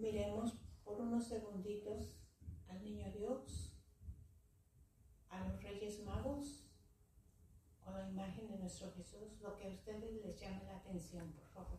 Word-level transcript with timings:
miremos 0.00 0.54
por 0.82 1.00
unos 1.00 1.26
segunditos 1.28 2.16
al 2.68 2.82
niño 2.82 3.10
Dios, 3.12 3.72
a 5.28 5.46
los 5.46 5.62
reyes 5.62 6.02
magos 6.04 6.64
o 7.84 7.90
la 7.90 8.08
imagen 8.08 8.48
de 8.48 8.58
nuestro 8.58 8.92
Jesús, 8.92 9.40
lo 9.40 9.56
que 9.56 9.66
a 9.66 9.70
ustedes 9.70 10.24
les 10.24 10.40
llame 10.40 10.64
la 10.64 10.76
atención, 10.76 11.32
por 11.32 11.46
favor. 11.48 11.78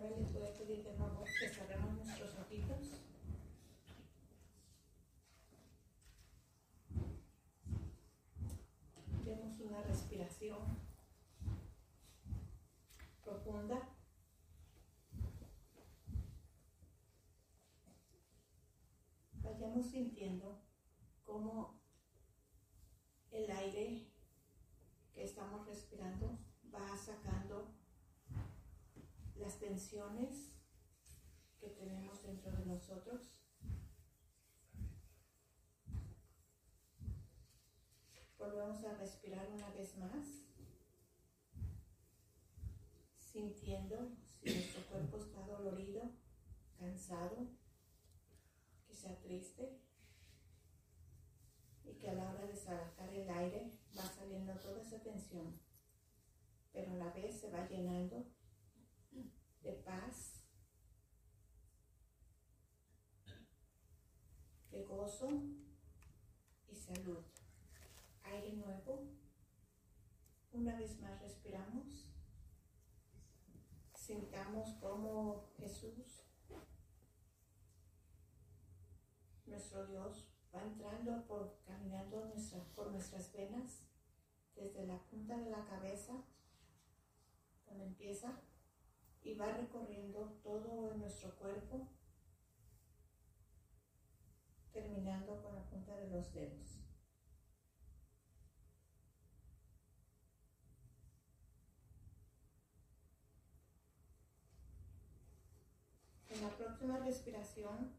Ahora 0.00 0.10
les 0.16 0.32
voy 0.32 0.46
a 0.46 0.54
pedir 0.54 0.84
de 0.84 0.94
nuevo 0.96 1.24
que 1.24 1.48
cerremos 1.48 1.92
nuestros 1.96 2.38
ojitos. 2.38 2.92
Demos 9.24 9.60
una 9.60 9.82
profunda. 13.24 13.88
Vayamos 19.42 19.86
sintiendo 19.86 20.62
cómo 21.24 21.80
el 23.32 23.50
aire 23.50 24.12
que 25.12 25.24
estamos 25.24 25.66
respirando 25.66 26.38
va 26.72 26.96
sacando 26.96 27.74
las 29.34 29.58
tensiones 29.58 30.52
que 31.58 31.68
tenemos 31.70 32.22
dentro 32.22 32.52
de 32.52 32.66
nosotros. 32.66 33.37
Volvemos 38.68 38.92
a 38.92 38.98
respirar 38.98 39.48
una 39.50 39.70
vez 39.70 39.96
más, 39.96 40.44
sintiendo 43.16 44.10
si 44.42 44.52
nuestro 44.52 44.82
cuerpo 44.90 45.16
está 45.16 45.40
dolorido, 45.46 46.12
cansado, 46.78 47.48
quizá 48.86 49.16
triste, 49.22 49.80
y 51.82 51.94
que 51.94 52.10
a 52.10 52.12
la 52.12 52.30
hora 52.30 52.46
de 52.46 52.56
sacar 52.56 53.08
el 53.08 53.30
aire 53.30 53.72
va 53.96 54.02
saliendo 54.02 54.52
toda 54.58 54.82
esa 54.82 55.00
tensión, 55.00 55.58
pero 56.70 56.92
a 56.92 56.96
la 56.96 57.10
vez 57.12 57.40
se 57.40 57.50
va 57.50 57.66
llenando 57.66 58.26
de 59.62 59.72
paz, 59.72 60.44
de 64.70 64.82
gozo 64.84 65.42
y 66.70 66.76
salud. 66.76 67.24
Aire 68.30 68.52
nuevo. 68.52 69.08
Una 70.58 70.74
vez 70.74 70.98
más 70.98 71.20
respiramos. 71.20 72.10
Sintamos 73.94 74.74
como 74.80 75.52
Jesús, 75.56 76.24
nuestro 79.46 79.86
Dios, 79.86 80.28
va 80.52 80.62
entrando 80.64 81.24
por, 81.28 81.60
caminando 81.64 82.32
por 82.74 82.90
nuestras 82.90 83.32
venas, 83.32 83.84
desde 84.56 84.84
la 84.84 84.98
punta 85.04 85.36
de 85.36 85.48
la 85.48 85.64
cabeza, 85.64 86.24
donde 87.68 87.84
empieza 87.84 88.42
y 89.22 89.34
va 89.34 89.52
recorriendo 89.52 90.40
todo 90.42 90.92
nuestro 90.94 91.36
cuerpo, 91.36 91.86
terminando 94.72 95.40
con 95.40 95.54
la 95.54 95.62
punta 95.70 95.94
de 95.94 96.08
los 96.08 96.32
dedos. 96.34 96.88
En 106.30 106.42
la 106.44 106.50
próxima 106.78 107.04
respiración 107.04 107.92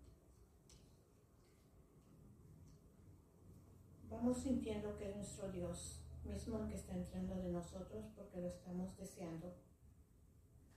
vamos 4.09 4.37
sintiendo 4.37 4.97
que 4.97 5.09
es 5.09 5.15
nuestro 5.17 5.51
Dios 5.51 5.99
mismo 6.23 6.59
el 6.59 6.69
que 6.69 6.75
está 6.75 6.93
entrando 6.93 7.35
de 7.35 7.49
nosotros 7.49 8.05
porque 8.15 8.39
lo 8.39 8.47
estamos 8.47 8.95
deseando 8.95 9.53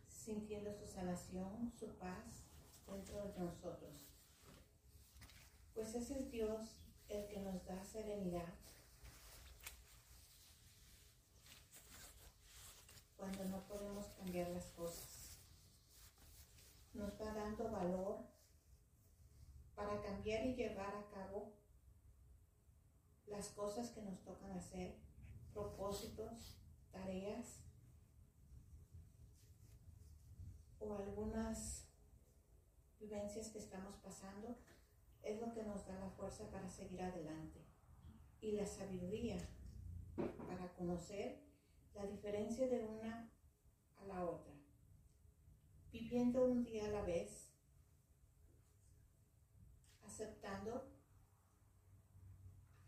sintiendo 0.08 0.72
su 0.72 0.86
sanación, 0.86 1.72
su 1.78 1.94
paz 1.96 2.44
dentro 2.86 3.28
de 3.28 3.40
nosotros. 3.40 3.92
Pues 5.74 5.94
ese 5.94 6.18
es 6.18 6.30
Dios 6.30 6.76
el 7.08 7.26
que 7.28 7.40
nos 7.40 7.64
da 7.64 7.84
serenidad 7.84 8.54
cuando 13.16 13.44
no 13.44 13.64
podemos 13.66 14.06
cambiar 14.18 14.48
las 14.50 14.66
cosas. 14.72 15.11
Nos 16.94 17.20
va 17.20 17.32
dando 17.32 17.70
valor 17.70 18.26
para 19.74 20.00
cambiar 20.02 20.46
y 20.46 20.54
llevar 20.54 20.94
a 20.94 21.08
cabo 21.08 21.52
las 23.26 23.48
cosas 23.48 23.90
que 23.90 24.02
nos 24.02 24.22
tocan 24.22 24.52
hacer, 24.52 24.96
propósitos, 25.52 26.58
tareas 26.90 27.62
o 30.78 30.94
algunas 30.94 31.88
vivencias 32.98 33.48
que 33.48 33.58
estamos 33.58 33.96
pasando, 33.96 34.58
es 35.22 35.40
lo 35.40 35.52
que 35.52 35.62
nos 35.62 35.86
da 35.86 35.98
la 35.98 36.10
fuerza 36.10 36.50
para 36.50 36.68
seguir 36.68 37.02
adelante. 37.02 37.64
Y 38.40 38.52
la 38.52 38.66
sabiduría 38.66 39.38
para 40.46 40.72
conocer 40.74 41.40
la 41.94 42.06
diferencia 42.06 42.68
de 42.68 42.84
una 42.84 43.30
a 43.98 44.04
la 44.06 44.24
otra. 44.24 44.51
Viviendo 45.92 46.44
un 46.44 46.64
día 46.64 46.86
a 46.86 46.90
la 46.90 47.02
vez, 47.02 47.52
aceptando 50.04 50.90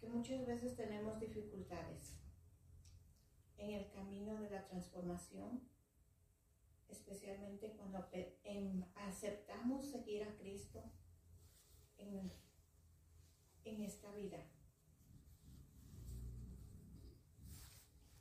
que 0.00 0.09
muchas 0.09 0.47
veces 0.47 0.75
tenemos 0.75 1.20
dificultades 1.20 2.16
en 3.59 3.70
el 3.70 3.91
camino 3.91 4.41
de 4.41 4.50
la 4.50 4.65
transformación 4.65 5.69
especialmente 6.94 7.72
cuando 7.76 8.09
aceptamos 8.94 9.91
seguir 9.91 10.22
a 10.22 10.36
Cristo 10.36 10.82
en, 11.98 12.32
en 13.65 13.82
esta 13.82 14.10
vida. 14.12 14.38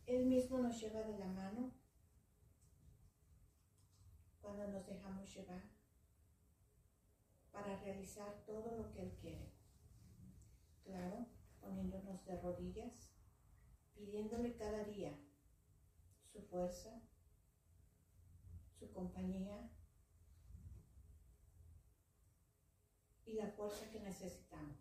Él 0.05 0.25
mismo 0.25 0.57
nos 0.57 0.79
lleva 0.79 1.01
de 1.01 1.17
la 1.17 1.27
mano 1.27 1.71
cuando 4.56 4.72
nos 4.72 4.86
dejamos 4.86 5.34
llevar 5.34 5.64
para 7.52 7.75
realizar 7.78 8.44
todo 8.46 8.75
lo 8.78 8.91
que 8.91 9.02
Él 9.02 9.18
quiere. 9.19 9.52
Claro, 10.84 11.25
poniéndonos 11.59 12.24
de 12.25 12.40
rodillas, 12.40 13.16
pidiéndole 13.96 14.56
cada 14.56 14.84
día 14.84 15.18
su 16.31 16.42
fuerza, 16.44 17.02
su 18.78 18.92
compañía 18.92 19.72
y 23.25 23.34
la 23.34 23.47
fuerza 23.47 23.90
que 23.90 24.02
necesitamos. 24.02 24.78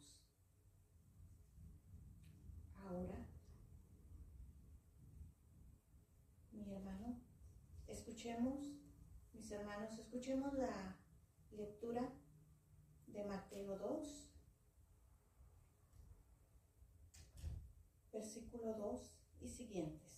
Ahora, 2.74 3.26
mi 6.50 6.74
hermano, 6.74 7.22
escuchemos, 7.86 8.71
hermanos, 9.52 9.98
escuchemos 9.98 10.54
la 10.54 10.96
lectura 11.50 12.10
de 13.06 13.24
Mateo 13.24 13.76
2, 13.76 14.30
versículo 18.12 18.74
2 18.74 19.14
y 19.40 19.48
siguientes. 19.48 20.12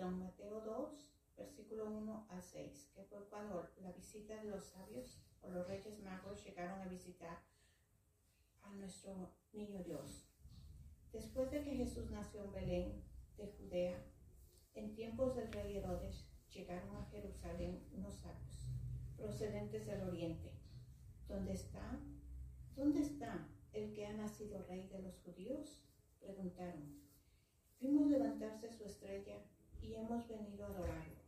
perdón, 0.00 0.18
Mateo 0.20 0.39
2, 0.39 0.39
versículo 1.70 1.98
1 1.98 2.26
al 2.30 2.42
6, 2.42 2.90
que 2.94 3.04
fue 3.04 3.24
cuando 3.28 3.70
la 3.80 3.92
visita 3.92 4.36
de 4.42 4.50
los 4.50 4.64
sabios 4.64 5.20
o 5.40 5.50
los 5.50 5.68
reyes 5.68 6.00
magos 6.02 6.44
llegaron 6.44 6.80
a 6.80 6.88
visitar 6.88 7.38
a 8.62 8.70
nuestro 8.74 9.30
niño 9.52 9.80
Dios. 9.84 10.26
Después 11.12 11.48
de 11.52 11.62
que 11.62 11.76
Jesús 11.76 12.10
nació 12.10 12.44
en 12.44 12.52
Belén 12.52 13.04
de 13.36 13.46
Judea, 13.46 14.02
en 14.74 14.94
tiempos 14.96 15.36
del 15.36 15.52
rey 15.52 15.76
Herodes 15.76 16.26
llegaron 16.52 16.96
a 16.96 17.04
Jerusalén 17.06 17.86
unos 17.92 18.16
sabios 18.16 18.68
procedentes 19.16 19.86
del 19.86 20.02
oriente 20.08 20.52
¿Dónde 21.28 21.52
está? 21.52 22.00
¿Dónde 22.74 23.02
está 23.02 23.46
el 23.72 23.92
que 23.92 24.06
ha 24.06 24.12
nacido 24.12 24.64
rey 24.64 24.88
de 24.88 25.02
los 25.02 25.20
judíos? 25.20 25.84
Preguntaron. 26.18 27.00
Vimos 27.78 28.08
levantarse 28.08 28.72
su 28.72 28.84
estrella 28.84 29.38
y 29.80 29.94
hemos 29.94 30.26
venido 30.26 30.64
a 30.64 30.68
adorarlo. 30.70 31.19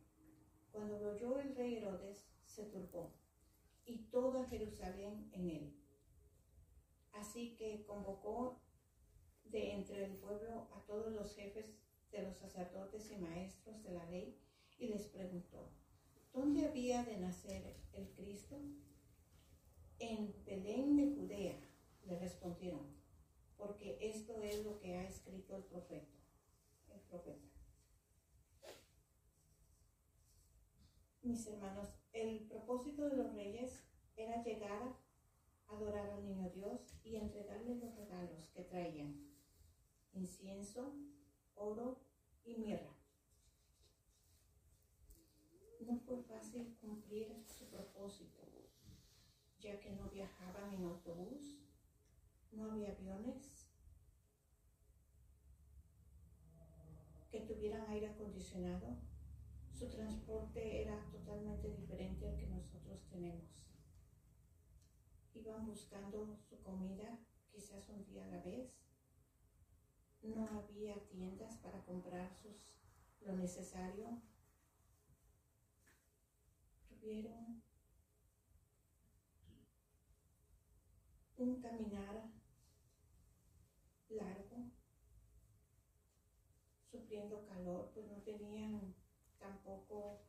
Cuando 0.73 0.97
lo 0.97 1.11
oyó 1.11 1.39
el 1.39 1.55
rey 1.55 1.75
Herodes, 1.75 2.25
se 2.45 2.65
turbó, 2.65 3.13
y 3.85 4.09
toda 4.09 4.43
Jerusalén 4.47 5.29
en 5.31 5.49
él. 5.51 5.73
Así 7.11 7.55
que 7.55 7.85
convocó 7.85 8.59
de 9.45 9.73
entre 9.73 10.03
el 10.03 10.17
pueblo 10.17 10.67
a 10.73 10.83
todos 10.87 11.13
los 11.13 11.35
jefes 11.35 11.77
de 12.11 12.23
los 12.23 12.35
sacerdotes 12.37 13.11
y 13.11 13.17
maestros 13.17 13.83
de 13.83 13.91
la 13.91 14.09
ley 14.09 14.35
y 14.79 14.87
les 14.87 15.07
preguntó, 15.07 15.69
¿dónde 16.33 16.65
había 16.65 17.03
de 17.03 17.17
nacer 17.17 17.75
el 17.93 18.09
Cristo? 18.15 18.59
En 19.99 20.33
Belén 20.43 20.97
de 20.97 21.15
Judea, 21.15 21.59
le 22.05 22.17
respondieron, 22.17 22.87
porque 23.57 23.99
esto 24.01 24.41
es 24.41 24.65
lo 24.65 24.79
que 24.79 24.95
ha 24.95 25.07
escrito 25.07 25.55
el 25.55 25.63
profeta. 25.65 26.17
El 26.91 26.99
profeta. 27.01 27.52
Mis 31.23 31.47
hermanos, 31.47 31.87
el 32.11 32.41
propósito 32.49 33.07
de 33.09 33.15
los 33.15 33.33
reyes 33.33 33.81
era 34.17 34.43
llegar 34.43 34.93
a 35.67 35.73
adorar 35.73 36.09
al 36.09 36.25
niño 36.25 36.49
Dios 36.49 36.99
y 37.01 37.15
entregarle 37.15 37.75
los 37.75 37.95
regalos 37.95 38.49
que 38.49 38.63
traían, 38.63 39.33
incienso, 40.11 40.93
oro 41.55 42.03
y 42.43 42.57
mirra. 42.57 42.93
No 45.79 45.97
fue 45.99 46.21
fácil 46.23 46.75
cumplir 46.81 47.41
su 47.45 47.69
propósito, 47.69 48.41
ya 49.59 49.79
que 49.79 49.91
no 49.91 50.09
viajaban 50.09 50.73
en 50.73 50.83
autobús, 50.83 51.57
no 52.51 52.69
había 52.69 52.91
aviones 52.91 53.69
que 57.31 57.39
tuvieran 57.39 57.89
aire 57.89 58.09
acondicionado, 58.09 58.97
su 59.71 59.89
transporte 59.89 60.81
era 60.81 61.12
totalmente 61.33 61.67
diferente 61.69 62.29
al 62.29 62.37
que 62.37 62.45
nosotros 62.47 63.03
tenemos. 63.09 63.65
Iban 65.33 65.65
buscando 65.65 66.37
su 66.47 66.61
comida 66.61 67.17
quizás 67.51 67.89
un 67.89 68.05
día 68.05 68.23
a 68.25 68.27
la 68.27 68.41
vez. 68.41 68.71
No 70.21 70.47
había 70.47 70.95
tiendas 71.07 71.57
para 71.57 71.83
comprar 71.85 72.31
sus, 72.35 72.77
lo 73.21 73.35
necesario. 73.35 74.21
Tuvieron 76.87 77.63
un 81.37 81.61
caminar 81.61 82.29
largo, 84.09 84.71
sufriendo 86.91 87.43
calor, 87.47 87.89
pues 87.95 88.05
no 88.07 88.21
tenían 88.21 88.93
tampoco 89.39 90.21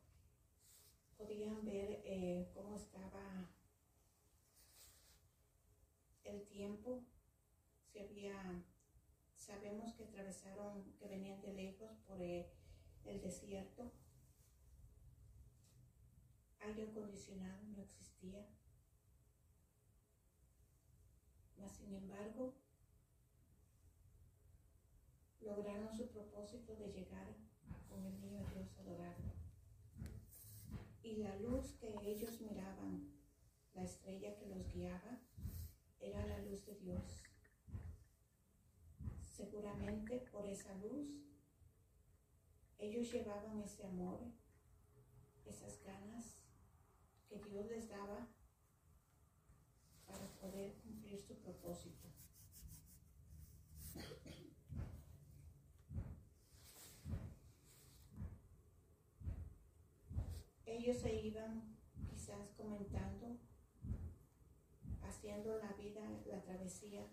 podían 1.35 1.65
ver 1.65 2.01
eh, 2.05 2.49
cómo 2.55 2.77
estaba 2.77 3.51
el 6.23 6.47
tiempo, 6.47 7.03
si 7.91 7.99
había, 7.99 8.65
sabemos 9.35 9.95
que 9.95 10.05
atravesaron, 10.05 10.95
que 10.97 11.09
venían 11.09 11.41
de 11.43 11.53
lejos 11.53 11.99
por 12.07 12.21
el, 12.23 12.47
el 13.05 13.21
desierto, 13.21 13.91
aire 16.61 16.85
acondicionado 16.85 17.65
no 17.65 17.83
existía, 17.83 18.47
mas 21.59 21.73
sin 21.73 21.95
embargo 21.95 22.55
lograron 25.41 25.93
su 25.97 26.07
propósito 26.11 26.77
de 26.77 26.93
llegar 26.93 27.35
con 27.89 28.07
el 28.07 28.21
niño 28.21 28.47
Dios 28.55 28.79
adorarlo. 28.79 29.35
Y 31.15 31.19
la 31.19 31.37
luz 31.37 31.75
que 31.75 31.95
ellos 32.03 32.41
miraban, 32.41 33.09
la 33.73 33.85
estrella 33.85 34.35
que 34.35 34.47
los 34.47 34.69
guiaba, 34.73 35.21
era 36.01 36.27
la 36.27 36.39
luz 36.39 36.67
de 36.67 36.75
Dios. 36.75 37.23
Seguramente 39.23 40.19
por 40.33 40.45
esa 40.45 40.75
luz 40.79 41.09
ellos 42.79 43.13
llevaban 43.13 43.61
ese 43.61 43.87
amor, 43.87 44.19
esas 45.45 45.81
ganas 45.85 46.37
que 47.29 47.39
Dios 47.39 47.65
les 47.69 47.89
daba 47.89 48.27
para 50.09 50.27
poder 50.41 50.75
cumplir 50.83 51.21
su 51.21 51.37
propósito. 51.37 52.09
ellos 60.85 60.99
se 60.99 61.15
iban 61.15 61.63
quizás 62.11 62.51
comentando, 62.57 63.39
haciendo 65.35 65.59
la 65.59 65.73
vida, 65.73 66.01
la 66.27 66.41
travesía 66.43 67.05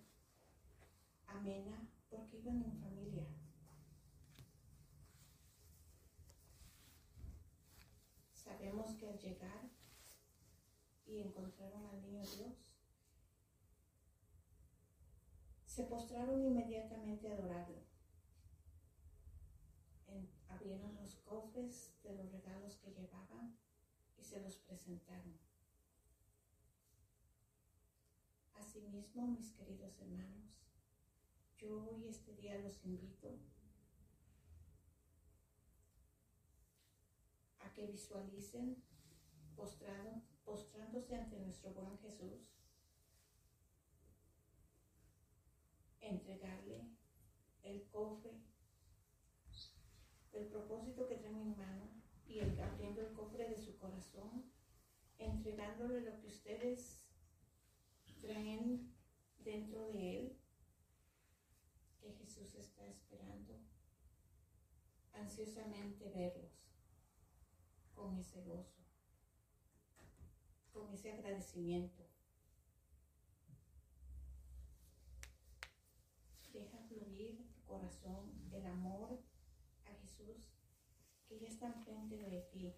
amena, 1.25 1.87
porque 2.09 2.37
iban 2.37 2.61
en 2.61 2.77
familia. 2.77 3.25
Sabemos 8.33 8.95
que 8.95 9.09
al 9.09 9.17
llegar 9.17 9.71
y 11.07 11.19
encontraron 11.19 11.83
al 11.87 12.01
niño 12.01 12.21
Dios, 12.21 12.75
se 15.65 15.83
postraron 15.85 16.43
inmediatamente 16.43 17.27
a 17.27 17.33
adorarlo 17.33 17.81
abrieron 20.49 20.93
los 20.95 21.15
cofres 21.15 21.93
de 22.03 22.13
los 22.13 22.29
regalos 22.31 22.75
que 22.75 22.91
llevaban 22.91 23.57
y 24.19 24.23
se 24.23 24.39
los 24.41 24.57
presentaron. 24.57 25.40
Asimismo, 28.71 29.27
mis 29.27 29.51
queridos 29.51 29.99
hermanos, 29.99 30.45
yo 31.57 31.89
hoy 31.89 32.07
este 32.07 32.33
día 32.35 32.57
los 32.59 32.85
invito 32.85 33.37
a 37.59 37.73
que 37.73 37.85
visualicen 37.85 38.81
postrado, 39.57 40.21
postrándose 40.45 41.17
ante 41.17 41.37
nuestro 41.41 41.73
buen 41.73 41.97
Jesús, 41.97 42.47
entregarle 45.99 46.87
el 47.63 47.85
cofre 47.89 48.39
el 50.31 50.47
propósito 50.47 51.09
que 51.09 51.17
traen 51.17 51.41
en 51.41 51.57
mano 51.57 51.89
y 52.25 52.39
el, 52.39 52.57
abriendo 52.61 53.01
el 53.01 53.11
cofre 53.11 53.49
de 53.49 53.57
su 53.57 53.77
corazón, 53.77 54.49
entregándole 55.17 55.99
lo 55.99 56.17
que 56.21 56.27
ustedes 56.27 57.00
traen 58.21 58.93
dentro 59.39 59.87
de 59.87 60.19
él, 60.19 60.37
que 61.99 62.13
Jesús 62.13 62.55
está 62.55 62.85
esperando 62.87 63.59
ansiosamente 65.13 66.09
verlos 66.09 66.51
con 67.93 68.17
ese 68.17 68.41
gozo, 68.43 68.81
con 70.71 70.91
ese 70.93 71.11
agradecimiento. 71.11 72.03
Deja 76.53 76.79
fluir 76.87 77.47
tu 77.53 77.61
corazón 77.63 78.49
el 78.51 78.65
amor 78.65 79.21
que 81.31 81.39
ya 81.39 81.47
están 81.47 81.73
frente 81.85 82.17
de 82.17 82.41
ti. 82.51 82.75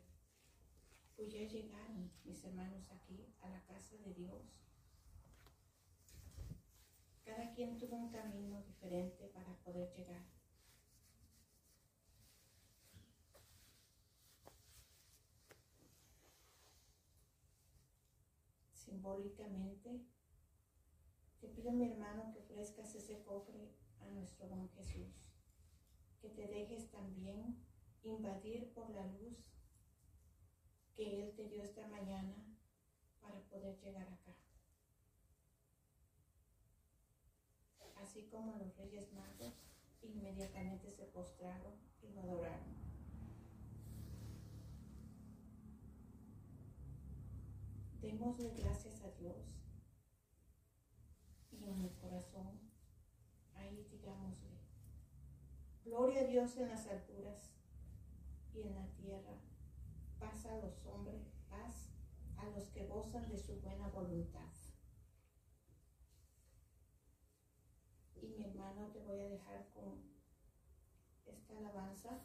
Pues 1.16 1.34
ya 1.34 1.42
llegaron 1.42 2.12
mis 2.24 2.44
hermanos 2.44 2.92
aquí 2.92 3.34
a 3.42 3.50
la 3.50 3.64
casa 3.64 3.98
de 3.98 4.14
Dios. 4.14 4.44
Cada 7.26 7.43
quien 7.54 7.78
tuvo 7.78 7.96
un 7.96 8.10
camino 8.10 8.62
diferente 8.64 9.28
para 9.34 9.54
poder 9.64 9.92
llegar. 9.94 10.26
Simbólicamente, 18.74 20.02
te 21.42 21.48
pido 21.50 21.72
mi 21.72 21.92
hermano 21.92 22.32
que 22.32 22.40
ofrezcas 22.40 22.96
ese 22.96 23.22
cofre 23.24 23.72
a 24.02 24.06
nuestro 24.12 24.48
buen 24.48 24.70
Jesús 24.70 25.24
que 26.24 26.30
te 26.30 26.48
dejes 26.48 26.90
también 26.90 27.58
invadir 28.02 28.72
por 28.74 28.90
la 28.92 29.06
luz 29.08 29.44
que 30.96 31.22
Él 31.22 31.36
te 31.36 31.50
dio 31.50 31.64
esta 31.64 31.86
mañana 31.88 32.34
para 33.20 33.42
poder 33.50 33.78
llegar 33.82 34.08
acá. 34.08 34.23
Así 38.14 38.28
como 38.30 38.56
los 38.58 38.78
reyes 38.78 39.12
magos 39.14 39.56
inmediatamente 40.04 40.92
se 40.92 41.06
postraron 41.06 41.74
y 42.04 42.12
lo 42.12 42.22
adoraron. 42.22 42.76
Démosle 48.02 48.52
gracias 48.52 49.04
a 49.04 49.10
Dios 49.14 49.56
en 51.54 51.82
mi 51.82 51.90
corazón, 51.96 52.60
ahí 53.56 53.88
digámosle, 53.90 54.60
gloria 55.84 56.22
a 56.22 56.26
Dios 56.26 56.56
en 56.58 56.70
las 56.70 56.86
alturas 56.86 57.56
y 58.54 58.62
en 58.62 58.76
la 58.76 58.86
tierra, 58.90 59.42
paz 60.20 60.46
a 60.46 60.58
los 60.58 60.86
hombres, 60.86 61.34
paz 61.50 61.90
a 62.38 62.46
los 62.52 62.70
que 62.70 62.86
gozan 62.86 63.28
de 63.28 63.40
su 63.40 63.60
buena 63.62 63.88
voluntad. 63.88 64.54
Y 68.24 68.28
mi 68.38 68.46
voy 69.06 69.20
a 69.20 69.30
dejar 69.30 69.68
con 69.70 70.02
esta 71.26 71.58
alabanza. 71.58 72.22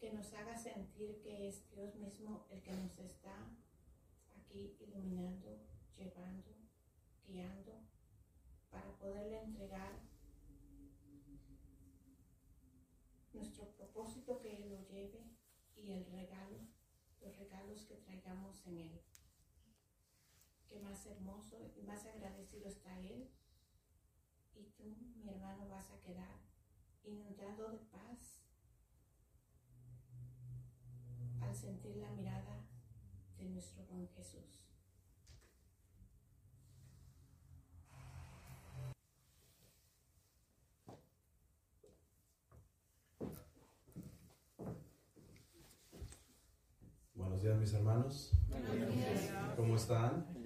que 0.00 0.12
nos 0.12 0.32
haga 0.32 0.56
sentir 0.56 1.20
que 1.22 1.48
es 1.48 1.68
Dios 1.70 1.96
mismo 1.96 2.46
el 2.50 2.62
que 2.62 2.72
nos 2.72 2.96
está 2.98 3.50
aquí 4.36 4.76
iluminando, 4.78 5.58
llevando, 5.96 6.54
guiando, 7.26 7.72
para 8.70 8.96
poderle 8.98 9.40
entregar 9.40 9.98
nuestro 13.32 13.68
propósito 13.72 14.38
que 14.38 14.56
Él 14.56 14.70
lo 14.70 14.80
lleve 14.86 15.24
y 15.74 15.92
el 15.92 16.06
regalo, 16.06 16.58
los 17.20 17.36
regalos 17.36 17.84
que 17.86 17.96
traigamos 17.96 18.64
en 18.66 18.78
Él. 18.78 19.07
Más 20.88 21.04
hermoso 21.04 21.70
y 21.76 21.82
más 21.82 22.06
agradecido 22.06 22.66
está 22.66 22.98
Él. 22.98 23.28
Y 24.54 24.64
tú, 24.70 24.96
mi 25.22 25.28
hermano, 25.28 25.68
vas 25.68 25.90
a 25.90 26.00
quedar 26.00 26.40
inundado 27.04 27.70
de 27.72 27.78
paz 27.78 28.40
al 31.42 31.54
sentir 31.54 31.96
la 31.96 32.08
mirada 32.12 32.64
de 33.36 33.50
nuestro 33.50 33.84
buen 33.84 34.08
Jesús. 34.08 34.64
Buenos 47.14 47.42
días 47.42 47.58
mis 47.58 47.74
hermanos. 47.74 48.32
¿Cómo 49.54 49.76
están? 49.76 50.37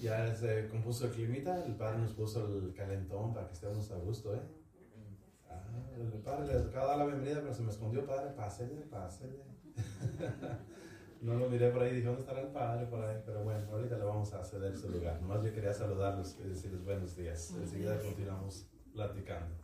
Ya 0.00 0.34
se 0.34 0.68
compuso 0.68 1.06
el 1.06 1.12
climita, 1.12 1.64
el 1.64 1.74
padre 1.74 1.98
nos 1.98 2.12
puso 2.12 2.46
el 2.46 2.72
calentón 2.72 3.34
para 3.34 3.48
que 3.48 3.54
estemos 3.54 3.90
a 3.90 3.96
gusto, 3.96 4.34
¿eh? 4.34 4.40
Ah, 5.50 5.62
el 5.96 6.20
padre 6.20 6.46
le 6.46 6.60
acaba 6.60 6.84
de 6.84 6.88
dar 6.90 6.98
la 6.98 7.06
bienvenida, 7.06 7.40
pero 7.40 7.52
se 7.52 7.62
me 7.62 7.70
escondió, 7.70 8.06
padre, 8.06 8.30
pásele, 8.36 8.82
pásele. 8.82 9.42
no 11.20 11.34
lo 11.34 11.48
miré 11.48 11.70
por 11.70 11.82
ahí, 11.82 11.96
dije, 11.96 12.06
¿dónde 12.06 12.20
estará 12.20 12.42
el 12.42 12.48
padre 12.48 12.86
por 12.86 13.04
ahí? 13.04 13.20
Pero 13.26 13.42
bueno, 13.42 13.66
ahorita 13.72 13.98
le 13.98 14.04
vamos 14.04 14.32
a 14.34 14.44
ceder 14.44 14.76
su 14.76 14.88
lugar. 14.88 15.20
Nomás 15.20 15.42
yo 15.42 15.52
quería 15.52 15.72
saludarlos 15.72 16.36
y 16.44 16.48
decirles 16.48 16.84
buenos 16.84 17.16
días. 17.16 17.52
Enseguida 17.60 18.00
continuamos 18.00 18.68
platicando. 18.92 19.56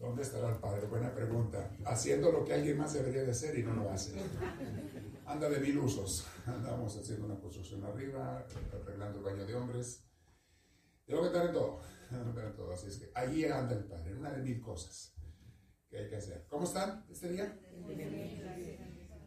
¿Dónde 0.00 0.22
estará 0.22 0.48
el 0.48 0.56
padre? 0.56 0.88
Buena 0.88 1.14
pregunta. 1.14 1.70
Haciendo 1.84 2.32
lo 2.32 2.44
que 2.44 2.54
alguien 2.54 2.76
más 2.76 2.92
debería 2.92 3.22
de 3.22 3.30
hacer 3.30 3.56
y 3.56 3.62
no 3.62 3.74
lo 3.74 3.88
hace. 3.88 4.14
Anda 5.32 5.48
de 5.48 5.60
mil 5.60 5.78
usos. 5.78 6.26
Andamos 6.46 6.94
haciendo 6.94 7.24
una 7.24 7.40
construcción 7.40 7.82
arriba, 7.84 8.46
arreglando 8.70 9.18
el 9.18 9.24
baño 9.24 9.46
de 9.46 9.54
hombres. 9.54 10.04
Tengo 11.06 11.22
que 11.22 11.28
estar 11.28 11.46
en 11.46 11.52
todo. 11.52 11.80
En 12.12 12.54
todo. 12.54 12.72
Así 12.74 12.88
es 12.88 12.98
que 12.98 13.10
allí 13.14 13.46
anda 13.46 13.74
el 13.74 13.84
padre, 13.84 14.14
una 14.14 14.30
de 14.30 14.42
mil 14.42 14.60
cosas 14.60 15.14
que 15.88 15.96
hay 15.96 16.10
que 16.10 16.16
hacer. 16.16 16.44
¿Cómo 16.46 16.64
están 16.64 17.06
este 17.10 17.30
día? 17.30 17.58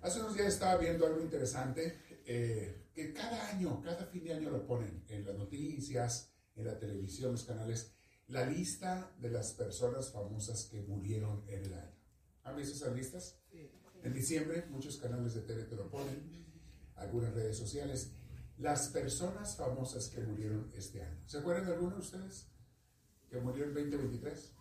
Hace 0.03 0.19
unos 0.19 0.35
días 0.35 0.53
estaba 0.53 0.77
viendo 0.77 1.07
algo 1.07 1.19
interesante, 1.19 1.99
eh, 2.27 2.91
que 2.93 3.11
cada 3.11 3.49
año, 3.49 3.81
cada 3.81 4.05
fin 4.05 4.23
de 4.23 4.33
año 4.33 4.51
lo 4.51 4.67
ponen 4.67 5.03
en 5.07 5.25
las 5.25 5.35
noticias, 5.35 6.31
en 6.53 6.65
la 6.65 6.77
televisión, 6.77 7.31
los 7.31 7.45
canales, 7.45 7.95
la 8.27 8.45
lista 8.45 9.11
de 9.17 9.31
las 9.31 9.53
personas 9.53 10.11
famosas 10.11 10.65
que 10.65 10.83
murieron 10.83 11.43
en 11.47 11.65
el 11.65 11.73
año. 11.73 11.97
¿Han 12.43 12.55
visto 12.55 12.75
esas 12.75 12.95
listas? 12.95 13.39
En 14.05 14.13
diciembre 14.13 14.67
muchos 14.69 14.97
canales 14.97 15.33
de 15.33 15.41
tele 15.41 15.63
te 15.63 15.75
lo 15.75 15.89
ponen, 15.89 16.45
algunas 16.95 17.33
redes 17.33 17.57
sociales. 17.57 18.13
Las 18.59 18.89
personas 18.89 19.57
famosas 19.57 20.09
que 20.09 20.21
murieron 20.21 20.71
este 20.75 21.01
año. 21.01 21.19
¿Se 21.25 21.39
acuerdan 21.39 21.65
de 21.65 21.73
alguno 21.73 21.95
de 21.95 22.01
ustedes 22.01 22.47
que 23.27 23.39
murió 23.39 23.65
en 23.65 23.73
2023? 23.73 24.55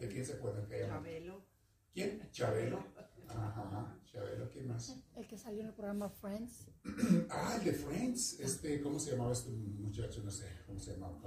¿De 0.00 0.08
quién 0.08 0.24
se 0.24 0.32
acuerdan 0.32 0.66
que 0.66 0.86
Chabelo. 0.86 1.44
¿Quién? 1.92 2.30
Chabelo. 2.32 2.82
Ajá, 3.28 4.00
Chabelo. 4.06 4.50
¿Quién 4.50 4.68
más? 4.68 4.96
El 5.14 5.28
que 5.28 5.36
salió 5.36 5.60
en 5.60 5.66
el 5.68 5.74
programa 5.74 6.08
Friends. 6.08 6.70
Ah, 7.30 7.56
el 7.58 7.64
de 7.66 7.72
Friends. 7.74 8.40
Este, 8.40 8.80
¿cómo 8.80 8.98
se 8.98 9.12
llamaba 9.12 9.34
este 9.34 9.50
muchacho? 9.50 10.22
No 10.24 10.30
sé, 10.30 10.46
¿cómo 10.66 10.78
se 10.80 10.92
llamaba? 10.92 11.20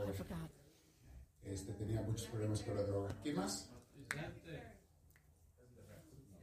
Este, 1.44 1.74
tenía 1.74 2.02
muchos 2.02 2.28
problemas 2.28 2.64
con 2.64 2.76
la 2.76 2.84
droga. 2.84 3.20
¿Quién 3.22 3.36
más? 3.36 3.70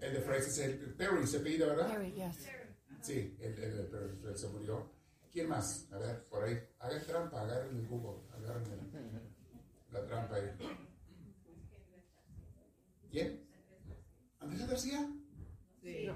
El 0.01 0.13
de 0.15 0.37
es 0.39 0.59
el 0.59 0.79
Perry, 0.95 1.27
se 1.27 1.41
pide, 1.41 1.67
¿verdad? 1.67 1.91
Harry, 1.91 2.13
yes. 2.13 2.47
Sí, 3.03 3.37
el, 3.41 3.53
el, 3.55 3.81
el 3.81 3.87
Perry 3.87 4.17
Fred 4.17 4.35
se 4.37 4.49
murió. 4.49 4.91
¿Quién 5.33 5.49
más? 5.49 5.87
A 5.93 5.99
ver, 5.99 6.25
por 6.29 6.45
ahí. 6.45 6.59
Hagan 6.79 7.05
trampa, 7.07 7.43
agarren 7.43 7.77
el 7.77 7.87
Google, 7.87 8.23
agarren 8.33 8.65
el- 8.73 9.93
la 9.93 10.07
trampa 10.07 10.37
ahí. 10.37 10.51
¿Quién? 13.11 13.41
¿Andrés 14.41 14.69
García? 14.69 15.11
Sí. 15.83 16.09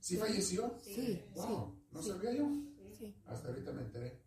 ¿Sí 0.00 0.16
falleció? 0.16 0.74
Sí, 0.82 1.22
Wow, 1.34 1.78
¿no 1.92 2.02
sí. 2.02 2.08
sabía 2.10 2.32
yo? 2.32 2.48
Sí. 2.98 3.14
Hasta 3.26 3.48
ahorita 3.48 3.72
me 3.72 3.82
enteré. 3.82 4.20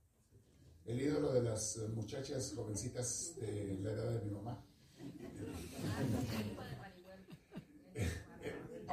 El 0.85 1.01
ídolo 1.01 1.33
de 1.33 1.41
las 1.43 1.77
muchachas 1.93 2.53
jovencitas 2.55 3.35
de 3.39 3.77
la 3.81 3.91
edad 3.91 4.11
de 4.19 4.25
mi 4.25 4.31
mamá. 4.31 4.63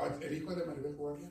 Ah, 0.03 0.19
El 0.21 0.37
hijo 0.37 0.55
de 0.55 0.65
Maribel 0.65 0.97
Guardia. 0.97 1.31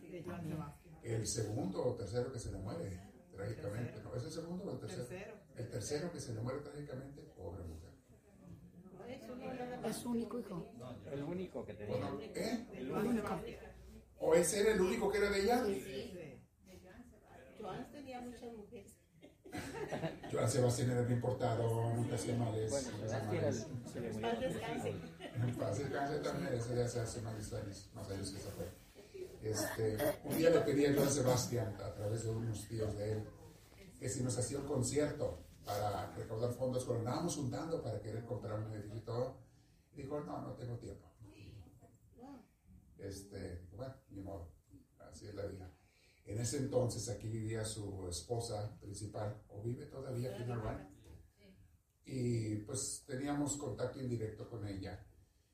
El 1.04 1.28
segundo 1.28 1.84
o 1.84 1.96
tercero 1.96 2.32
que 2.32 2.40
se 2.40 2.52
le 2.52 2.58
muere 2.60 3.00
trágicamente. 3.36 4.02
¿No 4.02 4.16
es 4.16 4.24
el 4.24 4.32
segundo 4.32 4.64
o 4.64 4.74
el 4.74 4.80
tercero? 4.80 5.06
Tercero. 5.06 5.34
El 5.56 5.70
tercero 5.70 6.12
que 6.12 6.20
se 6.20 6.34
le 6.34 6.42
muere 6.42 6.60
trágicamente, 6.62 7.22
pobre 7.36 7.64
mujer. 7.64 7.92
Es 9.84 9.96
su 9.98 10.12
único 10.12 10.40
hijo. 10.40 10.72
El 11.12 11.24
único 11.24 11.66
que 11.66 11.74
tenía. 11.74 11.98
Bueno, 11.98 12.22
¿eh? 12.22 12.68
El 12.74 12.92
único. 12.92 13.40
¿O 14.20 14.36
ese 14.36 14.62
era 14.62 14.74
el 14.74 14.82
único 14.82 15.12
que 15.12 15.18
era 15.18 15.30
de 15.32 15.42
ella? 15.42 15.66
Joan 17.60 17.92
tenía 17.92 18.22
muchas 18.22 18.54
mujeres. 18.54 19.01
Joan 20.32 20.50
Sebastián 20.50 20.92
era 20.92 21.02
bien 21.02 21.22
portado, 21.22 21.94
nunca 21.94 22.16
hacía 22.16 22.36
males. 22.38 22.72
Bueno. 22.72 22.88
Paz 24.22 24.40
descanse. 24.40 24.96
En 25.36 25.56
paz 25.56 25.78
descanse 25.78 26.20
también, 26.20 26.54
ese 26.54 26.76
ya 26.76 26.88
se 26.88 27.00
hace 27.02 27.22
más 27.22 27.54
años, 27.54 27.90
más 27.94 28.10
años 28.10 28.32
que 28.32 28.40
se 28.40 28.50
fue. 28.50 28.82
Este, 29.44 29.98
un 30.24 30.38
día 30.38 30.50
le 30.52 30.62
pedí 30.62 30.86
a 30.86 30.94
Joan 30.94 31.12
Sebastián, 31.12 31.76
a 31.84 31.94
través 31.94 32.24
de 32.24 32.30
unos 32.30 32.68
tíos 32.68 32.96
de 32.96 33.14
él, 33.14 33.28
que 34.00 34.08
si 34.08 34.24
nos 34.24 34.38
hacía 34.38 34.60
un 34.60 34.68
concierto 34.68 35.44
para 35.66 36.12
recaudar 36.16 36.54
fondos, 36.54 36.86
cuando 36.86 37.10
andábamos 37.10 37.36
juntando 37.36 37.82
para 37.82 38.00
querer 38.02 38.26
comprar 38.26 38.60
un 38.60 38.72
edificio 38.74 38.98
y 38.98 39.02
todo, 39.02 39.38
dijo, 39.96 40.20
no, 40.22 40.42
no 40.42 40.54
tengo 40.54 40.78
tiempo. 40.78 41.08
Este, 42.98 43.68
bueno, 43.76 43.96
ni 44.12 44.22
modo, 44.22 44.52
así 45.00 45.28
es 45.28 45.34
la 45.34 45.46
vida. 45.48 45.71
En 46.32 46.40
ese 46.40 46.60
entonces 46.60 47.10
aquí 47.10 47.28
vivía 47.28 47.66
su 47.66 48.08
esposa 48.08 48.80
principal, 48.80 49.44
o 49.50 49.62
vive 49.62 49.86
todavía 49.88 50.32
aquí 50.32 50.44
en 50.44 50.52
Uruguay. 50.52 50.78
Y 52.06 52.56
pues 52.64 53.04
teníamos 53.06 53.58
contacto 53.58 54.00
indirecto 54.00 54.50
con 54.50 54.66
ella. 54.66 55.06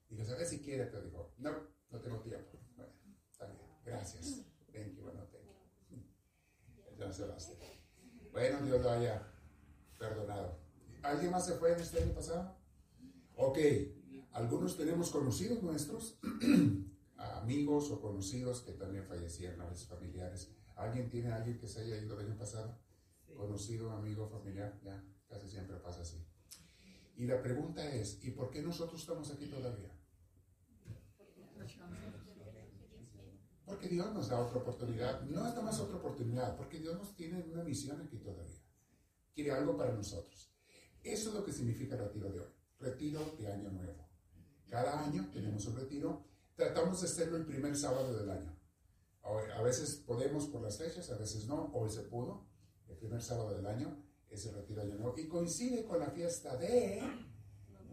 Y 0.07 0.15
le 0.15 0.23
¿sabes 0.23 0.49
si 0.49 0.59
quiere? 0.59 0.85
Te 0.85 1.01
dijo, 1.01 1.33
no, 1.39 1.51
no 1.89 1.99
tengo 1.99 2.19
tiempo. 2.19 2.59
Bueno, 2.75 2.93
está 3.27 3.47
bien, 3.47 3.59
gracias. 3.83 4.45
Thank 4.71 4.95
you, 4.95 5.01
bueno, 5.01 5.23
thank 5.31 5.45
you. 5.45 7.27
Basta. 7.27 7.53
Bueno, 8.31 8.61
Dios 8.61 8.79
lo 8.83 8.91
haya 8.91 9.33
perdonado. 9.97 10.59
¿Alguien 11.01 11.31
más 11.31 11.47
se 11.47 11.55
fue 11.55 11.73
en 11.73 11.79
este 11.79 12.03
año 12.03 12.13
pasado? 12.13 12.55
Ok, 13.35 13.57
algunos 14.33 14.77
tenemos 14.77 15.09
conocidos 15.09 15.63
nuestros, 15.63 16.19
amigos 17.17 17.89
o 17.89 17.99
conocidos 17.99 18.61
que 18.61 18.73
también 18.73 19.05
fallecieron, 19.07 19.59
a 19.61 19.65
veces 19.65 19.87
familiares. 19.87 20.56
¿Alguien 20.77 21.09
tiene 21.09 21.31
a 21.31 21.37
alguien 21.37 21.57
que 21.57 21.67
se 21.67 21.81
haya 21.81 21.97
ido 21.97 22.19
el 22.19 22.27
año 22.27 22.37
pasado? 22.37 22.77
Conocido, 23.35 23.91
amigo, 23.91 24.27
familiar, 24.27 24.79
ya, 24.83 25.03
casi 25.27 25.49
siempre 25.49 25.77
pasa 25.77 26.01
así. 26.01 26.23
Y 27.15 27.25
la 27.25 27.41
pregunta 27.41 27.83
es, 27.93 28.23
¿y 28.23 28.31
por 28.31 28.51
qué 28.51 28.61
nosotros 28.61 29.01
estamos 29.01 29.29
aquí 29.31 29.47
todavía? 29.47 29.91
Porque 33.65 33.89
Dios 33.89 34.13
nos 34.13 34.29
da 34.29 34.39
otra 34.39 34.59
oportunidad. 34.59 35.21
No 35.23 35.45
es 35.45 35.53
nada 35.53 35.61
más 35.61 35.79
otra 35.79 35.97
oportunidad, 35.97 36.55
porque 36.55 36.79
Dios 36.79 36.95
nos 36.95 37.15
tiene 37.15 37.43
una 37.43 37.63
misión 37.63 37.99
aquí 37.99 38.17
todavía. 38.17 38.63
Quiere 39.33 39.51
algo 39.51 39.75
para 39.75 39.93
nosotros. 39.93 40.53
Eso 41.03 41.29
es 41.29 41.35
lo 41.35 41.43
que 41.43 41.51
significa 41.51 41.95
el 41.95 42.01
retiro 42.01 42.31
de 42.31 42.39
hoy. 42.39 42.53
Retiro 42.79 43.35
de 43.37 43.51
año 43.51 43.71
nuevo. 43.71 44.07
Cada 44.69 45.03
año 45.03 45.29
tenemos 45.33 45.65
un 45.65 45.75
retiro. 45.75 46.23
Tratamos 46.55 47.01
de 47.01 47.07
hacerlo 47.07 47.37
el 47.37 47.45
primer 47.45 47.75
sábado 47.75 48.17
del 48.17 48.29
año. 48.29 48.56
A 49.27 49.61
veces 49.61 50.03
podemos 50.05 50.47
por 50.47 50.61
las 50.61 50.77
fechas, 50.77 51.09
a 51.11 51.17
veces 51.17 51.47
no. 51.47 51.69
Hoy 51.73 51.89
se 51.89 52.03
pudo, 52.03 52.45
el 52.87 52.95
primer 52.95 53.21
sábado 53.21 53.53
del 53.55 53.65
año, 53.65 54.01
es 54.29 54.45
el 54.45 54.55
retiro 54.55 54.81
de 54.81 54.87
año 54.87 54.99
nuevo. 54.99 55.17
Y 55.17 55.27
coincide 55.27 55.83
con 55.85 55.99
la 55.99 56.11
fiesta 56.11 56.55
de... 56.55 57.01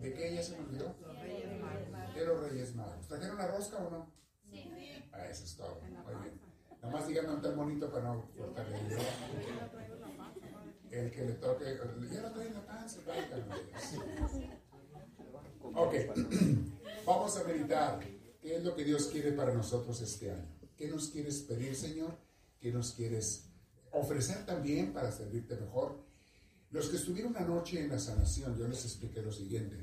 ¿De 0.01 0.13
qué 0.13 0.33
ella 0.33 0.43
se 0.43 0.57
me 0.57 0.65
olvidó? 0.65 0.95
De 2.15 2.27
los 2.27 2.41
Reyes 2.41 2.75
Magos. 2.75 3.09
¿Trajeron 3.09 3.39
la 3.39 3.49
rosca 3.49 3.79
o 3.79 3.91
no? 3.91 4.13
Sí. 4.49 4.71
Ah, 5.13 5.27
eso 5.29 5.45
es 5.45 5.57
todo. 5.57 5.81
Muy 5.81 6.15
bien. 6.23 6.41
Nada 6.83 6.93
más 6.93 7.09
díganme 7.09 7.35
un 7.35 7.41
tal 7.41 7.55
bonito 7.57 7.91
para 7.91 8.13
no 8.13 8.31
cortarle 8.37 8.77
el 8.77 8.99
El 10.91 11.11
que 11.11 11.25
le 11.25 11.33
toque, 11.35 11.65
ya 12.13 12.23
lo 12.23 12.33
trae 12.33 12.47
en 12.49 12.55
la 12.55 12.67
panza, 12.67 13.01
Ok, 15.63 15.95
vamos 17.07 17.37
a 17.37 17.45
meditar. 17.45 18.01
¿Qué 18.41 18.57
es 18.57 18.65
lo 18.65 18.77
que 18.77 18.85
Dios 18.85 19.07
quiere 19.07 19.33
para 19.33 19.55
nosotros 19.55 20.01
este 20.03 20.31
año? 20.31 20.54
¿Qué 20.85 20.91
nos 20.91 21.09
quieres 21.09 21.41
pedir, 21.41 21.75
Señor? 21.75 22.15
¿Qué 22.61 22.71
nos 22.71 22.93
quieres 22.93 23.47
ofrecer 23.91 24.45
también 24.45 24.93
para 24.93 25.11
servirte 25.11 25.57
mejor? 25.57 26.05
Los 26.71 26.91
que 26.91 26.97
estuvieron 26.97 27.35
anoche 27.39 27.81
en 27.81 27.89
la 27.89 27.99
sanación, 27.99 28.55
yo 28.59 28.69
les 28.69 28.85
expliqué 28.85 29.23
lo 29.23 29.33
siguiente. 29.33 29.83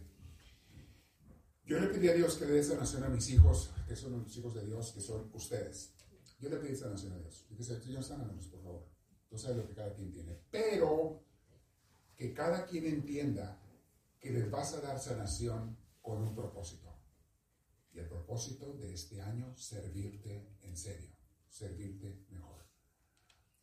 Yo 1.65 1.79
le 1.79 1.87
pedí 1.87 2.07
a 2.07 2.13
Dios 2.13 2.35
que 2.35 2.45
dé 2.45 2.63
sanación 2.63 3.03
a 3.03 3.09
mis 3.09 3.27
hijos, 3.31 3.71
que 3.87 3.95
son 3.95 4.11
los 4.11 4.37
hijos 4.37 4.53
de 4.53 4.63
Dios, 4.63 4.91
que 4.91 5.01
son 5.01 5.31
ustedes. 5.33 5.95
Yo 6.39 6.49
le 6.49 6.57
pedí 6.57 6.75
sanación 6.75 7.13
a 7.13 7.17
Dios. 7.17 7.47
Y 7.49 7.55
dice, 7.55 7.81
Señor, 7.81 8.03
sánanos, 8.03 8.45
por 8.45 8.61
favor. 8.61 8.85
Tú 9.27 9.39
sabes 9.39 9.57
lo 9.57 9.67
que 9.67 9.73
cada 9.73 9.95
quien 9.95 10.11
tiene. 10.11 10.37
Pero 10.51 11.23
que 12.15 12.31
cada 12.31 12.67
quien 12.67 12.85
entienda 12.85 13.59
que 14.19 14.29
les 14.29 14.51
vas 14.51 14.75
a 14.75 14.81
dar 14.81 14.99
sanación 14.99 15.75
con 15.99 16.21
un 16.21 16.35
propósito. 16.35 16.90
Y 17.93 17.99
el 17.99 18.07
propósito 18.07 18.73
de 18.73 18.93
este 18.93 19.21
año, 19.21 19.55
servirte 19.57 20.55
en 20.61 20.77
serio, 20.77 21.09
servirte 21.49 22.25
mejor. 22.29 22.65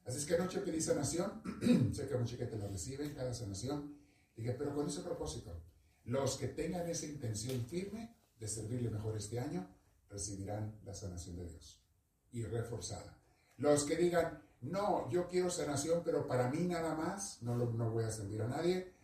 Así 0.05 0.19
es 0.19 0.27
que 0.27 0.35
anoche 0.35 0.61
pedí 0.61 0.81
sanación, 0.81 1.43
sé 1.95 2.09
que 2.09 2.17
mucha 2.17 2.37
gente 2.37 2.57
la 2.57 2.69
recibe 2.69 3.05
en 3.05 3.15
cada 3.15 3.33
sanación. 3.33 3.97
Dije, 4.37 4.53
pero 4.53 4.75
con 4.75 4.87
ese 4.87 5.01
propósito, 5.01 5.63
los 6.05 6.37
que 6.37 6.49
tengan 6.49 6.89
esa 6.89 7.07
intención 7.07 7.65
firme 7.67 8.17
de 8.39 8.49
servirle 8.49 8.91
mejor 8.91 9.17
este 9.17 9.41
año, 9.41 9.69
recibirán 10.09 10.79
la 10.85 10.95
sanación 10.95 11.37
de 11.37 11.47
Dios 11.47 11.83
y 12.31 12.45
reforzada. 12.45 13.19
Los 13.57 13.85
que 13.85 13.97
digan, 13.97 14.43
no, 14.61 15.11
yo 15.11 15.29
quiero 15.29 15.51
sanación, 15.51 16.03
pero 16.05 16.27
para 16.27 16.51
mí 16.51 16.61
nada 16.61 16.95
más, 16.95 17.43
no, 17.43 17.57
no 17.57 17.91
voy 17.91 18.05
a 18.05 18.11
servir 18.11 18.43
a 18.43 18.49
nadie, 18.49 18.95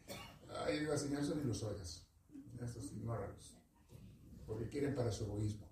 ay, 0.65 0.81
digo, 0.81 0.97
Señor, 0.97 1.23
eso 1.23 1.35
ni 1.35 1.45
los 1.45 1.63
oigas. 1.63 2.07
Estos 2.61 2.93
ignóralos 2.93 3.64
porque 4.47 4.69
quieren 4.69 4.95
para 4.95 5.11
su 5.11 5.25
egoísmo. 5.25 5.69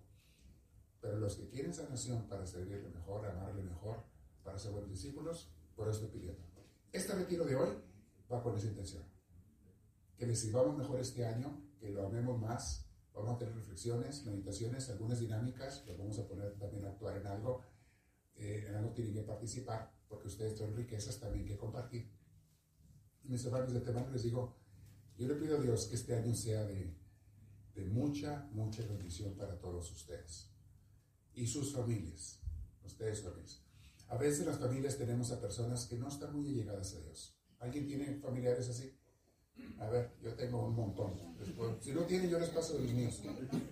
Pero 1.00 1.19
los 1.19 1.37
que 1.37 1.49
quieren 1.49 1.75
sanación 1.75 2.29
para 2.29 2.47
servirle 2.47 2.88
mejor, 2.88 3.26
amarle 3.26 3.62
mejor, 3.62 4.05
para 4.43 4.59
ser 4.59 4.73
buenos 4.73 4.91
discípulos, 4.91 5.52
por 5.75 5.88
eso 5.88 6.05
estoy 6.05 6.21
pidiendo. 6.21 6.43
Este 6.93 7.14
retiro 7.14 7.45
de 7.45 7.57
hoy 7.57 7.71
va 8.31 8.43
con 8.43 8.57
esa 8.57 8.69
intención. 8.69 9.02
Que 10.17 10.26
le 10.26 10.37
sirvamos 10.37 10.76
mejor 10.76 11.00
este 11.00 11.26
año, 11.26 11.61
que 11.81 11.91
lo 11.91 12.07
amemos 12.07 12.41
más. 12.41 12.87
Vamos 13.12 13.35
a 13.35 13.38
tener 13.38 13.55
reflexiones, 13.55 14.25
meditaciones, 14.25 14.88
algunas 14.91 15.19
dinámicas, 15.19 15.81
que 15.81 15.97
vamos 15.97 16.19
a 16.19 16.29
poner 16.29 16.57
también 16.59 16.85
a 16.85 16.91
actuar 16.91 17.17
en 17.17 17.26
algo. 17.26 17.62
Eh, 18.35 18.67
en 18.69 18.75
algo 18.76 18.93
tienen 18.93 19.14
que 19.14 19.23
participar, 19.23 19.93
porque 20.09 20.29
ustedes 20.29 20.57
son 20.57 20.75
riquezas 20.75 21.19
también 21.19 21.47
que 21.47 21.57
compartir. 21.57 22.11
Mis 23.25 23.45
hermanos 23.45 23.73
de 23.73 23.81
temor 23.81 24.11
les 24.11 24.23
digo, 24.23 24.57
yo 25.17 25.29
le 25.29 25.35
pido 25.35 25.58
a 25.58 25.61
Dios 25.61 25.87
que 25.87 25.97
este 25.97 26.15
año 26.15 26.35
sea 26.35 26.65
de 26.65 26.97
de 27.75 27.85
mucha, 27.87 28.49
mucha 28.52 28.82
bendición 28.87 29.35
para 29.37 29.58
todos 29.58 29.91
ustedes 29.93 30.50
y 31.35 31.47
sus 31.47 31.73
familias, 31.73 32.41
ustedes 32.85 33.23
familias. 33.23 33.63
A 34.08 34.17
veces 34.19 34.47
las 34.47 34.58
familias 34.58 34.99
tenemos 34.99 35.30
a 35.32 35.41
personas 35.41 35.87
que 35.87 35.97
no 35.97 36.08
están 36.08 36.35
muy 36.35 36.49
allegadas 36.49 36.95
a 36.95 37.00
Dios. 37.00 37.35
¿Alguien 37.61 37.87
tiene 37.87 38.17
familiares 38.17 38.69
así? 38.69 38.95
A 39.78 39.89
ver, 39.89 40.13
yo 40.23 40.35
tengo 40.35 40.67
un 40.67 40.75
montón. 40.75 41.15
si 41.80 41.93
no 41.93 42.02
tienen, 42.02 42.28
yo 42.28 42.39
les 42.39 42.50
paso 42.50 42.75
de 42.75 42.85
los 42.85 42.93
míos. 42.93 43.23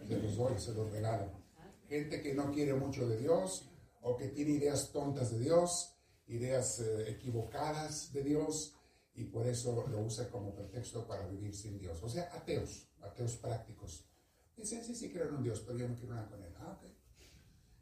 Se 0.09 0.19
los 0.19 0.37
doy, 0.37 0.59
se 0.59 0.73
los 0.73 0.91
regalo. 0.91 1.31
Gente 1.89 2.23
que 2.23 2.35
no 2.35 2.53
quiere 2.53 2.75
mucho 2.75 3.07
de 3.09 3.19
Dios 3.19 3.69
o 4.01 4.17
que 4.17 4.29
tiene 4.29 4.53
ideas 4.53 4.93
tontas 4.93 5.31
de 5.31 5.41
Dios, 5.41 5.95
ideas 6.27 6.81
eh, 6.81 7.11
equivocadas 7.11 8.13
de 8.13 8.23
Dios 8.23 8.77
y 9.21 9.25
por 9.25 9.47
eso 9.47 9.87
lo 9.87 10.01
usa 10.01 10.31
como 10.31 10.55
pretexto 10.55 11.07
para 11.07 11.27
vivir 11.27 11.55
sin 11.55 11.79
Dios. 11.79 12.03
O 12.03 12.09
sea, 12.09 12.31
ateos 12.33 12.89
ateos 13.03 13.37
prácticos. 13.37 14.07
Dicen, 14.57 14.83
sí, 14.83 14.95
sí, 14.95 15.13
creo 15.13 15.29
en 15.29 15.35
un 15.37 15.43
Dios, 15.43 15.61
pero 15.61 15.79
yo 15.79 15.89
no 15.89 15.95
quiero 15.95 16.15
nada 16.15 16.27
con 16.29 16.43
él. 16.43 16.55
Ah, 16.59 16.79
ok. 16.79 16.91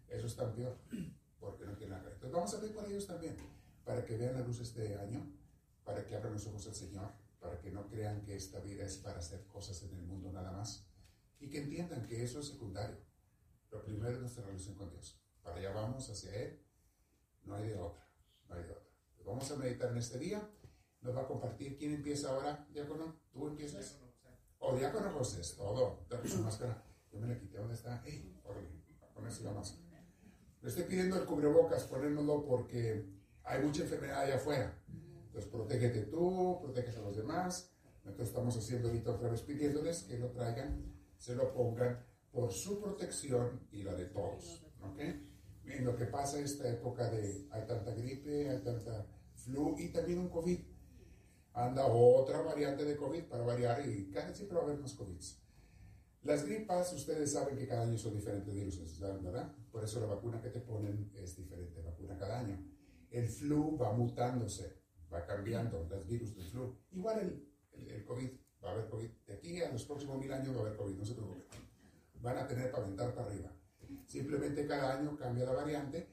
Eso 0.08 0.26
está 0.26 0.52
peor, 0.52 0.76
porque 1.38 1.64
no 1.64 1.76
tiene 1.76 1.92
nada 1.92 2.02
que 2.02 2.08
ver. 2.08 2.14
Entonces 2.14 2.34
vamos 2.34 2.54
a 2.54 2.60
ver 2.60 2.74
por 2.74 2.86
ellos 2.86 3.06
también, 3.06 3.36
para 3.84 4.04
que 4.04 4.16
vean 4.16 4.34
la 4.34 4.40
luz 4.40 4.58
este 4.60 4.98
año, 4.98 5.32
para 5.84 6.04
que 6.04 6.16
abran 6.16 6.32
los 6.32 6.46
ojos 6.46 6.66
al 6.66 6.74
Señor, 6.74 7.12
para 7.38 7.60
que 7.60 7.70
no 7.70 7.86
crean 7.88 8.20
que 8.22 8.34
esta 8.34 8.58
vida 8.58 8.84
es 8.84 8.96
para 8.96 9.18
hacer 9.18 9.46
cosas 9.46 9.80
en 9.82 9.94
el 9.94 10.02
mundo 10.02 10.32
nada 10.32 10.50
más, 10.50 10.88
y 11.38 11.48
que 11.48 11.58
entiendan 11.58 12.04
que 12.04 12.24
eso 12.24 12.40
es 12.40 12.48
secundario. 12.48 12.98
Lo 13.70 13.84
primero 13.84 14.14
es 14.14 14.20
nuestra 14.20 14.44
relación 14.44 14.74
con 14.74 14.90
Dios. 14.90 15.20
Para 15.42 15.56
allá 15.56 15.70
vamos 15.70 16.10
hacia 16.10 16.34
Él, 16.34 16.60
no 17.44 17.54
hay 17.54 17.68
de 17.68 17.78
otra, 17.78 18.08
no 18.48 18.56
hay 18.56 18.64
de 18.64 18.70
otra. 18.72 18.88
Vamos 19.24 19.50
a 19.50 19.56
meditar 19.56 19.90
en 19.90 19.98
este 19.98 20.18
día, 20.18 20.50
nos 21.00 21.16
va 21.16 21.22
a 21.22 21.26
compartir. 21.26 21.76
¿Quién 21.76 21.94
empieza 21.94 22.30
ahora, 22.30 22.66
diácono? 22.72 23.16
¿Tú 23.32 23.48
empiezas? 23.48 24.00
O 24.58 24.76
diácono 24.76 25.10
José, 25.12 25.42
todo. 25.56 26.04
Dame 26.08 26.28
su 26.28 26.42
máscara. 26.42 26.82
Yo 27.12 27.20
me 27.20 27.28
la 27.28 27.38
quité. 27.38 27.58
¿Dónde 27.58 27.74
está? 27.74 28.02
¡Ey! 28.04 28.34
Ponerse 29.14 29.44
la 29.44 29.52
máscara. 29.52 29.88
Le 30.60 30.68
estoy 30.68 30.84
pidiendo 30.84 31.16
el 31.16 31.24
cubrebocas, 31.24 31.84
ponérnoslo 31.84 32.44
porque 32.44 33.06
hay 33.44 33.62
mucha 33.62 33.82
enfermedad 33.82 34.22
allá 34.22 34.36
afuera. 34.36 34.76
Entonces, 35.26 35.50
protégete 35.50 36.02
tú, 36.06 36.58
protege 36.60 36.96
a 36.96 37.00
los 37.00 37.16
demás. 37.16 37.72
Entonces, 38.04 38.28
estamos 38.28 38.56
haciendo 38.56 38.88
ahorita 38.88 39.12
otra 39.12 39.28
vez 39.28 39.42
pidiéndoles 39.42 40.02
que 40.02 40.18
lo 40.18 40.30
traigan, 40.30 40.92
se 41.16 41.34
lo 41.36 41.52
pongan 41.52 42.04
por 42.32 42.52
su 42.52 42.80
protección 42.80 43.68
y 43.70 43.82
la 43.82 43.94
de 43.94 44.06
todos. 44.06 44.64
¿Ok? 44.82 45.00
En 45.64 45.84
lo 45.84 45.96
que 45.96 46.06
pasa 46.06 46.40
esta 46.40 46.68
época 46.68 47.10
de 47.10 47.46
hay 47.50 47.66
tanta 47.66 47.92
gripe, 47.92 48.50
hay 48.50 48.62
tanta 48.62 49.06
flu 49.34 49.76
y 49.78 49.88
también 49.90 50.18
un 50.18 50.28
COVID 50.28 50.58
anda 51.58 51.86
otra 51.86 52.40
variante 52.40 52.84
de 52.84 52.96
COVID 52.96 53.24
para 53.24 53.44
variar 53.44 53.84
y 53.86 54.10
casi 54.10 54.34
siempre 54.34 54.56
va 54.56 54.62
a 54.62 54.66
haber 54.66 54.78
más 54.78 54.94
COVID. 54.94 55.18
Las 56.22 56.44
gripas, 56.44 56.92
ustedes 56.92 57.32
saben 57.32 57.56
que 57.56 57.66
cada 57.66 57.82
año 57.82 57.98
son 57.98 58.14
diferentes 58.14 58.54
virus, 58.54 59.00
¿verdad? 59.00 59.52
Por 59.70 59.82
eso 59.84 60.00
la 60.00 60.06
vacuna 60.06 60.40
que 60.40 60.50
te 60.50 60.60
ponen 60.60 61.10
es 61.14 61.36
diferente, 61.36 61.80
vacuna 61.80 62.16
cada 62.16 62.40
año. 62.40 62.64
El 63.10 63.28
flu 63.28 63.76
va 63.76 63.92
mutándose, 63.92 64.82
va 65.12 65.24
cambiando, 65.24 65.86
los 65.90 66.06
virus 66.06 66.36
del 66.36 66.44
flu. 66.44 66.76
Igual 66.92 67.20
el, 67.72 67.88
el, 67.88 68.04
COVID, 68.04 68.30
va 68.62 68.70
a 68.70 68.72
haber 68.72 68.88
COVID. 68.88 69.10
De 69.26 69.34
aquí 69.34 69.62
a 69.62 69.72
los 69.72 69.84
próximos 69.84 70.18
mil 70.18 70.32
años 70.32 70.54
va 70.54 70.60
a 70.60 70.62
haber 70.62 70.76
COVID, 70.76 70.94
no 70.94 71.04
se 71.04 71.14
preocupen. 71.14 71.44
Van 72.20 72.36
a 72.36 72.46
tener 72.46 72.70
para 72.70 72.84
aventar 72.84 73.14
para 73.14 73.28
arriba. 73.28 73.52
Simplemente 74.06 74.66
cada 74.66 74.98
año 74.98 75.16
cambia 75.16 75.44
la 75.44 75.52
variante 75.52 76.08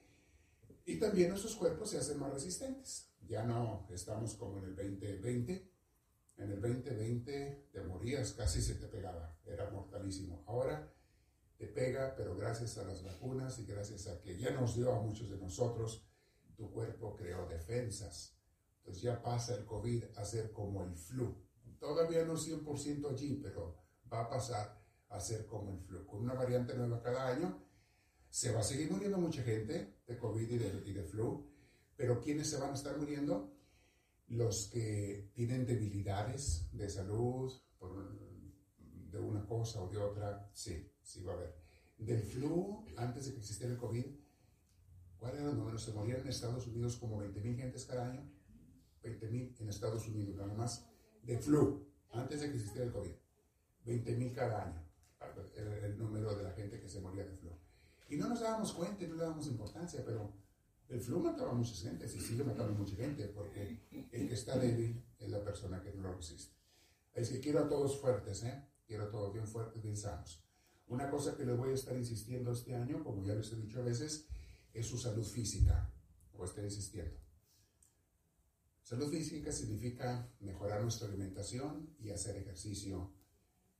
y 0.85 0.97
también 0.97 1.29
nuestros 1.29 1.55
cuerpos 1.55 1.89
se 1.89 1.97
hacen 1.97 2.19
más 2.19 2.31
resistentes. 2.31 3.14
Ya 3.27 3.43
no 3.43 3.87
estamos 3.91 4.35
como 4.35 4.59
en 4.59 4.65
el 4.65 4.75
2020. 4.75 5.71
En 6.37 6.51
el 6.51 6.61
2020 6.61 7.69
te 7.71 7.81
morías, 7.81 8.33
casi 8.33 8.61
se 8.61 8.75
te 8.75 8.87
pegaba, 8.87 9.37
era 9.45 9.69
mortalísimo. 9.71 10.43
Ahora 10.47 10.93
te 11.57 11.67
pega, 11.67 12.13
pero 12.15 12.35
gracias 12.35 12.77
a 12.77 12.83
las 12.83 13.03
vacunas 13.03 13.57
y 13.59 13.65
gracias 13.65 14.07
a 14.07 14.21
que 14.21 14.37
ya 14.37 14.51
nos 14.51 14.75
dio 14.75 14.93
a 14.93 15.01
muchos 15.01 15.29
de 15.29 15.37
nosotros, 15.37 16.05
tu 16.55 16.71
cuerpo 16.71 17.15
creó 17.15 17.47
defensas. 17.47 18.37
Entonces 18.79 19.01
ya 19.01 19.21
pasa 19.21 19.55
el 19.55 19.65
COVID 19.65 20.03
a 20.17 20.25
ser 20.25 20.51
como 20.51 20.83
el 20.83 20.95
flu. 20.95 21.35
Todavía 21.79 22.25
no 22.25 22.33
100% 22.33 23.11
allí, 23.11 23.39
pero 23.41 23.77
va 24.11 24.21
a 24.21 24.29
pasar 24.29 24.81
a 25.09 25.19
ser 25.19 25.45
como 25.45 25.71
el 25.73 25.79
flu. 25.79 26.05
Con 26.05 26.21
una 26.21 26.33
variante 26.33 26.75
nueva 26.75 27.01
cada 27.01 27.27
año, 27.29 27.63
se 28.29 28.51
va 28.51 28.59
a 28.59 28.63
seguir 28.63 28.91
muriendo 28.91 29.17
mucha 29.17 29.41
gente 29.43 30.01
de 30.05 30.17
COVID 30.17 30.49
y 30.49 30.57
de, 30.57 30.83
y 30.85 30.93
de 30.93 31.03
flu, 31.03 31.54
pero 31.95 32.21
¿quiénes 32.21 32.49
se 32.49 32.57
van 32.57 32.71
a 32.71 32.75
estar 32.75 32.97
muriendo? 32.97 33.53
Los 34.27 34.69
que 34.71 35.29
tienen 35.33 35.65
debilidades 35.65 36.67
de 36.71 36.89
salud, 36.89 37.53
de 39.11 39.19
una 39.19 39.45
cosa 39.45 39.81
o 39.81 39.89
de 39.89 39.97
otra, 39.97 40.49
sí, 40.53 40.91
sí 41.01 41.23
va 41.23 41.33
a 41.33 41.35
haber. 41.35 41.55
Del 41.97 42.21
flu, 42.23 42.85
antes 42.97 43.25
de 43.25 43.31
que 43.31 43.39
existiera 43.39 43.73
el 43.73 43.79
COVID, 43.79 44.05
¿cuál 45.17 45.35
era 45.35 45.49
el 45.49 45.57
número? 45.57 45.77
Se 45.77 45.93
morían 45.93 46.21
en 46.21 46.27
Estados 46.27 46.67
Unidos 46.67 46.97
como 46.97 47.21
20.000 47.21 47.55
gentes 47.55 47.85
cada 47.85 48.11
año. 48.11 48.29
20.000 49.03 49.61
en 49.61 49.69
Estados 49.69 50.07
Unidos, 50.07 50.35
nada 50.35 50.53
más. 50.53 50.85
De 51.23 51.37
flu, 51.37 51.87
antes 52.11 52.41
de 52.41 52.49
que 52.49 52.55
existiera 52.55 52.87
el 52.87 52.91
COVID. 52.91 53.13
20.000 53.85 54.33
cada 54.33 54.65
año. 54.65 54.85
Era 55.55 55.85
el 55.85 55.97
número 55.97 56.35
de 56.35 56.43
la 56.43 56.51
gente 56.51 56.79
que 56.79 56.89
se 56.89 56.99
moría 56.99 57.23
de 57.23 57.35
flu. 57.37 57.51
Y 58.09 58.17
no 58.17 58.27
nos 58.27 58.41
dábamos 58.41 58.73
cuenta 58.73 59.05
no 59.07 59.15
le 59.15 59.21
dábamos 59.21 59.47
importancia, 59.47 60.03
pero 60.05 60.33
el 60.89 61.01
flu 61.01 61.19
mataba 61.19 61.51
a 61.51 61.55
mucha 61.55 61.75
gente 61.75 62.05
y 62.05 62.21
sigue 62.21 62.43
matando 62.43 62.73
a 62.73 62.77
mucha 62.77 62.95
gente 62.95 63.27
porque 63.27 63.79
el 64.11 64.27
que 64.27 64.33
está 64.33 64.57
débil 64.57 65.03
es 65.19 65.29
la 65.29 65.43
persona 65.43 65.81
que 65.81 65.91
no 65.93 66.03
lo 66.03 66.15
resiste. 66.15 66.53
Es 67.13 67.29
que 67.29 67.39
quiero 67.39 67.59
a 67.59 67.69
todos 67.69 67.99
fuertes, 67.99 68.43
¿eh? 68.43 68.67
Quiero 68.85 69.05
a 69.05 69.09
todos 69.09 69.33
bien 69.33 69.47
fuertes, 69.47 69.81
bien 69.81 69.97
sanos. 69.97 70.43
Una 70.87 71.09
cosa 71.09 71.35
que 71.35 71.45
les 71.45 71.57
voy 71.57 71.71
a 71.71 71.73
estar 71.73 71.95
insistiendo 71.95 72.51
este 72.51 72.75
año, 72.75 73.03
como 73.03 73.23
ya 73.23 73.33
les 73.33 73.51
he 73.51 73.55
dicho 73.55 73.79
a 73.79 73.83
veces, 73.83 74.27
es 74.73 74.85
su 74.85 74.97
salud 74.97 75.25
física, 75.25 75.91
o 76.33 76.45
estoy 76.45 76.65
insistiendo. 76.65 77.17
Salud 78.83 79.09
física 79.09 79.51
significa 79.51 80.29
mejorar 80.41 80.83
nuestra 80.83 81.07
alimentación 81.07 81.95
y 81.99 82.11
hacer 82.11 82.35
ejercicio, 82.35 83.11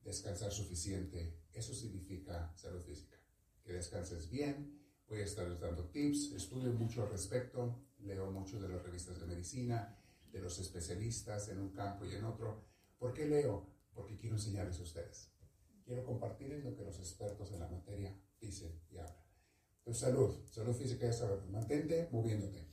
descansar 0.02 0.50
suficiente. 0.50 1.38
Eso 1.52 1.74
significa 1.74 2.52
salud 2.56 2.82
física. 2.82 3.16
Que 3.62 3.74
descanses 3.74 4.28
bien. 4.28 4.85
Voy 5.08 5.20
a 5.20 5.24
estar 5.24 5.58
dando 5.60 5.84
tips, 5.84 6.32
estudio 6.32 6.72
mucho 6.72 7.04
al 7.04 7.10
respecto, 7.10 7.78
leo 8.00 8.28
mucho 8.32 8.60
de 8.60 8.68
las 8.68 8.82
revistas 8.82 9.20
de 9.20 9.26
medicina, 9.26 9.96
de 10.32 10.40
los 10.40 10.58
especialistas 10.58 11.48
en 11.48 11.60
un 11.60 11.70
campo 11.70 12.04
y 12.04 12.14
en 12.14 12.24
otro. 12.24 12.64
¿Por 12.98 13.14
qué 13.14 13.24
leo? 13.26 13.68
Porque 13.94 14.16
quiero 14.16 14.34
enseñarles 14.34 14.80
a 14.80 14.82
ustedes. 14.82 15.30
Quiero 15.84 16.04
compartirles 16.04 16.64
lo 16.64 16.74
que 16.74 16.82
los 16.82 16.98
expertos 16.98 17.52
en 17.52 17.60
la 17.60 17.68
materia 17.68 18.20
dicen 18.40 18.80
y 18.90 18.98
hablan. 18.98 19.14
Entonces, 19.78 20.00
salud, 20.02 20.34
salud 20.50 20.74
física 20.74 21.06
ya 21.06 21.12
sabemos. 21.12 21.48
Mantente 21.50 22.08
moviéndote. 22.10 22.66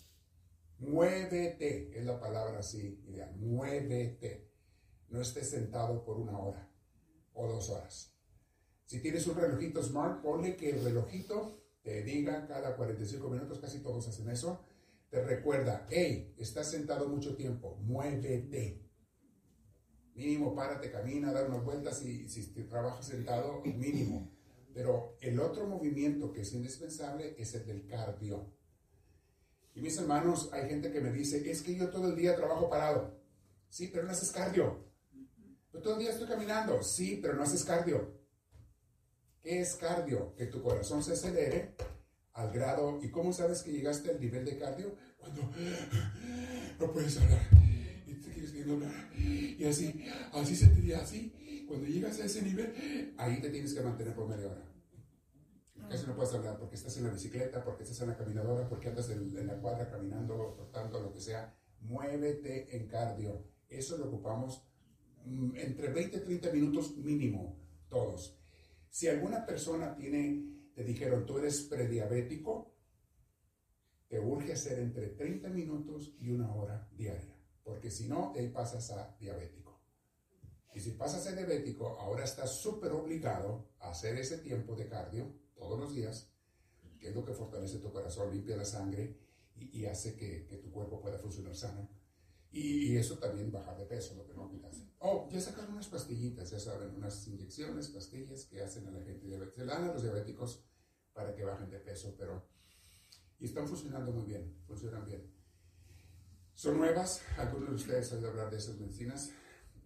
Muévete, 0.79 1.95
es 1.97 2.03
la 2.03 2.19
palabra 2.19 2.59
así 2.59 3.03
ideal. 3.05 3.35
Muévete. 3.35 4.49
No 5.09 5.21
estés 5.21 5.51
sentado 5.51 6.03
por 6.03 6.17
una 6.17 6.39
hora 6.39 6.67
o 7.33 7.47
dos 7.47 7.69
horas. 7.69 8.15
Si 8.85 8.99
tienes 8.99 9.27
un 9.27 9.35
relojito 9.35 9.83
smart, 9.83 10.23
ponle 10.23 10.55
que 10.55 10.71
el 10.71 10.83
relojito 10.83 11.62
te 11.83 12.01
diga 12.03 12.47
cada 12.47 12.75
45 12.75 13.29
minutos, 13.29 13.59
casi 13.59 13.79
todos 13.79 14.07
hacen 14.07 14.29
eso, 14.29 14.65
te 15.09 15.21
recuerda, 15.21 15.85
hey, 15.89 16.33
estás 16.37 16.71
sentado 16.71 17.07
mucho 17.07 17.35
tiempo, 17.35 17.77
muévete. 17.81 18.81
Mínimo, 20.15 20.55
párate, 20.55 20.91
camina, 20.91 21.31
da 21.31 21.45
unas 21.45 21.63
vueltas 21.63 22.03
y 22.03 22.27
si 22.29 22.51
trabajas 22.63 23.07
sentado, 23.07 23.61
mínimo. 23.61 24.31
Pero 24.73 25.17
el 25.21 25.39
otro 25.39 25.67
movimiento 25.67 26.31
que 26.31 26.41
es 26.41 26.53
indispensable 26.53 27.35
es 27.37 27.53
el 27.53 27.65
del 27.65 27.85
cardio. 27.85 28.53
Y 29.75 29.81
mis 29.81 29.97
hermanos, 29.97 30.49
hay 30.53 30.67
gente 30.69 30.91
que 30.91 31.01
me 31.01 31.11
dice, 31.11 31.49
es 31.49 31.61
que 31.61 31.75
yo 31.75 31.89
todo 31.89 32.09
el 32.09 32.15
día 32.15 32.35
trabajo 32.35 32.69
parado. 32.69 33.19
Sí, 33.69 33.89
pero 33.91 34.03
no 34.03 34.11
haces 34.11 34.31
cardio. 34.31 34.85
Yo 35.71 35.81
todo 35.81 35.93
el 35.95 35.99
día 35.99 36.11
estoy 36.11 36.27
caminando. 36.27 36.81
Sí, 36.83 37.19
pero 37.21 37.33
no 37.35 37.43
haces 37.43 37.63
cardio. 37.63 38.22
¿Qué 39.43 39.59
es 39.59 39.75
cardio? 39.75 40.33
Que 40.37 40.45
tu 40.45 40.63
corazón 40.63 41.03
se 41.03 41.13
acelere 41.13 41.75
al 42.31 42.49
grado. 42.53 42.99
¿Y 43.03 43.09
cómo 43.09 43.33
sabes 43.33 43.61
que 43.61 43.73
llegaste 43.73 44.09
al 44.09 44.21
nivel 44.21 44.45
de 44.45 44.57
cardio? 44.57 44.95
Cuando 45.17 45.41
no 46.79 46.91
puedes 46.93 47.19
hablar 47.19 47.41
y 48.07 48.13
te 48.15 48.31
quieres 48.31 48.51
que 48.51 48.63
hablar. 48.63 49.09
Y 49.17 49.65
así, 49.65 50.05
así 50.31 50.55
se 50.55 50.67
te 50.67 50.95
así. 50.95 51.65
Cuando 51.67 51.87
llegas 51.87 52.21
a 52.21 52.25
ese 52.25 52.41
nivel, 52.41 53.13
ahí 53.17 53.41
te 53.41 53.49
tienes 53.49 53.73
que 53.73 53.81
mantener 53.81 54.15
por 54.15 54.29
media 54.29 54.47
hora. 54.47 54.63
Casi 55.89 56.07
no 56.07 56.15
puedes 56.15 56.33
hablar 56.33 56.57
porque 56.57 56.75
estás 56.75 56.95
en 56.95 57.03
la 57.03 57.09
bicicleta, 57.09 57.65
porque 57.65 57.83
estás 57.83 57.99
en 57.99 58.07
la 58.07 58.17
caminadora, 58.17 58.69
porque 58.69 58.87
andas 58.87 59.09
en, 59.09 59.45
la 59.45 59.59
cuadra 59.59 59.89
caminando, 59.89 60.53
trotando, 60.55 61.01
lo 61.01 61.11
que 61.11 61.19
sea. 61.19 61.53
Muévete 61.81 62.77
en 62.77 62.87
cardio. 62.87 63.45
Eso 63.67 63.97
lo 63.97 64.05
ocupamos 64.05 64.65
mm, 65.25 65.57
entre 65.57 65.89
20 65.89 66.17
y 66.17 66.21
30 66.21 66.51
minutos 66.53 66.95
mínimo, 66.95 67.59
todos. 67.89 68.39
Si 68.93 69.07
alguna 69.07 69.43
persona 69.43 69.95
tiene, 69.95 70.69
te 70.75 70.83
dijeron, 70.83 71.25
tú 71.25 71.39
eres 71.39 71.63
prediabético, 71.63 72.75
te 74.07 74.19
urge 74.19 74.53
hacer 74.53 74.77
entre 74.77 75.07
30 75.07 75.49
minutos 75.49 76.15
y 76.19 76.29
una 76.29 76.53
hora 76.53 76.87
diaria, 76.91 77.35
porque 77.63 77.89
si 77.89 78.07
no, 78.07 78.31
te 78.31 78.47
pasas 78.49 78.91
a 78.91 79.17
diabético. 79.19 79.81
Y 80.75 80.79
si 80.79 80.91
pasas 80.91 81.25
a 81.25 81.31
diabético, 81.31 81.99
ahora 81.99 82.23
estás 82.23 82.51
súper 82.51 82.91
obligado 82.91 83.73
a 83.79 83.89
hacer 83.89 84.15
ese 84.19 84.37
tiempo 84.37 84.75
de 84.75 84.87
cardio 84.87 85.39
todos 85.55 85.79
los 85.79 85.95
días, 85.95 86.31
que 86.99 87.09
es 87.09 87.15
lo 87.15 87.25
que 87.25 87.33
fortalece 87.33 87.79
tu 87.79 87.91
corazón, 87.91 88.31
limpia 88.31 88.55
la 88.55 88.65
sangre 88.65 89.17
y, 89.55 89.85
hace 89.85 90.15
que, 90.15 90.41
tu 90.63 90.71
cuerpo 90.71 91.01
pueda 91.01 91.17
funcionar 91.17 91.55
sano. 91.55 91.89
Y, 92.53 92.95
eso 92.97 93.17
también 93.17 93.51
bajar 93.51 93.75
de 93.75 93.85
peso, 93.85 94.13
lo 94.15 94.27
que 94.27 94.33
no 94.35 94.67
hace. 94.69 94.87
Oh, 94.99 95.27
ya 95.31 95.41
sacaron 95.41 95.73
unas 95.73 95.87
pastillitas, 95.87 96.51
ya 96.51 96.59
saben, 96.59 96.95
unas 96.95 97.27
inyecciones, 97.27 97.87
pastillas 97.87 98.45
que 98.45 98.61
hacen 98.61 98.87
a 98.87 98.91
la 98.91 99.03
gente 99.03 99.25
diabética. 99.25 99.55
Se 99.55 99.65
dan 99.65 99.83
a 99.85 99.93
los 99.93 100.03
diabéticos 100.03 100.63
para 101.13 101.33
que 101.33 101.43
bajen 101.43 101.71
de 101.71 101.79
peso, 101.79 102.15
pero... 102.17 102.47
Y 103.39 103.45
están 103.45 103.67
funcionando 103.67 104.11
muy 104.11 104.25
bien, 104.25 104.55
funcionan 104.67 105.03
bien. 105.03 105.33
Son 106.53 106.77
nuevas, 106.77 107.23
algunos 107.37 107.69
de 107.69 107.75
ustedes 107.75 108.13
han 108.13 108.23
hablar 108.23 108.51
de 108.51 108.57
esas 108.57 108.77
medicinas. 108.77 109.31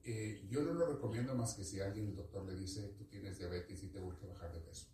Eh, 0.04 0.46
yo 0.50 0.62
no 0.62 0.74
lo 0.74 0.88
recomiendo 0.88 1.34
más 1.36 1.54
que 1.54 1.64
si 1.64 1.80
alguien, 1.80 2.10
el 2.10 2.16
doctor 2.16 2.46
le 2.46 2.56
dice, 2.56 2.90
tú 2.98 3.06
tienes 3.06 3.38
diabetes 3.38 3.82
y 3.82 3.88
te 3.88 4.02
urge 4.02 4.28
bajar 4.28 4.52
de 4.54 4.60
peso. 4.60 4.88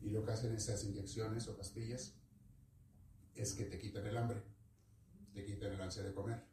Y 0.00 0.10
lo 0.10 0.24
que 0.24 0.30
hacen 0.30 0.54
esas 0.54 0.84
inyecciones 0.84 1.48
o 1.48 1.56
pastillas 1.56 2.14
es 3.34 3.54
que 3.54 3.64
te 3.64 3.78
quitan 3.78 4.06
el 4.06 4.16
hambre, 4.16 4.40
te 5.34 5.44
quitan 5.44 5.72
el 5.72 5.80
ansia 5.80 6.04
de 6.04 6.14
comer. 6.14 6.49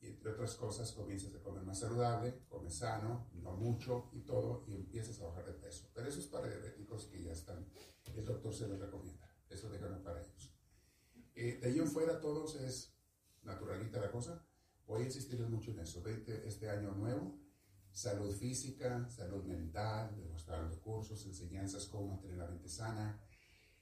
Y 0.00 0.06
entre 0.06 0.30
otras 0.30 0.54
cosas 0.54 0.92
comienzas 0.92 1.34
a 1.34 1.42
comer 1.42 1.64
más 1.64 1.80
saludable, 1.80 2.44
comes 2.48 2.74
sano, 2.74 3.30
no 3.34 3.56
mucho 3.56 4.10
y 4.12 4.20
todo, 4.20 4.64
y 4.68 4.74
empiezas 4.74 5.20
a 5.20 5.26
bajar 5.26 5.46
de 5.46 5.54
peso. 5.54 5.90
Pero 5.94 6.08
eso 6.08 6.20
es 6.20 6.26
para 6.26 6.46
diabéticos 6.46 7.06
que 7.06 7.22
ya 7.22 7.32
están, 7.32 7.68
el 8.14 8.24
doctor 8.24 8.54
se 8.54 8.68
les 8.68 8.78
recomienda, 8.78 9.28
eso 9.48 9.68
déjalo 9.68 10.02
para 10.02 10.20
ellos. 10.20 10.54
Eh, 11.34 11.58
de 11.60 11.68
ahí 11.68 11.78
en 11.78 11.88
fuera 11.88 12.20
todos 12.20 12.56
es 12.56 12.96
naturalita 13.42 14.00
la 14.00 14.10
cosa. 14.10 14.44
Voy 14.86 15.02
a 15.02 15.06
insistir 15.06 15.40
mucho 15.48 15.72
en 15.72 15.80
eso. 15.80 16.02
este 16.06 16.70
año 16.70 16.92
nuevo 16.92 17.38
salud 17.98 18.32
física, 18.32 19.08
salud 19.08 19.44
mental, 19.44 20.14
demostrando 20.16 20.80
cursos, 20.80 21.26
enseñanzas 21.26 21.86
cómo 21.86 22.08
mantener 22.08 22.38
la 22.38 22.46
mente 22.46 22.68
sana, 22.68 23.20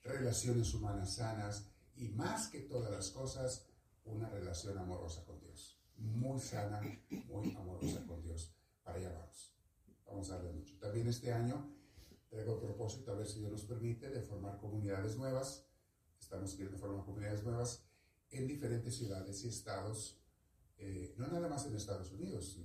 relaciones 0.02 0.72
humanas 0.72 1.16
sanas 1.16 1.70
y 1.94 2.09
más 2.09 2.48
que 2.48 2.61
todas 2.61 2.90
las 2.90 3.11
cosas, 3.11 3.66
una 4.05 4.29
relación 4.31 4.79
amorosa 4.79 5.24
con 5.24 5.38
Dios. 5.40 5.75
Muy 5.98 6.40
sana, 6.40 6.80
muy 7.28 7.54
amorosa 7.56 8.04
con 8.06 8.22
Dios. 8.22 8.52
Para 8.82 8.98
allá 8.98 9.12
vamos. 9.12 9.54
Vamos 10.06 10.30
a 10.30 10.37
darle 10.37 10.52
mucho. 10.52 10.78
También 10.78 11.09
este 11.09 11.32
año 11.32 11.72
traigo 12.28 12.54
el 12.54 12.61
propósito, 12.61 13.12
a 13.12 13.14
ver 13.14 13.26
si 13.26 13.40
Dios 13.40 13.52
nos 13.52 13.64
permite, 13.64 14.09
de 14.09 14.20
formar 14.20 14.59
comunidades 14.59 15.16
nuevas. 15.16 15.66
Estamos 16.20 16.52
queriendo 16.52 16.78
formar 16.78 17.04
comunidades 17.04 17.42
nuevas 17.44 17.87
en 18.30 18.46
diferentes 18.46 18.96
ciudades 18.96 19.44
y 19.44 19.48
estados, 19.48 20.20
eh, 20.78 21.14
no 21.16 21.28
nada 21.28 21.48
más 21.48 21.66
en 21.66 21.76
Estados 21.76 22.12
Unidos, 22.12 22.61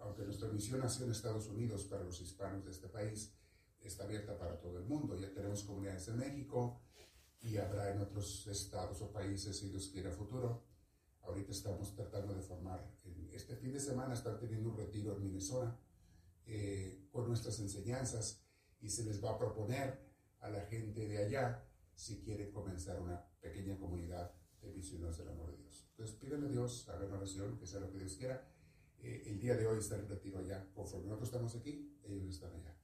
aunque 0.00 0.22
nuestra 0.24 0.48
misión 0.48 0.80
nació 0.80 1.04
en 1.04 1.12
Estados 1.12 1.48
Unidos 1.48 1.84
para 1.84 2.04
los 2.04 2.20
hispanos 2.20 2.64
de 2.64 2.70
este 2.70 2.88
país, 2.88 3.34
está 3.80 4.04
abierta 4.04 4.38
para 4.38 4.58
todo 4.58 4.78
el 4.78 4.84
mundo. 4.84 5.16
Ya 5.16 5.32
tenemos 5.32 5.62
comunidades 5.64 6.08
en 6.08 6.18
México 6.18 6.80
y 7.42 7.56
habrá 7.56 7.90
en 7.90 8.00
otros 8.00 8.46
estados 8.46 9.00
o 9.02 9.12
países 9.12 9.58
si 9.58 9.68
Dios 9.68 9.88
quiere 9.88 10.08
a 10.08 10.12
futuro. 10.12 10.69
Ahorita 11.30 11.52
estamos 11.52 11.94
tratando 11.94 12.34
de 12.34 12.42
formar, 12.42 12.84
este 13.32 13.54
fin 13.54 13.72
de 13.72 13.78
semana 13.78 14.14
están 14.14 14.36
teniendo 14.40 14.70
un 14.70 14.76
retiro 14.76 15.14
en 15.14 15.22
Minnesota 15.22 15.78
eh, 16.44 17.06
con 17.12 17.28
nuestras 17.28 17.60
enseñanzas 17.60 18.42
y 18.80 18.90
se 18.90 19.04
les 19.04 19.22
va 19.22 19.30
a 19.30 19.38
proponer 19.38 20.00
a 20.40 20.50
la 20.50 20.62
gente 20.62 21.06
de 21.06 21.18
allá 21.18 21.64
si 21.94 22.20
quieren 22.20 22.50
comenzar 22.50 23.00
una 23.00 23.24
pequeña 23.40 23.78
comunidad 23.78 24.34
de 24.60 24.72
misioneros 24.72 25.18
del 25.18 25.28
amor 25.28 25.52
de 25.52 25.58
Dios. 25.58 25.86
Entonces 25.90 26.16
pídanle 26.16 26.48
a 26.48 26.50
Dios, 26.50 26.88
hagan 26.88 27.12
oración, 27.12 27.56
que 27.58 27.66
sea 27.68 27.78
lo 27.78 27.92
que 27.92 27.98
Dios 27.98 28.16
quiera 28.16 28.44
eh, 28.98 29.22
el 29.26 29.38
día 29.38 29.56
de 29.56 29.68
hoy 29.68 29.78
está 29.78 29.94
en 29.94 30.08
retiro 30.08 30.40
allá. 30.40 30.68
Conforme 30.74 31.06
nosotros 31.06 31.28
estamos 31.28 31.54
aquí, 31.54 31.96
ellos 32.02 32.28
están 32.28 32.52
allá. 32.54 32.76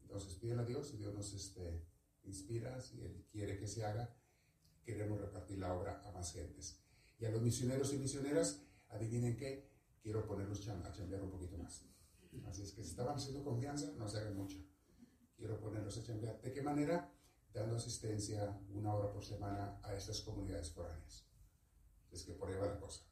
Entonces 0.00 0.34
piden 0.36 0.58
a 0.58 0.64
Dios 0.64 0.94
y 0.94 0.96
Dios 0.96 1.14
nos 1.14 1.34
este, 1.34 1.84
inspira, 2.22 2.80
si 2.80 3.02
Él 3.02 3.26
quiere 3.30 3.58
que 3.58 3.68
se 3.68 3.84
haga, 3.84 4.16
queremos 4.82 5.20
repartir 5.20 5.58
la 5.58 5.74
obra 5.74 6.02
a 6.06 6.12
más 6.12 6.32
gentes. 6.32 6.83
Y 7.24 7.26
a 7.26 7.30
los 7.30 7.40
misioneros 7.40 7.90
y 7.94 7.96
misioneras, 7.96 8.60
adivinen 8.90 9.34
qué, 9.34 9.70
quiero 10.02 10.26
ponerlos 10.26 10.68
a 10.68 10.92
chambear 10.92 11.22
un 11.22 11.30
poquito 11.30 11.56
más. 11.56 11.86
Así 12.46 12.60
es 12.60 12.72
que 12.72 12.82
si 12.82 12.90
estaban 12.90 13.16
haciendo 13.16 13.42
confianza, 13.42 13.92
no 13.96 14.06
se 14.06 14.18
hagan 14.18 14.36
mucho. 14.36 14.58
Quiero 15.34 15.58
ponerlos 15.58 15.96
a 15.96 16.02
chambear. 16.02 16.42
¿De 16.42 16.52
qué 16.52 16.60
manera? 16.60 17.10
Dando 17.50 17.76
asistencia 17.76 18.60
una 18.68 18.94
hora 18.94 19.10
por 19.10 19.24
semana 19.24 19.80
a 19.82 19.94
estas 19.94 20.20
comunidades 20.20 20.70
foráneas. 20.70 21.26
Es 22.12 22.24
que 22.24 22.34
por 22.34 22.50
ahí 22.50 22.58
va 22.58 22.66
la 22.66 22.78
cosa 22.78 23.06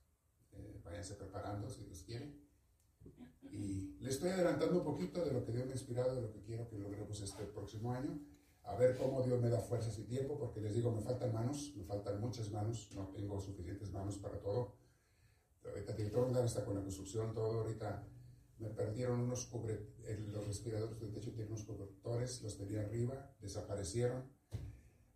eh, 0.53 0.83
váyanse 0.85 1.14
preparando 1.14 1.70
si 1.70 1.83
Dios 1.85 2.03
quiere. 2.03 2.37
Y 3.40 3.96
le 3.98 4.11
estoy 4.11 4.29
adelantando 4.29 4.81
un 4.81 4.85
poquito 4.85 5.25
de 5.25 5.33
lo 5.33 5.42
que 5.42 5.53
Dios 5.53 5.64
me 5.64 5.72
ha 5.72 5.77
inspirado, 5.77 6.16
de 6.16 6.20
lo 6.20 6.31
que 6.31 6.42
quiero 6.42 6.68
que 6.68 6.79
logremos 6.79 7.18
este 7.18 7.44
próximo 7.44 7.94
año. 7.94 8.20
A 8.64 8.77
ver 8.77 8.96
cómo 8.96 9.22
Dios 9.22 9.40
me 9.40 9.51
da 9.51 9.61
fuerzas 9.61 9.98
y 9.98 10.05
tiempo, 10.05 10.38
porque 10.38 10.61
les 10.61 10.75
digo, 10.75 10.92
me 10.92 11.03
faltan 11.03 11.33
manos, 11.33 11.72
me 11.77 11.85
faltan 11.85 12.20
muchas 12.20 12.51
manos, 12.51 12.90
no 12.94 13.09
tengo 13.09 13.40
suficientes 13.40 13.90
manos 13.90 14.18
para 14.18 14.40
todo. 14.40 14.77
Ahorita 15.64 15.94
que 15.94 16.11
hasta 16.44 16.64
con 16.64 16.75
la 16.75 16.83
construcción, 16.83 17.35
todo 17.35 17.61
ahorita 17.61 18.07
me 18.59 18.70
perdieron 18.70 19.20
unos 19.20 19.46
cubre, 19.46 19.94
los 20.29 20.46
respiradores 20.46 21.01
del 21.01 21.12
techo 21.12 21.33
tienen 21.33 21.53
unos 21.53 21.64
cobertores, 21.64 22.42
los 22.42 22.57
tenía 22.57 22.83
arriba, 22.83 23.35
desaparecieron. 23.40 24.31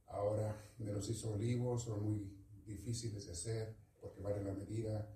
Ahora 0.06 0.56
me 0.78 0.92
los 0.92 1.08
hizo 1.08 1.32
olivos, 1.32 1.82
son 1.82 2.02
muy 2.02 2.36
difíciles 2.64 3.26
de 3.26 3.32
hacer 3.32 3.76
porque 4.00 4.20
vale 4.20 4.42
la 4.42 4.52
medida 4.52 5.08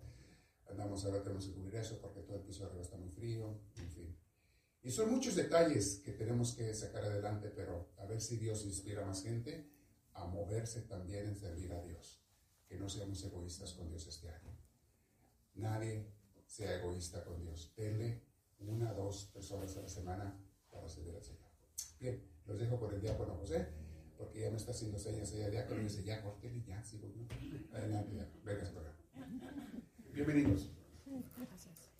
andamos 0.70 1.04
ahora 1.04 1.22
tenemos 1.22 1.46
que 1.46 1.52
cubrir 1.52 1.76
eso 1.76 1.98
porque 2.00 2.20
todo 2.20 2.36
el 2.36 2.42
piso 2.42 2.64
arriba 2.64 2.82
está 2.82 2.96
muy 2.96 3.10
frío, 3.10 3.60
en 3.76 3.90
fin. 3.90 3.99
Y 4.82 4.90
son 4.90 5.10
muchos 5.10 5.36
detalles 5.36 6.00
que 6.04 6.12
tenemos 6.12 6.54
que 6.54 6.72
sacar 6.74 7.04
adelante, 7.04 7.50
pero 7.50 7.92
a 7.98 8.06
ver 8.06 8.20
si 8.20 8.36
Dios 8.36 8.64
inspira 8.64 9.02
a 9.02 9.06
más 9.06 9.22
gente 9.22 9.68
a 10.14 10.24
moverse 10.24 10.82
también 10.82 11.26
en 11.26 11.36
servir 11.36 11.72
a 11.72 11.82
Dios. 11.82 12.24
Que 12.66 12.78
no 12.78 12.88
seamos 12.88 13.22
egoístas 13.24 13.74
con 13.74 13.88
Dios 13.88 14.06
este 14.06 14.30
año. 14.30 14.56
Nadie 15.54 16.06
sea 16.46 16.76
egoísta 16.76 17.24
con 17.24 17.42
Dios. 17.42 17.74
Denle 17.76 18.22
una, 18.60 18.92
dos 18.92 19.30
personas 19.34 19.76
a 19.76 19.82
la 19.82 19.88
semana 19.88 20.38
para 20.70 20.88
servir 20.88 21.14
al 21.14 21.24
Señor. 21.24 21.50
Bien, 21.98 22.22
los 22.46 22.58
dejo 22.58 22.78
por 22.78 22.94
el 22.94 23.00
diácono 23.00 23.34
José, 23.36 23.68
porque 24.16 24.40
ya 24.40 24.50
me 24.50 24.56
está 24.56 24.70
haciendo 24.70 24.98
señas 24.98 25.32
ella 25.32 25.50
diácono 25.50 25.80
y 25.80 25.84
dice, 25.84 26.04
ya, 26.04 26.22
córtele, 26.22 26.62
ya, 26.64 26.82
sigo 26.82 27.08
yo. 27.08 27.26
Adelante, 27.76 28.12
diácono. 28.12 28.40
venga. 28.44 28.96
Bienvenidos. 30.12 30.70
Gracias. 31.36 31.90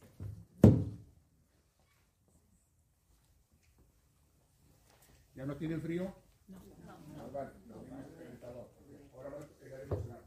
¿Ya 5.40 5.46
no 5.46 5.56
tienen 5.56 5.80
frío? 5.80 6.04
No. 6.48 6.58
Ah, 6.86 7.30
vale, 7.32 7.50
calentado. 8.14 8.68
Ahora 9.14 9.38
pegaremos 9.58 10.06
la- 10.06 10.20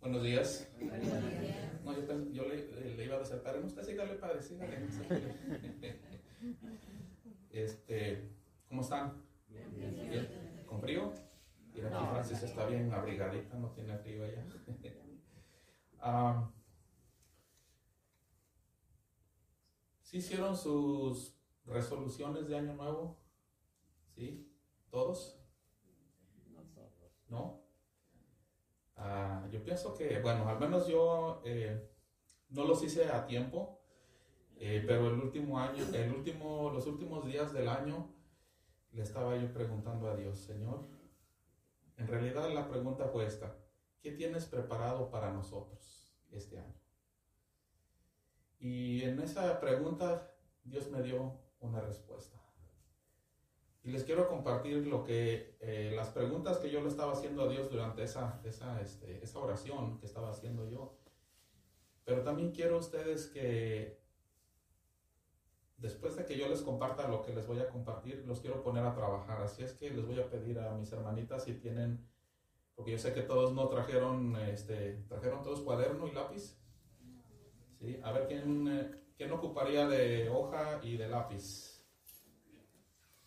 Buenos 0.00 0.24
días. 0.24 0.68
No, 1.84 1.92
yo, 1.94 2.06
pen- 2.08 2.32
yo 2.32 2.42
le, 2.48 2.96
le 2.96 3.04
iba 3.04 3.14
a 3.14 3.20
desatar. 3.20 3.60
No, 3.60 3.66
usted 3.68 3.84
sígale, 3.84 4.14
padre, 4.14 4.42
sígale. 4.42 4.78
Este, 7.52 8.30
¿cómo 8.68 8.82
están? 8.82 9.29
Bien. 10.08 10.28
¿Con 10.66 10.80
frío? 10.80 11.12
Mira, 11.72 11.88
aquí 11.88 12.06
Francis 12.06 12.42
está 12.42 12.66
bien 12.66 12.92
abrigadita, 12.92 13.56
no 13.56 13.70
tiene 13.70 13.96
frío 13.98 14.24
ella. 14.24 14.44
Ah, 16.02 16.50
¿Sí 20.00 20.16
hicieron 20.16 20.56
sus 20.56 21.36
resoluciones 21.66 22.48
de 22.48 22.56
año 22.56 22.74
nuevo? 22.74 23.18
¿Sí? 24.14 24.50
¿Todos? 24.90 25.38
¿No? 27.28 27.62
Ah, 28.96 29.46
yo 29.52 29.62
pienso 29.62 29.94
que, 29.94 30.20
bueno, 30.20 30.48
al 30.48 30.58
menos 30.58 30.88
yo 30.88 31.42
eh, 31.44 31.88
no 32.48 32.64
los 32.64 32.82
hice 32.82 33.08
a 33.08 33.24
tiempo, 33.26 33.80
eh, 34.56 34.82
pero 34.86 35.08
el 35.08 35.20
último 35.20 35.60
año, 35.60 35.84
el 35.94 36.12
último, 36.12 36.70
los 36.70 36.86
últimos 36.86 37.24
días 37.24 37.52
del 37.52 37.68
año, 37.68 38.12
le 38.92 39.02
estaba 39.02 39.36
yo 39.36 39.52
preguntando 39.52 40.10
a 40.10 40.16
Dios, 40.16 40.38
Señor, 40.38 40.88
en 41.96 42.06
realidad 42.06 42.52
la 42.52 42.68
pregunta 42.68 43.06
fue 43.08 43.26
esta, 43.26 43.56
¿qué 44.00 44.12
tienes 44.12 44.46
preparado 44.46 45.10
para 45.10 45.32
nosotros 45.32 46.12
este 46.32 46.58
año? 46.58 46.80
Y 48.58 49.02
en 49.02 49.20
esa 49.20 49.60
pregunta 49.60 50.30
Dios 50.64 50.90
me 50.90 51.02
dio 51.02 51.38
una 51.60 51.80
respuesta. 51.80 52.38
Y 53.82 53.90
les 53.90 54.04
quiero 54.04 54.28
compartir 54.28 54.86
lo 54.86 55.04
que, 55.04 55.56
eh, 55.60 55.92
las 55.96 56.08
preguntas 56.08 56.58
que 56.58 56.70
yo 56.70 56.82
le 56.82 56.88
estaba 56.88 57.12
haciendo 57.12 57.44
a 57.44 57.48
Dios 57.48 57.70
durante 57.70 58.02
esa, 58.02 58.40
esa, 58.44 58.80
este, 58.82 59.24
esa 59.24 59.38
oración 59.38 59.98
que 59.98 60.06
estaba 60.06 60.30
haciendo 60.30 60.68
yo. 60.68 60.98
Pero 62.04 62.22
también 62.22 62.52
quiero 62.52 62.78
ustedes 62.78 63.26
que, 63.28 63.99
después 65.80 66.14
de 66.16 66.24
que 66.24 66.36
yo 66.36 66.48
les 66.48 66.60
comparta 66.62 67.08
lo 67.08 67.22
que 67.22 67.34
les 67.34 67.46
voy 67.46 67.58
a 67.58 67.68
compartir, 67.68 68.24
los 68.26 68.40
quiero 68.40 68.62
poner 68.62 68.84
a 68.84 68.94
trabajar. 68.94 69.42
Así 69.42 69.62
es 69.62 69.72
que 69.72 69.90
les 69.90 70.06
voy 70.06 70.20
a 70.20 70.28
pedir 70.28 70.58
a 70.58 70.74
mis 70.74 70.92
hermanitas 70.92 71.44
si 71.44 71.54
tienen, 71.54 72.06
porque 72.74 72.92
yo 72.92 72.98
sé 72.98 73.12
que 73.12 73.22
todos 73.22 73.52
no 73.52 73.68
trajeron, 73.68 74.36
este, 74.36 75.02
trajeron 75.08 75.42
todos 75.42 75.60
cuaderno 75.62 76.06
y 76.06 76.12
lápiz. 76.12 76.58
Sí, 77.78 77.98
a 78.02 78.12
ver 78.12 78.26
quién, 78.28 78.68
eh, 78.68 78.90
quién 79.16 79.32
ocuparía 79.32 79.88
de 79.88 80.28
hoja 80.28 80.80
y 80.82 80.98
de 80.98 81.08
lápiz. 81.08 81.82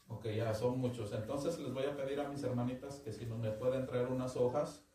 Ok, 0.08 0.28
ya 0.28 0.54
son 0.54 0.78
muchos. 0.78 1.12
Entonces 1.12 1.58
les 1.58 1.74
voy 1.74 1.86
a 1.86 1.98
pedir 1.98 2.20
a 2.20 2.30
mis 2.30 2.44
hermanitas 2.44 3.00
que 3.00 3.12
si 3.12 3.26
no 3.26 3.38
me 3.38 3.52
pueden 3.52 3.88
traer 3.88 4.08
unas 4.08 4.36
hojas. 4.36 4.86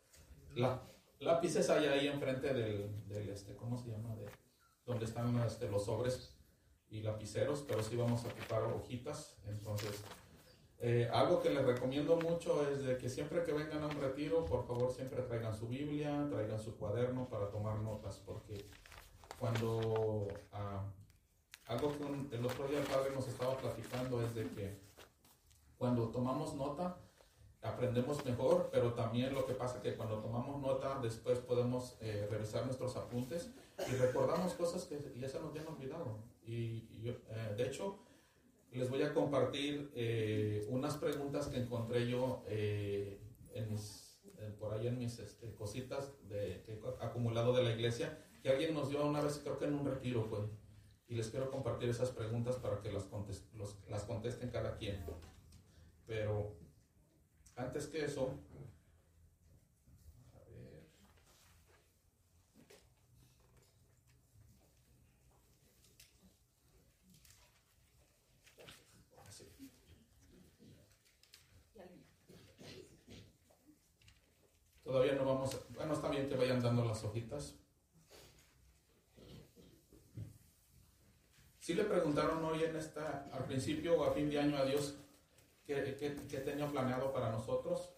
La, 0.55 0.81
lápices 1.19 1.69
hay 1.69 1.87
ahí 1.87 2.07
enfrente 2.07 2.53
del, 2.53 3.29
este, 3.29 3.55
¿cómo 3.57 3.77
se 3.77 3.89
llama? 3.89 4.15
De, 4.15 4.27
donde 4.85 5.03
están 5.03 5.37
este, 5.39 5.69
los 5.69 5.85
sobres 5.85 6.38
y 6.89 7.01
lapiceros, 7.01 7.63
pero 7.67 7.83
sí 7.83 7.95
vamos 7.95 8.23
a 8.25 8.29
ocupar 8.29 8.63
hojitas. 8.63 9.37
Entonces, 9.47 10.01
eh, 10.79 11.09
algo 11.11 11.41
que 11.41 11.49
les 11.49 11.65
recomiendo 11.65 12.15
mucho 12.17 12.67
es 12.69 12.83
de 12.83 12.97
que 12.97 13.09
siempre 13.09 13.43
que 13.43 13.51
vengan 13.51 13.83
a 13.83 13.87
un 13.87 13.99
retiro, 13.99 14.45
por 14.45 14.65
favor 14.65 14.91
siempre 14.91 15.21
traigan 15.23 15.53
su 15.55 15.67
Biblia, 15.67 16.27
traigan 16.31 16.59
su 16.59 16.77
cuaderno 16.77 17.27
para 17.29 17.49
tomar 17.49 17.79
notas, 17.79 18.21
porque 18.25 18.65
cuando 19.37 20.27
ah, 20.51 20.83
algo 21.67 21.97
que 21.97 22.03
un- 22.03 22.29
el 22.31 22.45
otro 22.45 22.67
día 22.67 22.79
el 22.79 22.85
padre 22.87 23.11
nos 23.13 23.27
estaba 23.27 23.57
platicando 23.57 24.21
es 24.23 24.33
de 24.35 24.49
que 24.49 24.79
cuando 25.77 26.09
tomamos 26.09 26.53
nota 26.55 26.97
aprendemos 27.61 28.23
mejor, 28.25 28.69
pero 28.71 28.93
también 28.93 29.33
lo 29.33 29.45
que 29.45 29.53
pasa 29.53 29.77
es 29.77 29.83
que 29.83 29.95
cuando 29.95 30.19
tomamos 30.19 30.61
nota 30.61 30.99
después 31.01 31.39
podemos 31.39 31.97
eh, 32.01 32.27
revisar 32.31 32.65
nuestros 32.65 32.95
apuntes 32.95 33.49
y 33.87 33.95
recordamos 33.95 34.53
cosas 34.53 34.85
que 34.85 34.97
ya 35.19 35.27
se 35.29 35.39
nos 35.39 35.49
habían 35.51 35.67
olvidado. 35.67 36.17
Y, 36.49 37.07
eh, 37.07 37.53
de 37.55 37.67
hecho, 37.67 37.99
les 38.71 38.89
voy 38.89 39.03
a 39.03 39.13
compartir 39.13 39.91
eh, 39.93 40.65
unas 40.69 40.97
preguntas 40.97 41.47
que 41.47 41.57
encontré 41.57 42.09
yo 42.09 42.43
eh, 42.47 43.21
en 43.53 43.69
mis, 43.69 44.19
por 44.59 44.73
ahí 44.73 44.87
en 44.87 44.97
mis 44.97 45.19
este, 45.19 45.53
cositas 45.53 46.11
de, 46.27 46.63
que 46.65 46.73
he 46.73 47.05
acumulado 47.05 47.53
de 47.53 47.61
la 47.61 47.71
iglesia, 47.71 48.25
que 48.41 48.49
alguien 48.49 48.73
nos 48.73 48.89
dio 48.89 49.05
una 49.05 49.21
vez, 49.21 49.39
creo 49.43 49.59
que 49.59 49.65
en 49.65 49.75
un 49.75 49.85
retiro 49.85 50.23
fue. 50.23 50.39
Y 51.07 51.13
les 51.15 51.29
quiero 51.29 51.51
compartir 51.51 51.89
esas 51.89 52.09
preguntas 52.09 52.55
para 52.55 52.81
que 52.81 52.91
las, 52.91 53.07
las 53.87 54.03
contesten 54.05 54.49
cada 54.49 54.75
quien. 54.77 55.05
Pero 56.07 56.55
antes 57.55 57.85
que 57.87 58.05
eso, 58.05 58.39
Todavía 74.89 75.13
no 75.13 75.23
vamos, 75.23 75.53
a- 75.53 75.59
bueno, 75.75 75.93
está 75.93 76.09
bien 76.09 76.27
que 76.27 76.35
vayan 76.35 76.63
dando 76.63 76.83
las 76.83 77.03
hojitas. 77.03 77.53
Si 81.59 81.75
le 81.75 81.83
preguntaron 81.83 82.43
hoy 82.43 82.63
en 82.63 82.75
esta, 82.75 83.29
al 83.31 83.45
principio 83.45 83.99
o 84.01 84.03
a 84.03 84.11
fin 84.13 84.31
de 84.31 84.39
año 84.39 84.57
a 84.57 84.65
Dios 84.65 84.95
qué, 85.63 85.95
qué- 85.99 86.25
qué 86.27 86.37
tenía 86.39 86.67
planeado 86.67 87.13
para 87.13 87.29
nosotros. 87.29 87.93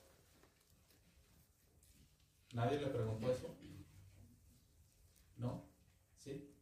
¿Nadie 2.52 2.78
le 2.82 2.88
preguntó 2.88 3.32
eso? 3.32 3.56
¿No? 5.38 5.64
¿Sí? 6.18 6.54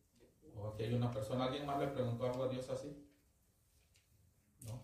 ¿O 0.55 0.67
aquí 0.67 0.83
hay 0.83 0.93
una 0.93 1.11
persona, 1.11 1.45
alguien 1.45 1.65
más 1.65 1.79
le 1.79 1.87
preguntó 1.87 2.25
algo 2.27 2.43
a 2.43 2.49
Dios 2.49 2.69
así? 2.69 3.03
¿No? 4.67 4.79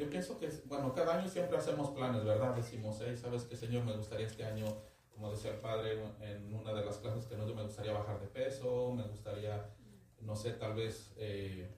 Yo 0.00 0.08
pienso 0.08 0.38
que, 0.38 0.48
bueno, 0.64 0.94
cada 0.94 1.18
año 1.18 1.28
siempre 1.28 1.58
hacemos 1.58 1.90
planes, 1.90 2.24
¿verdad? 2.24 2.54
Decimos, 2.56 2.96
hey, 3.04 3.14
¿sabes 3.20 3.44
qué, 3.44 3.54
Señor? 3.54 3.84
Me 3.84 3.94
gustaría 3.94 4.26
este 4.26 4.44
año, 4.44 4.64
como 5.12 5.30
decía 5.30 5.50
el 5.50 5.58
Padre 5.58 6.02
en 6.22 6.54
una 6.54 6.72
de 6.72 6.82
las 6.86 6.96
clases 6.96 7.26
que 7.26 7.36
nos 7.36 7.44
dio, 7.46 7.54
me 7.54 7.64
gustaría 7.64 7.92
bajar 7.92 8.18
de 8.18 8.26
peso, 8.28 8.92
me 8.92 9.02
gustaría, 9.02 9.74
no 10.22 10.34
sé, 10.34 10.52
tal 10.54 10.74
vez 10.74 11.12
eh, 11.18 11.70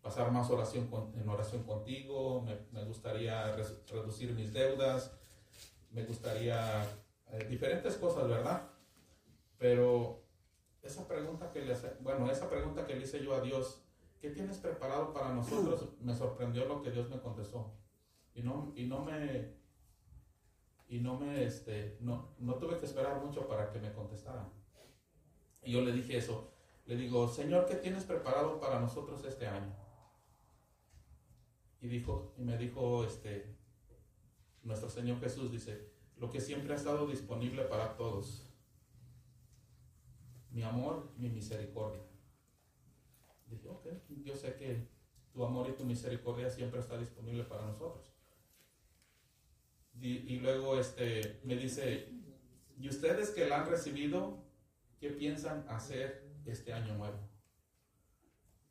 pasar 0.00 0.30
más 0.32 0.48
oración 0.50 0.86
con- 0.88 1.12
en 1.20 1.28
oración 1.28 1.62
contigo, 1.64 2.40
me, 2.40 2.56
me 2.72 2.84
gustaría 2.86 3.54
res- 3.54 3.82
reducir 3.90 4.32
mis 4.32 4.54
deudas, 4.54 5.12
me 5.90 6.04
gustaría 6.04 6.82
eh, 7.32 7.44
diferentes 7.50 7.96
cosas, 7.96 8.26
¿verdad? 8.28 8.62
Pero 9.58 10.22
esa 10.82 11.06
pregunta 11.06 11.50
que 11.52 11.60
le 11.62 11.74
hace, 11.74 11.92
bueno, 12.00 12.30
esa 12.30 12.48
pregunta 12.48 12.86
que 12.86 12.94
le 12.94 13.02
hice 13.02 13.22
yo 13.22 13.34
a 13.34 13.40
Dios, 13.42 13.82
¿qué 14.20 14.30
tienes 14.30 14.58
preparado 14.58 15.12
para 15.12 15.34
nosotros? 15.34 15.88
Me 16.00 16.14
sorprendió 16.14 16.64
lo 16.66 16.82
que 16.82 16.90
Dios 16.90 17.08
me 17.10 17.20
contestó. 17.20 17.74
Y 18.34 18.42
no, 18.42 18.72
y 18.76 18.86
no 18.86 19.04
me, 19.04 19.54
y 20.88 21.00
no 21.00 21.18
me, 21.18 21.44
este, 21.44 21.98
no, 22.00 22.34
no 22.38 22.54
tuve 22.54 22.78
que 22.78 22.86
esperar 22.86 23.22
mucho 23.22 23.46
para 23.46 23.70
que 23.70 23.78
me 23.78 23.92
contestara. 23.92 24.50
Y 25.62 25.72
yo 25.72 25.82
le 25.82 25.92
dije 25.92 26.16
eso, 26.16 26.52
le 26.86 26.96
digo, 26.96 27.28
Señor, 27.28 27.66
¿qué 27.66 27.74
tienes 27.74 28.04
preparado 28.04 28.58
para 28.60 28.80
nosotros 28.80 29.24
este 29.24 29.46
año? 29.46 29.74
Y 31.80 31.88
dijo, 31.88 32.34
y 32.38 32.42
me 32.42 32.56
dijo, 32.56 33.04
este, 33.04 33.56
nuestro 34.62 34.88
Señor 34.88 35.20
Jesús 35.20 35.52
dice, 35.52 35.92
lo 36.16 36.30
que 36.30 36.40
siempre 36.40 36.72
ha 36.72 36.76
estado 36.76 37.06
disponible 37.06 37.64
para 37.64 37.96
todos, 37.96 38.48
mi 40.50 40.62
amor, 40.62 41.12
mi 41.16 41.28
misericordia. 41.28 42.02
Dije, 43.46 43.68
ok, 43.68 43.86
yo 44.28 44.36
sé 44.36 44.54
que 44.56 44.86
tu 45.32 45.44
amor 45.44 45.68
y 45.68 45.72
tu 45.72 45.84
misericordia 45.84 46.50
siempre 46.50 46.80
está 46.80 46.98
disponible 46.98 47.44
para 47.44 47.66
nosotros. 47.66 48.12
Y, 50.00 50.36
luego 50.36 50.78
este, 50.78 51.40
me 51.42 51.56
dice, 51.56 52.12
¿y 52.78 52.88
ustedes 52.88 53.30
que 53.30 53.46
la 53.48 53.62
han 53.62 53.68
recibido, 53.68 54.44
qué 55.00 55.10
piensan 55.10 55.66
hacer 55.68 56.30
este 56.46 56.72
año 56.72 56.94
nuevo? 56.96 57.18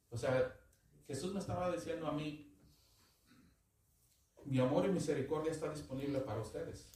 O 0.10 0.18
sea, 0.18 0.58
Jesús 1.06 1.34
me 1.34 1.40
estaba 1.40 1.70
diciendo 1.70 2.08
a 2.08 2.14
mí, 2.14 2.56
mi 4.46 4.60
amor 4.60 4.86
y 4.86 4.90
misericordia 4.90 5.52
está 5.52 5.70
disponible 5.70 6.20
para 6.20 6.40
ustedes, 6.40 6.94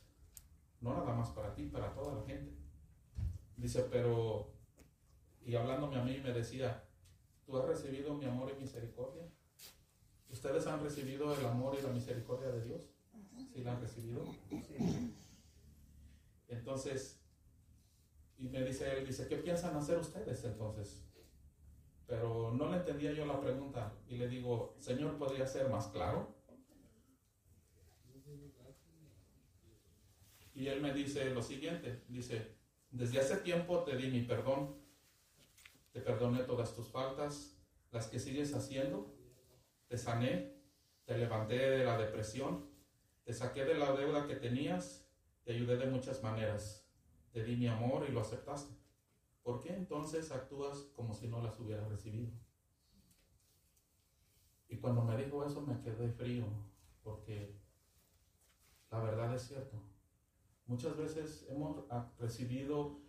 no 0.80 0.94
nada 0.94 1.14
más 1.14 1.32
para 1.32 1.54
ti, 1.54 1.66
para 1.66 1.94
toda 1.94 2.22
la 2.22 2.26
gente. 2.26 2.56
Dice, 3.58 3.86
pero, 3.92 4.54
y 5.42 5.56
hablándome 5.56 5.98
a 5.98 6.04
mí 6.04 6.22
me 6.24 6.32
decía, 6.32 6.88
¿tú 7.46 7.58
has 7.58 7.66
recibido 7.66 8.14
mi 8.16 8.26
amor 8.26 8.52
y 8.56 8.62
misericordia? 8.62 9.24
¿Ustedes 10.30 10.66
han 10.68 10.82
recibido 10.82 11.34
el 11.38 11.46
amor 11.46 11.76
y 11.78 11.82
la 11.82 11.90
misericordia 11.90 12.50
de 12.50 12.64
Dios? 12.64 12.90
¿Sí 13.54 13.64
la 13.64 13.74
han 13.74 13.82
recibido? 13.82 14.24
Entonces, 16.48 17.20
y 18.38 18.48
me 18.50 18.64
dice 18.64 18.92
él, 18.92 19.06
dice, 19.06 19.28
¿qué 19.28 19.38
piensan 19.38 19.76
hacer 19.76 20.00
ustedes 20.00 20.44
entonces? 20.46 21.04
Pero 22.08 22.52
no 22.52 22.70
le 22.70 22.78
entendía 22.78 23.14
yo 23.14 23.26
la 23.26 23.40
pregunta 23.40 23.94
y 24.08 24.18
le 24.18 24.28
digo, 24.28 24.76
Señor, 24.80 25.18
¿podría 25.18 25.46
ser 25.48 25.70
más 25.70 25.88
claro? 25.88 26.36
Y 30.54 30.68
él 30.68 30.82
me 30.82 30.94
dice 30.94 31.30
lo 31.30 31.42
siguiente, 31.42 32.04
dice, 32.08 32.56
desde 32.90 33.20
hace 33.20 33.38
tiempo 33.38 33.84
te 33.84 33.96
di 33.96 34.12
mi 34.12 34.22
perdón, 34.22 34.81
te 35.92 36.02
perdoné 36.02 36.44
todas 36.44 36.74
tus 36.74 36.88
faltas, 36.90 37.58
las 37.92 38.08
que 38.08 38.20
sigues 38.20 38.54
haciendo, 38.54 39.14
te 39.88 39.98
sané, 39.98 40.56
te 41.06 41.18
levanté 41.18 41.58
de 41.58 41.84
la 41.84 41.98
depresión, 41.98 42.70
te 43.24 43.34
saqué 43.34 43.66
de 43.66 43.76
la 43.76 43.92
deuda 43.94 44.28
que 44.28 44.36
tenías, 44.36 45.08
te 45.44 45.54
ayudé 45.54 45.78
de 45.78 45.88
muchas 45.88 46.24
maneras, 46.24 46.88
te 47.32 47.44
di 47.44 47.56
mi 47.56 47.68
amor 47.68 48.06
y 48.08 48.12
lo 48.12 48.22
aceptaste. 48.22 48.76
¿Por 49.44 49.60
qué 49.60 49.74
entonces 49.74 50.32
actúas 50.32 50.78
como 50.96 51.14
si 51.14 51.28
no 51.28 51.42
las 51.42 51.60
hubieras 51.60 51.90
recibido? 51.90 52.32
Y 54.70 54.78
cuando 54.78 55.02
me 55.02 55.18
dijo 55.18 55.44
eso 55.46 55.62
me 55.62 55.82
quedé 55.82 56.10
frío, 56.10 56.46
porque 57.04 57.60
la 58.90 59.00
verdad 59.00 59.36
es 59.36 59.42
cierto. 59.44 59.82
Muchas 60.68 60.96
veces 60.96 61.46
hemos 61.50 61.84
recibido, 62.18 63.02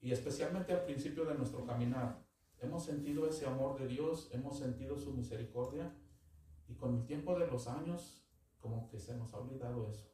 y 0.00 0.12
especialmente 0.12 0.72
al 0.72 0.84
principio 0.84 1.24
de 1.24 1.34
nuestro 1.34 1.64
caminar, 1.64 2.24
hemos 2.60 2.84
sentido 2.84 3.28
ese 3.28 3.46
amor 3.46 3.78
de 3.78 3.86
Dios, 3.86 4.30
hemos 4.32 4.58
sentido 4.58 4.98
su 4.98 5.12
misericordia, 5.12 5.94
y 6.68 6.74
con 6.74 6.96
el 6.96 7.06
tiempo 7.06 7.38
de 7.38 7.46
los 7.46 7.66
años, 7.66 8.24
como 8.60 8.88
que 8.88 8.98
se 8.98 9.16
nos 9.16 9.32
ha 9.32 9.38
olvidado 9.38 9.88
eso. 9.88 10.12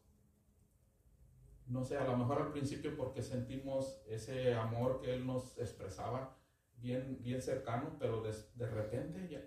No 1.67 1.83
sé, 1.83 1.97
a 1.97 2.07
lo 2.07 2.17
mejor 2.17 2.43
al 2.43 2.53
principio 2.53 2.97
porque 2.97 3.23
sentimos 3.23 4.03
ese 4.07 4.55
amor 4.55 5.01
que 5.01 5.15
Él 5.15 5.27
nos 5.27 5.59
expresaba 5.59 6.39
bien, 6.77 7.19
bien 7.23 7.41
cercano, 7.41 7.97
pero 7.99 8.23
de, 8.23 8.33
de 8.55 8.67
repente, 8.67 9.29
ya, 9.29 9.45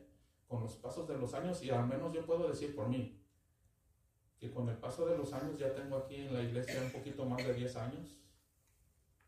con 0.47 0.63
los 0.63 0.75
pasos 0.75 1.07
de 1.07 1.17
los 1.17 1.33
años, 1.33 1.63
y 1.63 1.69
al 1.69 1.87
menos 1.87 2.13
yo 2.13 2.25
puedo 2.25 2.47
decir 2.47 2.75
por 2.75 2.89
mí, 2.89 3.23
que 4.39 4.51
con 4.51 4.69
el 4.69 4.77
paso 4.77 5.05
de 5.07 5.17
los 5.17 5.33
años 5.33 5.57
ya 5.57 5.73
tengo 5.73 5.97
aquí 5.97 6.15
en 6.15 6.33
la 6.33 6.43
iglesia 6.43 6.81
un 6.81 6.91
poquito 6.91 7.25
más 7.25 7.45
de 7.45 7.53
10 7.53 7.75
años 7.77 8.19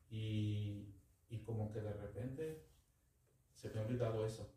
y, 0.09 0.88
y 1.29 1.39
como 1.39 1.71
que 1.71 1.81
de 1.81 1.93
repente 1.93 2.65
se 3.55 3.69
me 3.69 3.79
ha 3.79 3.83
olvidado 3.83 4.25
eso. 4.25 4.53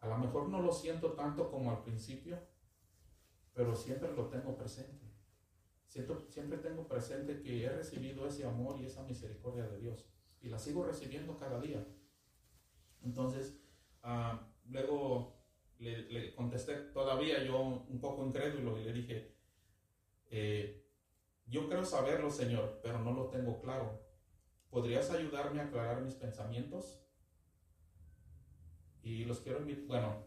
A 0.00 0.08
lo 0.08 0.18
mejor 0.18 0.48
no 0.48 0.60
lo 0.60 0.72
siento 0.72 1.12
tanto 1.12 1.50
como 1.50 1.70
al 1.70 1.82
principio, 1.82 2.38
pero 3.52 3.74
siempre 3.74 4.12
lo 4.12 4.28
tengo 4.28 4.56
presente. 4.56 5.04
Siento, 5.86 6.26
siempre 6.28 6.58
tengo 6.58 6.86
presente 6.88 7.40
que 7.40 7.64
he 7.64 7.68
recibido 7.68 8.26
ese 8.26 8.44
amor 8.44 8.78
y 8.80 8.86
esa 8.86 9.02
misericordia 9.04 9.66
de 9.66 9.78
Dios 9.78 10.06
y 10.40 10.48
la 10.48 10.58
sigo 10.58 10.84
recibiendo 10.84 11.38
cada 11.38 11.60
día. 11.60 11.86
Entonces, 13.02 13.58
uh, 14.02 14.36
luego 14.66 15.38
le, 15.78 16.02
le, 16.10 16.34
contesté 16.34 16.74
todavía 16.92 17.42
yo 17.44 17.60
un 17.60 18.00
poco 18.00 18.24
incrédulo 18.26 18.78
y 18.78 18.84
le 18.84 18.92
dije, 18.92 19.34
eh, 20.30 20.84
yo 21.46 21.68
creo 21.68 21.84
saberlo, 21.84 22.30
Señor, 22.30 22.80
pero 22.82 22.98
no 22.98 23.12
lo 23.12 23.28
tengo 23.28 23.60
claro. 23.60 24.03
¿Podrías 24.74 25.08
ayudarme 25.10 25.60
a 25.60 25.66
aclarar 25.66 26.02
mis 26.02 26.14
pensamientos? 26.14 27.00
Y 29.04 29.24
los 29.24 29.38
quiero 29.38 29.60
invitar, 29.60 29.86
bueno, 29.86 30.24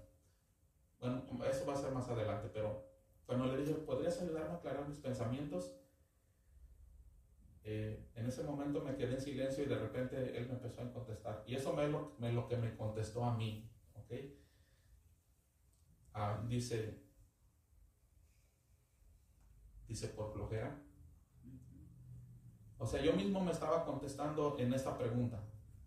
bueno, 1.01 1.45
eso 1.51 1.65
va 1.65 1.73
a 1.73 1.75
ser 1.75 1.91
más 1.91 2.07
adelante, 2.07 2.49
pero 2.53 2.87
cuando 3.25 3.47
le 3.47 3.57
dije, 3.57 3.73
¿podrías 3.73 4.21
ayudarme 4.21 4.51
a 4.51 4.55
aclarar 4.55 4.87
mis 4.87 4.99
pensamientos? 4.99 5.77
Eh, 7.65 8.09
en 8.15 8.25
ese 8.25 8.41
momento 8.43 8.79
me 8.79 8.95
quedé 8.95 9.15
en 9.15 9.21
silencio 9.21 9.65
y 9.65 9.67
de 9.67 9.79
repente 9.79 10.37
él 10.37 10.47
me 10.47 10.53
empezó 10.53 10.81
a 10.81 10.93
contestar. 10.93 11.43
Y 11.45 11.55
eso 11.55 11.73
me 11.73 11.89
lo, 11.89 12.15
lo 12.17 12.47
que 12.47 12.55
me 12.55 12.73
contestó 12.77 13.25
a 13.25 13.35
mí, 13.35 13.69
¿ok? 13.95 14.13
Ah, 16.13 16.41
dice, 16.47 17.03
dice 19.89 20.07
por 20.07 20.31
flojera. 20.31 20.86
O 22.79 22.85
sea, 22.85 23.01
yo 23.01 23.13
mismo 23.13 23.39
me 23.39 23.51
estaba 23.51 23.83
contestando 23.85 24.55
en 24.59 24.73
esta 24.73 24.97
pregunta, 24.97 25.39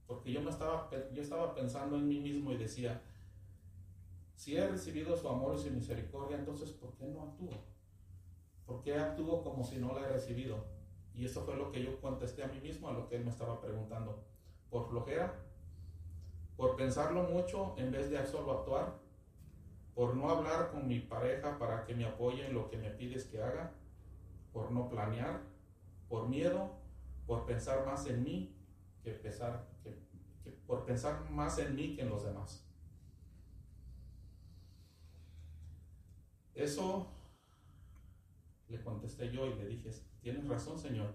porque 0.07 0.33
yo 0.33 0.43
me 0.43 0.51
estaba, 0.51 0.91
yo 1.13 1.23
estaba 1.23 1.55
pensando 1.55 1.97
en 1.97 2.09
mí 2.09 2.21
mismo 2.21 2.53
y 2.53 2.57
decía, 2.57 3.01
si 4.35 4.57
he 4.57 4.67
recibido 4.67 5.17
su 5.17 5.29
amor 5.29 5.55
y 5.55 5.63
su 5.63 5.71
misericordia, 5.71 6.39
entonces 6.39 6.71
¿por 6.71 6.93
qué 6.95 7.07
no 7.07 7.23
actúo? 7.23 7.63
¿Por 8.67 8.83
qué 8.83 8.95
actúo 8.95 9.43
como 9.43 9.63
si 9.65 9.77
no 9.77 9.93
la 9.93 10.07
he 10.07 10.09
recibido? 10.09 10.65
Y 11.15 11.27
eso 11.27 11.43
fue 11.43 11.57
lo 11.57 11.71
que 11.71 11.85
yo 11.85 12.01
contesté 12.01 12.43
a 12.43 12.49
mí 12.49 12.61
mismo, 12.61 12.89
a 12.89 12.93
lo 12.93 13.09
que 13.09 13.17
él 13.17 13.25
me 13.25 13.31
estaba 13.31 13.61
preguntando. 13.61 14.25
¿Por 14.71 14.89
flojera? 14.89 15.35
¿Por 16.57 16.77
pensarlo 16.77 17.25
mucho 17.25 17.75
en 17.77 17.91
vez 17.91 18.11
de 18.11 18.25
solo 18.27 18.53
actuar? 18.53 18.99
¿Por 19.95 20.15
no 20.17 20.31
hablar 20.31 20.71
con 20.71 20.89
mi 20.89 21.01
pareja 21.01 21.59
para 21.59 21.85
que 21.85 21.95
me 21.95 22.05
apoye 22.05 22.47
en 22.47 22.55
lo 22.55 22.71
que 22.71 22.79
me 22.79 22.91
pides 22.91 23.25
que 23.27 23.43
haga? 23.43 23.73
¿Por 24.53 24.71
no 24.71 24.89
planear? 24.89 25.41
¿Por 26.09 26.29
miedo? 26.29 26.80
¿Por 27.31 27.47
pensar 27.47 27.87
más 27.87 28.09
en 28.09 28.25
mí 28.25 28.53
que, 29.05 29.21
que 29.21 30.51
por 30.67 30.85
pensar 30.85 31.31
más 31.31 31.61
en 31.61 31.77
mí 31.77 31.95
que 31.95 32.03
en 32.03 32.09
los 32.09 32.25
demás? 32.25 32.67
Eso 36.57 37.09
le 38.67 38.83
contesté 38.83 39.31
yo 39.31 39.47
y 39.47 39.55
le 39.55 39.69
dije, 39.69 39.93
tienes 40.21 40.49
razón 40.49 40.77
Señor, 40.77 41.15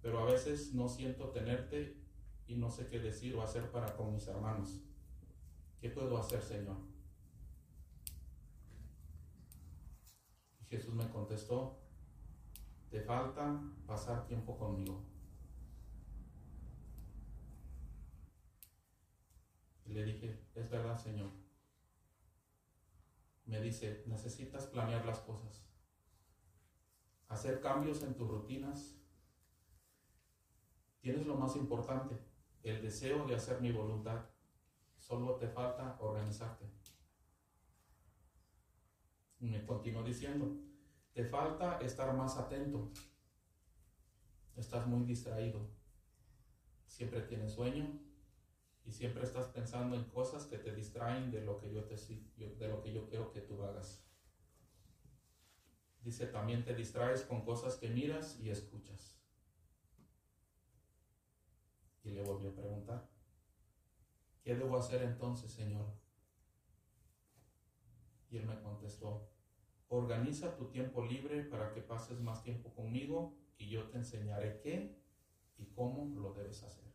pero 0.00 0.20
a 0.20 0.24
veces 0.24 0.72
no 0.72 0.88
siento 0.88 1.28
tenerte 1.28 2.00
y 2.46 2.56
no 2.56 2.70
sé 2.70 2.86
qué 2.86 2.98
decir 2.98 3.36
o 3.36 3.42
hacer 3.42 3.70
para 3.70 3.94
con 3.98 4.14
mis 4.14 4.26
hermanos. 4.28 4.80
¿Qué 5.78 5.90
puedo 5.90 6.16
hacer 6.16 6.40
Señor? 6.40 6.78
Y 10.62 10.64
Jesús 10.64 10.94
me 10.94 11.06
contestó, 11.10 11.78
te 12.88 13.02
falta 13.02 13.60
pasar 13.86 14.26
tiempo 14.26 14.56
conmigo. 14.56 15.17
Y 19.88 19.94
le 19.94 20.04
dije, 20.04 20.46
es 20.54 20.70
verdad 20.70 20.96
Señor 20.96 21.30
me 23.48 23.62
dice, 23.62 24.04
necesitas 24.06 24.66
planear 24.66 25.06
las 25.06 25.20
cosas, 25.20 25.66
hacer 27.28 27.60
cambios 27.62 28.02
en 28.02 28.14
tus 28.14 28.28
rutinas. 28.28 28.94
Tienes 31.00 31.26
lo 31.26 31.34
más 31.34 31.56
importante, 31.56 32.18
el 32.62 32.82
deseo 32.82 33.26
de 33.26 33.36
hacer 33.36 33.62
mi 33.62 33.72
voluntad. 33.72 34.26
Solo 34.98 35.36
te 35.36 35.48
falta 35.48 35.96
organizarte. 36.00 36.66
Me 39.38 39.64
continuó 39.64 40.02
diciendo, 40.02 40.54
te 41.14 41.24
falta 41.24 41.78
estar 41.78 42.14
más 42.14 42.36
atento. 42.36 42.92
Estás 44.56 44.86
muy 44.86 45.06
distraído. 45.06 45.70
Siempre 46.84 47.22
tienes 47.22 47.52
sueño, 47.52 47.98
y 48.88 48.92
siempre 48.92 49.22
estás 49.22 49.48
pensando 49.48 49.96
en 49.96 50.04
cosas 50.04 50.46
que 50.46 50.56
te 50.56 50.74
distraen 50.74 51.30
de 51.30 51.42
lo 51.42 51.58
que 51.58 51.70
yo, 51.70 51.84
te, 51.84 51.94
de 51.94 52.68
lo 52.68 52.80
que 52.80 52.90
yo 52.90 53.06
quiero 53.06 53.30
que 53.30 53.42
tú 53.42 53.62
hagas. 53.62 54.02
Dice, 56.02 56.26
también 56.26 56.64
te 56.64 56.74
distraes 56.74 57.20
con 57.20 57.44
cosas 57.44 57.76
que 57.76 57.90
miras 57.90 58.40
y 58.40 58.48
escuchas. 58.48 59.20
Y 62.02 62.12
le 62.12 62.22
volvió 62.22 62.48
a 62.48 62.54
preguntar, 62.54 63.10
¿qué 64.42 64.54
debo 64.54 64.78
hacer 64.78 65.02
entonces, 65.02 65.52
Señor? 65.52 65.84
Y 68.30 68.38
él 68.38 68.46
me 68.46 68.58
contestó, 68.62 69.28
organiza 69.88 70.56
tu 70.56 70.70
tiempo 70.70 71.04
libre 71.04 71.44
para 71.44 71.74
que 71.74 71.82
pases 71.82 72.20
más 72.20 72.42
tiempo 72.42 72.72
conmigo 72.72 73.36
y 73.58 73.68
yo 73.68 73.90
te 73.90 73.98
enseñaré 73.98 74.60
qué 74.60 74.98
y 75.58 75.66
cómo 75.66 76.18
lo 76.18 76.32
debes 76.32 76.62
hacer. 76.62 76.87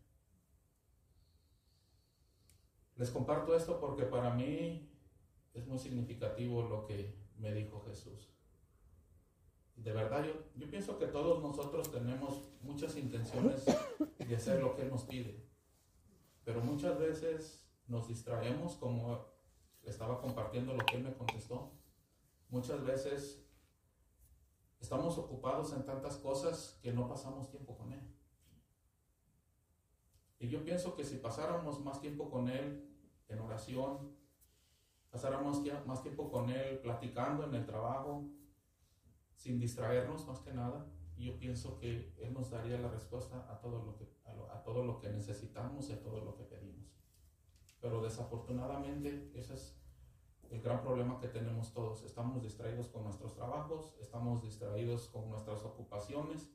Les 2.95 3.09
comparto 3.09 3.55
esto 3.55 3.79
porque 3.79 4.03
para 4.03 4.33
mí 4.33 4.89
es 5.53 5.67
muy 5.67 5.79
significativo 5.79 6.63
lo 6.63 6.85
que 6.85 7.15
me 7.37 7.53
dijo 7.53 7.83
Jesús. 7.87 8.29
de 9.75 9.91
verdad, 9.91 10.23
yo, 10.23 10.33
yo 10.55 10.69
pienso 10.69 10.97
que 10.97 11.07
todos 11.07 11.41
nosotros 11.41 11.91
tenemos 11.91 12.49
muchas 12.61 12.95
intenciones 12.95 13.65
de 14.17 14.35
hacer 14.35 14.61
lo 14.61 14.75
que 14.75 14.83
Él 14.83 14.89
nos 14.89 15.03
pide. 15.03 15.43
Pero 16.45 16.61
muchas 16.61 16.97
veces 16.99 17.67
nos 17.87 18.07
distraemos, 18.07 18.75
como 18.75 19.25
estaba 19.83 20.21
compartiendo 20.21 20.73
lo 20.73 20.85
que 20.85 20.97
Él 20.97 21.03
me 21.03 21.13
contestó. 21.13 21.71
Muchas 22.49 22.83
veces 22.83 23.45
estamos 24.79 25.17
ocupados 25.17 25.73
en 25.73 25.85
tantas 25.85 26.17
cosas 26.17 26.79
que 26.81 26.93
no 26.93 27.07
pasamos 27.07 27.49
tiempo 27.49 27.77
con 27.77 27.91
Él. 27.91 28.01
Y 30.43 30.49
yo 30.49 30.61
pienso 30.65 30.93
que 30.93 31.05
si 31.05 31.19
pasáramos 31.19 31.79
más 31.85 32.01
tiempo 32.01 32.29
con 32.29 32.49
Él 32.49 32.85
en 33.29 33.39
oración, 33.39 34.13
pasáramos 35.09 35.63
más 35.85 36.03
tiempo 36.03 36.29
con 36.29 36.49
Él 36.49 36.79
platicando 36.79 37.45
en 37.45 37.55
el 37.55 37.65
trabajo, 37.65 38.25
sin 39.37 39.57
distraernos 39.57 40.27
más 40.27 40.41
que 40.41 40.51
nada, 40.51 40.85
yo 41.17 41.39
pienso 41.39 41.79
que 41.79 42.13
Él 42.17 42.33
nos 42.33 42.49
daría 42.49 42.77
la 42.77 42.89
respuesta 42.89 43.47
a 43.49 43.61
todo 43.61 43.85
lo 43.85 43.95
que, 43.95 44.05
a, 44.25 44.61
todo 44.63 44.83
lo 44.83 44.99
que 44.99 45.09
necesitamos 45.11 45.89
y 45.89 45.93
a 45.93 46.01
todo 46.01 46.19
lo 46.19 46.35
que 46.35 46.43
pedimos. 46.43 46.93
Pero 47.79 48.01
desafortunadamente 48.01 49.31
ese 49.35 49.53
es 49.53 49.79
el 50.49 50.61
gran 50.61 50.81
problema 50.81 51.21
que 51.21 51.29
tenemos 51.29 51.71
todos. 51.71 52.03
Estamos 52.03 52.43
distraídos 52.43 52.89
con 52.89 53.05
nuestros 53.05 53.33
trabajos, 53.33 53.95
estamos 54.01 54.43
distraídos 54.43 55.07
con 55.07 55.29
nuestras 55.29 55.63
ocupaciones 55.63 56.51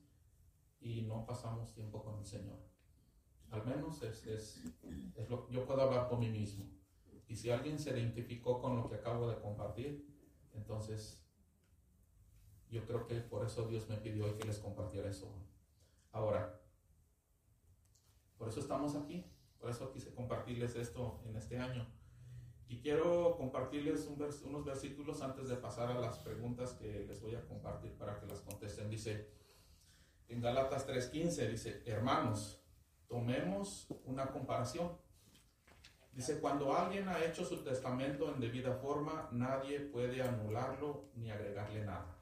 y 0.79 1.01
no 1.01 1.25
pasamos 1.25 1.73
tiempo 1.73 2.05
con 2.05 2.19
el 2.19 2.27
Señor. 2.27 2.69
Al 3.51 3.65
menos 3.65 4.03
es, 4.03 4.27
es, 4.27 4.63
es 5.17 5.31
lo, 5.31 5.49
yo 5.51 5.65
puedo 5.65 5.83
hablar 5.83 6.09
por 6.09 6.19
mí 6.19 6.29
mismo. 6.29 6.67
Y 7.29 7.37
si 7.37 7.51
alguien 7.51 7.79
se 7.79 7.91
identificó 7.91 8.61
con 8.61 8.77
lo 8.77 8.89
que 8.89 8.97
acabo 8.97 9.29
de 9.29 9.39
compartir, 9.41 10.07
entonces 10.55 11.23
yo 12.71 12.85
creo 12.87 13.07
que 13.07 13.17
por 13.21 13.45
eso 13.47 13.67
Dios 13.67 13.89
me 13.89 13.97
pidió 13.97 14.27
hoy 14.27 14.33
que 14.33 14.47
les 14.47 14.59
compartiera 14.59 15.09
eso. 15.09 15.33
Ahora, 16.13 16.61
por 18.37 18.49
eso 18.49 18.61
estamos 18.61 18.95
aquí, 18.95 19.25
por 19.59 19.71
eso 19.71 19.91
quise 19.93 20.15
compartirles 20.15 20.77
esto 20.77 21.21
en 21.27 21.37
este 21.37 21.59
año. 21.59 21.87
Y 22.69 22.81
quiero 22.81 23.37
compartirles 23.37 24.07
unos 24.07 24.65
versículos 24.65 25.23
antes 25.23 25.49
de 25.49 25.57
pasar 25.57 25.91
a 25.91 25.99
las 25.99 26.19
preguntas 26.19 26.73
que 26.73 27.05
les 27.07 27.21
voy 27.23 27.35
a 27.35 27.47
compartir 27.47 27.93
para 27.95 28.21
que 28.21 28.27
las 28.27 28.41
contesten. 28.41 28.91
Dice, 28.91 29.31
en 30.29 30.41
Galatas 30.43 30.87
3:15, 30.87 31.49
dice, 31.49 31.83
hermanos, 31.87 32.63
tomemos 33.09 33.89
una 34.05 34.31
comparación. 34.31 34.97
Dice, 36.13 36.41
cuando 36.41 36.75
alguien 36.75 37.09
ha 37.09 37.25
hecho 37.25 37.45
su 37.45 37.63
testamento 37.63 38.33
en 38.33 38.41
debida 38.41 38.75
forma, 38.75 39.29
nadie 39.33 39.81
puede 39.81 40.23
anularlo 40.23 41.05
ni 41.15 41.31
agregarle 41.31 41.85
nada. 41.85 42.17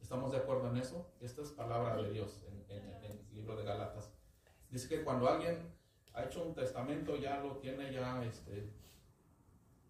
¿Estamos 0.00 0.32
de 0.32 0.38
acuerdo 0.38 0.68
en 0.68 0.78
eso? 0.78 1.12
Esta 1.20 1.42
es 1.42 1.50
palabra 1.50 1.96
de 1.96 2.10
Dios 2.10 2.42
en, 2.46 2.60
el 3.02 3.20
libro 3.34 3.56
de 3.56 3.64
Galatas. 3.64 4.10
Dice 4.70 4.88
que 4.88 5.04
cuando 5.04 5.28
alguien 5.28 5.72
ha 6.14 6.24
hecho 6.24 6.42
un 6.42 6.54
testamento, 6.54 7.16
ya 7.16 7.40
lo 7.40 7.58
tiene 7.58 7.92
ya 7.92 8.24
este, 8.24 8.72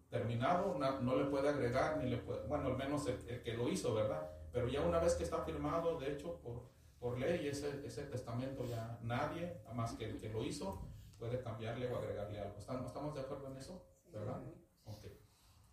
terminado, 0.09 0.77
no, 0.77 1.15
le 1.15 1.25
puede 1.25 1.49
agregar, 1.49 1.97
ni 1.97 2.09
le 2.09 2.17
puede, 2.17 2.45
bueno, 2.47 2.67
al 2.67 2.77
menos 2.77 3.07
el, 3.07 3.41
que 3.41 3.53
lo 3.53 3.69
hizo, 3.69 3.93
¿verdad? 3.93 4.29
Pero 4.51 4.67
ya 4.67 4.81
una 4.81 4.99
vez 4.99 5.15
que 5.15 5.23
está 5.23 5.43
firmado, 5.43 5.97
de 5.97 6.11
hecho, 6.11 6.35
por, 6.41 6.70
por 7.01 7.17
ley, 7.17 7.47
ese, 7.47 7.85
ese 7.85 8.03
testamento 8.03 8.63
ya 8.63 8.99
nadie, 9.01 9.59
más 9.73 9.93
que 9.93 10.05
el 10.05 10.19
que 10.19 10.29
lo 10.29 10.43
hizo, 10.43 10.87
puede 11.17 11.41
cambiarle 11.41 11.91
o 11.91 11.97
agregarle 11.97 12.39
algo. 12.39 12.59
¿Estamos, 12.59 12.85
¿estamos 12.85 13.15
de 13.15 13.21
acuerdo 13.21 13.47
en 13.47 13.57
eso? 13.57 13.83
¿Verdad? 14.13 14.39
Ok. 14.85 15.05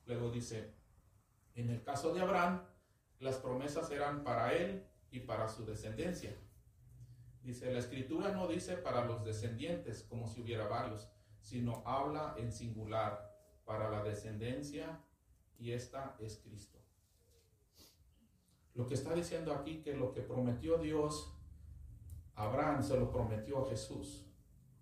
Luego 0.06 0.30
dice, 0.30 0.74
en 1.54 1.68
el 1.68 1.82
caso 1.82 2.14
de 2.14 2.22
Abraham, 2.22 2.64
las 3.20 3.36
promesas 3.36 3.90
eran 3.90 4.24
para 4.24 4.54
él 4.54 4.86
y 5.10 5.20
para 5.20 5.48
su 5.48 5.66
descendencia. 5.66 6.34
Dice, 7.42 7.70
la 7.72 7.78
escritura 7.78 8.32
no 8.32 8.48
dice 8.48 8.78
para 8.78 9.04
los 9.04 9.22
descendientes 9.22 10.04
como 10.04 10.28
si 10.28 10.40
hubiera 10.40 10.66
varios, 10.66 11.10
sino 11.40 11.82
habla 11.84 12.36
en 12.38 12.52
singular 12.52 13.36
para 13.66 13.90
la 13.90 14.02
descendencia 14.02 15.04
y 15.58 15.72
esta 15.72 16.16
es 16.20 16.38
Cristo. 16.38 16.77
Lo 18.78 18.86
que 18.86 18.94
está 18.94 19.12
diciendo 19.12 19.52
aquí 19.52 19.82
que 19.82 19.94
lo 19.94 20.12
que 20.12 20.22
prometió 20.22 20.78
Dios 20.78 21.34
Abraham 22.36 22.80
se 22.84 22.96
lo 22.96 23.10
prometió 23.10 23.64
a 23.64 23.68
Jesús. 23.68 24.24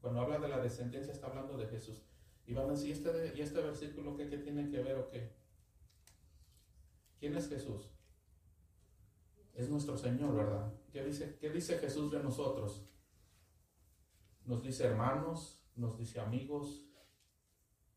Cuando 0.03 0.21
habla 0.21 0.39
de 0.39 0.49
la 0.49 0.59
descendencia 0.59 1.15
está 1.15 1.29
hablando 1.29 1.57
de 1.57 1.67
Jesús. 1.67 2.03
Y 2.47 2.53
van 2.53 2.67
a 2.67 2.73
decir, 2.73 2.91
¿y 2.91 2.93
este, 2.93 3.33
¿y 3.35 3.41
este 3.41 3.63
versículo 3.63 4.15
qué, 4.15 4.29
qué 4.29 4.37
tiene 4.37 4.69
que 4.69 4.83
ver 4.83 4.99
o 4.99 5.09
qué? 5.09 5.33
¿Quién 7.19 7.35
es 7.35 7.49
Jesús? 7.49 7.91
es 9.55 9.71
nuestro 9.71 9.97
Señor, 9.97 10.37
¿verdad? 10.37 10.71
¿Qué 10.93 11.03
dice, 11.03 11.39
¿Qué 11.41 11.49
dice 11.49 11.79
Jesús 11.79 12.13
de 12.13 12.23
nosotros? 12.23 12.87
Nos 14.45 14.63
dice 14.63 14.85
hermanos, 14.85 15.65
nos 15.75 15.97
dice 15.97 16.21
amigos, 16.21 16.85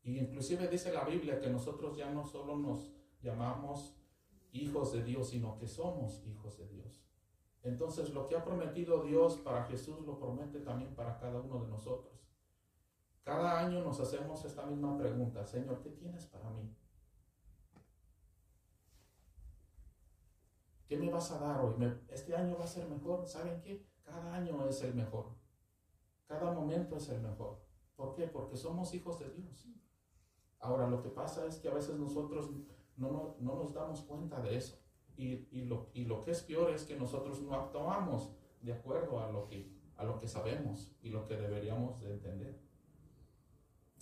y 0.02 0.18
inclusive 0.18 0.68
dice 0.68 0.90
la 0.90 1.04
Biblia 1.04 1.38
que 1.38 1.50
nosotros 1.50 1.98
ya 1.98 2.10
no 2.10 2.24
solo 2.24 2.56
nos 2.56 2.90
llamamos 3.20 3.99
hijos 4.52 4.92
de 4.92 5.02
Dios, 5.02 5.30
sino 5.30 5.56
que 5.58 5.66
somos 5.66 6.22
hijos 6.26 6.58
de 6.58 6.68
Dios. 6.68 7.00
Entonces 7.62 8.12
lo 8.14 8.26
que 8.26 8.36
ha 8.36 8.44
prometido 8.44 9.02
Dios 9.02 9.36
para 9.38 9.64
Jesús 9.64 10.00
lo 10.06 10.18
promete 10.18 10.60
también 10.60 10.94
para 10.94 11.18
cada 11.18 11.40
uno 11.40 11.62
de 11.62 11.68
nosotros. 11.68 12.20
Cada 13.22 13.60
año 13.60 13.84
nos 13.84 14.00
hacemos 14.00 14.44
esta 14.44 14.64
misma 14.66 14.96
pregunta, 14.96 15.44
Señor, 15.44 15.82
¿qué 15.82 15.90
tienes 15.90 16.26
para 16.26 16.50
mí? 16.50 16.74
¿Qué 20.86 20.96
me 20.96 21.10
vas 21.10 21.30
a 21.30 21.38
dar 21.38 21.60
hoy? 21.60 21.74
¿Este 22.08 22.34
año 22.34 22.56
va 22.58 22.64
a 22.64 22.66
ser 22.66 22.88
mejor? 22.88 23.24
¿Saben 23.28 23.60
qué? 23.60 23.86
Cada 24.02 24.34
año 24.34 24.66
es 24.66 24.82
el 24.82 24.94
mejor. 24.94 25.36
Cada 26.26 26.52
momento 26.52 26.96
es 26.96 27.08
el 27.10 27.20
mejor. 27.20 27.60
¿Por 27.94 28.14
qué? 28.14 28.26
Porque 28.26 28.56
somos 28.56 28.92
hijos 28.94 29.20
de 29.20 29.30
Dios. 29.30 29.68
Ahora, 30.58 30.88
lo 30.88 31.00
que 31.02 31.10
pasa 31.10 31.46
es 31.46 31.58
que 31.58 31.68
a 31.68 31.74
veces 31.74 31.96
nosotros 31.96 32.50
no, 32.96 33.36
nos 33.40 33.72
damos 33.72 34.00
cuenta 34.02 34.40
de 34.40 34.56
eso. 34.56 34.78
Y, 35.16 35.64
lo, 35.66 35.90
y, 35.92 36.06
lo, 36.06 36.22
que 36.22 36.30
es 36.30 36.42
peor 36.42 36.70
es 36.70 36.84
que 36.84 36.96
nosotros 36.96 37.42
no 37.42 37.54
actuamos 37.54 38.30
de 38.62 38.72
acuerdo 38.72 39.20
a 39.20 39.30
lo, 39.30 39.46
que, 39.48 39.70
a 39.96 40.04
lo 40.04 40.18
que 40.18 40.26
sabemos 40.26 40.96
y 41.02 41.10
lo 41.10 41.26
que 41.26 41.36
deberíamos 41.36 42.00
de 42.00 42.12
entender. 42.14 42.58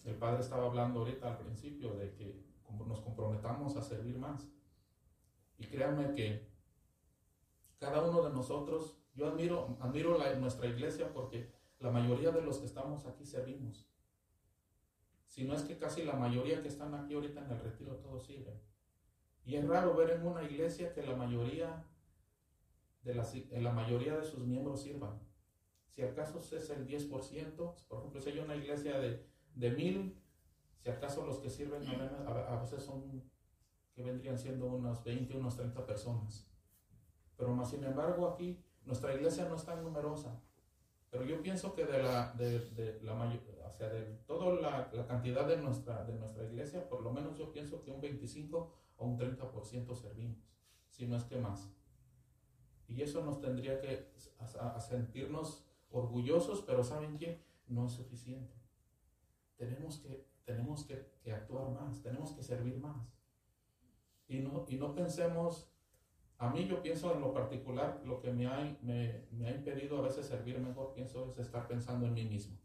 El 0.05 0.15
Padre 0.15 0.41
estaba 0.41 0.67
hablando 0.67 1.01
ahorita 1.01 1.29
al 1.29 1.39
principio 1.39 1.95
de 1.95 2.15
que 2.15 2.41
nos 2.87 3.01
comprometamos 3.01 3.77
a 3.77 3.83
servir 3.83 4.17
más. 4.19 4.49
Y 5.59 5.67
créanme 5.67 6.15
que 6.15 6.49
cada 7.79 8.03
uno 8.03 8.23
de 8.23 8.31
nosotros, 8.31 8.97
yo 9.15 9.27
admiro, 9.27 9.77
admiro 9.81 10.19
nuestra 10.37 10.67
iglesia 10.67 11.13
porque 11.13 11.51
la 11.81 11.91
mayoría 11.91 12.31
de 12.31 12.43
los 12.43 12.59
que 12.59 12.67
estamos 12.67 13.07
aquí 13.07 13.25
servimos. 13.25 13.89
Si 15.27 15.45
no 15.45 15.55
es 15.55 15.63
que 15.63 15.79
casi 15.79 16.05
la 16.05 16.15
mayoría 16.15 16.63
que 16.63 16.69
están 16.69 16.95
aquí 16.95 17.15
ahorita 17.15 17.45
en 17.45 17.51
el 17.53 17.61
retiro 17.61 17.97
todos 17.97 18.25
sirven. 18.25 18.59
Y 19.45 19.57
es 19.57 19.67
raro 19.67 19.95
ver 19.95 20.11
en 20.11 20.27
una 20.27 20.43
iglesia 20.43 20.93
que 20.93 21.03
la 21.03 21.17
mayoría 21.17 21.85
de 23.03 23.61
la 23.61 23.73
mayoría 23.73 24.17
de 24.17 24.25
sus 24.25 24.41
miembros 24.47 24.83
sirvan. 24.83 25.19
Si 25.89 26.03
acaso 26.03 26.41
es 26.41 26.71
el 26.71 26.87
10%, 26.87 27.87
por 27.89 27.99
ejemplo, 27.99 28.21
si 28.21 28.31
hay 28.31 28.39
una 28.39 28.55
iglesia 28.55 28.99
de, 28.99 29.27
de 29.55 29.71
mil, 29.71 30.21
si 30.77 30.91
acaso 30.91 31.27
los 31.27 31.39
que 31.39 31.49
sirven 31.49 31.83
a 31.89 32.61
veces 32.61 32.83
son 32.85 33.25
que 33.95 34.03
vendrían 34.05 34.39
siendo 34.39 34.67
unas 34.67 35.03
20, 35.03 35.37
unas 35.37 35.57
30 35.57 35.85
personas. 35.87 36.49
Pero 37.37 37.55
más 37.55 37.71
sin 37.71 37.83
embargo 37.83 38.29
aquí 38.29 38.63
nuestra 38.85 39.15
iglesia 39.15 39.49
no 39.49 39.57
es 39.57 39.65
tan 39.65 39.83
numerosa. 39.83 40.41
Pero 41.11 41.25
yo 41.25 41.43
pienso 41.43 41.75
que 41.75 41.85
de 41.85 42.03
la, 42.03 42.33
de, 42.35 42.61
de 42.71 43.01
la 43.03 43.15
o 43.69 43.73
sea, 43.73 43.89
de 43.89 44.03
toda 44.27 44.61
la, 44.61 45.07
cantidad 45.07 45.47
de 45.47 45.57
nuestra, 45.59 46.05
de 46.05 46.15
nuestra 46.15 46.45
iglesia, 46.45 46.89
por 46.89 47.03
lo 47.03 47.13
menos 47.13 47.37
yo 47.37 47.53
pienso 47.53 47.83
que 47.83 47.91
un 47.91 48.01
25 48.01 48.75
o 48.97 49.07
un 49.07 49.19
30% 49.19 49.95
servimos, 49.95 50.39
si 50.89 51.07
no 51.07 51.17
es 51.17 51.25
que 51.25 51.39
más. 51.39 51.73
Y 52.87 53.03
eso 53.03 53.25
nos 53.25 53.41
tendría 53.41 53.81
que 53.81 54.11
sentirnos 54.81 55.65
orgullosos, 55.91 56.63
pero 56.63 56.83
¿saben 56.83 57.19
qué? 57.19 57.45
No 57.67 57.87
es 57.87 57.93
suficiente. 57.93 58.55
Tenemos 59.57 59.99
que, 59.99 60.27
tenemos 60.45 60.85
que 60.85 61.33
actuar 61.33 61.71
más, 61.71 62.03
tenemos 62.03 62.33
que 62.33 62.43
servir 62.43 62.79
más. 62.79 63.13
Y 64.27 64.41
no, 64.41 64.65
y 64.69 64.77
no 64.77 64.95
pensemos 64.95 65.71
a 66.39 66.51
mí 66.51 66.67
yo 66.67 66.81
pienso 66.81 67.13
en 67.13 67.21
lo 67.21 67.33
particular, 67.33 68.01
lo 68.05 68.21
que 68.21 68.31
me 68.33 68.47
ha, 68.47 68.79
me, 68.81 69.25
me 69.33 69.49
ha 69.49 69.51
impedido 69.57 69.99
a 69.99 70.03
veces 70.03 70.27
servir 70.27 70.59
mejor, 70.61 70.95
pienso 70.95 71.33
es 71.33 71.39
estar 71.39 71.67
pensando 71.67 72.07
en 72.07 72.15
mí 72.15 72.25
mismo. 72.25 72.57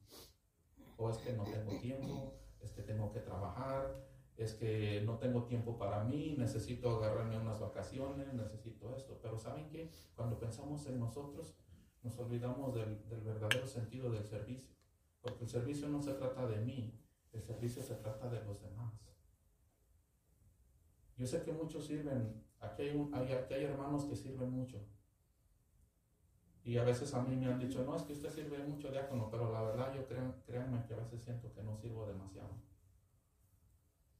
Es 1.10 1.18
que 1.18 1.34
no 1.34 1.44
tengo 1.44 1.78
tiempo, 1.80 2.34
es 2.62 2.72
que 2.72 2.82
tengo 2.82 3.12
que 3.12 3.20
trabajar, 3.20 3.96
es 4.38 4.54
que 4.54 5.02
no 5.06 5.18
tengo 5.18 5.44
tiempo 5.44 5.78
para 5.78 6.04
mí, 6.04 6.36
necesito 6.38 6.98
agarrarme 6.98 7.38
unas 7.38 7.60
vacaciones, 7.60 8.34
necesito 8.34 8.96
esto. 8.96 9.20
Pero 9.22 9.38
¿saben 9.38 9.70
qué? 9.70 9.92
Cuando 10.16 10.40
pensamos 10.40 10.86
en 10.88 11.00
nosotros, 11.00 11.56
nos 12.02 12.18
olvidamos 12.20 12.74
del, 12.74 12.96
verdadero 13.24 13.68
sentido 13.68 14.12
del 14.12 14.26
servicio. 14.26 14.74
Porque 15.22 15.44
el 15.44 15.50
servicio 15.50 15.88
no 15.88 16.02
se 16.02 16.14
trata 16.14 16.48
de 16.48 16.58
mí, 16.58 17.00
el 17.32 17.42
servicio 17.42 17.82
se 17.82 17.96
trata 17.96 18.30
de 18.30 18.44
los 18.44 18.62
demás. 18.62 18.94
Yo 21.16 21.28
sé 21.28 21.44
que 21.44 21.54
muchos 21.54 21.86
sirven 21.86 22.44
Aquí 22.64 22.84
hay, 22.84 23.44
hay, 23.52 23.64
hermanos 23.66 24.06
que 24.06 24.16
sirven 24.16 24.50
mucho, 24.50 24.78
Y 26.66 26.78
a 26.78 26.84
veces 26.84 27.14
a 27.14 27.22
mí 27.22 27.36
me 27.36 27.48
han 27.48 27.60
dicho, 27.60 27.84
no, 27.84 27.96
es 27.96 28.04
que 28.04 28.14
usted 28.14 28.30
sirve 28.30 28.58
mucho 28.60 28.90
diácono, 28.90 29.30
pero 29.30 29.52
la 29.52 29.62
verdad 29.62 29.94
yo 29.94 30.08
creo, 30.08 30.34
créanme 30.46 30.86
que 30.86 30.94
a 30.94 30.98
veces 30.98 31.22
siento 31.22 31.52
que 31.54 31.62
no 31.62 31.76
sirvo 31.76 32.06
demasiado. 32.06 32.52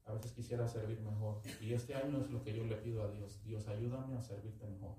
A 0.04 0.12
veces 0.12 0.32
quisiera 0.32 0.68
servir 0.68 1.00
mejor. 1.00 1.40
Y 1.62 1.72
este 1.72 1.94
año 1.94 2.20
es 2.20 2.30
lo 2.30 2.42
que 2.42 2.54
yo 2.54 2.64
le 2.64 2.76
pido 2.76 3.02
a 3.02 3.10
Dios. 3.10 3.42
Dios, 3.44 3.66
ayúdame 3.68 4.16
a 4.16 4.22
servirte 4.22 4.66
mejor. 4.66 4.96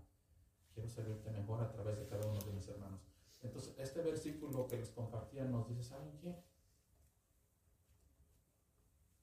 Quiero 0.73 0.89
servirte 0.89 1.29
mejor 1.29 1.61
a 1.61 1.71
través 1.71 1.99
de 1.99 2.07
cada 2.07 2.27
uno 2.27 2.39
de 2.39 2.51
mis 2.51 2.67
hermanos. 2.67 3.01
Entonces, 3.43 3.75
este 3.77 4.01
versículo 4.01 4.67
que 4.67 4.77
les 4.77 4.89
compartía 4.89 5.45
nos 5.45 5.67
dice, 5.67 5.83
¿saben 5.83 6.17
qué? 6.17 6.35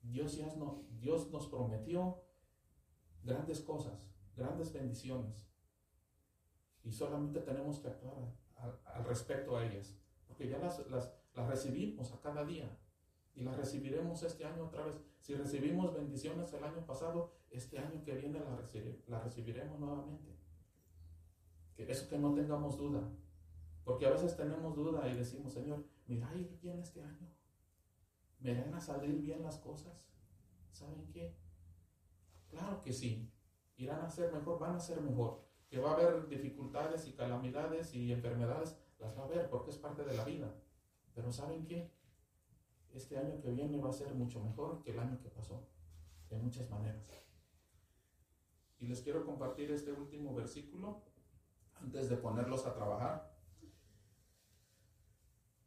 Dios, 0.02 0.36
ya 0.36 0.46
no, 0.54 0.84
Dios 1.00 1.30
nos 1.32 1.48
prometió 1.48 2.22
grandes 3.24 3.60
cosas, 3.60 4.14
grandes 4.36 4.72
bendiciones. 4.72 5.51
Y 6.84 6.92
solamente 6.92 7.40
tenemos 7.40 7.78
que 7.78 7.88
actuar 7.88 8.16
al 8.84 9.04
respecto 9.04 9.56
a 9.56 9.64
ellas. 9.64 9.96
Porque 10.26 10.48
ya 10.48 10.58
las, 10.58 10.86
las, 10.90 11.12
las 11.34 11.48
recibimos 11.48 12.12
a 12.12 12.20
cada 12.20 12.44
día. 12.44 12.78
Y 13.34 13.42
las 13.42 13.56
recibiremos 13.56 14.22
este 14.22 14.44
año 14.44 14.64
otra 14.64 14.84
vez. 14.84 15.00
Si 15.20 15.34
recibimos 15.34 15.94
bendiciones 15.94 16.52
el 16.52 16.64
año 16.64 16.84
pasado, 16.84 17.32
este 17.50 17.78
año 17.78 18.02
que 18.04 18.14
viene 18.14 18.40
las 18.40 19.08
la 19.08 19.20
recibiremos 19.20 19.78
nuevamente. 19.78 20.36
Que 21.74 21.90
eso 21.90 22.08
que 22.08 22.18
no 22.18 22.34
tengamos 22.34 22.76
duda. 22.76 23.10
Porque 23.84 24.06
a 24.06 24.10
veces 24.10 24.36
tenemos 24.36 24.76
duda 24.76 25.08
y 25.08 25.14
decimos, 25.14 25.52
Señor, 25.52 25.84
mira 26.06 26.32
ir 26.34 26.58
bien 26.60 26.78
este 26.78 27.02
año. 27.02 27.28
¿Me 28.40 28.60
van 28.60 28.74
a 28.74 28.80
salir 28.80 29.20
bien 29.20 29.42
las 29.42 29.58
cosas? 29.58 30.12
¿Saben 30.72 31.08
qué? 31.12 31.36
Claro 32.48 32.82
que 32.82 32.92
sí. 32.92 33.32
Irán 33.76 34.00
a 34.04 34.10
ser 34.10 34.32
mejor, 34.32 34.58
van 34.58 34.76
a 34.76 34.80
ser 34.80 35.00
mejor. 35.00 35.44
Que 35.72 35.80
va 35.80 35.92
a 35.92 35.94
haber 35.94 36.28
dificultades 36.28 37.08
y 37.08 37.12
calamidades 37.12 37.94
y 37.94 38.12
enfermedades, 38.12 38.76
las 38.98 39.16
va 39.16 39.22
a 39.22 39.24
haber 39.24 39.48
porque 39.48 39.70
es 39.70 39.78
parte 39.78 40.04
de 40.04 40.12
la 40.12 40.22
vida. 40.22 40.54
Pero 41.14 41.32
¿saben 41.32 41.64
qué? 41.64 41.90
Este 42.92 43.16
año 43.16 43.40
que 43.40 43.52
viene 43.52 43.80
va 43.80 43.88
a 43.88 43.94
ser 43.94 44.12
mucho 44.12 44.44
mejor 44.44 44.82
que 44.82 44.90
el 44.90 44.98
año 44.98 45.18
que 45.18 45.30
pasó, 45.30 45.66
de 46.28 46.36
muchas 46.36 46.68
maneras. 46.68 47.10
Y 48.80 48.86
les 48.86 49.00
quiero 49.00 49.24
compartir 49.24 49.70
este 49.70 49.92
último 49.92 50.34
versículo 50.34 51.00
antes 51.80 52.10
de 52.10 52.18
ponerlos 52.18 52.66
a 52.66 52.74
trabajar. 52.74 53.34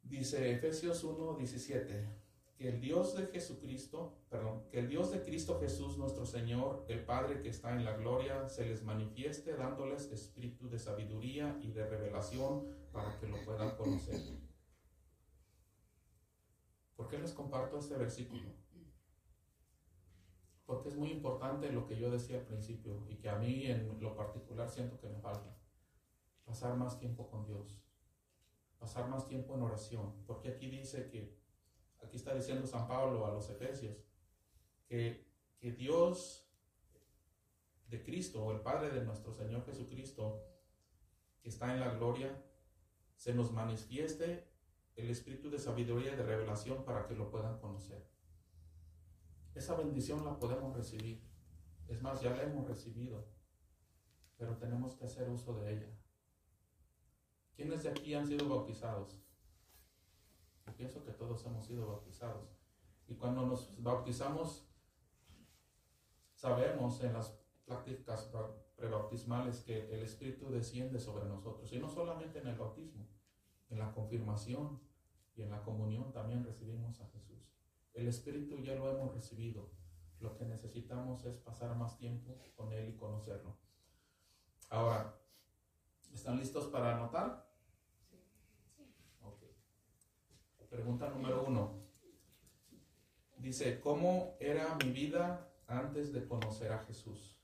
Dice 0.03 0.51
Efesios 0.51 1.03
1, 1.03 1.33
17 1.33 2.24
que 2.57 2.69
el 2.69 2.79
Dios 2.79 3.15
de 3.15 3.27
Jesucristo, 3.27 4.17
perdón, 4.29 4.63
que 4.69 4.79
el 4.79 4.87
Dios 4.87 5.11
de 5.11 5.21
Cristo 5.21 5.59
Jesús 5.59 5.97
nuestro 5.97 6.25
Señor, 6.25 6.85
el 6.87 7.03
Padre 7.03 7.41
que 7.41 7.49
está 7.49 7.73
en 7.73 7.83
la 7.83 7.97
gloria, 7.97 8.47
se 8.47 8.65
les 8.65 8.83
manifieste 8.83 9.55
dándoles 9.55 10.11
espíritu 10.11 10.69
de 10.69 10.79
sabiduría 10.79 11.59
y 11.61 11.71
de 11.71 11.85
revelación 11.85 12.65
para 12.93 13.19
que 13.19 13.27
lo 13.27 13.43
puedan 13.43 13.75
conocer. 13.75 14.19
¿Por 16.95 17.09
qué 17.09 17.17
les 17.17 17.33
comparto 17.33 17.77
este 17.77 17.97
versículo? 17.97 18.49
Porque 20.65 20.89
es 20.89 20.95
muy 20.95 21.11
importante 21.11 21.71
lo 21.71 21.85
que 21.85 21.99
yo 21.99 22.09
decía 22.09 22.37
al 22.37 22.45
principio 22.45 23.05
y 23.09 23.17
que 23.17 23.29
a 23.29 23.35
mí 23.35 23.65
en 23.65 23.99
lo 23.99 24.15
particular 24.15 24.69
siento 24.69 24.97
que 24.99 25.09
me 25.09 25.19
falta. 25.19 25.55
Pasar 26.45 26.77
más 26.77 26.97
tiempo 26.97 27.29
con 27.29 27.45
Dios. 27.45 27.83
Pasar 28.79 29.09
más 29.09 29.27
tiempo 29.27 29.55
en 29.55 29.63
oración. 29.63 30.13
Porque 30.25 30.49
aquí 30.49 30.69
dice 30.69 31.09
que 31.09 31.37
aquí 32.05 32.17
está 32.17 32.33
diciendo 32.33 32.67
San 32.67 32.87
Pablo 32.87 33.25
a 33.25 33.31
los 33.31 33.49
Efesios, 33.49 33.97
que, 34.87 35.27
que 35.59 35.71
Dios 35.71 36.47
de 37.87 38.03
Cristo, 38.03 38.43
o 38.43 38.51
el 38.51 38.61
Padre 38.61 38.91
de 38.91 39.03
nuestro 39.03 39.33
Señor 39.33 39.65
Jesucristo, 39.65 40.43
que 41.41 41.49
está 41.49 41.73
en 41.73 41.79
la 41.79 41.93
gloria, 41.95 42.43
se 43.15 43.33
nos 43.33 43.51
manifieste 43.51 44.47
el 44.95 45.09
espíritu 45.09 45.49
de 45.49 45.59
sabiduría 45.59 46.13
y 46.13 46.15
de 46.15 46.23
revelación 46.23 46.85
para 46.85 47.05
que 47.07 47.15
lo 47.15 47.29
puedan 47.29 47.59
conocer. 47.59 48.07
Esa 49.53 49.75
bendición 49.75 50.23
la 50.25 50.37
podemos 50.37 50.75
recibir. 50.75 51.23
Es 51.87 52.01
más, 52.01 52.21
ya 52.21 52.31
la 52.31 52.43
hemos 52.43 52.67
recibido, 52.67 53.27
pero 54.37 54.57
tenemos 54.57 54.95
que 54.95 55.05
hacer 55.05 55.29
uso 55.29 55.59
de 55.59 55.73
ella. 55.73 55.99
¿Quiénes 57.55 57.83
de 57.83 57.89
aquí 57.89 58.13
han 58.13 58.27
sido 58.27 58.49
bautizados? 58.49 59.24
Pienso 60.73 61.03
que 61.03 61.11
todos 61.11 61.45
hemos 61.45 61.65
sido 61.65 61.87
bautizados. 61.87 62.57
Y 63.07 63.15
cuando 63.15 63.45
nos 63.45 63.81
bautizamos, 63.81 64.67
sabemos 66.33 67.01
en 67.03 67.13
las 67.13 67.37
prácticas 67.65 68.31
prebautismales 68.75 69.61
que 69.61 69.93
el 69.93 70.03
Espíritu 70.03 70.49
desciende 70.49 70.99
sobre 70.99 71.25
nosotros. 71.25 71.71
Y 71.71 71.79
no 71.79 71.89
solamente 71.89 72.39
en 72.39 72.47
el 72.47 72.57
bautismo, 72.57 73.07
en 73.69 73.79
la 73.79 73.91
confirmación 73.93 74.79
y 75.35 75.41
en 75.41 75.51
la 75.51 75.63
comunión 75.63 76.11
también 76.11 76.43
recibimos 76.43 76.99
a 77.01 77.07
Jesús. 77.07 77.51
El 77.93 78.07
Espíritu 78.07 78.59
ya 78.59 78.75
lo 78.75 78.89
hemos 78.89 79.13
recibido. 79.13 79.69
Lo 80.19 80.35
que 80.35 80.45
necesitamos 80.45 81.25
es 81.25 81.37
pasar 81.37 81.75
más 81.75 81.97
tiempo 81.97 82.37
con 82.55 82.71
Él 82.73 82.89
y 82.89 82.95
conocerlo. 82.95 83.57
Ahora, 84.69 85.15
¿están 86.13 86.37
listos 86.37 86.67
para 86.67 86.95
anotar? 86.95 87.44
Pregunta 90.69 91.09
número 91.09 91.43
uno. 91.45 91.85
Dice, 93.37 93.79
¿cómo 93.79 94.35
era 94.39 94.75
mi 94.83 94.91
vida 94.91 95.49
antes 95.67 96.13
de 96.13 96.27
conocer 96.27 96.71
a 96.71 96.79
Jesús? 96.79 97.35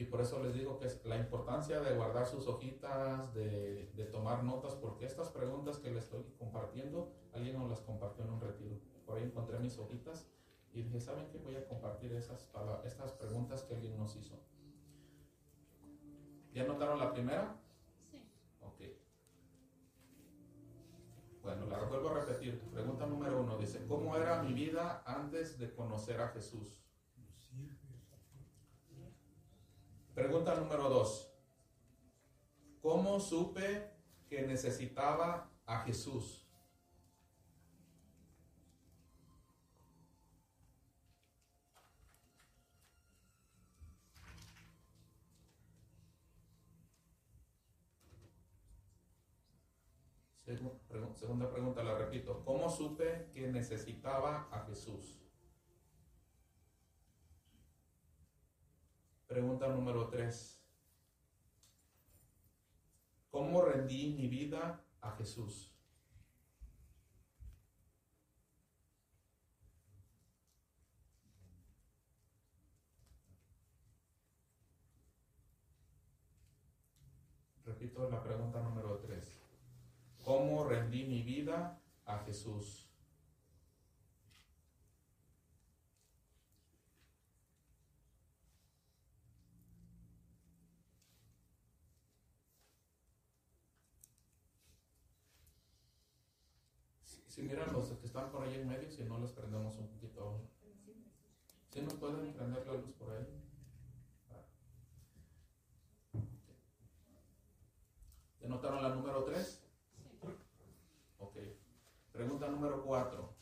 Y 0.00 0.04
por 0.04 0.22
eso 0.22 0.42
les 0.42 0.54
digo 0.54 0.78
que 0.78 0.86
es 0.86 1.04
la 1.04 1.18
importancia 1.18 1.78
de 1.82 1.94
guardar 1.94 2.26
sus 2.26 2.46
hojitas, 2.46 3.34
de, 3.34 4.08
tomar 4.10 4.42
notas, 4.42 4.74
porque 4.74 5.04
estas 5.04 5.28
preguntas 5.28 5.76
que 5.76 5.90
les 5.90 6.04
estoy 6.04 6.24
compartiendo, 6.38 7.12
alguien 7.34 7.58
nos 7.58 7.68
las 7.68 7.80
compartió 7.80 8.24
en 8.24 8.30
un 8.30 8.40
retiro. 8.40 8.76
Por 9.04 9.18
ahí 9.18 9.24
encontré 9.24 9.58
mis 9.58 9.78
hojitas 9.78 10.26
y 10.72 10.80
dije, 10.80 11.00
¿saben 11.02 11.28
qué? 11.30 11.36
Voy 11.36 11.54
a 11.54 11.68
compartir 11.68 12.14
esas, 12.14 12.50
estas 12.86 13.12
preguntas 13.12 13.62
que 13.64 13.74
alguien 13.74 13.98
nos 13.98 14.16
hizo. 14.16 14.40
¿Ya 16.52 16.64
notaron 16.64 16.98
la 16.98 17.12
primera? 17.12 17.56
Sí. 18.10 18.22
Ok. 18.60 18.80
Bueno, 21.42 21.66
la 21.66 21.78
vuelvo 21.84 22.10
a 22.10 22.20
repetir. 22.20 22.60
Pregunta 22.72 23.06
número 23.06 23.40
uno 23.40 23.58
dice, 23.58 23.84
¿cómo 23.86 24.16
era 24.16 24.42
mi 24.42 24.52
vida 24.52 25.02
antes 25.06 25.58
de 25.58 25.72
conocer 25.72 26.20
a 26.20 26.28
Jesús? 26.28 26.80
Pregunta 30.14 30.54
número 30.54 30.88
dos. 30.88 31.32
¿Cómo 32.82 33.20
supe 33.20 33.90
que 34.28 34.42
necesitaba 34.42 35.50
a 35.66 35.80
Jesús? 35.80 36.39
Segunda 51.14 51.48
pregunta, 51.48 51.82
la 51.84 51.96
repito. 51.96 52.44
¿Cómo 52.44 52.68
supe 52.68 53.30
que 53.32 53.46
necesitaba 53.46 54.48
a 54.50 54.64
Jesús? 54.66 55.22
Pregunta 59.28 59.68
número 59.68 60.08
tres. 60.08 60.60
¿Cómo 63.30 63.62
rendí 63.62 64.12
mi 64.14 64.26
vida 64.26 64.84
a 65.00 65.12
Jesús? 65.12 65.72
Repito 77.64 78.10
la 78.10 78.20
pregunta 78.20 78.60
número 78.60 78.99
cómo 80.30 80.62
rendí 80.62 81.02
mi 81.06 81.22
vida 81.24 81.82
a 82.06 82.18
Jesús. 82.18 82.88
Si, 97.26 97.42
miran 97.42 97.72
los 97.72 97.88
que 97.88 98.06
están 98.06 98.30
por 98.30 98.44
ahí 98.44 98.54
en 98.54 98.68
medio, 98.68 98.88
si 98.88 99.02
no 99.02 99.18
les 99.18 99.32
prendemos 99.32 99.76
un 99.78 99.88
poquito. 99.88 100.48
Si 101.70 101.80
nos 101.80 101.94
pueden 101.94 102.32
prender 102.34 102.64
la 102.68 102.74
luz 102.74 102.92
por 102.92 103.10
ahí. 103.10 103.26
¿Ya 108.40 108.48
notaron 108.48 108.80
la 108.80 108.90
número 108.90 109.24
3? 109.24 109.59
Pregunta 112.20 112.50
número 112.50 112.84
cuatro. 112.84 113.34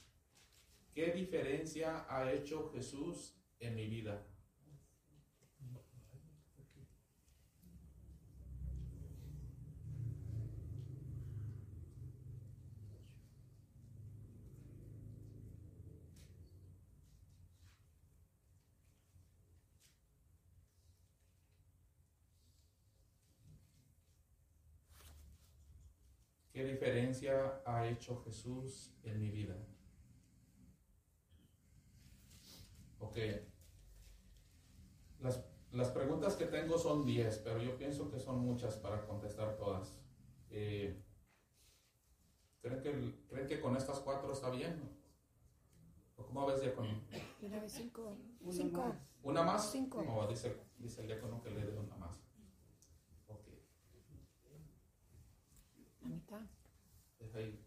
¿Qué 0.95 1.11
diferencia 1.11 2.07
ha 2.09 2.33
hecho 2.33 2.71
Jesús 2.71 3.37
en 3.59 3.75
mi 3.75 3.89
vida? 3.89 4.25
¿Qué 26.53 26.65
diferencia 27.09 27.63
ha 27.65 27.87
hecho 27.87 28.21
Jesús 28.25 28.93
en 29.03 29.19
mi 29.19 29.31
vida? 29.31 29.57
Ok. 33.01 33.17
Las, 35.21 35.45
las 35.73 35.91
preguntas 35.91 36.37
que 36.37 36.47
tengo 36.47 36.79
son 36.79 37.05
10, 37.05 37.39
pero 37.39 37.63
yo 37.63 37.77
pienso 37.77 38.11
que 38.11 38.19
son 38.19 38.41
muchas 38.41 38.77
para 38.77 39.07
contestar 39.07 39.57
todas. 39.57 39.99
Eh, 40.51 41.03
¿creen, 42.61 42.83
que, 42.83 43.27
¿Creen 43.29 43.47
que 43.47 43.61
con 43.61 43.77
estas 43.77 44.01
cuatro 44.01 44.33
está 44.33 44.51
bien? 44.51 44.97
¿O 46.17 46.27
cómo 46.27 46.47
ves, 46.47 46.61
diácono? 46.61 47.03
Una 47.41 47.61
vez 47.61 47.73
cinco. 47.73 48.17
Cinco. 48.51 48.81
más. 48.81 48.97
¿Una 49.23 49.43
más? 49.43 49.71
Cinco. 49.73 50.03
No, 50.03 50.27
dice, 50.27 50.55
dice 50.77 51.01
el 51.01 51.07
diácono 51.07 51.41
que 51.43 51.51
le 51.51 51.65
dé 51.65 51.79
una 51.79 51.97
más. 51.97 52.17
Ok. 53.29 53.47
La 56.03 56.09
mitad. 56.09 56.41
Deja 57.18 57.18
ahí. 57.35 57.65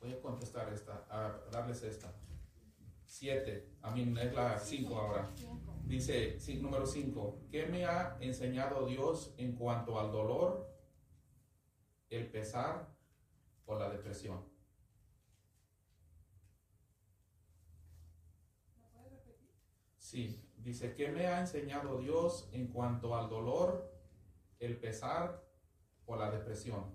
Voy 0.00 0.12
a 0.12 0.20
contestar 0.20 0.72
esta, 0.72 1.06
a 1.08 1.50
darles 1.50 1.82
esta. 1.82 2.14
Siete, 3.06 3.76
a 3.80 3.90
mí 3.90 4.14
es 4.20 4.34
la 4.34 4.58
cinco 4.58 4.98
ahora. 4.98 5.30
Dice, 5.84 6.38
sí, 6.40 6.56
número 6.60 6.86
cinco, 6.86 7.40
¿qué 7.50 7.66
me 7.66 7.84
ha 7.84 8.16
enseñado 8.20 8.86
Dios 8.86 9.34
en 9.38 9.54
cuanto 9.54 10.00
al 10.00 10.10
dolor, 10.10 10.74
el 12.10 12.30
pesar 12.30 12.94
o 13.66 13.78
la 13.78 13.88
depresión? 13.90 14.44
Sí, 19.98 20.50
dice, 20.56 20.94
¿qué 20.94 21.08
me 21.08 21.26
ha 21.26 21.40
enseñado 21.40 21.98
Dios 21.98 22.48
en 22.52 22.68
cuanto 22.68 23.16
al 23.16 23.28
dolor, 23.28 23.90
el 24.58 24.78
pesar 24.78 25.44
o 26.06 26.16
la 26.16 26.30
depresión? 26.30 26.94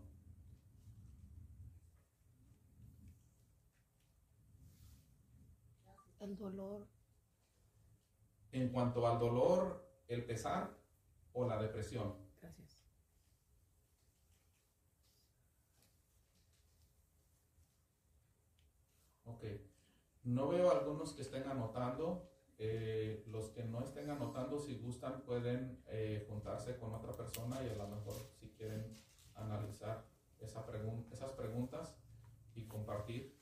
El 6.20 6.36
dolor. 6.36 6.88
En 8.52 8.70
cuanto 8.70 9.08
al 9.08 9.20
dolor, 9.20 9.88
el 10.08 10.26
pesar 10.26 10.78
o 11.34 11.48
la 11.48 11.62
depresión. 11.62 12.16
Gracias. 12.42 12.84
Ok. 19.26 19.44
No 20.24 20.50
veo 20.50 20.72
algunos 20.72 21.14
que 21.14 21.22
estén 21.22 21.48
anotando. 21.48 22.30
Eh, 22.58 23.24
los 23.28 23.52
que 23.52 23.64
no 23.64 23.82
estén 23.82 24.10
anotando, 24.10 24.60
si 24.60 24.78
gustan, 24.80 25.22
pueden 25.22 25.82
eh, 25.88 26.26
juntarse 26.28 26.78
con 26.78 26.94
otra 26.94 27.14
persona 27.14 27.64
y 27.64 27.70
a 27.70 27.76
lo 27.76 27.88
mejor 27.88 28.16
quieren 28.60 28.94
analizar 29.36 30.06
esa 30.42 30.66
pregun- 30.68 31.08
esas 31.14 31.32
preguntas 31.32 31.96
y 32.54 32.68
compartir. 32.68 33.40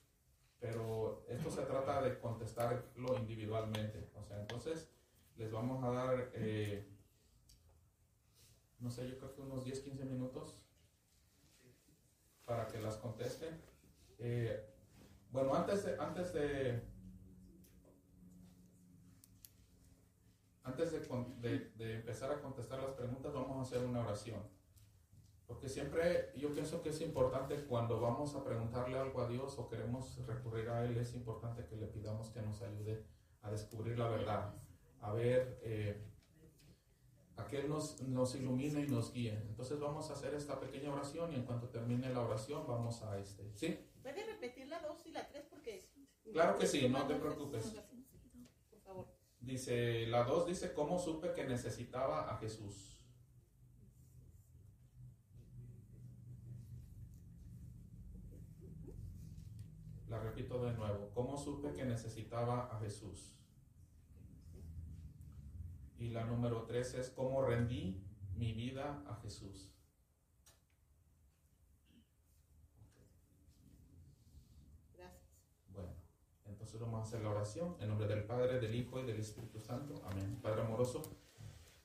Pero 0.60 1.26
esto 1.28 1.50
se 1.52 1.64
trata 1.64 2.02
de 2.02 2.20
contestarlo 2.20 3.18
individualmente. 3.18 4.10
O 4.16 4.24
sea, 4.24 4.40
entonces 4.40 4.90
les 5.36 5.52
vamos 5.52 5.84
a 5.84 5.90
dar, 5.92 6.32
eh, 6.34 6.88
no 8.80 8.90
sé, 8.92 9.08
yo 9.10 9.18
creo 9.18 9.34
que 9.36 9.42
unos 9.42 9.66
10, 9.66 9.80
15 9.82 10.06
minutos 10.06 10.64
para 12.46 12.68
que 12.68 12.80
las 12.80 12.98
contesten. 12.98 13.60
Eh, 14.20 14.64
bueno, 15.32 15.54
antes 15.56 15.84
de, 15.84 15.98
antes 16.00 16.34
de, 16.34 16.82
antes 20.64 20.92
de, 20.92 21.00
de- 21.50 21.70
de 21.76 21.94
empezar 21.96 22.32
a 22.32 22.42
contestar 22.42 22.82
las 22.82 22.94
preguntas, 22.94 23.34
vamos 23.34 23.58
a 23.58 23.62
hacer 23.62 23.86
una 23.88 24.02
oración. 24.02 24.42
Porque 25.48 25.70
siempre 25.70 26.34
yo 26.36 26.54
pienso 26.54 26.82
que 26.82 26.90
es 26.90 27.00
importante 27.00 27.64
cuando 27.64 28.02
vamos 28.02 28.36
a 28.36 28.44
preguntarle 28.44 29.00
algo 29.00 29.22
a 29.22 29.30
Dios 29.30 29.58
o 29.58 29.70
queremos 29.70 30.18
recurrir 30.28 30.68
a 30.70 30.84
Él, 30.84 30.98
es 30.98 31.16
importante 31.16 31.66
que 31.66 31.78
le 31.78 31.88
pidamos 31.88 32.30
que 32.32 32.42
nos 32.42 32.62
ayude 32.62 33.06
a 33.42 33.50
descubrir 33.50 33.98
la 33.98 34.10
verdad, 34.10 34.54
a 35.00 35.14
ver, 35.14 35.58
eh, 35.64 36.04
a 37.38 37.48
que 37.48 37.60
Él 37.60 37.70
nos, 37.70 38.02
nos 38.02 38.36
ilumine 38.36 38.82
y 38.82 38.88
nos 38.88 39.14
guíe. 39.14 39.42
Entonces 39.48 39.80
vamos 39.80 40.10
a 40.10 40.14
hacer 40.14 40.34
esta 40.34 40.60
pequeña 40.60 40.92
oración 40.92 41.32
y 41.32 41.36
en 41.36 41.46
cuanto 41.46 41.70
termine 41.70 42.14
la 42.14 42.22
oración 42.22 42.68
vamos 42.68 43.02
a 43.04 43.18
este. 43.18 43.50
¿Sí? 43.54 43.80
¿Puede 44.04 44.26
repetir 44.26 44.68
la 44.68 44.82
2 44.82 45.06
y 45.06 45.12
la 45.12 45.30
3? 45.30 45.46
Porque. 45.50 45.90
Claro 46.34 46.58
que 46.58 46.68
sí, 46.68 46.90
no 46.90 47.08
te 47.08 47.16
preocupes. 47.16 47.74
Por 48.70 48.82
favor. 48.82 49.08
Dice, 49.40 50.08
la 50.08 50.24
2 50.26 50.48
dice, 50.48 50.74
¿cómo 50.74 51.00
supe 51.00 51.32
que 51.32 51.46
necesitaba 51.46 52.30
a 52.30 52.38
Jesús? 52.38 52.97
La 60.18 60.24
repito 60.24 60.66
de 60.66 60.74
nuevo, 60.74 61.12
¿cómo 61.14 61.38
supe 61.38 61.74
que 61.74 61.86
necesitaba 61.86 62.76
a 62.76 62.80
Jesús? 62.80 63.36
Y 66.00 66.10
la 66.10 66.26
número 66.26 66.64
3 66.64 66.96
es, 66.96 67.12
¿cómo 67.12 67.44
rendí 67.44 68.04
mi 68.36 68.52
vida 68.54 69.04
a 69.08 69.16
Jesús? 69.22 69.72
Gracias. 74.96 75.22
Bueno, 75.68 75.94
entonces 76.46 76.80
vamos 76.80 77.00
a 77.00 77.04
hacer 77.04 77.22
la 77.22 77.30
oración 77.30 77.76
en 77.80 77.90
nombre 77.90 78.08
del 78.08 78.24
Padre, 78.24 78.60
del 78.60 78.74
Hijo 78.74 79.00
y 79.00 79.06
del 79.06 79.20
Espíritu 79.20 79.60
Santo. 79.60 80.02
Amén. 80.04 80.40
Padre 80.42 80.62
amoroso, 80.62 81.04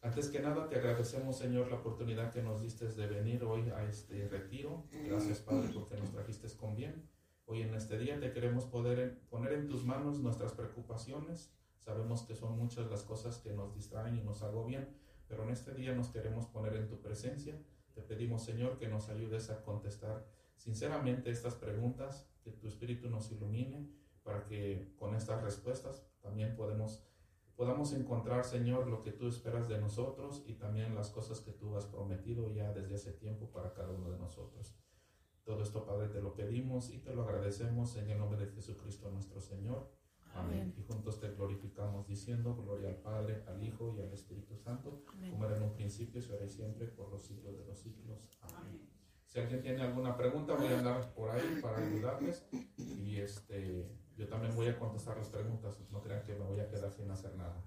antes 0.01 0.28
que 0.30 0.41
nada 0.41 0.70
te 0.70 0.76
agradecemos, 0.76 1.37
Señor, 1.37 1.68
la 1.68 1.76
oportunidad 1.76 2.33
que 2.33 2.43
nos 2.43 2.62
diste 2.62 2.87
de 2.89 3.07
venir 3.09 3.45
hoy 3.45 3.68
a 3.68 3.85
este 3.85 4.26
retiro. 4.28 4.85
Gracias, 4.91 5.41
Padre, 5.41 5.68
porque 5.74 5.99
nos 5.99 6.11
trajiste 6.11 6.49
con 6.57 6.74
bien. 6.74 7.12
Hoy 7.53 7.61
en 7.61 7.74
este 7.74 7.98
día 7.98 8.18
te 8.18 8.32
queremos 8.32 8.64
poder 8.64 9.20
poner 9.28 9.53
en 9.53 9.68
tus 9.68 9.84
manos 9.84 10.20
nuestras 10.20 10.53
preocupaciones. 10.53 11.55
Sabemos 11.80 12.22
que 12.22 12.34
son 12.34 12.57
muchas 12.57 12.90
las 12.90 13.03
cosas 13.03 13.36
que 13.36 13.53
nos 13.53 13.74
distraen 13.74 14.16
y 14.16 14.22
nos 14.22 14.42
agobian, 14.42 14.88
pero 15.28 15.42
en 15.42 15.50
este 15.50 15.74
día 15.74 15.94
nos 15.94 16.09
queremos 16.09 16.46
poner 16.46 16.74
en 16.76 16.88
tu 16.88 17.03
presencia. 17.03 17.62
Te 17.92 18.00
pedimos, 18.00 18.42
Señor, 18.42 18.78
que 18.78 18.88
nos 18.88 19.11
ayudes 19.11 19.50
a 19.50 19.62
contestar 19.64 20.26
sinceramente 20.57 21.30
estas 21.30 21.55
preguntas, 21.55 22.26
que 22.42 22.53
tu 22.53 22.68
Espíritu 22.68 23.11
nos 23.11 23.30
ilumine 23.30 23.86
para 24.22 24.46
que 24.46 24.94
con 24.96 25.14
estas 25.14 25.42
respuestas 25.42 26.07
también 26.22 26.57
podamos 26.57 27.92
encontrar, 27.92 28.46
Señor, 28.46 28.86
lo 28.86 29.03
que 29.03 29.12
tú 29.12 29.28
esperas 29.28 29.68
de 29.68 29.78
nosotros 29.78 30.42
y 30.46 30.55
también 30.55 30.94
las 30.94 31.11
cosas 31.11 31.40
que 31.40 31.53
tú 31.53 31.76
has 31.76 31.84
prometido 31.84 32.50
ya 32.55 32.72
desde 32.72 32.94
hace 32.94 33.12
tiempo 33.12 33.50
para 33.50 33.74
cada 33.74 33.90
uno 33.90 34.11
de 34.11 34.18
nosotros. 34.18 34.74
Todo 35.45 35.62
esto, 35.62 35.84
Padre, 35.84 36.09
te 36.09 36.20
lo 36.20 36.34
pedimos 36.34 36.90
y 36.90 36.99
te 36.99 37.14
lo 37.14 37.22
agradecemos 37.22 37.97
en 37.97 38.11
el 38.11 38.18
nombre 38.18 38.38
de 38.38 38.53
Jesucristo 38.53 39.11
nuestro 39.11 39.40
Señor. 39.40 39.90
Amén. 40.34 40.72
Y 40.78 40.82
juntos 40.82 41.20
te 41.20 41.30
glorificamos 41.30 42.07
diciendo, 42.07 42.55
gloria 42.57 42.88
al 42.88 42.97
Padre, 42.97 43.43
al 43.47 43.62
Hijo 43.62 43.95
y 43.97 44.01
al 44.01 44.12
Espíritu 44.12 44.57
Santo, 44.57 45.05
como 45.30 45.45
era 45.45 45.57
en 45.57 45.64
un 45.64 45.74
principio, 45.74 46.22
será 46.22 46.45
y 46.45 46.49
siempre, 46.49 46.86
por 46.86 47.11
los 47.11 47.22
siglos 47.22 47.59
de 47.59 47.64
los 47.64 47.78
siglos. 47.78 48.18
Amén. 48.40 48.88
Si 49.26 49.40
alguien 49.40 49.62
tiene 49.62 49.82
alguna 49.82 50.16
pregunta, 50.16 50.55
voy 50.55 50.66
a 50.66 50.78
andar 50.78 51.14
por 51.14 51.30
ahí 51.30 51.59
para 51.62 51.78
ayudarles. 51.78 52.47
Y 52.76 53.16
este, 53.16 53.88
yo 54.16 54.28
también 54.28 54.55
voy 54.55 54.68
a 54.68 54.78
contestar 54.78 55.16
las 55.16 55.28
preguntas. 55.28 55.78
No 55.90 56.03
crean 56.03 56.22
que 56.24 56.34
me 56.34 56.45
voy 56.45 56.61
a 56.61 56.68
quedar 56.68 56.93
sin 56.93 57.11
hacer 57.11 57.34
nada. 57.34 57.64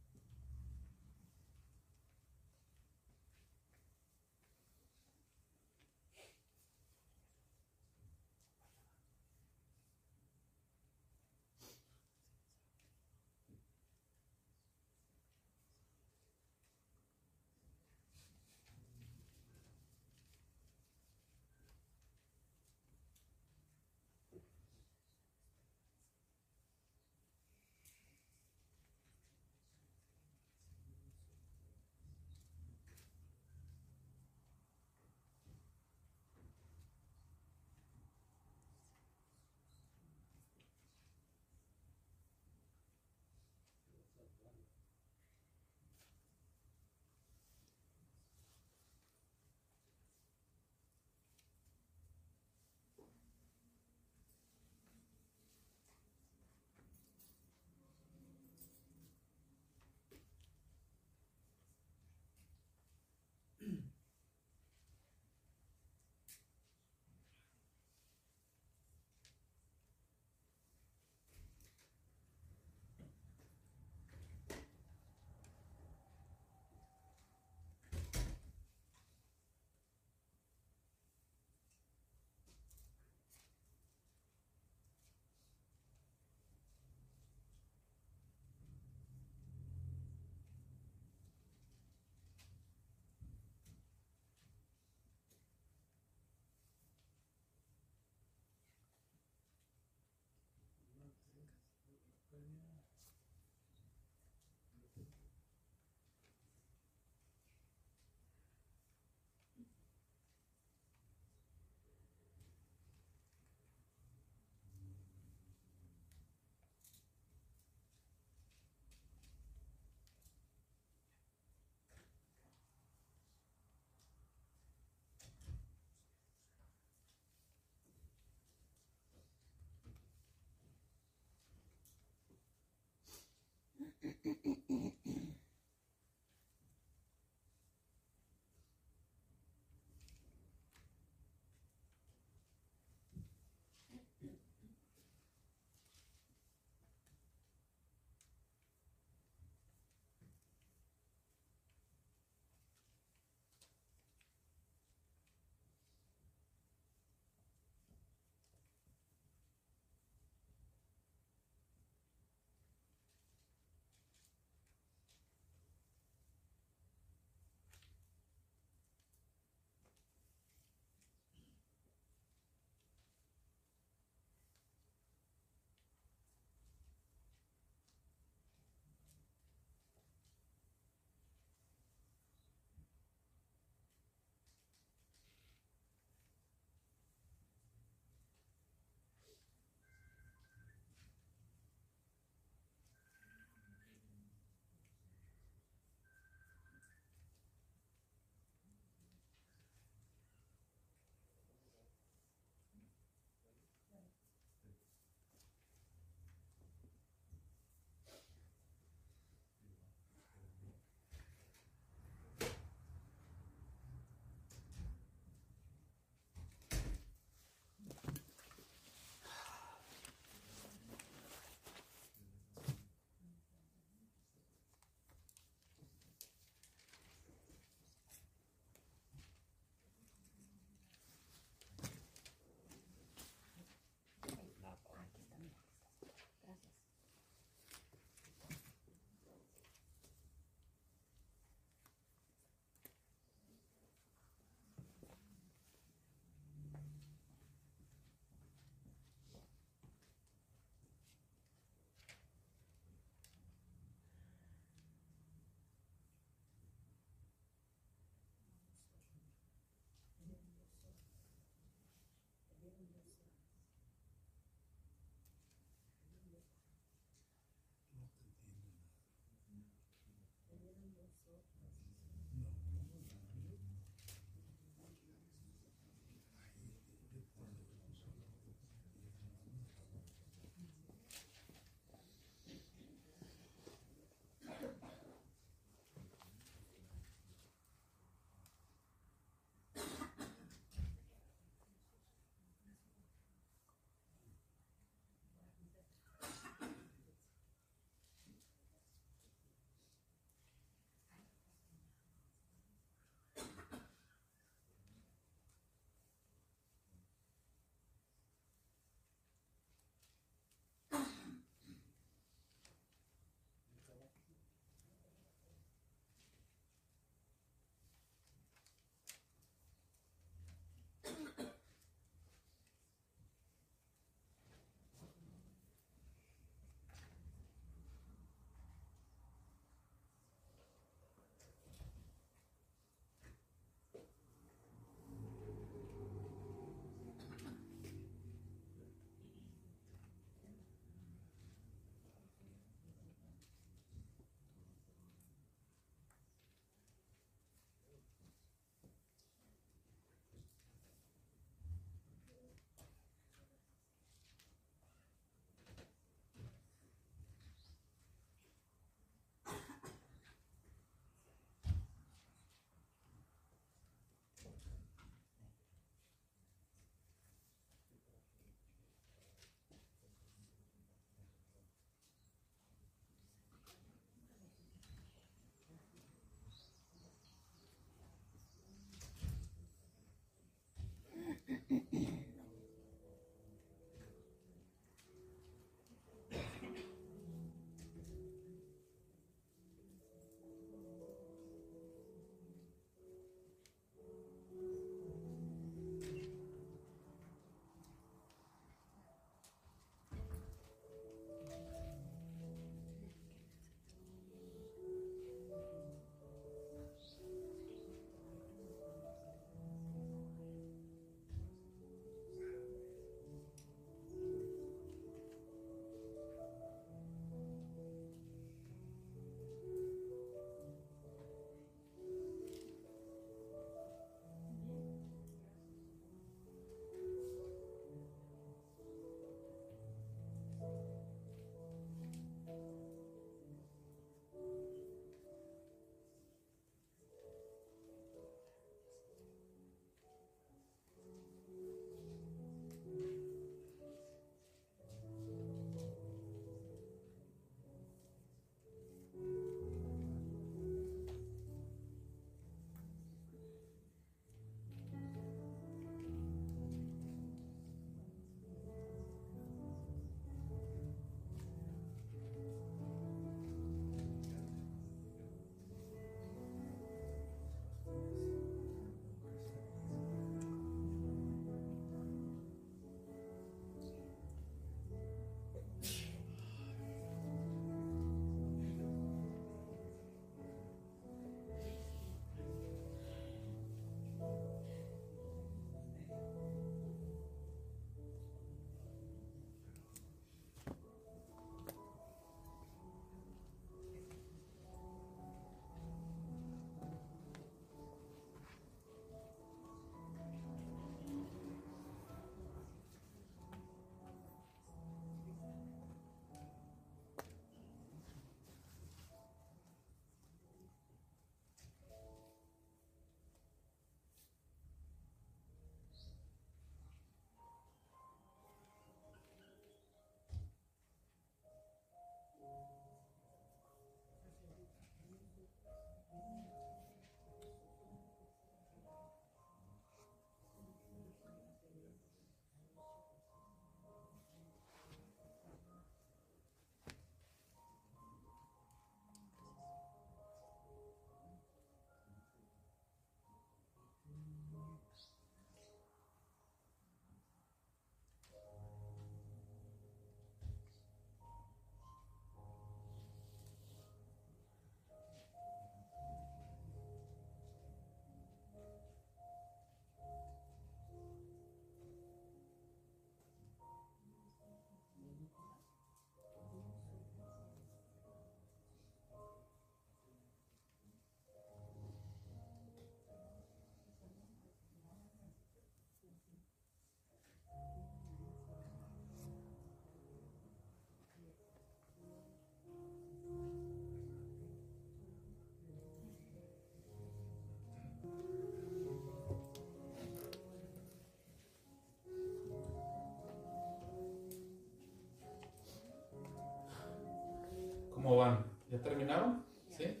¿Cómo 598.06 598.18
van? 598.18 598.44
¿Ya 598.70 598.78
terminaron? 598.80 599.44
¿Sí? 599.68 600.00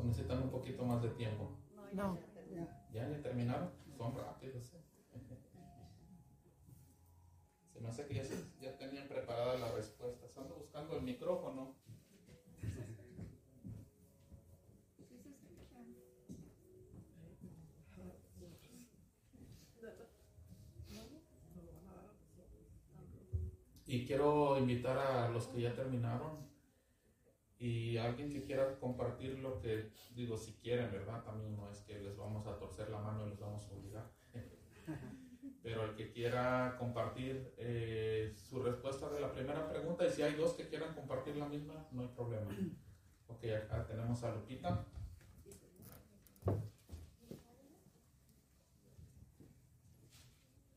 ¿O 0.00 0.04
necesitan 0.04 0.42
un 0.42 0.48
poquito 0.48 0.86
más 0.86 1.02
de 1.02 1.10
tiempo? 1.10 1.50
No. 1.92 2.16
¿Ya? 2.94 3.06
¿Ya 3.10 3.22
terminaron? 3.22 3.68
Son 3.94 4.16
rápidos. 4.16 4.72
¿eh? 4.72 4.80
Se 7.74 7.80
me 7.80 7.88
hace 7.88 8.06
que 8.06 8.14
ya, 8.14 8.24
se- 8.24 8.42
ya 8.58 8.74
tenían 8.78 9.06
preparadas 9.06 9.60
las 9.60 9.74
respuestas. 9.74 10.34
Ando 10.38 10.54
buscando 10.54 10.96
el 10.96 11.02
micrófono. 11.02 11.74
Y 23.84 24.06
quiero 24.06 24.56
invitar 24.56 24.96
a 24.96 25.28
los 25.28 25.48
que 25.48 25.60
ya 25.60 25.74
terminaron 25.74 26.54
y 27.64 27.96
alguien 27.96 28.30
que 28.30 28.42
quiera 28.42 28.78
compartir 28.78 29.38
lo 29.38 29.58
que 29.60 29.90
digo, 30.14 30.36
si 30.36 30.52
quieren, 30.54 30.90
¿verdad? 30.90 31.24
También 31.24 31.56
no 31.56 31.70
es 31.70 31.78
que 31.80 31.98
les 31.98 32.16
vamos 32.16 32.46
a 32.46 32.58
torcer 32.58 32.90
la 32.90 32.98
mano 32.98 33.26
y 33.26 33.30
les 33.30 33.40
vamos 33.40 33.66
a 33.66 33.72
obligar. 33.72 34.10
Compartir 36.78 37.54
eh, 37.58 38.34
su 38.36 38.60
respuesta 38.60 39.08
de 39.08 39.20
la 39.20 39.32
primera 39.32 39.68
pregunta, 39.68 40.04
y 40.04 40.10
si 40.10 40.22
hay 40.22 40.34
dos 40.34 40.54
que 40.54 40.68
quieran 40.68 40.92
compartir 40.92 41.36
la 41.36 41.46
misma, 41.46 41.86
no 41.92 42.02
hay 42.02 42.08
problema. 42.08 42.50
Ok, 43.26 43.42
acá 43.44 43.86
tenemos 43.86 44.22
a 44.22 44.34
Lupita. 44.34 44.84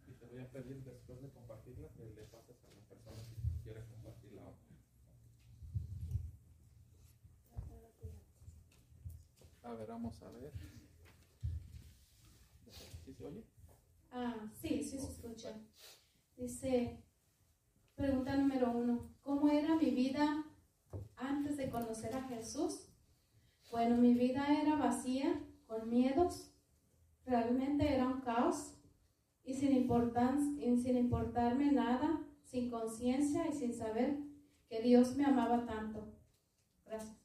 Y 0.08 0.14
te 0.14 0.26
voy 0.28 0.40
a 0.40 0.50
pedir 0.50 0.82
después 0.84 1.22
de 1.22 1.30
compartirla 1.30 1.90
que 1.90 2.06
le 2.06 2.24
pases 2.24 2.56
a 2.64 2.70
la 2.70 2.82
persona 2.88 3.22
que 3.22 3.64
quiere 3.64 3.86
compartir 3.86 4.32
la 4.32 4.44
otra. 4.44 4.68
A 9.64 9.74
ver, 9.74 9.88
vamos 9.88 10.22
a 10.24 10.30
ver. 10.30 10.54
¿Sí 13.04 13.14
se 13.14 13.26
oye? 13.26 13.57
Ah, 14.12 14.50
sí, 14.54 14.84
sí 14.84 14.98
se 14.98 15.12
escucha. 15.12 15.54
Dice, 16.36 17.04
pregunta 17.96 18.36
número 18.36 18.72
uno, 18.72 19.10
¿cómo 19.22 19.50
era 19.50 19.76
mi 19.76 19.92
vida 19.92 20.46
antes 21.16 21.58
de 21.58 21.70
conocer 21.70 22.16
a 22.16 22.28
Jesús? 22.28 22.90
Bueno, 23.72 23.98
mi 23.98 24.14
vida 24.14 24.62
era 24.62 24.76
vacía, 24.76 25.42
con 25.66 25.90
miedos, 25.90 26.54
realmente 27.26 27.94
era 27.94 28.08
un 28.08 28.22
caos 28.22 28.76
y 29.44 29.54
sin, 29.54 29.72
importan- 29.74 30.58
y 30.58 30.78
sin 30.78 30.98
importarme 30.98 31.72
nada, 31.72 32.22
sin 32.44 32.70
conciencia 32.70 33.48
y 33.48 33.54
sin 33.54 33.74
saber 33.74 34.18
que 34.70 34.82
Dios 34.82 35.16
me 35.16 35.26
amaba 35.26 35.66
tanto. 35.66 36.14
Gracias. 36.86 37.18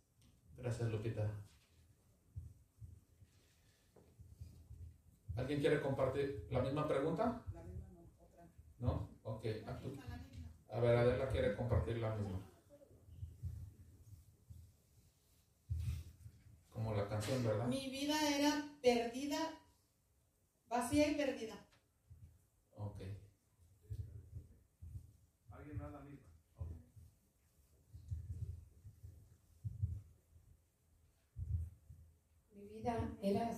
Gracias, 0.56 0.90
Lupita. 0.90 1.30
¿Alguien 5.36 5.60
quiere 5.60 5.80
compartir 5.80 6.46
la 6.50 6.60
misma 6.60 6.86
pregunta? 6.86 7.42
¿No? 8.78 9.08
Ok. 9.22 9.44
ah, 9.66 9.78
tú- 9.80 9.96
A 10.68 10.80
ver, 10.80 10.96
Adela 10.96 11.28
quiere 11.30 11.54
compartir 11.54 11.98
la 11.98 12.14
misma. 12.16 12.40
Como 16.72 16.94
la 16.94 17.06
canción, 17.08 17.44
¿verdad? 17.44 17.66
Mi 17.66 17.88
vida 17.90 18.14
era 18.36 18.64
perdida, 18.82 19.38
vacía 20.68 21.08
y 21.10 21.14
perdida. 21.14 21.54
Ok. 22.76 23.00
¿Alguien 25.50 25.78
más 25.78 25.92
la 25.92 26.00
misma? 26.00 26.20
Ok. 26.58 26.70
Mi 32.54 32.68
vida 32.68 33.10
era 33.22 33.50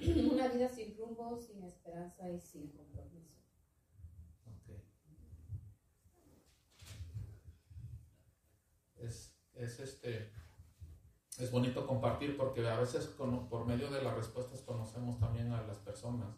una 0.32 0.48
vida 0.48 0.68
sin 0.68 0.96
rumbo, 0.96 1.38
sin 1.38 1.62
esperanza 1.62 2.28
y 2.30 2.40
sin 2.40 2.68
compromiso. 2.72 3.34
Ok. 4.46 4.82
Es, 8.96 9.36
es 9.54 9.80
este 9.80 10.32
es 11.38 11.50
bonito 11.52 11.86
compartir 11.86 12.36
porque 12.36 12.66
a 12.66 12.80
veces 12.80 13.06
con- 13.06 13.48
por 13.48 13.64
medio 13.64 13.90
de 13.90 14.02
las 14.02 14.16
respuestas 14.16 14.60
conocemos 14.62 15.20
también 15.20 15.52
a 15.52 15.62
las 15.62 15.78
personas, 15.78 16.34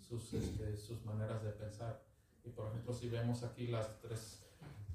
sus, 0.00 0.32
este, 0.34 0.76
sus 0.76 1.04
maneras 1.04 1.42
de 1.42 1.50
pensar. 1.50 2.04
Y 2.44 2.50
por 2.50 2.68
ejemplo, 2.68 2.92
si 2.94 3.08
vemos 3.08 3.42
aquí 3.42 3.66
las 3.66 4.00
tres 4.00 4.46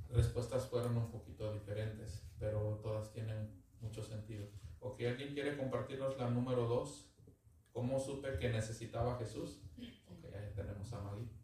respuestas 0.10 0.66
fueron 0.68 0.96
un 0.98 1.12
poquito 1.12 1.52
diferentes, 1.54 2.24
pero 2.40 2.80
todas 2.82 3.12
tienen 3.12 3.62
mucho 3.82 4.02
sentido. 4.04 4.48
Ok, 4.80 5.02
¿alguien 5.02 5.34
quiere 5.34 5.58
compartirnos 5.58 6.18
la 6.18 6.30
número 6.30 6.66
dos? 6.66 7.11
¿Cómo 7.72 8.00
supe 8.00 8.38
que 8.38 8.50
necesitaba 8.50 9.16
a 9.16 9.18
Jesús? 9.18 9.62
Ok, 10.08 10.26
ahí 10.34 10.54
tenemos 10.56 10.92
a 10.94 11.02
Maggie. 11.02 11.42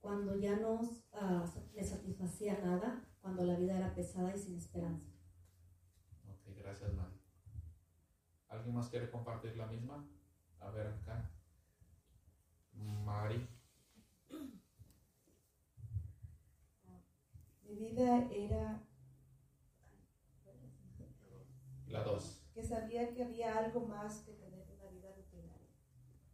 cuando 0.00 0.34
ya 0.36 0.56
no 0.56 0.80
ah, 1.12 1.44
le 1.74 1.84
satisfacía 1.84 2.58
nada, 2.58 3.04
cuando 3.20 3.44
la 3.44 3.56
vida 3.56 3.76
era 3.76 3.94
pesada 3.94 4.34
y 4.34 4.38
sin 4.38 4.56
esperanza. 4.56 5.08
Ok, 6.26 6.56
gracias, 6.56 6.92
Mari. 6.94 7.14
¿Alguien 8.48 8.74
más 8.74 8.88
quiere 8.88 9.10
compartir 9.10 9.56
la 9.56 9.66
misma? 9.66 10.04
A 10.58 10.70
ver 10.70 10.88
acá. 10.88 11.30
Mari. 12.72 13.46
Mi 17.62 17.76
vida 17.76 18.28
era 18.32 18.82
La 21.86 22.02
dos. 22.02 22.39
Sabía 22.70 23.12
que 23.12 23.24
había 23.24 23.58
algo 23.58 23.80
más 23.80 24.20
que 24.20 24.32
tener 24.34 24.64
una 24.70 24.88
vida 24.90 25.12
rutinaria. 25.16 25.68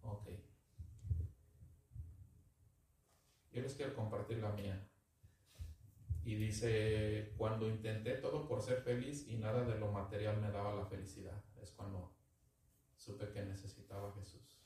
Ok. 0.03 0.29
Yo 3.53 3.63
les 3.63 3.75
quiero 3.75 3.95
compartir 3.95 4.39
la 4.39 4.53
mía. 4.53 4.87
Y 6.25 6.35
dice, 6.35 7.33
cuando 7.39 7.69
intenté 7.69 8.17
todo 8.17 8.47
por 8.47 8.61
ser 8.61 8.83
feliz 8.83 9.27
y 9.29 9.39
nada 9.39 9.65
de 9.65 9.79
lo 9.79 9.91
material 9.91 10.41
me 10.41 10.51
daba 10.51 10.75
la 10.75 10.85
felicidad, 10.85 11.43
es 11.63 11.71
cuando 11.71 12.15
supe 12.97 13.31
que 13.31 13.43
necesitaba 13.43 14.11
a 14.11 14.13
Jesús. 14.13 14.61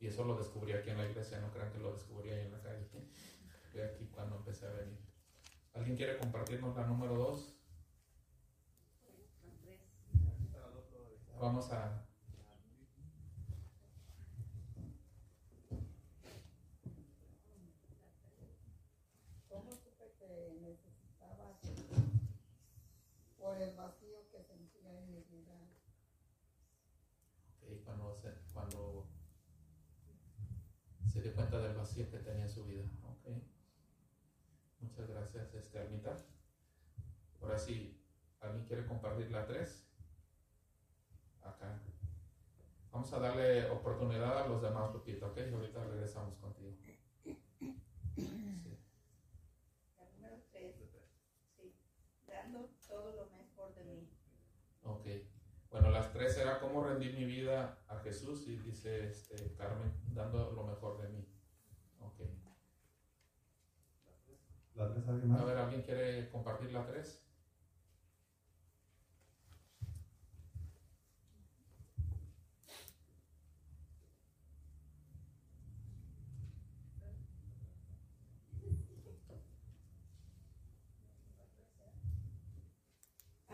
Y 0.00 0.08
eso 0.08 0.24
lo 0.24 0.36
descubrí 0.36 0.72
aquí 0.72 0.90
en 0.90 0.98
la 0.98 1.08
iglesia, 1.08 1.40
no 1.40 1.50
crean 1.50 1.72
que 1.72 1.78
lo 1.78 1.92
descubrí 1.92 2.30
ahí 2.30 2.44
en 2.44 2.52
la 2.52 2.60
calle. 2.60 2.88
Fue 3.72 3.84
aquí 3.84 4.06
cuando 4.08 4.36
empecé 4.36 4.66
a 4.66 4.72
venir. 4.72 4.98
¿Alguien 5.72 5.96
quiere 5.96 6.18
compartirnos 6.18 6.76
la 6.76 6.86
número 6.86 7.14
dos? 7.14 7.57
Vamos 11.40 11.70
a... 11.70 12.04
¿Cómo 19.48 19.70
supe 19.72 20.12
que 20.18 20.58
necesitaba 20.60 21.60
por 23.38 23.56
el 23.62 23.76
vacío 23.76 24.28
que 24.32 24.42
sentía 24.42 24.98
en 24.98 25.10
mi 25.12 25.22
vida? 25.22 25.54
Ok, 27.62 27.84
cuando 27.84 28.16
se, 28.16 28.34
cuando 28.52 29.06
se 31.06 31.22
dio 31.22 31.34
cuenta 31.34 31.58
del 31.60 31.76
vacío 31.76 32.10
que 32.10 32.18
tenía 32.18 32.42
en 32.42 32.50
su 32.50 32.64
vida. 32.64 32.84
Ok. 33.04 33.26
Muchas 34.80 35.08
gracias, 35.08 35.54
este, 35.54 35.78
Almita. 35.78 36.16
Ahora 37.40 37.58
sí, 37.58 38.04
¿alguien 38.40 38.66
quiere 38.66 38.86
compartir 38.86 39.30
la 39.30 39.46
3? 39.46 39.84
Acá. 41.42 41.80
Vamos 42.98 43.12
a 43.12 43.20
darle 43.20 43.70
oportunidad 43.70 44.42
a 44.42 44.48
los 44.48 44.60
demás, 44.60 44.92
Lupita, 44.92 45.26
ok? 45.26 45.38
Y 45.48 45.54
ahorita 45.54 45.84
regresamos 45.84 46.36
contigo. 46.38 46.72
Sí. 46.82 46.98
La 49.96 50.10
número 50.16 50.42
tres. 50.50 50.74
Sí. 51.54 51.76
Dando 52.26 52.70
todo 52.88 53.12
lo 53.12 53.30
mejor 53.30 53.72
de 53.76 53.84
mí. 53.84 54.10
Ok. 54.82 55.06
Bueno, 55.70 55.90
las 55.90 56.12
tres 56.12 56.38
era 56.38 56.58
cómo 56.58 56.82
rendir 56.82 57.14
mi 57.14 57.24
vida 57.24 57.78
a 57.86 58.00
Jesús 58.00 58.48
y 58.48 58.56
dice 58.56 59.06
este, 59.06 59.54
Carmen, 59.54 59.92
dando 60.08 60.50
lo 60.50 60.64
mejor 60.64 61.00
de 61.00 61.08
mí. 61.10 61.24
Ok. 62.00 62.18
¿La 64.74 64.90
tres 64.90 65.06
alguien 65.06 65.28
más? 65.28 65.40
A 65.42 65.44
ver, 65.44 65.56
¿alguien 65.56 65.82
quiere 65.82 66.28
compartir 66.30 66.72
la 66.72 66.84
tres? 66.84 67.27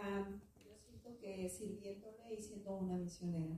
Ah, 0.07 0.28
yo 0.62 0.76
siento 0.76 1.16
que 1.18 1.48
sirviéndole 1.48 2.34
y 2.34 2.42
siendo 2.42 2.76
una 2.76 2.96
misionera. 2.98 3.57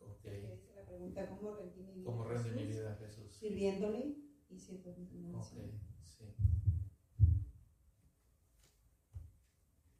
Ok. 0.00 0.22
Que 0.22 0.30
dice 0.56 0.72
la 0.74 0.84
pregunta, 0.86 1.28
¿cómo 1.28 1.54
rendí 1.56 1.82
mi 1.82 1.92
vida? 1.92 2.04
¿Cómo 2.06 2.22
a 2.24 2.28
rendí 2.28 2.50
mi 2.50 2.56
Jesús? 2.66 2.76
vida 2.80 2.92
a 2.92 2.96
Jesús? 2.96 3.32
Sirviéndole 3.34 4.16
y 4.48 4.58
siendo 4.58 4.90
una 4.90 5.28
Ok, 5.38 5.44
misionera. 5.44 5.78
sí. 6.02 6.24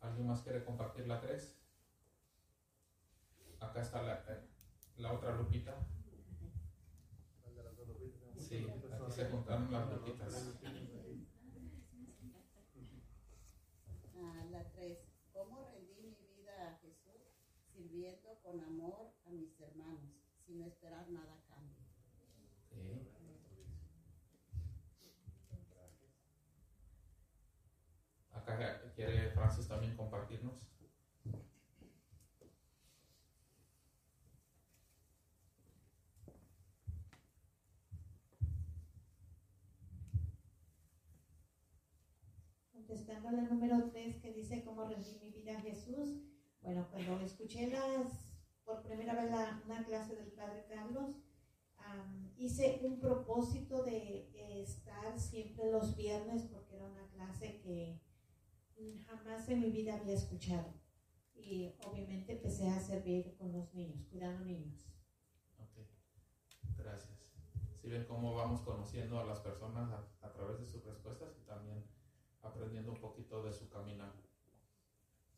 ¿Alguien 0.01 0.27
más 0.27 0.41
quiere 0.43 0.65
compartir 0.65 1.07
la 1.07 1.21
3? 1.21 1.55
Acá 3.61 3.83
está 3.83 4.03
la, 4.03 4.25
la 4.97 5.13
otra 5.13 5.37
lupita. 5.37 5.75
Sí, 8.37 8.65
aquí 8.67 9.13
se 9.13 9.29
juntaron 9.31 9.71
las 9.71 9.91
lupitas. 9.93 10.59
Ah, 14.17 14.45
la 14.51 14.71
3. 14.73 14.99
¿Cómo 15.33 15.69
rendí 15.73 16.03
mi 16.03 16.27
vida 16.37 16.69
a 16.69 16.79
Jesús 16.79 17.23
sirviendo 17.73 18.38
con 18.49 18.61
amor 18.63 19.13
a 19.27 19.31
mis 19.31 19.61
hermanos 19.61 20.25
sin 20.47 20.63
esperar 20.63 21.07
nada 21.11 21.35
a 21.35 21.55
cambio? 21.55 21.77
Acá 28.33 28.93
quiere 28.95 29.31
Francis 29.33 29.69
también 29.69 29.95
compartirnos. 29.95 30.67
Contestando 42.73 43.31
la 43.31 43.43
número 43.43 43.91
3 43.91 44.23
que 44.23 44.33
dice 44.33 44.65
cómo 44.65 44.87
rendí 44.87 45.19
mi 45.21 45.31
vida 45.33 45.59
a 45.59 45.61
Jesús. 45.61 46.23
Bueno, 46.63 46.89
cuando 46.91 47.21
escuché 47.21 47.69
las, 47.69 48.28
por 48.69 48.83
primera 48.83 49.15
vez 49.15 49.33
una 49.65 49.83
clase 49.83 50.15
del 50.15 50.31
Padre 50.33 50.67
Carlos, 50.69 51.17
hice 52.37 52.81
un 52.83 53.01
propósito 53.01 53.83
de 53.83 54.29
estar 54.61 55.19
siempre 55.19 55.73
los 55.73 55.97
viernes 55.97 56.43
porque 56.53 56.77
era 56.77 56.87
una 56.87 57.09
clase 57.09 57.61
que 57.63 57.99
jamás 59.07 59.49
en 59.49 59.61
mi 59.61 59.71
vida 59.71 59.97
había 59.97 60.15
escuchado. 60.15 60.75
Y 61.35 61.73
obviamente 61.87 62.33
empecé 62.33 62.69
a 62.69 62.79
servir 62.79 63.35
con 63.39 63.53
los 63.53 63.73
niños, 63.75 64.05
cuidando 64.11 64.45
niños. 64.45 64.87
Ok, 65.59 65.79
gracias. 66.77 67.33
Si 67.81 67.89
ven 67.89 68.05
cómo 68.05 68.35
vamos 68.35 68.61
conociendo 68.61 69.19
a 69.19 69.25
las 69.25 69.41
personas 69.41 69.91
a, 69.91 70.27
a, 70.27 70.33
través 70.35 70.61
de 70.61 70.67
sus 70.67 70.85
respuestas 70.85 71.31
y 71.41 71.47
también 71.47 71.83
aprendiendo 72.43 72.93
un 72.93 73.01
poquito 73.01 73.43
de 73.43 73.53
su 73.53 73.71
caminar. 73.71 74.13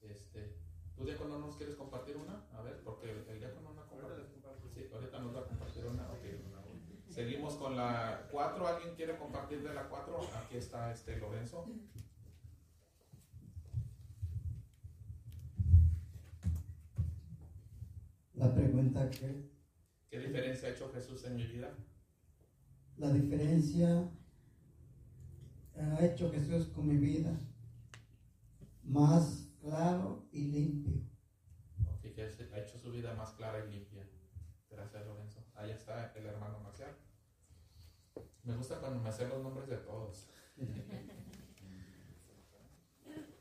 Este, 0.00 0.58
¿Tú, 1.00 1.06
diácono, 1.06 1.38
nos 1.38 1.56
quieres 1.56 1.76
compartir 1.76 2.14
una? 2.18 2.44
A 2.52 2.60
ver, 2.60 2.82
porque 2.84 3.10
el, 3.10 3.26
el 3.26 3.38
diácono 3.38 3.72
no 3.72 3.86
comparte. 3.86 4.22
Sí, 4.74 4.86
ahorita 4.92 5.18
nos 5.20 5.34
va 5.34 5.40
a 5.40 5.46
compartir 5.46 5.86
una. 5.86 6.06
Okay. 6.12 6.44
Seguimos 7.08 7.54
con 7.54 7.74
la 7.74 8.28
4. 8.30 8.68
¿Alguien 8.68 8.94
quiere 8.96 9.16
compartir 9.16 9.62
de 9.62 9.72
la 9.72 9.88
4? 9.88 10.18
Aquí 10.44 10.58
está 10.58 10.92
este 10.92 11.16
Lorenzo. 11.16 11.64
La 18.34 18.54
pregunta 18.54 19.08
que... 19.08 19.48
¿Qué 20.10 20.18
diferencia 20.18 20.68
ha 20.68 20.72
hecho 20.72 20.92
Jesús 20.92 21.24
en 21.24 21.36
mi 21.36 21.46
vida? 21.46 21.74
La 22.98 23.10
diferencia 23.10 24.06
ha 25.76 26.04
hecho 26.04 26.30
Jesús 26.30 26.66
con 26.66 26.88
mi 26.88 26.98
vida 26.98 27.40
más 28.82 29.49
claro 29.60 30.28
y 30.32 30.44
limpio. 30.48 31.02
Ok, 31.86 32.02
que 32.14 32.22
ha 32.22 32.58
hecho 32.58 32.78
su 32.78 32.90
vida 32.90 33.14
más 33.14 33.32
clara 33.32 33.64
y 33.64 33.70
limpia. 33.70 34.08
Gracias, 34.70 35.06
Lorenzo. 35.06 35.44
Ahí 35.54 35.70
está 35.70 36.12
el 36.14 36.26
hermano 36.26 36.60
Marcial. 36.60 36.96
Me 38.42 38.56
gusta 38.56 38.80
cuando 38.80 39.00
me 39.00 39.08
hacen 39.08 39.28
los 39.28 39.42
nombres 39.42 39.68
de 39.68 39.76
todos. 39.78 40.28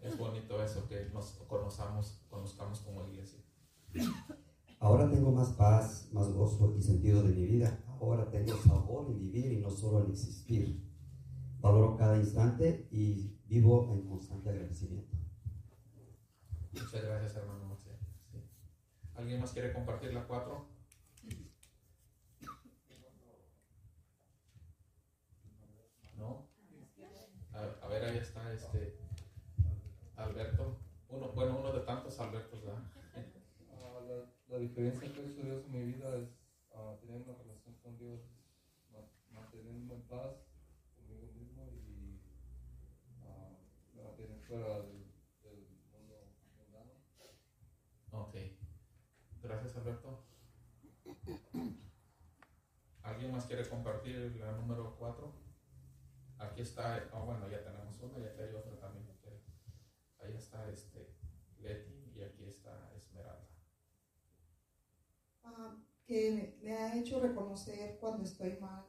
es 0.01 0.17
bonito 0.17 0.63
eso, 0.63 0.87
que 0.87 1.09
nos 1.13 1.31
conozcamos, 1.47 2.25
conozcamos 2.29 2.79
como 2.81 3.05
iglesia. 3.07 3.39
Ahora 4.79 5.09
tengo 5.09 5.31
más 5.31 5.49
paz, 5.49 6.09
más 6.13 6.31
gozo 6.31 6.75
y 6.77 6.81
sentido 6.81 7.21
de 7.23 7.33
mi 7.33 7.45
vida. 7.45 7.83
Ahora 7.99 8.29
tengo 8.29 8.55
sabor 8.57 9.07
en 9.11 9.19
vivir 9.19 9.51
y 9.53 9.61
no 9.61 9.69
solo 9.69 10.05
en 10.05 10.11
existir. 10.11 10.81
Valoro 11.59 11.97
cada 11.97 12.17
instante 12.17 12.87
y 12.91 13.37
vivo 13.45 13.93
en 13.93 14.07
constante 14.07 14.49
agradecimiento. 14.49 15.18
Muchas 16.71 17.03
gracias, 17.03 17.35
hermano 17.35 17.65
Marcelo. 17.65 17.97
Sí. 18.31 18.43
¿Alguien 19.15 19.39
más 19.39 19.51
quiere 19.51 19.73
compartir 19.73 20.13
la 20.13 20.25
cuatro? 20.25 20.67
¿No? 26.17 26.49
A, 27.53 27.87
ver, 27.87 28.03
ahí 28.03 28.17
está 28.17 28.53
este 28.53 28.97
Alberto. 30.15 30.79
Uno, 31.09 31.31
bueno, 31.31 31.57
uno 31.59 31.71
de 31.71 31.81
tantos 31.81 32.19
Albertos, 32.19 32.63
¿verdad? 32.63 32.83
la 34.49 34.57
diferencia 34.57 35.13
que 35.13 35.25
hecho 35.25 35.43
Dios 35.43 35.63
en 35.65 35.71
mi 35.71 35.83
vida 35.93 36.15
es 36.17 36.29
uh, 36.71 36.97
tener 36.99 37.21
una 37.21 37.37
relación 37.37 37.75
con 37.83 37.97
Dios, 37.97 38.19
mantenerme 39.31 39.93
en 39.93 40.01
paz 40.03 40.35
conmigo 40.95 41.31
mismo 41.33 41.69
y 41.71 42.19
uh, 43.23 44.01
mantener 44.01 44.39
fuera 44.41 44.79
del, 44.81 45.05
del, 45.43 45.67
mundo 45.91 46.33
mundano. 46.57 46.91
Ok. 48.11 48.35
Gracias, 49.49 49.77
Alberto. 49.77 50.23
¿Alguien 53.01 53.31
más 53.31 53.47
quiere 53.47 53.67
compartir 53.67 54.35
la 54.39 54.51
número 54.51 54.95
4? 54.99 55.33
Aquí 56.37 56.61
está, 56.61 57.09
oh, 57.13 57.25
bueno, 57.25 57.49
ya 57.49 57.63
tenemos 57.63 57.99
una 57.99 58.19
y 58.19 58.25
aquí 58.27 58.41
hay 58.43 58.53
otra 58.53 58.77
también. 58.79 59.09
Ahí 60.19 60.35
está 60.35 60.69
este 60.69 61.15
Leti 61.57 62.11
y 62.15 62.21
aquí 62.21 62.43
está 62.43 62.93
Esmeralda. 62.95 63.49
Uh, 65.43 65.83
que 66.05 66.59
me 66.61 66.77
ha 66.77 66.95
hecho 66.95 67.19
reconocer 67.19 67.97
cuando 67.99 68.25
estoy 68.25 68.55
mal, 68.59 68.85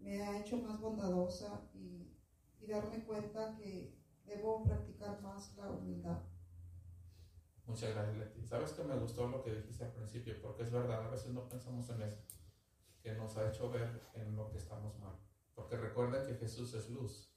me 0.00 0.20
ha 0.20 0.40
hecho 0.40 0.56
más 0.56 0.80
bondadosa 0.80 1.70
y, 1.74 2.12
y, 2.58 2.66
darme 2.66 3.04
cuenta 3.04 3.54
que 3.54 3.96
debo 4.24 4.64
practicar 4.64 5.22
más 5.22 5.56
la 5.56 5.70
humildad. 5.70 6.31
Muchas 7.72 7.94
gracias, 7.94 8.16
Leti. 8.18 8.44
Sabes 8.44 8.72
que 8.72 8.84
me 8.84 8.96
gustó 8.96 9.26
lo 9.28 9.42
que 9.42 9.54
dijiste 9.54 9.84
al 9.84 9.92
principio, 9.92 10.38
porque 10.42 10.62
es 10.62 10.70
verdad, 10.70 11.06
a 11.06 11.08
veces 11.08 11.32
no 11.32 11.48
pensamos 11.48 11.88
en 11.88 12.02
eso, 12.02 12.18
que 13.00 13.14
nos 13.14 13.34
ha 13.38 13.48
hecho 13.48 13.70
ver 13.70 14.10
en 14.12 14.36
lo 14.36 14.50
que 14.50 14.58
estamos 14.58 14.98
mal. 14.98 15.18
Porque 15.54 15.78
recuerda 15.78 16.22
que 16.22 16.34
Jesús 16.34 16.74
es 16.74 16.90
luz. 16.90 17.34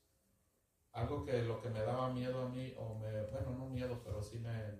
Algo 0.91 1.23
que 1.23 1.41
lo 1.43 1.61
que 1.61 1.69
me 1.69 1.79
daba 1.79 2.11
miedo 2.11 2.41
a 2.41 2.49
mí, 2.49 2.73
o 2.77 2.95
me, 2.95 3.27
bueno, 3.27 3.51
no 3.51 3.69
miedo, 3.69 4.01
pero 4.03 4.21
sí 4.21 4.39
me, 4.39 4.77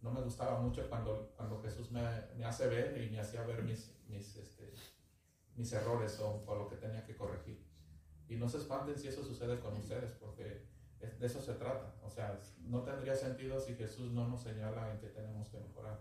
no 0.00 0.12
me 0.12 0.20
gustaba 0.20 0.60
mucho 0.60 0.88
cuando, 0.88 1.32
cuando 1.36 1.60
Jesús 1.60 1.90
me, 1.90 2.02
me, 2.36 2.44
hace 2.44 2.68
ver 2.68 2.96
y 3.02 3.10
me 3.10 3.18
hacía 3.18 3.42
ver 3.42 3.64
mis, 3.64 4.00
mis, 4.06 4.36
este, 4.36 4.72
mis 5.56 5.72
errores 5.72 6.20
o, 6.20 6.40
o, 6.46 6.54
lo 6.54 6.68
que 6.68 6.76
tenía 6.76 7.04
que 7.04 7.16
corregir. 7.16 7.66
Y 8.28 8.36
no 8.36 8.48
se 8.48 8.58
espanten 8.58 8.96
si 8.96 9.08
eso 9.08 9.24
sucede 9.24 9.58
con 9.58 9.76
ustedes, 9.76 10.12
porque 10.20 10.70
de 11.06 11.26
eso 11.26 11.40
se 11.40 11.54
trata. 11.54 11.94
O 12.02 12.10
sea, 12.10 12.40
no 12.60 12.82
tendría 12.82 13.14
sentido 13.14 13.60
si 13.60 13.74
Jesús 13.74 14.12
no 14.12 14.28
nos 14.28 14.42
señala 14.42 14.92
en 14.92 15.00
que 15.00 15.08
tenemos 15.08 15.48
que 15.48 15.58
mejorar. 15.58 16.00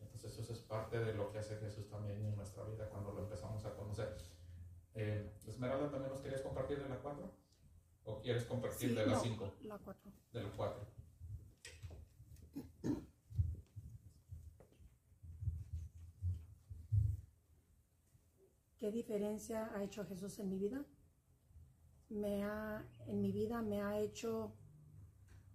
Entonces 0.00 0.38
eso 0.38 0.52
es 0.52 0.60
parte 0.60 0.98
de 0.98 1.14
lo 1.14 1.30
que 1.30 1.38
hace 1.38 1.56
Jesús 1.56 1.88
también 1.88 2.24
en 2.24 2.36
nuestra 2.36 2.64
vida 2.64 2.88
cuando 2.88 3.12
lo 3.12 3.22
empezamos 3.22 3.64
a 3.64 3.74
conocer. 3.74 4.16
Eh, 4.94 5.32
Esmeralda, 5.46 5.90
¿también 5.90 6.12
nos 6.12 6.20
querías 6.20 6.42
compartir 6.42 6.82
de 6.82 6.88
la 6.88 6.96
4? 6.96 7.30
¿O 8.04 8.20
quieres 8.20 8.44
compartir 8.44 8.90
sí, 8.90 8.94
de 8.94 9.06
la 9.06 9.12
no, 9.12 9.20
5? 9.20 9.54
La 9.62 9.78
4. 9.78 10.12
De 10.32 10.42
la 10.42 10.50
4. 10.50 10.86
¿Qué 18.78 18.90
diferencia 18.90 19.70
ha 19.76 19.84
hecho 19.84 20.04
Jesús 20.04 20.38
en 20.40 20.48
mi 20.48 20.58
vida? 20.58 20.84
Me 22.12 22.44
ha, 22.44 22.86
en 23.06 23.22
mi 23.22 23.32
vida 23.32 23.62
me 23.62 23.80
ha 23.80 23.98
hecho 23.98 24.54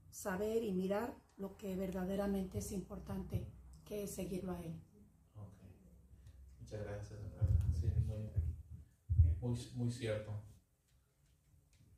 saber 0.10 0.64
y 0.64 0.72
mirar 0.72 1.16
lo 1.36 1.56
que 1.56 1.76
verdaderamente 1.76 2.58
es 2.58 2.72
importante, 2.72 3.48
que 3.86 4.04
es 4.04 4.16
seguirlo 4.16 4.54
a 4.54 4.60
Él. 4.62 4.82
Okay. 5.36 5.70
Muchas 6.60 6.82
gracias. 6.82 7.20
Sí, 7.80 7.92
muy, 8.08 8.32
muy, 9.40 9.60
muy 9.76 9.92
cierto. 9.92 10.34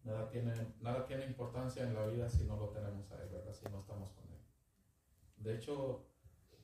Nada 0.03 0.29
tiene, 0.29 0.53
nada 0.81 1.05
tiene 1.05 1.25
importancia 1.25 1.83
en 1.83 1.93
la 1.93 2.05
vida 2.07 2.29
si 2.29 2.43
no 2.43 2.57
lo 2.57 2.69
tenemos 2.69 3.09
a 3.11 3.23
Él, 3.23 3.29
¿verdad? 3.29 3.53
Si 3.53 3.63
no 3.69 3.79
estamos 3.79 4.11
con 4.11 4.25
Él. 4.29 4.39
De 5.37 5.55
hecho, 5.55 6.05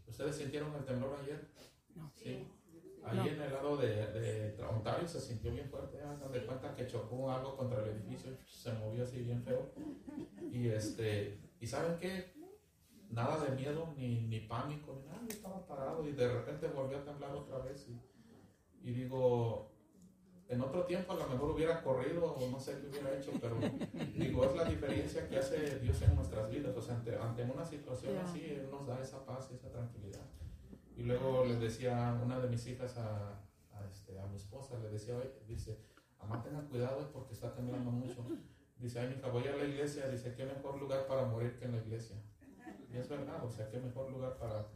¿ustedes 0.06 0.36
sintieron 0.36 0.76
el 0.76 0.84
temblor 0.84 1.18
ayer? 1.22 1.50
No. 1.96 2.12
Sí. 2.16 2.46
Ahí 3.06 3.18
no. 3.18 3.26
en 3.26 3.42
el 3.42 3.54
lado 3.54 3.78
de, 3.78 4.08
de, 4.08 4.64
Ontario 4.64 5.08
se 5.08 5.22
sintió 5.22 5.52
bien 5.52 5.70
fuerte, 5.70 6.02
hagan 6.02 6.32
de 6.32 6.46
cuenta 6.46 6.74
que 6.74 6.88
chocó 6.88 7.32
algo 7.32 7.56
contra 7.56 7.84
el 7.84 7.90
edificio, 7.90 8.32
se 8.46 8.74
movió 8.74 9.04
así 9.04 9.22
bien 9.22 9.44
feo. 9.44 9.72
Y 10.52 10.70
este, 10.70 11.40
¿y 11.60 11.68
saben 11.68 11.98
qué? 12.00 12.34
Nada 13.12 13.44
de 13.46 13.56
miedo, 13.56 13.94
ni, 13.96 14.22
ni 14.22 14.40
pánico, 14.42 14.96
ni 15.00 15.08
nada, 15.08 15.22
yo 15.22 15.36
estaba 15.36 15.66
parado 15.68 16.08
y 16.08 16.14
de 16.14 16.28
repente 16.28 16.68
volvió 16.68 16.98
a 16.98 17.04
temblar 17.04 17.36
otra 17.36 17.60
vez. 17.60 17.88
Y, 17.88 18.02
y 18.90 18.94
digo, 18.94 19.72
en 20.48 20.62
otro 20.62 20.84
tiempo 20.84 21.14
a 21.14 21.16
lo 21.16 21.28
mejor 21.28 21.52
hubiera 21.52 21.82
corrido 21.82 22.34
o 22.34 22.50
no 22.50 22.60
sé 22.60 22.80
qué 22.80 22.88
hubiera 22.88 23.18
hecho, 23.18 23.32
pero 23.42 23.58
digo, 24.16 24.46
es 24.46 24.56
la 24.56 24.66
diferencia 24.66 25.28
que 25.28 25.38
hace 25.38 25.80
Dios 25.80 26.02
en 26.02 26.16
nuestras 26.16 26.50
vidas. 26.50 26.76
O 26.76 26.82
sea, 26.82 26.96
ante, 26.96 27.16
ante 27.16 27.44
una 27.44 27.66
situación 27.66 28.18
así, 28.18 28.46
Él 28.46 28.68
nos 28.72 28.86
da 28.86 29.00
esa 29.02 29.26
paz 29.26 29.50
y 29.52 29.56
esa 29.56 29.70
tranquilidad. 29.72 30.22
Y 30.96 31.04
luego 31.04 31.46
le 31.46 31.56
decía 31.56 32.20
una 32.24 32.40
de 32.40 32.50
mis 32.50 32.66
hijas 32.68 32.98
a, 32.98 33.42
a, 33.74 33.86
este, 33.92 34.20
a 34.20 34.26
mi 34.28 34.38
esposa, 34.38 34.80
le 34.80 34.90
decía, 34.90 35.18
oye, 35.18 35.32
dice, 35.48 35.78
mamá 36.18 36.42
tenga 36.42 36.62
cuidado 36.68 37.12
porque 37.12 37.34
está 37.34 37.54
temblando 37.54 37.92
mucho. 37.92 38.26
Dice, 38.78 39.00
ay, 39.00 39.16
hija, 39.18 39.28
voy 39.30 39.48
a 39.48 39.56
la 39.56 39.66
iglesia. 39.66 40.08
Dice, 40.08 40.34
qué 40.36 40.46
mejor 40.46 40.80
lugar 40.80 41.08
para 41.08 41.26
morir 41.26 41.58
que 41.58 41.66
en 41.66 41.74
la 41.74 41.78
iglesia. 41.80 42.18
Y 42.92 42.98
es 42.98 43.10
verdad, 43.10 43.44
o 43.44 43.50
sea, 43.50 43.70
qué 43.70 43.80
mejor 43.80 44.10
lugar 44.10 44.38
para 44.38 44.68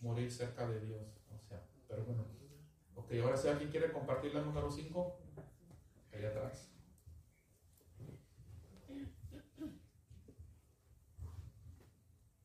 morir 0.00 0.30
cerca 0.30 0.68
de 0.68 0.80
Dios. 0.80 1.22
O 1.34 1.38
sea, 1.38 1.62
pero 1.86 2.04
bueno. 2.04 2.24
Ok, 2.94 3.12
ahora 3.22 3.36
si 3.36 3.48
alguien 3.48 3.70
quiere 3.70 3.92
compartir 3.92 4.34
la 4.34 4.42
número 4.42 4.70
5, 4.70 5.18
allá 6.12 6.28
atrás. 6.28 6.72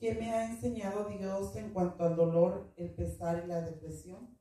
¿Qué 0.04 0.16
me 0.16 0.34
ha 0.34 0.52
enseñado 0.52 1.08
Dios 1.08 1.56
en 1.56 1.70
cuanto 1.70 2.04
al 2.04 2.18
dolor, 2.18 2.74
el 2.76 2.94
pesar 2.94 3.42
y 3.46 3.48
la 3.48 3.62
depresión? 3.62 4.38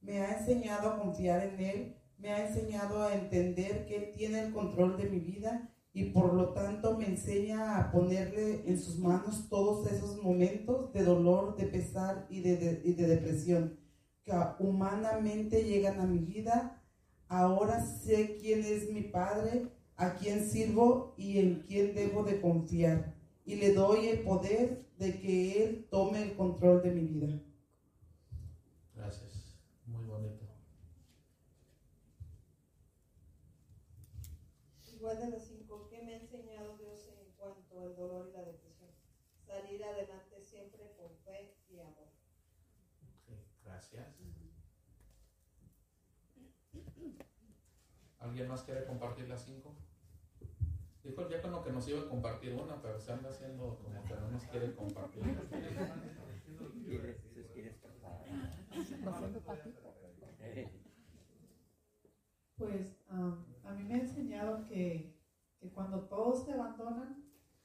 Me 0.00 0.20
ha 0.20 0.36
enseñado 0.36 0.88
a 0.88 0.98
confiar 0.98 1.46
en 1.46 1.60
Él, 1.60 1.96
me 2.18 2.30
ha 2.30 2.48
enseñado 2.48 3.00
a 3.00 3.14
entender 3.14 3.86
que 3.86 3.94
Él 3.94 4.10
tiene 4.12 4.40
el 4.40 4.52
control 4.52 4.96
de 4.96 5.08
mi 5.08 5.20
vida 5.20 5.72
y 5.92 6.06
por 6.06 6.34
lo 6.34 6.54
tanto 6.54 6.98
me 6.98 7.06
enseña 7.06 7.78
a 7.78 7.92
ponerle 7.92 8.68
en 8.68 8.80
sus 8.80 8.98
manos 8.98 9.48
todos 9.48 9.86
esos 9.92 10.20
momentos 10.24 10.92
de 10.92 11.04
dolor, 11.04 11.54
de 11.54 11.66
pesar 11.66 12.26
y 12.28 12.40
de, 12.40 12.56
de, 12.56 12.82
y 12.84 12.94
de 12.94 13.06
depresión 13.06 13.78
que 14.24 14.32
humanamente 14.58 15.62
llegan 15.62 16.00
a 16.00 16.06
mi 16.06 16.18
vida. 16.18 16.82
Ahora 17.28 17.86
sé 17.86 18.38
quién 18.40 18.64
es 18.64 18.90
mi 18.90 19.02
Padre, 19.02 19.68
a 19.94 20.14
quién 20.14 20.44
sirvo 20.50 21.14
y 21.16 21.38
en 21.38 21.60
quién 21.60 21.94
debo 21.94 22.24
de 22.24 22.40
confiar. 22.40 23.19
Y 23.50 23.56
le 23.56 23.74
doy 23.74 24.06
el 24.06 24.22
poder 24.22 24.86
de 24.96 25.18
que 25.18 25.64
Él 25.64 25.88
tome 25.90 26.22
el 26.22 26.36
control 26.36 26.84
de 26.84 26.92
mi 26.92 27.04
vida. 27.04 27.42
Gracias, 28.94 29.58
muy 29.86 30.04
bonito. 30.04 30.46
Igual 34.94 35.18
de 35.18 35.30
los 35.30 35.42
cinco, 35.42 35.88
¿qué 35.90 36.00
me 36.00 36.14
ha 36.14 36.20
enseñado 36.20 36.76
Dios 36.76 37.08
en 37.08 37.32
cuanto 37.36 37.80
al 37.80 37.96
dolor 37.96 38.28
y 38.28 38.32
la 38.34 38.44
depresión? 38.44 38.90
Salir 39.44 39.82
adelante 39.82 40.40
siempre 40.40 40.94
con 40.96 41.16
fe 41.24 41.56
y 41.68 41.80
amor. 41.80 42.06
Gracias. 43.64 44.06
¿Alguien 48.20 48.46
más 48.46 48.62
quiere 48.62 48.84
compartir 48.84 49.28
las 49.28 49.44
cinco? 49.44 49.69
Dijo 51.10 51.22
el 51.22 51.28
diácono 51.28 51.64
que 51.64 51.72
nos 51.72 51.88
iba 51.88 52.02
a 52.02 52.08
compartir 52.08 52.54
una, 52.54 52.80
pero 52.80 53.00
se 53.00 53.10
anda 53.10 53.30
haciendo 53.30 53.76
como 53.82 54.04
que 54.04 54.14
no 54.14 54.30
nos 54.30 54.44
quiere 54.44 54.76
compartir. 54.76 55.24
Pues 62.56 62.96
a 63.08 63.72
mí 63.74 63.82
me 63.82 63.94
ha 63.94 63.98
enseñado 63.98 64.64
que, 64.68 65.12
que, 65.58 65.70
cuando 65.70 66.02
todos 66.02 66.46
te 66.46 66.52
abandonan, 66.52 67.24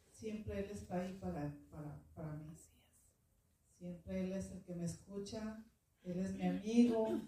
siempre 0.09 0.61
Él 0.61 0.71
está 0.71 1.01
ahí 1.01 1.13
para, 1.21 1.55
para, 1.69 1.99
para 2.15 2.33
mí. 2.37 2.51
Siempre 3.77 4.23
Él 4.23 4.33
es 4.33 4.49
el 4.53 4.63
que 4.63 4.73
me 4.73 4.85
escucha, 4.85 5.63
Él 6.01 6.17
es 6.17 6.33
mi 6.33 6.47
amigo, 6.47 7.21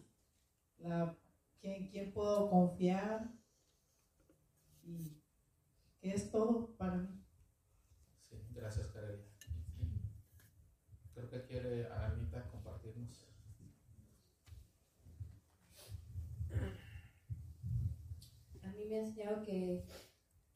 la, 0.80 1.16
quien, 1.62 1.90
quien 1.90 2.12
puedo 2.12 2.50
confiar 2.50 3.30
es 6.12 6.32
todo 6.32 6.76
para 6.78 6.96
mí. 6.96 7.08
Sí, 8.30 8.36
gracias, 8.54 8.88
Kareli. 8.88 9.24
Creo 11.14 11.30
que 11.30 11.46
quiere 11.46 11.88
Anita 11.92 12.48
compartirnos. 12.50 13.28
A 18.64 18.68
mí 18.74 18.86
me 18.86 18.96
ha 18.96 19.00
enseñado 19.00 19.42
que, 19.42 19.86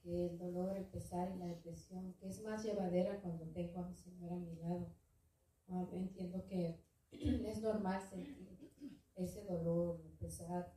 que 0.01 0.27
el 0.27 0.37
dolor, 0.37 0.77
el 0.77 0.85
pesar 0.85 1.31
y 1.31 1.39
la 1.39 1.47
depresión, 1.47 2.13
que 2.13 2.27
es 2.27 2.43
más 2.43 2.63
llevadera 2.63 3.19
cuando 3.21 3.45
tengo 3.47 3.79
a 3.79 3.87
mi 3.87 3.95
Señor 3.95 4.33
a 4.33 4.35
mi 4.35 4.55
lado. 4.55 4.93
Ah, 5.69 5.87
entiendo 5.91 6.45
que 6.45 6.83
es 7.11 7.61
normal 7.61 8.01
sentir 8.01 8.51
ese 9.15 9.45
dolor, 9.45 10.01
pesar, 10.19 10.73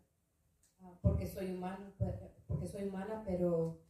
ah, 0.81 0.99
porque 1.03 1.27
soy 1.27 1.53
humano, 1.53 1.93
porque 2.47 2.67
soy 2.67 2.85
humana, 2.89 3.23
pero 3.25 3.81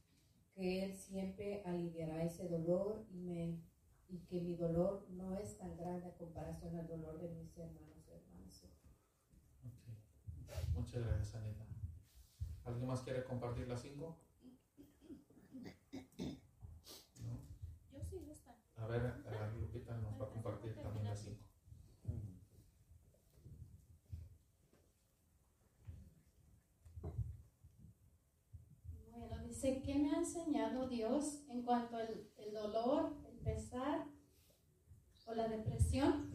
que 0.55 0.85
Él 0.85 0.97
siempre 0.97 1.63
aliviará 1.65 2.23
ese 2.25 2.49
dolor 2.49 3.05
y, 3.11 3.19
me, 3.19 3.61
y 4.09 4.19
que 4.27 4.41
mi 4.41 4.55
dolor 4.55 5.07
no 5.11 5.37
es 5.37 5.59
tan 5.59 5.77
grande 5.77 6.07
a 6.07 6.17
comparación 6.17 6.77
al 6.77 6.87
dolor 6.87 7.21
de 7.21 7.29
mis 7.31 7.57
hermanos 7.59 8.07
y 8.07 8.13
hermanas. 8.13 8.65
Okay. 10.43 10.75
Muchas 10.75 11.05
gracias, 11.05 11.35
Anita. 11.35 11.67
¿Alguien 12.65 12.87
más 12.87 13.03
quiere 13.03 13.25
compartir 13.25 13.69
las 13.69 13.83
cinco? 13.83 14.21
¿No? 17.21 17.41
Yo 17.93 18.05
sí, 18.05 18.29
está. 18.31 18.57
A 18.77 18.87
ver, 18.87 19.03
a 19.03 19.51
Lupita 19.59 19.97
nos 19.99 20.21
va 20.21 20.27
a 20.27 20.31
compartir 20.31 20.75
también 20.77 21.05
las 21.05 21.21
cinco. 21.21 21.43
Bueno, 29.11 29.43
dice, 29.47 29.83
¿qué 29.83 29.99
me 29.99 30.11
ha 30.11 30.19
enseñado 30.19 30.84
Dios 30.95 31.45
en 31.49 31.62
cuanto 31.62 31.97
al 31.97 32.53
dolor, 32.53 33.16
el 33.29 33.39
pesar 33.41 34.07
o 35.27 35.35
la 35.35 35.49
depresión? 35.49 36.31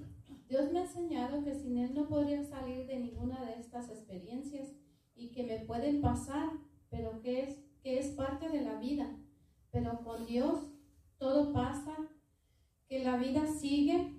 Dios 0.49 0.72
me 0.72 0.80
ha 0.80 0.84
enseñado 0.84 1.44
que 1.44 1.56
sin 1.56 1.77
Él 1.77 1.94
no 1.94 2.10
podría 2.10 2.44
salir 2.44 2.86
de 2.88 2.99
ninguna 2.99 3.45
de 3.45 3.60
estas 3.60 3.90
experiencias 3.90 4.73
y 5.15 5.31
que 5.31 5.44
me 5.44 5.60
pueden 5.60 6.02
pasar, 6.02 6.49
pero 6.90 7.22
que 7.22 7.44
es, 7.44 7.60
que 7.81 7.99
es 7.99 8.07
parte 8.15 8.49
de 8.49 8.61
la 8.61 8.80
vida. 8.80 9.15
Pero 9.72 10.03
con 10.03 10.26
Dios 10.26 10.72
todo 11.18 11.53
pasa, 11.53 11.95
que 12.88 13.03
la 13.03 13.18
vida 13.18 13.45
sigue, 13.45 14.15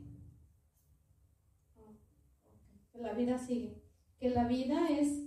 que 2.93 2.99
la 2.99 3.13
vida 3.13 3.37
sigue, 3.37 3.83
que 4.19 4.31
la 4.31 4.47
vida 4.47 4.89
es, 4.89 5.27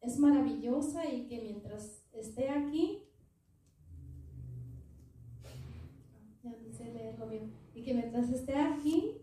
es 0.00 0.18
maravillosa 0.18 1.10
y 1.10 1.26
que 1.26 1.42
mientras 1.42 2.08
esté 2.12 2.48
aquí, 2.48 3.02
y 7.74 7.82
que 7.82 7.94
mientras 7.94 8.30
esté 8.30 8.56
aquí, 8.56 9.18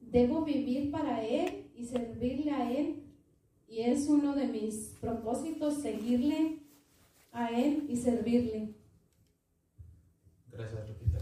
debo 0.00 0.44
vivir 0.44 0.90
para 0.90 1.24
Él 1.24 1.70
y 1.74 1.84
servirle 1.84 2.50
a 2.52 2.70
Él. 2.70 3.02
Y 3.68 3.80
es 3.80 4.06
uno 4.08 4.34
de 4.34 4.46
mis 4.46 4.96
propósitos, 5.00 5.82
seguirle 5.82 6.62
a 7.32 7.50
Él 7.50 7.86
y 7.88 7.96
servirle. 7.96 8.74
Gracias, 10.52 10.88
Lupita. 10.88 11.18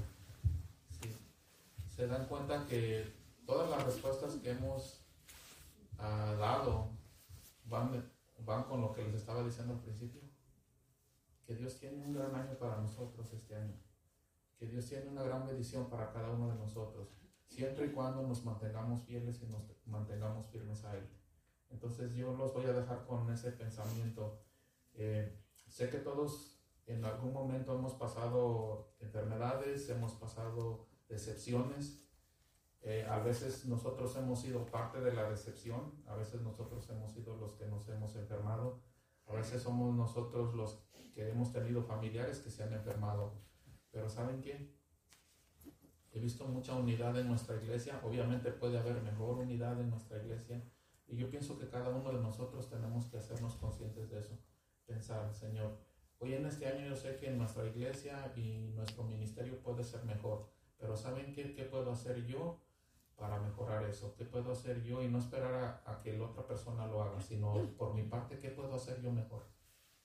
Sí. 1.00 1.08
Se 1.88 2.06
dan 2.06 2.26
cuenta 2.26 2.66
que 2.68 3.04
todas 3.46 3.70
las 3.70 3.84
respuestas 3.84 4.34
que 4.36 4.50
hemos 4.50 5.00
uh, 5.98 6.36
dado 6.38 6.90
van, 7.66 8.04
van 8.44 8.64
con 8.64 8.82
lo 8.82 8.92
que 8.92 9.02
les 9.04 9.14
estaba 9.14 9.42
diciendo 9.42 9.74
al 9.74 9.80
principio. 9.80 10.20
Que 11.46 11.54
Dios 11.54 11.78
tiene 11.78 12.04
un 12.04 12.14
gran 12.14 12.34
año 12.34 12.54
para 12.58 12.80
nosotros 12.80 13.32
este 13.32 13.56
año. 13.56 13.74
Que 14.58 14.66
Dios 14.66 14.86
tiene 14.86 15.08
una 15.08 15.22
gran 15.22 15.46
bendición 15.46 15.88
para 15.88 16.12
cada 16.12 16.30
uno 16.30 16.48
de 16.48 16.56
nosotros. 16.56 17.08
Siempre 17.46 17.86
y 17.86 17.90
cuando 17.90 18.22
nos 18.22 18.44
mantengamos 18.44 19.02
fieles 19.04 19.42
y 19.42 19.46
nos 19.46 19.62
mantengamos 19.86 20.46
firmes 20.46 20.84
a 20.84 20.96
Él. 20.96 21.08
Entonces 21.70 22.14
yo 22.14 22.34
los 22.36 22.52
voy 22.54 22.66
a 22.66 22.72
dejar 22.72 23.04
con 23.04 23.30
ese 23.30 23.52
pensamiento. 23.52 24.40
Eh, 24.94 25.40
sé 25.66 25.90
que 25.90 25.98
todos 25.98 26.54
en 26.86 27.04
algún 27.04 27.32
momento 27.32 27.74
hemos 27.74 27.94
pasado 27.94 28.94
enfermedades, 29.00 29.88
hemos 29.88 30.12
pasado 30.12 30.86
decepciones. 31.08 32.00
Eh, 32.82 33.06
a 33.08 33.18
veces 33.18 33.64
nosotros 33.64 34.14
hemos 34.16 34.42
sido 34.42 34.66
parte 34.66 35.00
de 35.00 35.12
la 35.14 35.30
decepción, 35.30 36.02
a 36.06 36.14
veces 36.16 36.42
nosotros 36.42 36.88
hemos 36.90 37.12
sido 37.12 37.36
los 37.36 37.54
que 37.54 37.66
nos 37.66 37.88
hemos 37.88 38.14
enfermado, 38.16 38.82
a 39.26 39.32
veces 39.32 39.62
somos 39.62 39.94
nosotros 39.94 40.54
los 40.54 40.84
que 41.14 41.30
hemos 41.30 41.50
tenido 41.50 41.82
familiares 41.82 42.40
que 42.40 42.50
se 42.50 42.62
han 42.62 42.74
enfermado. 42.74 43.32
Pero 43.94 44.08
¿saben 44.08 44.42
qué? 44.42 44.74
He 46.12 46.18
visto 46.18 46.44
mucha 46.46 46.74
unidad 46.74 47.16
en 47.16 47.28
nuestra 47.28 47.56
iglesia, 47.56 48.00
obviamente 48.02 48.50
puede 48.50 48.76
haber 48.76 49.00
mejor 49.02 49.38
unidad 49.38 49.80
en 49.80 49.88
nuestra 49.88 50.18
iglesia, 50.18 50.60
y 51.06 51.16
yo 51.16 51.30
pienso 51.30 51.56
que 51.58 51.68
cada 51.68 51.90
uno 51.90 52.12
de 52.12 52.20
nosotros 52.20 52.68
tenemos 52.68 53.06
que 53.06 53.18
hacernos 53.18 53.54
conscientes 53.54 54.10
de 54.10 54.18
eso. 54.18 54.36
Pensar, 54.84 55.32
Señor, 55.32 55.78
hoy 56.18 56.34
en 56.34 56.44
este 56.44 56.66
año 56.66 56.88
yo 56.88 56.96
sé 56.96 57.16
que 57.18 57.30
nuestra 57.30 57.66
iglesia 57.66 58.32
y 58.34 58.72
nuestro 58.74 59.04
ministerio 59.04 59.62
puede 59.62 59.84
ser 59.84 60.04
mejor, 60.04 60.48
pero 60.76 60.96
¿saben 60.96 61.32
qué, 61.32 61.54
qué 61.54 61.62
puedo 61.62 61.92
hacer 61.92 62.26
yo 62.26 62.60
para 63.14 63.38
mejorar 63.38 63.84
eso? 63.84 64.14
¿Qué 64.16 64.24
puedo 64.24 64.50
hacer 64.50 64.82
yo 64.82 65.02
y 65.02 65.08
no 65.08 65.18
esperar 65.18 65.54
a, 65.54 65.82
a, 65.86 66.00
que 66.00 66.18
la 66.18 66.24
otra 66.24 66.44
persona 66.44 66.88
lo 66.88 67.00
haga, 67.00 67.20
sino 67.20 67.54
por 67.78 67.94
mi 67.94 68.02
parte, 68.02 68.38
¿qué 68.38 68.50
puedo 68.50 68.74
hacer 68.74 69.00
yo 69.00 69.12
mejor? 69.12 69.46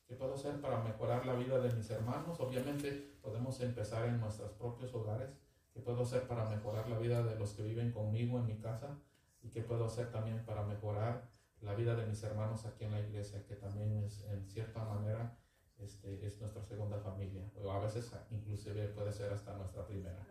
¿Qué 0.10 0.16
puedo 0.16 0.34
hacer 0.34 0.60
para 0.60 0.82
mejorar 0.82 1.24
la 1.28 1.36
vida 1.36 1.60
de 1.60 1.72
mis 1.72 1.88
hermanos? 1.92 2.40
Obviamente 2.40 3.14
podemos 3.22 3.62
empezar 3.62 4.08
en 4.08 4.20
nuestros 4.20 4.50
propios 4.54 4.92
hogares. 4.96 5.30
¿Qué 5.72 5.82
puedo 5.82 6.02
hacer 6.02 6.28
para 6.28 6.50
mejorar 6.50 6.90
la 6.90 6.98
vida 6.98 7.22
de 7.22 7.38
los 7.38 7.54
que 7.54 7.62
viven 7.62 7.92
conmigo 7.92 8.40
en 8.40 8.48
mi 8.48 8.58
casa? 8.58 8.98
¿Y 9.44 9.52
qué 9.52 9.62
puedo 9.62 9.86
hacer 9.86 10.12
también 10.12 10.44
para 10.48 10.64
mejorar 10.64 11.30
la 11.62 11.76
vida 11.76 11.96
de 11.96 12.08
mis 12.08 12.24
hermanos 12.24 12.66
aquí 12.66 12.86
en 12.86 12.92
la 12.92 13.02
iglesia, 13.02 13.46
que 13.46 13.56
también 13.56 14.04
es 14.04 14.24
en 14.24 14.48
cierta 14.48 14.84
manera 14.84 15.38
este, 15.78 16.26
es 16.26 16.42
nuestra 16.42 16.64
segunda 16.64 16.98
familia, 16.98 17.48
o 17.56 17.72
a 17.72 17.80
veces 17.80 18.12
inclusive 18.32 18.88
puede 18.88 19.12
ser 19.12 19.32
hasta 19.32 19.56
nuestra 19.58 19.86
primera. 19.86 20.26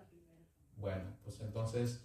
Bueno, 0.77 1.17
pues 1.23 1.41
entonces 1.41 2.05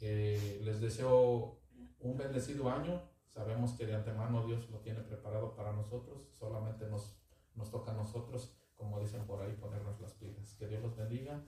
eh, 0.00 0.60
les 0.64 0.80
deseo 0.80 1.60
un 2.00 2.16
bendecido 2.16 2.68
año. 2.68 3.00
Sabemos 3.34 3.72
que 3.72 3.86
de 3.86 3.96
antemano 3.96 4.46
Dios 4.46 4.70
lo 4.70 4.78
tiene 4.78 5.00
preparado 5.00 5.54
para 5.56 5.72
nosotros, 5.72 6.28
solamente 6.38 6.86
nos, 6.86 7.16
nos 7.56 7.68
toca 7.68 7.90
a 7.90 7.94
nosotros, 7.94 8.54
como 8.76 9.00
dicen 9.00 9.24
por 9.26 9.42
ahí, 9.42 9.52
ponernos 9.54 10.00
las 10.00 10.12
pilas. 10.12 10.54
Que 10.54 10.68
Dios 10.68 10.82
los 10.82 10.96
bendiga 10.96 11.42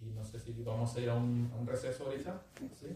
y 0.00 0.06
no 0.06 0.24
sé 0.24 0.40
si 0.40 0.52
vamos 0.64 0.96
a 0.96 1.00
ir 1.00 1.10
a 1.10 1.14
un, 1.14 1.64
receso 1.64 2.06
ahorita. 2.06 2.42
¿Sí? 2.72 2.88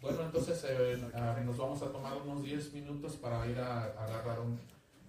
Bueno, 0.00 0.22
entonces 0.22 0.64
eh, 0.68 1.10
ah, 1.14 1.40
nos 1.44 1.56
vamos 1.56 1.80
a 1.82 1.92
tomar 1.92 2.16
unos 2.16 2.42
10 2.42 2.72
minutos 2.74 3.16
para 3.16 3.46
ir 3.46 3.58
a, 3.58 3.84
a 3.84 4.04
agarrar 4.04 4.40
un, 4.40 4.58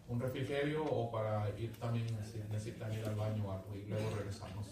un 0.07 0.19
refrigerio 0.19 0.85
o 0.85 1.11
para 1.11 1.49
ir 1.57 1.71
también 1.77 2.07
si 2.23 2.39
necesitan 2.49 2.93
ir 2.93 3.05
al 3.05 3.15
baño 3.15 3.47
o 3.47 3.51
algo 3.51 3.75
y 3.75 3.85
luego 3.85 4.09
regresamos. 4.15 4.67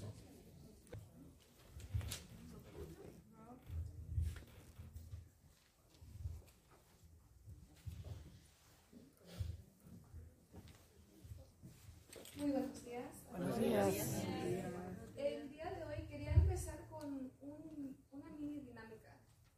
Muy 12.46 12.52
buenos 12.54 12.86
días. 12.86 13.26
Buenos 13.32 13.60
días. 13.60 14.22
El 15.18 15.50
día 15.50 15.72
de 15.72 15.84
hoy 15.84 16.06
quería 16.08 16.32
empezar 16.36 16.78
con 16.92 17.32
un- 17.42 17.98
una 18.12 18.30
mini 18.38 18.60
dinámica. 18.60 19.18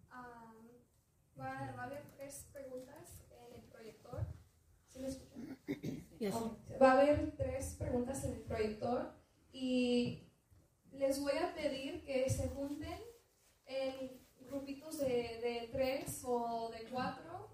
Va, 0.10 1.74
va 1.78 1.82
a 1.82 1.84
haber 1.84 2.02
tres 2.16 2.48
preguntas 2.54 3.26
en 3.30 3.56
el 3.56 3.62
proyector. 3.64 4.26
¿Sí 4.88 5.00
me 5.00 5.10
escuchan? 5.10 5.58
Yes. 6.18 6.34
Va 6.82 6.94
a 6.94 7.02
haber 7.02 7.36
tres 7.36 7.76
preguntas 7.78 8.24
en 8.24 8.36
el 8.36 8.42
proyector 8.44 9.12
y 9.52 10.32
les 10.94 11.20
voy 11.22 11.34
a 11.38 11.54
pedir 11.56 12.06
que 12.06 12.30
se 12.30 12.48
junten 12.48 13.02
en 13.66 14.26
grupitos 14.48 14.98
de, 15.00 15.08
de 15.08 15.70
tres 15.74 16.22
o 16.24 16.70
de 16.72 16.90
cuatro 16.90 17.50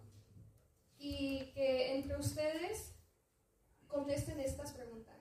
y 0.99 1.51
que 1.55 1.95
entre 1.95 2.17
ustedes 2.19 2.91
contesten 3.87 4.39
estas 4.39 4.71
preguntas. 4.73 5.12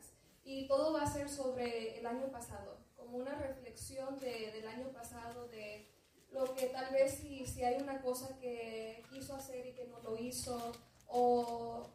Y 0.44 0.66
todo 0.66 0.92
va 0.92 1.02
a 1.02 1.12
ser 1.12 1.28
sobre 1.28 1.98
el 1.98 2.06
año 2.06 2.30
pasado, 2.30 2.78
como 2.96 3.18
una 3.18 3.34
reflexión 3.36 4.18
de- 4.18 4.50
del 4.52 4.66
año 4.66 4.88
pasado, 4.92 5.46
de 5.48 5.88
lo 6.30 6.54
que 6.54 6.66
tal 6.66 6.92
vez 6.92 7.14
si, 7.14 7.46
si 7.46 7.62
hay 7.62 7.80
una 7.80 8.00
cosa 8.02 8.38
que 8.38 9.02
quiso 9.10 9.34
hacer 9.36 9.66
y 9.66 9.72
que 9.74 9.86
no 9.86 10.00
lo 10.00 10.16
hizo, 10.18 10.72
o 11.06 11.90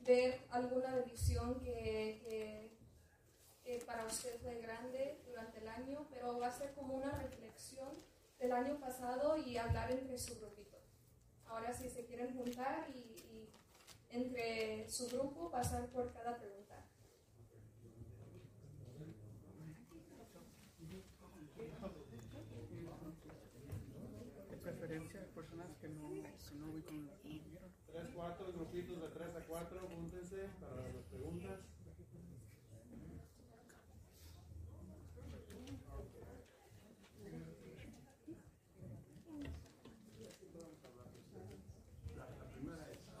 ver 0.00 0.40
alguna 0.50 0.94
bendición 0.94 1.60
que, 1.60 2.20
que- 2.22 2.72
que 3.64 3.78
para 3.86 4.04
usted 4.06 4.38
fue 4.40 4.60
grande 4.60 5.22
durante 5.26 5.58
el 5.60 5.68
año, 5.68 6.06
pero 6.10 6.38
va 6.38 6.48
a 6.48 6.52
ser 6.58 6.74
como 6.74 6.94
una 6.94 7.10
reflexión 7.12 7.88
del 8.38 8.52
año 8.52 8.78
pasado 8.78 9.36
y 9.36 9.56
hablar 9.56 9.90
entre 9.92 10.18
su 10.18 10.38
grupito. 10.38 10.78
Ahora 11.46 11.72
si 11.72 11.88
se 11.88 12.04
quieren 12.04 12.34
juntar 12.36 12.88
y, 12.90 12.98
y 12.98 13.48
entre 14.10 14.88
su 14.90 15.08
grupo 15.08 15.50
pasar 15.50 15.86
por 15.88 16.12
cada 16.12 16.36
pregunta. 16.36 16.84
De 24.50 24.56
preferencia, 24.56 25.26
personas 25.34 25.66
que 25.80 25.88
no, 25.88 26.08
que 26.10 26.54
no 26.56 26.66
ubican 26.72 27.06
lo 27.06 27.18
que 27.22 27.28
vieron. 27.28 27.72
Tres, 27.86 28.06
cuatro, 28.14 28.52
grupitos 28.52 29.00
de 29.02 29.08
tres 29.08 29.28
a 29.28 29.32
cuatro, 29.52 29.80
para 30.60 30.88
las 30.94 31.04
preguntas. 31.10 31.60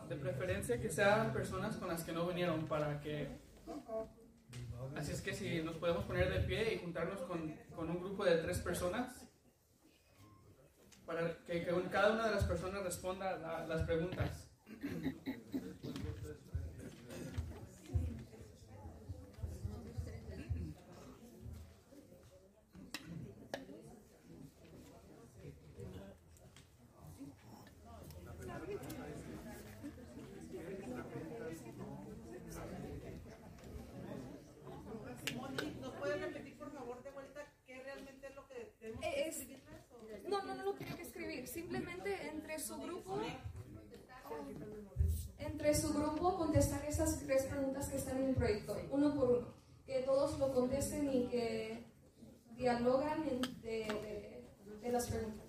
De 0.08 0.16
preferencia 0.16 0.80
que 0.80 0.90
sean 0.90 1.32
personas 1.32 1.76
con 1.76 1.88
las 1.88 2.04
que 2.04 2.12
no 2.12 2.26
vinieron 2.26 2.66
para 2.66 3.00
que... 3.00 3.28
Así 4.96 5.12
es 5.12 5.22
que 5.22 5.32
si 5.32 5.62
nos 5.62 5.76
podemos 5.76 6.04
poner 6.04 6.30
de 6.30 6.40
pie 6.40 6.74
y 6.74 6.78
juntarnos 6.78 7.20
con, 7.22 7.54
con 7.74 7.88
un 7.88 8.00
grupo 8.00 8.24
de 8.24 8.36
tres 8.38 8.58
personas 8.58 9.24
para 11.06 11.36
que, 11.46 11.64
cada 11.90 12.12
una 12.12 12.26
de 12.26 12.34
las 12.34 12.44
personas 12.44 12.82
responda 12.82 13.38
la- 13.38 13.66
las 13.66 13.82
preguntas. 13.82 14.48
Moni, 35.36 35.76
¿nos 35.80 35.92
puedes 35.94 36.20
repetir 36.20 36.56
por 36.58 36.72
favor 36.72 37.02
de 37.02 37.10
vuelta 37.10 37.40
qué 37.66 37.82
realmente 37.82 38.26
es 38.26 38.34
lo 38.34 38.46
que 38.48 38.72
tenemos 38.80 39.04
Eh, 39.04 39.10
que 39.14 39.28
es- 39.28 39.36
escribirles? 39.38 39.82
o- 39.92 40.28
No, 40.28 40.42
no, 40.42 40.54
no 40.54 40.64
lo 40.64 40.74
tiene 40.74 40.96
que 40.96 41.02
escribir. 41.02 41.46
Simplemente 41.48 42.26
entre 42.28 42.51
entre 45.38 45.74
su 45.74 45.92
grupo 45.92 46.36
contestar 46.36 46.84
esas 46.84 47.18
tres 47.20 47.44
preguntas 47.44 47.88
que 47.88 47.96
están 47.96 48.18
en 48.18 48.28
el 48.30 48.34
proyecto, 48.34 48.76
uno 48.90 49.14
por 49.14 49.30
uno. 49.30 49.48
Que 49.86 50.02
todos 50.02 50.38
lo 50.38 50.52
contesten 50.52 51.12
y 51.12 51.26
que 51.28 51.84
dialogan 52.56 53.24
de- 53.62 54.44
de 54.80 54.92
las 54.92 55.08
preguntas. 55.08 55.48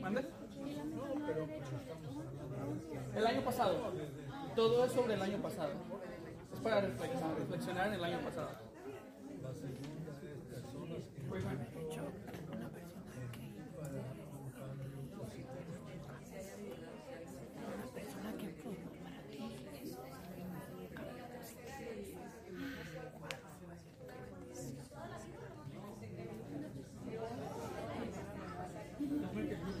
¿Mande? 0.00 0.24
El 3.16 3.26
año 3.26 3.42
pasado. 3.44 3.92
Todo 4.54 4.84
es 4.84 4.92
sobre 4.92 5.14
el 5.14 5.22
año 5.22 5.38
pasado. 5.38 5.70
Es 6.52 6.60
para 6.60 6.80
reflexionar, 6.82 7.88
en 7.88 7.94
el 7.94 8.04
año 8.04 8.20
pasado. 8.20 8.50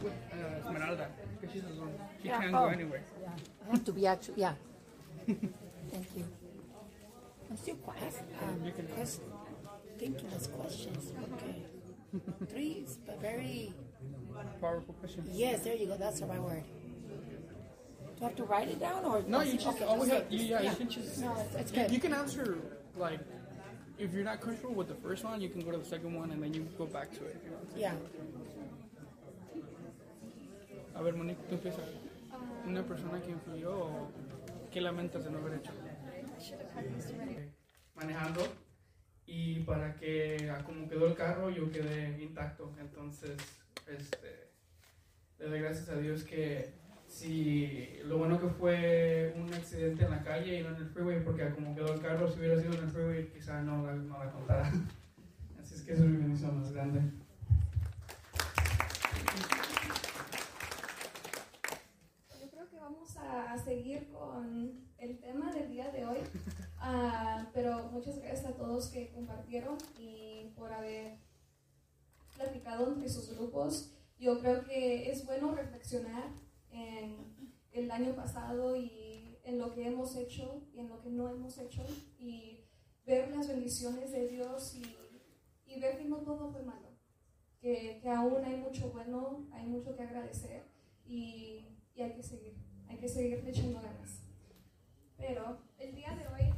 Uh, 0.04 0.68
Esmeralda, 0.68 1.08
because. 1.40 1.62
She 2.22 2.28
can't 2.28 2.54
Oh. 2.54 2.58
go 2.60 2.66
anywhere. 2.66 3.02
To 3.74 3.92
be 3.92 4.06
actually, 4.06 4.40
yeah. 4.40 4.54
Thank 5.26 6.06
you. 6.16 6.24
I'm 7.50 7.56
still 7.56 7.74
quiet. 7.76 8.14
Um, 8.42 8.72
quest- 8.94 9.20
thinking 9.98 10.28
those 10.30 10.46
questions. 10.46 11.12
Okay. 11.34 11.62
Three, 12.48 12.86
but 13.06 13.20
very. 13.20 13.72
Powerful 14.60 14.94
question. 14.94 15.24
Yes, 15.32 15.60
there 15.60 15.74
you 15.74 15.86
go. 15.86 15.96
That's 15.96 16.20
the 16.20 16.26
right 16.26 16.40
word. 16.40 16.62
Do 18.18 18.24
I 18.24 18.28
have 18.28 18.36
to 18.36 18.44
write 18.44 18.68
it 18.68 18.78
down 18.80 19.04
or? 19.04 19.22
No, 19.26 19.40
you 19.40 19.54
just 19.54 19.66
okay, 19.66 19.84
always 19.84 20.10
just 20.10 20.22
have, 20.24 20.32
you, 20.32 20.46
yeah, 20.46 20.62
you 20.62 20.76
can 20.76 20.88
choose. 20.88 21.20
No, 21.20 21.34
it's, 21.40 21.54
it's 21.56 21.72
good. 21.72 21.90
you 21.90 21.98
can 21.98 22.12
answer 22.12 22.58
like 22.96 23.20
if 23.98 24.12
you're 24.12 24.24
not 24.24 24.40
comfortable 24.40 24.74
with 24.74 24.88
the 24.88 24.94
first 24.94 25.24
one, 25.24 25.40
you 25.40 25.48
can 25.48 25.62
go 25.62 25.72
to 25.72 25.78
the 25.78 25.84
second 25.84 26.14
one 26.14 26.30
and 26.30 26.42
then 26.42 26.54
you 26.54 26.66
go 26.78 26.86
back 26.86 27.10
to 27.18 27.24
it. 27.24 27.36
If 27.36 27.44
you 27.44 27.52
want 27.52 27.74
to. 27.74 27.80
Yeah. 27.80 27.94
A 30.96 31.02
ver, 31.02 31.12
Monique, 31.12 31.38
tú 31.48 31.56
empieza. 31.56 31.80
Una 32.66 32.82
persona 32.82 33.20
que 33.20 33.30
influyó 33.30 33.76
o 33.76 34.10
qué 34.70 34.80
lamentas 34.80 35.24
de 35.24 35.30
no 35.30 35.38
haber 35.38 35.58
hecho. 35.58 35.72
Manejando 37.94 38.42
y 39.26 39.60
para 39.60 39.94
que 39.94 40.50
a 40.50 40.62
como 40.64 40.88
quedó 40.88 41.06
el 41.06 41.14
carro 41.14 41.50
yo 41.50 41.70
quedé 41.70 42.22
intacto. 42.22 42.72
Entonces, 42.80 43.36
este, 43.86 44.50
le 45.38 45.48
doy 45.48 45.60
gracias 45.60 45.88
a 45.88 45.96
Dios 45.96 46.24
que 46.24 46.74
si 47.06 47.98
lo 48.04 48.18
bueno 48.18 48.40
que 48.40 48.48
fue 48.48 49.34
un 49.36 49.52
accidente 49.54 50.04
en 50.04 50.10
la 50.10 50.22
calle 50.22 50.58
y 50.58 50.62
no 50.62 50.70
en 50.70 50.76
el 50.76 50.88
freeway, 50.88 51.22
porque 51.22 51.44
a 51.44 51.54
como 51.54 51.74
quedó 51.74 51.94
el 51.94 52.00
carro, 52.00 52.28
si 52.28 52.38
hubiera 52.38 52.60
sido 52.60 52.74
en 52.74 52.84
el 52.84 52.90
freeway, 52.90 53.28
quizá 53.28 53.62
no 53.62 53.86
la, 53.86 53.94
no 53.94 54.18
la 54.18 54.30
contara. 54.32 54.72
Así 55.60 55.74
es 55.74 55.82
que 55.82 55.92
eso 55.92 56.02
es 56.02 56.10
mi 56.10 56.16
bendición 56.16 56.58
más 56.58 56.72
grande. 56.72 57.00
Yo 62.40 62.50
creo 62.50 62.68
que 62.68 62.76
vamos 62.76 63.16
a 63.34 63.58
seguir 63.58 64.08
con 64.10 64.84
el 64.98 65.18
tema 65.18 65.52
del 65.52 65.70
día 65.70 65.90
de 65.90 66.06
hoy, 66.06 66.18
Ah, 66.86 67.48
pero 67.54 67.84
muchas 67.92 68.18
gracias 68.18 68.44
a 68.44 68.56
todos 68.56 68.88
que 68.88 69.10
compartieron 69.10 69.78
y 69.98 70.52
por 70.54 70.70
haber 70.70 71.16
platicado 72.36 72.88
entre 72.88 73.08
sus 73.08 73.34
grupos. 73.34 73.90
Yo 74.18 74.38
creo 74.38 74.66
que 74.66 75.10
es 75.10 75.24
bueno 75.24 75.54
reflexionar 75.54 76.28
en 76.70 77.16
el 77.72 77.90
año 77.90 78.14
pasado 78.14 78.76
y 78.76 79.38
en 79.44 79.58
lo 79.58 79.72
que 79.72 79.86
hemos 79.86 80.14
hecho 80.16 80.62
y 80.74 80.80
en 80.80 80.90
lo 80.90 81.00
que 81.00 81.08
no 81.08 81.30
hemos 81.30 81.56
hecho 81.56 81.86
y 82.18 82.64
ver 83.06 83.30
las 83.34 83.48
bendiciones 83.48 84.12
de 84.12 84.28
Dios 84.28 84.74
y, 84.74 84.84
y 85.66 85.80
ver 85.80 85.96
que 85.96 86.04
no 86.04 86.18
todo 86.18 86.50
fue 86.50 86.62
malo, 86.62 86.88
que, 87.60 87.98
que 88.02 88.10
aún 88.10 88.44
hay 88.44 88.56
mucho 88.56 88.90
bueno, 88.90 89.48
hay 89.52 89.66
mucho 89.66 89.96
que 89.96 90.02
agradecer 90.02 90.64
y, 91.06 91.66
y 91.94 92.02
hay 92.02 92.12
que 92.12 92.22
seguir, 92.22 92.56
hay 92.94 93.00
que 93.00 93.08
seguir 93.08 93.44
echando 93.44 93.80
ganas. 93.82 94.20
Pero 95.18 95.58
el 95.78 95.96
día 95.96 96.14
de 96.14 96.28
hoy... 96.28 96.54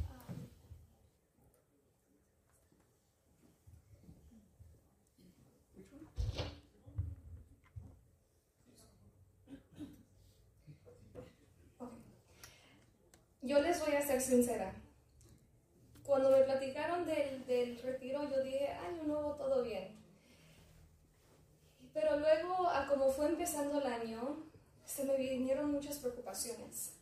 ah. 11.79 11.89
Yo 13.41 13.59
les 13.61 13.79
voy 13.79 13.95
a 13.95 14.01
ser 14.01 14.21
sincera. 14.21 14.75
Cuando 16.03 16.29
me 16.29 16.43
platicaron 16.43 17.05
del, 17.07 17.47
del 17.47 17.81
retiro, 17.81 18.29
yo 18.29 18.43
dije, 18.43 18.69
año 18.73 19.03
nuevo, 19.03 19.33
todo 19.33 19.63
bien. 19.63 19.97
Pero 21.93 22.19
luego, 22.19 22.69
a 22.69 22.85
como 22.87 23.09
fue 23.09 23.25
empezando 23.25 23.81
el 23.81 23.87
año, 23.87 24.46
se 24.87 25.03
me 25.03 25.17
vinieron 25.17 25.71
muchas 25.71 25.99
preocupaciones. 25.99 26.93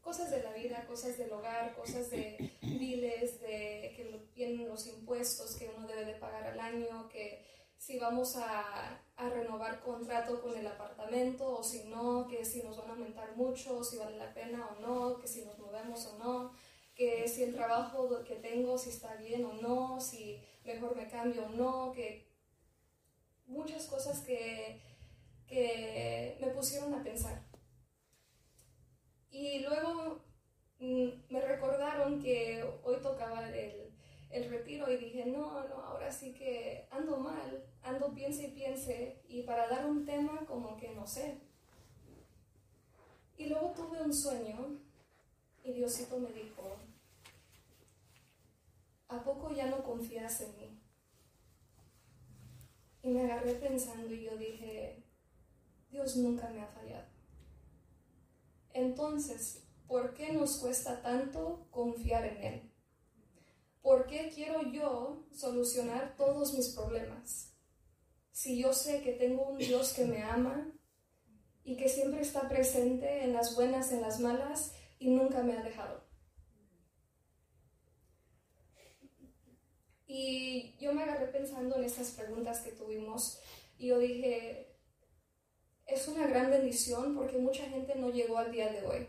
Cosas 0.00 0.30
de 0.30 0.42
la 0.42 0.52
vida, 0.52 0.86
cosas 0.86 1.18
del 1.18 1.32
hogar, 1.32 1.74
cosas 1.74 2.10
de 2.10 2.52
biles, 2.62 3.40
de 3.40 3.92
que 3.96 4.28
vienen 4.36 4.68
los 4.68 4.86
impuestos 4.86 5.56
que 5.56 5.68
uno 5.76 5.86
debe 5.88 6.04
de 6.04 6.14
pagar 6.14 6.44
al 6.44 6.60
año, 6.60 7.08
que 7.08 7.44
si 7.76 7.98
vamos 7.98 8.36
a, 8.36 9.02
a 9.16 9.28
renovar 9.28 9.80
contrato 9.80 10.40
con 10.40 10.56
el 10.56 10.66
apartamento 10.66 11.58
o 11.58 11.62
si 11.64 11.84
no, 11.84 12.28
que 12.28 12.44
si 12.44 12.62
nos 12.62 12.76
van 12.76 12.90
a 12.90 12.92
aumentar 12.92 13.36
mucho, 13.36 13.82
si 13.82 13.96
vale 13.96 14.16
la 14.16 14.32
pena 14.32 14.68
o 14.68 14.80
no, 14.80 15.18
que 15.18 15.26
si 15.26 15.44
nos 15.44 15.58
movemos 15.58 16.06
o 16.06 16.18
no, 16.18 16.52
que 16.94 17.26
si 17.26 17.42
el 17.42 17.54
trabajo 17.54 18.22
que 18.24 18.36
tengo, 18.36 18.78
si 18.78 18.90
está 18.90 19.16
bien 19.16 19.44
o 19.44 19.54
no, 19.54 20.00
si 20.00 20.40
mejor 20.64 20.94
me 20.94 21.08
cambio 21.08 21.46
o 21.46 21.48
no, 21.48 21.92
que 21.92 22.28
muchas 23.46 23.86
cosas 23.86 24.20
que, 24.20 24.80
que 25.46 26.36
me 26.40 26.48
pusieron 26.48 26.94
a 26.94 27.02
pensar. 27.02 27.42
Y 29.30 29.60
luego 29.60 30.24
mm, 30.78 31.08
me 31.28 31.40
recordaron 31.40 32.20
que 32.22 32.64
hoy 32.82 32.96
tocaba 33.02 33.48
el, 33.48 33.94
el 34.30 34.50
retiro 34.50 34.90
y 34.90 34.96
dije, 34.96 35.26
no, 35.26 35.66
no, 35.68 35.74
ahora 35.76 36.10
sí 36.10 36.32
que 36.34 36.86
ando 36.90 37.18
mal, 37.18 37.64
ando 37.82 38.14
piense 38.14 38.48
y 38.48 38.52
piense 38.52 39.22
y 39.28 39.42
para 39.42 39.68
dar 39.68 39.86
un 39.86 40.04
tema 40.04 40.44
como 40.46 40.76
que 40.76 40.94
no 40.94 41.06
sé. 41.06 41.40
Y 43.36 43.46
luego 43.46 43.72
tuve 43.72 44.02
un 44.02 44.14
sueño 44.14 44.80
y 45.62 45.72
Diosito 45.72 46.18
me 46.18 46.32
dijo, 46.32 46.76
¿a 49.08 49.22
poco 49.22 49.52
ya 49.52 49.66
no 49.66 49.82
confías 49.82 50.40
en 50.40 50.56
mí? 50.56 50.80
Y 53.02 53.10
me 53.10 53.24
agarré 53.24 53.54
pensando 53.54 54.12
y 54.12 54.22
yo 54.22 54.36
dije, 54.36 55.05
Dios 55.96 56.14
nunca 56.16 56.50
me 56.50 56.60
ha 56.60 56.66
fallado. 56.66 57.06
Entonces, 58.74 59.66
¿por 59.86 60.12
qué 60.12 60.30
nos 60.30 60.58
cuesta 60.58 61.00
tanto 61.00 61.68
confiar 61.70 62.26
en 62.26 62.42
Él? 62.42 62.72
¿Por 63.80 64.06
qué 64.06 64.30
quiero 64.34 64.70
yo 64.70 65.26
solucionar 65.32 66.14
todos 66.18 66.52
mis 66.52 66.68
problemas? 66.74 67.56
Si 68.30 68.60
yo 68.60 68.74
sé 68.74 69.00
que 69.00 69.12
tengo 69.12 69.48
un 69.48 69.56
Dios 69.56 69.94
que 69.94 70.04
me 70.04 70.22
ama 70.22 70.70
y 71.64 71.78
que 71.78 71.88
siempre 71.88 72.20
está 72.20 72.46
presente 72.46 73.24
en 73.24 73.32
las 73.32 73.56
buenas, 73.56 73.90
en 73.90 74.02
las 74.02 74.20
malas 74.20 74.74
y 74.98 75.08
nunca 75.08 75.42
me 75.42 75.56
ha 75.56 75.62
dejado. 75.62 76.04
Y 80.06 80.76
yo 80.78 80.92
me 80.92 81.04
agarré 81.04 81.28
pensando 81.28 81.76
en 81.76 81.84
estas 81.84 82.10
preguntas 82.10 82.60
que 82.60 82.72
tuvimos 82.72 83.40
y 83.78 83.86
yo 83.88 83.98
dije, 83.98 84.65
es 85.86 86.08
una 86.08 86.26
gran 86.26 86.50
bendición 86.50 87.14
porque 87.14 87.38
mucha 87.38 87.64
gente 87.64 87.94
no 87.94 88.10
llegó 88.10 88.38
al 88.38 88.52
día 88.52 88.70
de 88.72 88.84
hoy. 88.84 89.08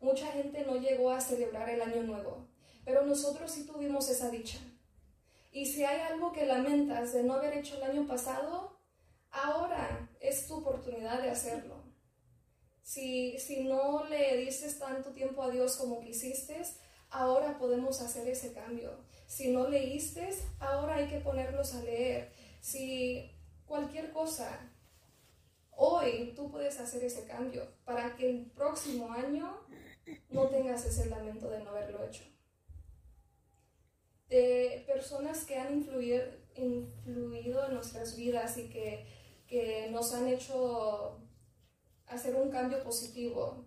Mucha 0.00 0.30
gente 0.32 0.64
no 0.64 0.76
llegó 0.76 1.10
a 1.10 1.20
celebrar 1.20 1.68
el 1.68 1.82
año 1.82 2.02
nuevo, 2.02 2.48
pero 2.84 3.04
nosotros 3.04 3.50
sí 3.50 3.66
tuvimos 3.66 4.08
esa 4.08 4.30
dicha. 4.30 4.58
Y 5.52 5.66
si 5.66 5.84
hay 5.84 6.00
algo 6.00 6.32
que 6.32 6.46
lamentas 6.46 7.12
de 7.12 7.22
no 7.22 7.34
haber 7.34 7.56
hecho 7.58 7.76
el 7.76 7.82
año 7.82 8.06
pasado, 8.06 8.78
ahora 9.30 10.10
es 10.20 10.46
tu 10.46 10.56
oportunidad 10.56 11.22
de 11.22 11.30
hacerlo. 11.30 11.82
Si, 12.82 13.38
si 13.38 13.64
no 13.64 14.04
le 14.04 14.36
dices 14.36 14.78
tanto 14.78 15.12
tiempo 15.12 15.42
a 15.42 15.50
Dios 15.50 15.76
como 15.76 16.00
quisiste, 16.00 16.62
ahora 17.10 17.58
podemos 17.58 18.00
hacer 18.00 18.28
ese 18.28 18.52
cambio. 18.52 19.04
Si 19.26 19.48
no 19.52 19.68
leíste, 19.68 20.30
ahora 20.58 20.96
hay 20.96 21.08
que 21.08 21.20
ponerlos 21.20 21.74
a 21.74 21.82
leer. 21.82 22.32
Si 22.60 23.30
cualquier 23.66 24.12
cosa, 24.12 24.69
hoy 25.82 26.34
tú 26.36 26.50
puedes 26.50 26.78
hacer 26.78 27.02
ese 27.02 27.26
cambio 27.26 27.66
para 27.86 28.14
que 28.14 28.28
el 28.28 28.50
próximo 28.50 29.10
año 29.12 29.66
no 30.28 30.48
tengas 30.48 30.84
ese 30.84 31.06
lamento 31.06 31.48
de 31.48 31.60
no 31.64 31.70
haberlo 31.70 32.04
hecho. 32.04 32.22
De 34.28 34.84
personas 34.86 35.44
que 35.46 35.56
han 35.56 35.72
influido, 35.72 36.22
influido 36.54 37.66
en 37.66 37.74
nuestras 37.74 38.14
vidas 38.14 38.58
y 38.58 38.68
que, 38.68 39.06
que 39.46 39.88
nos 39.90 40.12
han 40.12 40.28
hecho 40.28 41.18
hacer 42.06 42.36
un 42.36 42.50
cambio 42.50 42.82
positivo. 42.84 43.64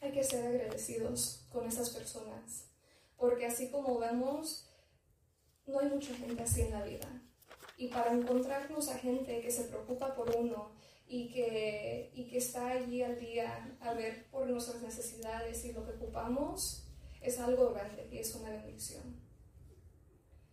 Hay 0.00 0.10
que 0.10 0.24
ser 0.24 0.46
agradecidos 0.46 1.46
con 1.52 1.66
esas 1.66 1.90
personas, 1.90 2.70
porque 3.16 3.46
así 3.46 3.70
como 3.70 3.98
vemos, 3.98 4.70
no 5.66 5.80
hay 5.80 5.88
mucha 5.90 6.14
gente 6.14 6.42
así 6.42 6.62
en 6.62 6.70
la 6.70 6.82
vida. 6.82 7.22
Y 7.76 7.88
para 7.88 8.12
encontrarnos 8.12 8.88
a 8.88 8.98
gente 8.98 9.40
que 9.42 9.50
se 9.50 9.64
preocupa 9.64 10.14
por 10.14 10.34
uno 10.34 10.81
y 11.14 11.28
que, 11.28 12.10
y 12.14 12.24
que 12.24 12.38
está 12.38 12.68
allí 12.70 13.02
al 13.02 13.20
día 13.20 13.76
a 13.82 13.92
ver 13.92 14.24
por 14.30 14.46
nuestras 14.46 14.80
necesidades 14.80 15.62
y 15.66 15.72
lo 15.72 15.84
que 15.84 15.90
ocupamos, 15.92 16.84
es 17.20 17.38
algo 17.38 17.74
grande 17.74 18.08
y 18.10 18.16
es 18.16 18.34
una 18.34 18.48
bendición. 18.48 19.20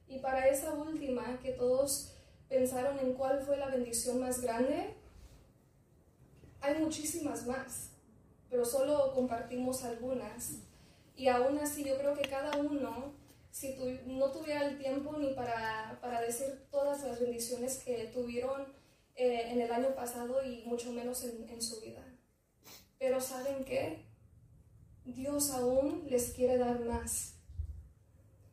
Y 0.06 0.20
para 0.20 0.50
esa 0.50 0.74
última, 0.74 1.40
que 1.42 1.54
todos 1.54 2.14
pensaron 2.50 3.00
en 3.00 3.14
cuál 3.14 3.42
fue 3.42 3.56
la 3.56 3.68
bendición 3.70 4.20
más 4.20 4.42
grande, 4.42 4.96
hay 6.60 6.78
muchísimas 6.82 7.48
más, 7.48 7.92
pero 8.50 8.66
solo 8.66 9.14
compartimos 9.14 9.86
algunas. 9.86 10.56
Y 11.16 11.30
aún 11.30 11.58
así 11.60 11.86
yo 11.86 11.98
creo 11.98 12.16
que 12.16 12.28
cada 12.28 12.58
uno, 12.58 13.14
si 13.50 13.78
tu- 13.78 13.98
no 14.08 14.30
tuviera 14.34 14.68
el 14.68 14.78
tiempo 14.78 15.16
ni 15.18 15.34
para, 15.36 16.00
para 16.02 16.20
decir 16.20 16.68
todas 16.70 17.02
las 17.06 17.22
bendiciones 17.22 17.78
que 17.78 18.12
tuvieron 18.14 18.78
eh, 19.22 19.52
en 19.52 19.60
el 19.60 19.70
año 19.70 19.94
pasado 19.96 20.42
y 20.46 20.64
mucho 20.64 20.94
menos 20.94 21.26
en, 21.26 21.50
en 21.50 21.62
su 21.62 21.82
vida. 21.82 22.02
Pero 22.98 23.20
¿saben 23.20 23.66
qué? 23.66 24.06
Dios 25.04 25.52
aún 25.52 26.08
les 26.10 26.32
quiere 26.32 26.58
dar 26.58 26.80
más. 26.86 27.36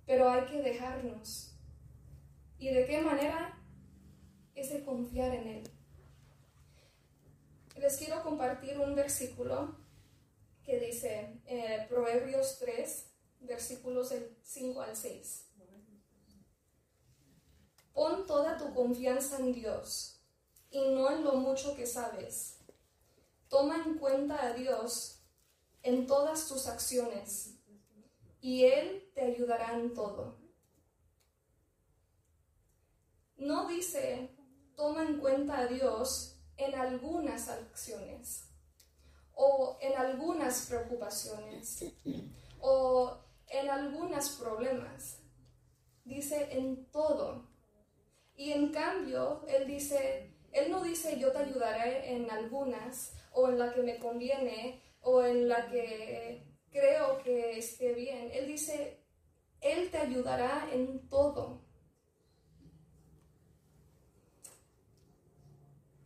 Pero 0.07 0.29
hay 0.29 0.45
que 0.47 0.61
dejarnos. 0.63 1.57
¿Y 2.59 2.71
de 2.71 2.85
qué 2.85 3.01
manera? 3.01 3.57
Es 4.57 4.71
de 4.71 4.85
confiar 4.85 5.37
en 5.37 5.47
Él. 5.47 5.71
Les 7.77 7.97
quiero 7.97 8.25
compartir 8.25 8.77
un 8.81 8.97
versículo 8.97 9.77
que 10.65 10.81
dice 10.81 11.43
eh, 11.47 11.87
Proverbios 11.89 12.59
3, 12.59 13.07
versículos 13.43 14.11
del 14.11 14.37
5 14.43 14.81
al 14.81 14.97
6. 14.97 15.47
Pon 17.93 18.27
toda 18.27 18.57
tu 18.57 18.75
confianza 18.75 19.39
en 19.39 19.53
Dios 19.53 20.16
y 20.77 20.91
no 20.91 21.11
en 21.11 21.25
lo 21.25 21.33
mucho 21.33 21.75
que 21.75 21.87
sabes. 21.87 22.59
toma 23.49 23.77
en 23.77 23.97
cuenta 23.99 24.45
a 24.45 24.53
Dios 24.53 25.23
en 25.83 26.07
todas 26.07 26.49
tus 26.49 26.67
acciones 26.67 27.55
y 28.43 28.65
Él 28.65 29.11
te 29.15 29.23
ayudará 29.23 29.73
en 29.73 29.95
todo. 29.95 30.37
No 33.39 33.67
dice, 33.69 34.37
toma 34.75 35.05
en 35.05 35.19
cuenta 35.19 35.61
a 35.61 35.67
Dios 35.67 36.37
en 36.59 36.75
algunas 36.75 37.49
acciones 37.49 38.51
o 39.33 39.79
en 39.81 39.97
algunas 39.97 40.67
preocupaciones 40.67 41.85
o 42.61 43.19
en 43.49 43.71
algunos 43.71 44.29
problemas. 44.31 45.21
Dice 46.05 46.49
en 46.51 46.85
todo. 46.91 47.49
Y 48.37 48.53
en 48.53 48.71
cambio, 48.71 49.43
Él 49.49 49.67
dice, 49.67 50.36
Él 50.57 50.71
no 50.71 50.83
dice 50.83 51.19
yo 51.19 51.33
te 51.33 51.39
ayudaré 51.39 52.15
en 52.15 52.31
algunas 52.31 53.15
o 53.33 53.51
en 53.51 53.59
la 53.59 53.75
que 53.75 53.83
me 53.83 53.99
conviene 53.99 54.81
o 55.03 55.23
en 55.23 55.49
la 55.49 55.69
que 55.69 56.43
creo 56.71 57.19
que 57.19 57.59
esté 57.59 57.93
bien. 57.93 58.31
Él 58.33 58.47
dice, 58.47 59.05
Él 59.61 59.91
te 59.91 59.99
ayudará 59.99 60.67
en 60.73 61.07
todo. 61.11 61.61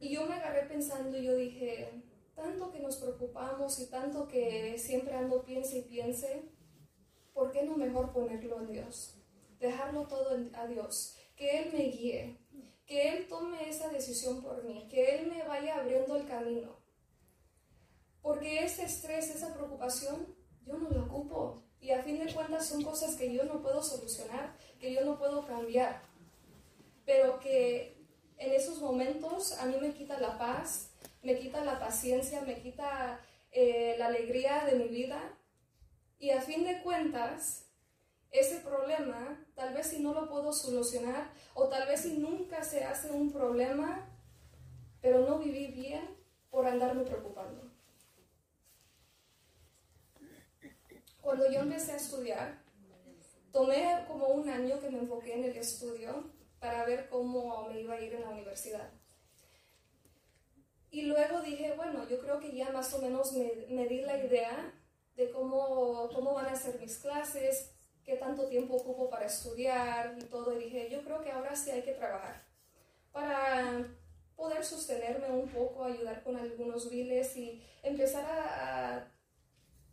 Y 0.00 0.14
yo 0.14 0.26
me 0.26 0.34
agarré 0.34 0.66
pensando 0.66 1.16
y 1.16 1.26
yo 1.26 1.36
dije, 1.36 2.02
tanto 2.34 2.72
que 2.72 2.80
nos 2.80 2.96
preocupamos 2.96 3.78
y 3.78 3.88
tanto 3.88 4.26
que 4.26 4.76
siempre 4.78 5.14
ando 5.14 5.44
piense 5.44 5.78
y 5.78 5.82
piense, 5.82 6.50
¿por 7.32 7.52
qué 7.52 7.62
no 7.62 7.76
mejor 7.76 8.12
ponerlo 8.12 8.58
en 8.62 8.72
Dios? 8.72 9.14
Dejarlo 9.60 10.08
todo 10.08 10.36
a 10.54 10.66
Dios, 10.66 11.16
que 11.36 11.60
Él 11.60 11.72
me 11.72 11.84
guíe, 11.84 12.39
que 12.90 13.08
Él 13.08 13.28
tome 13.28 13.68
esa 13.68 13.88
decisión 13.88 14.42
por 14.42 14.64
mí, 14.64 14.88
que 14.90 15.14
Él 15.14 15.28
me 15.28 15.44
vaya 15.44 15.76
abriendo 15.76 16.16
el 16.16 16.26
camino. 16.26 16.76
Porque 18.20 18.64
ese 18.64 18.82
estrés, 18.82 19.30
esa 19.30 19.54
preocupación, 19.54 20.34
yo 20.66 20.76
no 20.76 20.90
lo 20.90 21.04
ocupo. 21.04 21.62
Y 21.80 21.92
a 21.92 22.02
fin 22.02 22.18
de 22.18 22.34
cuentas 22.34 22.66
son 22.66 22.82
cosas 22.82 23.14
que 23.14 23.32
yo 23.32 23.44
no 23.44 23.62
puedo 23.62 23.80
solucionar, 23.80 24.56
que 24.80 24.92
yo 24.92 25.04
no 25.04 25.16
puedo 25.20 25.46
cambiar. 25.46 26.02
Pero 27.06 27.38
que 27.38 27.96
en 28.38 28.52
esos 28.54 28.80
momentos 28.80 29.52
a 29.60 29.66
mí 29.66 29.76
me 29.80 29.94
quita 29.94 30.18
la 30.18 30.36
paz, 30.36 30.90
me 31.22 31.38
quita 31.38 31.64
la 31.64 31.78
paciencia, 31.78 32.40
me 32.40 32.60
quita 32.60 33.20
eh, 33.52 33.94
la 34.00 34.06
alegría 34.06 34.64
de 34.64 34.74
mi 34.74 34.88
vida. 34.88 35.38
Y 36.18 36.30
a 36.30 36.40
fin 36.40 36.64
de 36.64 36.82
cuentas, 36.82 37.69
ese 38.30 38.60
problema, 38.60 39.44
tal 39.54 39.74
vez 39.74 39.88
si 39.88 40.00
no 40.00 40.14
lo 40.14 40.28
puedo 40.28 40.52
solucionar, 40.52 41.32
o 41.54 41.68
tal 41.68 41.86
vez 41.88 42.02
si 42.02 42.18
nunca 42.18 42.62
se 42.62 42.84
hace 42.84 43.10
un 43.10 43.32
problema, 43.32 44.08
pero 45.00 45.26
no 45.26 45.38
viví 45.38 45.68
bien 45.68 46.16
por 46.50 46.66
andarme 46.66 47.02
preocupando. 47.04 47.70
Cuando 51.20 51.50
yo 51.50 51.60
empecé 51.60 51.92
a 51.92 51.96
estudiar, 51.96 52.62
tomé 53.52 54.04
como 54.06 54.28
un 54.28 54.48
año 54.48 54.78
que 54.80 54.90
me 54.90 54.98
enfoqué 54.98 55.34
en 55.34 55.44
el 55.44 55.56
estudio 55.56 56.30
para 56.58 56.84
ver 56.84 57.08
cómo 57.08 57.68
me 57.68 57.80
iba 57.80 57.94
a 57.94 58.00
ir 58.00 58.14
en 58.14 58.22
la 58.22 58.30
universidad. 58.30 58.90
Y 60.90 61.02
luego 61.02 61.40
dije, 61.42 61.74
bueno, 61.76 62.08
yo 62.08 62.18
creo 62.20 62.40
que 62.40 62.52
ya 62.52 62.70
más 62.70 62.92
o 62.94 63.00
menos 63.00 63.32
me, 63.32 63.86
di 63.86 64.00
la 64.02 64.18
idea 64.18 64.74
de 65.14 65.30
cómo, 65.30 66.08
cómo 66.12 66.34
van 66.34 66.46
a 66.46 66.56
ser 66.56 66.80
mis 66.80 66.98
clases, 66.98 67.70
qué 68.10 68.16
tanto 68.16 68.48
tiempo 68.48 68.74
ocupo 68.74 69.08
para 69.08 69.26
estudiar 69.26 70.16
y 70.18 70.24
todo. 70.24 70.52
Y 70.52 70.64
dije, 70.64 70.90
yo 70.90 71.02
creo 71.04 71.22
que 71.22 71.30
ahora 71.30 71.54
sí 71.54 71.70
hay 71.70 71.82
que 71.82 71.92
trabajar 71.92 72.42
para 73.12 73.86
poder 74.34 74.64
sostenerme 74.64 75.30
un 75.30 75.48
poco, 75.48 75.84
ayudar 75.84 76.22
con 76.24 76.36
algunos 76.36 76.90
biles 76.90 77.36
y 77.36 77.62
empezar 77.84 78.24
a, 78.28 79.12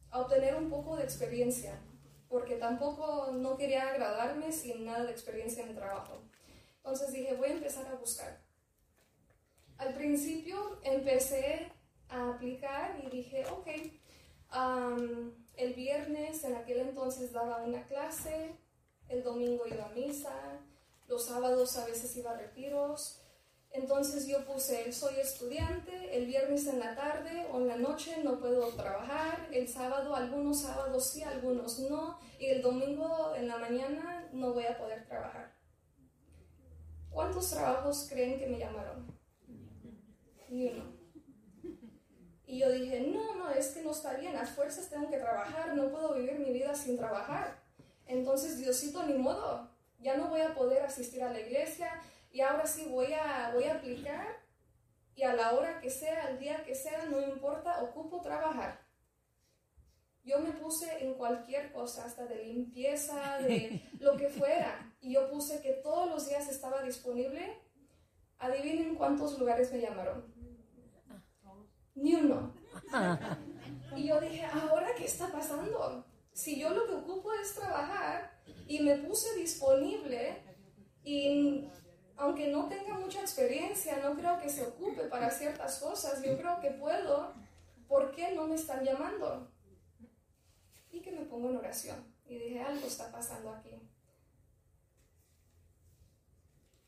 a 0.10 0.20
obtener 0.20 0.56
un 0.56 0.70
poco 0.70 0.96
de 0.96 1.04
experiencia, 1.04 1.80
porque 2.28 2.56
tampoco 2.56 3.32
no 3.34 3.56
quería 3.56 3.90
agradarme 3.90 4.52
sin 4.52 4.86
nada 4.86 5.06
de 5.06 5.12
experiencia 5.12 5.64
en 5.64 5.70
el 5.70 5.76
trabajo. 5.76 6.24
Entonces 6.78 7.14
dije, 7.14 7.36
voy 7.36 7.50
a 7.50 7.54
empezar 7.54 7.86
a 7.88 7.96
buscar. 7.96 8.42
Al 9.78 9.94
principio 9.94 10.80
empecé 10.84 11.72
a 12.10 12.30
aplicar 12.30 13.00
y 13.04 13.10
dije, 13.10 13.46
ok, 13.46 13.68
el 15.58 15.74
viernes 15.74 16.44
en 16.44 16.56
aquel 16.56 16.80
entonces 16.80 17.32
daba 17.34 17.64
una 17.64 17.86
clase, 17.88 18.56
el 19.10 19.24
domingo 19.24 19.66
iba 19.68 19.86
a 19.86 19.90
misa, 19.90 20.60
los 21.08 21.26
sábados 21.26 21.78
a 21.78 21.86
veces 21.86 22.16
iba 22.16 22.32
a 22.32 22.38
retiros. 22.38 23.22
Entonces 23.72 24.28
yo 24.28 24.46
puse, 24.46 24.92
soy 24.94 25.20
estudiante, 25.20 26.18
el 26.18 26.26
viernes 26.26 26.68
en 26.68 26.80
la 26.80 26.96
tarde 26.96 27.48
o 27.52 27.60
en 27.60 27.68
la 27.68 27.76
noche 27.76 28.24
no 28.24 28.40
puedo 28.40 28.70
trabajar, 28.70 29.50
el 29.52 29.68
sábado, 29.68 30.16
algunos 30.16 30.62
sábados 30.62 31.08
sí, 31.08 31.22
algunos 31.22 31.80
no, 31.80 32.18
y 32.40 32.46
el 32.46 32.62
domingo 32.62 33.36
en 33.36 33.48
la 33.48 33.58
mañana 33.58 34.30
no 34.32 34.54
voy 34.54 34.66
a 34.66 34.78
poder 34.78 35.06
trabajar. 35.06 35.54
¿Cuántos 37.10 37.50
trabajos 37.50 38.08
creen 38.10 38.40
que 38.40 38.48
me 38.48 38.60
llamaron? 38.60 39.08
Ni 40.50 40.68
uno. 40.68 40.97
Y 42.48 42.60
yo 42.60 42.72
dije, 42.72 43.02
no, 43.02 43.36
no, 43.36 43.52
es 43.52 43.68
que 43.68 43.82
no 43.82 43.92
está 43.92 44.14
bien, 44.14 44.38
a 44.38 44.46
fuerzas 44.46 44.90
tengo 44.90 45.10
que 45.10 45.18
trabajar, 45.18 45.76
no 45.76 45.92
puedo 45.92 46.14
vivir 46.14 46.40
mi 46.40 46.52
vida 46.52 46.74
sin 46.74 46.98
trabajar. 46.98 47.60
Entonces, 48.06 48.58
Diosito, 48.58 49.04
ni 49.04 49.16
modo, 49.16 49.70
ya 50.00 50.16
no 50.16 50.30
voy 50.30 50.40
a 50.40 50.56
poder 50.56 50.82
asistir 50.84 51.22
a 51.22 51.32
la 51.32 51.42
iglesia 51.42 51.92
y 52.32 52.40
ahora 52.40 52.66
sí 52.66 52.86
voy 52.90 53.12
a, 53.12 53.52
voy 53.54 53.66
a 53.66 53.76
aplicar 53.76 54.38
y 55.14 55.24
a 55.24 55.34
la 55.34 55.54
hora 55.54 55.82
que 55.82 55.90
sea, 55.90 56.28
al 56.28 56.40
día 56.40 56.64
que 56.64 56.74
sea, 56.74 57.06
no 57.06 57.20
importa, 57.22 57.84
ocupo 57.84 58.22
trabajar. 58.22 58.80
Yo 60.24 60.40
me 60.40 60.52
puse 60.52 61.04
en 61.04 61.16
cualquier 61.16 61.74
cosa, 61.74 62.06
hasta 62.06 62.26
de 62.26 62.46
limpieza, 62.46 63.40
de 63.40 63.82
lo 64.00 64.16
que 64.16 64.30
fuera. 64.30 64.96
Y 65.02 65.14
yo 65.14 65.30
puse 65.30 65.62
que 65.62 65.74
todos 65.74 66.10
los 66.10 66.30
días 66.30 66.48
estaba 66.48 66.82
disponible. 66.82 67.58
Adivinen 68.38 68.96
cuántos 68.96 69.38
lugares 69.38 69.72
me 69.74 69.82
llamaron. 69.82 70.37
Ni 71.98 72.16
uno. 72.16 72.54
Y 73.96 74.08
yo 74.08 74.22
dije, 74.22 74.46
¿ahora 74.46 74.94
qué 74.96 75.06
está 75.06 75.28
pasando? 75.32 76.06
Si 76.32 76.60
yo 76.60 76.70
lo 76.70 76.86
que 76.88 76.94
ocupo 76.94 77.34
es 77.34 77.56
trabajar 77.56 78.40
y 78.68 78.80
me 78.80 78.98
puse 78.98 79.36
disponible 79.36 80.44
y 81.04 81.68
aunque 82.16 82.48
no 82.50 82.68
tenga 82.68 82.98
mucha 82.98 83.22
experiencia, 83.22 83.98
no 83.98 84.16
creo 84.16 84.40
que 84.40 84.50
se 84.50 84.64
ocupe 84.66 85.04
para 85.04 85.30
ciertas 85.32 85.80
cosas, 85.80 86.22
yo 86.24 86.38
creo 86.38 86.60
que 86.60 86.72
puedo, 86.72 87.34
¿por 87.88 88.12
qué 88.12 88.34
no 88.34 88.48
me 88.48 88.56
están 88.56 88.84
llamando? 88.84 89.52
y 90.98 91.02
que 91.02 91.12
me 91.12 91.26
pongo 91.26 91.50
en 91.50 91.58
oración. 91.58 92.14
Y 92.26 92.38
dije, 92.38 92.62
algo 92.62 92.88
está 92.88 93.12
pasando 93.12 93.52
aquí. 93.52 93.80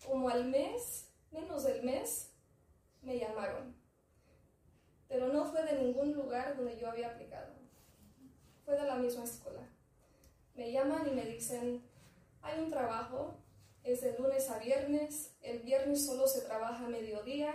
Como 0.06 0.30
al 0.30 0.46
mes, 0.46 1.10
menos 1.32 1.64
del 1.64 1.84
mes, 1.84 2.32
me 3.02 3.18
llamaron. 3.20 3.79
Pero 5.10 5.28
no 5.28 5.44
fue 5.44 5.64
de 5.64 5.84
ningún 5.84 6.14
lugar 6.14 6.56
donde 6.56 6.78
yo 6.78 6.90
había 6.90 7.10
aplicado. 7.10 7.52
Fue 8.64 8.76
de 8.76 8.88
la 8.88 8.96
misma 8.96 9.26
escuela. 9.26 9.68
Me 10.56 10.72
llaman 10.72 11.06
y 11.08 11.12
me 11.12 11.26
dicen, 11.26 11.84
hay 12.42 12.60
un 12.60 12.70
trabajo, 12.70 13.36
es 13.84 14.02
de 14.02 14.18
lunes 14.18 14.50
a 14.50 14.60
viernes, 14.60 15.36
el 15.42 15.60
viernes 15.60 16.06
solo 16.06 16.28
se 16.28 16.42
trabaja 16.42 16.86
a 16.86 16.90
mediodía, 16.90 17.54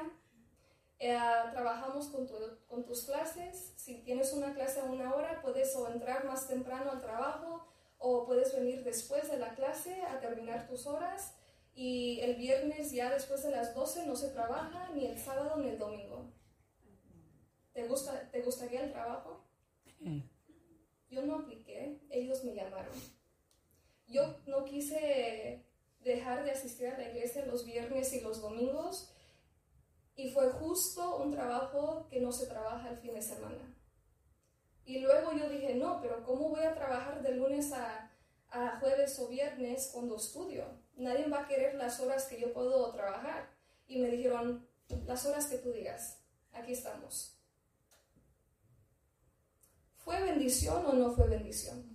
eh, 0.98 1.18
trabajamos 1.52 2.08
con, 2.08 2.84
tus 2.84 3.04
clases. 3.04 3.72
Si 3.76 4.02
tienes 4.02 4.32
una 4.32 4.54
clase 4.54 4.80
a 4.80 4.84
una 4.84 5.14
hora, 5.14 5.40
puedes 5.42 5.74
o 5.76 5.88
entrar 5.88 6.24
más 6.24 6.48
temprano 6.48 6.90
al 6.90 7.00
trabajo 7.00 7.66
o 7.98 8.26
puedes 8.26 8.54
venir 8.54 8.84
después 8.84 9.30
de 9.30 9.38
la 9.38 9.54
clase 9.54 10.02
a 10.02 10.20
terminar 10.20 10.66
tus 10.66 10.86
horas. 10.86 11.34
Y 11.74 12.20
el 12.20 12.36
viernes 12.36 12.92
ya 12.92 13.10
después 13.10 13.42
de 13.42 13.50
las 13.50 13.74
12 13.74 14.06
no 14.06 14.16
se 14.16 14.30
trabaja 14.30 14.90
ni 14.94 15.06
el 15.06 15.18
sábado 15.18 15.56
ni 15.56 15.68
el 15.68 15.78
domingo. 15.78 16.32
¿Te, 17.74 17.86
gusta, 17.88 18.30
¿te 18.30 18.40
gustaría 18.40 18.84
el 18.84 18.92
trabajo? 18.92 19.44
Yo 21.10 21.26
no 21.26 21.40
apliqué, 21.40 22.00
ellos 22.08 22.44
me 22.44 22.54
llamaron. 22.54 22.94
Yo 24.06 24.36
no 24.46 24.64
quise 24.64 25.64
dejar 26.00 26.44
de 26.44 26.52
asistir 26.52 26.86
a 26.88 26.98
la 26.98 27.10
iglesia 27.10 27.44
los 27.46 27.66
viernes 27.66 28.12
y 28.12 28.20
los 28.20 28.40
domingos 28.40 29.12
y 30.14 30.30
fue 30.30 30.50
justo 30.50 31.16
un 31.16 31.32
trabajo 31.32 32.06
que 32.08 32.20
no 32.20 32.30
se 32.30 32.46
trabaja 32.46 32.90
el 32.90 32.98
fin 32.98 33.14
de 33.14 33.22
semana. 33.22 33.74
Y 34.84 35.00
luego 35.00 35.32
yo 35.32 35.48
dije, 35.48 35.74
no, 35.74 36.00
pero 36.00 36.22
¿cómo 36.24 36.50
voy 36.50 36.62
a 36.62 36.74
trabajar 36.74 37.22
de 37.22 37.34
lunes 37.34 37.72
a, 37.72 38.12
a 38.50 38.78
jueves 38.78 39.18
o 39.18 39.28
viernes 39.28 39.90
cuando 39.92 40.16
estudio? 40.16 40.64
Nadie 40.94 41.26
va 41.26 41.40
a 41.40 41.48
querer 41.48 41.74
las 41.74 41.98
horas 41.98 42.26
que 42.26 42.38
yo 42.38 42.52
puedo 42.52 42.92
trabajar. 42.92 43.50
Y 43.88 43.98
me 43.98 44.10
dijeron, 44.10 44.68
las 45.06 45.26
horas 45.26 45.46
que 45.46 45.58
tú 45.58 45.72
digas, 45.72 46.22
aquí 46.52 46.72
estamos. 46.72 47.33
¿Fue 50.04 50.22
bendición 50.22 50.84
o 50.86 50.92
no 50.92 51.12
fue 51.12 51.28
bendición? 51.28 51.94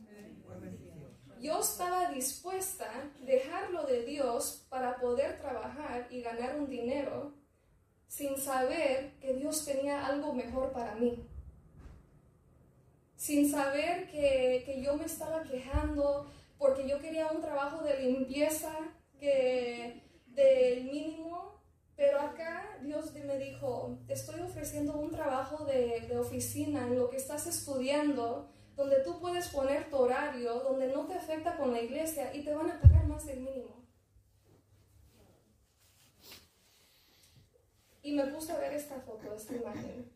Yo 1.39 1.59
estaba 1.59 2.11
dispuesta 2.11 2.85
a 2.85 3.23
dejarlo 3.23 3.83
de 3.85 4.03
Dios 4.03 4.65
para 4.69 4.97
poder 4.99 5.39
trabajar 5.39 6.07
y 6.09 6.21
ganar 6.21 6.59
un 6.59 6.69
dinero 6.69 7.33
sin 8.07 8.35
saber 8.37 9.13
que 9.21 9.35
Dios 9.35 9.63
tenía 9.63 10.05
algo 10.05 10.33
mejor 10.33 10.73
para 10.73 10.95
mí. 10.95 11.23
Sin 13.15 13.49
saber 13.49 14.09
que, 14.09 14.63
que 14.65 14.81
yo 14.81 14.95
me 14.97 15.05
estaba 15.05 15.43
quejando 15.43 16.29
porque 16.57 16.87
yo 16.87 16.99
quería 16.99 17.31
un 17.31 17.41
trabajo 17.41 17.83
de 17.83 18.01
limpieza 18.01 18.73
que 19.19 20.03
del 20.27 20.83
mínimo, 20.85 21.58
pero 21.99 22.21
acá 22.21 22.79
Dios 22.81 23.13
me 23.13 23.37
dijo, 23.37 23.99
te 24.07 24.13
estoy 24.13 24.39
ofreciendo 24.39 24.93
un 24.93 25.11
trabajo 25.11 25.65
de, 25.65 25.99
de 26.07 26.17
oficina 26.17 26.87
en 26.87 26.97
lo 26.97 27.09
que 27.09 27.17
estás 27.17 27.45
estudiando, 27.45 28.49
donde 28.77 29.01
tú 29.01 29.19
puedes 29.19 29.49
poner 29.49 29.89
tu 29.89 29.97
horario, 29.97 30.61
donde 30.61 30.87
no 30.87 31.07
te 31.07 31.15
afecta 31.15 31.57
con 31.57 31.73
la 31.73 31.81
iglesia 31.81 32.33
y 32.33 32.45
te 32.45 32.55
van 32.55 32.71
a 32.71 32.79
pagar 32.79 33.05
más 33.05 33.25
del 33.25 33.41
mínimo. 33.41 33.85
Y 38.01 38.13
me 38.13 38.27
puse 38.27 38.53
a 38.53 38.57
ver 38.59 38.71
esta 38.71 39.01
foto, 39.01 39.33
esta 39.35 39.57
imagen. 39.57 40.09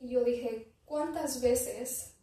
Y 0.00 0.08
yo 0.08 0.24
dije, 0.24 0.72
¿cuántas 0.86 1.42
veces 1.42 2.16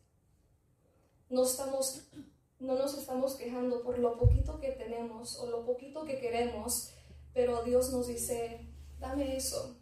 no, 1.30 1.43
estamos, 1.43 2.10
no 2.57 2.73
nos 2.73 2.97
estamos 2.97 3.35
quejando 3.35 3.84
por 3.84 3.99
lo 3.99 4.18
poquito 4.18 4.60
que 4.60 4.72
tenemos 4.72 5.38
o 5.38 5.45
lo 5.52 5.64
poquito 5.64 6.06
que 6.06 6.18
queremos, 6.18 6.94
pero 7.36 7.64
Dios 7.64 7.91
nos 7.91 8.07
dice, 8.07 8.66
dame 8.98 9.36
eso, 9.36 9.78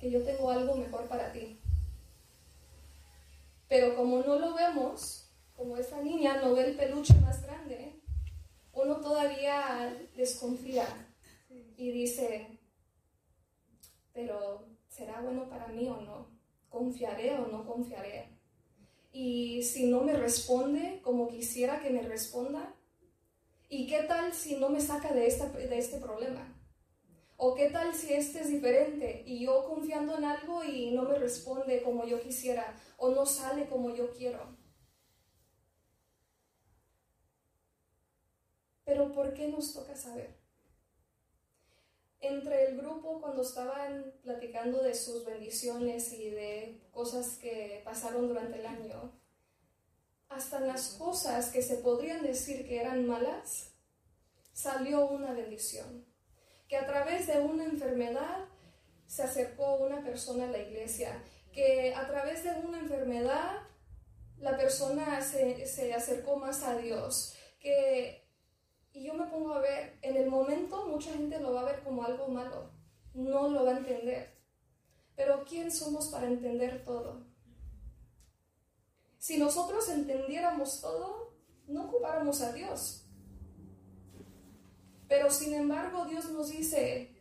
que 0.00 0.10
yo 0.10 0.24
tengo 0.24 0.50
algo 0.50 0.74
mejor 0.74 1.06
para 1.06 1.32
ti? 1.32 1.60
Pero 3.68 3.94
como 3.94 4.18
no 4.22 4.40
lo 4.40 4.54
vemos, 4.54 5.30
como 5.54 5.76
esta 5.76 6.02
niña 6.02 6.42
no 6.42 6.52
ve 6.54 6.64
el 6.64 6.76
peluche 6.76 7.14
más 7.20 7.42
grande, 7.44 8.02
uno 8.72 8.96
todavía 8.96 9.96
desconfía 10.16 10.84
y 11.76 11.92
dice, 11.92 12.58
pero 14.12 14.66
¿será 14.88 15.20
bueno 15.20 15.48
para 15.48 15.68
mí 15.68 15.88
o 15.88 16.00
no? 16.00 16.26
¿Confiaré 16.68 17.38
o 17.38 17.46
no 17.46 17.64
confiaré? 17.64 18.30
Y 19.12 19.62
si 19.62 19.86
no 19.86 20.00
me 20.00 20.14
responde 20.14 21.00
como 21.04 21.28
quisiera 21.28 21.80
que 21.80 21.90
me 21.90 22.02
responda, 22.02 22.74
¿y 23.68 23.86
qué 23.86 24.02
tal 24.02 24.34
si 24.34 24.56
no 24.56 24.70
me 24.70 24.80
saca 24.80 25.12
de, 25.12 25.20
de 25.20 25.78
este 25.78 25.98
problema? 25.98 26.55
¿O 27.38 27.54
qué 27.54 27.68
tal 27.68 27.94
si 27.94 28.14
este 28.14 28.40
es 28.40 28.48
diferente 28.48 29.22
y 29.26 29.44
yo 29.44 29.66
confiando 29.66 30.16
en 30.16 30.24
algo 30.24 30.64
y 30.64 30.92
no 30.92 31.02
me 31.02 31.18
responde 31.18 31.82
como 31.82 32.06
yo 32.06 32.20
quisiera 32.20 32.74
o 32.96 33.10
no 33.10 33.26
sale 33.26 33.68
como 33.68 33.94
yo 33.94 34.10
quiero? 34.12 34.56
Pero 38.84 39.12
¿por 39.12 39.34
qué 39.34 39.48
nos 39.48 39.74
toca 39.74 39.94
saber? 39.94 40.34
Entre 42.20 42.64
el 42.64 42.78
grupo, 42.78 43.20
cuando 43.20 43.42
estaban 43.42 44.14
platicando 44.22 44.82
de 44.82 44.94
sus 44.94 45.24
bendiciones 45.26 46.12
y 46.14 46.30
de 46.30 46.80
cosas 46.90 47.36
que 47.36 47.82
pasaron 47.84 48.28
durante 48.28 48.60
el 48.60 48.66
año, 48.66 49.12
hasta 50.30 50.60
las 50.60 50.94
cosas 50.94 51.50
que 51.50 51.60
se 51.60 51.76
podrían 51.76 52.22
decir 52.22 52.66
que 52.66 52.80
eran 52.80 53.06
malas, 53.06 53.74
salió 54.52 55.06
una 55.08 55.32
bendición. 55.32 56.05
Que 56.68 56.76
a 56.76 56.86
través 56.86 57.26
de 57.26 57.40
una 57.40 57.64
enfermedad 57.64 58.46
se 59.06 59.22
acercó 59.22 59.76
una 59.76 60.02
persona 60.02 60.44
a 60.44 60.50
la 60.50 60.58
iglesia. 60.58 61.22
Que 61.52 61.94
a 61.94 62.06
través 62.06 62.44
de 62.44 62.50
una 62.50 62.78
enfermedad 62.78 63.60
la 64.38 64.56
persona 64.56 65.20
se, 65.22 65.66
se 65.66 65.94
acercó 65.94 66.36
más 66.36 66.62
a 66.62 66.76
Dios. 66.76 67.34
Que 67.58 68.26
y 68.96 69.04
yo 69.04 69.12
me 69.12 69.26
pongo 69.26 69.52
a 69.52 69.58
ver, 69.58 69.98
en 70.00 70.16
el 70.16 70.30
momento 70.30 70.86
mucha 70.86 71.12
gente 71.12 71.38
lo 71.38 71.52
va 71.52 71.60
a 71.60 71.64
ver 71.64 71.82
como 71.82 72.02
algo 72.02 72.28
malo, 72.28 72.70
no 73.12 73.50
lo 73.50 73.66
va 73.66 73.72
a 73.72 73.76
entender. 73.76 74.40
Pero 75.14 75.44
¿quién 75.44 75.70
somos 75.70 76.08
para 76.08 76.28
entender 76.28 76.82
todo? 76.82 77.26
Si 79.18 79.36
nosotros 79.36 79.90
entendiéramos 79.90 80.80
todo, 80.80 81.34
no 81.66 81.88
ocupáramos 81.88 82.40
a 82.40 82.54
Dios. 82.54 83.05
Pero 85.08 85.30
sin 85.30 85.54
embargo 85.54 86.04
Dios 86.04 86.30
nos 86.30 86.50
dice, 86.50 87.14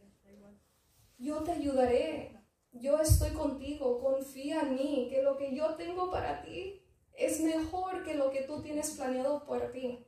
yo 1.18 1.44
te 1.44 1.52
ayudaré, 1.52 2.40
yo 2.72 3.00
estoy 3.00 3.32
contigo, 3.32 4.02
confía 4.02 4.62
en 4.62 4.76
mí, 4.76 5.08
que 5.10 5.22
lo 5.22 5.38
que 5.38 5.56
yo 5.56 5.76
tengo 5.76 6.12
para 6.12 6.42
ti 6.42 6.82
es 7.14 7.40
mejor 7.40 8.04
que 8.04 8.16
lo 8.16 8.32
que 8.32 8.42
tú 8.42 8.62
tienes 8.62 8.92
planeado 8.92 9.46
por 9.46 9.72
ti 9.72 10.06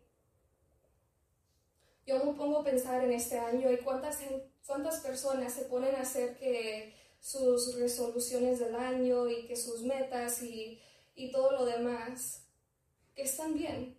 yo 2.08 2.24
me 2.24 2.34
pongo 2.34 2.60
a 2.60 2.64
pensar 2.64 3.04
en 3.04 3.12
este 3.12 3.38
año 3.38 3.70
y 3.70 3.78
cuántas, 3.80 4.20
cuántas 4.66 5.02
personas 5.02 5.54
se 5.54 5.66
ponen 5.66 5.94
a 5.96 6.02
hacer 6.02 6.38
que 6.38 6.96
sus 7.20 7.78
resoluciones 7.78 8.60
del 8.60 8.76
año 8.76 9.30
y 9.30 9.46
que 9.46 9.58
sus 9.58 9.82
metas 9.82 10.42
y, 10.42 10.82
y 11.16 11.32
todo 11.34 11.52
lo 11.52 11.66
demás, 11.66 12.48
que 13.14 13.24
están 13.24 13.56
bien. 13.56 13.98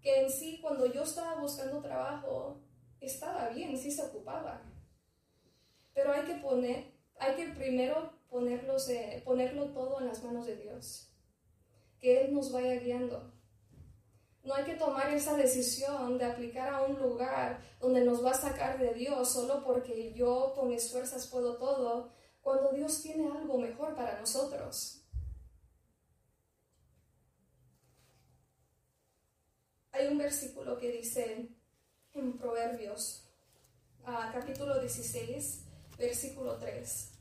Que 0.00 0.22
en 0.22 0.30
sí, 0.30 0.60
cuando 0.62 0.86
yo 0.86 1.02
estaba 1.02 1.40
buscando 1.40 1.82
trabajo, 1.82 2.60
estaba 3.06 3.48
bien, 3.50 3.76
sí 3.76 3.90
se 3.90 4.02
ocupaba. 4.02 4.62
Pero 5.94 6.12
hay 6.12 6.22
que 6.22 6.34
poner, 6.34 6.92
hay 7.18 7.34
que 7.36 7.52
primero 7.52 8.12
ponerlos, 8.28 8.90
ponerlo 9.24 9.72
todo 9.72 10.00
en 10.00 10.06
las 10.06 10.22
manos 10.22 10.46
de 10.46 10.56
Dios. 10.56 11.12
Que 11.98 12.22
Él 12.22 12.34
nos 12.34 12.52
vaya 12.52 12.74
guiando 12.76 13.40
no 14.42 14.54
hay 14.54 14.64
que 14.64 14.74
tomar 14.74 15.12
esa 15.12 15.36
decisión 15.36 16.16
de 16.16 16.24
aplicar 16.24 16.72
a 16.72 16.82
un 16.82 16.98
lugar 16.98 17.60
donde 17.78 18.04
nos 18.04 18.24
va 18.24 18.30
a 18.30 18.34
sacar 18.34 18.78
de 18.78 18.94
Dios 18.94 19.32
solo 19.32 19.62
porque 19.62 20.14
yo 20.14 20.52
con 20.54 20.68
mis 20.68 20.90
fuerzas 20.90 21.26
puedo 21.26 21.58
todo, 21.58 22.12
cuando 22.40 22.72
Dios 22.72 23.02
tiene 23.02 23.30
algo 23.30 23.58
mejor 23.58 23.94
para 23.94 24.18
nosotros. 24.18 25.04
Hay 29.92 30.06
un 30.06 30.16
versículo 30.16 30.78
que 30.78 30.90
dice 30.90 31.48
en 32.14 32.36
Proverbios, 32.38 33.28
capítulo 34.04 34.80
16, 34.80 35.64
versículo 35.96 36.58
3. 36.58 37.12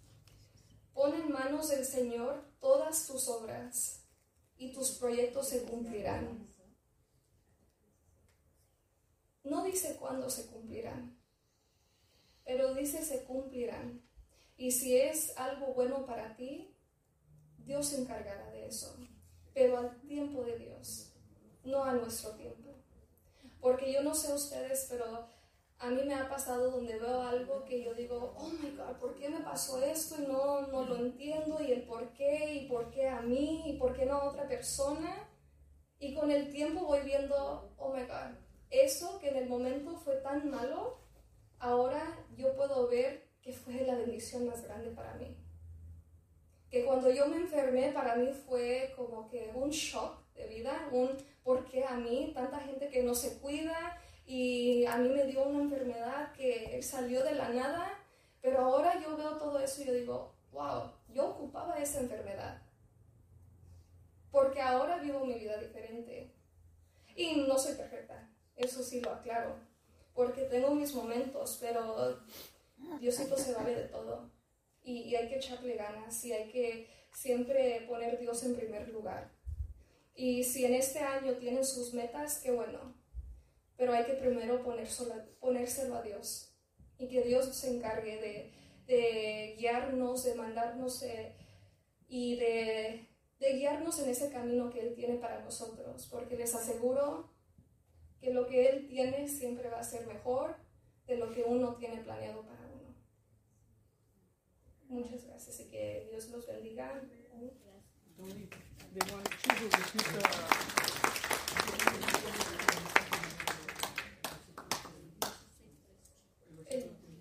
Pon 0.94 1.14
en 1.14 1.32
manos 1.32 1.70
del 1.70 1.86
Señor 1.86 2.44
todas 2.60 3.06
tus 3.06 3.28
obras 3.28 4.08
y 4.58 4.74
tus 4.74 4.92
proyectos 4.92 5.50
se 5.50 5.64
cumplirán. 5.64 6.52
No 9.44 9.64
dice 9.64 9.96
cuándo 9.98 10.30
se 10.30 10.48
cumplirán, 10.48 11.18
pero 12.44 12.74
dice 12.74 13.06
se 13.06 13.24
cumplirán. 13.26 14.04
Y 14.58 14.72
si 14.72 14.98
es 14.98 15.38
algo 15.38 15.74
bueno 15.74 16.06
para 16.06 16.36
ti, 16.36 16.76
Dios 17.60 17.88
se 17.88 18.02
encargará 18.02 18.50
de 18.52 18.68
eso, 18.68 18.98
pero 19.54 19.78
al 19.78 20.02
tiempo 20.02 20.44
de 20.44 20.58
Dios, 20.58 21.14
no 21.64 21.84
a 21.84 21.94
nuestro 21.94 22.32
tiempo. 22.32 22.69
Porque 23.62 23.92
yo 23.92 24.02
no 24.02 24.14
sé 24.14 24.34
ustedes, 24.34 24.88
pero 24.90 25.28
a 25.80 25.90
mí 25.90 26.04
me 26.04 26.14
ha 26.14 26.30
pasado 26.30 26.72
donde 26.72 26.98
veo 26.98 27.22
algo 27.22 27.64
que 27.64 27.84
yo 27.84 27.94
digo, 27.94 28.36
oh 28.38 28.50
my 28.62 28.72
God, 28.72 28.98
¿por 29.00 29.16
qué 29.16 29.30
me 29.30 29.40
pasó 29.40 29.82
esto? 29.82 30.22
Y 30.22 30.28
no, 30.28 30.68
no 30.68 30.84
lo 30.84 30.98
entiendo, 30.98 31.62
y 31.62 31.72
el 31.72 31.84
por 31.84 32.12
qué, 32.14 32.54
y 32.56 32.68
por 32.68 32.92
qué 32.92 33.08
a 33.08 33.22
mí, 33.22 33.64
y 33.66 33.78
por 33.78 33.96
qué 33.96 34.06
no 34.06 34.16
a 34.16 34.30
otra 34.30 34.48
persona. 34.48 35.30
Y 36.00 36.14
con 36.14 36.32
el 36.32 36.52
tiempo 36.52 36.86
voy 36.86 37.02
viendo, 37.02 37.74
oh 37.78 37.94
my 37.94 38.04
God, 38.04 38.36
eso 38.70 39.20
que 39.20 39.30
en 39.30 39.38
el 39.38 39.50
momento 39.50 39.96
fue 39.98 40.16
tan 40.18 40.50
malo, 40.50 41.00
ahora 41.60 42.26
yo 42.36 42.56
puedo 42.56 42.88
ver 42.88 43.30
que 43.42 43.54
fue 43.54 43.86
la 43.86 43.96
bendición 43.96 44.48
más 44.48 44.64
grande 44.64 44.92
para 44.92 45.14
mí. 45.16 45.38
Que 46.70 46.86
cuando 46.86 47.10
yo 47.10 47.28
me 47.28 47.38
enfermé, 47.38 47.92
para 47.92 48.16
mí 48.16 48.32
fue 48.32 48.94
como 48.96 49.28
que 49.28 49.52
un 49.56 49.70
shock 49.70 50.22
vida, 50.50 50.90
un 50.92 51.10
por 51.44 51.66
qué 51.66 51.86
a 51.86 51.96
mí, 51.96 52.32
tanta 52.34 52.60
gente 52.60 52.90
que 52.90 53.04
no 53.04 53.16
se 53.16 53.40
cuida 53.40 53.98
y 54.26 54.86
a 54.86 54.98
mí 54.98 55.10
me 55.10 55.26
dio 55.26 55.44
una 55.44 55.64
enfermedad 55.64 56.34
que 56.34 56.82
salió 56.84 57.24
de 57.24 57.36
la 57.36 57.50
nada, 57.50 57.98
pero 58.42 58.60
ahora 58.60 59.02
yo 59.02 59.16
veo 59.16 59.38
todo 59.38 59.60
eso 59.60 59.82
y 59.82 59.86
yo 59.86 59.94
digo, 59.94 60.36
wow, 60.52 60.92
yo 61.14 61.30
ocupaba 61.30 61.80
esa 61.80 62.02
enfermedad. 62.02 62.62
Porque 64.32 64.62
ahora 64.62 64.98
vivo 64.98 65.26
mi 65.26 65.36
vida 65.36 65.58
diferente. 65.58 66.36
Y 67.16 67.36
no 67.48 67.58
soy 67.58 67.76
perfecta, 67.76 68.30
eso 68.56 68.84
sí 68.84 69.02
lo 69.02 69.12
aclaro. 69.12 69.56
Porque 70.14 70.44
tengo 70.44 70.76
mis 70.76 70.94
momentos, 70.94 71.58
pero 71.60 72.20
Diosito 73.00 73.38
se 73.38 73.54
vale 73.54 73.76
de 73.76 73.88
todo. 73.88 74.32
Y, 74.84 75.14
hay 75.16 75.28
que 75.28 75.38
echarle 75.38 75.76
ganas 75.76 76.24
y 76.24 76.34
hay 76.34 76.50
que 76.50 76.90
siempre 77.14 77.82
poner 77.88 78.20
Dios 78.20 78.44
en 78.44 78.56
primer 78.56 78.90
lugar. 78.90 79.32
Y 80.20 80.44
si 80.44 80.66
en 80.66 80.74
este 80.74 81.00
año 81.00 81.38
tienen 81.38 81.64
sus 81.64 81.94
metas, 81.94 82.42
qué 82.44 82.52
bueno. 82.52 82.94
Pero 83.78 83.94
hay 83.94 84.04
que 84.04 84.16
primero 84.16 84.62
ponérselo, 84.62 85.14
ponérselo 85.40 85.96
a 85.96 86.02
Dios. 86.02 86.54
Y 86.98 87.08
que 87.08 87.22
Dios 87.22 87.56
se 87.56 87.74
encargue 87.74 88.20
de, 88.20 88.54
de 88.86 89.56
guiarnos, 89.58 90.26
de 90.26 90.36
mandarnos 90.36 91.04
eh, 91.04 91.38
y 92.10 92.36
de, 92.36 93.08
de 93.40 93.54
guiarnos 93.54 93.98
en 94.00 94.10
ese 94.10 94.30
camino 94.30 94.70
que 94.70 94.82
Él 94.82 94.94
tiene 94.94 95.16
para 95.16 95.40
nosotros. 95.40 96.10
Porque 96.12 96.36
les 96.36 96.54
aseguro 96.54 97.32
que 98.20 98.34
lo 98.34 98.46
que 98.46 98.68
Él 98.68 98.90
tiene 98.90 99.26
siempre 99.30 99.70
va 99.70 99.80
a 99.80 99.84
ser 99.86 100.06
mejor 100.06 100.58
de 101.08 101.16
lo 101.16 101.32
que 101.32 101.44
uno 101.44 101.76
tiene 101.76 102.04
planeado 102.04 102.42
para 102.46 102.68
uno. 102.68 102.94
Muchas 104.90 105.24
gracias 105.24 105.62
y 105.62 105.70
que 105.70 106.10
Dios 106.12 106.28
los 106.28 106.46
bendiga. 106.46 107.02
El 108.90 109.04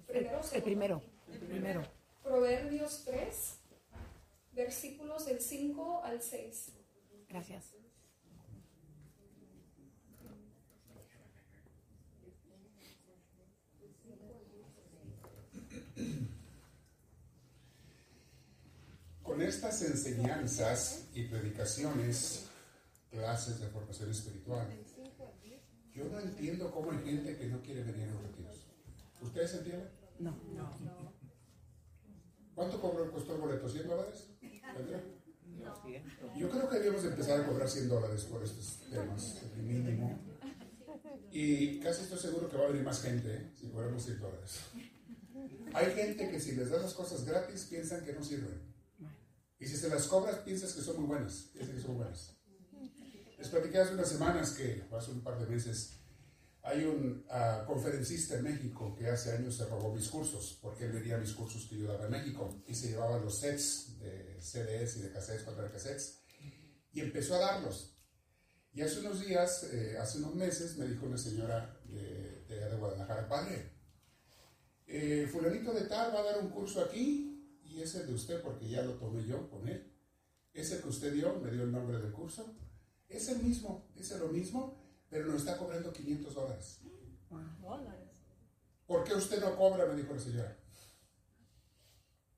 primero, 0.06 0.40
El 0.52 0.62
primero. 0.62 1.02
El 1.30 1.40
primero. 1.40 1.82
Proverbios 2.22 3.04
3, 3.04 3.60
versículos 4.52 5.26
del 5.26 5.40
5 5.40 6.04
al 6.04 6.22
6. 6.22 6.72
Gracias. 7.28 7.74
Con 19.38 19.46
estas 19.46 19.82
enseñanzas 19.82 21.04
y 21.14 21.22
predicaciones, 21.28 22.46
clases 23.08 23.60
de 23.60 23.68
formación 23.68 24.10
espiritual, 24.10 24.66
yo 25.94 26.06
no 26.06 26.18
entiendo 26.18 26.72
cómo 26.72 26.90
hay 26.90 26.98
gente 27.04 27.36
que 27.36 27.46
no 27.46 27.62
quiere 27.62 27.84
venir 27.84 28.08
a 28.08 28.14
los 28.14 28.22
retiros. 28.24 28.66
¿Ustedes 29.22 29.54
entienden? 29.54 29.90
No. 30.18 30.34
¿Cuánto 32.52 32.80
cobró, 32.80 33.12
costó 33.12 33.36
el 33.36 33.40
boleto? 33.40 33.68
¿100 33.68 33.84
dólares? 33.84 34.26
Yo 36.36 36.50
creo 36.50 36.68
que 36.68 36.78
debemos 36.80 37.04
empezar 37.04 37.40
a 37.40 37.46
cobrar 37.46 37.68
100 37.68 37.88
dólares 37.88 38.24
por 38.24 38.42
estos 38.42 38.80
temas, 38.90 39.40
el 39.56 39.62
mínimo. 39.62 40.18
Y 41.30 41.78
casi 41.78 42.02
estoy 42.02 42.18
seguro 42.18 42.48
que 42.48 42.56
va 42.56 42.64
a 42.64 42.68
venir 42.70 42.82
más 42.82 43.00
gente 43.00 43.36
¿eh? 43.36 43.52
si 43.54 43.68
cobramos 43.68 44.04
100 44.04 44.20
dólares. 44.20 44.58
Hay 45.74 45.94
gente 45.94 46.28
que 46.28 46.40
si 46.40 46.56
les 46.56 46.70
das 46.70 46.82
las 46.82 46.94
cosas 46.94 47.24
gratis 47.24 47.68
piensan 47.70 48.04
que 48.04 48.12
no 48.14 48.24
sirven. 48.24 48.67
Y 49.58 49.66
si 49.66 49.76
se 49.76 49.88
las 49.88 50.06
cobras 50.06 50.36
piensas 50.38 50.72
que 50.72 50.82
son 50.82 50.98
muy 50.98 51.06
buenas. 51.06 51.50
Piensan 51.52 51.76
que 51.76 51.82
son 51.82 51.96
buenas. 51.96 52.34
Les 53.38 53.48
platicé 53.48 53.78
hace 53.78 53.94
unas 53.94 54.08
semanas 54.08 54.50
que, 54.52 54.84
hace 54.92 55.10
un 55.10 55.22
par 55.22 55.38
de 55.38 55.46
meses, 55.46 55.94
hay 56.62 56.84
un 56.84 57.24
ah, 57.30 57.64
conferencista 57.66 58.36
en 58.36 58.44
México 58.44 58.94
que 58.96 59.08
hace 59.08 59.32
años 59.32 59.56
se 59.56 59.64
robó 59.66 59.94
mis 59.94 60.08
cursos, 60.08 60.58
porque 60.60 60.84
él 60.84 60.92
venía 60.92 61.16
a 61.16 61.18
mis 61.18 61.32
cursos 61.32 61.66
que 61.68 61.78
yo 61.78 61.86
daba 61.86 62.04
en 62.04 62.10
México 62.10 62.62
y 62.66 62.74
se 62.74 62.88
llevaba 62.88 63.18
los 63.18 63.38
sets 63.38 63.98
de 64.00 64.40
CDs 64.40 64.96
y 64.96 65.02
de 65.02 65.12
cassettes 65.12 65.44
cuando 65.44 65.62
eran 65.62 65.72
cassettes 65.72 66.20
y 66.92 67.00
empezó 67.00 67.36
a 67.36 67.38
darlos. 67.38 67.94
Y 68.72 68.82
hace 68.82 69.00
unos 69.00 69.24
días, 69.24 69.64
eh, 69.72 69.96
hace 69.98 70.18
unos 70.18 70.34
meses, 70.34 70.76
me 70.76 70.86
dijo 70.86 71.06
una 71.06 71.16
señora 71.16 71.80
de, 71.84 72.44
de, 72.48 72.68
de 72.68 72.76
Guadalajara, 72.76 73.28
padre, 73.28 73.72
eh, 74.86 75.28
fulanito 75.30 75.72
de 75.72 75.82
tal 75.82 76.14
va 76.14 76.20
a 76.20 76.24
dar 76.24 76.38
un 76.40 76.50
curso 76.50 76.82
aquí 76.82 77.37
y 77.78 77.82
ese 77.82 78.04
de 78.04 78.12
usted, 78.12 78.42
porque 78.42 78.68
ya 78.68 78.82
lo 78.82 78.94
tomé 78.94 79.24
yo 79.24 79.48
con 79.48 79.68
él. 79.68 79.94
Ese 80.52 80.80
que 80.80 80.88
usted 80.88 81.12
dio, 81.12 81.38
me 81.38 81.52
dio 81.52 81.62
el 81.62 81.70
nombre 81.70 81.98
del 81.98 82.12
curso. 82.12 82.56
Es 83.08 83.28
el 83.28 83.38
mismo, 83.38 83.88
es 83.94 84.10
lo 84.18 84.28
mismo, 84.28 84.76
pero 85.08 85.26
nos 85.26 85.36
está 85.36 85.56
cobrando 85.56 85.92
500 85.92 86.34
dólares. 86.34 86.80
¿Por 88.86 89.04
qué 89.04 89.14
usted 89.14 89.40
no 89.40 89.56
cobra? 89.56 89.86
Me 89.86 89.94
dijo 89.94 90.12
la 90.12 90.20
señora. 90.20 90.58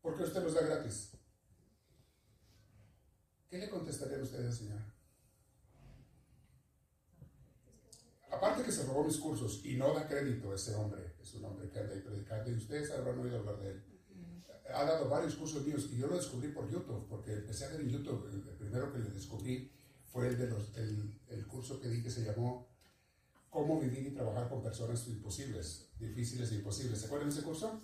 ¿Por 0.03 0.17
qué 0.17 0.25
usted 0.25 0.43
los 0.43 0.55
da 0.55 0.61
gratis? 0.61 1.13
¿Qué 3.49 3.59
le 3.59 3.71
contestarían 3.71 4.23
ustedes, 4.23 4.57
señora? 4.57 4.95
Aparte 8.31 8.63
que 8.63 8.73
se 8.73 8.85
robó 8.85 9.05
mis 9.05 9.17
cursos 9.17 9.65
y 9.65 9.77
no 9.77 9.95
da 9.95 10.07
crédito 10.07 10.53
a 10.53 10.55
ese 10.55 10.75
hombre, 10.75 11.15
es 11.21 11.35
un 11.35 11.45
hombre 11.47 11.69
que 11.71 11.79
anda 11.79 11.95
ahí 11.95 12.01
predicando 12.01 12.51
y 12.51 12.55
ustedes 12.55 12.91
habrán 12.93 13.19
oído 13.19 13.39
hablar 13.39 13.59
de 13.59 13.71
él. 13.71 13.90
Ha 14.75 14.85
dado 14.85 15.09
varios 15.09 15.35
cursos 15.35 15.65
míos 15.67 15.89
y 15.93 15.97
yo 15.97 16.07
lo 16.07 16.17
descubrí 16.17 16.49
por 16.49 16.71
YouTube, 16.71 17.07
porque 17.09 17.33
empecé 17.33 17.65
a 17.65 17.69
ver 17.69 17.81
en 17.81 17.91
YouTube, 17.91 18.29
el, 18.33 18.41
primero 18.57 18.93
que 18.93 18.99
le 18.99 19.11
descubrí 19.11 19.71
fue 20.05 20.29
el, 20.29 20.39
de 20.39 20.49
los, 20.49 20.77
el, 20.77 21.19
el 21.29 21.47
curso 21.47 21.81
que 21.81 21.89
di 21.89 22.03
que 22.03 22.11
se 22.11 22.25
llamó 22.25 22.69
Cómo 23.51 23.81
vivir 23.81 24.07
y 24.07 24.11
trabajar 24.13 24.49
con 24.49 24.63
personas 24.63 25.09
imposibles, 25.09 25.89
difíciles 25.99 26.53
e 26.53 26.57
imposibles. 26.57 27.01
¿Se 27.01 27.07
acuerdan 27.07 27.31
de 27.31 27.35
ese 27.35 27.45
curso? 27.45 27.81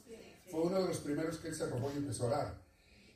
Fue 0.49 0.61
uno 0.61 0.81
de 0.81 0.87
los 0.87 0.99
primeros 0.99 1.39
que 1.39 1.49
él 1.49 1.57
se 1.57 1.67
robó 1.67 1.91
y 1.93 1.97
empezó 1.97 2.25
a 2.25 2.27
orar. 2.29 2.63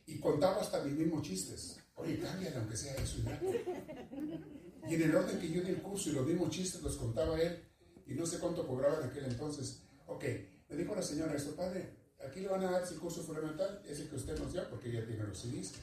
Y 0.07 0.19
contaba 0.19 0.61
hasta 0.61 0.83
mis 0.83 0.95
mismos 0.95 1.23
chistes. 1.23 1.79
Oye, 1.95 2.19
cámbiale 2.19 2.57
aunque 2.57 2.77
sea 2.77 2.97
eso 2.97 3.19
y. 3.19 4.91
Y 4.91 4.95
en 4.95 5.03
el 5.03 5.15
orden 5.15 5.39
que 5.39 5.49
yo 5.49 5.63
di 5.63 5.71
el 5.71 5.83
curso 5.83 6.11
y 6.11 6.13
los 6.13 6.27
mismos 6.27 6.51
chistes 6.51 6.83
los 6.83 6.97
contaba 6.97 7.41
él, 7.41 7.63
y 8.07 8.15
no 8.15 8.27
sé 8.27 8.41
cuánto 8.41 8.67
cobraba 8.67 8.99
en 8.99 9.11
aquel 9.11 9.27
entonces. 9.27 9.83
Ok, 10.07 10.25
le 10.25 10.77
dijo 10.77 10.95
la 10.95 11.03
señora 11.03 11.37
esto, 11.37 11.55
padre, 11.55 12.00
aquí 12.27 12.41
le 12.41 12.49
van 12.49 12.65
a 12.65 12.71
dar 12.71 12.83
ese 12.83 12.97
curso 12.97 13.23
fundamental, 13.23 13.83
ese 13.87 14.09
que 14.09 14.17
usted 14.17 14.39
nos 14.39 14.53
dio, 14.53 14.69
porque 14.69 14.91
ella 14.91 15.07
tiene 15.07 15.25
los 15.25 15.39
CDs. 15.39 15.75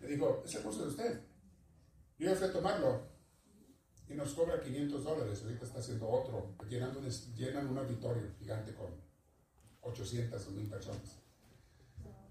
Le 0.00 0.08
dijo, 0.08 0.42
es 0.44 0.54
el 0.54 0.62
curso 0.62 0.82
de 0.82 0.88
usted. 0.88 1.20
Yo 2.18 2.34
fui 2.34 2.46
a 2.46 2.52
tomarlo 2.52 3.02
y 4.08 4.14
nos 4.14 4.34
cobra 4.34 4.60
500 4.60 5.04
dólares. 5.04 5.42
Ahorita 5.42 5.64
está 5.64 5.80
haciendo 5.80 6.08
otro, 6.08 6.54
llenando 6.68 7.00
un, 7.00 7.08
llenan 7.34 7.68
un 7.68 7.78
auditorio 7.78 8.30
gigante 8.38 8.74
con 8.74 8.90
800 9.80 10.46
o 10.46 10.50
1000 10.50 10.68
personas. 10.68 11.18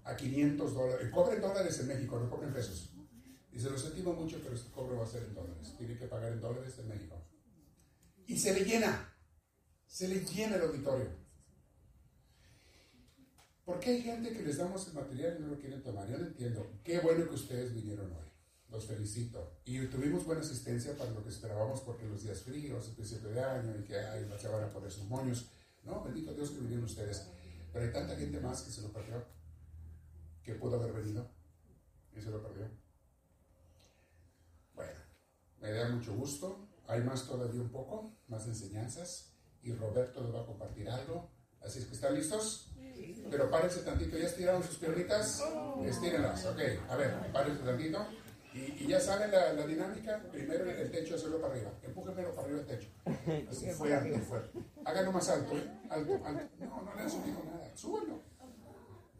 A 0.04 0.16
500 0.16 0.74
dólares. 0.74 1.10
Cobren 1.10 1.40
dólares 1.40 1.78
en 1.80 1.88
México, 1.88 2.18
no 2.18 2.30
cobren 2.30 2.52
pesos. 2.52 2.90
Y 3.52 3.60
se 3.60 3.70
lo 3.70 3.78
sentimos 3.78 4.16
mucho, 4.16 4.40
pero 4.42 4.54
este 4.54 4.70
cobro 4.70 4.96
va 4.96 5.04
a 5.04 5.08
ser 5.08 5.24
en 5.24 5.34
dólares. 5.34 5.74
Tiene 5.76 5.96
que 5.96 6.06
pagar 6.06 6.32
en 6.32 6.40
dólares 6.40 6.74
en 6.78 6.88
México. 6.88 7.22
Y 8.26 8.38
se 8.38 8.54
le 8.54 8.64
llena. 8.64 9.14
Se 9.86 10.08
le 10.08 10.24
llena 10.24 10.56
el 10.56 10.62
auditorio. 10.62 11.21
¿Por 13.64 13.78
qué 13.78 13.90
hay 13.90 14.02
gente 14.02 14.32
que 14.32 14.42
les 14.42 14.56
damos 14.56 14.88
el 14.88 14.94
material 14.94 15.36
y 15.38 15.42
no 15.42 15.48
lo 15.48 15.58
quieren 15.58 15.82
tomar? 15.82 16.08
Yo 16.08 16.18
no 16.18 16.26
entiendo. 16.26 16.80
Qué 16.82 16.98
bueno 16.98 17.28
que 17.28 17.34
ustedes 17.34 17.72
vinieron 17.72 18.10
hoy. 18.10 18.26
Los 18.68 18.86
felicito. 18.86 19.60
Y 19.64 19.86
tuvimos 19.86 20.24
buena 20.24 20.40
asistencia 20.40 20.96
para 20.96 21.10
lo 21.10 21.22
que 21.22 21.28
esperábamos 21.28 21.80
porque 21.82 22.06
los 22.06 22.22
días 22.22 22.42
fríos, 22.42 22.88
el 22.88 22.94
principio 22.94 23.28
de 23.30 23.44
año 23.44 23.76
y 23.78 23.84
que 23.84 23.96
ay, 23.96 24.28
se 24.40 24.48
van 24.48 24.64
a 24.64 24.68
poner 24.68 24.90
sus 24.90 25.04
moños. 25.04 25.50
No, 25.84 26.02
bendito 26.02 26.34
Dios 26.34 26.50
que 26.50 26.60
vinieron 26.60 26.84
ustedes. 26.84 27.28
Pero 27.72 27.84
hay 27.84 27.92
tanta 27.92 28.16
gente 28.16 28.40
más 28.40 28.62
que 28.62 28.70
se 28.70 28.82
lo 28.82 28.92
perdió. 28.92 29.24
Que 30.42 30.54
pudo 30.54 30.80
haber 30.80 30.92
venido 30.92 31.30
y 32.16 32.20
se 32.20 32.30
lo 32.30 32.42
perdió. 32.42 32.68
Bueno, 34.74 35.00
me 35.60 35.70
da 35.70 35.88
mucho 35.88 36.14
gusto. 36.14 36.68
Hay 36.88 37.00
más 37.02 37.26
todavía 37.26 37.60
un 37.60 37.70
poco, 37.70 38.16
más 38.26 38.46
enseñanzas. 38.46 39.34
Y 39.62 39.72
Roberto 39.72 40.22
les 40.24 40.34
va 40.34 40.42
a 40.42 40.46
compartir 40.46 40.88
algo. 40.88 41.30
Así 41.64 41.78
es 41.78 41.86
que 41.86 41.94
están 41.94 42.14
listos. 42.14 42.68
Pero 43.30 43.50
párense 43.50 43.80
tantito. 43.80 44.18
¿Ya 44.18 44.26
estiraron 44.26 44.62
sus 44.62 44.76
piernitas? 44.76 45.42
Estírenlas. 45.84 46.44
Ok, 46.46 46.60
a 46.88 46.96
ver, 46.96 47.32
párense 47.32 47.62
tantito. 47.62 48.06
Y, 48.54 48.84
y 48.84 48.86
ya 48.86 49.00
saben 49.00 49.30
la, 49.30 49.54
la, 49.54 49.66
dinámica. 49.66 50.20
Primero 50.30 50.70
el 50.70 50.90
techo, 50.90 51.14
hacerlo 51.14 51.40
para 51.40 51.54
arriba. 51.54 51.70
Empújenmelo 51.82 52.34
para 52.34 52.46
arriba 52.46 52.60
el 52.60 52.66
techo. 52.66 52.88
Así, 53.50 53.70
fuerte, 53.70 54.18
fuerte. 54.20 54.58
Háganlo 54.84 55.12
más 55.12 55.28
alto, 55.30 55.56
¿eh? 55.56 55.70
Alto, 55.88 56.20
alto. 56.24 56.42
No, 56.58 56.82
no 56.82 56.94
le 56.94 57.00
han 57.00 57.10
subido 57.10 57.42
nada. 57.44 57.70
Súbanlo. 57.74 58.20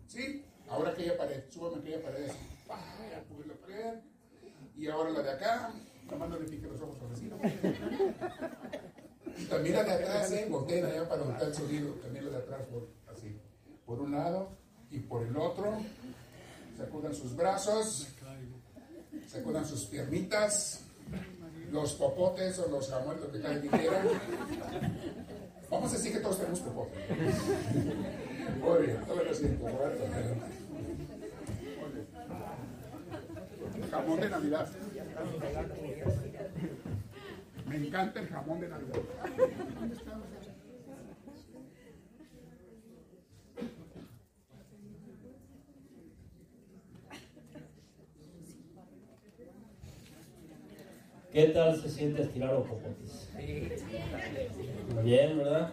¿Sí? 0.06 0.44
Ahora 0.68 0.90
aquella 0.90 1.16
pared. 1.16 1.44
Súbame 1.48 1.78
aquella 1.78 2.02
pared. 2.02 2.30
Empuje 3.16 3.48
la 3.48 3.54
pared. 3.54 4.00
Y 4.76 4.88
ahora 4.88 5.10
la 5.10 5.22
de 5.22 5.30
acá. 5.30 5.72
Nomás 6.10 6.28
no 6.28 6.38
le 6.38 6.46
pique 6.46 6.66
los 6.66 6.80
ojos 6.82 6.98
al 7.00 7.08
vecino. 7.08 7.38
También 9.48 9.76
la 9.76 9.84
de 9.84 9.92
atrás, 9.92 10.30
¿eh? 10.32 10.46
Volteen 10.48 10.84
allá 10.84 11.08
para 11.08 11.24
notar 11.24 11.48
el 11.48 11.54
sonido. 11.54 11.92
También 11.94 12.24
la 12.26 12.32
de 12.32 12.36
atrás, 12.38 12.60
por, 12.70 12.88
así. 13.14 13.38
Por 13.86 14.00
un 14.00 14.12
lado 14.12 14.50
y 14.90 14.98
por 14.98 15.26
el 15.26 15.36
otro. 15.36 15.78
Sacudan 16.76 17.14
sus 17.14 17.36
brazos 17.36 18.08
sacudan 19.32 19.66
sus 19.66 19.86
piernitas, 19.86 20.80
los 21.70 21.92
popotes 21.94 22.58
o 22.58 22.68
los 22.68 22.88
jamones, 22.90 23.22
lo 23.22 23.32
que 23.32 23.40
cada 23.40 23.60
quien 23.60 23.72
quiera. 23.72 24.02
Vamos 25.70 25.90
a 25.92 25.96
decir 25.96 26.12
que 26.12 26.20
todos 26.20 26.38
tenemos 26.38 26.60
popotes. 26.60 27.00
Muy 28.60 28.86
bien, 28.86 29.04
todo 29.06 29.24
lo 29.24 29.34
siento. 29.34 29.66
Jamón 33.90 34.20
de 34.20 34.28
Navidad. 34.28 34.68
Me 37.72 37.86
encanta 37.86 38.20
el 38.20 38.28
jamón 38.28 38.60
de 38.60 38.68
Navidad. 38.68 39.00
¿Qué 51.32 51.44
tal 51.46 51.80
se 51.80 51.88
siente 51.88 52.20
estirar 52.20 52.52
los 52.52 52.66
bien, 55.02 55.38
¿verdad? 55.38 55.72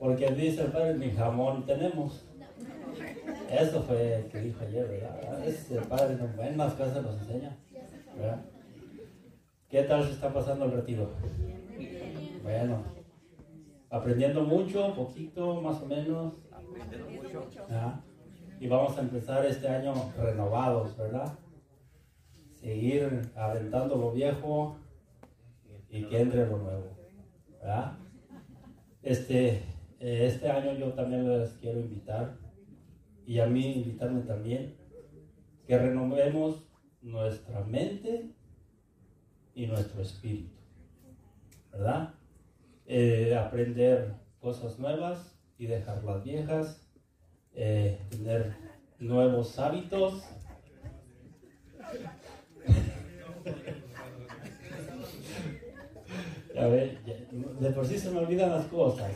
Porque 0.00 0.32
dice 0.32 0.62
el 0.62 0.72
padre, 0.72 0.98
ni 0.98 1.12
jamón 1.12 1.64
tenemos. 1.64 2.24
Eso 3.48 3.84
fue 3.84 4.28
que 4.32 4.40
dijo 4.40 4.64
ayer, 4.64 4.88
¿verdad? 4.88 5.46
Es 5.46 5.70
el 5.70 5.84
padre, 5.84 6.18
en 6.40 6.56
más 6.56 6.74
cosas 6.74 7.04
nos 7.04 7.20
enseña, 7.20 7.56
¿verdad? 8.16 8.44
¿Qué 9.72 9.84
tal 9.84 10.04
se 10.04 10.12
está 10.12 10.30
pasando 10.30 10.66
el 10.66 10.72
retiro? 10.72 11.08
Bueno, 12.42 12.82
aprendiendo 13.88 14.42
mucho, 14.42 14.94
poquito, 14.94 15.62
más 15.62 15.80
o 15.80 15.86
menos. 15.86 16.34
¿Ah? 17.70 17.98
y 18.60 18.68
vamos 18.68 18.98
a 18.98 19.00
empezar 19.00 19.46
este 19.46 19.66
año 19.66 19.94
renovados, 20.18 20.94
¿verdad? 20.98 21.38
Seguir 22.60 23.22
aventando 23.34 23.96
lo 23.96 24.12
viejo 24.12 24.76
y 25.88 26.04
que 26.04 26.20
entre 26.20 26.46
lo 26.46 26.58
nuevo, 26.58 26.94
¿verdad? 27.58 27.94
Este, 29.02 29.62
eh, 30.00 30.26
este 30.26 30.50
año 30.50 30.74
yo 30.74 30.92
también 30.92 31.26
les 31.26 31.50
quiero 31.54 31.80
invitar 31.80 32.36
y 33.26 33.40
a 33.40 33.46
mí 33.46 33.72
invitarme 33.72 34.20
también 34.20 34.76
que 35.66 35.78
renovemos 35.78 36.62
nuestra 37.00 37.64
mente 37.64 38.32
y 39.54 39.66
nuestro 39.66 40.02
espíritu, 40.02 40.50
¿verdad? 41.72 42.14
Eh, 42.86 43.34
aprender 43.36 44.14
cosas 44.40 44.78
nuevas 44.78 45.34
y 45.58 45.66
dejar 45.66 46.02
las 46.04 46.22
viejas, 46.24 46.80
eh, 47.54 47.98
tener 48.10 48.54
nuevos 48.98 49.58
hábitos. 49.58 50.22
Ya 56.54 56.66
ve, 56.66 56.98
ya- 57.06 57.14
de 57.60 57.70
por 57.74 57.86
sí 57.86 57.98
se 57.98 58.10
me 58.10 58.18
olvidan 58.18 58.50
las 58.50 58.66
cosas. 58.66 59.10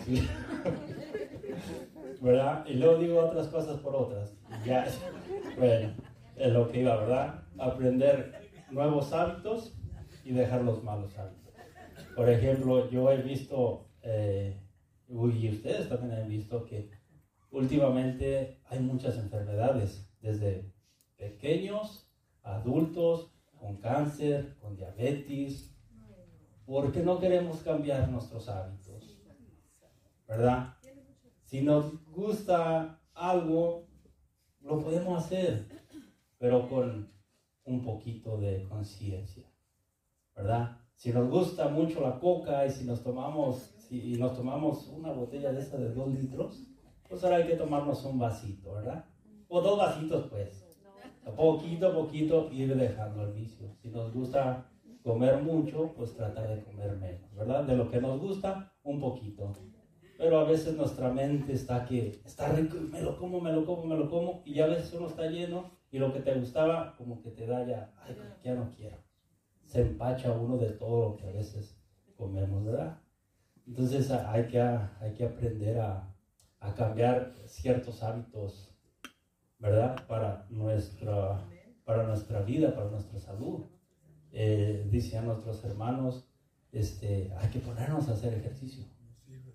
¿verdad? 2.23 2.65
Y 2.67 2.75
luego 2.75 2.99
digo 2.99 3.21
otras 3.21 3.49
cosas 3.49 3.79
por 3.81 3.95
otras. 3.95 4.33
Ya, 4.65 4.87
bueno, 5.59 5.91
es 6.37 6.53
lo 6.53 6.71
que 6.71 6.81
iba, 6.81 6.97
¿verdad? 6.97 7.43
Aprender 7.59 8.49
nuevos 8.71 9.13
hábitos 9.13 9.75
y 10.27 10.33
dejar 10.33 10.63
los 10.63 10.83
malos 10.83 11.17
hábitos. 11.17 11.55
Por 12.17 12.29
ejemplo, 12.29 12.91
yo 12.91 13.13
he 13.13 13.23
visto, 13.23 13.87
eh, 14.03 14.61
y 15.09 15.49
ustedes 15.49 15.89
también 15.89 16.21
han 16.21 16.29
visto 16.29 16.65
que 16.65 16.91
últimamente 17.53 18.59
hay 18.69 18.81
muchas 18.81 19.17
enfermedades, 19.19 20.11
desde 20.21 20.73
pequeños, 21.17 22.11
adultos, 22.43 23.31
con 23.57 23.77
cáncer, 23.77 24.57
con 24.61 24.77
diabetes, 24.77 25.73
porque 26.67 27.05
no 27.05 27.21
queremos 27.21 27.59
cambiar 27.63 28.09
nuestros 28.09 28.49
hábitos, 28.49 29.23
¿verdad? 30.27 30.75
Si 31.45 31.61
nos 31.61 32.05
gusta 32.11 33.01
algo, 33.15 33.87
lo 34.61 34.81
podemos 34.81 35.25
hacer, 35.25 35.69
pero 36.37 36.69
con 36.69 37.13
un 37.63 37.85
poquito 37.85 38.39
de 38.39 38.65
conciencia, 38.65 39.46
¿verdad? 40.37 40.79
Si 40.95 41.13
nos 41.13 41.29
gusta 41.29 41.69
mucho 41.69 42.01
la 42.01 42.19
coca 42.19 42.65
y 42.67 42.71
si 42.71 42.85
nos 42.85 43.03
tomamos, 43.03 43.75
si 43.79 44.17
nos 44.19 44.37
tomamos 44.37 44.87
una 44.89 45.13
botella 45.13 45.53
de 45.53 45.61
esa 45.61 45.77
de 45.79 45.93
dos 45.93 46.09
litros, 46.09 46.67
pues 47.09 47.25
ahora 47.25 47.37
hay 47.37 47.47
que 47.47 47.57
tomarnos 47.57 48.05
un 48.05 48.19
vasito, 48.19 48.75
¿verdad? 48.75 49.05
O 49.49 49.61
dos 49.61 49.79
vasitos, 49.79 50.27
pues. 50.29 50.65
Poquito 51.37 51.89
a 51.89 51.95
poquito 51.95 52.49
ir 52.53 52.77
dejando 52.77 53.23
el 53.25 53.33
vicio. 53.33 53.69
Si 53.83 53.89
nos 53.89 54.13
gusta 54.13 54.71
comer 55.03 55.43
mucho, 55.43 55.93
pues 55.97 56.15
tratar 56.15 56.49
de 56.49 56.63
comer 56.63 56.97
menos, 56.97 57.35
¿verdad? 57.35 57.65
De 57.65 57.77
lo 57.77 57.91
que 57.91 58.01
nos 58.01 58.21
gusta, 58.21 58.73
un 58.85 59.01
poquito. 59.01 59.53
Pero 60.19 60.39
a 60.39 60.45
veces 60.45 60.77
nuestra 60.77 61.13
mente 61.13 61.53
está 61.53 61.85
que 61.85 62.21
está 62.25 62.49
rico 62.49 62.77
me 62.91 63.03
lo 63.03 63.17
como, 63.19 63.41
me 63.41 63.53
lo 63.53 63.67
como, 63.67 63.85
me 63.85 63.97
lo 63.97 64.09
como, 64.09 64.43
y 64.45 64.61
a 64.61 64.67
veces 64.67 64.93
uno 64.95 65.09
está 65.09 65.27
lleno 65.27 65.71
y 65.91 65.99
lo 65.99 66.13
que 66.13 66.21
te 66.21 66.35
gustaba 66.35 66.95
como 66.97 67.21
que 67.23 67.31
te 67.31 67.47
da 67.47 67.67
ya, 67.67 67.93
ay, 67.99 68.17
ya 68.43 68.55
no 68.55 68.71
quiero. 68.71 69.06
Se 69.67 69.83
empacha 69.83 70.33
uno 70.33 70.57
de 70.57 70.71
todo 70.71 71.11
lo 71.11 71.17
que 71.17 71.29
a 71.29 71.33
veces 71.33 71.77
comemos, 72.17 72.65
¿verdad? 72.65 72.99
Entonces 73.67 74.11
hay 74.11 74.47
que, 74.47 74.61
hay 74.61 75.13
que 75.15 75.25
aprender 75.25 75.79
a, 75.81 76.09
a 76.61 76.75
cambiar 76.75 77.35
ciertos 77.47 78.03
hábitos, 78.03 78.71
¿verdad? 79.59 80.07
Para 80.07 80.47
nuestra, 80.51 81.45
para 81.85 82.05
nuestra 82.05 82.43
vida, 82.43 82.75
para 82.75 82.91
nuestra 82.91 83.19
salud. 83.19 83.65
Eh, 84.33 84.89
nuestros 85.25 85.65
hermanos, 85.65 86.29
este, 86.73 87.33
hay 87.39 87.49
que 87.51 87.61
ponernos 87.61 88.09
a 88.09 88.13
hacer 88.13 88.35
ejercicio, 88.35 88.85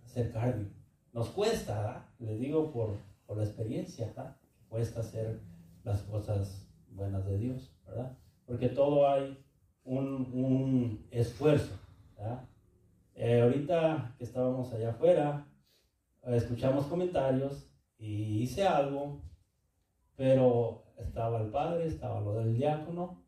hacer 0.03 0.31
cardio. 0.31 0.67
Nos 1.13 1.29
cuesta, 1.29 1.77
¿verdad? 1.77 2.05
Les 2.19 2.39
digo 2.39 2.71
por, 2.71 2.97
por 3.27 3.37
la 3.37 3.43
experiencia, 3.43 4.07
¿verdad? 4.07 4.37
Cuesta 4.69 5.01
hacer 5.01 5.39
las 5.83 6.01
cosas 6.03 6.67
buenas 6.89 7.25
de 7.25 7.37
Dios, 7.37 7.75
¿verdad? 7.85 8.17
Porque 8.45 8.69
todo 8.69 9.07
hay 9.07 9.37
un, 9.83 10.31
un 10.33 11.07
esfuerzo. 11.11 11.77
Eh, 13.15 13.41
ahorita 13.41 14.15
que 14.17 14.23
estábamos 14.23 14.71
allá 14.73 14.91
afuera, 14.91 15.47
escuchamos 16.23 16.85
comentarios 16.85 17.69
y 17.97 18.41
hice 18.41 18.65
algo, 18.65 19.21
pero 20.15 20.85
estaba 20.97 21.41
el 21.41 21.49
padre, 21.49 21.87
estaba 21.87 22.21
lo 22.21 22.33
del 22.33 22.55
diácono, 22.55 23.23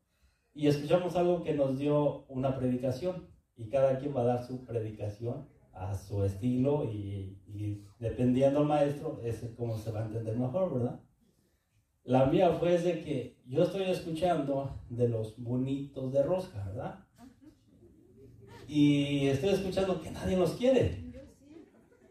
y 0.54 0.68
escuchamos 0.68 1.16
algo 1.16 1.44
que 1.44 1.54
nos 1.54 1.78
dio 1.78 2.26
una 2.28 2.56
predicación, 2.56 3.28
y 3.56 3.70
cada 3.70 4.00
quien 4.00 4.16
va 4.16 4.22
a 4.22 4.26
dar 4.26 4.44
su 4.44 4.64
predicación 4.66 5.50
a 5.74 5.96
su 5.96 6.24
estilo, 6.24 6.86
y, 6.86 7.42
y 7.48 7.84
dependiendo 8.00 8.60
del 8.60 8.68
maestro, 8.68 9.20
es 9.24 9.44
como 9.58 9.78
se 9.78 9.92
va 9.92 10.02
a 10.02 10.06
entender 10.06 10.38
mejor, 10.38 10.74
¿verdad? 10.74 11.00
La 12.04 12.26
mía 12.28 12.52
fue 12.52 12.78
de 12.78 13.04
que 13.04 13.33
yo 13.46 13.64
estoy 13.64 13.84
escuchando 13.84 14.80
de 14.90 15.10
los 15.10 15.36
bonitos 15.42 16.12
de 16.12 16.24
rosca, 16.24 16.64
¿verdad? 16.66 17.00
Y 18.68 19.28
estoy 19.28 19.50
escuchando 19.50 20.02
que 20.02 20.12
nadie 20.12 20.38
los 20.38 20.54
quiere. 20.54 21.04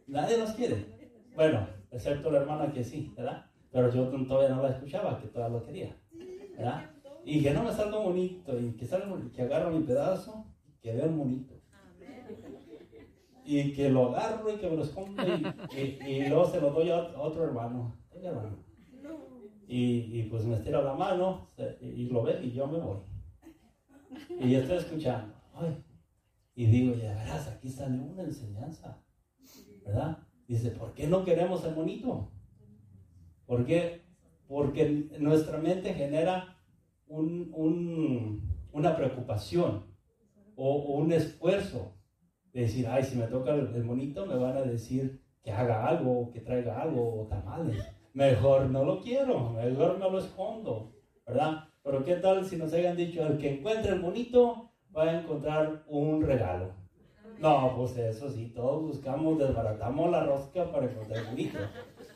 Nadie 0.06 0.38
los 0.38 0.50
quiere. 0.52 0.86
Bueno, 1.34 1.66
excepto 1.90 2.30
la 2.30 2.40
hermana 2.40 2.72
que 2.72 2.84
sí, 2.84 3.12
¿verdad? 3.16 3.46
Pero 3.70 3.92
yo 3.92 4.04
todavía 4.26 4.54
no 4.54 4.62
la 4.62 4.70
escuchaba, 4.70 5.18
que 5.20 5.28
todavía 5.28 5.58
lo 5.58 5.64
quería, 5.64 5.96
¿verdad? 6.56 6.90
Y 7.24 7.42
que 7.42 7.52
no 7.52 7.62
me 7.64 7.72
salga 7.72 7.98
bonito, 7.98 8.58
y 8.60 8.72
que, 8.72 8.84
salga, 8.84 9.16
que 9.34 9.42
agarro 9.42 9.70
mi 9.70 9.82
pedazo, 9.84 10.44
y 10.68 10.72
que 10.82 10.92
vea 10.94 11.06
un 11.06 11.18
bonito. 11.18 11.54
Y 13.44 13.72
que 13.72 13.88
lo 13.88 14.10
agarro 14.14 14.52
y 14.52 14.56
que 14.56 14.68
me 14.68 14.76
lo 14.76 14.82
escondo 14.84 15.22
y, 15.26 15.46
y- 15.76 15.98
y 16.06 16.28
luego 16.28 16.44
se 16.44 16.60
lo 16.60 16.70
doy 16.70 16.90
a 16.90 16.98
ot- 16.98 17.14
a 17.14 17.20
otro 17.20 17.44
hermano. 17.44 17.96
Hermano. 18.22 18.56
Y, 19.74 20.20
y 20.20 20.22
pues 20.24 20.44
me 20.44 20.56
estira 20.56 20.82
la 20.82 20.92
mano 20.92 21.48
y 21.80 22.04
lo 22.10 22.22
ve 22.24 22.40
y 22.44 22.52
yo 22.52 22.66
me 22.66 22.78
voy. 22.78 22.98
Y 24.38 24.50
yo 24.50 24.58
estoy 24.60 24.76
escuchando. 24.76 25.32
Ay, 25.54 25.82
y 26.54 26.66
digo, 26.66 26.94
ya 26.94 27.14
verás, 27.14 27.48
aquí 27.48 27.70
sale 27.70 27.98
una 27.98 28.22
enseñanza. 28.22 29.02
¿Verdad? 29.86 30.18
Dice, 30.46 30.72
¿por 30.72 30.92
qué 30.92 31.06
no 31.06 31.24
queremos 31.24 31.64
el 31.64 31.74
monito? 31.74 32.30
¿Por 33.46 33.64
qué? 33.64 34.02
Porque 34.46 35.08
nuestra 35.18 35.56
mente 35.56 35.94
genera 35.94 36.58
un- 37.06 37.50
un- 37.54 38.66
una 38.72 38.94
preocupación 38.94 39.86
o, 40.54 40.70
o 40.82 40.98
un 40.98 41.12
esfuerzo 41.12 41.94
de 42.52 42.60
decir, 42.62 42.86
ay, 42.88 43.04
si 43.04 43.16
me 43.16 43.26
toca 43.26 43.54
el, 43.54 43.84
monito, 43.84 44.26
me 44.26 44.36
van 44.36 44.56
a 44.58 44.62
decir 44.62 45.22
que 45.42 45.50
haga 45.50 45.86
algo, 45.86 46.30
que 46.30 46.40
traiga 46.42 46.82
algo, 46.82 47.22
o 47.22 47.26
tamales. 47.28 47.82
Mejor 48.14 48.66
no 48.66 48.84
lo 48.84 49.00
quiero, 49.00 49.50
mejor 49.50 49.98
me 49.98 50.10
lo 50.10 50.18
escondo, 50.18 50.92
¿verdad? 51.26 51.68
Pero 51.82 52.04
¿qué 52.04 52.16
tal 52.16 52.44
si 52.44 52.56
nos 52.56 52.72
hayan 52.72 52.96
dicho, 52.96 53.26
el 53.26 53.38
que 53.38 53.54
encuentre 53.58 53.92
el 53.92 54.00
monito 54.00 54.70
va 54.94 55.04
a 55.04 55.20
encontrar 55.20 55.84
un 55.86 56.22
regalo? 56.22 56.74
No, 57.38 57.74
pues 57.76 57.96
eso 57.96 58.30
sí, 58.30 58.52
todos 58.54 58.82
buscamos, 58.82 59.38
desbaratamos 59.38 60.10
la 60.10 60.24
rosca 60.24 60.70
para 60.70 60.86
encontrar 60.86 61.20
el 61.20 61.30
monito, 61.30 61.58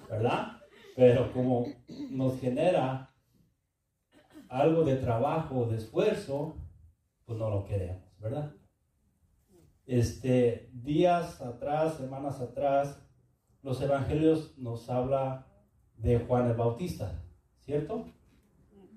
¿verdad? 0.08 0.58
Pero 0.94 1.32
como 1.32 1.66
nos 2.10 2.38
genera 2.38 3.10
algo 4.48 4.84
de 4.84 4.96
trabajo, 4.96 5.66
de 5.66 5.78
esfuerzo, 5.78 6.56
pues 7.24 7.38
no 7.38 7.50
lo 7.50 7.64
queremos, 7.64 8.04
¿verdad? 8.18 8.52
Este, 9.86 10.70
días 10.72 11.40
atrás, 11.40 11.94
semanas 11.94 12.40
atrás, 12.40 13.02
los 13.62 13.80
evangelios 13.80 14.56
nos 14.58 14.88
habla 14.90 15.46
de 15.98 16.18
Juan 16.18 16.46
el 16.48 16.54
Bautista, 16.56 17.12
¿cierto? 17.64 18.04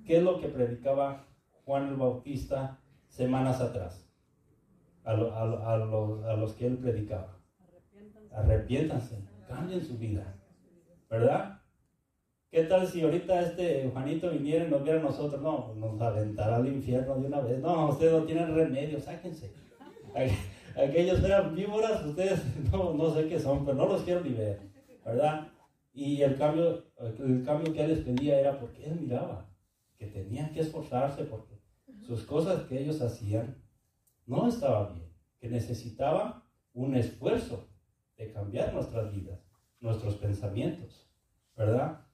¿Qué 0.05 0.17
es 0.17 0.23
lo 0.23 0.39
que 0.39 0.47
predicaba 0.47 1.25
Juan 1.65 1.87
el 1.87 1.95
Bautista 1.95 2.79
semanas 3.07 3.61
atrás? 3.61 4.05
A, 5.03 5.13
lo- 5.13 5.33
a 5.35 5.45
lo- 5.45 5.67
a 5.67 5.77
los, 5.77 6.23
a 6.25 6.33
los 6.33 6.53
que 6.53 6.67
él 6.67 6.77
predicaba. 6.77 7.37
Arrepiéntanse, 8.35 9.17
cambien 9.47 9.83
su 9.83 9.97
vida, 9.97 10.35
¿verdad? 11.09 11.61
¿Qué 12.51 12.63
tal 12.63 12.87
si 12.87 13.01
ahorita 13.01 13.41
este 13.41 13.89
Juanito 13.91 14.29
viniera 14.31 14.65
y 14.65 14.69
nos 14.71 14.83
viera 14.83 14.99
a 14.99 15.03
nosotros? 15.03 15.41
No, 15.41 15.65
pues 15.67 15.77
nos 15.77 16.01
aventará 16.01 16.55
al 16.57 16.67
infierno 16.67 17.15
de 17.15 17.27
una 17.27 17.41
vez. 17.41 17.59
No, 17.59 17.89
ustedes 17.89 18.11
no 18.13 18.23
tienen 18.23 18.55
remedio, 18.55 18.99
sáquense. 18.99 19.51
Aqu- 20.15 20.35
Aquellos 20.89 21.23
eran 21.23 21.53
víboras, 21.55 22.05
ustedes 22.05 22.41
no, 22.71 22.93
no 22.93 23.13
sé 23.13 23.27
qué 23.27 23.39
son, 23.39 23.65
pero 23.65 23.77
no 23.77 23.87
los 23.87 24.01
quiero 24.03 24.21
ni 24.21 24.29
ver, 24.33 24.59
¿verdad? 25.05 25.47
Y 25.93 26.21
el 26.21 26.37
cambio, 26.37 26.85
el 26.97 27.43
cambio 27.43 27.73
que 27.73 27.83
él 27.83 27.89
les 27.89 27.99
pedía 27.99 28.39
era 28.39 28.59
porque 28.59 28.85
él 28.85 28.99
miraba 28.99 29.49
que 29.97 30.07
tenían 30.07 30.51
que 30.51 30.61
esforzarse 30.61 31.25
porque 31.25 31.59
sus 32.01 32.23
cosas 32.23 32.63
que 32.63 32.79
ellos 32.79 33.01
hacían 33.01 33.61
no 34.25 34.47
estaban 34.47 34.93
bien, 34.95 35.11
que 35.39 35.49
necesitaba 35.49 36.47
un 36.73 36.95
esfuerzo 36.95 37.67
de 38.17 38.31
cambiar 38.31 38.73
nuestras 38.73 39.11
vidas, 39.13 39.39
nuestros 39.79 40.15
pensamientos, 40.15 41.09
¿verdad? 41.55 42.05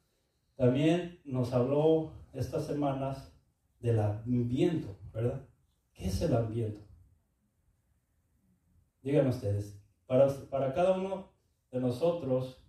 También 0.55 1.19
nos 1.25 1.53
habló 1.53 2.13
estas 2.33 2.65
semanas 2.65 3.33
del 3.79 3.99
ambiente, 3.99 4.87
¿verdad? 5.13 5.47
¿Qué 5.93 6.05
es 6.05 6.21
el 6.21 6.35
ambiente? 6.35 6.81
Digan 9.03 9.27
ustedes, 9.27 9.79
para, 10.07 10.27
para 10.49 10.73
cada 10.73 10.97
uno 10.97 11.31
de 11.71 11.79
nosotros, 11.79 12.64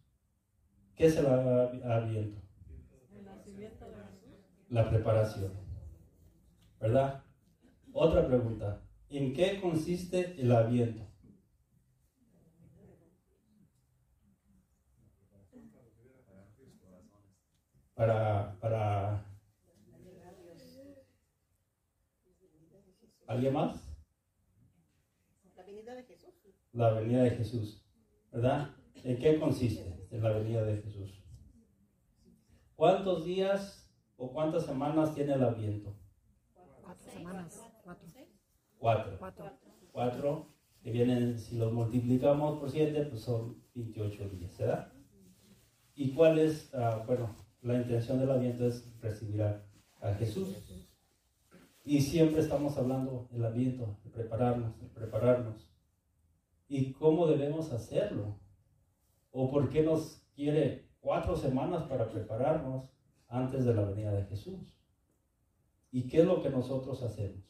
¿qué 0.96 1.06
es 1.06 1.16
el 1.16 1.26
ambiente? 1.26 2.42
La 4.68 4.90
preparación, 4.90 5.52
¿verdad? 6.80 7.22
Otra 7.92 8.26
pregunta, 8.26 8.82
¿en 9.08 9.32
qué 9.32 9.60
consiste 9.60 10.40
el 10.40 10.52
aviento? 10.52 11.06
Para, 17.94 18.58
para 18.60 19.24
¿Alguien 23.26 23.54
más? 23.54 23.82
La 25.54 25.64
venida 25.64 25.94
de 25.94 26.04
Jesús. 26.04 26.34
La 26.72 26.90
venida 26.90 27.22
de 27.22 27.30
Jesús, 27.30 27.84
¿verdad? 28.30 28.70
¿En 29.06 29.18
qué 29.18 29.38
consiste 29.38 30.04
en 30.10 30.20
la 30.20 30.32
venida 30.32 30.64
de 30.64 30.78
Jesús? 30.82 31.22
¿Cuántos 32.74 33.24
días 33.24 33.88
o 34.16 34.32
cuántas 34.32 34.66
semanas 34.66 35.14
tiene 35.14 35.34
el 35.34 35.44
aviento? 35.44 35.96
Cuatro 36.82 37.12
semanas. 37.12 37.62
Cuatro. 38.78 39.16
Cuatro. 39.20 39.50
Cuatro, 39.92 40.54
que 40.82 40.90
vienen, 40.90 41.38
si 41.38 41.56
los 41.56 41.72
multiplicamos 41.72 42.58
por 42.58 42.68
siete, 42.68 43.04
pues 43.04 43.22
son 43.22 43.62
28 43.76 44.28
días, 44.30 44.58
¿verdad? 44.58 44.92
¿Y 45.94 46.12
cuál 46.12 46.40
es, 46.40 46.74
ah, 46.74 47.04
bueno, 47.06 47.32
la 47.62 47.76
intención 47.76 48.18
del 48.18 48.32
aviento 48.32 48.66
es 48.66 48.92
recibir 49.00 49.40
a, 49.40 49.64
a 50.00 50.14
Jesús? 50.14 50.48
Y 51.84 52.00
siempre 52.00 52.40
estamos 52.40 52.76
hablando 52.76 53.28
del 53.30 53.44
aviento, 53.44 54.00
de 54.02 54.10
prepararnos, 54.10 54.80
de 54.80 54.88
prepararnos. 54.88 55.70
¿Y 56.66 56.92
cómo 56.92 57.28
debemos 57.28 57.70
hacerlo? 57.70 58.40
¿O 59.38 59.50
por 59.50 59.68
qué 59.68 59.82
nos 59.82 60.22
quiere 60.34 60.88
cuatro 60.98 61.36
semanas 61.36 61.82
para 61.90 62.08
prepararnos 62.08 62.88
antes 63.28 63.66
de 63.66 63.74
la 63.74 63.82
venida 63.82 64.10
de 64.10 64.24
Jesús? 64.24 64.72
¿Y 65.90 66.08
qué 66.08 66.20
es 66.20 66.24
lo 66.24 66.42
que 66.42 66.48
nosotros 66.48 67.02
hacemos? 67.02 67.44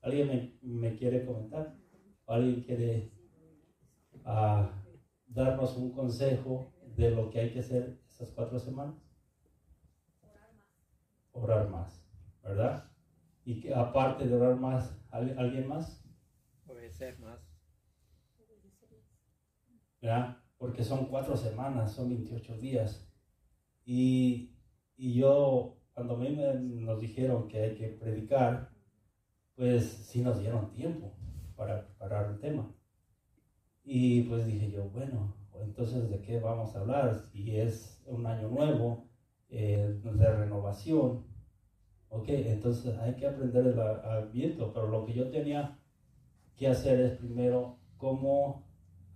¿Alguien 0.00 0.56
me, 0.62 0.94
quiere 0.94 1.26
comentar? 1.26 1.74
¿Alguien 2.28 2.62
quiere 2.62 3.12
ah, 4.24 4.80
darnos 5.26 5.76
un 5.76 5.90
consejo 5.90 6.72
de 6.96 7.10
lo 7.10 7.30
que 7.30 7.40
hay 7.40 7.52
que 7.52 7.58
hacer 7.58 7.98
estas 8.08 8.30
cuatro 8.30 8.60
semanas? 8.60 9.02
Orar 10.22 10.52
más. 10.54 10.70
Orar 11.32 11.68
más, 11.68 12.06
¿verdad? 12.44 12.90
Y 13.44 13.60
que 13.60 13.74
aparte 13.74 14.28
de 14.28 14.36
orar 14.36 14.54
más, 14.54 14.96
¿alguien 15.10 15.66
más? 15.66 16.00
Obedecer 16.64 17.18
más. 17.18 17.40
¿Verdad? 20.00 20.45
Porque 20.58 20.84
son 20.84 21.06
cuatro 21.06 21.36
semanas, 21.36 21.92
son 21.92 22.08
28 22.08 22.56
días. 22.58 23.08
Y, 23.84 24.56
y 24.96 25.14
yo, 25.14 25.78
cuando 25.92 26.14
a 26.14 26.18
me, 26.18 26.54
nos 26.54 27.00
dijeron 27.00 27.48
que 27.48 27.60
hay 27.60 27.74
que 27.74 27.88
predicar, 27.88 28.70
pues 29.54 29.84
sí 29.84 30.22
nos 30.22 30.40
dieron 30.40 30.72
tiempo 30.72 31.14
para 31.56 31.86
preparar 31.86 32.30
el 32.30 32.40
tema. 32.40 32.74
Y 33.84 34.22
pues 34.22 34.46
dije 34.46 34.70
yo, 34.70 34.88
bueno, 34.90 35.36
entonces 35.62 36.10
de 36.10 36.20
qué 36.20 36.40
vamos 36.40 36.74
a 36.74 36.80
hablar? 36.80 37.14
Si 37.14 37.56
es 37.56 38.02
un 38.06 38.26
año 38.26 38.48
nuevo, 38.48 39.08
eh, 39.48 40.00
de 40.02 40.32
renovación, 40.32 41.24
Ok, 42.08 42.28
entonces 42.28 42.96
hay 42.98 43.14
que 43.14 43.26
aprender 43.26 43.66
el 43.66 43.80
aviento, 43.80 44.72
pero 44.72 44.88
lo 44.88 45.04
que 45.04 45.12
yo 45.12 45.28
tenía 45.28 45.78
que 46.56 46.68
hacer 46.68 47.00
es 47.00 47.18
primero 47.18 47.78
cómo 47.96 48.65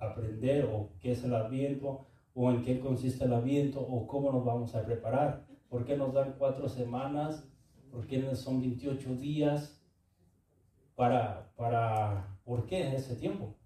aprender 0.01 0.65
o 0.65 0.91
qué 0.99 1.13
es 1.13 1.23
el 1.25 1.35
aviento 1.35 2.07
o 2.35 2.51
en 2.51 2.63
qué 2.63 2.81
consiste 2.81 3.25
el 3.25 3.33
aviento 3.33 3.81
o 3.81 4.07
cómo 4.07 4.33
nos 4.33 4.45
vamos 4.45 4.75
a 4.75 4.85
preparar. 4.85 5.47
¿Por 5.69 5.85
qué 5.85 5.97
nos 5.97 6.13
dan 6.13 6.35
cuatro 6.39 6.69
semanas? 6.69 7.47
¿Por 7.91 8.07
qué 8.07 8.35
son 8.35 8.61
28 8.61 9.17
días? 9.17 9.81
Para, 10.95 11.53
para, 11.57 12.39
¿Por 12.45 12.67
qué 12.67 12.95
ese 12.95 13.17
tiempo? 13.17 13.57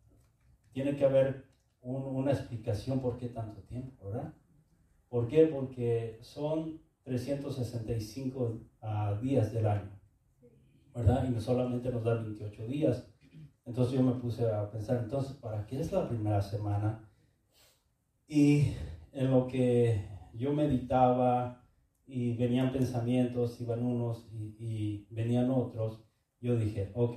Tiene 0.73 0.97
que 0.97 1.05
haber 1.05 1.47
una 1.83 2.33
explicación 2.33 3.01
por 3.01 3.19
qué 3.19 3.29
tanto 3.29 3.63
tiempo, 3.63 4.07
¿verdad? 4.07 4.35
¿Por 5.09 5.29
qué? 5.29 5.47
Porque 5.47 6.19
son 6.23 6.81
365 7.05 8.61
uh, 8.83 9.21
días 9.21 9.53
del 9.53 9.67
año, 9.67 10.01
¿verdad? 10.95 11.29
Y 11.29 11.41
solamente 11.41 11.91
nos 11.91 12.03
da 12.03 12.15
28 12.15 12.67
días. 12.67 13.14
Entonces 13.67 13.95
yo 13.95 14.03
me 14.03 14.21
puse 14.21 14.47
a 14.51 14.71
pensar, 14.71 14.99
entonces, 14.99 15.37
¿para 15.37 15.67
qué 15.67 15.81
es 15.81 15.91
la 15.91 16.07
primera 16.07 16.43
semana? 16.43 17.09
Y 18.29 18.73
en 19.13 19.31
lo 19.31 19.47
que 19.47 20.07
yo 20.35 20.53
meditaba 20.53 21.65
y 22.07 22.37
venían 22.37 22.73
pensamientos, 22.73 23.59
iban 23.61 23.83
unos 23.83 24.29
y, 24.33 25.07
venían 25.11 25.51
otros, 25.51 26.05
yo 26.41 26.57
dije, 26.57 26.93
ok, 26.95 27.17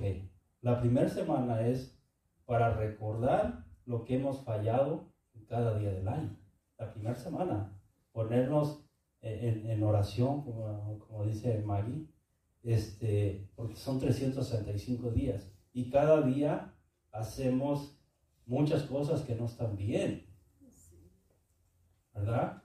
la 0.62 0.80
primera 0.80 1.08
semana 1.08 1.66
es 1.66 1.98
para 2.46 2.74
recordar 2.74 3.66
lo 3.84 4.04
que 4.04 4.16
hemos 4.16 4.42
fallado 4.42 5.12
en 5.34 5.44
cada 5.44 5.78
día 5.78 5.92
del 5.92 6.08
año. 6.08 6.34
La 6.78 6.90
primera 6.92 7.14
semana, 7.14 7.78
ponernos 8.12 8.84
en, 9.20 9.82
oración, 9.82 10.42
como, 10.42 10.98
como, 11.00 11.26
dice 11.26 11.62
Maggie, 11.62 12.06
este, 12.62 13.50
porque 13.54 13.76
son 13.76 13.98
365 13.98 15.10
días 15.10 15.52
y 15.78 15.90
cada 15.90 16.22
día 16.22 16.74
hacemos 17.12 17.96
muchas 18.46 18.82
cosas 18.82 19.22
que 19.22 19.36
no 19.36 19.44
están 19.44 19.76
bien, 19.76 20.26
¿verdad? 22.12 22.64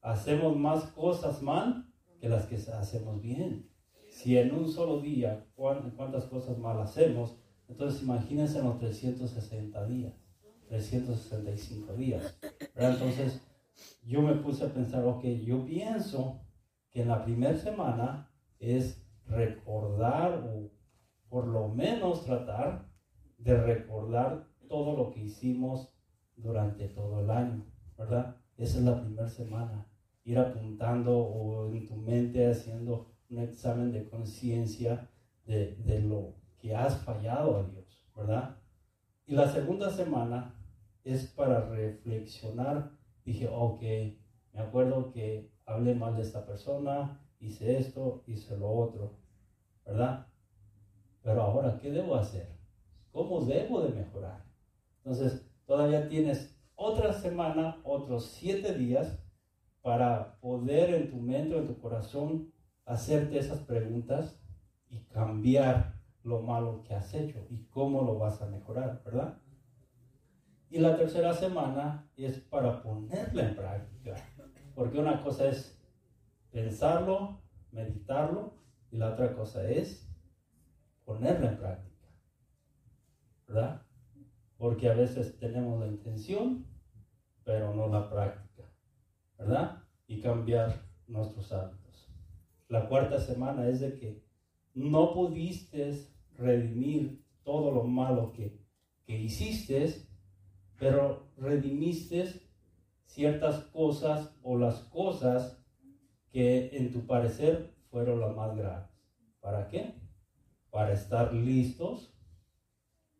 Hacemos 0.00 0.56
más 0.56 0.84
cosas 0.84 1.42
mal 1.42 1.92
que 2.18 2.30
las 2.30 2.46
que 2.46 2.56
hacemos 2.56 3.20
bien. 3.20 3.68
Si 4.08 4.38
en 4.38 4.54
un 4.54 4.72
solo 4.72 5.02
día, 5.02 5.46
¿cuántas 5.54 6.24
cosas 6.24 6.56
mal 6.56 6.80
hacemos? 6.80 7.36
Entonces 7.68 8.02
imagínense 8.02 8.62
los 8.62 8.78
360 8.78 9.86
días, 9.86 10.14
365 10.68 11.92
días. 11.92 12.38
¿verdad? 12.74 12.92
Entonces, 12.92 13.42
yo 14.02 14.22
me 14.22 14.34
puse 14.36 14.64
a 14.64 14.72
pensar, 14.72 15.04
ok, 15.04 15.24
yo 15.44 15.62
pienso 15.66 16.40
que 16.90 17.02
en 17.02 17.08
la 17.08 17.22
primera 17.22 17.54
semana 17.58 18.30
es 18.58 19.06
recordar 19.26 20.42
o 20.48 20.75
por 21.28 21.46
lo 21.46 21.68
menos 21.68 22.24
tratar 22.24 22.88
de 23.38 23.56
recordar 23.56 24.48
todo 24.68 24.96
lo 24.96 25.10
que 25.10 25.24
hicimos 25.24 25.92
durante 26.36 26.88
todo 26.88 27.20
el 27.20 27.30
año, 27.30 27.64
¿verdad? 27.96 28.36
Esa 28.56 28.78
es 28.78 28.84
la 28.84 29.00
primera 29.00 29.28
semana. 29.28 29.86
Ir 30.24 30.38
apuntando 30.38 31.18
o 31.18 31.72
en 31.72 31.86
tu 31.86 31.96
mente 31.96 32.50
haciendo 32.50 33.14
un 33.30 33.38
examen 33.38 33.92
de 33.92 34.08
conciencia 34.08 35.08
de, 35.44 35.76
de 35.76 36.00
lo 36.00 36.34
que 36.58 36.74
has 36.74 36.98
fallado 36.98 37.58
a 37.58 37.62
Dios, 37.62 38.08
¿verdad? 38.16 38.56
Y 39.26 39.34
la 39.34 39.48
segunda 39.48 39.90
semana 39.90 40.54
es 41.04 41.26
para 41.26 41.68
reflexionar 41.68 42.96
dije, 43.26 43.48
ok, 43.52 43.80
me 44.52 44.60
acuerdo 44.60 45.10
que 45.10 45.50
hablé 45.66 45.94
mal 45.94 46.16
de 46.16 46.22
esta 46.22 46.46
persona, 46.46 47.20
hice 47.40 47.78
esto, 47.78 48.22
hice 48.26 48.56
lo 48.56 48.70
otro, 48.70 49.18
¿verdad? 49.84 50.28
Pero 51.26 51.42
ahora, 51.42 51.76
¿qué 51.82 51.90
debo 51.90 52.14
hacer? 52.14 52.56
¿Cómo 53.10 53.40
debo 53.40 53.80
de 53.80 53.88
mejorar? 53.88 54.44
Entonces, 54.98 55.44
todavía 55.66 56.08
tienes 56.08 56.56
otra 56.76 57.12
semana, 57.12 57.80
otros 57.82 58.26
siete 58.26 58.74
días 58.74 59.18
para 59.82 60.38
poder 60.38 60.94
en 60.94 61.10
tu 61.10 61.16
mente 61.16 61.56
o 61.56 61.58
en 61.58 61.66
tu 61.66 61.80
corazón 61.80 62.52
hacerte 62.84 63.40
esas 63.40 63.58
preguntas 63.58 64.40
y 64.88 65.00
cambiar 65.00 65.96
lo 66.22 66.42
malo 66.42 66.84
que 66.84 66.94
has 66.94 67.12
hecho 67.12 67.44
y 67.50 67.64
cómo 67.70 68.02
lo 68.02 68.20
vas 68.20 68.40
a 68.40 68.46
mejorar, 68.46 69.02
¿verdad? 69.04 69.36
Y 70.70 70.78
la 70.78 70.96
tercera 70.96 71.34
semana 71.34 72.08
es 72.16 72.38
para 72.38 72.84
ponerla 72.84 73.48
en 73.48 73.56
práctica. 73.56 74.14
Porque 74.76 75.00
una 75.00 75.20
cosa 75.24 75.48
es 75.48 75.76
pensarlo, 76.52 77.40
meditarlo, 77.72 78.54
y 78.92 78.98
la 78.98 79.10
otra 79.10 79.34
cosa 79.34 79.68
es 79.68 80.05
ponerla 81.06 81.52
en 81.52 81.56
práctica. 81.56 82.06
¿Verdad? 83.48 83.86
Porque 84.58 84.90
a 84.90 84.94
veces 84.94 85.38
tenemos 85.38 85.80
la 85.80 85.86
intención, 85.86 86.66
pero 87.44 87.72
no 87.72 87.88
la 87.88 88.10
práctica. 88.10 88.64
¿Verdad? 89.38 89.82
Y 90.06 90.20
cambiar 90.20 90.82
nuestros 91.06 91.50
hábitos. 91.52 92.10
La 92.68 92.88
cuarta 92.88 93.18
semana 93.18 93.66
es 93.68 93.80
de 93.80 93.94
que 93.94 94.22
no 94.74 95.14
pudiste 95.14 95.94
redimir 96.34 97.24
todo 97.42 97.70
lo 97.72 97.84
malo 97.84 98.32
que, 98.34 98.60
que 99.06 99.18
hiciste 99.18 100.06
pero 100.78 101.30
redimiste 101.38 102.42
ciertas 103.06 103.64
cosas 103.66 104.36
o 104.42 104.58
las 104.58 104.80
cosas 104.84 105.58
que 106.30 106.76
en 106.76 106.92
tu 106.92 107.06
parecer 107.06 107.74
fueron 107.90 108.20
las 108.20 108.36
más 108.36 108.54
graves. 108.54 108.90
¿Para 109.40 109.68
qué? 109.68 109.94
Para 110.76 110.92
estar 110.92 111.32
listos 111.32 112.14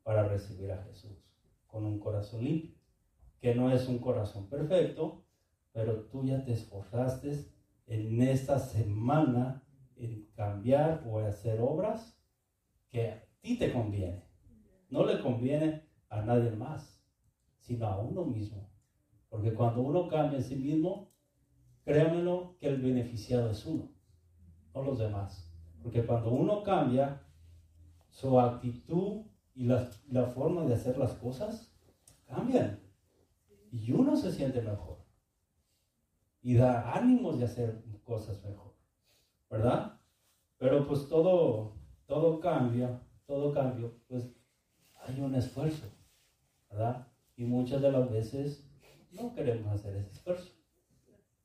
para 0.02 0.28
recibir 0.28 0.70
a 0.72 0.82
Jesús 0.82 1.16
con 1.66 1.86
un 1.86 1.98
corazón 1.98 2.44
limpio, 2.44 2.74
que 3.40 3.54
no 3.54 3.72
es 3.72 3.88
un 3.88 3.98
corazón 3.98 4.50
perfecto, 4.50 5.24
pero 5.72 6.02
tú 6.10 6.22
ya 6.26 6.44
te 6.44 6.52
esforzaste 6.52 7.46
en 7.86 8.20
esta 8.20 8.58
semana 8.58 9.62
en 9.96 10.26
cambiar 10.34 11.02
o 11.08 11.18
hacer 11.20 11.62
obras 11.62 12.20
que 12.90 13.08
a 13.08 13.24
ti 13.40 13.56
te 13.56 13.72
conviene. 13.72 14.22
No 14.90 15.06
le 15.06 15.22
conviene 15.22 15.88
a 16.10 16.20
nadie 16.20 16.50
más, 16.50 17.02
sino 17.60 17.86
a 17.86 17.98
uno 17.98 18.26
mismo. 18.26 18.68
Porque 19.30 19.54
cuando 19.54 19.80
uno 19.80 20.08
cambia 20.08 20.36
en 20.36 20.44
sí 20.44 20.56
mismo, 20.56 21.10
créanmelo 21.84 22.58
que 22.58 22.68
el 22.68 22.82
beneficiado 22.82 23.50
es 23.50 23.64
uno, 23.64 23.94
no 24.74 24.82
los 24.82 24.98
demás. 24.98 25.50
Porque 25.82 26.04
cuando 26.04 26.32
uno 26.32 26.62
cambia, 26.62 27.22
su 28.16 28.40
actitud 28.40 29.26
y 29.54 29.64
la, 29.64 29.90
la 30.10 30.24
forma 30.24 30.64
de 30.64 30.72
hacer 30.72 30.96
las 30.96 31.12
cosas 31.12 31.70
cambian. 32.26 32.80
Y 33.70 33.92
uno 33.92 34.16
se 34.16 34.32
siente 34.32 34.62
mejor. 34.62 35.04
Y 36.40 36.54
da 36.54 36.94
ánimos 36.94 37.38
de 37.38 37.44
hacer 37.44 37.84
cosas 38.04 38.42
mejor. 38.42 38.74
¿Verdad? 39.50 40.00
Pero 40.56 40.86
pues 40.88 41.10
todo, 41.10 41.76
todo 42.06 42.40
cambia, 42.40 43.02
todo 43.26 43.52
cambio, 43.52 44.00
pues 44.08 44.24
hay 44.94 45.20
un 45.20 45.34
esfuerzo. 45.34 45.86
¿Verdad? 46.70 47.06
Y 47.36 47.44
muchas 47.44 47.82
de 47.82 47.92
las 47.92 48.10
veces 48.10 48.66
no 49.12 49.34
queremos 49.34 49.70
hacer 49.74 49.94
ese 49.94 50.12
esfuerzo. 50.12 50.52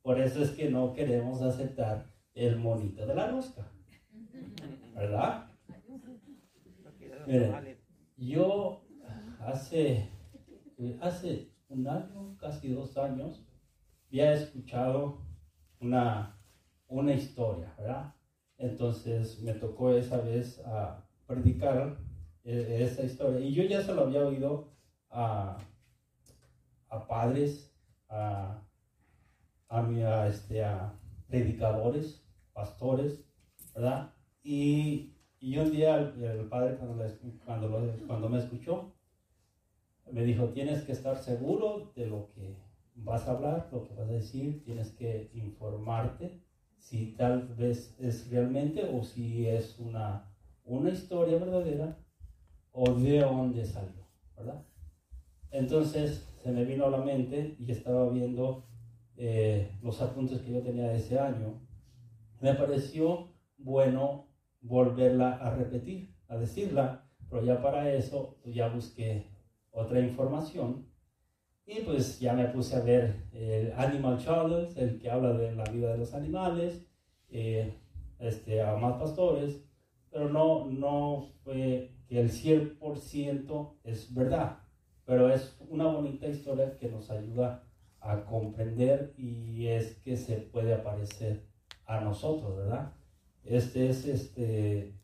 Por 0.00 0.18
eso 0.18 0.42
es 0.42 0.52
que 0.52 0.70
no 0.70 0.94
queremos 0.94 1.42
aceptar 1.42 2.10
el 2.34 2.56
monito 2.56 3.04
de 3.04 3.14
la 3.14 3.26
rosca. 3.26 3.70
¿Verdad? 4.94 5.51
Miren, 7.26 7.78
yo 8.16 8.84
hace, 9.40 10.08
hace 11.00 11.50
un 11.68 11.86
año, 11.88 12.36
casi 12.38 12.68
dos 12.68 12.96
años, 12.98 13.44
había 14.08 14.32
escuchado 14.34 15.18
una, 15.80 16.38
una 16.88 17.12
historia, 17.14 17.74
¿verdad? 17.78 18.14
Entonces 18.58 19.40
me 19.42 19.54
tocó 19.54 19.92
esa 19.92 20.18
vez 20.20 20.60
a 20.66 21.04
predicar 21.26 21.96
eh, 22.44 22.78
esa 22.82 23.02
historia. 23.04 23.40
Y 23.40 23.52
yo 23.54 23.64
ya 23.64 23.82
se 23.82 23.94
lo 23.94 24.02
había 24.02 24.24
oído 24.26 24.68
a, 25.10 25.58
a 26.88 27.06
padres, 27.06 27.72
a, 28.08 28.62
a, 29.68 29.82
mi- 29.82 30.02
a, 30.02 30.26
este, 30.28 30.62
a 30.64 30.94
predicadores, 31.28 32.22
pastores, 32.52 33.24
¿verdad? 33.74 34.12
Y, 34.42 35.11
y 35.42 35.58
un 35.58 35.72
día 35.72 35.96
el, 35.96 36.46
padre 36.48 36.76
cuando, 36.76 37.04
cuando, 37.44 37.96
cuando 38.06 38.28
me 38.28 38.38
escuchó, 38.38 38.94
me 40.12 40.22
dijo, 40.22 40.46
tienes 40.50 40.84
que 40.84 40.92
estar 40.92 41.18
seguro 41.18 41.92
de 41.96 42.06
lo 42.06 42.28
que 42.32 42.56
vas 42.94 43.26
a 43.26 43.32
hablar, 43.32 43.68
lo 43.72 43.82
que 43.82 43.94
vas 43.94 44.08
a 44.08 44.12
decir, 44.12 44.62
tienes 44.64 44.92
que 44.92 45.30
informarte 45.34 46.40
si 46.78 47.14
tal 47.16 47.48
vez 47.56 47.96
es 47.98 48.30
realmente 48.30 48.84
o 48.84 49.02
si 49.02 49.48
es 49.48 49.80
una, 49.80 50.32
una 50.64 50.90
historia 50.90 51.38
verdadera 51.38 51.98
o 52.70 52.94
de 52.94 53.18
dónde 53.18 53.64
salió, 53.64 54.06
¿verdad? 54.36 54.64
Entonces 55.50 56.24
se 56.40 56.52
me 56.52 56.64
vino 56.64 56.86
a 56.86 56.90
la 56.90 56.98
mente 56.98 57.56
y 57.58 57.72
estaba 57.72 58.08
viendo 58.10 58.68
eh, 59.16 59.72
los 59.82 60.00
apuntes 60.00 60.40
que 60.42 60.52
yo 60.52 60.62
tenía 60.62 60.88
de 60.88 60.98
ese 60.98 61.18
año. 61.18 61.60
Me 62.40 62.54
pareció 62.54 63.32
bueno 63.58 64.31
volverla 64.62 65.32
a 65.34 65.54
repetir, 65.54 66.14
a 66.28 66.36
decirla, 66.36 67.04
pero 67.28 67.44
ya 67.44 67.60
para 67.60 67.92
eso 67.92 68.38
pues, 68.42 68.54
ya 68.54 68.68
busqué 68.68 69.26
otra 69.70 70.00
información 70.00 70.86
y 71.66 71.80
pues 71.82 72.18
ya 72.18 72.32
me 72.32 72.46
puse 72.46 72.76
a 72.76 72.80
ver 72.80 73.24
el 73.32 73.72
Animal 73.72 74.18
Challenge, 74.18 74.80
el 74.80 74.98
que 74.98 75.10
habla 75.10 75.32
de 75.32 75.54
la 75.54 75.64
vida 75.64 75.92
de 75.92 75.98
los 75.98 76.14
animales, 76.14 76.84
eh, 77.28 77.74
este, 78.18 78.62
a 78.62 78.76
más 78.76 78.98
pastores, 78.98 79.64
pero 80.10 80.28
no, 80.28 80.66
no 80.66 81.28
fue 81.44 81.94
que 82.06 82.20
el 82.20 82.30
100% 82.30 83.76
es 83.84 84.12
verdad, 84.14 84.58
pero 85.04 85.32
es 85.32 85.56
una 85.68 85.86
bonita 85.86 86.26
historia 86.26 86.76
que 86.78 86.88
nos 86.88 87.10
ayuda 87.10 87.64
a 88.00 88.24
comprender 88.24 89.14
y 89.16 89.66
es 89.68 89.94
que 90.00 90.16
se 90.16 90.36
puede 90.36 90.74
aparecer 90.74 91.46
a 91.86 92.00
nosotros, 92.00 92.56
¿verdad? 92.56 92.92
Este 93.44 93.88
es 93.90 94.06
este, 94.06 94.94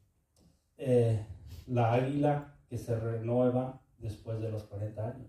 eh, 0.77 1.27
la 1.66 1.94
águila 1.94 2.55
que 2.69 2.78
se 2.78 2.98
renueva 2.98 3.82
después 3.98 4.40
de 4.40 4.51
los 4.51 4.65
40 4.65 5.06
años. 5.06 5.28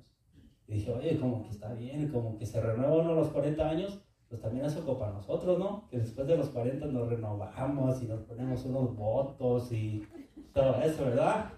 Y 0.68 0.74
dije, 0.76 0.92
oye, 0.94 1.20
como 1.20 1.44
que 1.44 1.50
está 1.50 1.74
bien, 1.74 2.10
como 2.10 2.38
que 2.38 2.46
se 2.46 2.62
renueva 2.62 2.98
uno 2.98 3.12
a 3.12 3.16
los 3.16 3.30
40 3.30 3.68
años, 3.68 4.00
pues 4.28 4.42
también 4.42 4.66
eso 4.66 5.00
para 5.00 5.12
nosotros, 5.12 5.58
¿no? 5.58 5.88
Que 5.90 5.98
después 5.98 6.28
de 6.28 6.38
los 6.38 6.50
40 6.50 6.86
nos 6.86 7.10
renovamos 7.10 8.04
y 8.04 8.06
nos 8.06 8.22
ponemos 8.22 8.64
unos 8.66 8.96
votos 8.96 9.72
y 9.72 10.06
todo 10.54 10.76
eso, 10.84 11.06
¿verdad? 11.06 11.50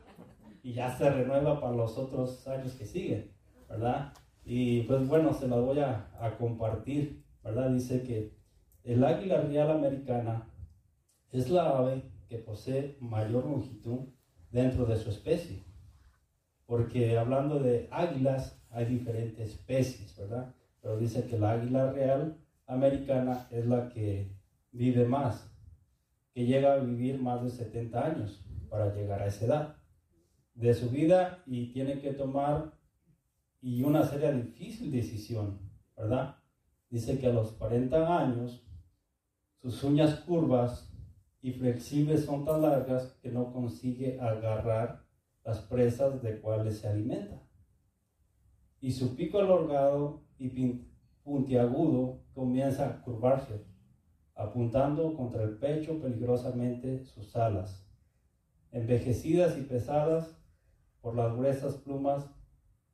Y 0.63 0.73
ya 0.73 0.95
se 0.97 1.09
renueva 1.09 1.59
para 1.59 1.75
los 1.75 1.97
otros 1.97 2.47
años 2.47 2.73
que 2.75 2.85
siguen, 2.85 3.31
¿verdad? 3.67 4.13
Y 4.45 4.83
pues 4.83 5.05
bueno, 5.07 5.33
se 5.33 5.49
las 5.49 5.59
voy 5.59 5.79
a, 5.79 6.09
a 6.19 6.37
compartir, 6.37 7.21
¿verdad? 7.43 7.69
Dice 7.71 8.03
que 8.03 8.33
el 8.85 9.03
águila 9.03 9.41
real 9.41 9.71
americana 9.71 10.50
es 11.31 11.49
la 11.49 11.77
ave 11.77 12.03
que 12.27 12.37
posee 12.37 12.97
mayor 12.99 13.45
longitud 13.45 14.09
dentro 14.51 14.85
de 14.85 14.97
su 14.97 15.09
especie. 15.09 15.63
Porque 16.65 17.17
hablando 17.17 17.59
de 17.59 17.87
águilas, 17.91 18.61
hay 18.69 18.85
diferentes 18.85 19.49
especies, 19.49 20.15
¿verdad? 20.17 20.55
Pero 20.81 20.97
dice 20.97 21.25
que 21.27 21.37
la 21.37 21.51
águila 21.51 21.91
real 21.91 22.37
americana 22.65 23.47
es 23.51 23.65
la 23.65 23.89
que 23.89 24.31
vive 24.71 25.05
más, 25.05 25.51
que 26.33 26.45
llega 26.45 26.73
a 26.73 26.77
vivir 26.77 27.21
más 27.21 27.43
de 27.43 27.49
70 27.49 28.05
años 28.05 28.45
para 28.69 28.93
llegar 28.93 29.21
a 29.21 29.27
esa 29.27 29.45
edad 29.45 29.75
de 30.53 30.73
su 30.73 30.89
vida 30.89 31.43
y 31.45 31.73
tiene 31.73 31.99
que 31.99 32.13
tomar 32.13 32.73
y 33.61 33.83
una 33.83 34.03
seria 34.03 34.31
difícil 34.31 34.91
decisión, 34.91 35.59
¿verdad? 35.95 36.37
Dice 36.89 37.19
que 37.19 37.27
a 37.27 37.33
los 37.33 37.51
40 37.51 38.19
años 38.19 38.65
sus 39.61 39.83
uñas 39.83 40.15
curvas 40.21 40.90
y 41.41 41.53
flexibles 41.53 42.25
son 42.25 42.45
tan 42.45 42.61
largas 42.61 43.17
que 43.21 43.31
no 43.31 43.51
consigue 43.51 44.19
agarrar 44.19 45.03
las 45.43 45.59
presas 45.59 46.21
de 46.21 46.39
cuales 46.39 46.79
se 46.79 46.87
alimenta. 46.87 47.41
Y 48.79 48.91
su 48.91 49.15
pico 49.15 49.39
alargado 49.39 50.23
y 50.37 50.49
puntiagudo 51.23 52.21
comienza 52.33 52.87
a 52.87 53.01
curvarse, 53.01 53.65
apuntando 54.35 55.15
contra 55.15 55.43
el 55.43 55.57
pecho 55.57 55.99
peligrosamente 55.99 57.05
sus 57.05 57.35
alas. 57.35 57.87
Envejecidas 58.71 59.57
y 59.57 59.61
pesadas 59.61 60.37
por 61.01 61.15
las 61.15 61.35
gruesas 61.35 61.75
plumas, 61.77 62.29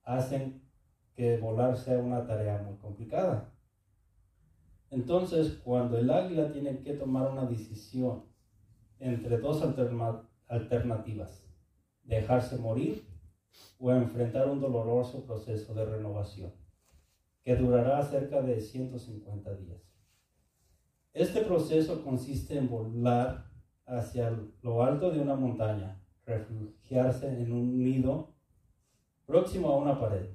hacen 0.03 0.61
que 1.13 1.37
volar 1.37 1.77
sea 1.77 1.99
una 1.99 2.25
tarea 2.25 2.61
muy 2.61 2.77
complicada. 2.77 3.53
Entonces, 4.89 5.59
cuando 5.63 5.97
el 5.97 6.09
águila 6.09 6.51
tiene 6.53 6.79
que 6.79 6.93
tomar 6.93 7.29
una 7.29 7.45
decisión 7.45 8.26
entre 8.99 9.37
dos 9.37 9.61
alterna- 9.61 10.27
alternativas, 10.47 11.47
dejarse 12.03 12.57
morir 12.57 13.07
o 13.79 13.91
enfrentar 13.91 14.49
un 14.49 14.59
doloroso 14.59 15.25
proceso 15.25 15.73
de 15.73 15.85
renovación, 15.85 16.53
que 17.43 17.55
durará 17.55 18.01
cerca 18.03 18.41
de 18.41 18.61
150 18.61 19.55
días. 19.55 19.81
Este 21.13 21.41
proceso 21.41 22.03
consiste 22.03 22.57
en 22.57 22.69
volar 22.69 23.49
hacia 23.85 24.37
lo 24.61 24.83
alto 24.83 25.11
de 25.11 25.19
una 25.19 25.35
montaña, 25.35 26.01
refugiarse 26.25 27.27
en 27.41 27.51
un 27.53 27.79
nido 27.83 28.35
próximo 29.25 29.69
a 29.69 29.77
una 29.77 29.99
pared, 29.99 30.29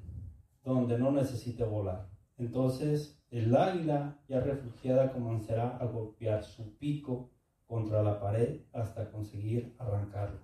donde 0.64 0.98
no 0.98 1.12
necesite 1.12 1.64
volar. 1.64 2.09
Entonces 2.39 3.22
el 3.30 3.55
águila 3.55 4.18
ya 4.28 4.40
refugiada 4.40 5.12
comenzará 5.12 5.76
a 5.76 5.86
golpear 5.86 6.44
su 6.44 6.76
pico 6.78 7.30
contra 7.72 8.02
la 8.02 8.20
pared 8.20 8.60
hasta 8.74 9.10
conseguir 9.10 9.74
arrancarlo. 9.78 10.40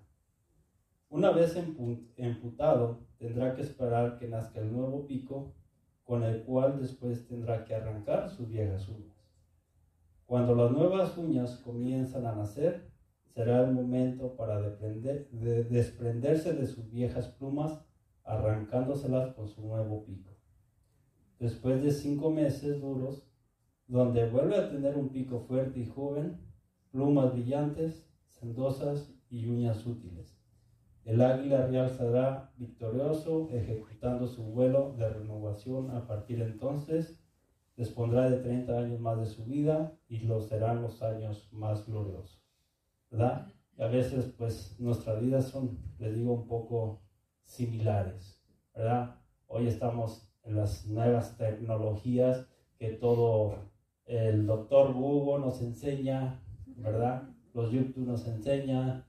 Una 1.11 1.31
vez 1.31 1.59
empu- 1.59 2.07
emputado, 2.17 3.07
tendrá 3.19 3.55
que 3.55 3.61
esperar 3.61 4.17
que 4.19 4.29
nazca 4.29 4.61
el 4.61 4.73
nuevo 4.73 5.07
pico, 5.07 5.53
con 6.05 6.23
el 6.23 6.43
cual 6.45 6.81
después 6.81 7.29
tendrá 7.29 7.67
que 7.67 7.75
arrancar 7.75 8.31
sus 8.31 8.49
viejas 8.49 8.89
uñas. 8.89 9.15
Cuando 10.25 10.55
las 10.55 10.71
nuevas 10.71 11.19
uñas 11.19 11.57
comienzan 11.59 12.25
a 12.25 12.35
nacer, 12.35 12.91
será 13.35 13.61
el 13.61 13.75
momento 13.75 14.35
para 14.35 14.63
desprenderse 14.63 16.55
de 16.55 16.67
sus 16.67 16.91
viejas 16.91 17.29
plumas, 17.29 17.85
arrancándoselas 18.25 19.35
con 19.35 19.49
su 19.49 19.61
nuevo 19.61 20.03
pico. 20.07 20.31
Después 21.39 21.83
de 21.83 21.91
cinco 21.91 22.31
meses 22.31 22.81
duros, 22.81 23.29
donde 23.87 24.31
vuelve 24.31 24.57
a 24.57 24.71
tener 24.71 24.97
un 24.97 25.11
pico 25.11 25.41
fuerte 25.41 25.81
y 25.81 25.87
joven, 25.87 26.48
plumas 26.91 27.33
brillantes, 27.33 28.09
sendosas 28.29 29.13
y 29.31 29.47
uñas 29.47 29.87
útiles. 29.87 30.39
El 31.05 31.23
águila 31.23 31.67
real 31.67 31.89
saldrá 31.89 32.53
victorioso, 32.59 33.49
ejecutando 33.51 34.27
su 34.27 34.43
vuelo 34.43 34.95
de 34.99 35.09
renovación 35.09 35.91
a 35.91 36.07
partir 36.07 36.39
de 36.39 36.45
entonces. 36.45 37.19
Dispondrá 37.77 38.29
de 38.29 38.39
30 38.39 38.79
años 38.79 39.01
más 39.01 39.19
de 39.19 39.27
su 39.27 39.45
vida 39.47 39.97
y 40.09 40.19
los 40.21 40.49
serán 40.49 40.83
los 40.83 41.03
años 41.03 41.49
más 41.53 41.87
gloriosos. 41.87 42.43
¿Verdad? 43.11 43.47
Y 43.79 43.83
a 43.83 43.87
veces, 43.87 44.27
pues, 44.37 44.79
nuestras 44.79 45.21
vidas 45.23 45.47
son, 45.47 45.79
les 45.99 46.15
digo, 46.15 46.33
un 46.35 46.47
poco 46.47 47.01
similares. 47.45 48.43
¿Verdad? 48.75 49.17
Hoy 49.47 49.67
estamos 49.67 50.29
en 50.43 50.57
las 50.57 50.87
nuevas 50.87 51.39
tecnologías 51.39 52.47
que 52.77 52.91
todo 52.91 53.71
el 54.05 54.47
doctor 54.47 54.93
Google 54.93 55.47
nos 55.47 55.63
enseña, 55.63 56.43
¿verdad? 56.79 57.29
Los 57.55 57.71
YouTube 57.73 58.07
nos 58.07 58.27
enseñan 58.27 59.05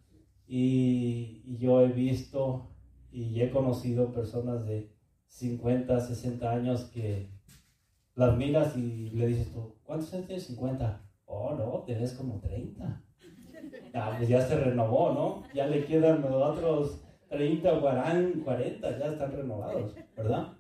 y, 0.47 1.41
y 1.45 1.57
yo 1.57 1.81
he 1.81 1.89
visto 1.89 2.69
y 3.11 3.41
he 3.41 3.49
conocido 3.49 4.11
personas 4.11 4.65
de 4.65 4.91
50, 5.27 5.99
60 5.99 6.51
años 6.51 6.85
que 6.85 7.29
las 8.15 8.35
miras 8.35 8.75
y 8.75 9.11
le 9.11 9.27
dices 9.27 9.51
tú, 9.53 9.75
¿cuántos 9.83 10.13
años 10.13 10.27
tienes? 10.27 10.45
50. 10.47 11.05
Oh, 11.25 11.55
no, 11.55 11.83
tenés 11.85 12.13
como 12.13 12.39
30. 12.39 13.03
Ah, 13.93 14.15
pues 14.17 14.29
ya 14.29 14.41
se 14.41 14.59
renovó, 14.59 15.13
¿no? 15.13 15.43
Ya 15.53 15.67
le 15.67 15.85
quedan 15.85 16.23
otros 16.23 17.01
30 17.29 17.73
o 17.73 17.81
40, 17.81 18.99
ya 18.99 19.05
están 19.05 19.31
renovados, 19.31 19.95
¿verdad? 20.15 20.57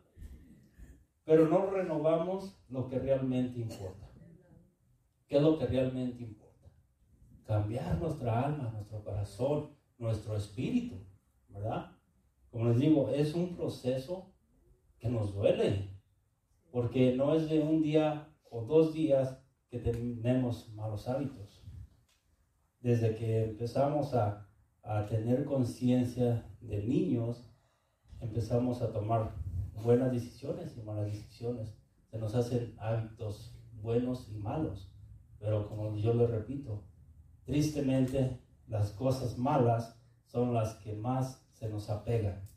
Pero 1.25 1.47
no 1.47 1.69
renovamos 1.69 2.59
lo 2.69 2.87
que 2.87 2.99
realmente 2.99 3.59
importa. 3.59 4.07
¿Qué 5.27 5.37
es 5.37 5.43
lo 5.43 5.57
que 5.59 5.67
realmente 5.67 6.23
importa? 6.23 6.38
Cambiar 7.49 7.97
nuestra 7.99 8.45
alma, 8.45 8.69
nuestro 8.71 9.03
corazón, 9.03 9.71
nuestro 9.97 10.37
espíritu, 10.37 11.03
¿verdad? 11.47 11.97
Como 12.51 12.65
les 12.69 12.77
digo, 12.77 13.09
es 13.09 13.33
un 13.33 13.55
proceso 13.55 14.35
que 14.99 15.09
nos 15.09 15.33
duele, 15.33 15.89
porque 16.71 17.15
no 17.15 17.33
es 17.33 17.49
de 17.49 17.59
un 17.59 17.81
día 17.81 18.31
o 18.51 18.65
dos 18.65 18.93
días 18.93 19.43
que 19.67 19.79
tenemos 19.79 20.71
malos 20.75 21.07
hábitos. 21.07 21.65
Desde 22.81 23.15
que 23.15 23.45
empezamos 23.45 24.13
a, 24.13 24.47
a 24.83 25.07
tener 25.07 25.43
conciencia 25.43 26.47
de 26.61 26.83
niños, 26.83 27.51
empezamos 28.19 28.83
a 28.83 28.93
tomar 28.93 29.33
buenas 29.83 30.11
decisiones 30.11 30.77
y 30.77 30.83
malas 30.83 31.07
decisiones. 31.07 31.75
Se 32.11 32.19
nos 32.19 32.35
hacen 32.35 32.75
hábitos 32.77 33.59
buenos 33.71 34.29
y 34.29 34.37
malos. 34.37 34.93
Pero 35.39 35.67
como 35.67 35.95
yo 35.95 36.13
le 36.13 36.27
repito, 36.27 36.88
tristemente 37.49 38.39
las 38.67 38.91
cosas 38.91 39.39
malas 39.39 39.99
son 40.27 40.53
las 40.53 40.75
que 40.75 40.93
más 40.93 41.43
se 41.51 41.67
nos 41.67 41.89
apegan, 41.89 42.47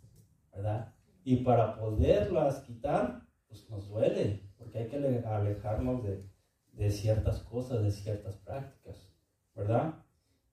¿verdad? 0.54 0.92
Y 1.24 1.36
para 1.36 1.78
poderlas 1.78 2.60
quitar, 2.60 3.26
pues 3.48 3.70
nos 3.70 3.88
duele, 3.88 4.50
porque 4.58 4.80
hay 4.80 4.88
que 4.88 4.96
alejarnos 5.26 6.04
de, 6.04 6.28
de 6.74 6.90
ciertas 6.90 7.40
cosas, 7.40 7.82
de 7.82 7.90
ciertas 7.90 8.36
prácticas, 8.36 9.08
¿verdad? 9.54 9.94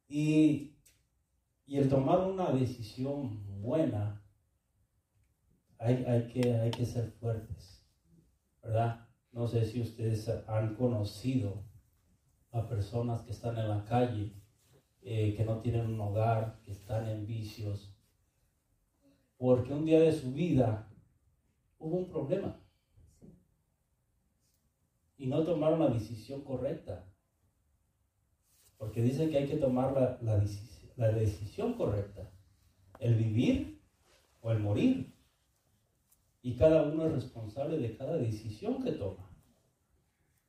Y, 0.08 0.78
y 1.66 1.78
el 1.78 1.90
tomar 1.90 2.22
una 2.22 2.50
decisión 2.54 3.62
buena, 3.62 4.24
hay, 5.80 6.06
hay, 6.06 6.28
que, 6.30 6.54
hay 6.56 6.72
que 6.72 6.86
ser 6.86 7.12
fuertes, 7.12 7.86
¿verdad? 8.64 9.06
No 9.34 9.48
sé 9.48 9.66
si 9.66 9.82
ustedes 9.82 10.30
han 10.48 10.76
conocido 10.76 11.69
a 12.52 12.68
personas 12.68 13.22
que 13.22 13.32
están 13.32 13.58
en 13.58 13.68
la 13.68 13.84
calle, 13.86 14.34
eh, 15.02 15.36
que 15.36 15.46
no 15.46 15.60
tienen 15.60 15.86
un 15.88 16.00
hogar, 16.02 16.60
que 16.64 16.72
están 16.72 17.08
en 17.08 17.26
vicios, 17.26 17.96
porque 19.38 19.74
un 19.74 19.86
día 19.86 20.02
de 20.02 20.12
su 20.12 20.34
vida 20.34 20.90
hubo 21.78 21.98
un 21.98 22.10
problema 22.10 22.60
y 25.18 25.28
no 25.28 25.44
tomaron 25.44 25.80
la 25.80 25.90
decisión 25.90 26.42
correcta. 26.42 27.06
Porque 28.78 29.02
dicen 29.02 29.30
que 29.30 29.38
hay 29.38 29.48
que 29.48 29.58
tomar 29.58 29.92
la, 29.94 30.18
la, 30.22 30.42
la 30.96 31.12
decisión 31.12 31.74
correcta, 31.74 32.32
el 33.00 33.16
vivir 33.16 33.82
o 34.42 34.52
el 34.52 34.60
morir. 34.60 35.14
Y 36.42 36.56
cada 36.56 36.84
uno 36.84 37.06
es 37.06 37.12
responsable 37.12 37.78
de 37.78 37.98
cada 37.98 38.16
decisión 38.16 38.82
que 38.82 38.94
toma. 38.94 39.30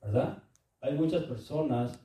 ¿Verdad? 0.01 0.43
Hay 0.81 0.94
muchas 0.94 1.24
personas 1.24 2.01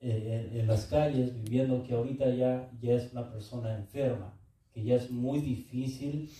eh, 0.00 0.48
en, 0.52 0.60
en, 0.60 0.66
las 0.66 0.86
calles 0.86 1.34
viviendo 1.34 1.82
que 1.82 1.94
ahorita 1.94 2.30
ya, 2.30 2.70
ya 2.80 2.94
es 2.94 3.12
una 3.12 3.30
persona 3.30 3.76
enferma, 3.76 4.38
que 4.72 4.82
ya 4.84 4.96
es 4.96 5.10
muy 5.10 5.40
difícil 5.40 6.30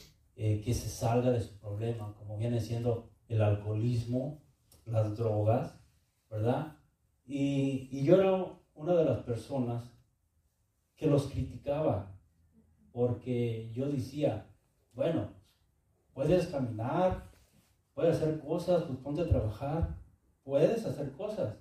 eh, 0.42 0.62
que 0.62 0.72
se 0.72 0.88
salga 0.88 1.32
de 1.32 1.40
su 1.42 1.58
problema, 1.58 2.14
como 2.14 2.38
viene 2.38 2.60
siendo 2.60 3.10
el 3.28 3.42
alcoholismo, 3.42 4.40
las 4.86 5.14
drogas, 5.14 5.78
¿verdad? 6.30 6.78
Y, 7.26 8.02
yo 8.02 8.18
era 8.18 8.46
una 8.74 8.94
de 8.94 9.04
las 9.04 9.18
personas 9.18 9.84
que 10.96 11.08
los 11.08 11.26
criticaba, 11.26 12.18
porque 12.90 13.70
yo 13.74 13.86
decía, 13.90 14.46
bueno, 14.94 15.28
puedes 16.14 16.46
caminar, 16.46 17.30
puedes 17.92 18.16
hacer 18.16 18.40
cosas, 18.40 18.84
pues 18.84 18.98
ponte 19.00 19.20
a 19.20 19.28
trabajar, 19.28 19.94
puedes 20.42 20.86
hacer 20.86 21.12
cosas. 21.12 21.54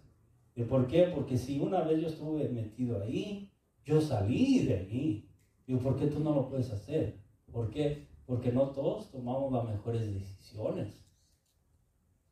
¿Y 0.60 0.64
por 0.66 0.88
qué? 0.88 1.04
Porque 1.16 1.38
si 1.38 1.58
una 1.58 1.84
vez 1.84 2.02
yo 2.02 2.08
estuve 2.10 2.50
metido 2.50 3.02
ahí, 3.02 3.50
yo 3.86 4.02
salí 4.02 4.66
de 4.66 4.76
ahí. 4.76 5.30
¿Y 5.66 5.78
por 5.78 5.96
qué 5.96 6.08
tú 6.08 6.20
no 6.20 6.36
lo 6.36 6.50
puedes 6.50 6.70
hacer? 6.70 7.24
¿Por 7.50 7.70
qué? 7.70 8.10
Porque 8.26 8.52
no 8.52 8.72
todos 8.72 9.10
tomamos 9.10 9.54
las 9.54 9.64
mejores 9.64 10.14
decisiones. 10.14 11.02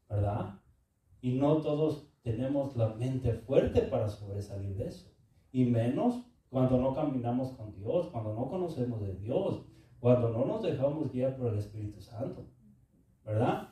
¿Verdad? 0.09 0.59
Y 1.21 1.35
no 1.35 1.61
todos 1.61 2.11
tenemos 2.21 2.75
la 2.75 2.95
mente 2.95 3.31
fuerte 3.31 3.83
para 3.83 4.09
sobresalir 4.09 4.75
de 4.75 4.89
eso. 4.89 5.09
Y 5.53 5.63
menos 5.63 6.25
cuando 6.49 6.81
no 6.81 6.93
caminamos 6.93 7.51
con 7.51 7.73
Dios, 7.75 8.07
cuando 8.07 8.33
no 8.33 8.49
conocemos 8.49 8.99
de 9.03 9.15
Dios, 9.15 9.63
cuando 10.01 10.31
no 10.31 10.43
nos 10.43 10.63
dejamos 10.63 11.13
guiar 11.13 11.37
por 11.37 11.53
el 11.53 11.59
Espíritu 11.59 12.01
Santo. 12.01 12.45
¿Verdad? 13.23 13.69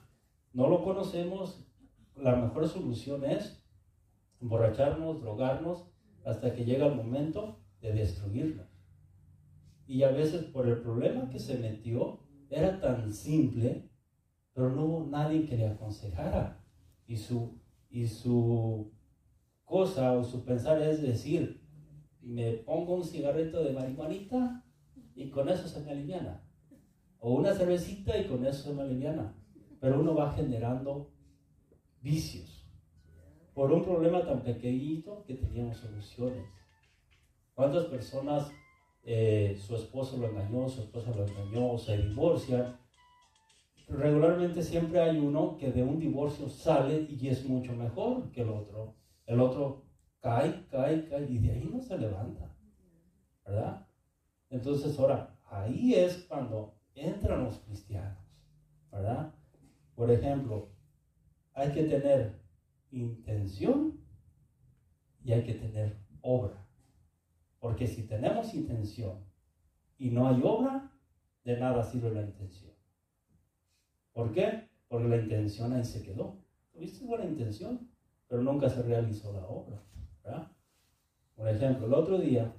No 0.54 0.70
lo 0.70 0.82
conocemos, 0.82 1.68
la 2.16 2.38
mejor 2.38 2.70
solución 2.70 3.26
es 3.26 3.65
emborracharnos, 4.46 5.22
drogarnos, 5.22 5.88
hasta 6.24 6.54
que 6.54 6.66
llega 6.66 6.86
el 6.86 6.96
momento 6.96 7.60
de 7.82 7.94
destruirnos. 7.94 8.68
Y 9.88 10.04
a 10.04 10.12
veces 10.12 10.44
por 10.44 10.68
el 10.68 10.82
problema 10.82 11.30
que 11.30 11.40
se 11.40 11.58
metió, 11.58 12.20
era 12.52 12.80
tan 12.80 13.12
simple, 13.12 13.90
pero 14.54 14.70
no 14.70 14.86
hubo 14.86 15.08
nadie 15.08 15.48
que 15.48 15.58
le 15.58 15.68
aconsejara. 15.68 16.64
Y 17.08 17.18
su, 17.18 17.60
y 17.90 18.06
su 18.06 18.92
cosa 19.64 20.14
o 20.14 20.24
su 20.24 20.46
pensar 20.46 20.80
es 20.80 21.02
decir, 21.02 21.64
me 22.22 22.52
pongo 22.54 22.96
un 22.96 23.04
cigarrito 23.04 23.64
de 23.64 23.74
marihuanita 23.74 24.64
y 25.16 25.30
con 25.32 25.50
eso 25.50 25.68
se 25.68 25.82
me 25.82 25.92
aliviana. 25.92 26.44
O 27.18 27.34
una 27.34 27.54
cervecita 27.54 28.16
y 28.16 28.28
con 28.28 28.46
eso 28.46 28.70
se 28.70 28.74
me 28.76 28.84
aliviana. 28.84 29.36
Pero 29.80 30.00
uno 30.00 30.14
va 30.14 30.34
generando 30.34 31.12
vicios 32.02 32.55
por 33.56 33.72
un 33.72 33.86
problema 33.86 34.22
tan 34.22 34.42
pequeñito 34.42 35.24
que 35.26 35.34
teníamos 35.34 35.78
soluciones. 35.78 36.46
¿Cuántas 37.54 37.86
personas 37.86 38.52
eh, 39.04 39.58
su 39.58 39.78
esposo 39.78 40.18
lo 40.18 40.28
engañó, 40.28 40.68
su 40.68 40.82
esposa 40.82 41.12
lo 41.16 41.26
engañó, 41.26 41.78
se 41.78 41.98
divorcian? 41.98 42.78
Regularmente 43.88 44.62
siempre 44.62 45.00
hay 45.00 45.18
uno 45.18 45.56
que 45.58 45.72
de 45.72 45.84
un 45.84 46.00
divorcio 46.00 46.50
sale 46.50 47.08
y 47.10 47.30
es 47.30 47.46
mucho 47.46 47.74
mejor 47.74 48.30
que 48.32 48.42
el 48.42 48.50
otro. 48.50 48.96
El 49.26 49.40
otro 49.40 49.86
cae, 50.20 50.66
cae, 50.70 51.08
cae 51.08 51.26
y 51.30 51.38
de 51.38 51.52
ahí 51.52 51.70
no 51.72 51.80
se 51.82 51.98
levanta. 51.98 52.54
¿Verdad? 53.46 53.88
Entonces 54.50 55.00
ahora, 55.00 55.40
ahí 55.46 55.94
es 55.94 56.26
cuando 56.28 56.76
entran 56.94 57.46
los 57.46 57.60
cristianos. 57.60 58.18
¿Verdad? 58.92 59.34
Por 59.96 60.12
ejemplo, 60.12 60.72
hay 61.54 61.72
que 61.72 61.84
tener 61.84 62.45
intención 62.96 64.00
y 65.24 65.34
hay 65.34 65.44
que 65.44 65.54
tener 65.54 65.98
obra. 66.22 66.66
Porque 67.60 67.88
si 67.88 68.08
tenemos 68.08 68.54
intención 68.54 69.24
y 69.98 70.12
no 70.12 70.28
hay 70.28 70.42
obra, 70.44 70.92
de 71.44 71.58
nada 71.58 71.84
sirve 71.84 72.12
la 72.12 72.22
intención. 72.22 72.72
¿Por 74.14 74.32
qué? 74.32 74.70
Porque 74.88 75.08
la 75.08 75.18
intención 75.18 75.74
ahí 75.74 75.84
se 75.84 76.04
quedó. 76.04 76.38
Tuviste 76.72 77.06
buena 77.06 77.26
intención, 77.26 77.90
pero 78.28 78.42
nunca 78.42 78.70
se 78.70 78.82
realizó 78.82 79.34
la 79.34 79.46
obra. 79.46 79.82
¿verdad? 80.24 80.52
Por 81.36 81.50
ejemplo, 81.50 81.86
el 81.88 81.94
otro 81.94 82.18
día 82.18 82.54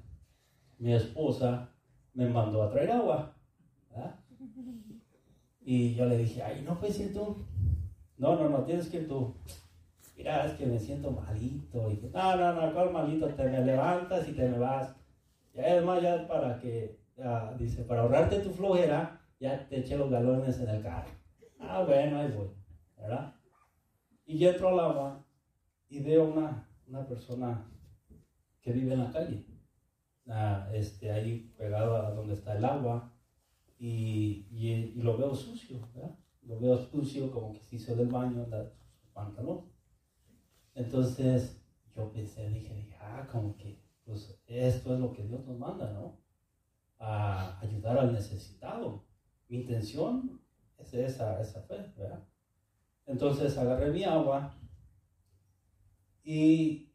mi 0.79 0.93
esposa 0.93 1.71
me 2.15 2.29
mandó 2.29 2.63
a 2.63 2.71
traer 2.71 2.91
agua. 2.91 3.33
Y 5.69 5.95
yo 5.95 6.07
le 6.07 6.19
dije, 6.19 6.43
ay, 6.43 6.63
no 6.63 6.79
puedes 6.79 7.01
ir 7.01 7.13
tú. 7.13 7.45
No, 8.19 8.37
no, 8.37 8.49
no, 8.49 8.65
tienes 8.65 8.89
que 8.89 8.99
ir 8.99 9.09
tú. 9.09 9.35
Mira, 10.17 10.47
es 10.47 10.53
que 10.55 10.67
me 10.67 10.79
siento 10.79 11.11
malito. 11.11 11.91
Y 11.91 12.01
no, 12.13 12.37
no, 12.37 12.53
no, 12.55 12.73
¿cuál 12.73 12.93
malito? 12.93 13.29
Te 13.29 13.45
me 13.45 13.65
levantas 13.65 14.29
y 14.29 14.33
te 14.33 14.49
me 14.49 14.59
vas. 14.59 14.97
Ya 15.55 15.77
es 15.77 15.85
más, 15.85 16.03
ya 16.03 16.27
para 16.27 16.59
que, 16.59 16.99
ya, 17.17 17.55
dice, 17.55 17.83
para 17.85 18.03
ahorrarte 18.03 18.41
tu 18.41 18.51
flojera, 18.51 19.21
ya 19.41 19.67
te 19.69 19.81
eché 19.81 19.97
los 19.97 20.11
galones 20.11 20.61
en 20.61 20.69
el 20.69 20.83
carro. 20.83 21.11
Ah, 21.59 21.85
bueno, 21.87 22.19
ahí 22.19 22.33
voy, 22.33 22.49
¿verdad? 22.97 23.35
Y 24.27 24.39
yo 24.39 24.51
entro 24.51 24.69
al 24.69 24.81
agua 24.81 25.25
y 25.89 26.01
veo 26.01 26.25
una, 26.25 26.69
una 26.87 27.07
persona 27.07 27.65
que 28.61 28.73
vive 28.73 28.95
en 28.95 29.05
la 29.05 29.13
calle, 29.13 29.47
ah, 30.29 30.69
este, 30.75 31.11
ahí 31.11 31.55
pegado 31.57 31.97
a 31.97 32.11
donde 32.11 32.35
está 32.35 32.57
el 32.57 32.65
agua, 32.65 33.13
y, 33.79 34.47
y, 34.51 34.93
y 34.97 35.03
lo 35.03 35.17
veo 35.17 35.35
sucio, 35.35 35.79
¿verdad? 35.95 36.19
Lo 36.43 36.59
veo 36.59 36.77
sucio, 36.77 37.31
como 37.31 37.53
que 37.53 37.61
se 37.61 37.77
hizo 37.77 37.95
del 37.95 38.09
baño, 38.09 38.47
da 38.47 38.69
su 38.69 39.13
pantalón. 39.13 39.76
Entonces 40.77 41.59
yo 41.95 42.13
pensé, 42.13 42.51
dije, 42.51 42.95
ah, 43.01 43.27
como 43.33 43.57
que, 43.57 43.83
pues 44.05 44.39
esto 44.47 44.93
es 44.93 45.01
lo 45.01 45.11
que 45.15 45.25
Dios 45.25 45.47
nos 45.47 45.59
manda, 45.59 45.91
¿no? 45.91 46.21
A 46.99 47.59
ayudar 47.61 47.97
al 47.97 48.13
necesitado. 48.13 49.07
Mi 49.49 49.61
intención 49.61 50.39
es 50.77 50.93
esa, 50.93 51.41
esa 51.41 51.63
fe, 51.63 51.93
¿verdad? 51.97 52.23
Entonces 53.07 53.57
agarré 53.57 53.91
mi 53.91 54.05
agua 54.05 54.55
y 56.23 56.93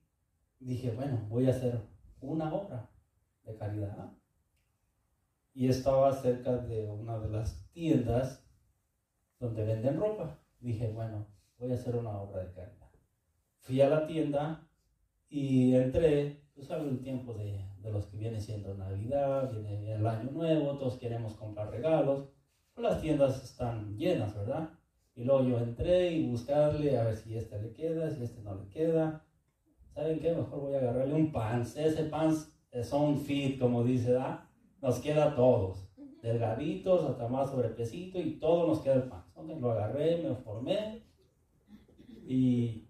dije, 0.59 0.91
bueno, 0.91 1.25
voy 1.27 1.47
a 1.47 1.51
hacer 1.51 1.79
una 2.19 2.53
obra 2.53 2.87
de 3.43 3.55
caridad. 3.55 4.13
Y 5.55 5.67
estaba 5.67 6.13
cerca 6.13 6.55
de 6.57 6.87
una 6.87 7.17
de 7.17 7.29
las 7.29 7.67
tiendas 7.71 8.47
donde 9.39 9.63
venden 9.63 9.97
ropa. 9.97 10.39
Dije, 10.59 10.91
bueno, 10.91 11.25
voy 11.57 11.71
a 11.71 11.73
hacer 11.73 11.95
una 11.95 12.11
obra 12.19 12.43
de 12.43 12.51
caridad. 12.51 12.80
Fui 13.61 13.79
a 13.81 13.89
la 13.89 14.05
tienda 14.05 14.67
y 15.29 15.75
entré, 15.75 16.41
tú 16.53 16.63
sabes 16.63 16.88
el 16.88 16.99
tiempo 16.99 17.33
de, 17.33 17.63
de 17.81 17.91
los 17.91 18.05
que 18.07 18.17
viene 18.17 18.39
siendo 18.39 18.73
Navidad, 18.73 19.51
viene 19.51 19.93
el 19.93 20.05
Año 20.05 20.31
Nuevo, 20.31 20.77
todos 20.77 20.97
queremos 20.97 21.35
comprar 21.35 21.71
regalos. 21.71 22.29
Las 22.75 23.01
tiendas 23.01 23.43
están 23.43 23.95
llenas, 23.97 24.35
¿verdad? 24.35 24.71
Y 25.15 25.23
luego 25.23 25.47
yo 25.47 25.59
entré 25.59 26.11
y 26.13 26.27
buscarle 26.27 26.97
a 26.97 27.03
ver 27.03 27.15
si 27.15 27.38
este 27.38 27.61
le 27.61 27.73
queda, 27.73 28.09
si 28.09 28.23
este 28.23 28.41
no 28.41 28.55
le 28.55 28.67
queda. 28.69 29.23
¿Saben 29.93 30.19
qué? 30.19 30.33
Mejor 30.33 30.61
voy 30.61 30.73
a 30.73 30.79
agarrarle 30.79 31.13
un 31.13 31.31
pants. 31.31 31.77
Ese 31.77 32.05
pants 32.05 32.51
es 32.71 32.91
un 32.93 33.19
fit, 33.19 33.59
como 33.59 33.83
dice, 33.83 34.13
¿da? 34.13 34.49
Nos 34.81 34.99
queda 34.99 35.25
a 35.25 35.35
todos. 35.35 35.88
Delgaditos, 36.23 37.03
hasta 37.03 37.27
más 37.27 37.51
sobrepesito 37.51 38.19
y 38.19 38.39
todo 38.39 38.67
nos 38.67 38.79
queda 38.79 38.95
el 38.95 39.03
pants. 39.03 39.31
Ok, 39.35 39.49
Lo 39.59 39.71
agarré, 39.71 40.17
me 40.17 40.35
formé 40.35 41.03
y... 42.25 42.88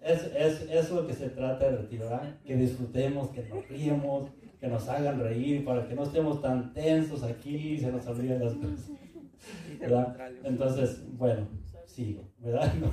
es, 0.00 0.22
es, 0.36 0.62
es 0.70 0.90
lo 0.90 1.06
que 1.06 1.14
se 1.14 1.30
trata 1.30 1.70
de 1.70 1.76
retirar, 1.78 2.38
que 2.44 2.56
disfrutemos, 2.56 3.30
que 3.30 3.42
nos 3.44 3.68
riemos, 3.68 4.30
que 4.60 4.68
nos 4.68 4.88
hagan 4.88 5.20
reír, 5.20 5.64
para 5.64 5.86
que 5.86 5.94
no 5.94 6.04
estemos 6.04 6.40
tan 6.42 6.72
tensos 6.72 7.22
aquí 7.22 7.56
y 7.56 7.78
se 7.78 7.90
nos 7.90 8.06
olviden 8.06 8.44
las 8.44 8.54
cosas. 8.54 8.90
¿verdad? 9.80 10.16
Entonces, 10.44 11.02
bueno, 11.16 11.46
sigo, 11.86 12.28
¿verdad? 12.38 12.72
No. 12.74 12.90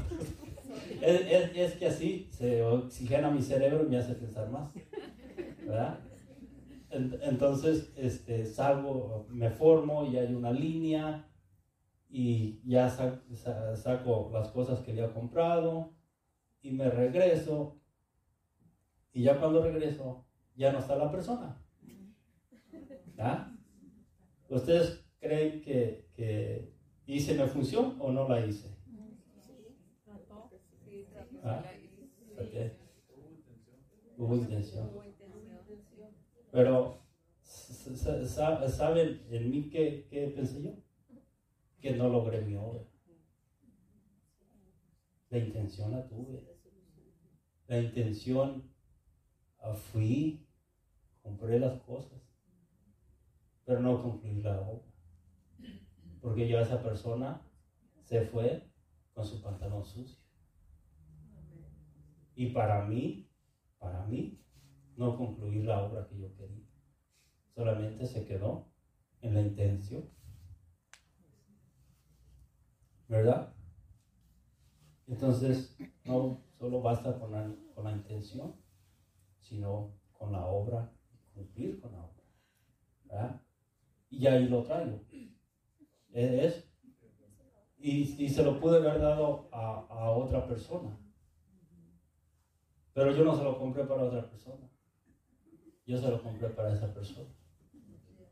Es, 1.01 1.21
es, 1.21 1.51
es, 1.55 1.73
que 1.73 1.87
así 1.87 2.27
se 2.31 2.63
oxigena 2.63 3.29
mi 3.29 3.41
cerebro 3.41 3.85
y 3.85 3.89
me 3.89 3.97
hace 3.97 4.13
pensar 4.13 4.49
más, 4.49 4.71
¿verdad? 5.65 5.99
Entonces, 6.89 7.91
este, 7.95 8.45
salgo, 8.45 9.25
me 9.29 9.49
formo 9.49 10.05
y 10.05 10.17
hay 10.17 10.33
una 10.33 10.51
línea 10.51 11.25
y 12.11 12.61
ya 12.65 12.89
saco 12.89 14.29
las 14.33 14.49
cosas 14.49 14.81
que 14.81 14.93
he 15.05 15.13
comprado 15.13 15.93
y 16.61 16.71
me 16.71 16.89
regreso 16.89 17.79
y 19.13 19.23
ya 19.23 19.39
cuando 19.39 19.63
regreso 19.63 20.25
ya 20.55 20.73
no 20.73 20.79
está 20.79 20.95
la 20.97 21.09
persona. 21.09 21.57
¿Ustedes 24.49 25.05
creen 25.19 25.61
que, 25.61 26.09
que 26.13 26.73
hice 27.05 27.35
mi 27.35 27.47
función 27.47 27.95
o 27.99 28.11
no 28.11 28.27
la 28.27 28.45
hice? 28.45 28.75
¿Ah? 31.43 31.63
Okay. 32.33 32.73
Hubo 34.17 34.35
intención. 34.35 34.89
Pero, 36.51 37.01
¿saben 38.67 39.21
en 39.29 39.49
mí 39.49 39.69
qué, 39.69 40.07
qué 40.09 40.27
pensé 40.27 40.61
yo? 40.61 40.71
Que 41.81 41.95
no 41.95 42.09
logré 42.09 42.41
mi 42.41 42.55
obra. 42.55 42.83
La 45.29 45.39
intención 45.39 45.91
la 45.91 46.07
tuve. 46.07 46.45
La 47.67 47.79
intención 47.79 48.69
ah, 49.59 49.73
fui, 49.73 50.45
compré 51.21 51.59
las 51.59 51.81
cosas, 51.83 52.21
pero 53.65 53.79
no 53.79 54.01
concluí 54.01 54.41
la 54.41 54.59
obra. 54.59 54.91
Porque 56.21 56.47
ya 56.47 56.61
esa 56.61 56.83
persona 56.83 57.41
se 58.03 58.25
fue 58.25 58.69
con 59.13 59.25
su 59.25 59.41
pantalón 59.41 59.85
sucio. 59.85 60.19
Y 62.35 62.47
para 62.51 62.85
mí, 62.85 63.29
para 63.79 64.05
mí, 64.05 64.43
no 64.97 65.17
concluí 65.17 65.63
la 65.63 65.81
obra 65.83 66.07
que 66.07 66.19
yo 66.19 66.35
quería. 66.35 66.65
Solamente 67.55 68.05
se 68.05 68.25
quedó 68.25 68.67
en 69.21 69.33
la 69.33 69.41
intención. 69.41 70.09
¿Verdad? 73.11 73.53
Entonces, 75.05 75.75
no 76.05 76.41
solo 76.57 76.81
basta 76.81 77.19
con 77.19 77.33
la, 77.33 77.53
con 77.75 77.83
la 77.83 77.91
intención, 77.91 78.55
sino 79.41 79.91
con 80.13 80.31
la 80.31 80.45
obra, 80.45 80.93
cumplir 81.33 81.81
con 81.81 81.91
la 81.91 82.05
obra. 82.05 82.23
¿verdad? 83.03 83.41
Y 84.09 84.25
ahí 84.27 84.47
lo 84.47 84.63
traigo. 84.63 85.01
Es, 86.13 86.71
y, 87.77 88.23
y 88.23 88.29
se 88.29 88.43
lo 88.43 88.61
pude 88.61 88.77
haber 88.77 89.01
dado 89.01 89.49
a, 89.51 89.87
a 89.89 90.11
otra 90.11 90.47
persona. 90.47 90.97
Pero 92.93 93.13
yo 93.13 93.25
no 93.25 93.35
se 93.35 93.43
lo 93.43 93.59
compré 93.59 93.83
para 93.83 94.03
otra 94.03 94.29
persona. 94.29 94.69
Yo 95.85 95.97
se 95.97 96.09
lo 96.09 96.23
compré 96.23 96.47
para 96.51 96.73
esa 96.73 96.93
persona. 96.93 97.29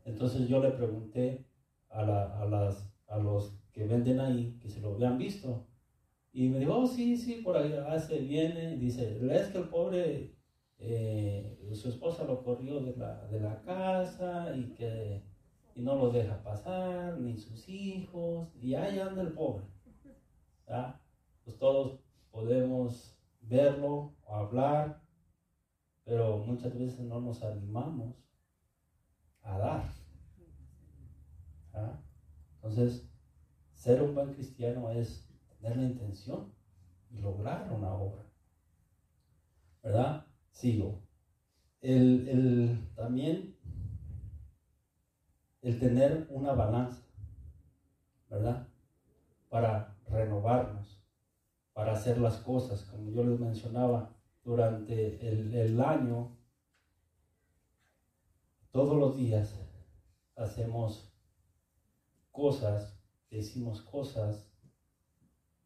Entonces 0.06 0.48
yo 0.48 0.58
le 0.58 0.70
pregunté 0.70 1.46
a, 1.90 2.02
la, 2.02 2.40
a, 2.40 2.46
las, 2.46 2.90
a 3.08 3.18
los 3.18 3.59
que 3.72 3.86
venden 3.86 4.20
ahí 4.20 4.58
que 4.60 4.68
se 4.68 4.80
lo 4.80 4.94
habían 4.94 5.18
visto. 5.18 5.66
Y 6.32 6.48
me 6.48 6.60
dijo, 6.60 6.78
oh, 6.78 6.86
sí, 6.86 7.16
sí, 7.16 7.42
por 7.42 7.56
ahí 7.56 7.72
hace, 7.72 8.18
viene. 8.20 8.76
Dice, 8.76 9.18
es 9.32 9.48
que 9.48 9.58
el 9.58 9.68
pobre, 9.68 10.34
eh, 10.78 11.70
su 11.74 11.88
esposa 11.88 12.24
lo 12.24 12.42
corrió 12.42 12.80
de 12.80 12.96
la, 12.96 13.26
de 13.26 13.40
la 13.40 13.60
casa 13.62 14.54
y 14.56 14.72
que 14.74 15.22
y 15.74 15.82
no 15.82 15.94
lo 15.94 16.10
deja 16.10 16.42
pasar, 16.42 17.18
ni 17.18 17.36
sus 17.36 17.68
hijos, 17.68 18.48
y 18.60 18.74
ahí 18.74 18.98
anda 18.98 19.22
el 19.22 19.32
pobre. 19.32 19.64
¿ya? 20.66 21.00
Pues 21.44 21.58
todos 21.58 22.00
podemos 22.30 23.18
verlo 23.40 24.14
o 24.24 24.34
hablar, 24.34 25.02
pero 26.04 26.38
muchas 26.38 26.76
veces 26.78 27.00
no 27.00 27.20
nos 27.20 27.42
animamos 27.42 28.14
a 29.42 29.58
dar. 29.58 29.84
¿ya? 31.72 32.02
Entonces, 32.56 33.09
ser 33.80 34.02
un 34.02 34.14
buen 34.14 34.34
cristiano 34.34 34.90
es 34.90 35.26
tener 35.48 35.78
la 35.78 35.84
intención 35.84 36.52
y 37.10 37.18
lograr 37.18 37.72
una 37.72 37.94
obra. 37.94 38.26
¿Verdad? 39.82 40.26
Sigo. 40.50 41.00
El, 41.80 42.28
el, 42.28 42.92
también 42.94 43.56
el 45.62 45.80
tener 45.80 46.26
una 46.28 46.52
balanza, 46.52 47.06
¿verdad? 48.28 48.68
Para 49.48 49.96
renovarnos, 50.10 51.02
para 51.72 51.92
hacer 51.92 52.18
las 52.18 52.36
cosas, 52.36 52.82
como 52.84 53.10
yo 53.10 53.24
les 53.24 53.40
mencionaba, 53.40 54.14
durante 54.44 55.26
el, 55.26 55.54
el 55.54 55.80
año, 55.80 56.36
todos 58.72 58.98
los 58.98 59.16
días 59.16 59.58
hacemos 60.36 61.14
cosas, 62.30 62.99
decimos 63.30 63.80
cosas, 63.82 64.50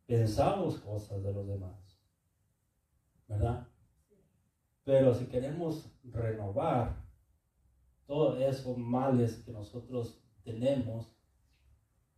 pensamos 0.06 0.78
cosas 0.78 1.22
de 1.22 1.32
los 1.32 1.46
demás, 1.46 1.98
¿verdad? 3.26 3.66
Pero 4.84 5.14
si 5.14 5.26
queremos 5.26 5.90
renovar 6.04 7.02
todos 8.06 8.38
esos 8.40 8.76
males 8.76 9.36
que 9.36 9.52
nosotros 9.52 10.22
tenemos, 10.42 11.16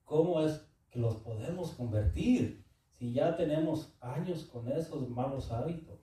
¿cómo 0.05 0.40
es 0.40 0.68
que 0.90 0.98
los 0.98 1.16
podemos 1.16 1.73
convertir 1.73 2.66
si 2.90 3.12
ya 3.12 3.36
tenemos 3.36 3.97
años 4.01 4.44
con 4.44 4.70
esos 4.70 5.09
malos 5.09 5.52
hábitos? 5.52 6.01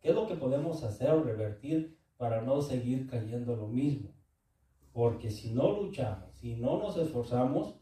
¿Qué 0.00 0.10
es 0.10 0.14
lo 0.14 0.26
que 0.26 0.34
podemos 0.34 0.82
hacer 0.82 1.10
o 1.10 1.22
revertir 1.22 1.98
para 2.18 2.42
no 2.42 2.60
seguir 2.60 3.08
cayendo 3.08 3.56
lo 3.56 3.68
mismo? 3.68 4.10
Porque 4.92 5.30
si 5.30 5.52
no 5.52 5.80
luchamos, 5.80 6.34
si 6.36 6.56
no 6.56 6.78
nos 6.78 6.96
esforzamos, 6.98 7.76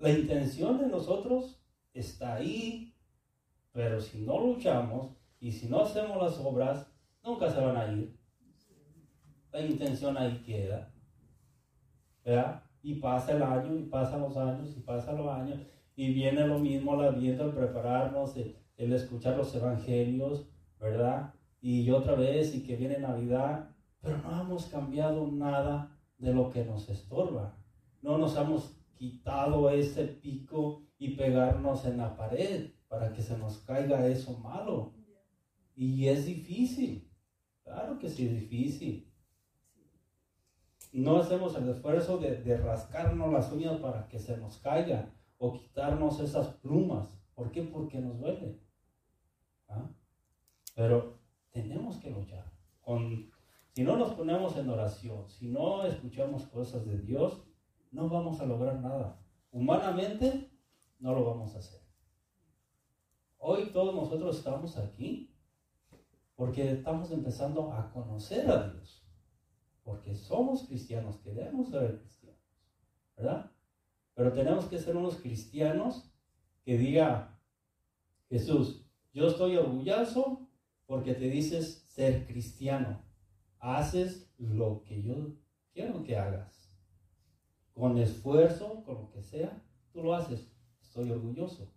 La 0.00 0.08
intención 0.08 0.78
de 0.78 0.86
nosotros 0.86 1.62
está 1.92 2.36
ahí, 2.36 2.96
pero 3.70 4.00
si 4.00 4.22
no 4.22 4.40
luchamos 4.40 5.14
y 5.38 5.52
si 5.52 5.68
no 5.68 5.82
hacemos 5.82 6.16
las 6.16 6.38
obras, 6.38 6.90
nunca 7.22 7.50
se 7.50 7.60
van 7.60 7.76
a 7.76 7.92
ir. 7.92 8.18
La 9.52 9.60
intención 9.60 10.16
ahí 10.16 10.42
queda. 10.42 10.90
¿Verdad? 12.24 12.62
Y 12.82 12.94
pasa 12.94 13.32
el 13.32 13.42
año, 13.42 13.76
y 13.76 13.82
pasan 13.82 14.22
los 14.22 14.38
años, 14.38 14.74
y 14.74 14.80
pasan 14.80 15.18
los 15.18 15.28
años, 15.28 15.58
y 15.94 16.14
viene 16.14 16.46
lo 16.46 16.58
mismo 16.58 16.96
la 16.96 17.10
viento, 17.10 17.44
el 17.44 17.52
prepararnos, 17.52 18.34
el, 18.38 18.56
el 18.78 18.94
escuchar 18.94 19.36
los 19.36 19.54
evangelios, 19.54 20.48
¿verdad? 20.78 21.34
Y 21.60 21.90
otra 21.90 22.14
vez, 22.14 22.54
y 22.54 22.62
que 22.62 22.76
viene 22.76 22.98
Navidad, 22.98 23.68
pero 24.00 24.16
no 24.16 24.40
hemos 24.40 24.64
cambiado 24.64 25.30
nada 25.30 25.94
de 26.16 26.32
lo 26.32 26.48
que 26.48 26.64
nos 26.64 26.88
estorba. 26.88 27.54
No 28.00 28.16
nos 28.16 28.34
hemos 28.38 28.79
quitado 29.00 29.70
ese 29.70 30.04
pico 30.04 30.82
y 30.98 31.16
pegarnos 31.16 31.86
en 31.86 31.96
la 31.96 32.14
pared 32.18 32.72
para 32.86 33.14
que 33.14 33.22
se 33.22 33.38
nos 33.38 33.56
caiga 33.60 34.06
eso 34.06 34.38
malo. 34.40 34.92
Y 35.74 36.06
es 36.06 36.26
difícil, 36.26 37.10
claro 37.64 37.98
que 37.98 38.10
sí 38.10 38.26
es 38.26 38.34
difícil. 38.34 39.10
No 40.92 41.16
hacemos 41.16 41.56
el 41.56 41.70
esfuerzo 41.70 42.18
de, 42.18 42.42
de 42.42 42.58
rascarnos 42.58 43.32
las 43.32 43.50
uñas 43.50 43.80
para 43.80 44.06
que 44.06 44.18
se 44.18 44.36
nos 44.36 44.58
caiga 44.58 45.10
o 45.38 45.54
quitarnos 45.54 46.20
esas 46.20 46.48
plumas. 46.56 47.08
¿Por 47.34 47.50
qué? 47.52 47.62
Porque 47.62 48.00
nos 48.00 48.20
duele. 48.20 48.60
¿Ah? 49.66 49.88
Pero 50.74 51.20
tenemos 51.52 51.96
que 51.96 52.10
luchar. 52.10 52.52
Con, 52.82 53.30
si 53.72 53.82
no 53.82 53.96
nos 53.96 54.12
ponemos 54.12 54.58
en 54.58 54.68
oración, 54.68 55.26
si 55.26 55.48
no 55.48 55.86
escuchamos 55.86 56.42
cosas 56.48 56.84
de 56.84 56.98
Dios, 56.98 57.40
no 57.90 58.08
vamos 58.08 58.40
a 58.40 58.46
lograr 58.46 58.80
nada. 58.80 59.20
Humanamente, 59.50 60.50
no 60.98 61.14
lo 61.14 61.24
vamos 61.24 61.54
a 61.54 61.58
hacer. 61.58 61.80
Hoy 63.38 63.70
todos 63.72 63.94
nosotros 63.94 64.36
estamos 64.38 64.76
aquí 64.76 65.34
porque 66.36 66.72
estamos 66.72 67.10
empezando 67.10 67.72
a 67.72 67.90
conocer 67.90 68.50
a 68.50 68.68
Dios. 68.68 69.06
Porque 69.82 70.14
somos 70.14 70.66
cristianos, 70.66 71.18
queremos 71.18 71.70
ser 71.70 71.98
cristianos. 72.00 72.40
¿Verdad? 73.16 73.50
Pero 74.14 74.32
tenemos 74.32 74.66
que 74.66 74.78
ser 74.78 74.96
unos 74.96 75.16
cristianos 75.16 76.12
que 76.64 76.76
diga, 76.76 77.38
Jesús, 78.28 78.86
yo 79.12 79.26
estoy 79.26 79.56
orgulloso 79.56 80.48
porque 80.86 81.14
te 81.14 81.28
dices 81.28 81.84
ser 81.88 82.26
cristiano. 82.26 83.02
Haces 83.58 84.32
lo 84.38 84.82
que 84.82 85.02
yo 85.02 85.34
quiero 85.72 86.02
que 86.02 86.16
hagas. 86.16 86.59
Con 87.74 87.98
esfuerzo, 87.98 88.82
con 88.84 88.96
lo 88.96 89.10
que 89.10 89.22
sea, 89.22 89.62
tú 89.92 90.02
lo 90.02 90.14
haces. 90.14 90.52
Estoy 90.82 91.10
orgulloso. 91.10 91.72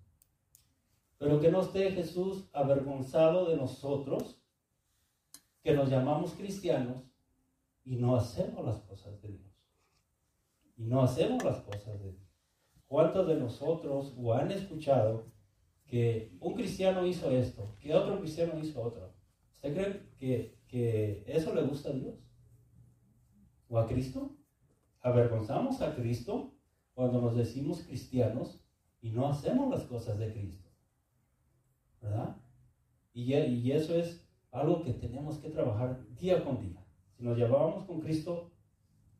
Pero 1.17 1.39
que 1.39 1.51
no 1.51 1.61
esté 1.61 1.91
Jesús 1.91 2.49
avergonzado 2.51 3.47
de 3.47 3.55
nosotros, 3.55 4.41
que 5.61 5.73
nos 5.73 5.89
llamamos 5.89 6.33
cristianos 6.33 7.03
y 7.85 7.95
no 7.95 8.15
hacemos 8.15 8.65
las 8.65 8.81
cosas 8.81 9.21
de 9.21 9.29
Dios. 9.29 9.53
Y 10.75 10.83
no 10.83 11.01
hacemos 11.01 11.43
las 11.43 11.61
cosas 11.61 11.99
de 12.01 12.11
Dios. 12.11 12.29
¿Cuántos 12.87 13.27
de 13.27 13.35
nosotros 13.35 14.13
o 14.17 14.33
han 14.33 14.51
escuchado 14.51 15.31
que 15.85 16.35
un 16.39 16.53
cristiano 16.53 17.05
hizo 17.05 17.31
esto, 17.31 17.75
que 17.79 17.93
otro 17.93 18.19
cristiano 18.19 18.59
hizo 18.59 18.81
otro? 18.81 19.13
¿Usted 19.53 19.73
cree 19.73 20.09
que, 20.17 20.57
que 20.67 21.23
eso 21.27 21.53
le 21.53 21.63
gusta 21.63 21.89
a 21.89 21.93
Dios? 21.93 22.15
¿O 23.69 23.79
a 23.79 23.87
Cristo? 23.87 24.35
Avergonzamos 25.03 25.81
a 25.81 25.93
Cristo 25.95 26.55
cuando 26.93 27.21
nos 27.21 27.35
decimos 27.35 27.81
cristianos 27.81 28.63
y 29.01 29.09
no 29.09 29.27
hacemos 29.27 29.69
las 29.69 29.83
cosas 29.83 30.17
de 30.17 30.31
Cristo. 30.31 30.69
¿Verdad? 32.01 32.37
Y, 33.13 33.71
eso 33.71 33.95
es 33.95 34.25
algo 34.51 34.81
que 34.81 34.93
tenemos 34.93 35.37
que 35.39 35.49
trabajar 35.49 36.01
día 36.15 36.43
con 36.43 36.61
día. 36.61 36.83
Si 37.17 37.23
nos 37.23 37.37
llevábamos 37.37 37.85
con 37.85 37.99
Cristo, 37.99 38.51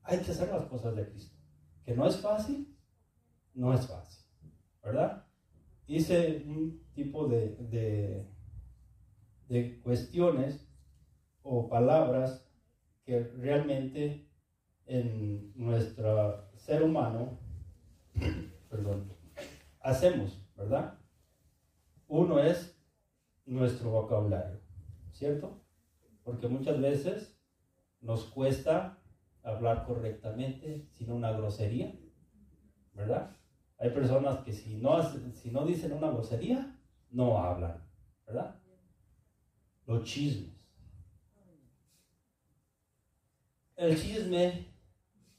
hay 0.04 0.20
que 0.20 0.32
hacer 0.32 0.50
las 0.50 0.66
cosas 0.66 0.96
de 0.96 1.08
Cristo. 1.10 1.36
Que 1.86 1.94
no 1.94 2.08
es 2.08 2.18
fácil, 2.18 2.76
no 3.54 3.74
es 3.74 3.86
fácil. 3.86 4.24
¿Verdad? 4.82 5.26
Hice 5.86 6.44
un 6.48 6.82
tipo 6.94 7.28
de, 7.28 7.58
de, 7.58 8.26
de 9.50 9.82
cuestiones 9.82 10.66
o 11.42 11.68
palabras 11.68 12.48
que 13.06 13.20
realmente 13.20 14.30
en 14.86 15.52
nuestro 15.56 16.50
ser 16.56 16.84
humano, 16.84 17.40
perdón, 18.70 19.12
hacemos, 19.80 20.42
¿verdad? 20.56 21.00
Uno 22.08 22.40
es 22.40 22.78
nuestro 23.46 23.92
vocabulario, 23.92 24.60
¿cierto? 25.12 25.62
Porque 26.24 26.48
muchas 26.48 26.80
veces 26.80 27.38
nos 28.02 28.26
cuesta 28.26 28.98
hablar 29.44 29.86
correctamente 29.86 30.88
sin 30.94 31.12
una 31.12 31.32
grosería, 31.32 31.94
¿verdad? 32.94 33.36
Hay 33.78 33.90
personas 33.90 34.40
que 34.40 34.54
si 34.54 34.76
no, 34.76 35.02
si 35.34 35.52
no 35.52 35.66
dicen 35.66 35.94
una 35.94 36.12
grosería, 36.12 36.80
no 37.10 37.38
hablan, 37.38 37.84
¿verdad? 38.26 38.60
Los 39.86 40.04
chismes. 40.04 40.54
El 43.76 44.00
chisme 44.00 44.73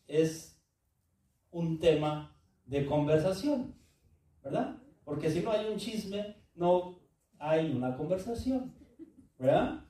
es 0.07 0.61
un 1.51 1.79
tema 1.79 2.37
de 2.67 2.87
conversación, 2.87 3.75
¿verdad? 4.43 4.77
Porque 5.05 5.31
si 5.31 5.41
no 5.41 5.51
hay 5.51 5.67
un 5.67 5.79
chisme, 5.79 6.37
no 6.55 6.99
hay 7.39 7.71
una 7.73 7.97
conversación, 7.97 8.75
¿verdad? 9.39 9.85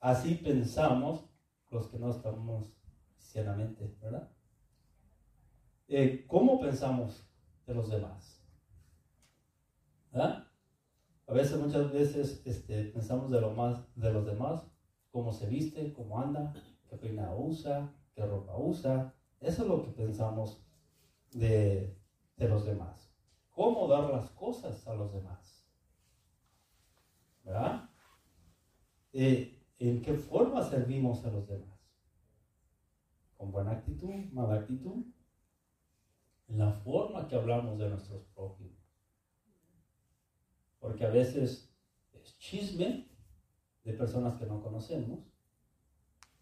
Así 0.00 0.34
pensamos 0.34 1.24
los 1.70 1.86
que 1.88 1.98
no 1.98 2.10
estamos 2.10 2.72
cristianamente, 3.14 3.96
¿verdad? 4.00 4.30
Eh, 5.88 6.24
¿Cómo 6.26 6.60
pensamos 6.60 7.26
de 7.66 7.74
los 7.74 7.88
demás? 7.90 8.44
¿Verdad? 10.10 10.48
A 11.26 11.32
veces, 11.32 11.58
muchas 11.58 11.90
veces, 11.92 12.42
este, 12.44 12.84
pensamos 12.86 13.30
de, 13.30 13.40
lo 13.40 13.52
más, 13.52 13.80
de 13.94 14.12
los 14.12 14.26
demás, 14.26 14.62
cómo 15.10 15.32
se 15.32 15.46
viste, 15.48 15.92
cómo 15.92 16.20
anda, 16.20 16.52
qué 16.88 16.96
peinado 16.96 17.38
usa, 17.40 17.94
qué 18.14 18.24
ropa 18.24 18.56
usa. 18.56 19.14
Eso 19.40 19.62
es 19.62 19.68
lo 19.68 19.82
que 19.82 19.90
pensamos 19.90 20.64
de, 21.32 21.96
de 22.36 22.48
los 22.48 22.64
demás. 22.64 23.12
¿Cómo 23.50 23.88
dar 23.88 24.10
las 24.10 24.30
cosas 24.30 24.86
a 24.86 24.94
los 24.94 25.12
demás? 25.12 25.66
¿Verdad? 27.44 27.90
Eh, 29.12 29.62
¿En 29.78 30.00
qué 30.00 30.14
forma 30.14 30.62
servimos 30.62 31.24
a 31.24 31.30
los 31.30 31.46
demás? 31.48 31.78
¿Con 33.36 33.50
buena 33.50 33.72
actitud, 33.72 34.14
mala 34.32 34.54
actitud? 34.54 35.04
En 36.48 36.58
la 36.58 36.72
forma 36.72 37.26
que 37.26 37.36
hablamos 37.36 37.78
de 37.78 37.88
nuestros 37.88 38.24
prójimos. 38.34 38.78
Porque 40.78 41.04
a 41.04 41.10
veces 41.10 41.74
es 42.12 42.38
chisme 42.38 43.08
de 43.84 43.92
personas 43.94 44.36
que 44.36 44.46
no 44.46 44.62
conocemos 44.62 45.20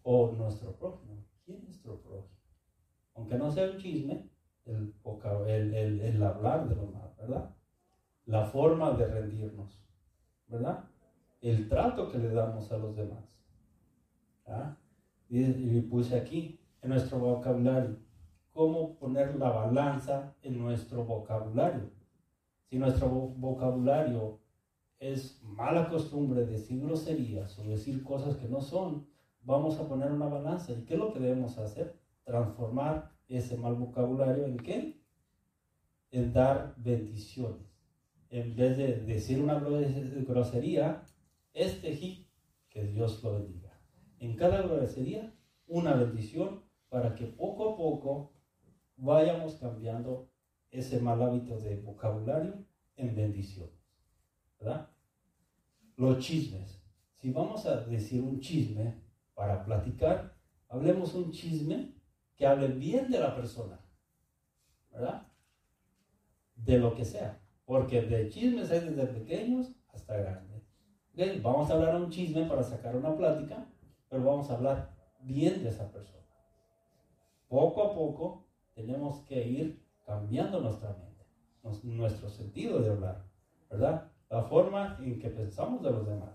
o 0.02 0.32
nuestro 0.32 0.76
prójimo. 0.76 1.24
¿Quién 1.50 1.62
es 1.62 1.64
nuestro 1.64 2.00
prójimo? 2.00 2.38
Aunque 3.14 3.36
no 3.36 3.50
sea 3.50 3.70
un 3.70 3.78
chisme, 3.78 4.30
el, 4.66 4.94
el, 5.74 6.00
el, 6.00 6.22
hablar 6.22 6.68
de 6.68 6.76
lo 6.76 6.86
más, 6.86 7.16
¿verdad? 7.16 7.56
La 8.26 8.44
forma 8.44 8.92
de 8.92 9.06
rendirnos, 9.06 9.82
¿verdad? 10.46 10.84
El 11.40 11.68
trato 11.68 12.08
que 12.08 12.18
le 12.18 12.30
damos 12.30 12.70
a 12.70 12.76
los 12.76 12.94
demás. 12.94 13.24
¿ah? 14.46 14.76
Y, 15.28 15.42
y 15.42 15.80
puse 15.80 16.20
aquí, 16.20 16.60
en 16.82 16.90
nuestro 16.90 17.18
vocabulario, 17.18 17.96
cómo 18.52 18.96
poner 18.96 19.34
la 19.34 19.50
balanza 19.50 20.32
en 20.42 20.56
nuestro 20.56 21.04
vocabulario. 21.04 21.90
Si 22.66 22.78
nuestro 22.78 23.08
vocabulario 23.08 24.38
es 25.00 25.42
mala 25.42 25.88
costumbre 25.88 26.46
decir 26.46 26.80
groserías 26.80 27.58
o 27.58 27.64
decir 27.64 28.04
cosas 28.04 28.36
que 28.36 28.48
no 28.48 28.60
son, 28.60 29.09
vamos 29.42 29.78
a 29.78 29.88
poner 29.88 30.10
una 30.12 30.26
balanza. 30.26 30.72
¿Y 30.72 30.84
qué 30.84 30.94
es 30.94 31.00
lo 31.00 31.12
que 31.12 31.20
debemos 31.20 31.58
hacer? 31.58 31.98
Transformar 32.24 33.12
ese 33.28 33.56
mal 33.56 33.74
vocabulario 33.74 34.44
en 34.44 34.56
qué? 34.58 35.00
En 36.10 36.32
dar 36.32 36.74
bendiciones. 36.76 37.66
En 38.28 38.54
vez 38.54 38.76
de 38.76 38.96
decir 39.00 39.42
una 39.42 39.58
grosería, 39.58 41.04
este 41.52 42.28
que 42.68 42.84
Dios 42.84 43.22
lo 43.22 43.34
bendiga. 43.34 43.80
En 44.18 44.36
cada 44.36 44.62
grosería, 44.62 45.34
una 45.66 45.94
bendición 45.94 46.62
para 46.88 47.14
que 47.14 47.26
poco 47.26 47.70
a 47.70 47.76
poco 47.76 48.32
vayamos 48.96 49.54
cambiando 49.54 50.30
ese 50.70 51.00
mal 51.00 51.22
hábito 51.22 51.58
de 51.58 51.76
vocabulario 51.80 52.64
en 52.96 53.14
bendiciones. 53.14 53.74
¿Verdad? 54.58 54.90
Los 55.96 56.18
chismes. 56.18 56.82
Si 57.14 57.32
vamos 57.32 57.66
a 57.66 57.80
decir 57.82 58.22
un 58.22 58.40
chisme 58.40 59.00
para 59.34 59.64
platicar, 59.64 60.34
hablemos 60.68 61.14
un 61.14 61.30
chisme 61.30 61.94
que 62.36 62.46
hable 62.46 62.68
bien 62.68 63.10
de 63.10 63.20
la 63.20 63.34
persona. 63.34 63.80
¿Verdad? 64.90 65.30
de 66.64 66.78
lo 66.78 66.94
que 66.94 67.04
sea. 67.04 67.40
Porque 67.64 68.02
de 68.02 68.28
chismes 68.28 68.70
hay 68.70 68.80
desde 68.80 69.06
pequeños 69.06 69.72
hasta 69.92 70.16
grandes. 70.16 70.62
Vamos 71.42 71.70
a 71.70 71.74
hablar 71.74 71.96
un 71.96 72.10
chisme 72.10 72.46
para 72.46 72.62
sacar 72.62 72.96
una 72.96 73.14
plática, 73.16 73.66
pero 74.08 74.24
vamos 74.24 74.50
a 74.50 74.54
hablar 74.54 74.94
bien 75.20 75.62
de 75.62 75.68
esa 75.68 75.90
persona. 75.90 76.24
Poco 77.48 77.82
a 77.82 77.94
poco 77.94 78.46
tenemos 78.74 79.20
que 79.26 79.46
ir 79.46 79.84
cambiando 80.06 80.60
nuestra 80.60 80.96
mente, 80.96 81.26
nuestro 81.82 82.30
sentido 82.30 82.80
de 82.80 82.90
hablar, 82.90 83.24
¿verdad? 83.68 84.10
La 84.30 84.44
forma 84.44 84.96
en 85.00 85.18
que 85.18 85.28
pensamos 85.28 85.82
de 85.82 85.90
los 85.90 86.06
demás. 86.06 86.30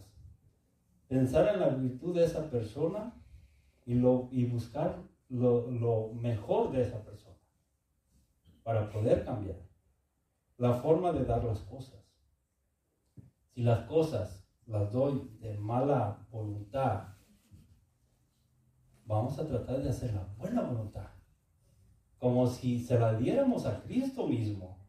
Pensar 1.07 1.53
en 1.53 1.59
la 1.59 1.69
virtud 1.69 2.15
de 2.15 2.25
esa 2.25 2.49
persona 2.49 3.13
y, 3.85 3.93
lo, 3.93 4.27
y 4.31 4.45
buscar 4.45 5.03
lo, 5.29 5.69
lo 5.69 6.13
mejor 6.13 6.71
de 6.71 6.81
esa 6.81 7.03
persona 7.03 7.37
para 8.63 8.89
poder 8.89 9.23
cambiar. 9.23 9.59
La 10.57 10.73
forma 10.73 11.13
de 11.13 11.23
dar 11.23 11.43
las 11.43 11.59
cosas. 11.59 12.03
Si 13.53 13.61
las 13.61 13.85
cosas 13.87 14.43
las 14.65 14.91
doy 14.91 15.29
de 15.39 15.55
mala 15.57 16.25
voluntad, 16.31 17.09
vamos 19.05 19.37
a 19.37 19.47
tratar 19.47 19.83
de 19.83 19.89
hacer 19.89 20.13
la 20.13 20.23
buena 20.37 20.63
voluntad. 20.63 21.09
Como 22.17 22.47
si 22.47 22.79
se 22.79 22.97
la 22.97 23.13
diéramos 23.13 23.67
a 23.67 23.83
Cristo 23.83 24.27
mismo. 24.27 24.83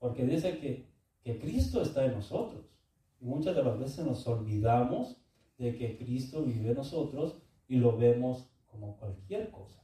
Porque 0.00 0.24
dice 0.24 0.58
que, 0.58 0.92
que 1.22 1.38
Cristo 1.38 1.82
está 1.82 2.04
en 2.04 2.14
nosotros. 2.14 2.66
Y 3.20 3.26
muchas 3.26 3.54
de 3.54 3.62
las 3.62 3.78
veces 3.78 4.04
nos 4.04 4.26
olvidamos 4.26 5.17
de 5.58 5.76
que 5.76 5.98
Cristo 5.98 6.44
vive 6.44 6.70
en 6.70 6.76
nosotros 6.76 7.42
y 7.66 7.76
lo 7.76 7.96
vemos 7.96 8.50
como 8.66 8.96
cualquier 8.96 9.50
cosa. 9.50 9.82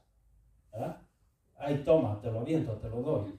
¿verdad? 0.73 1.03
Ay, 1.57 1.83
toma, 1.85 2.21
te 2.21 2.31
lo 2.31 2.41
aviento, 2.41 2.73
te 2.79 2.89
lo 2.89 3.03
doy. 3.03 3.33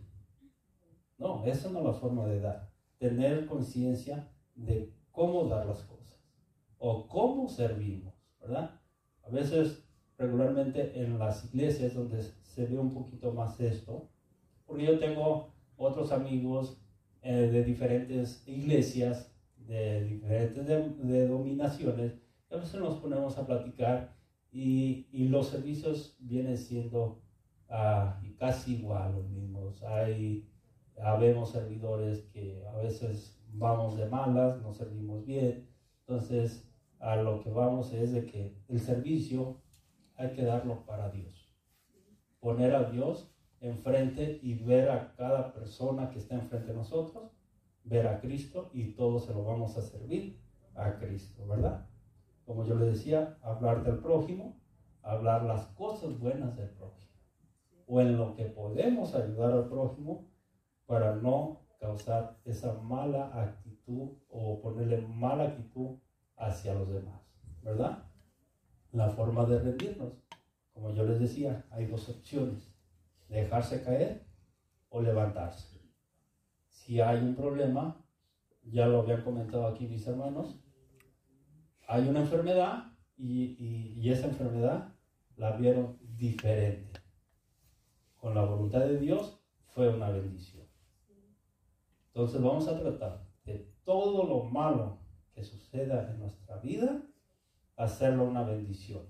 No, 1.18 1.44
esa 1.46 1.70
no 1.70 1.80
es 1.80 1.86
la 1.86 1.94
forma 1.94 2.26
de 2.28 2.42
dar. 2.42 2.70
Tener 2.98 3.46
conciencia 3.46 4.30
de 4.56 4.94
cómo 5.12 5.46
dar 5.46 5.66
las 5.66 5.82
cosas 5.84 6.20
o 6.78 7.08
cómo 7.08 7.48
servimos, 7.48 8.14
¿verdad? 8.40 8.80
A 9.24 9.30
veces, 9.30 9.84
regularmente 10.18 11.02
en 11.02 11.18
las 11.18 11.46
iglesias 11.46 11.94
donde 11.94 12.22
se 12.22 12.66
ve 12.66 12.78
un 12.78 12.94
poquito 12.94 13.32
más 13.34 13.60
esto, 13.60 14.10
porque 14.66 14.86
yo 14.86 15.00
tengo 15.00 15.54
otros 15.78 16.12
amigos 16.12 16.78
eh, 17.22 17.34
de 17.34 17.64
diferentes 17.64 18.44
iglesias, 18.48 19.32
de 19.58 20.04
diferentes 20.06 20.66
de- 20.68 20.90
denominaciones, 20.90 22.14
a 22.56 22.60
veces 22.60 22.80
nos 22.80 22.96
ponemos 23.00 23.38
a 23.38 23.46
platicar 23.46 24.16
y, 24.52 25.08
y 25.12 25.28
los 25.28 25.48
servicios 25.48 26.16
vienen 26.20 26.58
siendo 26.58 27.22
ah, 27.70 28.22
casi 28.38 28.76
igual 28.78 29.14
los 29.14 29.30
mismos. 29.30 29.84
Hay, 29.84 30.50
habemos 31.02 31.52
servidores 31.52 32.24
que 32.34 32.66
a 32.66 32.78
veces 32.78 33.42
vamos 33.54 33.98
de 33.98 34.06
malas, 34.08 34.62
no 34.62 34.74
servimos 34.74 35.26
bien, 35.26 35.68
entonces 36.00 36.70
a 37.00 37.18
lo 37.18 37.42
que 37.42 37.50
vamos 37.52 37.92
es 37.94 38.14
de 38.14 38.26
que 38.26 38.58
el 38.70 38.80
servicio 38.80 39.62
hay 40.16 40.32
que 40.32 40.44
darlo 40.44 40.86
para 40.86 41.10
Dios. 41.12 41.52
Poner 42.40 42.74
a 42.74 42.90
Dios 42.90 43.36
enfrente 43.60 44.40
y 44.42 44.54
ver 44.54 44.90
a 44.90 45.14
cada 45.16 45.54
persona 45.54 46.10
que 46.10 46.20
está 46.20 46.36
enfrente 46.36 46.68
de 46.68 46.78
nosotros, 46.78 47.32
ver 47.84 48.08
a 48.08 48.22
Cristo 48.22 48.70
y 48.74 48.94
todos 48.94 49.26
se 49.26 49.34
lo 49.34 49.44
vamos 49.44 49.78
a 49.78 49.82
servir 49.82 50.40
a 50.76 50.98
Cristo, 50.98 51.46
¿verdad? 51.48 51.86
Como 52.46 52.66
yo 52.66 52.76
le 52.76 52.86
decía, 52.86 53.38
hablar 53.42 53.84
del 53.84 54.00
prójimo, 54.00 54.62
hablar 55.02 55.44
las 55.44 55.66
cosas 55.68 56.20
buenas 56.20 56.56
del 56.56 56.70
prójimo, 56.70 57.12
o 57.88 58.02
en 58.02 58.18
lo 58.18 58.36
que 58.36 58.46
podemos 58.46 59.14
ayudar 59.16 59.52
al 59.52 59.68
prójimo 59.68 60.28
para 60.86 61.16
no 61.16 61.62
causar 61.80 62.40
esa 62.46 62.74
mala 62.74 63.32
actitud 63.42 64.10
o 64.30 64.62
ponerle 64.62 65.02
mala 65.02 65.46
actitud 65.46 65.98
hacia 66.38 66.74
los 66.74 66.90
demás, 66.90 67.22
¿verdad? 67.62 68.04
La 68.92 69.10
forma 69.10 69.46
de 69.46 69.60
rendirnos, 69.60 70.14
como 70.74 70.92
yo 70.92 71.04
les 71.04 71.20
decía, 71.20 71.66
hay 71.72 71.86
dos 71.86 72.10
opciones, 72.10 72.74
dejarse 73.30 73.84
caer 73.84 74.26
o 74.90 75.02
levantarse. 75.02 75.82
Si 76.70 77.02
hay 77.02 77.20
un 77.20 77.36
problema, 77.36 78.06
ya 78.64 78.88
lo 78.88 79.00
habían 79.00 79.24
comentado 79.24 79.68
aquí 79.68 79.88
mis 79.88 80.06
hermanos, 80.08 80.60
hay 81.88 82.08
una 82.08 82.22
enfermedad 82.22 82.92
y, 83.18 83.56
y- 83.60 83.94
y 84.00 84.10
esa 84.12 84.28
enfermedad 84.28 84.94
la 85.38 85.52
vieron 85.58 85.98
diferente. 86.18 87.00
Con 88.18 88.34
la 88.36 88.44
voluntad 88.44 88.80
de 88.82 89.00
Dios 89.00 89.40
fue 89.68 89.90
una 89.90 90.10
bendición. 90.10 90.66
Entonces 92.08 92.42
vamos 92.42 92.68
a 92.68 92.80
tratar 92.80 93.28
de 93.44 93.72
todo 93.84 94.26
lo 94.26 94.44
malo 94.46 95.00
que 95.34 95.44
suceda 95.44 96.10
en 96.12 96.20
nuestra 96.20 96.58
vida, 96.58 97.02
hacerlo 97.76 98.24
una 98.26 98.44
bendición. 98.44 99.04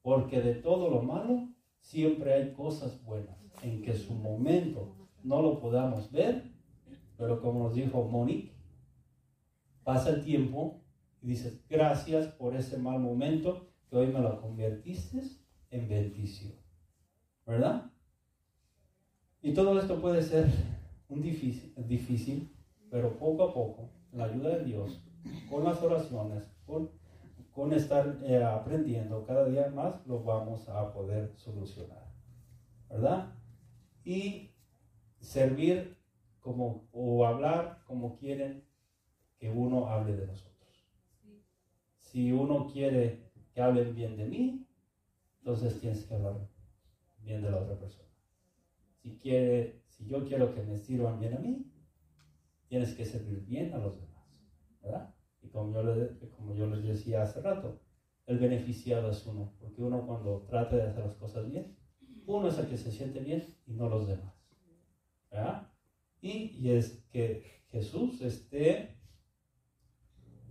Porque 0.00 0.40
de 0.40 0.54
todo 0.54 0.88
lo 0.88 1.02
malo 1.02 1.48
siempre 1.80 2.32
hay 2.32 2.52
cosas 2.54 3.02
buenas, 3.04 3.36
en 3.62 3.82
que 3.82 3.94
su 3.94 4.14
momento 4.14 4.96
no 5.22 5.42
lo 5.42 5.60
podamos 5.60 6.10
ver, 6.12 6.50
pero 7.16 7.40
como 7.40 7.64
nos 7.64 7.74
dijo 7.74 8.04
Monique, 8.04 8.52
pasa 9.84 10.10
el 10.10 10.24
tiempo 10.24 10.81
y 11.22 11.28
dices, 11.28 11.64
gracias 11.68 12.26
por 12.26 12.56
ese 12.56 12.78
mal 12.78 12.98
momento 12.98 13.68
que 13.88 13.96
hoy 13.96 14.08
me 14.08 14.20
lo 14.20 14.40
convertiste 14.40 15.22
en 15.70 15.88
bendición. 15.88 16.54
¿Verdad? 17.46 17.92
Y 19.40 19.54
todo 19.54 19.78
esto 19.78 20.00
puede 20.00 20.22
ser 20.22 20.46
un 21.08 21.22
difícil, 21.22 21.72
difícil, 21.76 22.52
pero 22.90 23.18
poco 23.18 23.44
a 23.44 23.54
poco, 23.54 23.90
la 24.12 24.24
ayuda 24.24 24.58
de 24.58 24.64
Dios, 24.64 25.04
con 25.48 25.64
las 25.64 25.80
oraciones, 25.82 26.44
con, 26.66 26.90
con 27.52 27.72
estar 27.72 28.18
eh, 28.24 28.42
aprendiendo 28.42 29.24
cada 29.24 29.44
día 29.46 29.68
más, 29.68 30.04
lo 30.06 30.22
vamos 30.24 30.68
a 30.68 30.92
poder 30.92 31.32
solucionar. 31.36 32.12
¿Verdad? 32.88 33.32
Y 34.04 34.50
servir 35.20 35.96
como, 36.40 36.88
o 36.92 37.24
hablar 37.24 37.82
como 37.86 38.16
quieren 38.16 38.64
que 39.38 39.50
uno 39.50 39.88
hable 39.88 40.16
de 40.16 40.26
nosotros. 40.26 40.51
Si 42.12 42.30
uno 42.32 42.66
quiere 42.72 43.30
que 43.54 43.60
hablen 43.60 43.94
bien 43.94 44.16
de 44.16 44.26
mí, 44.26 44.66
entonces 45.40 45.80
tienes 45.80 46.04
que 46.06 46.14
hablar 46.14 46.48
bien 47.18 47.42
de 47.42 47.50
la 47.50 47.58
otra 47.58 47.78
persona. 47.78 48.08
Si, 49.02 49.18
quiere, 49.18 49.82
si 49.88 50.06
yo 50.06 50.26
quiero 50.26 50.54
que 50.54 50.62
me 50.62 50.76
sirvan 50.76 51.20
bien 51.20 51.34
a 51.34 51.38
mí, 51.38 51.66
tienes 52.68 52.94
que 52.94 53.04
servir 53.04 53.44
bien 53.44 53.72
a 53.74 53.78
los 53.78 53.98
demás. 54.00 54.24
¿verdad? 54.82 55.14
Y 55.42 55.48
como 55.48 55.72
yo, 55.72 55.82
le- 55.82 56.18
como 56.30 56.54
yo 56.54 56.66
les 56.66 56.82
decía 56.84 57.22
hace 57.22 57.40
rato, 57.40 57.80
el 58.26 58.38
beneficiado 58.38 59.10
es 59.10 59.26
uno, 59.26 59.52
porque 59.58 59.82
uno 59.82 60.06
cuando 60.06 60.44
trata 60.48 60.76
de 60.76 60.84
hacer 60.84 61.04
las 61.04 61.16
cosas 61.16 61.46
bien, 61.46 61.76
uno 62.26 62.48
es 62.48 62.58
el 62.58 62.68
que 62.68 62.76
se 62.78 62.90
siente 62.92 63.20
bien 63.20 63.44
y 63.66 63.74
no 63.74 63.88
los 63.88 64.06
demás. 64.06 64.34
¿verdad? 65.30 65.68
Y, 66.20 66.50
y 66.58 66.70
es 66.70 67.04
que 67.10 67.42
Jesús 67.70 68.20
esté 68.22 68.96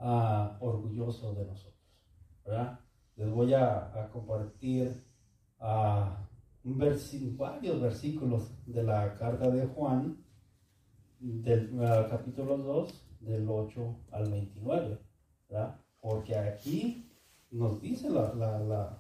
ah, 0.02 0.58
orgulloso 0.60 1.34
de 1.36 1.46
nosotros. 1.46 1.80
¿verdad? 2.46 2.80
Les 3.16 3.30
voy 3.32 3.54
a, 3.54 3.92
a 4.04 4.10
compartir 4.10 5.06
ah, 5.60 6.28
un 6.64 6.78
versi- 6.80 7.36
varios 7.38 7.80
versículos 7.82 8.52
de 8.66 8.84
la 8.84 9.14
carta 9.16 9.50
de 9.50 9.66
Juan, 9.68 10.18
del 11.20 11.80
ah, 11.84 12.08
capítulo 12.10 12.58
2, 12.58 13.08
del 13.22 13.48
8 13.48 13.96
al 14.12 14.30
29. 14.32 14.98
¿verdad? 15.50 15.80
Porque 16.02 16.36
aquí 16.36 17.12
nos 17.52 17.80
dice 17.82 18.10
la, 18.10 18.34
la- 18.34 18.60
la- 18.60 18.98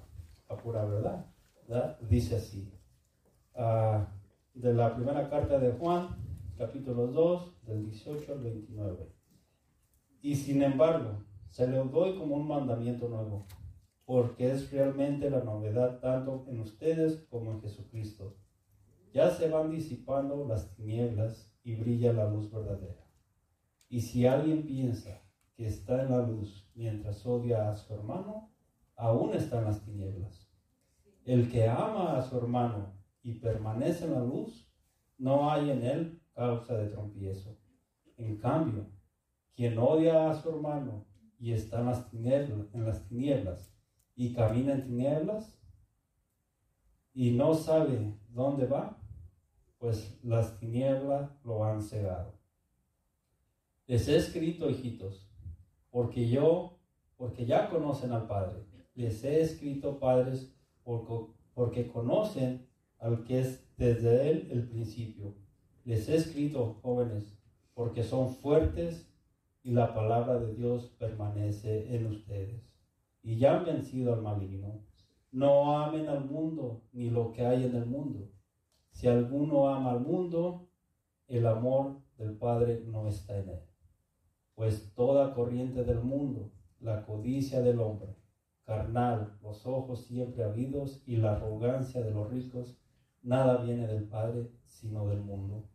la 0.50 0.58
pura 0.58 0.86
verdad. 0.86 1.26
¿verdad? 1.68 2.00
Dice 2.02 2.36
así. 2.36 2.72
de 4.54 4.74
la 4.74 4.94
primera 4.96 5.30
carta 5.30 5.58
de 5.60 5.72
Juan, 5.74 6.10
capítulo 6.58 7.08
2, 7.08 7.64
del 7.66 7.86
18 7.86 8.34
al 8.34 8.40
29. 8.42 9.12
Y 10.22 10.36
sin 10.36 10.62
embargo, 10.62 11.24
se 11.50 11.68
le 11.68 11.78
doy 11.78 12.16
como 12.18 12.36
un 12.36 12.48
mandamiento 12.48 13.10
nuevo, 13.10 13.48
porque 14.06 14.52
es 14.52 14.72
realmente 14.72 15.30
la 15.30 15.44
novedad 15.44 16.00
tanto 16.00 16.46
en 16.48 16.60
ustedes 16.60 17.26
como 17.30 17.52
en 17.52 17.62
Jesucristo. 17.62 18.38
Ya 19.14 19.32
se 19.32 19.50
van 19.50 19.72
disipando 19.72 20.46
las 20.48 20.76
tinieblas 20.76 21.52
y 21.64 21.76
brilla 21.76 22.14
la 22.14 22.30
luz 22.30 22.52
verdadera. 22.52 23.06
Y 23.90 24.02
si 24.02 24.26
alguien 24.26 24.66
piensa 24.66 25.22
que 25.56 25.68
está 25.68 26.04
en 26.04 26.12
la 26.12 26.22
luz 26.26 26.70
mientras 26.76 27.26
odia 27.26 27.70
a 27.70 27.76
su 27.76 27.94
hermano, 27.94 28.52
aún 28.96 29.34
está 29.34 29.60
en 29.60 29.66
las 29.66 29.84
tinieblas. 29.84 30.48
El 31.26 31.52
que 31.52 31.68
ama 31.68 32.18
a 32.18 32.22
su 32.22 32.38
hermano 32.38 32.94
y 33.24 33.34
permanece 33.34 34.06
en 34.06 34.14
la 34.14 34.24
luz, 34.24 34.72
no 35.18 35.52
hay 35.52 35.70
en 35.72 35.84
él 35.84 36.22
causa 36.34 36.78
de 36.78 36.88
trompiezo. 36.88 37.60
En 38.18 38.38
cambio, 38.38 38.88
quien 39.56 39.78
odia 39.78 40.30
a 40.30 40.42
su 40.42 40.50
hermano 40.50 41.06
y 41.40 41.54
está 41.54 41.80
en 41.80 41.88
las 41.88 42.10
tinieblas, 42.10 42.68
en 42.74 42.86
las 42.86 43.08
tinieblas 43.08 43.74
y 44.16 44.34
camina 44.34 44.74
en 44.74 44.84
tinieblas 44.84 45.58
y 47.14 47.32
no 47.32 47.54
sabe 47.54 48.14
dónde 48.30 48.66
va, 48.66 48.98
pues 49.78 50.20
las 50.24 50.60
tinieblas 50.60 51.32
lo 51.44 51.66
han 51.66 51.82
cegado. 51.82 52.40
Les 53.88 54.08
he 54.08 54.16
escrito, 54.16 54.70
hijitos, 54.70 55.28
porque 55.90 56.30
yo, 56.30 56.80
porque 57.18 57.46
ya 57.46 57.70
conocen 57.70 58.14
al 58.14 58.28
Padre. 58.28 58.64
Les 58.94 59.24
he 59.24 59.42
escrito, 59.42 60.00
padres, 60.00 60.54
porque, 60.84 61.34
porque 61.54 61.88
conocen 61.88 62.68
al 63.00 63.24
que 63.24 63.40
es 63.40 63.66
desde 63.78 64.30
él 64.30 64.48
el 64.52 64.68
principio. 64.70 65.36
Les 65.84 66.08
he 66.08 66.16
escrito, 66.16 66.80
jóvenes, 66.82 67.38
porque 67.74 68.04
son 68.04 68.36
fuertes 68.36 69.11
y 69.64 69.72
la 69.72 69.94
palabra 69.94 70.40
de 70.40 70.54
Dios 70.56 70.96
permanece 70.98 71.96
en 71.96 72.08
ustedes. 72.08 72.62
Y 73.22 73.38
ya 73.38 73.58
han 73.58 73.66
vencido 73.66 74.14
al 74.14 74.22
maligno. 74.22 74.82
No 75.32 75.78
amen 75.78 76.08
al 76.08 76.26
mundo 76.26 76.84
ni 76.92 77.10
lo 77.10 77.32
que 77.32 77.46
hay 77.46 77.66
en 77.66 77.76
el 77.76 77.86
mundo. 77.86 78.32
Si 78.92 79.08
alguno 79.08 79.70
ama 79.70 79.92
al 79.92 80.02
mundo, 80.02 80.68
el 81.28 81.48
amor 81.48 82.02
del 82.18 82.38
Padre 82.38 82.84
no 82.86 83.08
está 83.08 83.38
en 83.38 83.50
él. 83.50 83.62
Pues 84.56 84.94
toda 84.94 85.34
corriente 85.34 85.84
del 85.84 86.02
mundo, 86.02 86.52
la 86.80 87.06
codicia 87.06 87.62
del 87.62 87.80
hombre, 87.80 88.16
carnal, 88.66 89.38
los 89.42 89.66
ojos 89.66 90.06
siempre 90.06 90.44
habidos 90.44 91.04
y 91.06 91.18
la 91.18 91.34
arrogancia 91.34 92.02
de 92.02 92.12
los 92.12 92.30
ricos, 92.30 92.78
nada 93.22 93.58
viene 93.58 93.88
del 93.88 94.04
Padre, 94.08 94.52
sino 94.66 95.08
del 95.08 95.22
mundo. 95.22 95.70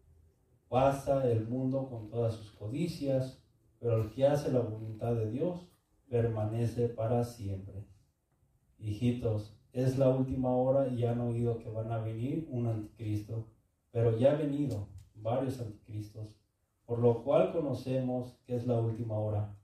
Pasa 0.68 1.30
el 1.30 1.46
mundo 1.48 1.88
con 1.88 2.10
todas 2.10 2.34
sus 2.34 2.52
codicias, 2.52 3.45
pero 3.80 4.02
el 4.02 4.10
que 4.10 4.26
hace 4.26 4.52
la 4.52 4.60
voluntad 4.60 5.14
de 5.14 5.30
Dios 5.30 5.66
permanece 6.08 6.88
para 6.88 7.24
siempre. 7.24 7.84
Hijitos, 8.78 9.56
es 9.72 9.98
la 9.98 10.08
última 10.08 10.54
hora 10.56 10.88
y 10.88 11.04
han 11.04 11.20
oído 11.20 11.58
que 11.58 11.68
van 11.68 11.92
a 11.92 11.98
venir 11.98 12.46
un 12.50 12.66
anticristo, 12.66 13.46
pero 13.90 14.16
ya 14.16 14.32
han 14.32 14.38
venido 14.38 14.88
varios 15.14 15.60
anticristos, 15.60 16.28
por 16.86 16.98
lo 16.98 17.22
cual 17.22 17.52
conocemos 17.52 18.38
que 18.46 18.56
es 18.56 18.66
la 18.66 18.80
última 18.80 19.18
hora. 19.18 19.54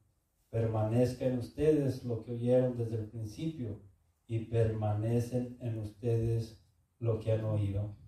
Permanezca 0.51 1.25
en 1.25 1.39
ustedes 1.39 2.05
lo 2.05 2.23
que 2.25 2.33
oyeron 2.33 2.77
desde 2.77 2.97
el 2.97 3.07
principio 3.07 3.81
y 4.29 4.41
permanecen 4.41 5.57
en 5.61 5.79
ustedes 5.79 6.61
lo 6.99 7.19
que 7.21 7.33
han 7.33 7.45
oído 7.45 8.02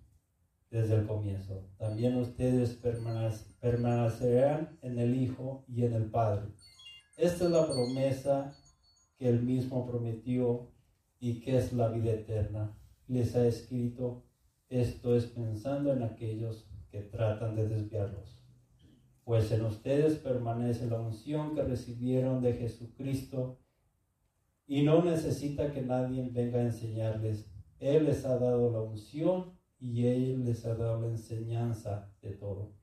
desde 0.75 0.95
el 0.95 1.07
comienzo. 1.07 1.69
También 1.77 2.17
ustedes 2.17 2.77
permanecerán 3.61 4.77
en 4.81 4.99
el 4.99 5.15
Hijo 5.15 5.63
y 5.69 5.85
en 5.85 5.93
el 5.93 6.11
Padre. 6.11 6.51
Esta 7.15 7.45
es 7.45 7.51
la 7.51 7.65
promesa 7.65 8.53
que 9.15 9.29
él 9.29 9.41
mismo 9.41 9.87
prometió 9.87 10.73
y 11.17 11.39
que 11.39 11.57
es 11.57 11.71
la 11.71 11.87
vida 11.87 12.11
eterna. 12.11 12.77
Les 13.07 13.37
ha 13.37 13.47
escrito, 13.47 14.25
esto 14.67 15.15
es 15.15 15.27
pensando 15.27 15.93
en 15.93 16.03
aquellos 16.03 16.69
que 16.91 16.99
tratan 16.99 17.55
de 17.55 17.69
desviarlos. 17.69 18.37
Pues 19.23 19.49
en 19.53 19.63
ustedes 19.63 20.15
permanece 20.15 20.87
la 20.87 20.99
unción 20.99 21.55
que 21.55 21.63
recibieron 21.63 22.41
de 22.41 22.51
Jesucristo 22.51 23.61
y 24.67 24.83
no 24.83 25.05
necesita 25.05 25.71
que 25.71 25.81
nadie 25.81 26.29
venga 26.33 26.59
a 26.59 26.63
enseñarles. 26.63 27.49
Él 27.79 28.03
les 28.03 28.25
ha 28.25 28.37
dado 28.37 28.69
la 28.73 28.81
unción 28.81 29.54
y 29.79 30.07
Él 30.07 30.45
les 30.45 30.65
ha 30.65 30.75
dado 30.75 31.01
la 31.01 31.07
enseñanza 31.07 32.11
de 32.21 32.31
todo. 32.31 32.73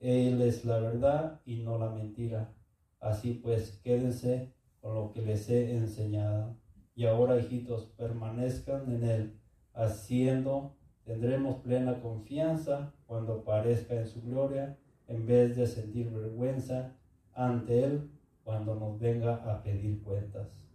Él 0.00 0.42
es 0.42 0.64
la 0.64 0.78
verdad 0.78 1.40
y 1.44 1.62
no 1.62 1.78
la 1.78 1.90
mentira. 1.90 2.54
Así 3.00 3.34
pues, 3.34 3.80
quédense 3.82 4.52
con 4.80 4.94
lo 4.94 5.12
que 5.12 5.22
les 5.22 5.48
he 5.48 5.76
enseñado. 5.76 6.56
Y 6.94 7.06
ahora, 7.06 7.38
hijitos, 7.38 7.86
permanezcan 7.96 8.90
en 8.92 9.04
Él, 9.04 9.40
haciendo, 9.74 10.76
tendremos 11.04 11.56
plena 11.56 12.00
confianza 12.00 12.94
cuando 13.06 13.40
aparezca 13.40 13.94
en 13.94 14.06
su 14.06 14.22
gloria, 14.22 14.78
en 15.08 15.26
vez 15.26 15.56
de 15.56 15.66
sentir 15.66 16.10
vergüenza 16.10 16.96
ante 17.34 17.84
Él 17.84 18.10
cuando 18.44 18.74
nos 18.74 18.98
venga 18.98 19.36
a 19.36 19.62
pedir 19.62 20.02
cuentas. 20.02 20.66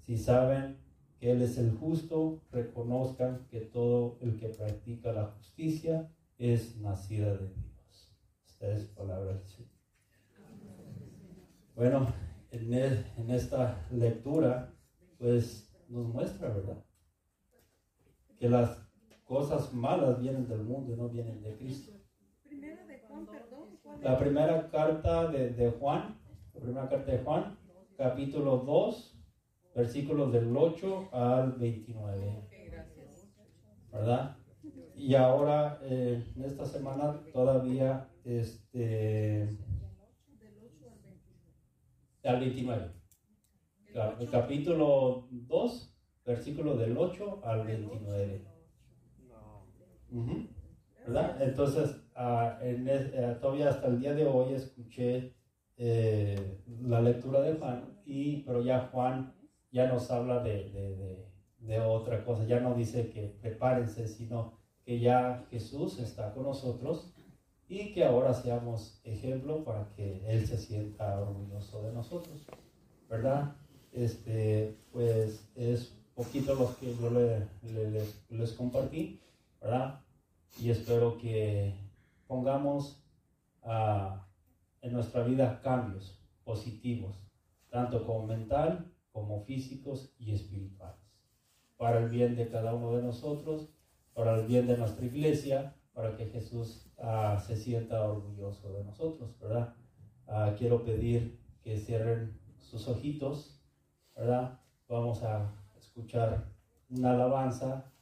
Si 0.00 0.18
saben 0.18 0.83
Él 1.24 1.40
es 1.40 1.56
el 1.56 1.70
justo, 1.78 2.42
reconozcan 2.52 3.46
que 3.50 3.60
todo 3.60 4.18
el 4.20 4.38
que 4.38 4.48
practica 4.48 5.10
la 5.10 5.24
justicia 5.24 6.12
es 6.36 6.76
nacida 6.76 7.38
de 7.38 7.48
Dios. 7.48 8.14
Esta 8.46 8.70
es 8.70 8.84
palabra 8.88 9.32
del 9.32 9.46
Señor. 9.46 9.70
Bueno, 11.74 12.08
en, 12.50 12.74
en 12.74 13.30
esta 13.30 13.86
lectura, 13.90 14.74
pues 15.16 15.74
nos 15.88 16.06
muestra, 16.08 16.48
¿verdad? 16.48 16.84
Que 18.38 18.50
las 18.50 18.86
cosas 19.24 19.72
malas 19.72 20.20
vienen 20.20 20.46
del 20.46 20.62
mundo 20.62 20.92
y 20.92 20.96
no 20.96 21.08
vienen 21.08 21.42
de 21.42 21.56
Cristo. 21.56 21.92
La 24.02 24.18
primera 24.18 24.70
carta 24.70 25.30
de, 25.30 25.54
de 25.54 25.70
Juan, 25.70 26.20
la 26.52 26.60
primera 26.60 26.86
carta 26.86 27.12
de 27.12 27.18
Juan, 27.20 27.56
capítulo 27.96 28.58
2, 28.58 29.14
versículos 29.74 30.32
del 30.32 30.56
8 30.56 31.08
al 31.12 31.52
29. 31.52 32.48
¿Verdad? 33.92 34.36
Y 34.96 35.14
ahora, 35.14 35.80
eh, 35.82 36.24
en 36.36 36.44
esta 36.44 36.64
semana, 36.64 37.20
todavía, 37.32 38.08
este, 38.24 39.48
al 42.24 42.40
29. 42.40 42.90
El 44.18 44.30
capítulo 44.30 45.28
2, 45.30 45.96
versículo 46.24 46.76
del 46.76 46.96
8 46.96 47.40
al 47.44 47.66
29. 47.66 48.44
¿Verdad? 51.06 51.42
Entonces, 51.42 51.96
ah, 52.14 52.58
en, 52.62 52.88
eh, 52.88 53.36
todavía 53.40 53.68
hasta 53.68 53.88
el 53.88 54.00
día 54.00 54.14
de 54.14 54.26
hoy 54.26 54.54
escuché 54.54 55.34
eh, 55.76 56.60
la 56.82 57.00
lectura 57.02 57.40
de 57.42 57.54
Juan, 57.54 58.00
y, 58.06 58.42
pero 58.42 58.62
ya 58.62 58.88
Juan 58.92 59.34
ya 59.74 59.88
nos 59.88 60.08
habla 60.12 60.40
de, 60.40 61.26
otra 61.84 62.24
cosa, 62.24 62.44
ya 62.44 62.60
no 62.60 62.74
dice 62.74 63.10
que 63.10 63.26
prepárense, 63.42 64.06
sino 64.06 64.56
que 64.84 65.00
ya 65.00 65.44
Jesús 65.50 65.98
está 65.98 66.32
con 66.32 66.44
nosotros 66.44 67.12
y 67.68 67.92
que 67.92 68.04
ahora 68.04 68.32
seamos 68.32 69.00
ejemplo 69.02 69.64
para 69.64 69.92
que 69.96 70.22
Él 70.30 70.46
se 70.46 70.58
sienta 70.58 71.20
orgulloso 71.20 71.82
de 71.82 71.92
nosotros, 71.92 72.46
¿verdad? 73.08 73.56
Este, 73.90 74.78
pues 74.92 75.50
es 75.56 75.98
poquito 76.14 76.54
lo 76.54 76.76
que 76.78 76.94
yo 76.94 77.10
les 78.30 78.52
compartí, 78.52 79.20
¿verdad? 79.60 80.00
Y 80.60 80.70
espero 80.70 81.18
que 81.18 81.74
pongamos 82.28 83.02
ah, 83.64 84.24
en 84.82 84.92
nuestra 84.92 85.24
vida 85.24 85.60
cambios 85.62 86.16
positivos, 86.44 87.16
tanto 87.70 88.06
como 88.06 88.28
mental 88.28 88.93
como 89.14 89.44
físicos 89.44 90.12
y 90.18 90.34
espirituales, 90.34 90.98
para 91.76 92.00
el 92.00 92.08
bien 92.08 92.34
de 92.34 92.48
cada 92.48 92.74
uno 92.74 92.96
de 92.96 93.02
nosotros, 93.02 93.70
para 94.12 94.40
el 94.40 94.46
bien 94.48 94.66
de 94.66 94.76
nuestra 94.76 95.06
iglesia, 95.06 95.76
para 95.92 96.16
que 96.16 96.26
Jesús 96.26 96.90
ah, 96.98 97.40
se 97.40 97.56
sienta 97.56 98.02
orgulloso 98.02 98.72
de 98.72 98.82
nosotros, 98.82 99.38
¿verdad? 99.40 99.72
Ah, 100.26 100.52
quiero 100.58 100.82
pedir 100.82 101.38
que 101.62 101.78
cierren 101.78 102.40
sus 102.58 102.88
ojitos, 102.88 103.62
¿verdad? 104.16 104.58
Vamos 104.88 105.22
a 105.22 105.54
escuchar 105.78 106.52
una 106.90 107.12
alabanza, 107.12 107.92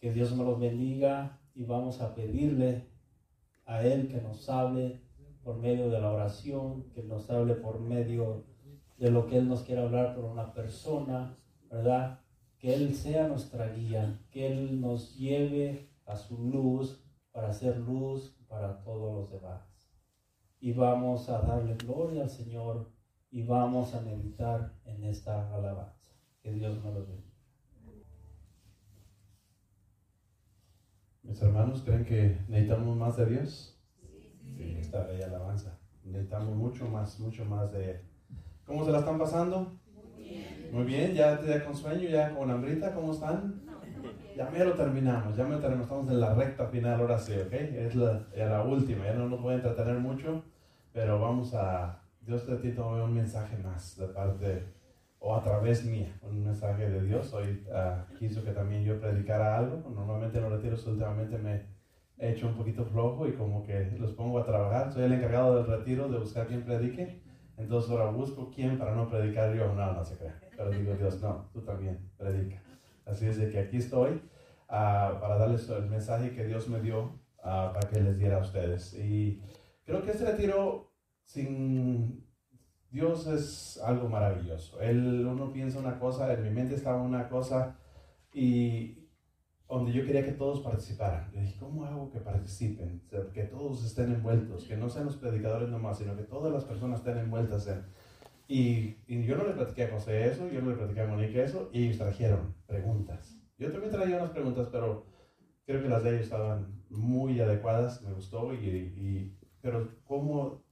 que 0.00 0.10
Dios 0.10 0.34
me 0.34 0.44
los 0.44 0.58
bendiga 0.58 1.38
y 1.54 1.64
vamos 1.64 2.00
a 2.00 2.14
pedirle 2.14 2.88
a 3.66 3.84
Él 3.84 4.08
que 4.08 4.22
nos 4.22 4.48
hable 4.48 5.02
por 5.42 5.58
medio 5.58 5.90
de 5.90 6.00
la 6.00 6.10
oración, 6.10 6.84
que 6.94 7.02
nos 7.02 7.28
hable 7.28 7.56
por 7.56 7.78
medio 7.78 8.53
de 8.98 9.10
lo 9.10 9.26
que 9.26 9.38
Él 9.38 9.48
nos 9.48 9.62
quiere 9.62 9.82
hablar 9.82 10.14
por 10.14 10.24
una 10.24 10.52
persona, 10.52 11.36
¿verdad? 11.70 12.20
Que 12.58 12.74
Él 12.74 12.94
sea 12.94 13.28
nuestra 13.28 13.72
guía, 13.72 14.20
que 14.30 14.46
Él 14.46 14.80
nos 14.80 15.16
lleve 15.16 15.90
a 16.06 16.16
su 16.16 16.38
luz 16.38 17.04
para 17.32 17.48
hacer 17.48 17.78
luz 17.78 18.36
para 18.48 18.82
todos 18.82 19.14
los 19.14 19.30
demás. 19.30 19.62
Y 20.60 20.72
vamos 20.72 21.28
a 21.28 21.40
darle 21.40 21.74
gloria 21.74 22.22
al 22.22 22.30
Señor 22.30 22.90
y 23.30 23.42
vamos 23.42 23.94
a 23.94 24.00
meditar 24.00 24.72
en 24.84 25.04
esta 25.04 25.52
alabanza. 25.54 26.12
Que 26.40 26.52
Dios 26.52 26.82
nos 26.82 26.94
lo 26.94 27.06
bendiga. 27.06 27.34
Mis 31.24 31.40
hermanos, 31.42 31.82
¿creen 31.82 32.04
que 32.04 32.38
necesitamos 32.48 32.96
más 32.96 33.16
de 33.16 33.26
Dios? 33.26 33.80
Sí. 34.56 34.76
Esta 34.78 35.04
bella 35.04 35.26
alabanza. 35.26 35.80
Necesitamos 36.04 36.54
mucho 36.54 36.86
más, 36.86 37.18
mucho 37.18 37.44
más 37.44 37.72
de 37.72 37.90
Él. 37.90 38.00
¿Cómo 38.66 38.84
se 38.84 38.92
la 38.92 39.00
están 39.00 39.18
pasando? 39.18 39.78
Muy 40.14 40.24
bien. 40.24 40.68
Muy 40.72 40.84
bien, 40.84 41.14
ya, 41.14 41.40
ya 41.42 41.64
con 41.64 41.76
sueño, 41.76 42.08
ya 42.08 42.34
con 42.34 42.50
hambrita, 42.50 42.94
¿cómo 42.94 43.12
están? 43.12 43.62
Ya 44.36 44.50
me 44.50 44.64
lo 44.64 44.72
terminamos, 44.72 45.36
ya 45.36 45.44
me 45.44 45.50
lo 45.50 45.60
terminamos, 45.60 45.86
estamos 45.86 46.10
en 46.10 46.20
la 46.20 46.34
recta 46.34 46.66
final, 46.66 47.00
ahora 47.00 47.18
sí, 47.18 47.34
¿ok? 47.34 47.52
Es 47.52 47.94
la, 47.94 48.26
la 48.34 48.62
última, 48.64 49.04
ya 49.04 49.14
no 49.14 49.28
nos 49.28 49.40
voy 49.40 49.52
a 49.52 49.56
entretener 49.56 49.98
mucho, 49.98 50.42
pero 50.92 51.20
vamos 51.20 51.54
a, 51.54 52.02
Dios 52.20 52.46
te 52.46 52.56
ti 52.56 52.74
un 52.78 53.14
mensaje 53.14 53.56
más 53.58 53.96
de 53.96 54.06
parte, 54.08 54.64
o 55.18 55.36
a 55.36 55.42
través 55.42 55.84
mía, 55.84 56.18
un 56.22 56.42
mensaje 56.42 56.88
de 56.88 57.02
Dios. 57.02 57.32
Hoy 57.32 57.64
uh, 57.68 58.14
quiso 58.18 58.42
que 58.42 58.50
también 58.52 58.82
yo 58.82 59.00
predicara 59.00 59.58
algo, 59.58 59.88
normalmente 59.90 60.38
en 60.38 60.44
los 60.44 60.52
retiros 60.52 60.86
últimamente 60.86 61.38
me, 61.38 61.66
he 62.18 62.32
hecho 62.32 62.46
un 62.46 62.54
poquito 62.54 62.84
flojo 62.84 63.28
y 63.28 63.32
como 63.32 63.62
que 63.62 63.92
los 63.98 64.12
pongo 64.12 64.38
a 64.38 64.44
trabajar. 64.44 64.92
Soy 64.92 65.04
el 65.04 65.12
encargado 65.12 65.56
del 65.56 65.66
retiro 65.66 66.08
de 66.08 66.18
buscar 66.18 66.46
quien 66.46 66.62
predique. 66.62 67.23
Entonces 67.56 67.90
ahora 67.90 68.10
busco 68.10 68.50
quién 68.50 68.78
para 68.78 68.94
no 68.94 69.08
predicar 69.08 69.54
yo. 69.54 69.72
No, 69.74 69.92
no 69.92 70.04
se 70.04 70.16
crea. 70.16 70.40
Pero 70.56 70.70
digo, 70.70 70.94
Dios, 70.94 71.20
no, 71.20 71.48
tú 71.52 71.62
también 71.62 72.10
predica. 72.16 72.62
Así 73.06 73.26
es 73.26 73.36
de 73.36 73.50
que 73.50 73.58
aquí 73.58 73.76
estoy 73.76 74.22
ah, 74.68 75.18
para 75.20 75.36
darles 75.36 75.68
el 75.68 75.86
mensaje 75.86 76.32
que 76.32 76.44
Dios 76.44 76.68
me 76.68 76.80
dio 76.80 77.20
ah, 77.42 77.70
para 77.74 77.88
que 77.88 78.00
les 78.00 78.18
diera 78.18 78.38
a 78.38 78.42
ustedes. 78.42 78.94
Y 78.94 79.42
creo 79.84 80.02
que 80.02 80.12
este 80.12 80.24
retiro 80.24 80.92
sin 81.24 82.24
Dios 82.90 83.26
es 83.26 83.80
algo 83.82 84.08
maravilloso. 84.08 84.80
Él, 84.80 85.26
uno 85.26 85.52
piensa 85.52 85.78
una 85.78 85.98
cosa, 85.98 86.32
en 86.32 86.42
mi 86.42 86.50
mente 86.50 86.74
estaba 86.74 87.02
una 87.02 87.28
cosa 87.28 87.76
y 88.32 89.03
donde 89.68 89.92
yo 89.92 90.04
quería 90.04 90.24
que 90.24 90.32
todos 90.32 90.60
participaran. 90.60 91.30
Le 91.32 91.42
dije, 91.42 91.58
¿cómo 91.58 91.84
hago 91.84 92.10
que 92.10 92.20
participen? 92.20 93.02
que 93.32 93.44
todos 93.44 93.84
estén 93.84 94.12
envueltos, 94.12 94.64
que 94.64 94.76
no 94.76 94.88
sean 94.88 95.06
los 95.06 95.16
predicadores 95.16 95.68
nomás, 95.68 95.98
sino 95.98 96.16
que 96.16 96.22
todas 96.22 96.52
las 96.52 96.64
personas 96.64 97.00
estén 97.00 97.18
envueltas 97.18 97.66
en... 97.66 97.84
Y, 98.46 98.96
y 99.06 99.24
yo 99.24 99.36
no 99.36 99.46
le 99.46 99.54
platiqué 99.54 99.84
a 99.84 99.90
José 99.90 100.26
eso, 100.26 100.48
yo 100.50 100.60
no 100.60 100.70
le 100.70 100.76
platiqué 100.76 101.00
a 101.00 101.06
Monique 101.06 101.42
eso, 101.42 101.70
y 101.72 101.84
ellos 101.84 101.98
trajeron 101.98 102.54
preguntas. 102.66 103.38
Yo 103.58 103.72
también 103.72 103.90
traía 103.90 104.18
unas 104.18 104.30
preguntas, 104.30 104.68
pero 104.70 105.06
creo 105.64 105.82
que 105.82 105.88
las 105.88 106.04
de 106.04 106.10
ellos 106.10 106.24
estaban 106.24 106.82
muy 106.90 107.40
adecuadas, 107.40 108.02
me 108.02 108.12
gustó, 108.12 108.52
y, 108.52 108.58
y 108.66 109.38
pero 109.62 109.88
cómo 110.04 110.62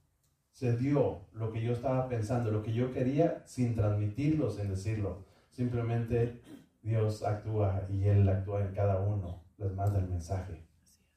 se 0.51 0.77
dio 0.77 1.21
lo 1.33 1.51
que 1.51 1.63
yo 1.63 1.73
estaba 1.73 2.07
pensando, 2.07 2.51
lo 2.51 2.61
que 2.61 2.73
yo 2.73 2.93
quería, 2.93 3.41
sin 3.45 3.73
transmitirlo, 3.73 4.51
sin 4.51 4.69
decirlo. 4.69 5.25
Simplemente 5.49 6.41
Dios 6.83 7.23
actúa 7.23 7.87
y 7.89 8.07
Él 8.07 8.27
actúa 8.27 8.61
en 8.61 8.73
cada 8.73 8.99
uno, 8.99 9.41
les 9.57 9.73
manda 9.73 9.99
el 9.99 10.09
mensaje 10.09 10.67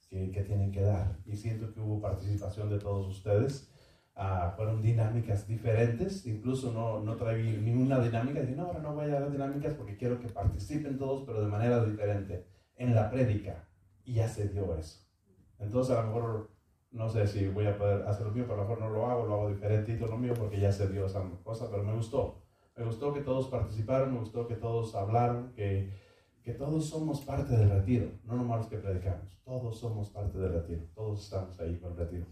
que, 0.09 0.43
tienen 0.43 0.73
que 0.73 0.81
dar. 0.81 1.19
Y 1.27 1.37
siento 1.37 1.73
que 1.75 1.81
hubo 1.81 2.01
participación 2.01 2.71
de 2.71 2.79
todos 2.79 3.07
ustedes. 3.09 3.73
Uh, 4.17 4.55
fueron 4.57 4.81
dinámicas 4.81 5.47
diferentes, 5.47 6.25
incluso 6.27 6.73
no, 6.73 7.01
no 7.01 7.17
traí 7.17 7.59
ninguna 7.63 7.99
dinámica, 7.99 8.41
dije, 8.41 8.57
no, 8.57 8.69
ahora 8.69 8.79
no 8.79 8.95
voy 8.95 9.05
a 9.05 9.21
dar 9.21 9.31
dinámicas 9.31 9.75
porque 9.75 9.99
quiero 9.99 10.19
que 10.19 10.29
participen 10.29 10.97
todos, 10.97 11.25
pero 11.27 11.43
de 11.43 11.49
manera 11.49 11.85
diferente, 11.85 12.47
en 12.77 12.95
la 12.95 13.11
prédica. 13.11 13.69
Y 14.05 14.15
ya 14.15 14.29
se 14.29 14.49
dio 14.49 14.75
eso. 14.75 15.05
Entonces 15.59 15.95
a 15.95 16.01
lo 16.01 16.07
mejor, 16.07 16.51
no 16.93 17.11
sé 17.11 17.27
si 17.27 17.49
voy 17.49 17.67
a 17.67 17.77
poder 17.77 18.07
hacer 18.07 18.27
lo 18.27 18.33
mío, 18.33 18.45
pero 18.47 18.61
a 18.61 18.63
lo 18.63 18.69
mejor 18.69 18.81
no 18.81 18.89
lo 18.89 19.07
hago, 19.07 19.27
lo 19.27 19.35
hago 19.35 19.49
diferentito 19.51 20.07
lo 20.07 20.17
mío 20.17 20.33
porque 20.33 20.61
ya 20.61 20.73
se 20.73 20.89
dio 20.89 21.07
esa 21.07 21.23
cosa, 21.43 21.69
pero 21.71 21.83
me 21.83 21.95
gustó. 21.95 22.46
Me 22.77 22.85
gustó 22.85 23.15
que 23.15 23.23
todos 23.23 23.49
participaron, 23.49 24.13
me 24.13 24.19
gustó 24.19 24.47
que 24.47 24.55
todos 24.55 24.95
hablaron, 24.95 25.51
que, 25.55 25.91
que 26.43 26.53
todos 26.53 26.87
somos 26.87 27.23
parte 27.23 27.57
del 27.57 27.71
retiro, 27.71 28.11
no 28.25 28.37
nomás 28.37 28.59
los 28.59 28.67
que 28.67 28.77
predicamos, 28.77 29.41
todos 29.47 29.79
somos 29.79 30.11
parte 30.11 30.37
del 30.37 30.53
retiro, 30.53 30.83
todos 30.95 31.25
estamos 31.25 31.59
ahí 31.59 31.79
con 31.79 31.93
el 31.93 31.97
retiro. 31.97 32.27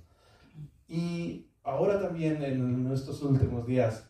Y 0.87 1.47
ahora 1.63 1.99
también 1.99 2.43
en 2.45 2.93
estos 2.93 3.23
últimos 3.23 3.67
días 3.67 4.07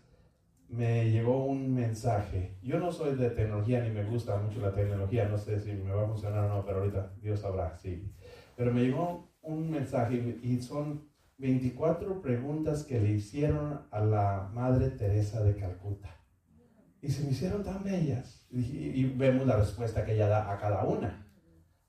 me 0.68 1.08
llegó 1.08 1.44
un 1.44 1.72
mensaje. 1.72 2.56
Yo 2.64 2.80
no 2.80 2.90
soy 2.90 3.14
de 3.14 3.30
tecnología 3.30 3.80
ni 3.84 3.90
me 3.90 4.02
gusta 4.02 4.36
mucho 4.36 4.60
la 4.60 4.72
tecnología, 4.72 5.28
no 5.28 5.38
sé 5.38 5.60
si 5.60 5.72
me 5.72 5.92
va 5.92 6.02
a 6.02 6.08
funcionar 6.08 6.50
o 6.50 6.56
no, 6.56 6.64
pero 6.64 6.78
ahorita 6.78 7.12
Dios 7.22 7.38
sabrá, 7.38 7.76
sí. 7.76 8.12
Pero 8.56 8.72
me 8.72 8.82
llegó 8.82 9.30
un 9.40 9.70
mensaje 9.70 10.40
y 10.42 10.60
son 10.60 11.08
24 11.38 12.20
preguntas 12.20 12.82
que 12.82 12.98
le 12.98 13.10
hicieron 13.10 13.82
a 13.92 14.00
la 14.00 14.50
Madre 14.52 14.90
Teresa 14.90 15.40
de 15.44 15.54
Calcuta 15.54 16.23
y 17.04 17.10
se 17.10 17.22
me 17.22 17.32
hicieron 17.32 17.62
tan 17.62 17.84
bellas. 17.84 18.46
Y, 18.50 19.04
vemos 19.04 19.46
la 19.46 19.56
respuesta 19.56 20.04
que 20.04 20.14
ella 20.14 20.26
da 20.26 20.50
a 20.50 20.58
cada 20.58 20.84
una. 20.84 21.26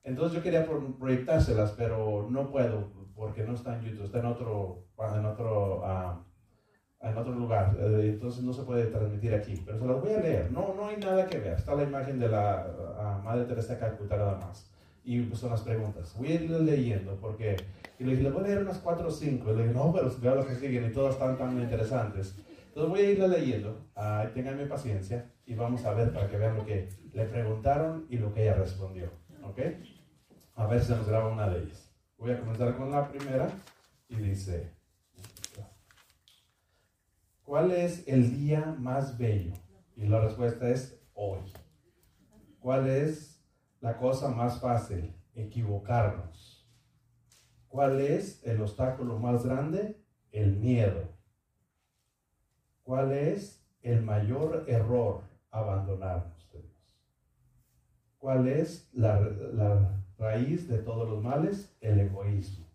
Entonces 0.04 0.38
yo 0.38 0.44
quería 0.44 0.68
proyectárselas, 1.00 1.72
pero 1.72 2.28
no 2.30 2.52
puedo 2.52 2.92
porque 3.16 3.44
no 3.44 3.54
está 3.54 3.78
en 3.78 3.86
YouTube, 3.86 4.06
está 4.06 4.20
en 4.20 4.26
otro, 4.26 4.84
en 5.00 5.26
otro, 5.26 5.82
uh, 5.82 7.08
en 7.08 7.18
otro 7.18 7.34
lugar. 7.34 7.78
Eh, 7.80 8.10
entonces 8.14 8.44
no 8.44 8.52
se 8.52 8.64
puede 8.64 8.88
transmitir 8.88 9.34
aquí, 9.34 9.62
pero 9.66 9.80
se 9.80 9.86
las 9.86 10.02
voy 10.02 10.14
a 10.14 10.20
leer. 10.20 10.52
No, 10.52 10.74
no 10.76 10.88
hay 10.88 10.98
nada 10.98 11.26
que 11.28 11.40
ver. 11.40 11.54
Está 11.54 11.76
la 11.76 11.84
imagen 11.84 12.20
de 12.20 12.28
la 12.28 12.68
uh, 12.68 13.24
Madre 13.24 13.46
Teresa 13.46 13.76
de 13.76 13.80
Calcuta 13.80 14.18
nada 14.18 14.38
más. 14.38 14.70
Y 15.06 15.22
pues 15.22 15.40
son 15.40 15.52
las 15.52 15.62
preguntas. 15.62 16.14
Voy 16.18 16.28
a 16.28 16.34
ir 16.34 16.50
leyendo 16.50 17.16
porque... 17.22 17.56
Y 17.98 18.04
le 18.04 18.12
dije, 18.12 18.24
le 18.24 18.32
voy 18.32 18.44
a 18.44 18.48
leer 18.48 18.64
unas 18.64 18.80
cuatro 18.80 19.08
o 19.08 19.12
cinco. 19.12 19.54
Y 19.54 19.56
le 19.56 19.62
dije, 19.64 19.74
no, 19.74 19.94
pero 19.94 20.12
veo 20.20 20.36
las 20.36 20.46
que 20.46 20.56
siguen 20.56 20.88
y 20.88 20.92
todas 20.92 21.14
están 21.14 21.38
tan 21.38 21.58
interesantes. 21.62 22.36
Entonces 22.76 22.92
voy 22.92 23.00
a 23.00 23.12
irla 23.12 23.28
leyendo, 23.30 23.88
uh, 23.96 24.34
ténganme 24.34 24.66
paciencia 24.66 25.32
y 25.46 25.56
vamos 25.56 25.86
a 25.86 25.94
ver 25.94 26.12
para 26.12 26.28
que 26.28 26.36
vean 26.36 26.58
lo 26.58 26.66
que 26.66 26.90
le 27.14 27.24
preguntaron 27.24 28.06
y 28.10 28.18
lo 28.18 28.34
que 28.34 28.42
ella 28.42 28.56
respondió. 28.56 29.14
¿Ok? 29.44 29.60
A 30.56 30.68
ver 30.68 30.82
si 30.82 30.88
se 30.88 30.98
nos 30.98 31.08
graba 31.08 31.32
una 31.32 31.48
de 31.48 31.64
ellas. 31.64 31.90
Voy 32.18 32.32
a 32.32 32.40
comenzar 32.42 32.76
con 32.76 32.92
la 32.92 33.08
primera 33.08 33.48
y 34.10 34.16
dice, 34.18 34.74
¿cuál 37.46 37.72
es 37.72 38.06
el 38.10 38.38
día 38.38 38.76
más 38.78 39.18
bello? 39.18 39.54
Y 39.96 40.08
la 40.08 40.20
respuesta 40.20 40.68
es 40.68 41.02
hoy. 41.14 41.40
¿Cuál 42.60 42.90
es 42.90 43.42
la 43.80 43.96
cosa 43.96 44.28
más 44.32 44.60
fácil? 44.60 45.16
Equivocarnos. 45.34 46.70
¿Cuál 47.70 48.02
es 48.02 48.44
el 48.44 48.62
obstáculo 48.62 49.18
más 49.18 49.46
grande? 49.46 50.04
El 50.34 50.58
miedo. 50.58 51.15
¿Cuál 52.86 53.14
es 53.14 53.66
el 53.82 54.04
mayor 54.04 54.66
error? 54.68 55.24
Abandonarnos 55.50 56.52
de 56.52 56.62
Dios. 56.62 57.02
¿Cuál 58.20 58.48
es 58.48 58.88
la, 58.94 60.04
raíz 60.20 60.68
de 60.68 60.78
todos 60.78 61.10
los 61.10 61.24
males? 61.24 61.76
El 61.82 62.00
egoísmo. 62.00 62.68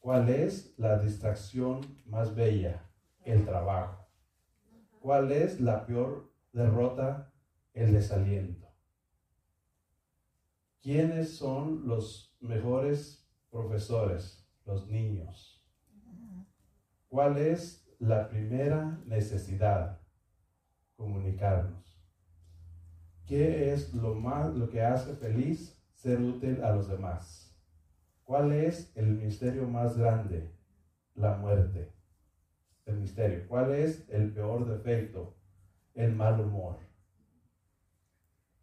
¿Cuál 0.00 0.28
es 0.28 0.74
la 0.76 0.98
distracción 0.98 1.82
más 2.04 2.34
bella? 2.34 2.82
El 3.22 3.44
trabajo. 3.44 4.08
¿Cuál 4.98 5.30
es 5.30 5.60
la 5.60 5.86
peor 5.86 6.28
derrota? 6.52 7.32
El 7.74 7.92
desaliento. 7.92 8.66
¿Quiénes 10.82 11.36
son 11.36 11.86
los 11.86 12.36
mejores 12.40 13.24
profesores? 13.50 14.44
Los 14.66 14.88
niños. 14.88 15.64
¿Cuál 17.08 17.38
es 17.38 17.87
la 17.98 18.28
primera 18.28 19.00
necesidad, 19.06 20.00
comunicarnos. 20.94 22.00
¿Qué 23.26 23.72
es 23.72 23.92
lo, 23.92 24.14
más, 24.14 24.54
lo 24.54 24.68
que 24.68 24.82
hace 24.82 25.14
feliz 25.16 25.76
ser 25.94 26.20
útil 26.20 26.62
a 26.62 26.72
los 26.74 26.88
demás? 26.88 27.56
¿Cuál 28.22 28.52
es 28.52 28.96
el 28.96 29.16
misterio 29.16 29.66
más 29.66 29.98
grande? 29.98 30.54
La 31.14 31.36
muerte. 31.36 31.92
El 32.86 32.98
misterio. 32.98 33.48
¿Cuál 33.48 33.74
es 33.74 34.08
el 34.10 34.32
peor 34.32 34.68
defecto? 34.68 35.36
El 35.94 36.14
mal 36.14 36.40
humor. 36.40 36.78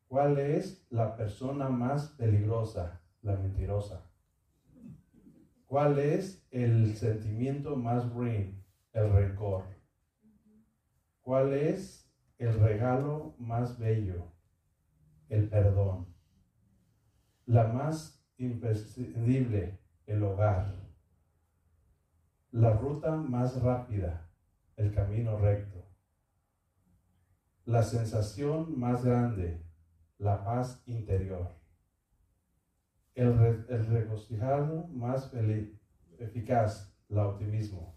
¿Cuál 0.08 0.40
es 0.40 0.88
la 0.90 1.18
persona 1.18 1.68
más 1.68 2.10
peligrosa? 2.10 3.02
La 3.22 3.36
mentirosa. 3.36 4.10
¿Cuál 5.66 6.00
es 6.00 6.48
el 6.52 6.96
sentimiento 6.96 7.76
más 7.76 8.10
ruin? 8.14 8.65
El 8.96 9.12
rencor. 9.12 9.66
¿Cuál 11.22 11.54
es 11.54 12.10
el 12.38 12.60
regalo 12.60 13.36
más 13.38 13.78
bello? 13.78 14.32
El 15.28 15.50
perdón. 15.50 16.08
La 17.46 17.68
más 17.68 18.26
imprescindible, 18.38 19.80
el 20.08 20.24
hogar. 20.24 20.74
La 22.52 22.74
ruta 22.74 23.18
más 23.18 23.62
rápida, 23.62 24.30
el 24.78 24.94
camino 24.94 25.38
recto. 25.38 25.86
La 27.66 27.84
sensación 27.84 28.80
más 28.80 29.04
grande, 29.04 29.62
la 30.18 30.46
paz 30.46 30.82
interior. 30.86 31.54
El, 33.14 33.68
regocijado 33.88 34.88
más 34.88 35.34
eficaz, 36.18 36.96
el 37.10 37.18
optimismo 37.18 37.95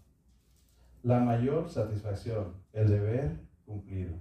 la 1.09 1.19
mayor 1.19 1.67
satisfacción, 1.67 2.53
el 2.71 2.87
deber 2.87 3.39
cumplido. 3.65 4.15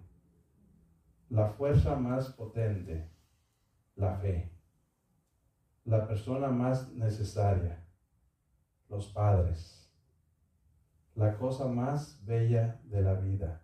La 1.28 1.50
fuerza 1.50 1.96
más 1.96 2.32
potente, 2.32 3.10
la 3.94 4.16
fe. 4.16 4.50
La 5.84 6.08
persona 6.08 6.48
más 6.48 6.90
necesaria, 6.94 7.84
los 8.88 9.08
padres. 9.08 9.92
La 11.14 11.36
cosa 11.36 11.68
más 11.68 12.24
bella 12.24 12.80
de 12.84 13.02
la 13.02 13.12
vida, 13.16 13.62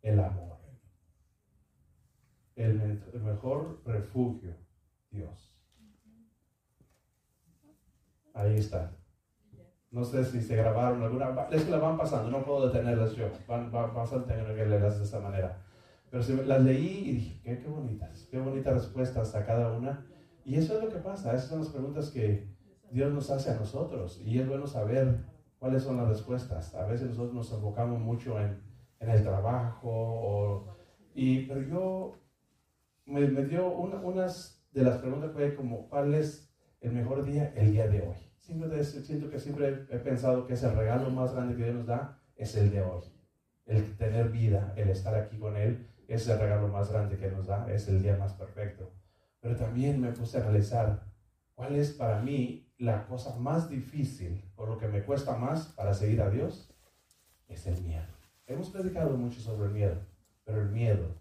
el 0.00 0.18
amor. 0.18 0.60
El, 2.56 3.02
mejor 3.22 3.82
refugio, 3.84 4.56
Dios. 5.10 5.54
Ahí 8.32 8.56
está. 8.56 8.96
No 9.94 10.04
sé 10.04 10.24
si 10.24 10.40
se 10.40 10.56
grabaron 10.56 11.00
alguna. 11.04 11.46
Es 11.52 11.62
que 11.62 11.70
las 11.70 11.80
van 11.80 11.96
pasando, 11.96 12.28
no 12.28 12.44
puedo 12.44 12.66
detenerlas 12.66 13.14
yo. 13.14 13.28
Van, 13.46 13.70
van, 13.70 13.90
a 13.96 14.24
tener 14.24 14.44
que 14.44 14.66
leerlas 14.66 14.98
de 14.98 15.04
esta 15.04 15.20
manera. 15.20 15.62
Pero 16.10 16.20
si 16.20 16.32
las 16.34 16.62
leí 16.62 17.04
y 17.06 17.12
dije, 17.12 17.40
qué, 17.44 17.58
qué 17.60 17.68
bonitas, 17.68 18.26
qué 18.28 18.40
bonitas 18.40 18.74
respuestas 18.74 19.36
a 19.36 19.46
cada 19.46 19.72
una. 19.72 20.04
Y 20.44 20.56
eso 20.56 20.76
es 20.76 20.82
lo 20.82 20.90
que 20.90 20.98
pasa, 20.98 21.32
esas 21.32 21.48
son 21.48 21.60
las 21.60 21.68
preguntas 21.68 22.10
que 22.10 22.48
Dios 22.90 23.12
nos 23.12 23.30
hace 23.30 23.52
a 23.52 23.54
nosotros 23.54 24.20
y 24.24 24.40
es 24.40 24.48
bueno 24.48 24.66
saber 24.66 25.24
cuáles 25.60 25.84
son 25.84 25.96
las 25.96 26.08
respuestas. 26.08 26.74
A 26.74 26.86
veces 26.86 27.10
nosotros 27.10 27.32
nos 27.32 27.52
enfocamos 27.52 28.00
mucho 28.00 28.40
en, 28.40 28.60
en 28.98 29.10
el 29.10 29.22
trabajo, 29.22 30.66
y, 31.14 31.46
pero 31.46 31.62
yo 31.62 32.18
me, 33.06 33.28
me 33.28 33.44
dio 33.44 33.68
una, 33.68 33.96
unas 34.00 34.66
de 34.72 34.82
las 34.82 34.98
preguntas 34.98 35.30
fue 35.32 35.54
como, 35.54 35.88
¿cuál 35.88 36.14
es 36.14 36.52
el 36.80 36.92
mejor 36.92 37.24
día? 37.24 37.52
El 37.54 37.70
día 37.70 37.86
de 37.86 38.02
hoy. 38.02 38.23
Siempre 38.44 38.84
siento 38.84 39.30
que 39.30 39.40
siempre 39.40 39.86
he 39.88 39.98
pensado 39.98 40.46
que 40.46 40.52
es 40.52 40.62
el 40.62 40.76
regalo 40.76 41.08
más 41.08 41.32
grande 41.32 41.56
que 41.56 41.62
Dios 41.62 41.76
nos 41.76 41.86
da, 41.86 42.20
es 42.36 42.54
el 42.56 42.70
de 42.70 42.82
hoy. 42.82 43.02
El 43.64 43.96
tener 43.96 44.28
vida, 44.28 44.74
el 44.76 44.90
estar 44.90 45.14
aquí 45.14 45.38
con 45.38 45.56
Él, 45.56 45.88
es 46.08 46.28
el 46.28 46.38
regalo 46.38 46.68
más 46.68 46.92
grande 46.92 47.16
que 47.16 47.30
nos 47.30 47.46
da, 47.46 47.66
es 47.72 47.88
el 47.88 48.02
día 48.02 48.18
más 48.18 48.34
perfecto. 48.34 48.92
Pero 49.40 49.56
también 49.56 49.98
me 49.98 50.12
puse 50.12 50.36
a 50.36 50.42
analizar 50.42 51.06
cuál 51.54 51.74
es 51.74 51.92
para 51.92 52.20
mí 52.20 52.70
la 52.76 53.06
cosa 53.06 53.34
más 53.36 53.70
difícil 53.70 54.44
o 54.56 54.66
lo 54.66 54.76
que 54.76 54.88
me 54.88 55.02
cuesta 55.02 55.38
más 55.38 55.68
para 55.68 55.94
seguir 55.94 56.20
a 56.20 56.28
Dios, 56.28 56.70
es 57.48 57.66
el 57.66 57.80
miedo. 57.82 58.04
Hemos 58.46 58.68
predicado 58.68 59.16
mucho 59.16 59.40
sobre 59.40 59.68
el 59.68 59.72
miedo, 59.72 59.96
pero 60.44 60.60
el 60.60 60.68
miedo, 60.68 61.16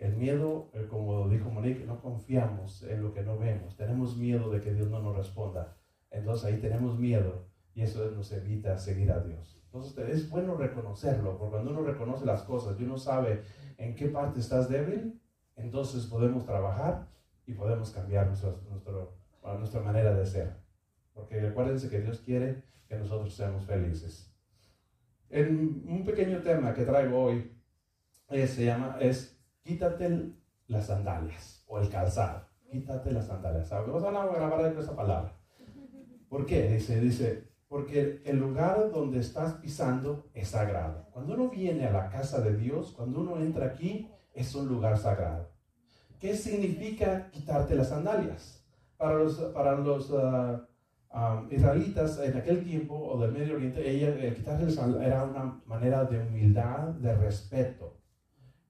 el 0.00 0.16
miedo, 0.16 0.70
eh, 0.72 0.88
como 0.90 1.28
dijo 1.28 1.50
Monique, 1.50 1.86
no 1.86 2.00
confiamos 2.00 2.82
en 2.82 3.00
lo 3.00 3.14
que 3.14 3.22
no 3.22 3.38
vemos, 3.38 3.76
tenemos 3.76 4.16
miedo 4.16 4.50
de 4.50 4.60
que 4.60 4.74
Dios 4.74 4.88
no 4.90 4.98
nos 4.98 5.16
responda. 5.16 5.76
Entonces 6.14 6.44
ahí 6.46 6.60
tenemos 6.60 6.98
miedo 6.98 7.46
y 7.74 7.82
eso 7.82 8.10
nos 8.12 8.30
evita 8.32 8.78
seguir 8.78 9.10
a 9.10 9.20
Dios. 9.20 9.60
Entonces 9.66 10.08
es 10.08 10.30
bueno 10.30 10.56
reconocerlo, 10.56 11.36
porque 11.36 11.50
cuando 11.50 11.72
uno 11.72 11.82
reconoce 11.82 12.24
las 12.24 12.42
cosas 12.42 12.78
y 12.78 12.84
uno 12.84 12.96
sabe 12.96 13.42
en 13.76 13.96
qué 13.96 14.06
parte 14.06 14.38
estás 14.38 14.68
débil, 14.68 15.20
entonces 15.56 16.06
podemos 16.06 16.46
trabajar 16.46 17.08
y 17.46 17.54
podemos 17.54 17.90
cambiar 17.90 18.28
nuestro, 18.28 18.60
nuestra 19.58 19.80
manera 19.80 20.14
de 20.14 20.24
ser. 20.24 20.56
Porque 21.12 21.40
acuérdense 21.40 21.90
que 21.90 22.00
Dios 22.00 22.20
quiere 22.20 22.62
que 22.88 22.96
nosotros 22.96 23.34
seamos 23.34 23.64
felices. 23.64 24.32
En 25.28 25.84
un 25.88 26.04
pequeño 26.04 26.40
tema 26.42 26.72
que 26.72 26.84
traigo 26.84 27.24
hoy 27.24 27.52
eh, 28.30 28.46
se 28.46 28.64
llama 28.64 28.98
es 29.00 29.36
quítate 29.62 30.32
las 30.68 30.86
sandalias 30.86 31.64
o 31.66 31.80
el 31.80 31.88
calzado. 31.88 32.46
Quítate 32.70 33.10
las 33.10 33.26
sandalias. 33.26 33.68
Vamos 33.70 34.04
a 34.04 34.10
grabar 34.10 34.76
esa 34.78 34.94
palabra. 34.94 35.43
¿Por 36.34 36.46
qué? 36.46 36.66
Dice, 36.66 37.00
dice, 37.00 37.44
porque 37.68 38.20
el 38.24 38.40
lugar 38.40 38.90
donde 38.90 39.20
estás 39.20 39.52
pisando 39.52 40.26
es 40.34 40.48
sagrado. 40.48 41.06
Cuando 41.12 41.34
uno 41.34 41.48
viene 41.48 41.86
a 41.86 41.92
la 41.92 42.08
casa 42.08 42.40
de 42.40 42.56
Dios, 42.56 42.90
cuando 42.90 43.20
uno 43.20 43.38
entra 43.38 43.66
aquí, 43.66 44.10
es 44.32 44.52
un 44.56 44.66
lugar 44.66 44.98
sagrado. 44.98 45.48
¿Qué 46.18 46.36
significa 46.36 47.30
quitarte 47.30 47.76
las 47.76 47.90
sandalias? 47.90 48.66
Para 48.96 49.14
los, 49.14 49.36
para 49.54 49.76
los 49.76 50.12
ah, 50.12 50.66
ah, 51.10 51.46
israelitas 51.52 52.18
en 52.18 52.36
aquel 52.36 52.64
tiempo 52.64 52.96
o 52.96 53.20
del 53.20 53.30
Medio 53.30 53.54
Oriente, 53.54 53.88
ella, 53.88 54.08
el 54.08 54.34
quitarse 54.34 54.64
las 54.64 54.74
sandalias 54.74 55.06
era 55.06 55.22
una 55.22 55.62
manera 55.66 56.04
de 56.04 56.18
humildad, 56.18 56.88
de 56.94 57.14
respeto. 57.14 57.96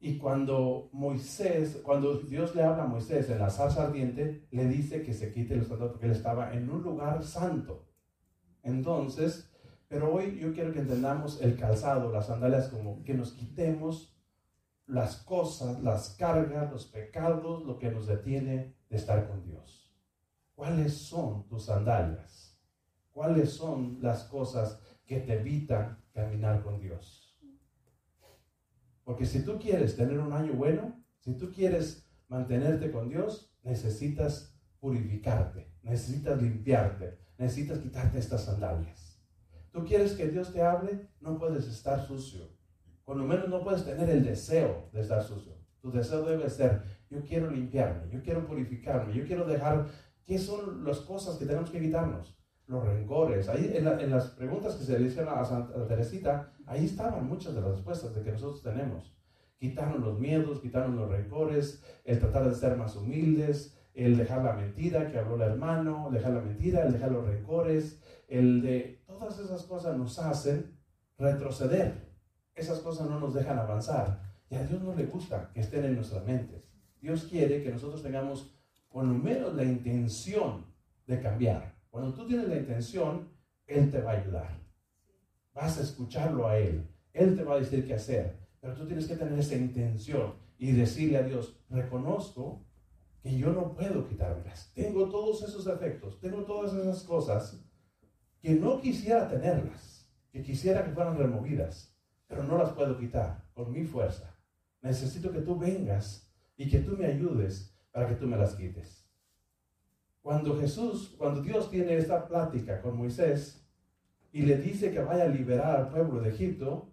Y 0.04 0.18
cuando 0.18 0.90
Moisés, 0.92 1.80
cuando 1.82 2.18
Dios 2.18 2.54
le 2.54 2.62
habla 2.62 2.82
a 2.82 2.86
Moisés 2.86 3.30
en 3.30 3.38
la 3.38 3.48
zarza 3.48 3.84
ardiente, 3.84 4.46
le 4.50 4.66
dice 4.66 5.02
que 5.02 5.14
se 5.14 5.32
quite 5.32 5.56
los 5.56 5.66
sandalias 5.66 5.92
porque 5.92 6.04
él 6.04 6.12
estaba 6.12 6.52
en 6.52 6.68
un 6.68 6.82
lugar 6.82 7.24
santo. 7.24 7.88
Entonces, 8.62 9.50
pero 9.88 10.12
hoy 10.12 10.38
yo 10.38 10.52
quiero 10.52 10.74
que 10.74 10.80
entendamos 10.80 11.40
el 11.40 11.56
calzado, 11.56 12.12
las 12.12 12.26
sandalias, 12.26 12.68
como 12.68 13.02
que 13.02 13.14
nos 13.14 13.32
quitemos 13.32 14.14
las 14.84 15.16
cosas, 15.22 15.82
las 15.82 16.10
cargas, 16.10 16.70
los 16.70 16.84
pecados, 16.84 17.64
lo 17.64 17.78
que 17.78 17.90
nos 17.90 18.06
detiene 18.06 18.76
de 18.90 18.96
estar 18.98 19.26
con 19.26 19.42
Dios. 19.42 19.90
¿Cuáles 20.54 20.92
son 20.92 21.48
tus 21.48 21.64
sandalias? 21.64 22.60
¿Cuáles 23.10 23.54
son 23.54 24.00
las 24.02 24.24
cosas 24.24 24.78
que 25.06 25.20
te 25.20 25.40
evitan 25.40 26.04
caminar 26.12 26.62
con 26.62 26.78
Dios? 26.78 27.23
Porque 29.04 29.26
si 29.26 29.44
tú 29.44 29.58
quieres 29.58 29.96
tener 29.96 30.18
un 30.18 30.32
año 30.32 30.54
bueno, 30.54 31.00
si 31.20 31.34
tú 31.34 31.52
quieres 31.52 32.08
mantenerte 32.28 32.90
con 32.90 33.08
Dios, 33.08 33.54
necesitas 33.62 34.54
purificarte, 34.80 35.70
necesitas 35.82 36.40
limpiarte, 36.40 37.18
necesitas 37.38 37.78
quitarte 37.78 38.18
estas 38.18 38.44
sandalias. 38.44 39.20
Tú 39.70 39.84
quieres 39.84 40.12
que 40.12 40.28
Dios 40.28 40.52
te 40.52 40.62
hable, 40.62 41.08
no 41.20 41.38
puedes 41.38 41.66
estar 41.66 42.06
sucio. 42.06 42.48
Por 43.04 43.16
lo 43.16 43.24
menos 43.24 43.48
no 43.48 43.62
puedes 43.62 43.84
tener 43.84 44.08
el 44.08 44.24
deseo 44.24 44.88
de 44.92 45.00
estar 45.00 45.22
sucio. 45.22 45.52
Tu 45.80 45.90
deseo 45.90 46.22
debe 46.24 46.48
ser, 46.48 46.82
yo 47.10 47.22
quiero 47.22 47.50
limpiarme, 47.50 48.10
yo 48.10 48.22
quiero 48.22 48.46
purificarme, 48.46 49.12
yo 49.12 49.26
quiero 49.26 49.44
dejar, 49.44 49.86
¿qué 50.24 50.38
son 50.38 50.84
las 50.84 51.00
cosas 51.00 51.36
que 51.36 51.44
tenemos 51.44 51.70
que 51.70 51.80
quitarnos? 51.80 52.38
Los 52.66 52.84
rencores. 52.84 53.50
Ahí 53.50 53.70
en, 53.74 54.10
las 54.10 54.28
preguntas 54.28 54.76
que 54.76 54.84
se 54.84 54.98
le 54.98 55.08
hicieron 55.08 55.38
a 55.38 55.44
Santa 55.44 55.86
Teresita, 55.86 56.53
ahí 56.66 56.84
estaban 56.84 57.26
muchas 57.26 57.54
de 57.54 57.60
las 57.60 57.70
respuestas 57.70 58.14
de 58.14 58.22
que 58.22 58.32
nosotros 58.32 58.62
tenemos. 58.62 59.14
Quitarnos 59.58 60.00
los 60.00 60.18
miedos, 60.18 60.60
quitarnos 60.60 60.96
los 60.96 61.10
rencores, 61.10 61.82
el 62.04 62.18
tratar 62.18 62.48
de 62.48 62.54
ser 62.54 62.76
más 62.76 62.96
humildes, 62.96 63.78
el 63.94 64.16
dejar 64.16 64.44
la 64.44 64.54
mentira 64.54 65.10
que 65.10 65.18
habló 65.18 65.36
el 65.36 65.42
hermano, 65.42 66.10
dejar 66.10 66.32
la 66.32 66.40
mentira, 66.40 66.84
el 66.84 66.92
dejar 66.92 67.12
los 67.12 67.26
rencores, 67.26 68.00
el 68.28 68.62
de 68.62 69.02
todas 69.06 69.38
esas 69.38 69.62
cosas 69.62 69.96
nos 69.96 70.18
hacen 70.18 70.76
retroceder. 71.18 72.12
Esas 72.54 72.80
cosas 72.80 73.08
no 73.08 73.18
nos 73.20 73.34
dejan 73.34 73.58
avanzar. 73.58 74.20
Y 74.48 74.56
a 74.56 74.64
Dios 74.64 74.82
no 74.82 74.94
le 74.94 75.06
gusta 75.06 75.50
que 75.52 75.60
estén 75.60 75.84
en 75.84 75.96
nuestras 75.96 76.24
mentes. 76.24 76.64
Dios 77.00 77.24
quiere 77.24 77.62
que 77.62 77.70
nosotros 77.70 78.02
tengamos 78.02 78.54
por 78.88 79.04
lo 79.04 79.14
menos 79.14 79.54
la 79.54 79.64
intención 79.64 80.66
de 81.06 81.20
cambiar. 81.20 81.74
Cuando 81.90 82.14
tú 82.14 82.26
tienes 82.26 82.48
la 82.48 82.56
intención, 82.56 83.28
Él 83.66 83.90
te 83.90 84.00
va 84.00 84.12
a 84.12 84.20
ayudar. 84.20 84.63
Vas 85.54 85.78
a 85.78 85.82
escucharlo 85.82 86.48
a 86.48 86.58
Él. 86.58 86.86
Él 87.12 87.36
te 87.36 87.44
va 87.44 87.54
a 87.54 87.60
decir 87.60 87.86
qué 87.86 87.94
hacer. 87.94 88.36
Pero 88.60 88.74
tú 88.74 88.86
tienes 88.86 89.06
que 89.06 89.16
tener 89.16 89.38
esa 89.38 89.54
intención 89.54 90.34
y 90.58 90.72
decirle 90.72 91.18
a 91.18 91.22
Dios, 91.22 91.56
reconozco 91.70 92.64
que 93.22 93.38
yo 93.38 93.52
no 93.52 93.74
puedo 93.74 94.06
quitármelas. 94.06 94.70
Tengo 94.74 95.08
todos 95.08 95.42
esos 95.42 95.64
defectos, 95.64 96.20
tengo 96.20 96.44
todas 96.44 96.74
esas 96.74 97.02
cosas 97.04 97.60
que 98.40 98.50
no 98.50 98.80
quisiera 98.80 99.28
tenerlas, 99.28 100.10
que 100.30 100.42
quisiera 100.42 100.84
que 100.84 100.90
fueran 100.90 101.16
removidas, 101.16 101.96
pero 102.26 102.42
no 102.42 102.58
las 102.58 102.72
puedo 102.72 102.98
quitar 102.98 103.44
con 103.54 103.72
mi 103.72 103.84
fuerza. 103.84 104.34
Necesito 104.82 105.32
que 105.32 105.40
tú 105.40 105.58
vengas 105.58 106.30
y 106.56 106.68
que 106.68 106.80
tú 106.80 106.96
me 106.96 107.06
ayudes 107.06 107.74
para 107.90 108.08
que 108.08 108.16
tú 108.16 108.26
me 108.26 108.36
las 108.36 108.54
quites. 108.54 109.08
Cuando 110.20 110.58
Jesús, 110.58 111.14
cuando 111.16 111.40
Dios 111.40 111.70
tiene 111.70 111.96
esta 111.96 112.26
plática 112.26 112.82
con 112.82 112.96
Moisés 112.96 113.63
y 114.34 114.42
le 114.42 114.56
dice 114.58 114.90
que 114.90 114.98
vaya 114.98 115.24
a 115.24 115.28
liberar 115.28 115.76
al 115.76 115.90
pueblo 115.90 116.20
de 116.20 116.30
Egipto, 116.30 116.92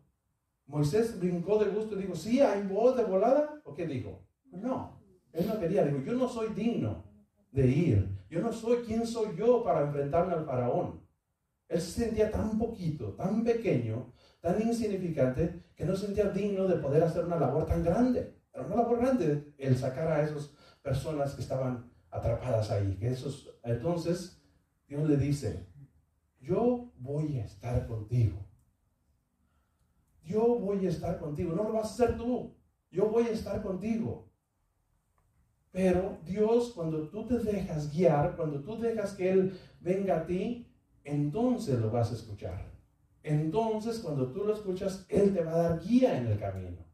Moisés 0.68 1.20
brincó 1.20 1.58
de 1.58 1.72
gusto 1.72 1.95
y 1.95 2.03
dijo, 2.03 2.14
sí, 2.14 2.40
hay 2.40 2.61
voz 2.68 2.95
de 2.95 3.03
volada. 3.03 3.60
¿O 3.64 3.74
qué 3.74 3.88
dijo? 3.88 4.28
No, 4.52 5.02
él 5.34 5.48
no 5.48 5.60
quería, 5.60 5.84
dijo, 5.84 6.03
yo 6.06 6.14
no 6.14 6.30
soy 6.30 6.53
digno 6.53 7.03
de 7.52 7.66
ir. 7.66 8.26
Yo 8.30 8.42
no 8.42 8.53
soy 8.53 8.84
quien 8.84 9.08
soy 9.08 9.36
yo 9.36 9.64
para 9.64 9.82
enfrentarme 9.82 10.34
al 10.34 10.45
faraón. 10.45 11.02
Él 11.68 11.82
se 11.82 12.03
sentía 12.03 12.30
tan 12.30 12.60
poquito, 12.60 13.14
tan 13.14 13.44
pequeño, 13.44 14.14
tan 14.40 14.61
insignificante, 14.61 15.64
que 15.76 15.84
no 15.84 15.95
se 15.95 16.06
sentía 16.06 16.30
digno 16.30 16.68
de 16.68 16.76
poder 16.76 17.02
hacer 17.02 17.26
una 17.26 17.40
labor 17.40 17.66
tan 17.66 17.84
grande. 17.84 18.36
Era 18.53 18.68
una 18.68 18.76
labor 18.76 19.00
grande 19.00 19.56
el 19.58 19.76
sacar 19.76 20.11
a 20.11 20.22
esas 20.22 20.53
personas 20.84 21.34
que 21.34 21.42
estaban 21.42 21.92
atrapadas 22.11 22.70
ahí. 22.70 22.98
Que 23.00 23.08
esos, 23.08 23.52
entonces, 23.64 24.40
Dios 24.88 25.10
le 25.10 25.18
dice, 25.18 25.70
yo 26.42 26.92
voy 26.98 27.40
a 27.40 27.45
estar 27.45 27.88
contigo. 27.88 28.45
Yo 30.24 30.60
voy 30.60 30.86
a 30.86 30.90
estar 30.90 31.20
contigo. 31.20 31.53
No 31.53 31.64
lo 31.64 31.74
vas 31.74 31.88
a 31.88 31.94
hacer 31.94 32.18
tú. 32.18 32.56
Yo 32.92 33.10
voy 33.10 33.24
a 33.24 33.32
estar 33.32 33.61
contigo. 33.61 34.30
Pero 35.72 36.20
Dios, 36.26 36.74
cuando 36.74 37.08
tú 37.10 37.26
te 37.26 37.40
dejas 37.40 37.92
guiar, 37.94 38.36
cuando 38.36 38.61
tú 38.61 38.78
dejas 38.78 39.14
que 39.14 39.32
Él 39.32 39.60
venga 39.80 40.18
a 40.18 40.26
ti, 40.26 40.68
entonces 41.03 41.80
lo 41.80 41.90
vas 41.90 42.11
a 42.11 42.16
escuchar. 42.16 42.70
Entonces, 43.24 44.00
cuando 44.00 44.32
tú 44.32 44.44
lo 44.44 44.53
escuchas, 44.53 45.06
Él 45.08 45.34
te 45.34 45.44
va 45.44 45.53
a 45.53 45.70
dar 45.70 45.80
guía 45.80 46.18
en 46.18 46.28
el 46.28 46.40
camino. 46.40 46.86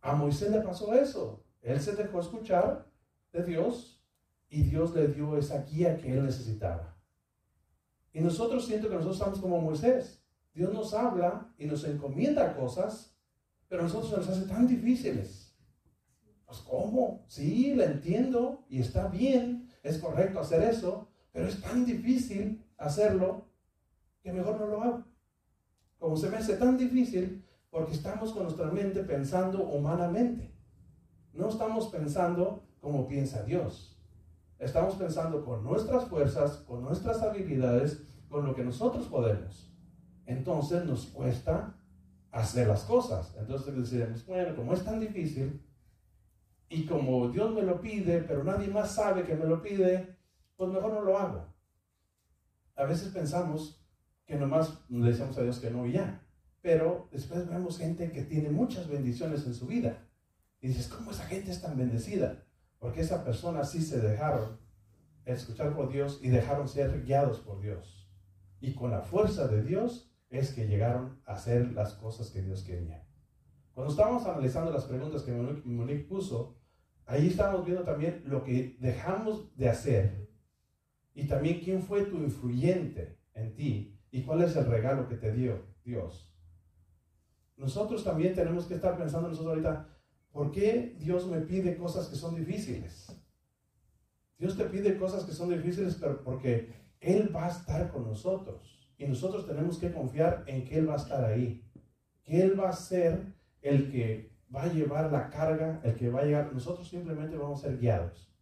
A 0.00 0.14
Moisés 0.14 0.50
le 0.50 0.60
pasó 0.60 0.94
eso. 0.94 1.44
Él 1.60 1.80
se 1.80 1.96
dejó 1.96 2.20
escuchar 2.20 2.90
de 3.32 3.44
Dios 3.44 4.02
y 4.48 4.62
Dios 4.62 4.94
le 4.94 5.08
dio 5.08 5.36
esa 5.36 5.64
guía 5.64 5.96
que 5.96 6.12
él 6.12 6.24
necesitaba. 6.24 6.97
Y 8.18 8.20
nosotros 8.20 8.66
siento 8.66 8.88
que 8.88 8.96
nosotros 8.96 9.16
estamos 9.16 9.38
como 9.38 9.60
Moisés. 9.60 10.20
Dios 10.52 10.74
nos 10.74 10.92
habla 10.92 11.54
y 11.56 11.66
nos 11.66 11.84
encomienda 11.84 12.56
cosas, 12.56 13.16
pero 13.68 13.82
a 13.82 13.84
nosotros 13.84 14.10
nos 14.10 14.28
hace 14.28 14.48
tan 14.48 14.66
difíciles. 14.66 15.54
Pues 16.44 16.58
¿cómo? 16.58 17.24
Sí, 17.28 17.76
la 17.76 17.84
entiendo 17.84 18.64
y 18.68 18.80
está 18.80 19.06
bien, 19.06 19.70
es 19.84 19.98
correcto 19.98 20.40
hacer 20.40 20.64
eso, 20.64 21.12
pero 21.30 21.46
es 21.46 21.60
tan 21.60 21.84
difícil 21.86 22.66
hacerlo 22.76 23.46
que 24.20 24.32
mejor 24.32 24.58
no 24.58 24.66
lo 24.66 24.82
hago. 24.82 25.04
Como 25.96 26.16
se 26.16 26.28
me 26.28 26.38
hace 26.38 26.56
tan 26.56 26.76
difícil 26.76 27.46
porque 27.70 27.92
estamos 27.92 28.32
con 28.32 28.42
nuestra 28.42 28.66
mente 28.72 29.04
pensando 29.04 29.62
humanamente. 29.62 30.52
No 31.32 31.50
estamos 31.50 31.86
pensando 31.86 32.64
como 32.80 33.06
piensa 33.06 33.44
Dios. 33.44 33.94
Estamos 34.58 34.96
pensando 34.96 35.44
con 35.44 35.62
nuestras 35.62 36.08
fuerzas, 36.08 36.56
con 36.66 36.82
nuestras 36.82 37.22
habilidades, 37.22 38.02
con 38.28 38.46
lo 38.46 38.54
que 38.54 38.64
nosotros 38.64 39.06
podemos. 39.06 39.72
Entonces 40.26 40.84
nos 40.84 41.06
cuesta 41.06 41.74
hacer 42.30 42.68
las 42.68 42.84
cosas. 42.84 43.34
Entonces 43.38 43.74
decimos, 43.74 44.26
bueno, 44.26 44.54
como 44.54 44.74
es 44.74 44.84
tan 44.84 45.00
difícil 45.00 45.62
y 46.68 46.84
como 46.84 47.28
Dios 47.28 47.54
me 47.54 47.62
lo 47.62 47.80
pide, 47.80 48.20
pero 48.20 48.44
nadie 48.44 48.68
más 48.68 48.94
sabe 48.94 49.24
que 49.24 49.34
me 49.34 49.46
lo 49.46 49.62
pide, 49.62 50.16
pues 50.56 50.70
mejor 50.70 50.92
no 50.92 51.02
lo 51.02 51.18
hago. 51.18 51.46
A 52.76 52.84
veces 52.84 53.08
pensamos 53.08 53.82
que 54.26 54.36
nomás 54.36 54.78
le 54.88 55.10
decimos 55.10 55.36
a 55.38 55.42
Dios 55.42 55.58
que 55.58 55.70
no 55.70 55.86
y 55.86 55.92
ya. 55.92 56.22
Pero 56.60 57.08
después 57.10 57.48
vemos 57.48 57.78
gente 57.78 58.12
que 58.12 58.22
tiene 58.22 58.50
muchas 58.50 58.88
bendiciones 58.88 59.46
en 59.46 59.54
su 59.54 59.66
vida. 59.66 60.06
Y 60.60 60.68
dices, 60.68 60.88
¿cómo 60.88 61.12
esa 61.12 61.24
gente 61.24 61.50
es 61.50 61.62
tan 61.62 61.76
bendecida? 61.76 62.44
Porque 62.78 63.00
esa 63.00 63.24
persona 63.24 63.64
sí 63.64 63.80
se 63.80 64.00
dejaron 64.00 64.58
escuchar 65.24 65.74
por 65.74 65.90
Dios 65.90 66.20
y 66.22 66.28
dejaron 66.28 66.68
ser 66.68 67.04
guiados 67.04 67.40
por 67.40 67.60
Dios. 67.60 68.07
Y 68.60 68.74
con 68.74 68.90
la 68.90 69.02
fuerza 69.02 69.46
de 69.48 69.62
Dios 69.62 70.12
es 70.30 70.52
que 70.52 70.66
llegaron 70.66 71.20
a 71.26 71.34
hacer 71.34 71.72
las 71.72 71.94
cosas 71.94 72.30
que 72.30 72.42
Dios 72.42 72.62
quería. 72.64 73.06
Cuando 73.72 73.92
estábamos 73.92 74.26
analizando 74.26 74.72
las 74.72 74.84
preguntas 74.84 75.22
que 75.22 75.32
Monique 75.32 76.04
puso, 76.04 76.58
ahí 77.06 77.28
estábamos 77.28 77.64
viendo 77.64 77.84
también 77.84 78.22
lo 78.26 78.42
que 78.42 78.76
dejamos 78.80 79.56
de 79.56 79.68
hacer 79.68 80.28
y 81.14 81.26
también 81.26 81.60
quién 81.60 81.82
fue 81.82 82.04
tu 82.04 82.16
influyente 82.16 83.18
en 83.34 83.54
ti 83.54 83.98
y 84.10 84.22
cuál 84.22 84.42
es 84.42 84.56
el 84.56 84.66
regalo 84.66 85.08
que 85.08 85.16
te 85.16 85.32
dio 85.32 85.64
Dios. 85.84 86.34
Nosotros 87.56 88.04
también 88.04 88.34
tenemos 88.34 88.66
que 88.66 88.74
estar 88.74 88.96
pensando 88.96 89.28
nosotros 89.28 89.50
ahorita, 89.50 89.88
¿por 90.30 90.50
qué 90.50 90.96
Dios 90.98 91.26
me 91.26 91.40
pide 91.40 91.76
cosas 91.76 92.08
que 92.08 92.16
son 92.16 92.34
difíciles? 92.34 93.16
Dios 94.38 94.56
te 94.56 94.64
pide 94.64 94.96
cosas 94.96 95.24
que 95.24 95.32
son 95.32 95.50
difíciles, 95.50 95.96
pero 95.96 96.22
porque 96.22 96.72
Él 97.00 97.34
va 97.34 97.46
a 97.46 97.50
estar 97.50 97.90
con 97.90 98.04
nosotros. 98.04 98.92
Y 98.98 99.06
nosotros 99.06 99.46
tenemos 99.46 99.78
que 99.78 99.92
confiar 99.92 100.44
en 100.46 100.64
que 100.64 100.78
Él 100.78 100.88
va 100.88 100.94
a 100.94 100.98
estar 100.98 101.24
ahí. 101.24 101.64
Que 102.24 102.42
Él 102.42 102.58
va 102.58 102.70
a 102.70 102.72
ser 102.72 103.34
el 103.62 103.90
que 103.90 104.32
va 104.54 104.62
a 104.62 104.72
llevar 104.72 105.12
la 105.12 105.30
carga, 105.30 105.80
el 105.84 105.94
que 105.94 106.10
va 106.10 106.20
a 106.20 106.24
llegar. 106.24 106.52
Nosotros 106.52 106.88
simplemente 106.88 107.36
vamos 107.36 107.60
a 107.60 107.68
ser 107.68 107.78
guiados. 107.78 108.32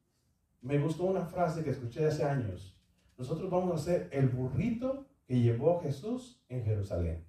Me 0.63 0.79
gustó 0.79 1.05
una 1.05 1.27
frase 1.27 1.63
que 1.63 1.71
escuché 1.71 2.07
hace 2.07 2.25
años. 2.25 2.81
Nosotros 3.19 3.51
vamos 3.51 3.81
a 3.81 3.85
ser 3.85 4.09
el 4.13 4.29
burrito 4.29 5.07
que 5.27 5.41
llevó 5.41 5.81
Jesús 5.81 6.43
en 6.49 6.65
Jerusalén. 6.65 7.27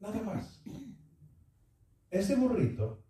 Nada 0.00 0.22
más. 0.22 0.62
Ese 2.10 2.36
burrito 2.36 3.02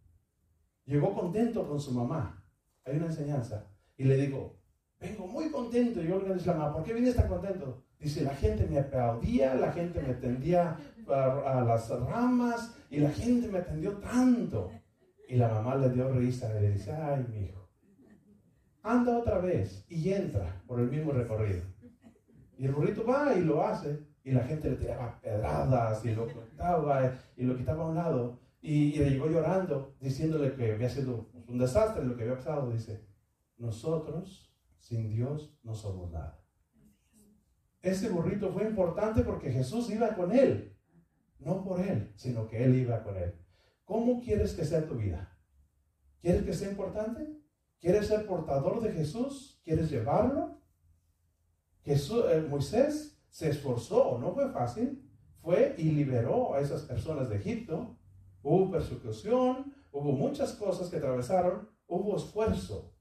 llegó 0.84 1.14
contento 1.14 1.66
con 1.68 1.80
su 1.80 1.92
mamá. 1.92 2.44
Hay 2.84 2.96
una 2.96 3.06
enseñanza. 3.06 3.70
Y 3.96 4.04
le 4.04 4.16
digo, 4.16 4.55
vengo 5.00 5.26
muy 5.26 5.50
contento. 5.50 6.02
Y 6.02 6.08
yo 6.08 6.20
le 6.20 6.34
dije 6.34 6.50
a 6.50 6.54
la 6.54 6.58
mamá, 6.58 6.74
¿por 6.74 6.84
qué 6.84 6.94
vienes 6.94 7.16
tan 7.16 7.28
contento? 7.28 7.82
Dice, 7.98 8.22
la 8.22 8.34
gente 8.34 8.66
me 8.66 8.78
aplaudía, 8.78 9.54
la 9.54 9.72
gente 9.72 10.00
me 10.02 10.14
tendía 10.14 10.76
a, 11.08 11.64
las 11.66 11.88
ramas 11.88 12.76
y 12.90 12.98
la 12.98 13.10
gente 13.10 13.48
me 13.48 13.58
atendió 13.58 13.92
tanto. 13.98 14.70
Y 15.28 15.36
la 15.36 15.48
mamá 15.48 15.74
le 15.76 15.90
dio 15.90 16.10
risa 16.12 16.48
y 16.58 16.62
le 16.62 16.72
dice, 16.72 16.92
ay, 16.92 17.26
mi 17.28 17.46
hijo, 17.46 17.68
anda 18.82 19.18
otra 19.18 19.38
vez 19.38 19.84
y 19.88 20.12
entra 20.12 20.62
por 20.66 20.78
el 20.80 20.90
mismo 20.90 21.12
recorrido. 21.12 21.62
Y 22.58 22.66
el 22.66 22.72
burrito 22.72 23.04
va 23.04 23.34
y 23.34 23.42
lo 23.42 23.64
hace 23.64 23.98
y 24.22 24.32
la 24.32 24.44
gente 24.44 24.70
le 24.70 24.76
tiraba 24.76 25.20
pedradas 25.20 26.04
y 26.04 26.14
lo 26.14 26.26
quitaba 26.26 27.12
y 27.36 27.44
lo 27.44 27.56
quitaba 27.56 27.84
a 27.84 27.88
un 27.88 27.94
lado. 27.96 28.40
Y, 28.60 28.94
y 28.94 28.98
le 28.98 29.10
llegó 29.10 29.28
llorando, 29.28 29.94
diciéndole 30.00 30.54
que 30.54 30.72
había 30.72 30.88
sido 30.88 31.28
un 31.46 31.58
desastre 31.58 32.04
lo 32.04 32.16
que 32.16 32.22
había 32.22 32.36
pasado. 32.36 32.70
Dice, 32.70 33.04
nosotros 33.58 34.45
sin 34.86 35.08
Dios 35.08 35.52
no 35.64 35.74
somos 35.74 36.12
nada. 36.12 36.40
Ese 37.82 38.08
burrito 38.08 38.52
fue 38.52 38.68
importante 38.68 39.22
porque 39.22 39.50
Jesús 39.50 39.90
iba 39.90 40.14
con 40.14 40.30
él. 40.30 40.78
No 41.40 41.64
por 41.64 41.80
él, 41.80 42.12
sino 42.14 42.46
que 42.46 42.62
él 42.64 42.76
iba 42.76 43.02
con 43.02 43.16
él. 43.16 43.34
¿Cómo 43.84 44.20
quieres 44.20 44.54
que 44.54 44.64
sea 44.64 44.86
tu 44.86 44.94
vida? 44.94 45.36
¿Quieres 46.20 46.44
que 46.44 46.52
sea 46.52 46.70
importante? 46.70 47.36
¿Quieres 47.80 48.06
ser 48.06 48.26
portador 48.26 48.80
de 48.80 48.92
Jesús? 48.92 49.60
¿Quieres 49.64 49.90
llevarlo? 49.90 50.60
Jesús, 51.82 52.24
eh, 52.30 52.46
Moisés 52.48 53.20
se 53.28 53.48
esforzó, 53.48 54.18
no 54.20 54.34
fue 54.34 54.52
fácil. 54.52 55.02
Fue 55.42 55.74
y 55.78 55.90
liberó 55.90 56.54
a 56.54 56.60
esas 56.60 56.82
personas 56.82 57.28
de 57.28 57.36
Egipto. 57.36 57.98
Hubo 58.40 58.70
persecución, 58.70 59.74
hubo 59.90 60.12
muchas 60.12 60.52
cosas 60.52 60.88
que 60.88 60.98
atravesaron, 60.98 61.68
hubo 61.88 62.16
esfuerzo. 62.16 62.95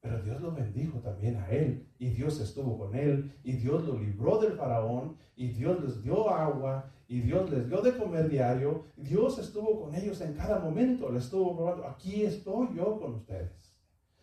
Pero 0.00 0.22
Dios 0.22 0.40
lo 0.40 0.52
bendijo 0.52 1.00
también 1.00 1.36
a 1.36 1.50
él 1.50 1.88
y 1.98 2.10
Dios 2.10 2.40
estuvo 2.40 2.78
con 2.78 2.94
él 2.94 3.36
y 3.42 3.52
Dios 3.52 3.84
lo 3.84 3.98
libró 3.98 4.38
del 4.40 4.52
faraón 4.52 5.16
y 5.34 5.48
Dios 5.48 5.82
les 5.82 6.02
dio 6.02 6.30
agua 6.30 6.92
y 7.08 7.20
Dios 7.20 7.50
les 7.50 7.68
dio 7.68 7.82
de 7.82 7.96
comer 7.96 8.28
diario. 8.28 8.84
Dios 8.96 9.38
estuvo 9.38 9.80
con 9.80 9.94
ellos 9.94 10.20
en 10.20 10.34
cada 10.34 10.60
momento, 10.60 11.10
le 11.10 11.18
estuvo 11.18 11.56
probando, 11.56 11.86
aquí 11.86 12.22
estoy 12.22 12.76
yo 12.76 13.00
con 13.00 13.14
ustedes. 13.14 13.76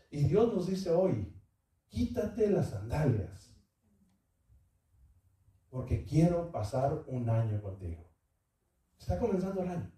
Y 0.09 0.23
Dios 0.23 0.53
nos 0.53 0.67
dice 0.67 0.91
hoy, 0.91 1.33
quítate 1.89 2.49
las 2.49 2.69
sandalias 2.69 3.53
porque 5.69 6.05
quiero 6.05 6.53
pasar 6.53 7.03
un 7.07 7.29
año 7.29 7.61
contigo. 7.61 8.09
Está 8.97 9.19
comenzando 9.19 9.61
el 9.61 9.69
año. 9.69 9.91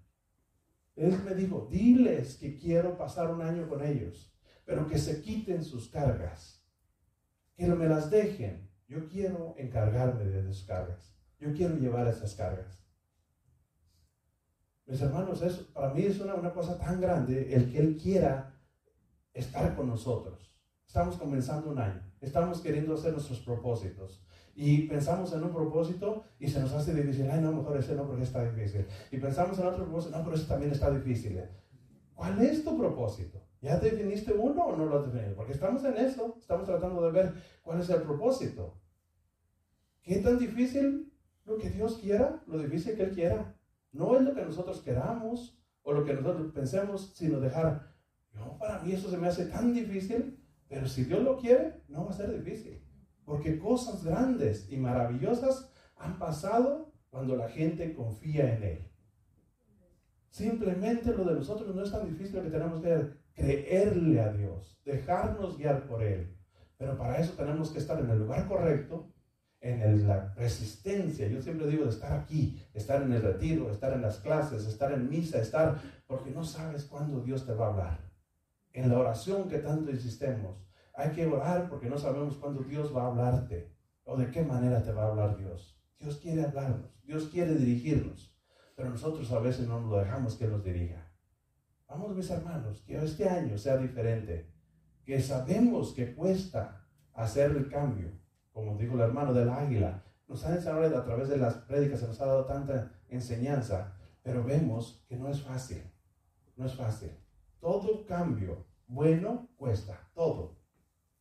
Él 0.96 1.22
me 1.24 1.36
dijo, 1.36 1.68
diles 1.70 2.38
que 2.38 2.58
quiero 2.58 2.98
pasar 2.98 3.32
un 3.32 3.44
año 3.44 3.70
con 3.70 3.86
ellos 3.86 4.34
pero 4.68 4.86
que 4.86 4.98
se 4.98 5.22
quiten 5.22 5.64
sus 5.64 5.88
cargas, 5.88 6.62
que 7.56 7.66
no 7.66 7.78
me 7.78 7.88
las 7.88 8.12
dejen. 8.12 8.70
Yo 8.90 9.08
quiero 9.08 9.56
encargarme 9.58 10.26
de 10.26 10.44
sus 10.44 10.66
cargas. 10.66 11.16
Yo 11.40 11.54
quiero 11.54 11.78
llevar 11.78 12.06
esas 12.08 12.36
cargas. 12.36 12.86
Mis 14.86 15.02
hermanos, 15.02 15.42
eso, 15.42 15.66
para 15.74 15.94
mí 15.94 16.04
es 16.04 16.20
una, 16.20 16.36
una 16.36 16.54
cosa 16.54 16.78
tan 16.78 17.00
grande 17.00 17.54
el 17.56 17.72
que 17.72 17.80
Él 17.80 17.98
quiera 17.98 18.60
estar 19.34 19.74
con 19.74 19.88
nosotros. 19.88 20.54
Estamos 20.86 21.16
comenzando 21.16 21.72
un 21.72 21.80
año, 21.80 22.02
estamos 22.20 22.60
queriendo 22.60 22.94
hacer 22.94 23.14
nuestros 23.14 23.40
propósitos 23.40 24.22
y 24.54 24.82
pensamos 24.88 25.32
en 25.32 25.44
un 25.44 25.54
propósito 25.54 26.26
y 26.40 26.50
se 26.50 26.60
nos 26.60 26.74
hace 26.74 26.94
difícil. 26.94 27.30
Ay, 27.32 27.40
no, 27.40 27.54
mejor 27.54 27.78
ese 27.78 27.96
no 27.96 28.06
porque 28.06 28.24
está 28.24 28.44
difícil. 28.44 28.86
Y 29.12 29.18
pensamos 29.18 29.58
en 29.60 29.68
otro 29.68 29.86
propósito, 29.86 30.18
no, 30.18 30.24
pero 30.26 30.36
ese 30.36 30.46
también 30.46 30.74
está 30.74 30.92
difícil. 30.92 31.42
¿Cuál 32.14 32.42
es 32.42 32.66
tu 32.66 32.78
propósito? 32.78 33.47
¿Ya 33.62 33.80
definiste 33.80 34.34
uno 34.34 34.66
o 34.66 34.76
no 34.76 34.86
lo 34.86 35.04
definido? 35.04 35.36
Porque 35.36 35.54
estamos 35.54 35.84
en 35.84 35.98
eso, 35.98 36.36
estamos 36.38 36.66
tratando 36.66 37.02
de 37.04 37.12
ver 37.12 37.34
cuál 37.64 37.82
es 37.82 37.90
el 37.90 38.04
propósito. 38.04 38.80
¿Qué 40.04 40.18
tan 40.20 40.38
difícil 40.38 41.12
lo 41.46 41.58
que 41.58 41.70
Dios 41.70 41.98
quiera, 41.98 42.44
lo 42.46 42.60
difícil 42.60 42.96
que 42.96 43.04
Él 43.04 43.12
quiera? 43.12 43.56
No 43.92 44.16
es 44.16 44.22
lo 44.22 44.36
que 44.36 44.46
nosotros 44.46 44.82
queramos 44.82 45.60
o 45.82 45.94
lo 45.94 46.06
que 46.06 46.14
nosotros 46.14 46.52
pensemos, 46.54 47.14
sino 47.16 47.40
dejar, 47.40 47.96
no, 48.34 48.58
para 48.58 48.80
mí 48.80 48.92
eso 48.92 49.10
se 49.10 49.18
me 49.18 49.28
hace 49.28 49.46
tan 49.46 49.74
difícil, 49.74 50.40
pero 50.68 50.88
si 50.88 51.06
Dios 51.06 51.24
lo 51.24 51.38
quiere, 51.38 51.82
no 51.88 52.06
va 52.06 52.12
a 52.12 52.14
ser 52.14 52.32
difícil. 52.32 52.84
Porque 53.26 53.58
cosas 53.58 54.04
grandes 54.04 54.72
y 54.72 54.78
maravillosas 54.78 55.72
han 55.96 56.20
pasado 56.20 56.94
cuando 57.10 57.36
la 57.36 57.50
gente 57.50 57.94
confía 57.96 58.56
en 58.56 58.64
Él. 58.64 58.92
Simplemente 60.30 61.14
lo 61.14 61.26
de 61.26 61.36
nosotros 61.36 61.74
no 61.74 61.84
es 61.84 61.92
tan 61.92 62.06
difícil 62.06 62.42
que 62.42 62.50
tenemos 62.50 62.82
que 62.82 63.18
creerle 63.38 64.20
a 64.20 64.34
Dios, 64.34 64.82
dejarnos 64.84 65.58
guiar 65.58 65.84
por 65.88 66.02
Él. 66.02 66.36
Pero 66.78 66.98
para 66.98 67.20
eso 67.20 67.34
tenemos 67.34 67.70
que 67.70 67.78
estar 67.78 68.00
en 68.00 68.10
el 68.10 68.20
lugar 68.20 68.48
correcto, 68.48 69.14
en 69.62 70.08
la 70.08 70.34
resistencia. 70.36 71.28
Yo 71.28 71.42
siempre 71.42 71.68
digo 71.68 71.86
de 71.86 71.92
estar 71.92 72.14
aquí, 72.14 72.62
estar 72.74 73.02
en 73.02 73.14
el 73.14 73.22
retiro, 73.22 73.70
estar 73.72 73.94
en 73.94 74.02
las 74.02 74.18
clases, 74.18 74.66
estar 74.66 74.92
en 74.92 75.10
misa, 75.10 75.40
estar, 75.40 75.80
porque 76.08 76.32
no 76.32 76.44
sabes 76.44 76.86
cuándo 76.86 77.22
Dios 77.22 77.46
te 77.46 77.54
va 77.54 77.68
a 77.68 77.70
hablar. 77.70 78.00
En 78.74 78.90
la 78.90 79.00
oración 79.00 79.48
que 79.48 79.60
tanto 79.60 79.92
insistemos, 79.92 80.68
hay 80.94 81.12
que 81.12 81.28
orar 81.28 81.70
porque 81.70 81.90
no 81.90 81.98
sabemos 81.98 82.38
cuándo 82.38 82.64
Dios 82.64 82.96
va 82.96 83.04
a 83.04 83.08
hablarte 83.08 83.72
o 84.04 84.18
de 84.18 84.32
qué 84.32 84.44
manera 84.44 84.82
te 84.82 84.92
va 84.92 85.04
a 85.04 85.08
hablar 85.10 85.38
Dios. 85.38 85.80
Dios 86.00 86.18
quiere 86.18 86.44
hablarnos, 86.44 87.00
Dios 87.04 87.30
quiere 87.32 87.56
dirigirnos, 87.56 88.36
pero 88.76 88.90
nosotros 88.90 89.32
a 89.32 89.40
veces 89.40 89.68
no 89.68 89.80
nos 89.80 89.92
lo 89.92 90.00
dejamos 90.00 90.36
que 90.36 90.48
nos 90.48 90.64
dirija. 90.64 91.07
Vamos, 91.88 92.16
mis 92.16 92.30
hermanos, 92.30 92.82
que 92.86 92.98
este 92.98 93.28
año 93.28 93.58
sea 93.58 93.78
diferente. 93.78 94.52
Que 95.06 95.22
sabemos 95.22 95.94
que 95.94 96.14
cuesta 96.14 96.86
hacer 97.14 97.52
el 97.52 97.70
cambio. 97.70 98.12
Como 98.52 98.78
dijo 98.78 98.96
el 98.96 99.02
hermano 99.02 99.34
del 99.34 99.50
águila, 99.50 100.04
nos 100.28 100.44
han 100.46 100.56
enseñado 100.56 100.98
a 100.98 101.06
través 101.06 101.30
de 101.30 101.38
las 101.38 101.56
prédicas, 101.56 102.00
se 102.00 102.08
nos 102.08 102.20
ha 102.20 102.26
dado 102.26 102.46
tanta 102.46 102.92
enseñanza, 103.08 103.96
pero 104.22 104.44
vemos 104.44 105.06
que 105.08 105.16
no 105.16 105.30
es 105.30 105.42
fácil. 105.42 105.84
No 106.56 106.66
es 106.66 106.76
fácil. 106.76 107.12
Todo 107.60 108.06
cambio 108.06 108.66
bueno 108.88 109.50
cuesta, 109.58 110.10
todo. 110.14 110.56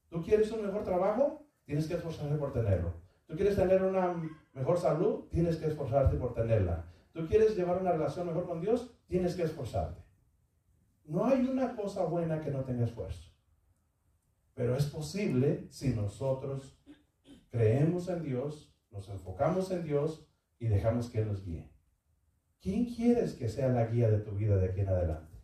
¿Tú 0.09 0.23
quieres 0.23 0.51
un 0.53 0.65
mejor 0.65 0.85
trabajo? 0.85 1.47
Tienes 1.65 1.89
que 1.89 1.95
esforzarte 1.95 2.37
por 2.37 2.53
tenerlo. 2.53 2.95
¿Tú 3.27 3.35
quieres 3.35 3.57
tener 3.57 3.83
una 3.83 4.15
mejor 4.53 4.79
salud? 4.79 5.25
Tienes 5.31 5.57
que 5.57 5.67
esforzarte 5.67 6.17
por 6.17 6.33
tenerla. 6.33 6.85
¿Tú 7.13 7.27
quieres 7.27 7.57
llevar 7.57 7.81
una 7.81 7.93
relación 7.93 8.29
mejor 8.29 8.47
con 8.47 8.61
Dios? 8.61 8.97
Tienes 9.09 9.35
que 9.35 9.43
esforzarte. 9.43 10.01
No 11.07 11.25
hay 11.25 11.47
una 11.47 11.75
cosa 11.77 12.05
buena 12.05 12.41
que 12.41 12.51
no 12.51 12.65
tenga 12.65 12.85
esfuerzo. 12.85 13.31
Pero 14.55 14.77
es 14.77 14.87
posible 14.87 15.67
si 15.71 15.91
nosotros 15.91 16.79
creemos 17.51 18.09
en 18.09 18.23
Dios, 18.25 18.75
nos 18.91 19.09
enfocamos 19.09 19.71
en 19.71 19.85
Dios 19.85 20.27
y 20.59 20.67
dejamos 20.67 21.11
que 21.11 21.21
Él 21.21 21.29
nos 21.29 21.45
guíe. 21.45 21.71
¿Quién 22.61 22.87
quieres 22.87 23.35
que 23.35 23.49
sea 23.49 23.69
la 23.69 23.87
guía 23.87 24.11
de 24.11 24.19
tu 24.19 24.33
vida 24.33 24.57
de 24.57 24.71
aquí 24.71 24.81
en 24.81 24.89
adelante? 24.89 25.37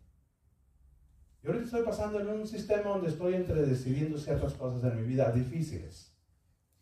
Yo 1.41 1.49
ahorita 1.49 1.65
estoy 1.65 1.83
pasando 1.83 2.19
en 2.19 2.27
un 2.27 2.47
sistema 2.47 2.89
donde 2.89 3.09
estoy 3.09 3.35
entre 3.35 3.65
decidiendo 3.65 4.17
ciertas 4.17 4.53
cosas 4.53 4.83
en 4.83 4.99
mi 4.99 5.07
vida 5.07 5.31
difíciles, 5.31 6.17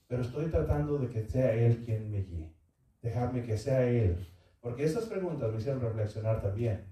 pero 0.08 0.22
estoy 0.22 0.46
tratando 0.48 0.98
de 0.98 1.10
que 1.10 1.24
sea 1.24 1.54
Él 1.54 1.84
quien 1.84 2.12
me 2.12 2.22
guíe. 2.24 2.56
Dejarme 3.02 3.44
que 3.44 3.58
sea 3.58 3.88
Él. 3.88 4.28
Porque 4.60 4.86
estas 4.86 5.06
preguntas 5.06 5.52
me 5.52 5.58
hicieron 5.58 5.82
reflexionar 5.82 6.42
también. 6.42 6.91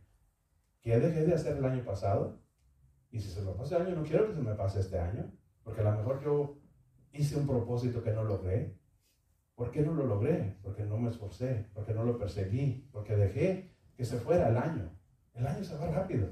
¿Qué 0.81 0.99
dejé 0.99 1.25
de 1.25 1.33
hacer 1.33 1.57
el 1.57 1.65
año 1.65 1.83
pasado? 1.83 2.39
Y 3.11 3.19
si 3.19 3.29
se 3.29 3.41
me 3.41 3.51
pasó 3.51 3.77
el 3.77 3.87
año, 3.87 3.95
no 3.97 4.03
quiero 4.03 4.27
que 4.27 4.33
se 4.33 4.41
me 4.41 4.55
pase 4.55 4.79
este 4.79 4.99
año, 4.99 5.31
porque 5.63 5.81
a 5.81 5.91
lo 5.91 5.97
mejor 5.97 6.23
yo 6.23 6.57
hice 7.11 7.37
un 7.37 7.47
propósito 7.47 8.03
que 8.03 8.11
no 8.11 8.23
logré. 8.23 8.77
¿Por 9.55 9.71
qué 9.71 9.81
no 9.81 9.93
lo 9.93 10.05
logré? 10.05 10.57
Porque 10.63 10.83
no 10.83 10.97
me 10.97 11.09
esforcé, 11.09 11.67
porque 11.73 11.93
no 11.93 12.03
lo 12.03 12.17
perseguí, 12.17 12.87
porque 12.91 13.15
dejé 13.15 13.73
que 13.95 14.05
se 14.05 14.17
fuera 14.17 14.49
el 14.49 14.57
año. 14.57 14.89
El 15.33 15.47
año 15.47 15.63
se 15.63 15.75
va 15.75 15.87
rápido. 15.87 16.29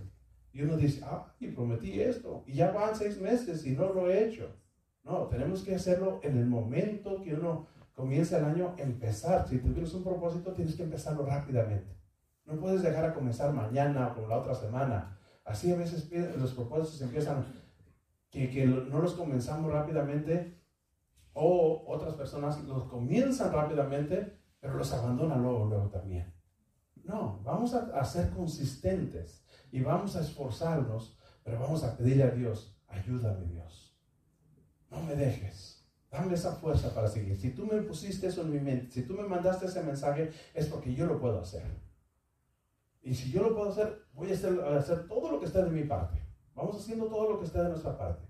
Y 0.54 0.62
uno 0.62 0.78
dice, 0.78 1.02
ah, 1.04 1.36
y 1.40 1.48
prometí 1.50 2.00
esto, 2.00 2.44
y 2.48 2.54
ya 2.54 2.72
van 2.72 2.96
seis 2.96 3.20
meses 3.20 3.66
y 3.66 3.74
no 3.76 3.94
lo 3.94 4.10
he 4.10 4.28
hecho. 4.28 4.56
No, 5.04 5.28
tenemos 5.28 5.64
que 5.64 5.76
hacerlo 5.76 6.20
en 6.24 6.38
el 6.38 6.46
momento 6.46 7.22
que 7.22 7.34
uno 7.34 7.68
comienza 7.94 8.38
el 8.38 8.46
año, 8.46 8.76
empezar. 8.78 9.48
Si 9.48 9.58
tuvieras 9.60 9.94
un 9.94 10.04
propósito, 10.04 10.54
tienes 10.54 10.76
que 10.76 10.84
empezarlo 10.84 11.26
rápidamente. 11.26 11.96
No 12.48 12.58
puedes 12.60 12.82
dejar 12.82 13.04
a 13.04 13.14
comenzar 13.14 13.52
mañana 13.54 14.16
o 14.18 14.26
la 14.28 14.38
otra 14.38 14.56
semana. 14.56 15.20
Así 15.44 15.72
a 15.72 15.76
veces 15.76 16.10
los 16.38 16.54
propósitos 16.54 17.02
empiezan, 17.02 17.46
que, 18.32 18.50
que 18.50 18.66
no 18.66 19.00
los 19.00 19.14
comenzamos 19.14 19.72
rápidamente 19.72 20.58
o 21.34 21.84
otras 21.88 22.16
personas 22.16 22.64
los 22.64 22.86
comienzan 22.86 23.52
rápidamente, 23.52 24.40
pero 24.60 24.76
los 24.76 24.92
abandonan 24.94 25.42
luego, 25.42 25.66
luego 25.66 25.90
también. 25.90 26.34
No, 27.04 27.42
vamos 27.44 27.74
a, 27.74 28.00
a, 28.00 28.04
ser 28.06 28.32
consistentes 28.32 29.46
y 29.72 29.82
vamos 29.82 30.16
a 30.16 30.22
esforzarnos, 30.22 31.20
pero 31.44 31.60
vamos 31.60 31.84
a 31.84 31.96
pedirle 31.96 32.24
a 32.24 32.32
Dios, 32.32 32.78
ayúdame 32.88 33.46
Dios. 33.46 33.98
No 34.90 35.04
me 35.04 35.16
dejes. 35.16 35.86
Dame 36.10 36.34
esa 36.34 36.54
fuerza 36.54 36.94
para 36.96 37.10
seguir. 37.10 37.36
Si 37.36 37.52
tú 37.52 37.66
me 37.66 37.82
pusiste 37.82 38.28
eso 38.28 38.42
en 38.42 38.52
mi 38.52 38.60
mente, 38.60 38.92
si 38.92 39.04
tú 39.04 39.14
me 39.14 39.28
mandaste 39.28 39.66
ese 39.66 39.84
mensaje, 39.84 40.32
es 40.54 40.68
porque 40.68 40.96
yo 40.96 41.06
lo 41.06 41.20
puedo 41.20 41.42
hacer. 41.42 41.87
Y 43.08 43.16
si 43.16 43.32
yo 43.32 43.42
lo 43.42 43.56
puedo 43.56 43.70
hacer, 43.70 44.02
voy 44.12 44.30
a 44.30 44.34
hacer, 44.34 45.08
todo 45.08 45.32
lo 45.32 45.40
que 45.40 45.46
está 45.46 45.64
de 45.64 45.72
mi 45.72 45.84
parte. 45.84 46.22
Vamos 46.54 46.76
haciendo 46.76 47.06
todo 47.06 47.32
lo 47.32 47.40
que 47.40 47.46
está 47.46 47.64
de 47.64 47.70
nuestra 47.70 47.98
parte. 47.98 48.28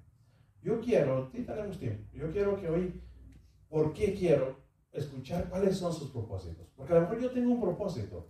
Yo 0.62 0.80
quiero, 0.80 1.32
sí 1.32 1.44
tenemos 1.44 1.80
tiempo, 1.80 2.08
yo 2.14 2.32
quiero 2.32 2.56
que 2.60 2.70
hoy, 2.70 3.02
¿por 3.70 3.92
qué 3.94 4.14
quiero 4.14 4.60
escuchar 4.92 5.50
cuáles 5.50 5.78
son 5.78 5.92
sus 5.92 6.12
propósitos? 6.12 6.68
Porque 6.76 6.94
a 6.94 6.98
lo 6.98 7.02
mejor 7.02 7.20
yo 7.20 7.32
tengo 7.32 7.54
un 7.54 7.60
propósito, 7.60 8.30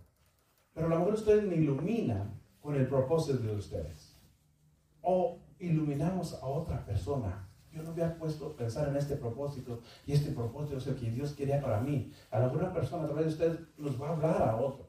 pero 0.72 0.86
a 0.86 0.90
lo 0.90 0.98
mejor 1.00 1.14
ustedes 1.14 1.44
me 1.44 1.56
iluminan 1.56 2.40
con 2.60 2.76
el 2.76 2.88
propósito 2.88 3.42
de 3.42 3.54
ustedes. 3.54 4.18
O 5.02 5.42
iluminamos 5.58 6.32
a 6.32 6.46
otra 6.46 6.82
persona. 6.86 7.46
Yo 7.70 7.82
no 7.82 7.90
había 7.90 8.18
puesto 8.18 8.46
a 8.46 8.56
pensar 8.56 8.88
en 8.88 8.96
este 8.96 9.16
propósito 9.16 9.82
y 10.06 10.12
este 10.12 10.32
propósito 10.32 10.78
es 10.78 10.86
el 10.86 10.96
que 10.96 11.10
Dios 11.10 11.34
quería 11.34 11.60
para 11.60 11.82
mí. 11.82 12.10
A 12.30 12.40
lo 12.40 12.72
persona 12.72 13.04
a 13.04 13.06
través 13.06 13.26
de 13.26 13.32
ustedes 13.32 13.68
nos 13.76 14.00
va 14.00 14.08
a 14.08 14.12
hablar 14.12 14.42
a 14.42 14.56
otros. 14.56 14.87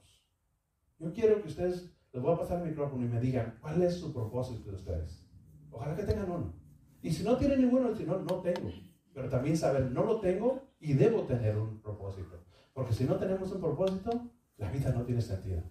Yo 1.00 1.14
quiero 1.14 1.42
que 1.42 1.48
ustedes, 1.48 1.90
les 2.12 2.22
voy 2.22 2.34
a 2.34 2.38
pasar 2.38 2.62
el 2.62 2.70
micrófono 2.70 3.06
y 3.06 3.08
me 3.08 3.22
digan 3.22 3.58
cuál 3.62 3.82
es 3.82 3.96
su 3.96 4.14
propósito 4.14 4.70
de 4.70 4.76
ustedes. 4.76 5.26
Ojalá 5.72 5.96
que 5.96 6.04
tengan 6.04 6.30
uno. 6.30 6.54
Y 7.02 7.12
si 7.12 7.24
no 7.24 7.38
tienen 7.38 7.62
ninguno, 7.62 7.96
si 7.96 8.06
no, 8.06 8.20
no 8.20 8.42
tengo. 8.42 8.70
Pero 9.14 9.30
también 9.30 9.56
saber, 9.56 9.92
no 9.92 10.04
lo 10.04 10.20
tengo 10.20 10.62
y 10.80 10.94
debo 10.94 11.24
tener 11.24 11.58
un 11.58 11.82
propósito. 11.82 12.44
Porque 12.74 12.94
si 12.94 13.06
no 13.06 13.16
tenemos 13.16 13.52
un 13.52 13.62
propósito, 13.62 14.30
la 14.58 14.70
vida 14.70 14.92
no 14.92 15.04
tiene 15.04 15.22
sentido. 15.22 15.64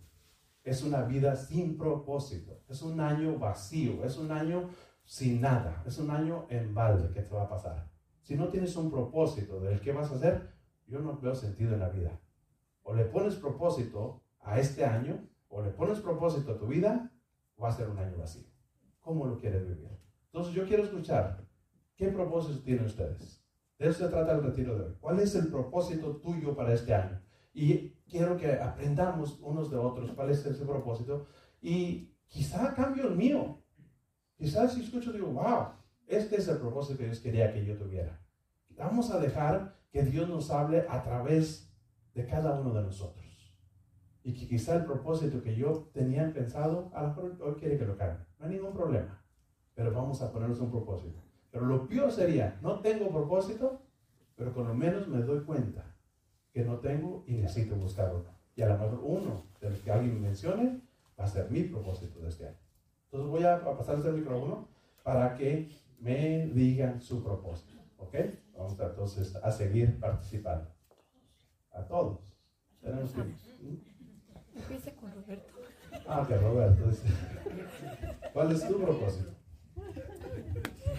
Es 0.64 0.82
una 0.82 1.02
vida 1.02 1.36
sin 1.36 1.76
propósito. 1.76 2.62
Es 2.68 2.82
un 2.82 3.00
año 3.00 3.38
vacío. 3.38 4.04
Es 4.04 4.16
un 4.16 4.32
año 4.32 4.70
sin 5.04 5.42
nada. 5.42 5.82
Es 5.86 5.98
un 5.98 6.10
año 6.10 6.46
en 6.48 6.74
balde 6.74 7.12
que 7.12 7.22
te 7.22 7.34
va 7.34 7.44
a 7.44 7.48
pasar. 7.48 7.90
Si 8.22 8.34
no 8.34 8.48
tienes 8.48 8.74
un 8.76 8.90
propósito 8.90 9.60
del 9.60 9.80
qué 9.80 9.92
vas 9.92 10.10
a 10.10 10.14
hacer, 10.14 10.54
yo 10.86 11.00
no 11.00 11.18
veo 11.18 11.34
sentido 11.34 11.74
en 11.74 11.80
la 11.80 11.88
vida. 11.90 12.18
O 12.82 12.94
le 12.94 13.04
pones 13.04 13.34
propósito 13.36 14.22
a 14.48 14.58
este 14.58 14.84
año, 14.84 15.28
o 15.48 15.62
le 15.62 15.70
pones 15.70 16.00
propósito 16.00 16.52
a 16.52 16.58
tu 16.58 16.66
vida, 16.66 17.12
o 17.56 17.62
va 17.64 17.68
a 17.68 17.72
ser 17.72 17.88
un 17.88 17.98
año 17.98 18.16
vacío. 18.16 18.46
¿Cómo 19.00 19.26
lo 19.26 19.36
quieres 19.36 19.68
vivir? 19.68 19.90
Entonces 20.26 20.54
yo 20.54 20.66
quiero 20.66 20.84
escuchar, 20.84 21.44
¿qué 21.96 22.08
propósito 22.08 22.62
tienen 22.62 22.86
ustedes? 22.86 23.44
De 23.78 23.88
eso 23.88 24.04
se 24.04 24.08
trata 24.08 24.32
el 24.32 24.42
retiro 24.42 24.76
de 24.76 24.86
hoy. 24.86 24.96
¿Cuál 25.00 25.20
es 25.20 25.34
el 25.34 25.48
propósito 25.48 26.16
tuyo 26.16 26.56
para 26.56 26.72
este 26.72 26.94
año? 26.94 27.20
Y 27.52 27.90
quiero 28.08 28.38
que 28.38 28.52
aprendamos 28.52 29.38
unos 29.40 29.70
de 29.70 29.76
otros 29.76 30.12
cuál 30.12 30.30
es 30.30 30.44
ese 30.46 30.64
propósito. 30.64 31.26
Y 31.60 32.14
quizá 32.26 32.74
cambio 32.74 33.08
el 33.08 33.16
mío. 33.16 33.62
Quizás 34.36 34.72
si 34.72 34.82
escucho 34.82 35.12
digo, 35.12 35.28
wow, 35.28 35.72
este 36.06 36.36
es 36.36 36.48
el 36.48 36.56
propósito 36.56 36.98
que 36.98 37.04
Dios 37.04 37.20
quería 37.20 37.52
que 37.52 37.64
yo 37.64 37.76
tuviera. 37.76 38.18
Vamos 38.70 39.10
a 39.10 39.20
dejar 39.20 39.76
que 39.90 40.02
Dios 40.04 40.28
nos 40.28 40.50
hable 40.50 40.86
a 40.88 41.02
través 41.02 41.70
de 42.14 42.26
cada 42.26 42.58
uno 42.58 42.72
de 42.72 42.82
nosotros. 42.82 43.27
Y 44.22 44.34
que 44.34 44.46
quizá 44.46 44.76
el 44.76 44.84
propósito 44.84 45.42
que 45.42 45.54
yo 45.54 45.88
tenía 45.92 46.32
pensado, 46.32 46.90
a 46.94 47.02
lo 47.02 47.08
mejor 47.08 47.36
hoy 47.40 47.54
quiere 47.54 47.78
que 47.78 47.86
lo 47.86 47.96
cambie. 47.96 48.26
No 48.38 48.46
hay 48.46 48.52
ningún 48.52 48.72
problema. 48.72 49.22
Pero 49.74 49.92
vamos 49.92 50.20
a 50.22 50.32
ponernos 50.32 50.60
un 50.60 50.70
propósito. 50.70 51.18
Pero 51.50 51.64
lo 51.66 51.86
peor 51.88 52.10
sería, 52.12 52.58
no 52.60 52.80
tengo 52.80 53.10
propósito, 53.10 53.80
pero 54.36 54.52
con 54.52 54.68
lo 54.68 54.74
menos 54.74 55.08
me 55.08 55.18
doy 55.22 55.44
cuenta 55.44 55.84
que 56.52 56.64
no 56.64 56.78
tengo 56.78 57.24
y 57.26 57.34
necesito 57.34 57.76
buscar 57.76 58.14
uno. 58.14 58.30
Y 58.54 58.62
a 58.62 58.68
lo 58.68 58.74
mejor 58.74 59.00
uno 59.02 59.42
de 59.60 59.70
los 59.70 59.78
que 59.80 59.90
alguien 59.90 60.20
mencione 60.20 60.80
va 61.18 61.24
a 61.24 61.28
ser 61.28 61.50
mi 61.50 61.62
propósito 61.62 62.20
de 62.20 62.28
este 62.28 62.46
año. 62.46 62.58
Entonces 63.04 63.30
voy 63.30 63.44
a 63.44 63.64
pasarles 63.64 64.04
el 64.06 64.14
micrófono 64.14 64.68
para 65.02 65.34
que 65.34 65.70
me 66.00 66.48
digan 66.48 67.00
su 67.00 67.22
propósito. 67.22 67.80
¿Ok? 67.98 68.14
Vamos 68.56 68.78
entonces 68.78 69.34
a 69.36 69.50
seguir 69.50 69.98
participando. 69.98 70.70
A 71.72 71.82
todos. 71.86 72.20
Tenemos 72.80 73.12
que... 73.12 73.87
Empiece 74.68 74.94
con 74.96 75.10
Roberto. 75.14 75.54
Ah, 76.06 76.20
ok, 76.20 76.28
Roberto. 76.42 76.90
¿Cuál 78.34 78.52
es 78.52 78.68
tu 78.68 78.78
propósito? 78.78 79.34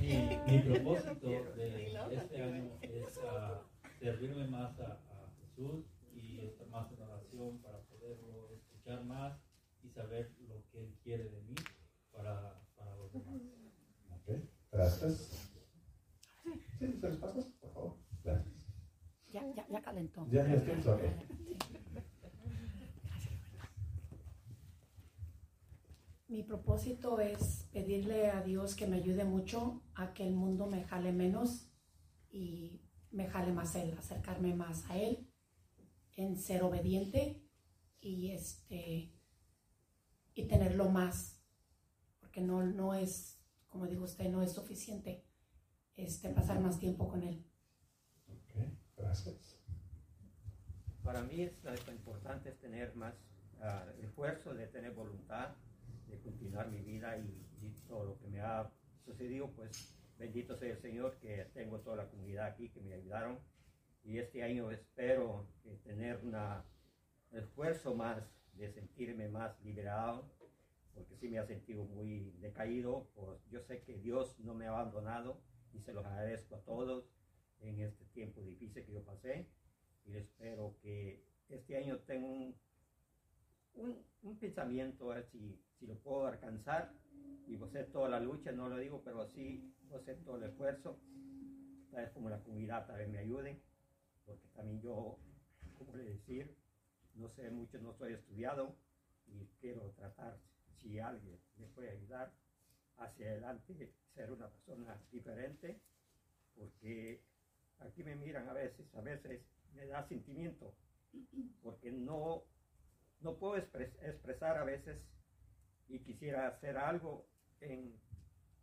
Mi, 0.01 0.39
mi 0.47 0.59
propósito 0.59 1.29
de 1.55 2.15
este 2.15 2.41
año 2.41 2.79
es 2.81 3.17
uh, 3.17 3.99
servirme 3.99 4.47
más 4.47 4.79
a, 4.79 4.93
a, 4.93 5.31
Jesús 5.39 5.85
y 6.11 6.39
estar 6.39 6.67
más 6.69 6.91
en 6.91 7.03
oración 7.03 7.59
para 7.61 7.79
poderlo 7.81 8.55
escuchar 8.55 9.05
más 9.05 9.39
y 9.83 9.89
saber 9.89 10.33
lo 10.47 10.63
que 10.71 10.85
Él 10.85 10.97
quiere 11.03 11.25
de 11.25 11.41
mí 11.43 11.53
para, 12.11 12.59
para 12.75 12.95
los 12.95 13.13
demás. 13.13 13.39
Ok, 14.09 14.31
gracias. 14.71 15.51
Sí, 16.79 16.97
¿se 16.99 17.07
les 17.07 17.17
pasa? 17.17 17.39
Por 17.61 17.71
favor. 17.71 17.97
Gracias. 18.23 18.65
Ya, 19.31 19.43
ya, 19.53 19.67
ya 19.69 19.81
calentó. 19.83 20.25
Ya, 20.31 20.47
ya 20.47 20.55
estoy 20.55 20.81
Mi 26.29 26.43
propósito 26.43 27.19
es 27.19 27.67
pedirle 27.73 28.29
a 28.29 28.43
Dios 28.43 28.75
que 28.75 28.85
me 28.85 28.97
ayude 28.97 29.23
mucho 29.23 29.81
a 29.95 30.13
que 30.13 30.27
el 30.27 30.35
mundo 30.35 30.67
me 30.67 30.83
jale 30.83 31.11
menos 31.11 31.71
y 32.29 32.83
me 33.09 33.27
jale 33.27 33.51
más 33.51 33.75
a 33.75 33.81
Él, 33.81 33.97
acercarme 33.97 34.53
más 34.53 34.87
a 34.91 34.97
Él, 34.99 35.27
en 36.15 36.37
ser 36.37 36.61
obediente 36.61 37.43
y 37.99 38.29
este 38.29 39.11
y 40.35 40.47
tenerlo 40.47 40.89
más, 40.89 41.41
porque 42.19 42.41
no, 42.41 42.61
no 42.61 42.93
es, 42.93 43.41
como 43.67 43.87
dijo 43.87 44.03
usted, 44.03 44.29
no 44.29 44.43
es 44.43 44.51
suficiente 44.51 45.25
este, 45.95 46.29
pasar 46.29 46.59
más 46.59 46.77
tiempo 46.77 47.09
con 47.09 47.23
Él. 47.23 47.43
Ok, 48.27 48.67
gracias. 48.95 49.59
Para 51.03 51.23
mí 51.23 51.41
es 51.41 51.63
lo 51.63 51.91
importante 51.91 52.49
es 52.49 52.59
tener 52.59 52.95
más 52.95 53.15
uh, 53.55 53.99
esfuerzo, 54.03 54.53
de 54.53 54.67
tener 54.67 54.93
voluntad 54.93 55.55
de 56.09 56.19
continuar 56.19 56.69
mi 56.69 56.81
vida 56.81 57.17
y, 57.17 57.47
y, 57.61 57.71
todo 57.87 58.05
lo 58.05 58.19
que 58.19 58.27
me 58.27 58.41
ha 58.41 58.71
sucedido, 59.05 59.51
pues 59.51 59.95
bendito 60.17 60.55
sea 60.55 60.71
el 60.71 60.79
Señor 60.79 61.17
que 61.19 61.45
tengo 61.53 61.79
toda 61.79 61.97
la 61.97 62.09
comunidad 62.09 62.47
aquí 62.47 62.69
que 62.69 62.81
me 62.81 62.93
ayudaron. 62.93 63.39
Y 64.03 64.17
este 64.17 64.43
año 64.43 64.71
espero 64.71 65.47
tener 65.83 66.17
un 66.23 66.35
esfuerzo 67.31 67.95
más 67.95 68.23
de 68.53 68.71
sentirme 68.71 69.27
más 69.27 69.59
liberado 69.61 70.29
porque 70.99 71.15
sí 71.15 71.29
me 71.29 71.39
ha 71.39 71.45
sentido 71.45 71.85
muy 71.85 72.31
decaído, 72.41 73.07
pues 73.15 73.39
yo 73.49 73.61
sé 73.61 73.81
que 73.83 73.97
Dios 73.99 74.37
no 74.39 74.53
me 74.53 74.65
ha 74.65 74.71
abandonado 74.71 75.41
y 75.71 75.79
se 75.79 75.93
los 75.93 76.05
agradezco 76.05 76.55
a 76.55 76.61
todos 76.63 77.05
en 77.61 77.79
este 77.79 78.03
tiempo 78.07 78.41
difícil 78.41 78.85
que 78.85 78.91
yo 78.91 79.03
pasé. 79.03 79.47
Y 80.05 80.17
espero 80.17 80.75
que 80.81 81.23
este 81.47 81.77
año 81.77 81.99
tenga 81.99 82.27
un, 82.27 82.55
un, 83.75 84.03
un 84.23 84.37
pensamiento, 84.37 85.11
a 85.11 85.15
ver 85.15 85.25
si 85.31 85.59
si 85.79 85.87
lo 85.87 85.97
puedo 85.97 86.27
alcanzar, 86.27 86.93
y 87.47 87.55
vos 87.55 87.69
hacer 87.69 87.91
toda 87.91 88.09
la 88.09 88.19
lucha, 88.19 88.51
no 88.51 88.69
lo 88.69 88.77
digo, 88.77 89.01
pero 89.03 89.25
sí 89.29 89.73
vos 89.89 90.01
hacer 90.01 90.21
todo 90.23 90.35
el 90.35 90.43
esfuerzo. 90.43 90.99
Tal 91.89 92.03
vez 92.03 92.11
como 92.11 92.29
la 92.29 92.43
comunidad 92.43 92.85
también 92.85 93.11
me 93.11 93.17
ayude, 93.19 93.59
porque 94.25 94.47
también 94.49 94.81
yo, 94.81 95.17
como 95.77 95.95
le 95.95 96.03
decir, 96.03 96.53
no 97.15 97.29
sé 97.29 97.49
mucho, 97.49 97.79
no 97.79 97.93
soy 97.93 98.13
estudiado 98.13 98.75
y 99.25 99.47
quiero 99.59 99.89
tratar, 99.91 100.37
si 100.79 100.99
alguien 100.99 101.39
me 101.57 101.67
puede 101.67 101.89
ayudar, 101.89 102.31
hacia 102.97 103.27
adelante, 103.27 103.93
ser 104.13 104.31
una 104.31 104.49
persona 104.49 105.01
diferente, 105.11 105.79
porque 106.55 107.23
aquí 107.79 108.03
me 108.03 108.15
miran 108.15 108.47
a 108.49 108.53
veces, 108.53 108.93
a 108.93 109.01
veces 109.01 109.41
me 109.73 109.85
da 109.87 110.05
sentimiento, 110.07 110.75
porque 111.63 111.91
no, 111.91 112.43
no 113.21 113.37
puedo 113.37 113.57
expres- 113.57 113.95
expresar 114.01 114.57
a 114.57 114.63
veces 114.63 115.01
y 115.87 115.99
quisiera 115.99 116.47
hacer 116.47 116.77
algo 116.77 117.27
en 117.61 117.99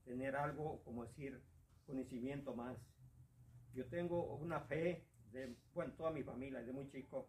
tener 0.05 0.37
algo, 0.37 0.83
como 0.85 1.05
decir, 1.05 1.41
conocimiento 1.87 2.55
más. 2.55 2.79
Yo 3.75 3.87
tengo 3.89 4.37
una 4.37 4.61
fe 4.63 5.05
de, 5.33 5.57
bueno, 5.75 5.93
toda 5.95 6.11
mi 6.11 6.23
familia, 6.23 6.63
de 6.63 6.73
muy 6.73 6.89
chico, 6.91 7.29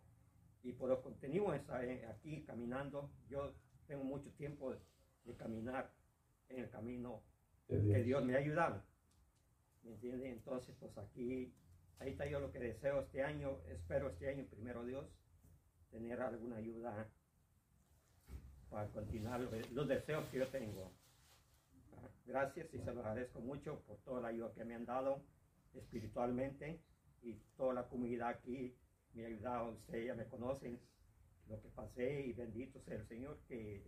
y 0.64 0.73
por 0.73 0.89
lo 0.89 1.01
contenido 1.01 1.53
está 1.53 1.83
eh, 1.83 2.06
aquí 2.07 2.43
caminando, 2.43 3.11
yo 3.30 3.53
tengo 3.88 4.03
mucho 4.03 4.31
tiempo 4.33 4.72
de, 4.72 4.80
de 5.25 5.35
caminar 5.35 5.93
en 6.49 6.59
el 6.64 6.69
camino 6.69 7.23
De 7.67 7.81
Dios. 7.81 7.97
que 7.97 8.03
Dios 8.03 8.23
me 8.23 8.35
ha 8.35 8.39
ayudado. 8.39 8.83
¿Me 9.83 9.91
entiende? 9.91 10.30
Entonces, 10.30 10.75
pues 10.80 10.97
aquí, 10.97 11.53
ahí 11.99 12.11
está 12.11 12.25
yo 12.27 12.39
lo 12.39 12.51
que 12.51 12.59
deseo 12.59 13.01
este 13.01 13.23
año, 13.23 13.59
espero 13.67 14.09
este 14.09 14.30
año, 14.30 14.45
primero 14.45 14.85
Dios, 14.85 15.06
tener 15.91 16.22
alguna 16.22 16.57
ayuda 16.57 17.09
para 18.69 18.87
continuar 18.89 19.39
lo- 19.39 19.49
los 19.73 19.87
deseos 19.87 20.25
que 20.29 20.39
yo 20.39 20.47
tengo. 20.49 20.91
Gracias 22.25 22.67
y 22.73 22.79
se 22.79 22.85
los 22.85 22.97
agradezco 22.97 23.39
mucho 23.39 23.79
por 23.87 23.97
toda 23.99 24.21
la 24.21 24.27
ayuda 24.29 24.53
que 24.53 24.65
me 24.65 24.75
han 24.75 24.85
dado 24.85 25.21
espiritualmente 25.73 26.81
y 27.23 27.33
toda 27.55 27.73
la 27.73 27.87
comunidad 27.87 28.29
aquí 28.29 28.75
me 29.13 29.23
ha 29.23 29.27
ayudado. 29.27 29.71
Ustedes 29.71 30.07
ya 30.07 30.15
me 30.15 30.25
conocen 30.25 30.79
lo 31.47 31.61
que 31.61 31.69
pasé 31.69 32.25
y 32.25 32.33
bendito 32.33 32.81
sea 32.81 32.95
el 32.95 33.07
Señor 33.07 33.39
que 33.47 33.81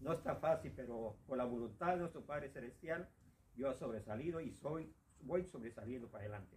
no 0.00 0.14
es 0.14 0.22
tan 0.22 0.40
fácil, 0.40 0.72
pero 0.74 1.16
por 1.26 1.36
la 1.36 1.44
voluntad 1.44 1.92
de 1.92 1.98
nuestro 1.98 2.24
Padre 2.24 2.50
Celestial 2.50 3.08
yo 3.54 3.70
he 3.70 3.78
sobresalido 3.78 4.40
y 4.40 4.50
soy, 4.54 4.90
voy 5.20 5.44
sobresaliendo 5.44 6.08
para 6.08 6.24
adelante. 6.24 6.56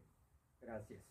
Gracias. 0.61 1.03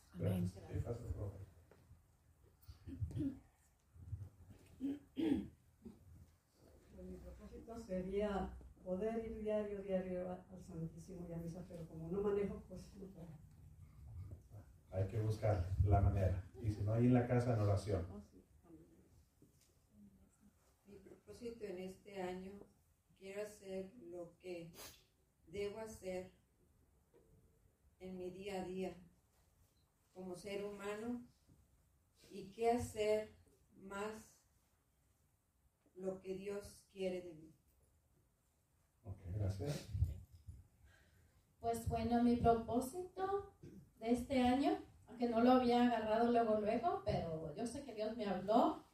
Sería 7.81 8.51
poder 8.85 9.25
ir 9.25 9.39
diario, 9.39 9.83
diario 9.83 10.31
al 10.31 10.63
Santísimo 10.63 11.27
y 11.29 11.33
a 11.33 11.37
misa, 11.37 11.65
pero 11.69 11.87
como 11.87 12.09
no 12.09 12.21
manejo, 12.21 12.63
pues 12.69 12.95
no 12.97 13.07
puedo. 13.07 13.29
Hay 14.91 15.09
que 15.09 15.21
buscar 15.21 15.69
la 15.85 16.01
manera. 16.01 16.45
Y 16.63 16.71
si 16.71 16.83
no, 16.83 16.95
ahí 16.95 17.07
en 17.07 17.15
la 17.15 17.27
casa 17.27 17.55
en 17.55 17.61
oración. 17.61 18.07
Mi 20.87 20.97
propósito 20.99 21.65
en 21.65 21.79
este 21.79 22.23
año, 22.23 22.53
quiero 23.19 23.43
hacer 23.43 23.91
lo 24.11 24.37
que 24.41 24.71
debo 25.49 25.81
hacer 25.81 26.31
en 28.01 28.17
mi 28.17 28.31
día 28.31 28.63
a 28.63 28.65
día 28.65 28.97
como 30.13 30.37
ser 30.37 30.65
humano 30.65 31.23
y 32.31 32.51
qué 32.53 32.71
hacer 32.71 33.33
más 33.83 34.31
lo 35.97 36.21
que 36.21 36.35
Dios 36.35 36.85
quiere 36.93 37.23
de 37.23 37.35
mí. 37.35 37.54
Gracias. 39.39 39.89
Pues 41.61 41.89
bueno, 41.89 42.23
mi 42.23 42.37
propósito 42.37 43.55
de 43.99 44.11
este 44.11 44.41
año, 44.41 44.79
aunque 45.07 45.29
no 45.29 45.41
lo 45.41 45.53
había 45.53 45.87
agarrado 45.87 46.31
luego, 46.31 46.61
luego, 46.61 47.03
pero 47.05 47.55
yo 47.57 47.67
sé 47.67 47.85
que 47.85 47.95
Dios 47.95 48.17
me 48.17 48.27
habló 48.27 48.85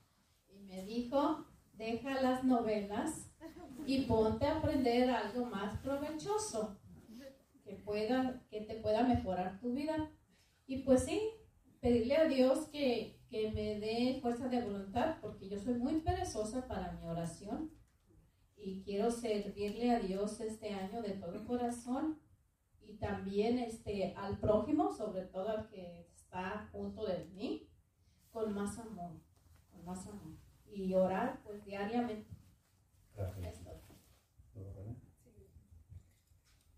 y 0.48 0.60
me 0.60 0.84
dijo, 0.84 1.46
deja 1.74 2.20
las 2.22 2.44
novelas 2.44 3.32
y 3.86 4.02
ponte 4.02 4.46
a 4.46 4.58
aprender 4.58 5.10
algo 5.10 5.46
más 5.46 5.78
provechoso 5.80 6.78
que, 7.64 7.74
pueda, 7.74 8.42
que 8.50 8.60
te 8.60 8.76
pueda 8.76 9.02
mejorar 9.02 9.58
tu 9.58 9.72
vida. 9.72 10.10
Y 10.66 10.84
pues 10.84 11.04
sí, 11.04 11.20
pedirle 11.80 12.16
a 12.16 12.28
Dios 12.28 12.68
que, 12.68 13.20
que 13.28 13.50
me 13.50 13.80
dé 13.80 14.20
fuerza 14.22 14.48
de 14.48 14.62
voluntad, 14.62 15.16
porque 15.20 15.48
yo 15.48 15.58
soy 15.58 15.74
muy 15.74 16.00
perezosa 16.02 16.68
para 16.68 16.92
mi 16.92 17.06
oración 17.08 17.79
y 18.62 18.82
quiero 18.82 19.10
servirle 19.10 19.90
a 19.90 20.00
Dios 20.00 20.40
este 20.40 20.70
año 20.70 21.02
de 21.02 21.12
todo 21.12 21.46
corazón 21.46 22.20
y 22.82 22.96
también 22.98 23.58
este, 23.58 24.14
al 24.16 24.38
prójimo, 24.38 24.92
sobre 24.92 25.22
todo 25.22 25.48
al 25.48 25.68
que 25.68 26.08
está 26.14 26.68
junto 26.72 27.06
de 27.06 27.24
mí, 27.26 27.70
con 28.30 28.52
más 28.54 28.78
amor, 28.78 29.12
con 29.70 29.84
más 29.84 30.06
amor. 30.06 30.36
Y 30.66 30.94
orar 30.94 31.40
pues 31.42 31.64
diariamente. 31.64 32.30
Gracias. 33.14 33.60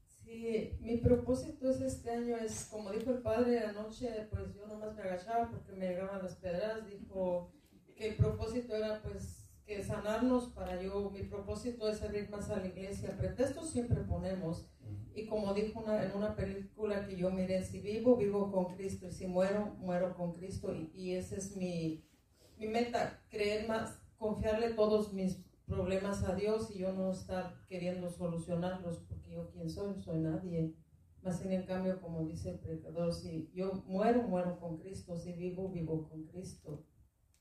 Sí, 0.06 0.78
mi 0.80 0.96
propósito 0.96 1.68
es 1.68 1.82
este 1.82 2.10
año, 2.10 2.36
es 2.38 2.64
como 2.70 2.90
dijo 2.90 3.10
el 3.10 3.20
padre 3.20 3.66
anoche, 3.66 4.28
pues 4.30 4.54
yo 4.54 4.66
nomás 4.66 4.94
me 4.94 5.02
agachaba 5.02 5.50
porque 5.50 5.72
me 5.72 5.88
llegaban 5.88 6.22
las 6.22 6.36
pedras, 6.36 6.86
dijo 6.86 7.52
que 7.94 8.08
el 8.08 8.16
propósito 8.16 8.74
era 8.74 9.02
pues 9.02 9.41
que 9.76 9.82
sanarnos 9.82 10.48
para 10.48 10.80
yo, 10.82 11.10
mi 11.10 11.22
propósito 11.22 11.88
es 11.88 11.98
servir 11.98 12.28
más 12.28 12.50
a 12.50 12.58
la 12.58 12.66
iglesia, 12.66 13.16
pretextos 13.16 13.70
siempre 13.70 14.02
ponemos, 14.02 14.66
y 15.14 15.26
como 15.26 15.54
dijo 15.54 15.80
una, 15.80 16.04
en 16.04 16.12
una 16.12 16.36
película 16.36 17.06
que 17.06 17.16
yo 17.16 17.30
miré, 17.30 17.64
si 17.64 17.80
vivo, 17.80 18.16
vivo 18.16 18.50
con 18.52 18.74
Cristo, 18.76 19.06
y 19.06 19.12
si 19.12 19.26
muero, 19.26 19.74
muero 19.78 20.14
con 20.14 20.32
Cristo, 20.32 20.74
y, 20.74 20.90
y 20.94 21.14
ese 21.14 21.36
es 21.36 21.56
mi, 21.56 22.04
mi 22.58 22.68
meta, 22.68 23.22
creer 23.30 23.66
más, 23.66 23.98
confiarle 24.18 24.74
todos 24.74 25.12
mis 25.12 25.42
problemas 25.66 26.22
a 26.24 26.34
Dios 26.34 26.70
y 26.70 26.80
yo 26.80 26.92
no 26.92 27.10
estar 27.10 27.54
queriendo 27.66 28.10
solucionarlos 28.10 28.98
porque 29.08 29.30
yo 29.30 29.50
quién 29.50 29.70
soy, 29.70 29.98
soy 30.00 30.18
nadie. 30.18 30.74
Más 31.22 31.44
en 31.44 31.64
cambio, 31.64 32.00
como 32.00 32.24
dice 32.24 32.50
el 32.50 32.58
predicador, 32.58 33.14
si 33.14 33.50
yo 33.54 33.82
muero, 33.86 34.22
muero 34.22 34.58
con 34.58 34.78
Cristo, 34.78 35.16
si 35.16 35.32
vivo, 35.32 35.70
vivo 35.70 36.08
con 36.08 36.24
Cristo. 36.24 36.84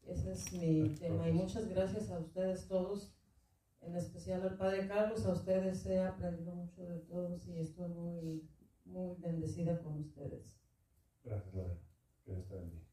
Ese 0.07 0.31
es 0.31 0.53
mi 0.53 0.95
tema 0.95 1.29
y 1.29 1.31
muchas 1.31 1.67
gracias 1.69 2.09
a 2.09 2.19
ustedes 2.19 2.67
todos, 2.67 3.13
en 3.81 3.95
especial 3.95 4.41
al 4.43 4.57
Padre 4.57 4.87
Carlos, 4.87 5.25
a 5.25 5.33
ustedes 5.33 5.85
he 5.85 6.01
aprendido 6.01 6.53
mucho 6.55 6.83
de 6.83 6.99
todos 6.99 7.47
y 7.47 7.59
estoy 7.59 7.89
muy, 7.89 8.49
muy 8.85 9.15
bendecida 9.17 9.79
con 9.81 9.99
ustedes. 9.99 10.59
Gracias, 11.23 11.53
Lorena. 11.53 11.79
Que 12.25 12.33
Dios 12.33 12.47
te 12.47 12.55
bendiga. 12.55 12.85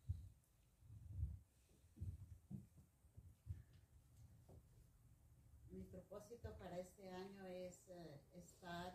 Mi 5.70 5.82
propósito 5.84 6.56
para 6.58 6.78
este 6.78 7.08
año 7.10 7.46
es 7.46 7.88
eh, 7.88 8.20
estar 8.34 8.94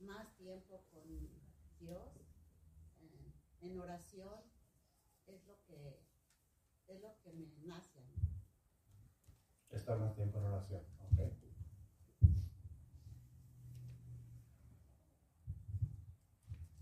más 0.00 0.34
tiempo 0.36 0.84
con 0.92 1.02
Dios 1.78 2.16
eh, 3.00 3.32
en 3.60 3.80
oración. 3.80 4.40
Es 5.26 5.46
lo 5.46 5.58
que 5.64 6.13
es 6.88 7.00
lo 7.00 7.20
que 7.22 7.32
me 7.32 7.46
nace. 7.64 7.98
a 7.98 8.02
mí. 8.02 8.14
Estar 9.70 9.98
más 9.98 10.14
tiempo 10.14 10.38
en 10.38 10.44
oración. 10.44 10.82
Ok. 11.00 11.20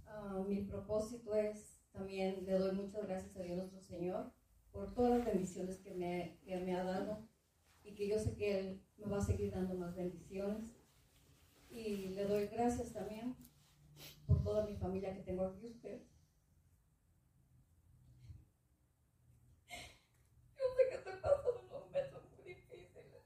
Ah, 0.07 0.45
mi 0.47 0.63
propósito 0.63 1.35
es 1.35 1.83
también 1.93 2.45
le 2.47 2.59
doy 2.59 2.73
muchas 2.73 3.07
gracias 3.07 3.37
a 3.37 3.43
Dios 3.43 3.59
nuestro 3.59 3.81
Señor 3.83 4.33
por 4.73 4.95
todas 4.95 5.19
las 5.19 5.27
bendiciones 5.27 5.79
que 5.79 5.95
me, 5.95 6.39
que 6.45 6.59
me 6.61 6.75
ha 6.75 6.85
dado 6.85 7.29
y 7.85 7.95
que 7.95 8.09
yo 8.09 8.19
sé 8.19 8.35
que 8.35 8.59
Él 8.59 8.83
me 8.97 9.07
va 9.07 9.19
a 9.19 9.25
seguir 9.25 9.53
dando 9.53 9.75
más 9.75 9.95
bendiciones. 9.95 10.71
Y 11.69 12.09
le 12.09 12.25
doy 12.27 12.47
gracias 12.47 12.93
también 12.93 13.37
por 14.27 14.43
toda 14.43 14.67
mi 14.67 14.77
familia 14.77 15.15
que 15.15 15.23
tengo 15.23 15.45
aquí 15.45 15.67
usted. 15.67 16.03
Yo 20.57 20.65
sé 20.77 20.89
que 20.89 20.95
estoy 20.97 21.15
pasando 21.21 21.51
unos 21.51 21.71
momentos 21.71 22.23
muy 22.31 22.45
difíciles. 22.45 23.23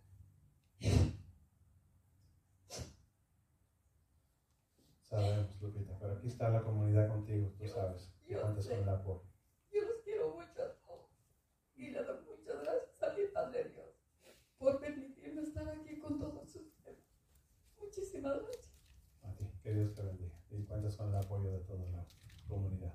Sabemos, 5.03 5.61
Lupita, 5.61 5.99
pero 5.99 6.16
aquí 6.27 6.33
está 6.33 6.49
la 6.49 6.63
comunidad 6.63 7.09
contigo, 7.09 7.53
tú 7.57 7.69
sabes. 7.69 8.11
Yo 8.29 8.41
cuentas 8.41 8.65
sé. 8.65 8.71
con 8.71 8.83
el 8.83 8.89
apoyo. 8.89 9.23
Yo 9.71 9.83
los 9.83 10.03
quiero 10.03 10.35
mucho 10.35 10.61
a 10.61 10.75
todos 10.85 11.09
y 11.77 11.91
le 11.91 12.03
doy 12.03 12.19
muchas 12.25 12.63
gracias 12.63 13.03
a 13.03 13.15
mi 13.15 13.27
Padre 13.33 13.69
Dios 13.69 13.95
por 14.59 14.81
permitirme 14.81 15.43
estar 15.43 15.69
aquí 15.69 16.01
con 16.01 16.19
todos 16.19 16.57
ustedes. 16.57 16.99
Muchísimas 17.79 18.43
gracias. 18.43 18.73
A 19.23 19.37
ti, 19.37 19.45
que 19.63 19.73
Dios 19.73 19.95
te 19.95 20.03
bendiga. 20.03 20.37
Y 20.51 20.65
cuentas 20.65 20.97
con 20.97 21.11
el 21.11 21.15
apoyo 21.15 21.53
de 21.53 21.61
toda 21.61 21.87
la 21.91 22.05
comunidad. 22.49 22.95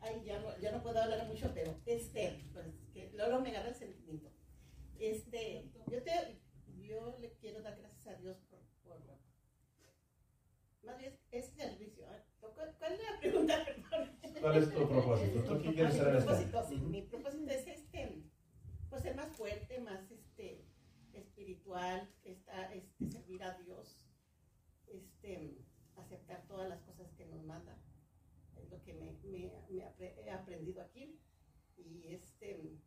Ay, 0.00 0.22
ya 0.24 0.40
no, 0.40 0.58
ya 0.58 0.72
no 0.72 0.82
puedo 0.82 0.98
hablar 0.98 1.28
mucho, 1.28 1.48
pero 1.54 1.76
este, 1.86 2.42
pues 2.52 2.66
que 2.92 3.12
luego 3.14 3.38
me 3.40 3.50
agarra 3.50 3.68
el 3.68 3.74
sentimiento. 3.76 4.32
Este, 4.98 5.70
yo, 5.88 6.02
te, 6.02 6.40
yo 6.80 7.16
le 7.20 7.34
quiero 7.34 7.62
dar 7.62 7.78
gracias 7.78 8.08
a 8.08 8.18
Dios 8.18 8.38
más 10.82 10.98
bien 10.98 11.18
ese 11.30 11.52
servicio. 11.54 12.06
¿eh? 12.12 12.22
¿Cuál, 12.40 12.74
¿Cuál, 12.78 12.92
es 12.92 13.00
la 13.02 13.20
pregunta? 13.20 13.64
Perdón. 13.64 14.18
¿Cuál 14.40 14.56
es 14.56 14.70
tu 14.72 14.88
propósito? 14.88 15.42
¿Tú 15.42 15.62
qué 15.62 15.74
quieres 15.74 15.94
ser 15.94 16.14
mi 16.14 16.20
propósito, 16.20 16.68
mi 16.88 17.52
es 17.54 17.66
este, 17.66 18.22
pues 18.88 19.02
ser 19.02 19.14
más 19.16 19.28
fuerte, 19.36 19.80
más 19.80 20.10
este, 20.10 20.64
espiritual, 21.12 22.08
está, 22.24 22.72
este, 22.74 23.10
servir 23.10 23.42
a 23.42 23.58
Dios, 23.58 24.06
este, 24.86 25.58
aceptar 25.96 26.46
todas 26.46 26.68
las 26.68 26.80
cosas 26.82 27.10
que 27.12 27.26
nos 27.26 27.42
manda. 27.44 27.76
Es 28.56 28.70
lo 28.70 28.82
que 28.82 28.94
me, 28.94 29.12
me, 29.24 29.52
me 29.70 29.84
apre- 29.84 30.16
he 30.24 30.30
aprendido 30.30 30.82
aquí. 30.82 31.18
Y 31.76 32.08
este, 32.08 32.78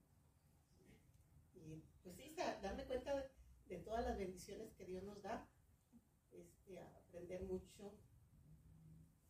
y 1.56 1.84
pues 2.04 2.16
sí, 2.16 2.36
darme 2.62 2.86
cuenta 2.86 3.16
de, 3.16 3.30
de 3.68 3.78
todas 3.84 4.06
las 4.06 4.18
bendiciones 4.18 4.72
que 4.74 4.86
Dios 4.86 5.04
nos 5.04 5.22
da, 5.22 5.48
este, 6.32 6.80
aprender 7.24 7.44
mucho. 7.44 7.98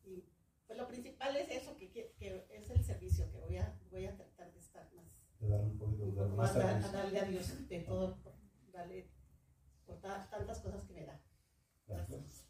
Y 0.04 0.24
pues 0.66 0.78
lo 0.78 0.86
principal 0.88 1.36
es 1.36 1.48
eso, 1.50 1.76
que, 1.76 1.90
que, 1.90 2.14
que 2.18 2.46
es 2.50 2.70
el 2.70 2.84
servicio, 2.84 3.30
que 3.30 3.38
voy 3.38 3.56
a, 3.56 3.78
voy 3.90 4.06
a 4.06 4.16
tratar 4.16 4.52
de 4.52 4.58
estar 4.58 4.92
más, 4.94 5.22
De 5.40 5.48
dar 5.48 5.60
un 5.62 5.78
poquito 5.78 6.06
de 6.06 6.12
más 6.28 6.36
más 6.36 6.56
a, 6.56 6.76
a 6.88 6.92
darle 6.92 7.20
a 7.20 7.24
Dios 7.24 7.68
de 7.68 7.80
todo, 7.80 8.16
por, 8.22 8.34
darle 8.72 9.10
por 9.86 10.00
ta- 10.00 10.28
tantas 10.30 10.60
cosas 10.60 10.84
que 10.84 10.92
me 10.94 11.06
da. 11.06 11.20
Gracias. 11.86 12.46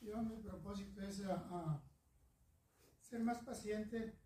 Yo 0.00 0.22
mi 0.22 0.36
propósito 0.42 1.00
es 1.02 1.22
ah, 1.24 1.48
ah, 1.50 1.82
ser 3.00 3.20
más 3.20 3.38
paciente 3.38 4.18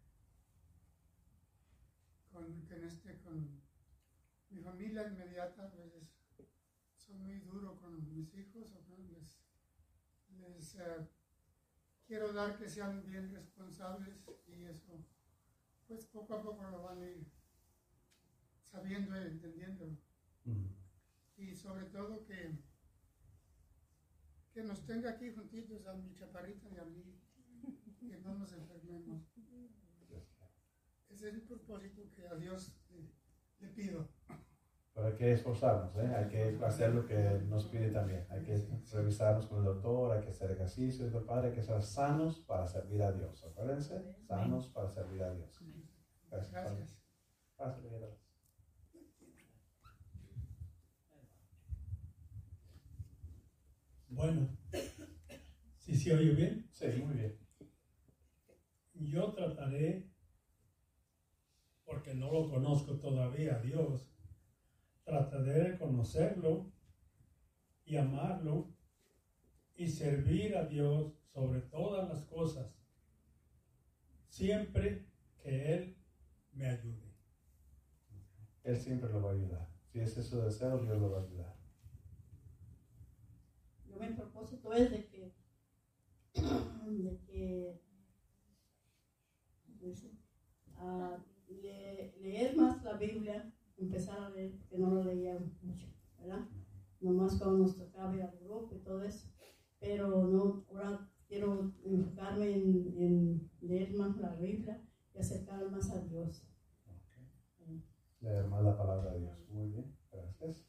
con, 2.32 2.66
que 2.66 2.74
en 2.74 2.84
este, 2.84 3.20
con 3.20 3.62
mi 4.50 4.60
familia 4.60 5.06
inmediata. 5.06 5.62
A 5.72 5.76
veces 5.76 6.17
soy 7.08 7.16
muy 7.16 7.38
duro 7.38 7.74
con 7.80 8.14
mis 8.14 8.34
hijos, 8.34 8.70
les, 8.98 9.40
les 10.38 10.74
eh, 10.74 11.08
quiero 12.06 12.34
dar 12.34 12.58
que 12.58 12.68
sean 12.68 13.02
bien 13.06 13.32
responsables 13.32 14.14
y 14.46 14.64
eso, 14.64 15.02
pues 15.86 16.04
poco 16.04 16.34
a 16.34 16.42
poco 16.42 16.62
lo 16.64 16.82
van 16.82 17.02
a 17.02 17.08
ir 17.08 17.26
sabiendo 18.62 19.16
y 19.16 19.26
entendiendo. 19.26 19.98
Y 21.38 21.54
sobre 21.54 21.86
todo 21.86 22.26
que 22.26 22.58
que 24.52 24.62
nos 24.64 24.84
tenga 24.84 25.10
aquí 25.10 25.30
juntitos 25.30 25.86
a 25.86 25.94
mi 25.94 26.12
chaparrita 26.14 26.68
y 26.68 26.78
a 26.78 26.84
mí, 26.84 27.16
que 28.00 28.18
no 28.18 28.34
nos 28.34 28.52
enfermemos. 28.52 29.22
Ese 31.08 31.28
es 31.28 31.34
el 31.34 31.42
propósito 31.42 32.10
que 32.10 32.26
a 32.26 32.34
Dios 32.34 32.76
le, 32.90 33.12
le 33.60 33.72
pido. 33.72 34.17
Pero 34.98 35.10
hay 35.10 35.14
que 35.14 35.32
esforzarnos, 35.32 35.94
¿eh? 35.94 36.12
hay 36.12 36.26
que 36.26 36.58
hacer 36.64 36.92
lo 36.92 37.06
que 37.06 37.14
nos 37.46 37.66
pide 37.66 37.92
también. 37.92 38.26
Hay 38.30 38.42
que 38.42 38.60
revisarnos 38.92 39.46
con 39.46 39.58
el 39.58 39.66
doctor, 39.66 40.10
hay 40.10 40.24
que 40.24 40.30
hacer 40.30 40.50
ejercicio, 40.50 41.04
dijo 41.04 41.18
el 41.18 41.24
Padre, 41.24 41.50
hay 41.50 41.54
que 41.54 41.62
ser 41.62 41.80
sanos 41.84 42.40
para 42.40 42.66
servir 42.66 43.00
a 43.04 43.12
Dios. 43.12 43.44
Acuérdense, 43.44 44.02
sanos 44.26 44.66
para 44.66 44.88
servir 44.88 45.22
a 45.22 45.32
Dios. 45.32 45.56
Gracias. 46.28 46.50
Padre. 46.52 46.78
Gracias. 46.80 46.98
Gracias. 47.56 48.18
Bueno, 54.08 54.48
¿sí 55.76 55.94
se 55.96 56.12
oye 56.12 56.32
bien? 56.32 56.68
Sí, 56.72 56.86
muy 57.04 57.14
bien. 57.14 57.38
Yo 58.94 59.32
trataré, 59.32 60.10
porque 61.84 62.14
no 62.14 62.32
lo 62.32 62.50
conozco 62.50 62.98
todavía, 62.98 63.60
Dios, 63.60 64.10
trataré 65.08 65.70
de 65.70 65.78
conocerlo 65.78 66.70
y 67.86 67.96
amarlo 67.96 68.74
y 69.74 69.88
servir 69.88 70.54
a 70.56 70.66
Dios 70.66 71.14
sobre 71.32 71.60
todas 71.62 72.08
las 72.10 72.24
cosas, 72.26 72.70
siempre 74.26 75.06
que 75.42 75.74
Él 75.74 75.96
me 76.52 76.66
ayude. 76.66 77.08
Él 78.64 78.76
siempre 78.78 79.08
lo 79.10 79.22
va 79.22 79.30
a 79.30 79.34
ayudar. 79.34 79.68
Si 79.86 79.98
ese 79.98 80.20
es 80.20 80.26
su 80.26 80.42
deseo, 80.42 80.82
Dios 80.82 80.98
lo 80.98 81.10
va 81.10 81.20
a 81.20 81.24
ayudar. 81.24 81.56
Yo 83.86 83.96
mi 83.98 84.08
propósito 84.14 84.74
es 84.74 84.90
de 84.90 85.06
que, 85.06 85.34
de 86.34 87.18
que 87.26 87.80
ah, 90.76 91.18
le- 91.48 92.14
leer 92.20 92.54
más 92.56 92.82
la 92.82 92.94
Biblia, 92.94 93.50
empezar 93.78 94.18
a 94.18 94.30
leer, 94.30 94.56
porque 94.58 94.78
no 94.78 94.90
lo 94.90 95.04
leía 95.04 95.38
mucho, 95.62 95.86
¿verdad? 96.18 96.48
Nomás 97.00 97.38
cuando 97.38 97.58
nos 97.58 97.76
tocaba 97.76 98.14
ir 98.14 98.22
al 98.22 98.38
grupo 98.38 98.74
y 98.74 98.80
todo 98.80 99.02
eso. 99.02 99.28
Pero 99.78 100.26
no, 100.26 100.66
ahora 100.68 101.08
quiero 101.28 101.72
enfocarme 101.84 102.52
en, 102.52 102.94
en 102.96 103.50
leer 103.60 103.94
más 103.94 104.16
la 104.16 104.34
Biblia 104.34 104.82
y 105.14 105.18
acercarme 105.18 105.68
más 105.68 105.90
a 105.90 106.00
Dios. 106.02 106.44
Leer 108.20 108.48
más 108.48 108.64
la 108.64 108.76
palabra 108.76 109.12
de 109.12 109.20
Dios. 109.20 109.48
Muy 109.48 109.68
bien, 109.68 109.96
gracias. 110.10 110.66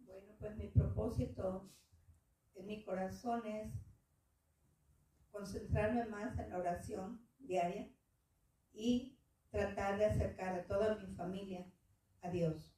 Bueno, 0.00 0.34
pues 0.40 0.56
mi 0.56 0.68
propósito 0.68 1.70
en 2.56 2.66
mi 2.66 2.82
corazón 2.82 3.46
es 3.46 3.72
concentrarme 5.30 6.06
más 6.06 6.36
en 6.38 6.50
la 6.50 6.58
oración 6.58 7.20
diaria 7.38 7.92
y 8.72 9.17
tratar 9.50 9.96
de 9.98 10.04
acercar 10.06 10.54
a 10.54 10.66
toda 10.66 10.96
mi 10.96 11.06
familia 11.14 11.66
a 12.22 12.30
Dios. 12.30 12.74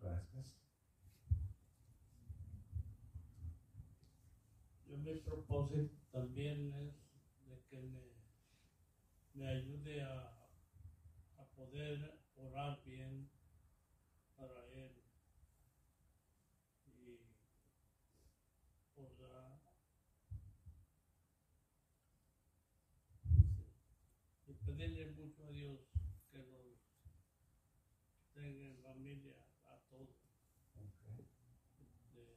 Gracias. 0.00 0.46
Yo 4.86 4.96
mi 4.98 5.14
propósito 5.14 5.90
también 6.10 6.72
es 6.72 6.92
de 7.46 7.58
que 7.68 7.80
me, 7.82 8.00
me 9.34 9.46
ayude 9.48 10.02
a, 10.02 10.28
a 11.38 11.44
poder 11.56 12.14
orar 12.36 12.82
bien 12.84 13.26
para 14.36 14.66
Él 14.68 14.92
y 16.86 17.18
orar 18.96 19.58
y 24.46 24.52
pedirle 24.66 25.06
mucho 25.12 25.44
a 25.46 25.50
Dios 25.50 25.80
que 26.30 26.38
nos 26.38 26.78
tenga 28.34 28.66
en 28.66 28.76
familia 28.82 29.36
a 29.66 29.76
todos. 29.88 30.08
De- 32.14 32.36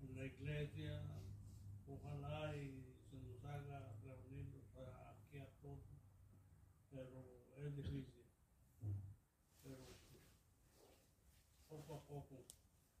en 0.00 0.14
la 0.16 0.24
iglesia, 0.24 1.02
ojalá 1.86 2.54
y 2.56 2.94
se 3.10 3.16
nos 3.18 3.42
haga 3.44 3.92
reunirnos 4.02 4.64
a- 4.76 5.10
aquí 5.10 5.38
a 5.38 5.46
todos, 5.60 5.84
pero 6.90 7.44
es 7.56 7.74
difícil. 7.76 8.24
Pero 9.62 9.94
poco 11.68 11.94
a 11.94 12.00
poco 12.06 12.44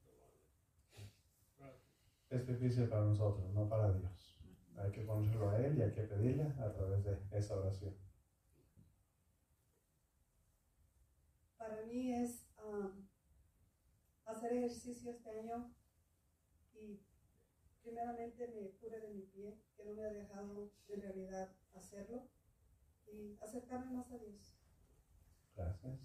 se 0.02 0.10
va 0.12 0.26
a 0.26 0.30
ver. 0.30 1.08
Gracias. 1.58 1.88
Es 2.30 2.44
difícil 2.58 2.88
para 2.88 3.04
nosotros, 3.04 3.48
no 3.52 3.68
para 3.68 3.92
Dios. 3.92 4.36
Hay 4.76 4.90
que 4.90 5.02
ponerlo 5.02 5.50
a 5.50 5.58
Él 5.58 5.78
y 5.78 5.82
hay 5.82 5.92
que 5.92 6.02
pedirle 6.02 6.44
a 6.58 6.72
través 6.72 7.04
de 7.04 7.18
esa 7.30 7.56
oración. 7.56 7.94
Para 11.56 11.84
mí 11.86 12.12
es 12.14 12.46
um, 12.64 13.06
hacer 14.24 14.52
ejercicio 14.52 15.12
este 15.12 15.30
año 15.30 15.72
y 16.74 17.00
primeramente 17.82 18.48
me 18.48 18.70
cure 18.78 19.00
de 19.00 19.14
mi 19.14 19.22
pie, 19.22 19.60
que 19.76 19.84
no 19.84 19.94
me 19.94 20.04
ha 20.04 20.12
dejado 20.12 20.72
en 20.88 21.00
realidad 21.00 21.54
hacerlo, 21.74 22.28
y 23.06 23.36
acercarme 23.40 23.92
más 23.92 24.10
a 24.12 24.18
Dios. 24.18 24.54
Gracias. 25.56 25.98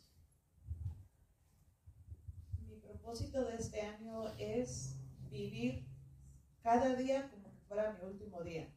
Mi 2.68 2.78
propósito 2.78 3.44
de 3.44 3.56
este 3.56 3.82
año 3.82 4.30
es 4.38 4.98
vivir 5.30 5.93
cada 6.64 6.96
día 6.96 7.30
como 7.30 7.52
que 7.52 7.60
fuera 7.68 7.94
mi 7.94 8.10
último 8.10 8.42
día, 8.42 8.74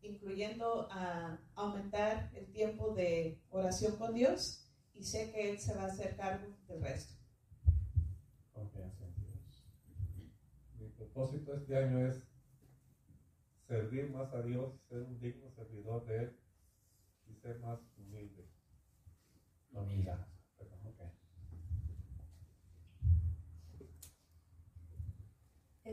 incluyendo 0.00 0.88
a 0.90 1.38
aumentar 1.56 2.30
el 2.34 2.46
tiempo 2.52 2.94
de 2.94 3.42
oración 3.50 3.96
con 3.96 4.14
Dios 4.14 4.70
y 4.94 5.02
sé 5.02 5.32
que 5.32 5.50
Él 5.50 5.58
se 5.58 5.74
va 5.74 5.82
a 5.82 5.86
hacer 5.86 6.16
cargo 6.16 6.56
del 6.68 6.80
resto. 6.80 7.14
Confianza 8.52 9.04
en 9.04 9.14
Dios. 9.16 9.66
Mi 10.78 10.88
propósito 10.90 11.54
este 11.54 11.76
año 11.76 12.06
es 12.06 12.22
servir 13.66 14.08
más 14.10 14.32
a 14.32 14.42
Dios, 14.42 14.80
ser 14.88 15.02
un 15.02 15.18
digno 15.18 15.50
servidor 15.50 16.06
de 16.06 16.16
Él 16.18 16.36
y 17.26 17.34
ser 17.34 17.58
más 17.58 17.80
humilde. 17.98 18.48
Humildad. 19.72 20.26
Perdón, 20.56 20.80
ok. 20.86 21.00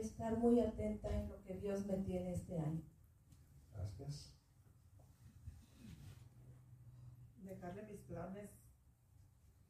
Estar 0.04 0.38
muy 0.38 0.60
atenta 0.60 1.08
en 1.08 1.28
lo 1.28 1.42
que 1.44 1.54
Dios 1.54 1.86
me 1.86 1.96
tiene 1.98 2.32
este 2.32 2.58
año. 2.58 2.82
Gracias. 3.72 4.34
dejarle 7.44 7.82
mis 7.84 8.00
planes 8.02 8.50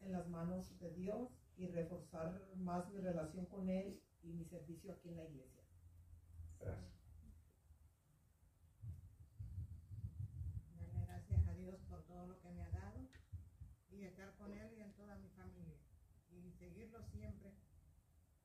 en 0.01 0.13
las 0.13 0.29
manos 0.29 0.79
de 0.81 0.91
Dios 0.95 1.31
y 1.57 1.69
reforzar 1.69 2.49
más 2.57 2.91
mi 2.91 3.01
relación 3.01 3.47
con 3.47 3.69
Él 3.69 4.01
y 4.23 4.33
mi 4.33 4.45
servicio 4.45 4.93
aquí 4.93 5.11
en 5.11 5.17
la 5.17 5.25
iglesia. 5.25 5.63
Gracias. 6.61 6.93
Darle 10.77 11.07
gracias 11.07 11.47
a 11.47 11.55
Dios 11.55 11.81
por 11.89 12.05
todo 12.07 12.27
lo 12.27 12.41
que 12.41 12.51
me 12.51 12.63
ha 12.63 12.71
dado 12.71 13.09
y 13.91 14.05
estar 14.05 14.35
con 14.37 14.53
Él 14.53 14.73
y 14.77 14.81
en 14.81 14.93
toda 14.95 15.17
mi 15.19 15.29
familia 15.31 15.79
y 16.31 16.51
seguirlo 16.53 17.03
siempre 17.03 17.53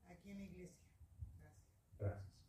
aquí 0.07 0.31
en 0.31 0.37
la 0.39 0.45
iglesia. 0.45 0.87
Gracias. 1.39 1.59
Gracias. 1.97 2.39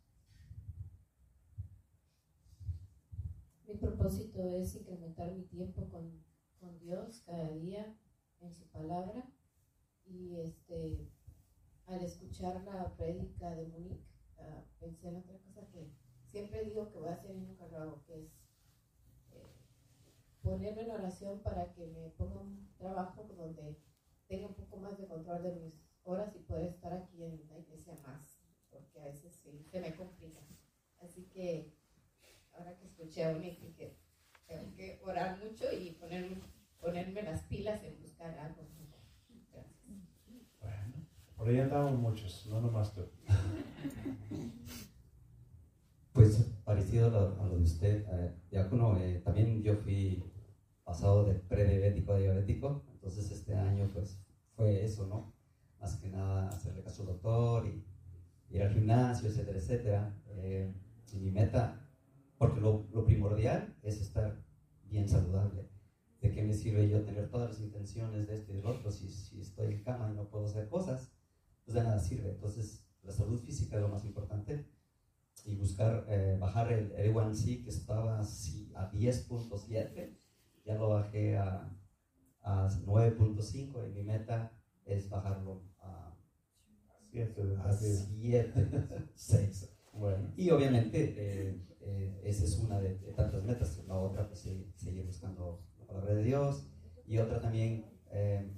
Mi 3.67 3.75
propósito 4.01 4.43
es 4.43 4.75
incrementar 4.75 5.31
mi 5.31 5.43
tiempo 5.43 5.87
con, 5.89 6.23
con 6.59 6.79
Dios 6.79 7.21
cada 7.23 7.51
día 7.51 7.95
en 8.39 8.51
su 8.51 8.65
palabra 8.69 9.31
y 10.07 10.37
este 10.37 11.07
al 11.85 12.01
escuchar 12.01 12.63
la 12.63 12.95
prédica 12.97 13.53
de 13.53 13.67
Monique 13.67 14.07
ah, 14.39 14.63
pensé 14.79 15.09
en 15.09 15.17
otra 15.17 15.37
cosa 15.37 15.67
que 15.67 15.93
siempre 16.31 16.65
digo 16.65 16.91
que 16.91 16.97
voy 16.97 17.09
a 17.09 17.13
hacer 17.13 17.35
y 17.35 17.41
nunca 17.41 17.67
lo 17.67 17.77
hago, 17.77 18.03
que 18.07 18.23
es 18.23 18.31
eh, 19.33 19.53
ponerme 20.41 20.81
en 20.81 20.91
oración 20.91 21.43
para 21.43 21.71
que 21.71 21.85
me 21.85 22.09
ponga 22.09 22.41
un 22.41 22.73
trabajo 22.79 23.29
donde 23.37 23.77
tenga 24.27 24.47
un 24.47 24.55
poco 24.55 24.77
más 24.77 24.97
de 24.97 25.05
control 25.05 25.43
de 25.43 25.55
mis 25.57 25.75
horas 26.01 26.35
y 26.35 26.39
poder 26.39 26.69
estar 26.69 26.91
aquí 26.91 27.23
en 27.23 27.47
la 27.47 27.59
iglesia 27.59 27.93
más, 28.01 28.41
porque 28.71 28.99
a 28.99 29.05
veces 29.05 29.35
sí 29.35 29.63
se 29.69 29.79
me 29.79 29.95
complica. 29.95 30.39
Así 30.97 31.25
que 31.25 31.80
ahora 32.61 32.77
que 32.77 32.85
escuché 32.85 33.23
a 33.25 33.33
Monique 33.33 33.65
dije, 33.65 33.97
tengo 34.47 34.73
que 34.75 35.01
orar 35.03 35.39
mucho 35.43 35.65
y 35.71 35.91
ponerme, 35.91 36.37
ponerme 36.79 37.23
las 37.23 37.41
pilas 37.43 37.83
en 37.83 37.99
buscar 38.01 38.37
algo. 38.37 38.67
Gracias. 39.51 39.75
Bueno, 40.59 41.07
por 41.35 41.49
ahí 41.49 41.59
andamos 41.59 41.99
muchos, 41.99 42.45
no 42.47 42.61
nomás 42.61 42.93
tú. 42.93 43.01
Pues 46.13 46.43
parecido 46.65 47.07
a 47.07 47.09
lo, 47.09 47.41
a 47.41 47.45
lo 47.45 47.57
de 47.57 47.63
usted, 47.63 48.05
eh, 48.11 48.35
diácono, 48.51 48.97
eh, 48.97 49.21
también 49.23 49.63
yo 49.63 49.75
fui 49.77 50.21
pasado 50.83 51.23
de 51.23 51.35
prediabético 51.35 52.11
a 52.11 52.17
diabético, 52.19 52.83
entonces 52.91 53.31
este 53.31 53.55
año 53.55 53.89
pues 53.93 54.19
fue 54.55 54.83
eso, 54.83 55.07
¿no? 55.07 55.33
Más 55.79 55.95
que 55.95 56.09
nada 56.09 56.49
hacerle 56.49 56.83
caso 56.83 57.03
al 57.03 57.07
doctor 57.07 57.65
y 57.65 57.85
ir 58.49 58.61
al 58.61 58.73
gimnasio, 58.73 59.29
etcétera, 59.29 59.57
etcétera. 59.57 60.21
Eh, 60.27 60.73
y 61.13 61.19
mi 61.19 61.31
meta, 61.31 61.81
porque 62.41 62.59
lo, 62.59 62.87
lo 62.91 63.05
primordial 63.05 63.77
es 63.83 64.01
estar 64.01 64.43
bien 64.85 65.07
saludable. 65.07 65.69
¿De 66.21 66.31
qué 66.31 66.41
me 66.41 66.55
sirve 66.55 66.89
yo 66.89 67.03
tener 67.03 67.29
todas 67.29 67.51
las 67.51 67.59
intenciones 67.59 68.27
de 68.27 68.37
esto 68.37 68.51
y 68.51 68.55
del 68.55 68.65
otro 68.65 68.91
si, 68.91 69.09
si 69.09 69.39
estoy 69.41 69.75
en 69.75 69.83
cama 69.83 70.09
y 70.11 70.15
no 70.15 70.27
puedo 70.27 70.47
hacer 70.47 70.67
cosas? 70.67 71.11
Pues 71.63 71.75
de 71.75 71.83
nada 71.83 71.99
sirve. 71.99 72.31
Entonces, 72.31 72.83
la 73.03 73.11
salud 73.11 73.39
física 73.43 73.75
es 73.75 73.83
lo 73.83 73.89
más 73.89 74.05
importante 74.05 74.67
y 75.45 75.55
buscar 75.55 76.03
eh, 76.09 76.35
bajar 76.39 76.73
el 76.73 76.91
A1C 77.13 77.63
que 77.63 77.69
estaba 77.69 78.19
así 78.19 78.71
a 78.73 78.91
10.7, 78.91 80.17
ya 80.65 80.75
lo 80.79 80.89
bajé 80.89 81.37
a, 81.37 81.71
a 82.41 82.69
9.5 82.87 83.87
y 83.87 83.93
mi 83.93 84.01
meta 84.01 84.51
es 84.85 85.07
bajarlo 85.09 85.61
a 85.77 86.17
7, 87.11 87.55
a 87.63 87.71
7, 87.71 89.11
6. 89.13 89.77
Bueno. 89.93 90.33
Y 90.35 90.49
obviamente 90.49 91.13
eh, 91.17 91.70
eh, 91.81 92.21
esa 92.23 92.43
es 92.45 92.57
una 92.59 92.79
de, 92.79 92.97
de 92.99 93.13
tantas 93.13 93.43
metas. 93.43 93.77
La 93.87 93.95
otra, 93.97 94.27
pues 94.27 94.41
seguir 94.75 95.05
buscando 95.05 95.63
la 95.79 95.85
palabra 95.87 96.13
de 96.15 96.23
Dios. 96.23 96.67
Y 97.05 97.17
otra 97.17 97.39
también, 97.41 97.85
eh, 98.11 98.51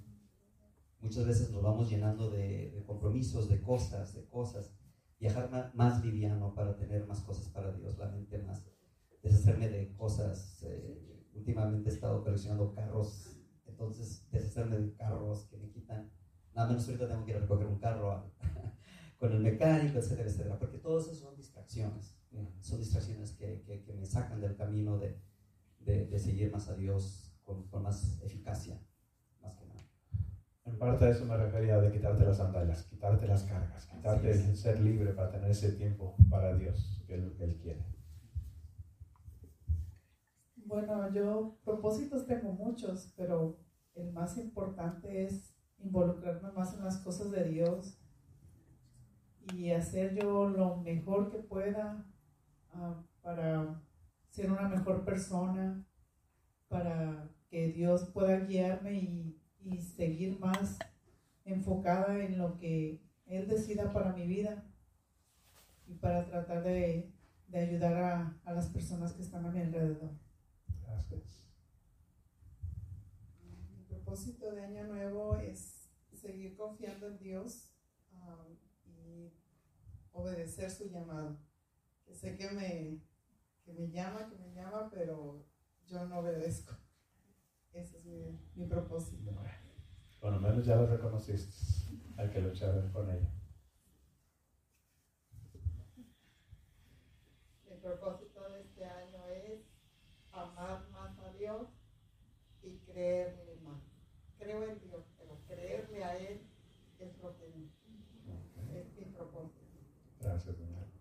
muchas 1.00 1.26
veces 1.26 1.52
nos 1.52 1.62
vamos 1.64 1.90
llenando 1.90 2.30
de, 2.30 2.72
de 2.72 2.84
compromisos, 2.84 3.50
de 3.50 3.62
cosas, 3.62 4.14
de 4.14 4.26
cosas. 4.26 4.74
Viajar 5.20 5.50
ma- 5.52 5.72
más 5.74 6.04
liviano 6.04 6.54
para 6.54 6.76
tener 6.76 7.06
más 7.08 7.22
cosas 7.22 7.48
para 7.50 7.72
Dios, 7.74 7.98
la 7.98 8.08
mente 8.10 8.38
más. 8.40 8.66
Deshacerme 9.22 9.70
de 9.70 9.94
cosas. 9.96 10.64
eh, 10.64 11.10
últimamente 11.34 11.90
he 11.90 11.94
estado 11.94 12.24
coleccionando 12.24 12.74
carros, 12.76 13.40
entonces 13.66 14.28
deshacerme 14.32 14.78
de 14.78 14.94
carros 14.96 15.48
que 15.48 15.58
me 15.58 15.70
quitan. 15.72 16.12
Nada 16.54 16.68
menos 16.70 16.86
ahorita 16.88 17.08
tengo 17.08 17.26
que 17.26 17.32
ir 17.32 17.38
a 17.38 17.40
recoger 17.40 17.66
un 17.68 17.80
carro 17.80 18.12
a- 18.12 18.32
con 19.20 19.32
el 19.32 19.40
mecánico, 19.40 19.98
etcétera, 19.98 20.30
etcétera, 20.30 20.60
porque 20.60 20.78
todas 20.78 21.06
esas 21.06 21.18
son 21.20 21.36
distracciones, 21.36 22.16
son 22.60 22.80
distracciones 22.80 23.34
que, 23.34 23.62
que, 23.64 23.84
que 23.84 23.94
me 23.94 24.06
sacan 24.06 24.42
del 24.42 24.56
camino 24.56 24.98
de, 24.98 25.20
de, 25.80 26.06
de 26.08 26.20
seguir 26.20 26.52
más 26.52 26.68
a 26.70 26.76
Dios 26.76 27.36
con, 27.44 27.68
con 27.68 27.84
más 27.84 28.22
eficacia, 28.24 28.80
más 29.42 29.56
que 29.56 29.66
nada. 29.68 29.82
En 30.66 30.78
parte 30.78 31.06
a 31.06 31.10
eso 31.10 31.26
me 31.26 31.38
refería 31.38 31.80
de 31.80 31.92
quitarte 31.92 32.24
las 32.24 32.38
sandalias, 32.38 32.84
quitarte 32.84 33.28
las 33.28 33.44
cargas, 33.44 33.86
quitarte 33.86 34.32
el 34.32 34.56
ser 34.56 34.80
libre 34.80 35.14
para 35.14 35.32
tener 35.32 35.52
ese 35.52 35.74
tiempo 35.74 36.16
para 36.30 36.56
Dios, 36.56 37.04
que 37.06 37.16
es 37.16 37.24
lo 37.24 37.36
que 37.36 37.44
Él 37.44 37.58
quiere. 37.58 37.86
Bueno, 40.56 41.14
yo 41.14 41.60
propósitos 41.64 42.26
tengo 42.26 42.54
muchos, 42.54 43.14
pero 43.18 43.60
el 43.96 44.12
más 44.12 44.38
importante 44.38 45.24
es 45.26 45.54
involucrarme 45.78 46.52
más 46.54 46.74
en 46.74 46.84
las 46.84 46.98
cosas 46.98 47.30
de 47.32 47.44
Dios 47.44 48.00
y 49.54 49.72
hacer 49.72 50.16
yo 50.16 50.48
lo 50.48 50.78
mejor 50.78 51.30
que 51.30 51.40
pueda 51.40 52.06
ah, 52.74 53.04
para 53.22 53.82
ser 54.30 54.52
una 54.52 54.68
mejor 54.68 55.06
persona, 55.06 55.86
para 56.68 57.30
que 57.50 57.68
Dios 57.72 58.10
pueda 58.14 58.40
guiarme 58.40 58.94
y, 58.96 59.42
y 59.64 59.82
seguir 59.82 60.40
más 60.40 60.80
enfocada 61.46 62.24
en 62.24 62.38
lo 62.38 62.58
que 62.58 63.02
Él 63.26 63.48
decida 63.48 63.94
para 63.94 64.14
mi 64.14 64.26
vida 64.26 64.66
y 65.86 65.96
para 65.96 66.26
tratar 66.26 66.64
de, 66.64 67.14
de 67.48 67.60
ayudar 67.60 67.94
a, 67.94 68.42
a 68.46 68.54
las 68.54 68.68
personas 68.70 69.14
que 69.14 69.22
están 69.22 69.46
a 69.46 69.52
mi 69.52 69.62
alrededor. 69.62 70.12
Gracias. 70.82 71.44
Mi 73.42 73.84
propósito 73.88 74.52
de 74.52 74.64
año 74.64 74.86
nuevo 74.86 75.38
es 75.38 75.90
seguir 76.12 76.56
confiando 76.56 77.08
en 77.08 77.20
Dios 77.20 77.72
um, 78.14 78.56
y 78.86 79.32
obedecer 80.12 80.72
su 80.72 80.90
llamado. 80.90 81.38
Que 82.14 82.20
sé 82.20 82.38
que 82.38 82.48
me, 82.52 83.02
que 83.66 83.74
me 83.74 83.90
llama, 83.90 84.30
que 84.30 84.36
me 84.36 84.54
llama, 84.54 84.88
pero 84.94 85.44
yo 85.88 86.06
no 86.06 86.20
obedezco. 86.20 86.76
Ese 87.72 87.98
es 87.98 88.06
mi, 88.06 88.40
mi 88.54 88.68
propósito. 88.68 89.32
Por 90.22 90.34
lo 90.34 90.40
menos 90.40 90.64
ya 90.64 90.76
lo 90.76 90.86
reconociste. 90.86 91.52
Hay 92.16 92.30
que 92.30 92.40
luchar 92.40 92.92
con 92.92 93.10
ello. 93.10 93.26
Mi 97.68 97.78
propósito 97.82 98.48
de 98.48 98.62
este 98.62 98.86
año 98.86 99.28
es 99.30 99.62
amar 100.32 100.88
más 100.92 101.18
a 101.18 101.34
Dios 101.34 101.68
y 102.62 102.78
creerle 102.82 103.56
más. 103.64 103.82
Creo 104.38 104.64
en 104.70 104.80
Dios, 104.82 105.04
pero 105.18 105.42
creerle 105.48 106.04
a 106.04 106.16
Él 106.16 106.48
es 107.00 107.18
lo 107.18 107.36
que 107.38 107.48
es 108.76 108.96
mi 108.98 109.06
propósito. 109.06 109.66
Gracias, 110.20 110.56
Señor. 110.56 110.94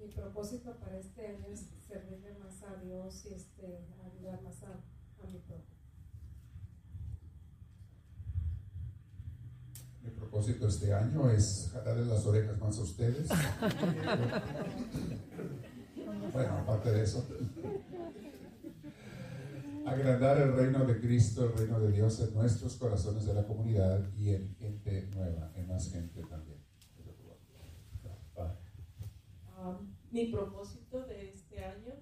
Mi 0.00 0.08
propósito 0.08 0.76
para 0.78 0.98
este 0.98 1.26
año 1.26 1.46
es 1.52 1.66
servirle 1.86 2.32
más 2.38 2.62
a 2.62 2.76
Dios 2.82 3.22
y 3.26 3.34
este, 3.34 3.84
ayudar 4.02 4.40
más 4.42 4.62
a, 4.62 4.68
a 5.22 5.26
mi 5.30 5.38
prójimo. 5.40 5.76
Mi 10.02 10.10
propósito 10.10 10.68
este 10.68 10.94
año 10.94 11.28
es 11.30 11.68
jalarles 11.72 12.06
las 12.06 12.24
orejas 12.24 12.58
más 12.58 12.78
a 12.78 12.82
ustedes. 12.82 13.28
bueno, 16.32 16.58
aparte 16.58 16.92
de 16.92 17.02
eso, 17.02 17.26
agrandar 19.84 20.40
el 20.40 20.54
reino 20.54 20.86
de 20.86 20.98
Cristo, 20.98 21.44
el 21.44 21.52
reino 21.58 21.78
de 21.78 21.92
Dios 21.92 22.20
en 22.20 22.32
nuestros 22.32 22.76
corazones 22.76 23.26
de 23.26 23.34
la 23.34 23.46
comunidad 23.46 24.00
y 24.16 24.30
en 24.30 24.54
gente 24.56 25.10
nueva, 25.14 25.52
en 25.54 25.68
más 25.68 25.90
gente 25.92 26.22
también. 26.22 26.59
Um, 29.60 29.94
mi 30.10 30.32
propósito 30.32 31.04
de 31.04 31.28
este 31.28 31.62
año 31.62 31.92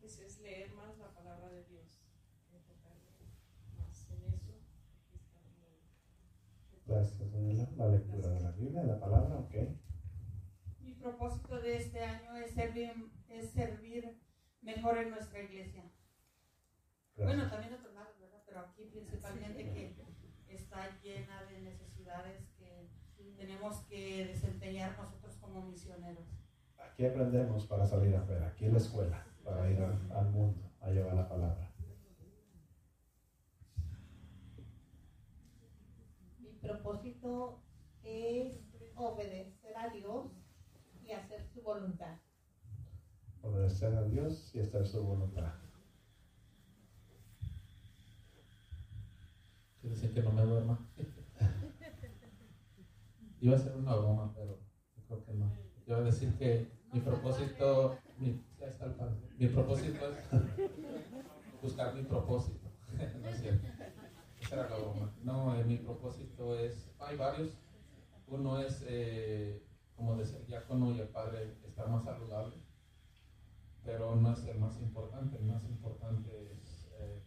pues, 0.00 0.18
es 0.18 0.40
leer 0.40 0.72
más 0.74 0.98
la 0.98 1.14
palabra 1.14 1.48
de 1.48 1.62
Dios, 1.66 2.02
enfocarme 2.52 3.12
más 3.78 4.10
en 4.10 4.24
eso. 4.24 4.54
Gracias, 6.84 7.32
Daniela. 7.32 7.68
La 7.76 7.88
lectura 7.88 8.28
de 8.28 8.40
la 8.40 8.50
Biblia, 8.50 8.82
la 8.82 8.98
palabra, 8.98 9.38
ok. 9.38 9.54
Mi 10.80 10.94
propósito 10.94 11.60
de 11.60 11.76
este 11.76 12.00
año 12.02 12.36
es 12.38 12.50
servir, 12.50 12.92
es 13.28 13.50
servir 13.50 14.20
mejor 14.60 14.98
en 14.98 15.10
nuestra 15.10 15.42
iglesia. 15.42 15.84
Gracias. 17.14 17.36
Bueno, 17.36 17.48
también 17.48 17.72
en 17.72 17.78
otros 17.78 17.94
lados, 17.94 18.18
¿verdad? 18.18 18.42
Pero 18.46 18.60
aquí 18.60 18.86
principalmente 18.86 19.72
que 19.72 19.94
está 20.48 21.00
llena 21.00 21.44
de 21.44 21.60
necesidades 21.60 22.48
que 22.58 22.90
tenemos 23.36 23.84
que 23.84 24.26
desempeñar 24.26 24.98
nosotros 24.98 25.36
como 25.36 25.62
misioneros. 25.62 26.33
Aquí 26.94 27.04
aprendemos 27.06 27.66
para 27.66 27.84
salir 27.84 28.14
afuera, 28.14 28.46
aquí 28.46 28.66
en 28.66 28.72
la 28.74 28.78
escuela, 28.78 29.26
para 29.42 29.68
ir 29.68 29.82
al, 29.82 30.12
al 30.12 30.30
mundo. 30.30 30.70
a 30.80 30.90
llevar 30.90 31.16
la 31.16 31.28
palabra. 31.28 31.74
Mi 36.38 36.50
propósito 36.62 37.64
es 38.04 38.60
obedecer 38.94 39.76
a 39.76 39.88
Dios 39.88 40.30
y 41.02 41.10
hacer 41.10 41.44
su 41.48 41.62
voluntad. 41.62 42.16
Obedecer 43.42 43.92
a 43.96 44.04
Dios 44.04 44.54
y 44.54 44.60
hacer 44.60 44.86
su 44.86 45.02
voluntad. 45.02 45.52
Quiere 49.80 49.96
decir 49.96 50.14
que 50.14 50.22
no 50.22 50.30
me 50.30 50.42
duerma. 50.42 50.78
Iba 53.40 53.56
a 53.56 53.58
ser 53.58 53.74
una 53.74 53.96
broma, 53.96 54.32
pero 54.32 54.60
creo 55.08 55.24
que 55.24 55.34
no. 55.34 55.52
Yo 55.86 55.96
voy 55.96 56.04
a 56.04 56.06
decir 56.06 56.32
que 56.38 56.83
mi 56.94 57.00
propósito, 57.00 57.98
mi, 58.18 58.40
mi 59.38 59.48
propósito 59.48 60.06
es 60.10 61.60
buscar 61.60 61.92
mi 61.92 62.04
propósito. 62.04 62.70
no 63.20 63.28
es 63.28 63.40
cierto. 63.40 63.66
Esa 64.40 64.54
era 64.54 64.68
la 64.70 64.76
broma. 64.76 65.12
No, 65.24 65.56
eh, 65.56 65.64
mi 65.64 65.78
propósito 65.78 66.56
es, 66.56 66.88
hay 67.00 67.16
varios. 67.16 67.58
Uno 68.28 68.60
es, 68.60 68.84
eh, 68.86 69.66
como 69.96 70.16
decía 70.16 70.38
el 70.38 70.46
diácono 70.46 70.92
y 70.92 71.00
el 71.00 71.08
padre, 71.08 71.56
estar 71.66 71.88
más 71.88 72.04
saludable, 72.04 72.54
pero 73.84 74.14
no 74.14 74.32
es 74.32 74.44
el 74.44 74.60
más 74.60 74.80
importante. 74.80 75.36
El 75.36 75.46
más 75.46 75.64
importante 75.64 76.52
es, 76.52 76.88
eh, 77.00 77.24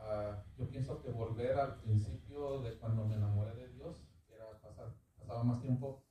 ah, 0.00 0.42
yo 0.56 0.66
pienso 0.70 1.02
que 1.02 1.10
volver 1.10 1.58
al 1.58 1.76
principio 1.76 2.62
de 2.62 2.78
cuando 2.78 3.04
me 3.04 3.16
enamoré 3.16 3.54
de 3.54 3.68
Dios, 3.68 4.08
era 4.34 4.58
pasar, 4.62 4.94
pasaba 5.18 5.44
más 5.44 5.60
tiempo 5.60 6.07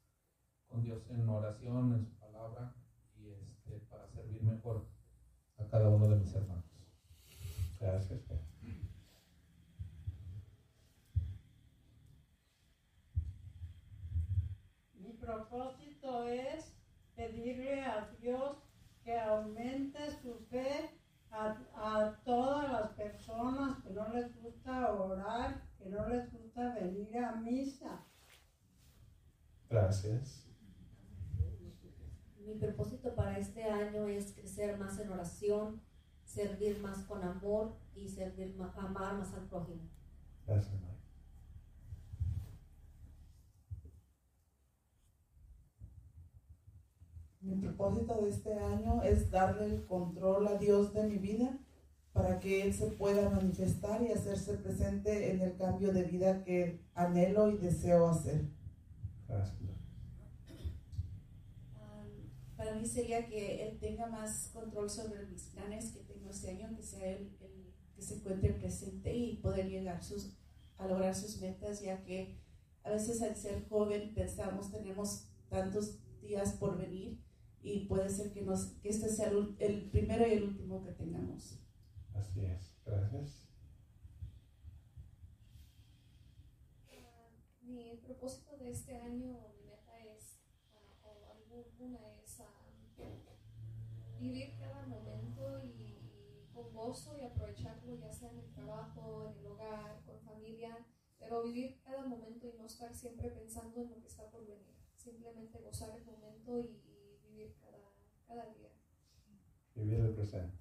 con 0.68 0.84
Dios 0.84 1.10
en 1.10 1.28
oración, 1.30 1.94
en 1.94 2.06
su 2.06 2.14
palabra, 2.18 2.76
y 3.18 3.30
este, 3.30 3.80
para 3.90 4.08
servir 4.10 4.44
mejor 4.44 4.88
a 5.58 5.66
cada 5.68 5.90
uno 5.90 6.08
de 6.08 6.18
mis 6.18 6.34
hermanos. 6.34 6.66
Gracias. 7.80 8.22
Mi 14.96 15.14
propósito 15.14 16.28
es 16.28 16.74
pedirle 17.16 17.84
a 17.86 18.10
Dios 18.20 18.58
que 19.04 19.18
aumente 19.18 20.12
su 20.22 20.38
fe 20.50 20.92
a, 21.32 21.58
a, 21.76 22.22
todas 22.24 22.72
las 22.72 22.92
personas 22.92 23.84
que 23.84 23.92
no 23.92 24.08
les 24.10 24.36
gusta 24.42 24.92
orar, 24.92 25.62
que 25.78 25.90
no 25.90 26.08
les 26.10 26.32
gusta 26.32 26.76
venir 26.76 27.18
a 27.18 27.36
misa. 27.36 28.06
Gracias. 29.70 30.47
Mi 32.48 32.54
propósito 32.54 33.14
para 33.14 33.38
este 33.38 33.66
año 33.66 34.08
es 34.08 34.32
crecer 34.32 34.78
más 34.78 34.98
en 35.00 35.12
oración, 35.12 35.82
servir 36.24 36.80
más 36.80 37.00
con 37.00 37.22
amor 37.22 37.76
y 37.94 38.08
servir 38.08 38.56
más, 38.56 38.74
amar 38.78 39.18
más 39.18 39.34
al 39.34 39.50
prójimo. 39.50 39.82
Gracias, 40.46 40.82
Mi 47.42 47.56
propósito 47.56 48.22
de 48.22 48.30
este 48.30 48.54
año 48.54 49.04
es 49.04 49.30
darle 49.30 49.66
el 49.66 49.86
control 49.86 50.48
a 50.48 50.58
Dios 50.58 50.94
de 50.94 51.04
mi 51.04 51.18
vida 51.18 51.58
para 52.14 52.40
que 52.40 52.64
Él 52.64 52.74
se 52.74 52.88
pueda 52.88 53.30
manifestar 53.30 54.02
y 54.02 54.12
hacerse 54.14 54.54
presente 54.54 55.32
en 55.34 55.42
el 55.42 55.58
cambio 55.58 55.92
de 55.92 56.04
vida 56.04 56.46
que 56.46 56.82
anhelo 56.94 57.50
y 57.50 57.58
deseo 57.58 58.08
hacer. 58.08 58.46
Gracias. 59.28 59.68
para 62.58 62.67
mí 62.78 62.86
sería 62.86 63.28
que 63.28 63.68
Él 63.68 63.80
tenga 63.80 64.08
más 64.08 64.50
control 64.54 64.90
sobre 64.90 65.26
mis 65.26 65.44
planes 65.48 65.92
que 65.92 66.00
tengo 66.00 66.30
este 66.30 66.52
año, 66.52 66.76
que 66.76 66.84
sea 66.84 67.06
Él 67.06 67.36
el 67.42 67.74
que 67.96 68.02
se 68.04 68.16
encuentre 68.16 68.54
presente 68.54 69.16
y 69.16 69.38
poder 69.38 69.68
llegar 69.68 70.04
sus, 70.04 70.38
a 70.78 70.88
lograr 70.88 71.16
sus 71.16 71.42
metas, 71.42 71.82
ya 71.82 72.04
que 72.04 72.40
a 72.84 72.92
veces 72.92 73.22
al 73.24 73.36
ser 73.36 73.68
joven 73.68 74.14
pensamos 74.14 74.72
tenemos 74.72 75.28
tantos 75.50 76.00
días 76.22 76.54
por 76.54 76.78
venir 76.78 77.20
y 77.62 77.86
puede 77.88 78.10
ser 78.10 78.32
que, 78.32 78.44
nos, 78.44 78.66
que 78.82 78.90
este 78.90 79.10
sea 79.10 79.30
el, 79.30 79.56
el 79.60 79.90
primero 79.90 80.28
y 80.28 80.34
el 80.34 80.44
último 80.44 80.84
que 80.84 80.92
tengamos. 80.92 81.60
Así 82.14 82.46
es, 82.46 82.78
gracias. 82.86 83.50
Uh, 86.92 87.66
mi 87.66 87.98
propósito 87.98 88.58
de 88.58 88.70
este 88.70 88.96
año, 88.96 89.40
mi 89.56 89.66
meta 89.66 89.98
es, 90.06 90.38
uh, 90.72 91.08
o 91.08 91.32
alguna 91.32 92.00
es 92.24 92.40
uh, 92.40 92.68
vivir 94.20 94.56
cada 94.60 94.86
momento 94.86 95.60
y, 95.60 95.68
y, 95.68 96.50
con 96.54 96.74
gozo 96.74 97.18
y 97.18 97.24
aprovecharlo, 97.24 97.96
ya 97.96 98.12
sea 98.12 98.32
en 98.32 98.40
el 98.40 98.52
trabajo, 98.52 99.32
en 99.32 99.40
el 99.40 99.46
hogar, 99.46 100.02
con 100.06 100.20
familia, 100.22 100.86
pero 101.20 101.44
vivir 101.44 101.80
cada 101.84 102.06
momento 102.06 102.48
y 102.48 102.58
no 102.58 102.66
estar 102.66 102.94
siempre 102.94 103.30
pensando 103.30 103.82
en 103.82 103.92
lo 103.92 104.00
que 104.00 104.08
está 104.08 104.30
por 104.30 104.46
venir. 104.46 104.76
Simplemente 104.96 105.60
gozar 105.60 105.98
el 105.98 106.06
momento 106.06 106.60
y, 106.60 106.82
y 106.84 107.30
vivir 107.30 107.56
cada, 107.62 107.94
cada 108.28 108.54
día. 108.54 108.72
Vivir 109.76 110.00
el 110.00 110.16
presente. 110.16 110.58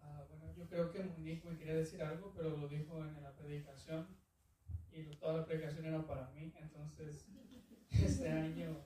Uh, 0.00 0.26
bueno, 0.30 0.54
yo 0.54 0.66
creo 0.68 0.90
que 0.90 1.02
Monique 1.02 1.48
me 1.48 1.58
quería 1.58 1.74
decir 1.74 2.02
algo, 2.02 2.32
pero 2.34 2.56
lo 2.56 2.68
dijo 2.68 3.04
en 3.04 3.22
la 3.22 3.34
predicación 3.36 4.16
y 4.90 5.16
toda 5.16 5.38
la 5.38 5.44
predicación 5.44 5.84
era 5.84 6.06
para 6.06 6.30
mí, 6.30 6.52
entonces 6.58 7.28
este 7.90 8.28
año, 8.28 8.84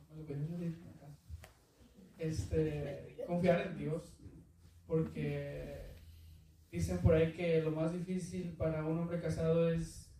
este, 2.23 3.17
confiar 3.27 3.67
en 3.67 3.79
Dios, 3.79 4.17
porque 4.87 5.97
dicen 6.71 6.99
por 6.99 7.15
ahí 7.15 7.33
que 7.33 7.63
lo 7.63 7.71
más 7.71 7.93
difícil 7.93 8.53
para 8.57 8.85
un 8.85 8.99
hombre 8.99 9.21
casado 9.21 9.71
es 9.71 10.11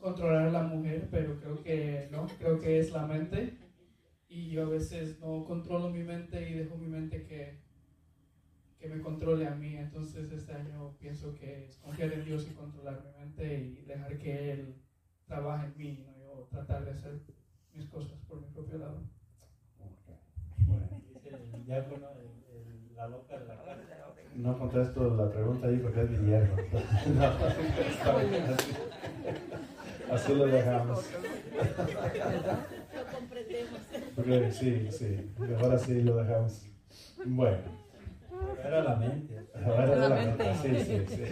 controlar 0.00 0.48
a 0.48 0.52
la 0.52 0.62
mujer, 0.62 1.08
pero 1.10 1.38
creo 1.40 1.62
que 1.62 2.08
no, 2.10 2.26
creo 2.38 2.58
que 2.58 2.78
es 2.78 2.92
la 2.92 3.06
mente 3.06 3.58
y 4.28 4.50
yo 4.50 4.66
a 4.66 4.68
veces 4.68 5.18
no 5.20 5.44
controlo 5.44 5.90
mi 5.90 6.02
mente 6.04 6.48
y 6.48 6.54
dejo 6.54 6.76
mi 6.76 6.86
mente 6.86 7.24
que 7.24 7.68
que 8.78 8.88
me 8.88 9.00
controle 9.00 9.46
a 9.46 9.54
mí. 9.54 9.76
Entonces 9.76 10.30
este 10.30 10.52
año 10.52 10.96
pienso 10.98 11.34
que 11.34 11.64
es 11.64 11.76
confiar 11.76 12.12
en 12.12 12.24
Dios 12.24 12.46
y 12.48 12.54
controlar 12.54 13.04
mi 13.04 13.20
mente 13.20 13.58
y 13.60 13.84
dejar 13.84 14.18
que 14.18 14.52
Él 14.52 14.76
trabaje 15.26 15.66
en 15.66 15.76
mí, 15.76 16.04
¿no? 16.06 16.16
yo 16.18 16.48
tratar 16.50 16.84
de 16.84 16.92
hacer 16.92 17.20
mis 17.74 17.86
cosas 17.86 18.18
por 18.22 18.40
mi 18.40 18.48
propio 18.48 18.78
lado. 18.78 19.02
El 21.68 21.74
diácono, 21.74 22.08
el, 22.16 22.24
el, 22.56 22.96
la 22.96 23.08
loca 23.08 23.38
de 23.38 23.44
la 23.44 23.56
casa. 23.56 23.76
No 24.34 24.58
contesto 24.58 25.14
la 25.14 25.30
pregunta 25.30 25.66
ahí 25.66 25.76
porque 25.76 26.00
es 26.00 26.10
mi 26.10 26.30
yerno. 26.30 26.56
no, 30.08 30.08
así, 30.14 30.34
lo 30.34 30.46
dejamos. 30.46 31.04
Lo 32.94 33.04
comprendemos. 33.18 33.80
Porque, 34.16 34.50
sí, 34.50 34.88
sí, 34.90 35.30
mejor 35.38 35.74
así 35.74 36.02
lo 36.02 36.16
dejamos. 36.16 36.62
Bueno. 37.26 37.58
Era 38.64 38.82
la 38.82 38.96
mente. 38.96 39.46
Era 39.54 39.86
la, 39.86 40.08
la 40.08 40.10
mente, 40.14 40.54
sí, 40.62 40.74
sí, 40.74 41.04
sí. 41.06 41.22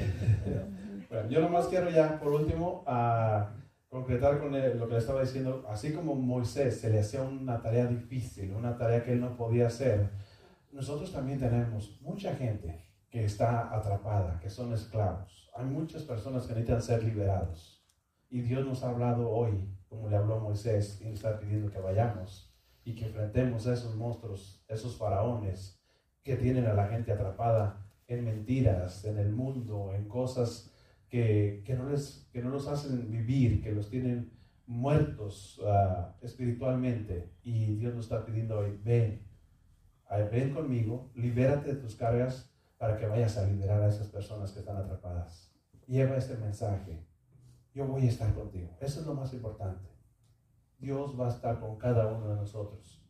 Bueno, 1.09 1.31
yo 1.31 1.41
nomás 1.41 1.69
quiero 1.69 1.89
ya, 1.89 2.21
por 2.21 2.35
último, 2.35 2.85
a 2.87 3.55
concretar 3.89 4.39
con 4.39 4.53
lo 4.53 4.87
que 4.87 4.93
le 4.93 4.99
estaba 4.99 5.23
diciendo. 5.23 5.65
Así 5.69 5.93
como 5.93 6.15
Moisés 6.15 6.79
se 6.79 6.91
le 6.91 7.01
hacía 7.01 7.23
una 7.23 7.63
tarea 7.63 7.87
difícil, 7.87 8.53
una 8.53 8.77
tarea 8.77 9.03
que 9.03 9.13
él 9.13 9.21
no 9.21 9.35
podía 9.37 9.69
hacer, 9.69 10.11
nosotros 10.77 11.11
también 11.11 11.39
tenemos 11.39 11.99
mucha 12.03 12.35
gente 12.35 12.85
que 13.09 13.25
está 13.25 13.75
atrapada, 13.75 14.39
que 14.39 14.51
son 14.51 14.75
esclavos. 14.75 15.51
Hay 15.57 15.65
muchas 15.65 16.03
personas 16.03 16.43
que 16.47 16.53
necesitan 16.53 16.83
ser 16.83 17.03
liberados. 17.03 17.83
Y 18.29 18.43
Dios 18.43 18.67
nos 18.67 18.85
ha 18.85 18.91
hablado 18.91 19.31
hoy, 19.31 19.75
como 19.89 20.11
le 20.11 20.17
habló 20.17 20.35
a 20.35 20.41
Moisés, 20.41 21.01
y 21.01 21.07
nos 21.07 21.15
está 21.15 21.39
pidiendo 21.39 21.71
que 21.71 21.79
vayamos 21.79 22.55
y 22.85 22.95
que 22.95 23.07
enfrentemos 23.07 23.67
a 23.67 23.73
esos 23.73 23.97
monstruos, 23.97 24.63
esos 24.69 24.99
faraones 24.99 25.81
que 26.23 26.37
tienen 26.37 26.67
a 26.67 26.75
la 26.75 26.89
gente 26.89 27.11
atrapada 27.11 27.83
en 28.07 28.27
mentiras, 28.27 29.07
en 29.07 29.17
el 29.17 29.33
mundo, 29.33 29.95
en 29.95 30.07
cosas 30.07 30.71
que, 31.09 31.63
que, 31.65 31.75
no, 31.75 31.89
les, 31.89 32.29
que 32.35 32.43
no 32.43 32.51
los 32.51 32.69
hacen 32.69 33.11
vivir, 33.11 33.63
que 33.63 33.73
los 33.73 33.89
tienen 33.89 34.31
muertos 34.67 35.59
uh, 35.61 36.13
espiritualmente. 36.21 37.33
Y 37.43 37.77
Dios 37.77 37.95
nos 37.95 38.05
está 38.05 38.27
pidiendo 38.27 38.59
hoy, 38.59 38.79
ven, 38.85 39.26
ven 40.31 40.55
conmigo, 40.55 41.11
libérate 41.15 41.75
de 41.75 41.81
tus 41.81 41.97
cargas 41.97 42.51
para 42.79 42.97
que 42.97 43.07
vayas 43.07 43.37
a 43.39 43.47
liberar 43.47 43.83
a 43.83 43.89
esas 43.89 44.09
personas 44.09 44.53
que 44.53 44.61
están 44.61 44.77
atrapadas. 44.77 45.53
Lleva 45.87 46.17
este 46.17 46.37
mensaje. 46.37 47.07
Yo 47.75 47.87
voy 47.87 48.07
a 48.07 48.09
estar 48.09 48.33
contigo. 48.35 48.77
Eso 48.81 49.01
es 49.01 49.07
lo 49.07 49.15
más 49.15 49.33
importante. 49.33 49.89
Dios 50.79 51.19
va 51.19 51.27
a 51.27 51.31
estar 51.31 51.59
con 51.61 51.77
cada 51.79 52.07
uno 52.07 52.29
de 52.29 52.37
nosotros. 52.37 53.03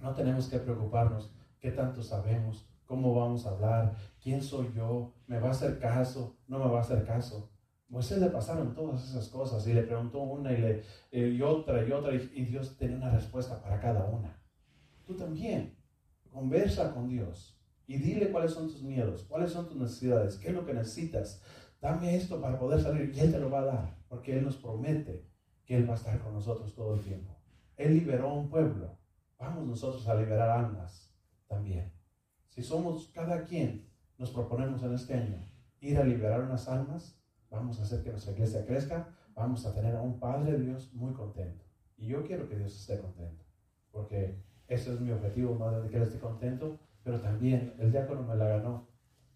No 0.00 0.14
tenemos 0.14 0.48
que 0.48 0.58
preocuparnos 0.58 1.34
qué 1.60 1.72
tanto 1.72 2.02
sabemos, 2.02 2.70
cómo 2.86 3.14
vamos 3.14 3.46
a 3.46 3.50
hablar, 3.50 3.96
quién 4.22 4.42
soy 4.42 4.72
yo, 4.74 5.14
me 5.26 5.38
va 5.38 5.48
a 5.48 5.52
hacer 5.52 5.78
caso, 5.78 6.38
no 6.46 6.58
me 6.58 6.70
va 6.70 6.78
a 6.78 6.82
hacer 6.82 7.04
caso. 7.04 7.50
Moisés 7.88 8.18
le 8.18 8.28
pasaron 8.28 8.74
todas 8.74 9.02
esas 9.08 9.28
cosas 9.28 9.66
y 9.66 9.72
le 9.72 9.82
preguntó 9.82 10.20
una 10.20 10.52
y, 10.52 10.58
le, 10.58 10.82
eh, 11.10 11.28
y 11.28 11.42
otra 11.42 11.86
y 11.86 11.90
otra 11.90 12.14
y, 12.14 12.32
y 12.34 12.44
Dios 12.44 12.76
tenía 12.76 12.96
una 12.96 13.10
respuesta 13.10 13.62
para 13.62 13.80
cada 13.80 14.04
una. 14.04 14.38
Tú 15.06 15.14
también, 15.14 15.77
conversa 16.38 16.94
con 16.94 17.08
Dios, 17.08 17.56
Y 17.88 17.96
dile 17.96 18.30
cuáles 18.30 18.52
son 18.52 18.68
tus 18.68 18.82
miedos, 18.82 19.24
cuáles 19.24 19.50
son 19.50 19.66
tus 19.66 19.76
necesidades, 19.78 20.36
qué 20.36 20.48
es 20.48 20.54
lo 20.54 20.66
que 20.66 20.74
necesitas. 20.74 21.42
Dame 21.80 22.14
esto 22.14 22.38
para 22.38 22.58
poder 22.58 22.80
salir 22.82 23.10
y 23.14 23.18
Él 23.18 23.32
te 23.32 23.40
lo 23.40 23.50
va 23.50 23.60
a 23.60 23.64
dar, 23.64 23.98
porque 24.08 24.36
Él 24.36 24.44
nos 24.44 24.56
promete 24.56 25.26
que 25.64 25.74
Él 25.74 25.88
va 25.88 25.94
a 25.94 25.96
estar 25.96 26.20
con 26.20 26.34
nosotros 26.34 26.74
todo 26.74 26.94
el 26.94 27.00
tiempo. 27.00 27.34
Él 27.76 27.94
liberó 27.94 28.34
un 28.34 28.50
pueblo. 28.50 28.98
Vamos 29.38 29.66
nosotros 29.66 30.06
a 30.06 30.14
liberar 30.14 30.50
almas 30.50 31.10
también. 31.46 31.90
Si 32.50 32.62
somos 32.62 33.08
cada 33.08 33.44
quien, 33.44 33.88
nos 34.18 34.30
proponemos 34.30 34.82
en 34.82 34.92
este 34.92 35.14
año 35.14 35.42
ir 35.80 35.96
a 35.96 36.04
liberar 36.04 36.42
unas 36.42 36.68
almas, 36.68 37.18
vamos 37.50 37.80
a 37.80 37.84
hacer 37.84 38.02
que 38.02 38.10
nuestra 38.10 38.32
iglesia 38.32 38.66
crezca, 38.66 39.08
vamos 39.34 39.64
a 39.64 39.74
tener 39.74 39.96
a 39.96 40.02
un 40.02 40.20
Padre 40.20 40.58
Dios 40.58 40.92
muy 40.92 41.14
contento. 41.14 41.64
Y 41.96 42.06
yo 42.06 42.22
quiero 42.22 42.48
que 42.48 42.56
Dios 42.56 42.78
esté 42.78 43.00
contento, 43.00 43.44
porque 43.90 44.46
ese 44.68 44.92
es 44.92 45.00
mi 45.00 45.10
objetivo, 45.10 45.54
más 45.54 45.82
de 45.82 45.88
que 45.88 46.02
esté 46.02 46.18
contento, 46.18 46.78
pero 47.02 47.20
también 47.20 47.74
el 47.78 47.90
diácono 47.90 48.22
me 48.22 48.36
la 48.36 48.48
ganó, 48.48 48.86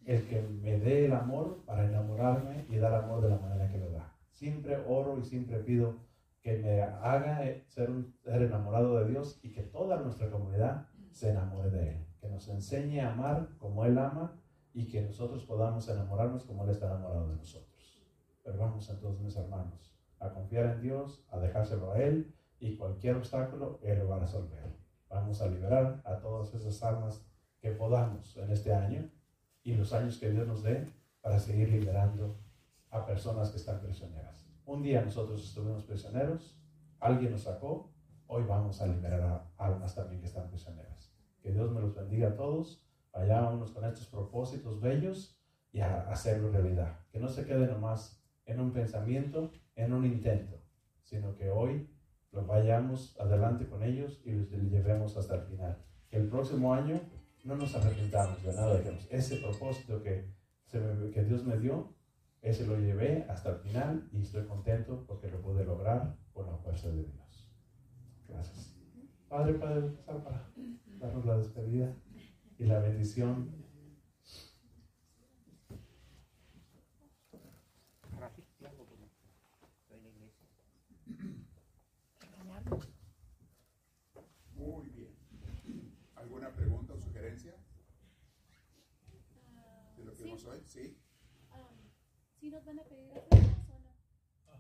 el 0.05 0.27
que 0.27 0.43
me 0.43 0.79
dé 0.79 1.07
el 1.07 1.13
amor 1.13 1.63
para 1.65 1.87
enamorarme 1.87 2.67
y 2.69 2.77
dar 2.77 2.95
amor 2.95 3.23
de 3.23 3.31
la 3.31 3.39
manera 3.39 3.71
que 3.71 3.79
lo 3.79 3.91
da. 3.91 4.13
Siempre 4.31 4.83
oro 4.87 5.19
y 5.19 5.25
siempre 5.25 5.59
pido 5.59 5.95
que 6.43 6.59
me 6.59 6.83
haga 6.83 7.41
ser 7.69 7.89
enamorado 8.25 8.99
de 8.99 9.11
Dios 9.11 9.41
y 9.43 9.53
que 9.53 9.63
toda 9.63 10.01
nuestra 10.01 10.31
comunidad 10.31 10.89
se 11.13 11.31
enamore 11.31 11.71
de 11.71 11.91
Él, 11.91 12.07
que 12.21 12.29
nos 12.29 12.49
enseñe 12.49 13.01
a 13.01 13.13
amar 13.13 13.49
como 13.59 13.85
Él 13.85 13.97
ama 13.97 14.39
y 14.75 14.89
que 14.89 15.03
nosotros 15.03 15.45
podamos 15.45 15.89
enamorarnos 15.89 16.45
como 16.45 16.65
Él 16.65 16.71
está 16.71 16.87
enamorado 16.87 17.29
de 17.29 17.37
nosotros. 17.37 18.03
Pero 18.43 18.59
vamos 18.59 18.91
entonces, 18.91 19.23
mis 19.23 19.37
hermanos, 19.37 19.97
a 20.19 20.31
confiar 20.31 20.67
en 20.67 20.83
Dios, 20.83 21.25
a 21.31 21.39
dejárselo 21.39 21.93
a 21.93 22.03
Él 22.03 22.35
y 22.59 22.77
cualquier 22.77 23.17
obstáculo 23.17 23.79
Él 23.83 24.01
lo 24.01 24.09
va 24.09 24.17
a 24.17 24.21
resolver. 24.21 24.82
Vamos 25.13 25.43
a 25.43 25.47
liberar 25.47 26.01
a 26.07 26.19
todas 26.21 26.55
esas 26.55 26.83
almas 26.83 27.23
que 27.61 27.73
podamos 27.73 28.35
en 28.39 28.51
este 28.51 28.73
año 28.73 29.11
y 29.63 29.75
los 29.75 29.93
años 29.93 30.17
que 30.17 30.31
Dios 30.31 30.49
nos 30.49 30.63
dé 30.63 30.91
para 31.21 31.39
seguir 31.39 31.69
liberando 31.69 32.41
a 32.89 33.05
personas 33.05 33.51
que 33.51 33.59
están 33.59 33.83
prisioneras. 33.83 34.47
Un 34.65 34.83
día 34.83 35.03
nosotros 35.03 35.45
estuvimos 35.45 35.85
prisioneros, 35.85 36.59
alguien 36.99 37.31
nos 37.31 37.43
sacó, 37.43 37.93
hoy 38.27 38.45
vamos 38.45 38.81
a 38.81 38.87
liberar 38.87 39.21
a 39.21 39.51
almas 39.59 39.95
también 39.95 40.23
que 40.23 40.29
están 40.29 40.49
prisioneras. 40.49 41.15
Que 41.43 41.53
Dios 41.53 41.71
me 41.71 41.83
los 41.83 41.95
bendiga 41.95 42.29
a 42.29 42.35
todos, 42.35 42.83
vayámonos 43.13 43.71
con 43.73 43.85
estos 43.85 44.07
propósitos 44.07 44.81
bellos 44.81 45.39
y 45.73 45.81
a 45.81 46.11
hacerlo 46.11 46.51
realidad. 46.51 47.01
Que 47.11 47.21
no 47.21 47.29
se 47.29 47.45
quede 47.45 47.67
nomás 47.67 48.19
en 48.47 48.61
un 48.61 48.73
pensamiento, 48.73 49.53
en 49.77 49.93
un 49.93 50.07
intento, 50.07 50.59
sino 51.03 51.35
que 51.35 51.51
hoy 51.51 51.92
vayamos 52.33 53.19
adelante 53.21 53.67
con 53.67 53.83
ellos 53.83 54.21
y 54.25 54.33
los 54.33 54.51
llevemos 54.51 55.17
hasta 55.17 55.37
el 55.37 55.43
final. 55.43 55.79
Que 56.09 56.17
el 56.17 56.29
próximo 56.29 56.73
año 56.75 57.01
no 57.45 57.57
nos 57.57 57.75
arrepentamos 57.75 58.43
de 58.43 58.53
nada, 58.53 58.79
digamos. 58.79 59.07
Ese 59.11 59.37
propósito 59.37 60.03
que, 60.03 60.33
que 60.71 61.25
Dios 61.25 61.45
me 61.45 61.59
dio, 61.59 61.95
ese 62.41 62.67
lo 62.67 62.77
llevé 62.79 63.25
hasta 63.29 63.51
el 63.51 63.57
final 63.57 64.09
y 64.13 64.23
estoy 64.23 64.45
contento 64.47 65.05
porque 65.07 65.31
lo 65.31 65.41
pude 65.41 65.65
lograr 65.65 66.17
por 66.33 66.47
la 66.47 66.57
fuerza 66.57 66.89
de 66.89 67.05
Dios. 67.05 67.53
Gracias. 68.29 68.75
Padre, 69.29 69.55
Padre, 69.55 69.91
para 70.07 70.51
darnos 70.99 71.25
la 71.25 71.39
despedida 71.39 71.95
y 72.59 72.65
la 72.65 72.81
bendición 72.81 73.62
¿sí? 90.67 90.99
¿Sí 92.41 92.51
nos 92.51 92.65
van 92.65 92.79
a 92.81 92.85
pedir 92.85 93.13
ofrendas 93.13 93.69
o 93.69 93.79
no? 93.79 93.95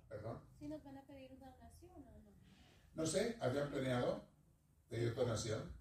¿Perdón? 0.08 0.40
¿Sí 0.58 0.68
nos 0.68 0.84
van 0.84 0.98
a 0.98 1.06
pedir 1.06 1.36
donación 1.38 2.04
o 2.06 2.18
no? 2.20 2.32
No 2.94 3.06
sé, 3.06 3.36
¿habían 3.40 3.68
planeado 3.70 4.24
pedir 4.88 5.14
donación? 5.14 5.72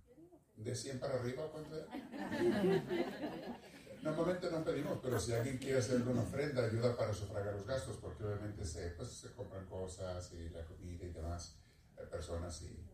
¿De 0.56 0.76
100 0.76 1.00
para 1.00 1.20
arriba 1.20 1.52
cuánto 1.52 1.76
era? 1.78 1.88
Normalmente 4.02 4.50
no 4.50 4.64
pedimos, 4.64 5.00
pero 5.04 5.20
si 5.20 5.34
alguien 5.34 5.60
quiere 5.60 5.78
hacer 5.78 6.02
una 6.02 6.24
ofrenda, 6.24 6.66
ayuda 6.66 6.98
para 6.98 7.14
sufragar 7.14 7.54
los 7.54 7.68
gastos, 7.68 7.98
porque 7.98 8.24
obviamente 8.24 8.66
se, 8.66 8.90
pues, 8.92 9.10
se 9.10 9.32
compran 9.34 9.68
cosas 9.68 10.34
y 10.34 10.50
la 10.50 10.66
comida 10.66 11.06
y 11.06 11.12
demás, 11.12 11.60
hay 11.98 12.08
personas 12.08 12.64
y 12.64 12.90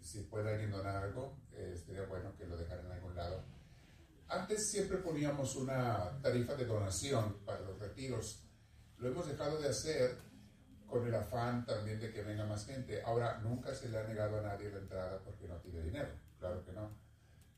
si 0.00 0.22
puede 0.22 0.50
alguien 0.52 0.72
donar 0.72 0.96
algo, 0.96 1.38
eh, 1.52 1.76
sería 1.76 2.06
bueno 2.06 2.36
que 2.36 2.46
lo 2.46 2.56
dejaran 2.56 2.86
en 2.86 2.92
algún 2.92 3.14
lado 3.14 3.44
antes 4.28 4.70
siempre 4.70 4.98
poníamos 4.98 5.56
una 5.56 6.20
tarifa 6.20 6.54
de 6.54 6.64
donación 6.64 7.38
para 7.44 7.60
los 7.60 7.78
retiros. 7.78 8.42
Lo 8.98 9.08
hemos 9.08 9.28
dejado 9.28 9.60
de 9.60 9.68
hacer 9.68 10.18
con 10.86 11.06
el 11.06 11.14
afán 11.14 11.64
también 11.64 12.00
de 12.00 12.12
que 12.12 12.22
venga 12.22 12.44
más 12.44 12.66
gente. 12.66 13.02
Ahora, 13.02 13.38
nunca 13.38 13.74
se 13.74 13.88
le 13.88 13.98
ha 13.98 14.04
negado 14.04 14.38
a 14.38 14.42
nadie 14.42 14.70
la 14.70 14.78
entrada 14.78 15.20
porque 15.22 15.48
no 15.48 15.56
tiene 15.56 15.82
dinero, 15.82 16.08
claro 16.38 16.64
que 16.64 16.72
no. 16.72 16.96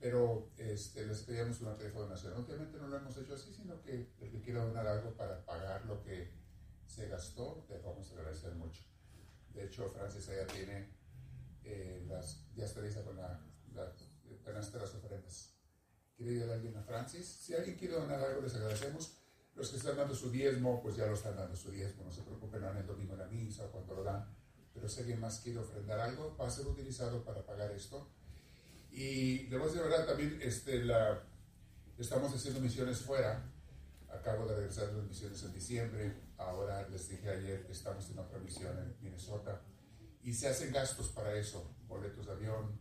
Pero 0.00 0.50
este, 0.56 1.06
les 1.06 1.22
pedíamos 1.22 1.60
una 1.60 1.76
tarifa 1.76 1.98
de 1.98 2.04
donación. 2.04 2.32
Obviamente 2.34 2.78
no 2.78 2.88
lo 2.88 2.96
hemos 2.96 3.16
hecho 3.16 3.34
así, 3.34 3.52
sino 3.52 3.80
que 3.82 4.12
el 4.20 4.30
que 4.30 4.40
quiera 4.40 4.64
donar 4.64 4.86
algo 4.86 5.12
para 5.16 5.44
pagar 5.44 5.84
lo 5.86 6.02
que 6.02 6.30
se 6.86 7.08
gastó, 7.08 7.66
le 7.68 7.78
vamos 7.78 8.10
a 8.10 8.14
agradecer 8.14 8.54
mucho. 8.54 8.82
De 9.52 9.64
hecho, 9.64 9.90
Francis 9.90 10.26
ya 10.26 10.46
tiene 10.46 10.88
eh, 11.64 12.04
las, 12.08 12.46
ya 12.54 12.64
está 12.64 12.80
lista 12.80 13.02
con 13.02 13.16
la, 13.16 13.40
la, 13.74 13.92
las 14.46 14.94
ofrendas 14.94 15.57
quiere 16.18 16.50
a 16.50 16.54
alguien 16.54 16.76
a 16.76 16.82
Francis. 16.82 17.26
Si 17.26 17.54
alguien 17.54 17.76
quiere 17.76 17.94
donar 17.94 18.20
algo, 18.20 18.42
les 18.42 18.54
agradecemos. 18.54 19.14
Los 19.54 19.70
que 19.70 19.76
están 19.76 19.96
dando 19.96 20.14
su 20.14 20.30
diezmo, 20.30 20.82
pues 20.82 20.96
ya 20.96 21.06
lo 21.06 21.14
están 21.14 21.36
dando 21.36 21.56
su 21.56 21.70
diezmo. 21.70 22.04
No 22.04 22.12
se 22.12 22.22
preocupen, 22.22 22.60
no 22.60 22.70
en 22.70 22.78
el 22.78 22.86
domingo 22.86 23.14
en 23.14 23.20
la 23.20 23.26
misa 23.26 23.64
o 23.64 23.70
cuando 23.70 23.94
lo 23.94 24.04
dan. 24.04 24.26
Pero 24.74 24.88
si 24.88 25.00
alguien 25.00 25.20
más 25.20 25.40
quiere 25.40 25.58
ofrendar 25.60 25.98
algo, 26.00 26.36
va 26.36 26.46
a 26.46 26.50
ser 26.50 26.66
utilizado 26.66 27.24
para 27.24 27.44
pagar 27.44 27.70
esto. 27.72 28.10
Y 28.90 29.46
de 29.46 29.58
verdad 29.58 30.06
también 30.06 30.38
este, 30.42 30.84
la, 30.84 31.22
estamos 31.98 32.34
haciendo 32.34 32.60
misiones 32.60 32.98
fuera. 33.00 33.50
Acabo 34.08 34.46
de 34.46 34.56
regresar 34.56 34.88
de 34.88 34.98
las 34.98 35.06
misiones 35.06 35.42
en 35.42 35.52
diciembre. 35.52 36.14
Ahora 36.36 36.88
les 36.88 37.08
dije 37.08 37.28
ayer 37.28 37.66
que 37.66 37.72
estamos 37.72 38.08
en 38.10 38.18
otra 38.18 38.38
misión 38.38 38.76
en 38.78 38.96
Minnesota. 39.00 39.60
Y 40.22 40.32
se 40.34 40.48
hacen 40.48 40.72
gastos 40.72 41.08
para 41.08 41.34
eso. 41.34 41.74
Boletos 41.86 42.26
de 42.26 42.32
avión, 42.32 42.78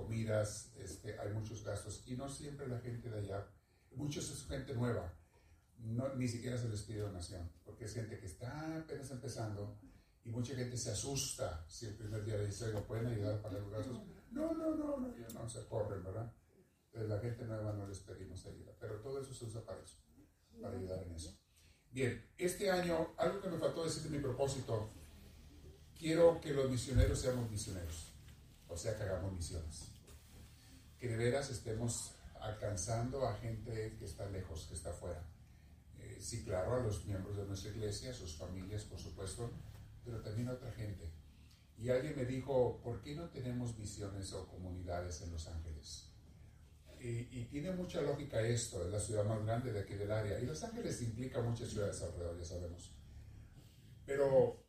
comidas, 0.00 0.72
este, 0.78 1.18
hay 1.18 1.32
muchos 1.32 1.64
gastos 1.64 2.02
y 2.06 2.16
no 2.16 2.28
siempre 2.28 2.66
la 2.66 2.78
gente 2.78 3.10
de 3.10 3.18
allá, 3.18 3.46
muchos 3.92 4.30
es 4.30 4.46
gente 4.46 4.74
nueva, 4.74 5.12
no, 5.78 6.14
ni 6.14 6.28
siquiera 6.28 6.56
se 6.56 6.68
les 6.68 6.82
pide 6.82 7.00
donación, 7.00 7.50
porque 7.64 7.84
es 7.84 7.94
gente 7.94 8.18
que 8.18 8.26
está 8.26 8.78
apenas 8.78 9.10
empezando 9.10 9.78
y 10.24 10.30
mucha 10.30 10.54
gente 10.54 10.76
se 10.76 10.90
asusta 10.90 11.64
si 11.68 11.86
el 11.86 11.94
primer 11.94 12.24
día 12.24 12.36
le 12.36 12.46
dice, 12.46 12.72
¿no 12.72 12.86
pueden 12.86 13.06
ayudar 13.06 13.34
a 13.34 13.42
pagar 13.42 13.60
los 13.60 13.70
gastos? 13.70 14.00
No, 14.30 14.54
no, 14.54 14.76
no, 14.76 14.96
no, 14.98 15.14
no 15.34 15.48
se 15.48 15.66
corren, 15.66 16.02
¿verdad? 16.02 16.32
Entonces 16.86 17.08
la 17.08 17.20
gente 17.20 17.44
nueva 17.44 17.72
no 17.72 17.86
les 17.86 18.00
pedimos 18.00 18.44
ayuda, 18.46 18.72
pero 18.80 19.00
todo 19.00 19.20
eso 19.20 19.32
se 19.34 19.44
usa 19.44 19.64
para 19.64 19.82
eso, 19.82 19.96
para 20.60 20.76
ayudar 20.76 21.02
en 21.02 21.14
eso. 21.14 21.38
Bien, 21.90 22.24
este 22.38 22.70
año, 22.70 23.14
algo 23.16 23.40
que 23.40 23.48
me 23.48 23.58
faltó 23.58 23.84
decir 23.84 24.04
de 24.04 24.10
mi 24.10 24.22
propósito, 24.22 24.88
quiero 25.98 26.40
que 26.40 26.52
los 26.52 26.70
misioneros 26.70 27.20
seamos 27.20 27.50
misioneros 27.50 28.09
o 28.70 28.76
sea 28.76 28.96
que 28.96 29.02
hagamos 29.02 29.32
misiones. 29.32 29.90
Que 30.98 31.08
de 31.08 31.16
veras 31.16 31.50
estemos 31.50 32.14
alcanzando 32.40 33.26
a 33.26 33.36
gente 33.36 33.96
que 33.98 34.04
está 34.04 34.26
lejos, 34.26 34.66
que 34.66 34.74
está 34.74 34.90
afuera. 34.90 35.22
Eh, 35.98 36.18
sí, 36.20 36.44
claro, 36.44 36.74
a 36.74 36.80
los 36.80 37.04
miembros 37.04 37.36
de 37.36 37.44
nuestra 37.44 37.70
iglesia, 37.70 38.10
a 38.10 38.14
sus 38.14 38.36
familias, 38.36 38.84
por 38.84 38.98
supuesto, 38.98 39.50
pero 40.04 40.20
también 40.22 40.48
a 40.48 40.52
otra 40.52 40.72
gente. 40.72 41.10
Y 41.76 41.90
alguien 41.90 42.16
me 42.16 42.24
dijo, 42.24 42.80
¿por 42.82 43.00
qué 43.00 43.14
no 43.14 43.28
tenemos 43.30 43.76
misiones 43.78 44.32
o 44.32 44.46
comunidades 44.46 45.20
en 45.22 45.32
Los 45.32 45.46
Ángeles? 45.48 46.06
Y, 47.02 47.46
tiene 47.46 47.72
mucha 47.72 48.02
lógica 48.02 48.42
esto, 48.42 48.84
es 48.84 48.92
la 48.92 49.00
ciudad 49.00 49.24
más 49.24 49.42
grande 49.42 49.72
de 49.72 49.80
aquí 49.80 49.94
del 49.94 50.12
área. 50.12 50.38
Y 50.38 50.44
Los 50.44 50.62
Ángeles 50.62 51.00
implica 51.00 51.40
muchas 51.40 51.70
ciudades 51.70 52.02
alrededor, 52.02 52.38
ya 52.38 52.44
sabemos. 52.44 52.94
Pero 54.04 54.62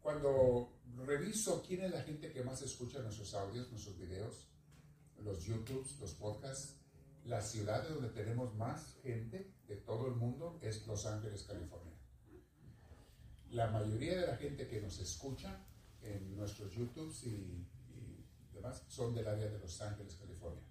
cuando 0.00 0.73
reviso 1.04 1.62
quién 1.66 1.82
es 1.82 1.90
la 1.90 2.02
gente 2.02 2.32
que 2.32 2.42
más 2.42 2.62
escucha 2.62 3.00
nuestros 3.00 3.34
audios, 3.34 3.70
nuestros 3.70 3.98
videos, 3.98 4.48
los 5.22 5.44
YouTubes, 5.44 5.98
los 6.00 6.14
podcasts. 6.14 6.76
La 7.24 7.40
ciudad 7.40 7.88
donde 7.88 8.10
tenemos 8.10 8.54
más 8.54 8.96
gente 9.02 9.50
de 9.66 9.76
todo 9.76 10.08
el 10.08 10.14
mundo 10.14 10.58
es 10.60 10.86
Los 10.86 11.06
Ángeles, 11.06 11.44
California. 11.44 11.94
La 13.50 13.70
mayoría 13.70 14.20
de 14.20 14.26
la 14.26 14.36
gente 14.36 14.68
que 14.68 14.82
nos 14.82 14.98
escucha 14.98 15.64
en 16.02 16.36
nuestros 16.36 16.70
YouTubes 16.74 17.24
y, 17.24 17.66
demás 18.52 18.84
son 18.88 19.14
del 19.14 19.26
área 19.26 19.48
de 19.48 19.58
Los 19.58 19.80
Ángeles, 19.80 20.16
California. 20.16 20.62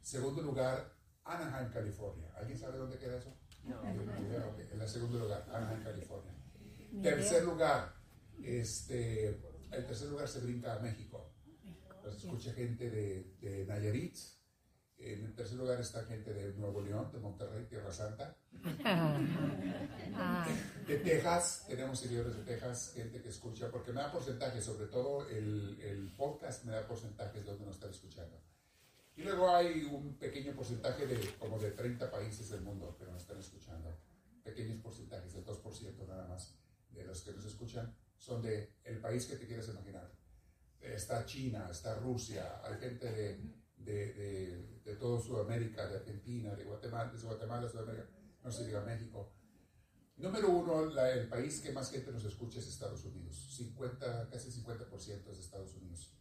Segundo 0.00 0.42
lugar, 0.42 0.94
Anaheim, 1.24 1.72
California. 1.72 2.30
¿Alguien 2.36 2.56
sabe 2.56 2.78
dónde 2.78 2.96
queda 2.96 3.18
eso? 3.18 3.34
No. 3.64 3.82
En 3.82 4.80
el 4.80 4.88
segundo 4.88 5.18
lugar, 5.18 5.44
Anaheim, 5.52 5.82
California. 5.82 6.32
Tercer 7.02 7.42
lugar, 7.44 7.92
este, 8.42 9.28
el 9.70 9.86
tercer 9.86 10.08
lugar 10.08 10.28
se 10.28 10.40
brinca 10.40 10.74
a 10.74 10.78
México. 10.78 11.34
escucha 12.08 12.52
gente 12.52 12.90
de, 12.90 13.34
de 13.40 13.66
Nayarit, 13.66 14.16
En 14.98 15.24
el 15.24 15.34
tercer 15.34 15.58
lugar 15.58 15.80
está 15.80 16.04
gente 16.04 16.32
de 16.32 16.54
Nuevo 16.54 16.80
León, 16.80 17.10
de 17.12 17.18
Monterrey, 17.18 17.66
Tierra 17.66 17.92
Santa. 17.92 18.36
De 20.86 20.98
Texas, 20.98 21.64
tenemos 21.66 21.98
seguidores 21.98 22.36
de 22.36 22.42
Texas, 22.42 22.92
gente 22.94 23.20
que 23.20 23.30
escucha, 23.30 23.70
porque 23.70 23.92
me 23.92 24.00
da 24.00 24.12
porcentajes, 24.12 24.64
sobre 24.64 24.86
todo 24.86 25.28
el, 25.28 25.78
el 25.80 26.12
podcast 26.12 26.64
me 26.64 26.72
da 26.72 26.86
porcentajes 26.86 27.44
de 27.44 27.50
donde 27.50 27.66
nos 27.66 27.76
están 27.76 27.90
escuchando. 27.90 28.40
Y 29.16 29.22
luego 29.22 29.50
hay 29.50 29.84
un 29.84 30.16
pequeño 30.16 30.54
porcentaje 30.54 31.06
de 31.06 31.34
como 31.38 31.58
de 31.58 31.72
30 31.72 32.10
países 32.10 32.50
del 32.50 32.60
mundo 32.60 32.96
que 32.98 33.06
nos 33.06 33.22
están 33.22 33.38
escuchando. 33.38 33.96
Pequeños 34.42 34.80
porcentajes, 34.82 35.32
del 35.32 35.44
2% 35.44 36.06
nada 36.06 36.28
más 36.28 36.54
de 36.90 37.04
los 37.04 37.22
que 37.22 37.32
nos 37.32 37.44
escuchan 37.44 37.94
son 38.24 38.40
de 38.42 38.76
el 38.84 39.00
país 39.00 39.26
que 39.26 39.36
te 39.36 39.46
quieres 39.46 39.68
imaginar. 39.68 40.10
Está 40.80 41.24
China, 41.24 41.68
está 41.70 41.96
Rusia, 41.96 42.60
hay 42.64 42.78
gente 42.78 43.10
de, 43.12 43.54
de, 43.76 44.80
de, 44.84 44.96
toda 44.96 45.20
Sudamérica, 45.20 45.86
de 45.86 45.96
Argentina, 45.96 46.54
de 46.54 46.64
Guatemala, 46.64 47.12
de 47.12 47.22
Guatemala, 47.22 47.68
Sudamérica, 47.68 48.08
no 48.42 48.50
se 48.50 48.66
diga 48.66 48.82
México. 48.82 49.32
Número 50.16 50.48
uno, 50.48 50.84
el 50.84 51.28
país 51.28 51.60
que 51.60 51.72
más 51.72 51.90
gente 51.90 52.12
nos 52.12 52.24
escucha 52.24 52.60
es 52.60 52.68
Estados 52.68 53.04
Unidos. 53.04 53.54
50, 53.56 54.30
casi 54.30 54.50
50% 54.62 55.30
es 55.30 55.36
de 55.36 55.42
Estados 55.42 55.74
Unidos. 55.74 56.14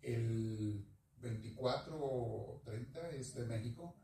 El 0.00 0.86
24 1.18 1.98
o 1.98 2.62
30 2.64 3.10
es 3.10 3.34
de 3.34 3.44
México 3.44 3.96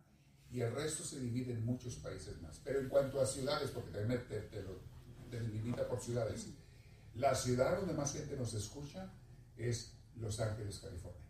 y 0.50 0.60
el 0.60 0.74
resto 0.74 1.04
se 1.04 1.20
divide 1.20 1.52
en 1.52 1.64
muchos 1.64 1.96
países 1.96 2.40
más. 2.42 2.58
Pero 2.64 2.80
en 2.80 2.88
cuanto 2.88 3.20
a 3.20 3.26
ciudades, 3.26 3.70
porque 3.70 3.92
también 3.92 4.26
te, 4.26 4.40
te 4.40 4.62
lo 4.62 4.94
te 5.30 5.40
limita 5.40 5.88
por 5.88 6.00
ciudades, 6.00 6.48
la 7.14 7.34
ciudad 7.34 7.76
donde 7.76 7.94
más 7.94 8.12
gente 8.12 8.36
nos 8.36 8.54
escucha 8.54 9.12
es 9.56 9.96
Los 10.16 10.40
Ángeles, 10.40 10.78
California. 10.78 11.24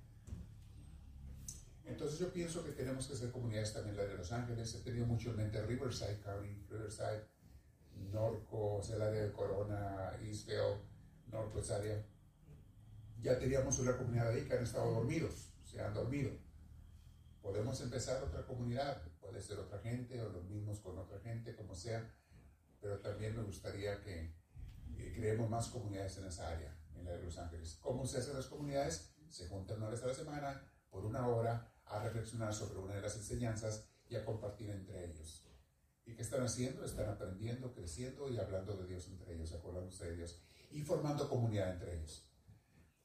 Entonces 1.85 2.19
yo 2.19 2.33
pienso 2.33 2.65
que 2.65 2.73
tenemos 2.73 3.07
que 3.07 3.13
hacer 3.13 3.31
comunidades 3.31 3.75
también 3.75 3.97
la 3.97 4.05
de 4.05 4.17
Los 4.17 4.33
Ángeles. 4.33 4.75
He 4.75 4.81
tenido 4.81 5.07
mucho 5.07 5.31
en 5.31 5.37
mente 5.37 5.65
Riverside 5.67 6.21
County, 6.21 6.67
Riverside, 6.71 7.27
Norco, 8.11 8.81
el 8.91 9.03
área 9.03 9.23
de 9.23 9.33
Corona, 9.33 10.13
Eastville, 10.23 10.81
Norco, 11.31 11.61
esa 11.61 11.77
área. 11.77 12.05
Ya 13.21 13.39
teníamos 13.39 13.79
una 13.79 13.97
comunidad 13.97 14.29
ahí 14.29 14.45
que 14.45 14.55
han 14.55 14.63
estado 14.63 14.93
dormidos, 14.93 15.53
se 15.63 15.81
han 15.81 15.93
dormido. 15.93 16.31
Podemos 17.43 17.79
empezar 17.83 18.23
otra 18.23 18.47
comunidad, 18.47 19.03
puede 19.21 19.43
ser 19.43 19.59
otra 19.59 19.79
gente 19.81 20.21
o 20.23 20.31
los 20.31 20.45
mismos 20.45 20.81
con 20.81 20.99
otra 20.99 21.21
gente, 21.21 21.55
como 21.55 21.75
sea, 21.75 22.11
pero 22.81 23.01
también 23.01 23.37
me 23.37 23.43
gustaría 23.43 24.01
que, 24.01 24.35
que 24.97 25.13
creemos 25.13 25.49
más 25.49 25.69
comunidades 25.69 26.17
en 26.19 26.27
esa 26.27 26.49
área, 26.49 26.77
en 26.95 27.05
la 27.05 27.13
de 27.13 27.23
Los 27.23 27.39
Ángeles. 27.39 27.79
¿Cómo 27.81 28.07
se 28.07 28.19
hacen 28.19 28.37
las 28.37 28.47
comunidades? 28.47 29.15
Se 29.29 29.49
juntan 29.49 29.79
una 29.79 29.91
vez 29.91 30.03
a 30.03 30.07
la 30.07 30.15
semana, 30.15 30.63
por 30.91 31.05
una 31.05 31.27
hora, 31.29 31.73
a 31.87 32.03
reflexionar 32.03 32.55
sobre 32.55 32.79
una 32.79 32.95
de 32.95 33.03
las 33.03 33.17
enseñanzas 33.17 33.89
y 34.09 34.17
a 34.17 34.25
compartir 34.25 34.71
entre 34.71 35.05
ellos. 35.05 35.47
¿Y 36.07 36.15
qué 36.15 36.23
están 36.23 36.43
haciendo? 36.43 36.85
Están 36.85 37.09
aprendiendo, 37.09 37.73
creciendo 37.73 38.29
y 38.29 38.39
hablando 38.39 38.77
de 38.77 38.87
Dios 38.87 39.09
entre 39.09 39.35
ellos, 39.35 39.53
acordándose 39.53 40.05
de 40.07 40.17
Dios 40.17 40.43
y 40.71 40.83
formando 40.83 41.29
comunidad 41.29 41.73
entre 41.73 41.97
ellos. 41.97 42.31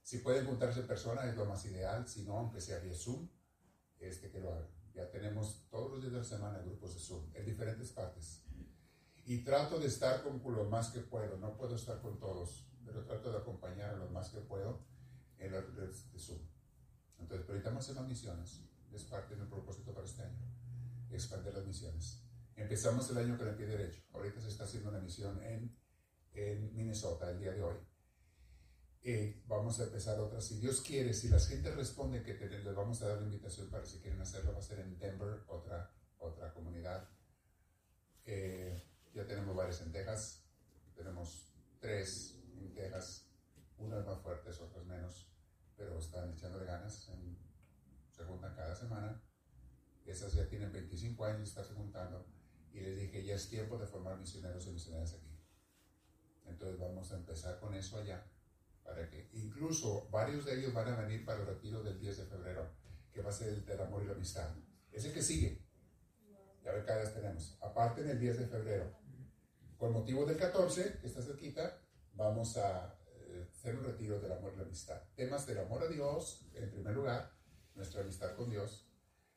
Si 0.01 0.17
pueden 0.17 0.45
juntarse 0.45 0.81
en 0.81 0.87
persona 0.87 1.25
es 1.29 1.35
lo 1.35 1.45
más 1.45 1.63
ideal, 1.65 2.07
si 2.07 2.23
no, 2.23 2.37
aunque 2.37 2.59
sea 2.59 2.79
vía 2.79 2.93
Zoom, 2.93 3.29
este 3.99 4.31
que 4.31 4.39
lo 4.39 4.51
hagan. 4.51 4.67
Ya 4.93 5.09
tenemos 5.11 5.67
todos 5.69 5.91
los 5.91 6.01
días 6.01 6.13
de 6.13 6.17
la 6.19 6.23
semana 6.23 6.59
grupos 6.59 6.95
de 6.95 6.99
Zoom 6.99 7.31
en 7.35 7.45
diferentes 7.45 7.91
partes. 7.91 8.43
Y 9.29 9.43
trato 9.43 9.79
de 9.79 9.85
estar 9.85 10.23
con 10.23 10.41
lo 10.55 10.65
más 10.65 10.89
que 10.89 11.01
puedo. 11.01 11.37
No 11.37 11.55
puedo 11.55 11.75
estar 11.75 12.01
con 12.01 12.17
todos, 12.17 12.67
pero 12.83 13.05
trato 13.05 13.31
de 13.31 13.37
acompañar 13.37 13.91
a 13.93 13.97
lo 13.97 14.09
más 14.09 14.29
que 14.29 14.39
puedo 14.39 14.83
en 15.37 15.51
las 15.51 15.63
redes 15.75 16.11
de 16.11 16.17
Zoom. 16.19 16.39
Entonces, 17.19 17.45
pero 17.45 17.59
ahorita 17.59 17.77
hacer 17.77 17.95
las 17.95 18.07
misiones. 18.07 18.63
Es 18.91 19.03
parte 19.03 19.35
de 19.35 19.43
mi 19.43 19.47
propósito 19.47 19.93
para 19.93 20.07
este 20.07 20.23
año. 20.23 20.39
Expandir 21.11 21.53
las 21.53 21.63
misiones. 21.67 22.23
Empezamos 22.55 23.07
el 23.11 23.19
año 23.19 23.37
con 23.37 23.47
el 23.47 23.53
pie 23.55 23.67
derecho. 23.67 24.01
Ahorita 24.13 24.41
se 24.41 24.47
está 24.47 24.63
haciendo 24.63 24.89
una 24.89 24.99
misión 24.99 25.39
en, 25.43 25.77
en 26.33 26.75
Minnesota 26.75 27.29
el 27.29 27.39
día 27.39 27.51
de 27.51 27.61
hoy. 27.61 27.77
Eh, 29.03 29.43
vamos 29.45 29.79
a 29.79 29.83
empezar 29.83 30.19
otra. 30.19 30.41
Si 30.41 30.59
Dios 30.59 30.81
quiere, 30.81 31.13
si 31.13 31.29
la 31.29 31.39
gente 31.39 31.69
responde 31.69 32.23
que 32.23 32.33
te- 32.33 32.49
les 32.49 32.73
vamos 32.75 32.99
a 33.03 33.09
dar 33.09 33.19
la 33.19 33.25
invitación 33.27 33.69
para 33.69 33.85
si 33.85 33.99
quieren 33.99 34.19
hacerlo, 34.21 34.53
va 34.53 34.57
a 34.59 34.63
ser 34.63 34.79
en 34.79 34.97
Denver, 34.97 35.43
otra, 35.49 35.93
otra 36.17 36.51
comunidad. 36.51 37.07
Eh, 38.25 38.88
ya 39.13 39.25
tenemos 39.27 39.55
varias 39.55 39.81
en 39.81 39.91
Texas. 39.91 40.43
Tenemos 40.95 41.51
tres 41.79 42.39
en 42.57 42.73
Texas. 42.73 43.25
Unas 43.77 44.05
más 44.05 44.19
fuertes, 44.19 44.59
otras 44.59 44.85
menos. 44.85 45.31
Pero 45.77 45.97
están 45.99 46.33
echándole 46.33 46.65
ganas. 46.65 47.09
en- 47.09 47.37
se 48.11 48.25
juntan 48.25 48.53
cada 48.53 48.75
semana. 48.75 49.21
Esas 50.05 50.33
ya 50.33 50.47
tienen 50.49 50.71
25 50.73 51.23
años 51.25 51.41
y 51.41 51.43
están 51.49 51.63
se 51.65 51.73
juntando. 51.73 52.25
Y 52.73 52.81
les 52.81 52.97
dije, 52.99 53.23
ya 53.23 53.35
es 53.35 53.49
tiempo 53.49 53.77
de 53.77 53.87
formar 53.87 54.17
misioneros 54.17 54.67
y 54.67 54.71
misioneras 54.71 55.13
aquí. 55.13 55.39
Entonces 56.45 56.79
vamos 56.79 57.11
a 57.11 57.15
empezar 57.17 57.59
con 57.59 57.73
eso 57.75 57.97
allá. 57.97 58.25
Para 58.83 59.09
que 59.09 59.29
incluso 59.33 60.09
varios 60.09 60.45
de 60.45 60.59
ellos 60.59 60.73
van 60.73 60.87
a 60.89 60.99
venir 61.01 61.23
para 61.23 61.39
el 61.41 61.45
retiro 61.47 61.81
del 61.83 61.99
10 61.99 62.17
de 62.17 62.25
febrero, 62.25 62.69
que 63.13 63.21
va 63.21 63.29
a 63.29 63.33
ser 63.33 63.49
el 63.49 63.65
del 63.65 63.79
amor 63.81 64.03
y 64.03 64.07
la 64.07 64.13
amistad. 64.13 64.53
Es 64.91 65.05
el 65.05 65.13
que 65.13 65.21
sigue. 65.21 65.68
Ya 66.69 66.75
ver 66.75 66.85
cada 66.85 66.99
vez 66.99 67.13
tenemos. 67.13 67.57
Aparte 67.61 68.01
en 68.01 68.09
el 68.09 68.19
10 68.19 68.39
de 68.39 68.45
febrero. 68.45 68.95
Con 69.75 69.91
motivo 69.91 70.23
del 70.25 70.37
14, 70.37 70.99
que 70.99 71.07
está 71.07 71.19
cerquita, 71.21 71.81
vamos 72.13 72.57
a 72.57 72.95
eh, 73.07 73.49
hacer 73.51 73.75
un 73.75 73.85
retiro 73.85 74.19
del 74.19 74.31
amor 74.31 74.53
y 74.53 74.57
la 74.57 74.63
amistad. 74.63 75.01
Temas 75.15 75.47
del 75.47 75.57
amor 75.57 75.81
a 75.81 75.87
Dios, 75.87 76.47
en 76.53 76.69
primer 76.69 76.93
lugar, 76.93 77.31
nuestra 77.73 78.01
amistad 78.01 78.35
con 78.35 78.51
Dios. 78.51 78.87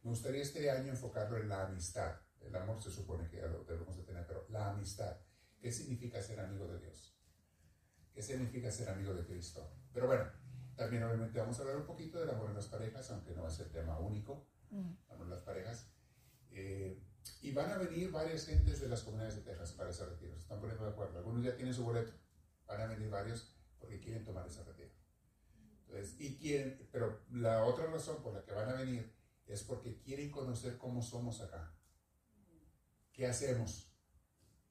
Me 0.03 0.11
gustaría 0.11 0.43
este 0.43 0.71
año 0.71 0.91
enfocarlo 0.91 1.39
en 1.39 1.49
la 1.49 1.65
amistad. 1.65 2.17
El 2.41 2.55
amor 2.55 2.83
se 2.83 2.91
supone 2.91 3.29
que 3.31 3.39
ya 3.39 3.47
lo 3.47 3.65
debemos 3.65 3.97
de 3.97 4.03
tener, 4.03 4.27
pero 4.27 4.47
la 4.51 4.71
amistad. 4.71 5.17
¿Qué 5.59 5.73
significa 5.73 6.21
ser 6.21 6.39
amigo 6.39 6.69
de 6.69 6.81
Dios? 6.81 7.17
¿Qué 8.13 8.21
significa 8.21 8.71
ser 8.71 8.91
amigo 8.91 9.15
de 9.15 9.25
Cristo? 9.25 9.73
Pero 9.95 10.07
bueno, 10.07 10.31
también 10.77 11.03
obviamente 11.05 11.39
vamos 11.39 11.59
a 11.59 11.63
hablar 11.63 11.77
un 11.79 11.87
poquito 11.87 12.21
del 12.21 12.29
amor 12.29 12.51
en 12.51 12.57
las 12.57 12.67
parejas, 12.67 13.11
aunque 13.11 13.33
no 13.33 13.49
es 13.49 13.59
el 13.61 13.71
tema 13.71 13.99
único, 13.99 14.49
amor 15.09 15.25
en 15.25 15.31
las 15.31 15.43
parejas. 15.43 15.89
Eh, 16.51 17.01
y 17.41 17.53
van 17.53 17.71
a 17.71 17.79
venir 17.79 18.11
varias 18.11 18.47
gentes 18.47 18.81
de 18.81 18.89
las 18.89 19.03
comunidades 19.03 19.37
de 19.37 19.43
Texas 19.43 19.73
para 19.73 19.91
ese 19.91 20.07
retiro. 20.07 20.35
Se 20.35 20.43
están 20.43 20.61
poniendo 20.61 20.85
de 20.85 20.91
acuerdo. 20.91 21.19
Algunos 21.19 21.45
ya 21.45 21.57
tienen 21.57 21.75
su 21.75 21.85
boleto. 21.85 22.13
Van 22.67 22.81
a 22.81 22.87
venir 22.87 23.11
varios 23.11 23.55
porque 23.79 24.01
quieren 24.01 24.25
tomar 24.25 24.47
ese 24.47 24.63
retiro. 24.65 24.91
Entonces, 25.87 26.21
y 26.21 26.37
quieren, 26.37 26.89
pero 26.91 27.25
la 27.31 27.65
otra 27.65 27.87
razón 27.87 28.23
por 28.23 28.33
la 28.33 28.45
que 28.45 28.53
van 28.53 28.69
a 28.69 28.75
venir 28.75 29.13
es 29.47 29.63
porque 29.65 29.99
quieren 29.99 30.31
conocer 30.31 30.79
cómo 30.79 31.03
somos 31.03 31.41
acá. 31.41 31.75
¿Qué 33.13 33.27
hacemos? 33.27 33.93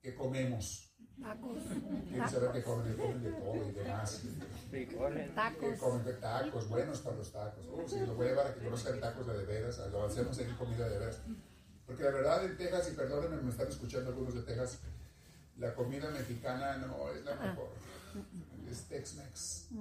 ¿Qué 0.01 0.15
comemos? 0.15 0.95
Tacos. 1.21 1.61
Quieren 2.07 2.29
saber 2.29 2.51
qué 2.53 2.63
comen, 2.63 2.97
comen 2.97 3.21
de 3.21 3.31
todo 3.33 3.69
y 3.69 3.71
demás. 3.73 4.21
Tacos. 5.35 5.77
Comen 5.77 6.05
de 6.05 6.13
tacos, 6.13 6.69
buenos 6.69 7.01
para 7.01 7.17
los 7.17 7.31
tacos. 7.31 7.65
Uh, 7.67 7.87
sí, 7.87 7.99
los 7.99 8.15
voy 8.15 8.27
a 8.27 8.29
llevar 8.29 8.47
a 8.47 8.55
que 8.55 8.63
conozcan 8.63 8.99
tacos 8.99 9.27
de 9.27 9.37
de 9.37 9.45
veras, 9.45 9.77
lo 9.91 10.05
hacemos 10.05 10.39
en 10.39 10.55
comida 10.55 10.89
de 10.89 10.97
veras. 10.97 11.21
Porque 11.91 12.05
la 12.05 12.11
verdad 12.11 12.45
en 12.45 12.55
Texas, 12.55 12.89
y 12.89 12.95
perdónenme, 12.95 13.41
me 13.41 13.51
están 13.51 13.67
escuchando 13.67 14.11
algunos 14.11 14.33
de 14.33 14.43
Texas, 14.43 14.79
la 15.57 15.75
comida 15.75 16.09
mexicana 16.09 16.77
no 16.77 17.11
es 17.11 17.21
la 17.25 17.35
mejor. 17.35 17.67
Es 18.69 18.87
Tex-Mex. 18.87 19.71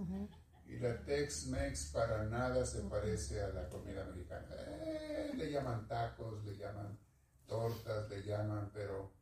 Y 0.67 0.79
la 0.81 1.05
Tex-Mex 1.05 1.93
para 1.93 2.25
nada 2.25 2.67
se 2.67 2.81
parece 2.81 3.41
a 3.41 3.51
la 3.51 3.69
comida 3.69 4.05
mexicana. 4.07 4.49
Eh, 4.59 5.35
le 5.37 5.53
llaman 5.53 5.87
tacos, 5.87 6.45
le 6.45 6.57
llaman 6.57 6.99
tortas, 7.47 8.11
le 8.11 8.25
llaman, 8.25 8.73
pero 8.75 9.13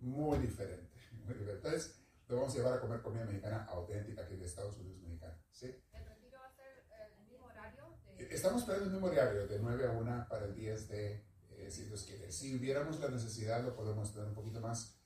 muy 0.00 0.38
diferente. 0.38 0.98
Muy 1.22 1.34
diferente. 1.34 1.68
Entonces, 1.68 2.00
lo 2.28 2.36
vamos 2.36 2.54
a 2.54 2.56
llevar 2.56 2.78
a 2.78 2.80
comer 2.80 3.02
comida 3.02 3.26
mexicana 3.26 3.64
auténtica 3.64 4.22
aquí 4.22 4.36
de 4.36 4.46
Estados 4.46 4.78
Unidos 4.78 5.02
mexicana. 5.02 5.38
¿sí? 5.50 5.66
¿El 5.92 6.06
retiro 6.06 6.38
va 6.40 6.46
a 6.46 6.54
ser 6.54 6.86
el 7.10 7.26
mismo 7.26 7.44
horario? 7.44 7.84
De... 8.16 8.34
Estamos 8.34 8.62
esperando 8.62 8.86
el 8.86 8.92
mismo 8.92 9.06
horario, 9.08 9.46
de 9.46 9.58
9 9.58 9.86
a 9.86 9.90
1 9.90 10.26
para 10.30 10.46
el 10.46 10.54
10 10.54 10.88
de, 10.88 11.35
Dios 11.70 12.04
quiere. 12.04 12.30
Si 12.30 12.54
hubiéramos 12.54 13.00
la 13.00 13.08
necesidad, 13.08 13.62
lo 13.64 13.74
podemos 13.74 14.12
tener 14.12 14.28
un 14.28 14.34
poquito 14.34 14.60
más. 14.60 14.96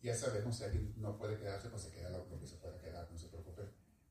Ya 0.00 0.14
sabemos, 0.14 0.56
si 0.56 0.64
alguien 0.64 0.94
no 0.96 1.18
puede 1.18 1.38
quedarse, 1.38 1.68
pues 1.68 1.82
se 1.82 1.92
queda 1.92 2.10
lo 2.10 2.26
que 2.38 2.46
se 2.46 2.56
pueda 2.56 2.78
quedar, 2.78 3.10
no 3.10 3.18
se 3.18 3.28
preocupe. 3.28 3.62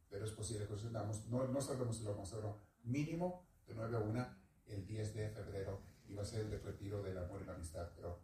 Pero 0.10 0.26
es 0.26 0.32
posible 0.32 0.68
que 0.68 0.74
nos. 0.74 1.26
No, 1.28 1.48
no 1.48 1.62
sabemos 1.62 1.98
si 1.98 2.04
lo 2.04 2.12
vamos 2.12 2.34
a. 2.34 2.56
Mínimo 2.84 3.48
de 3.68 3.76
9 3.76 3.98
a 3.98 4.00
1 4.00 4.38
el 4.68 4.86
10 4.86 5.14
de 5.16 5.30
febrero 5.30 5.82
y 6.08 6.14
va 6.16 6.24
a 6.24 6.26
ser 6.26 6.46
el 6.46 6.62
retiro 6.62 7.02
del 7.04 7.18
amor 7.18 7.42
y 7.42 7.46
la 7.46 7.54
amistad, 7.54 7.90
pero 7.96 8.22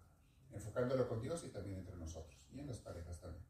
enfocándolo 0.52 1.08
con 1.08 1.22
Dios 1.22 1.44
y 1.44 1.50
también 1.50 1.80
entre 1.80 1.96
nosotros 1.98 2.48
y 2.52 2.60
en 2.60 2.68
las 2.68 2.80
parejas 2.80 3.20
también. 3.20 3.46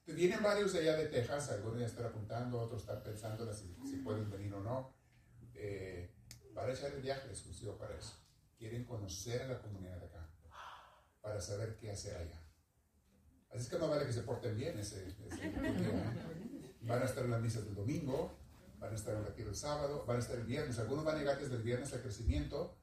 Entonces, 0.00 0.16
vienen 0.16 0.42
varios 0.42 0.72
de 0.72 0.80
allá 0.80 0.96
de 0.96 1.06
Texas, 1.06 1.50
algunos 1.50 1.80
ya 1.80 1.86
están 1.86 2.06
apuntando, 2.06 2.60
otros 2.60 2.82
están 2.82 3.02
pensando 3.02 3.52
si, 3.54 3.96
pueden 4.04 4.30
venir 4.30 4.52
o 4.52 4.60
no. 4.60 4.94
Eh, 5.54 6.14
van 6.52 6.68
a 6.68 6.72
echar 6.72 6.92
el 6.92 7.00
viaje 7.00 7.28
exclusivo 7.28 7.78
para 7.78 7.96
eso. 7.96 8.23
Quieren 8.64 8.86
conocer 8.86 9.42
a 9.42 9.48
la 9.48 9.60
comunidad 9.60 9.98
de 9.98 10.06
acá, 10.06 10.26
para 11.20 11.38
saber 11.38 11.76
qué 11.76 11.90
hacer 11.90 12.16
allá. 12.16 12.42
Así 13.50 13.64
es 13.64 13.68
que 13.68 13.78
no 13.78 13.90
vale 13.90 14.06
que 14.06 14.12
se 14.14 14.22
porten 14.22 14.56
bien 14.56 14.78
ese, 14.78 15.06
ese. 15.06 15.50
Van 16.80 17.02
a 17.02 17.04
estar 17.04 17.26
en 17.26 17.30
las 17.32 17.42
misas 17.42 17.66
del 17.66 17.74
domingo, 17.74 18.38
van 18.78 18.92
a 18.92 18.94
estar 18.94 19.12
en 19.12 19.20
el 19.20 19.26
retiro 19.26 19.50
el 19.50 19.54
sábado, 19.54 20.06
van 20.06 20.16
a 20.16 20.20
estar 20.20 20.38
el 20.38 20.46
viernes. 20.46 20.78
Algunos 20.78 21.04
van 21.04 21.16
a 21.16 21.18
llegar 21.18 21.38
desde 21.38 21.56
el 21.56 21.62
viernes 21.62 21.92
al 21.92 22.00
crecimiento 22.00 22.78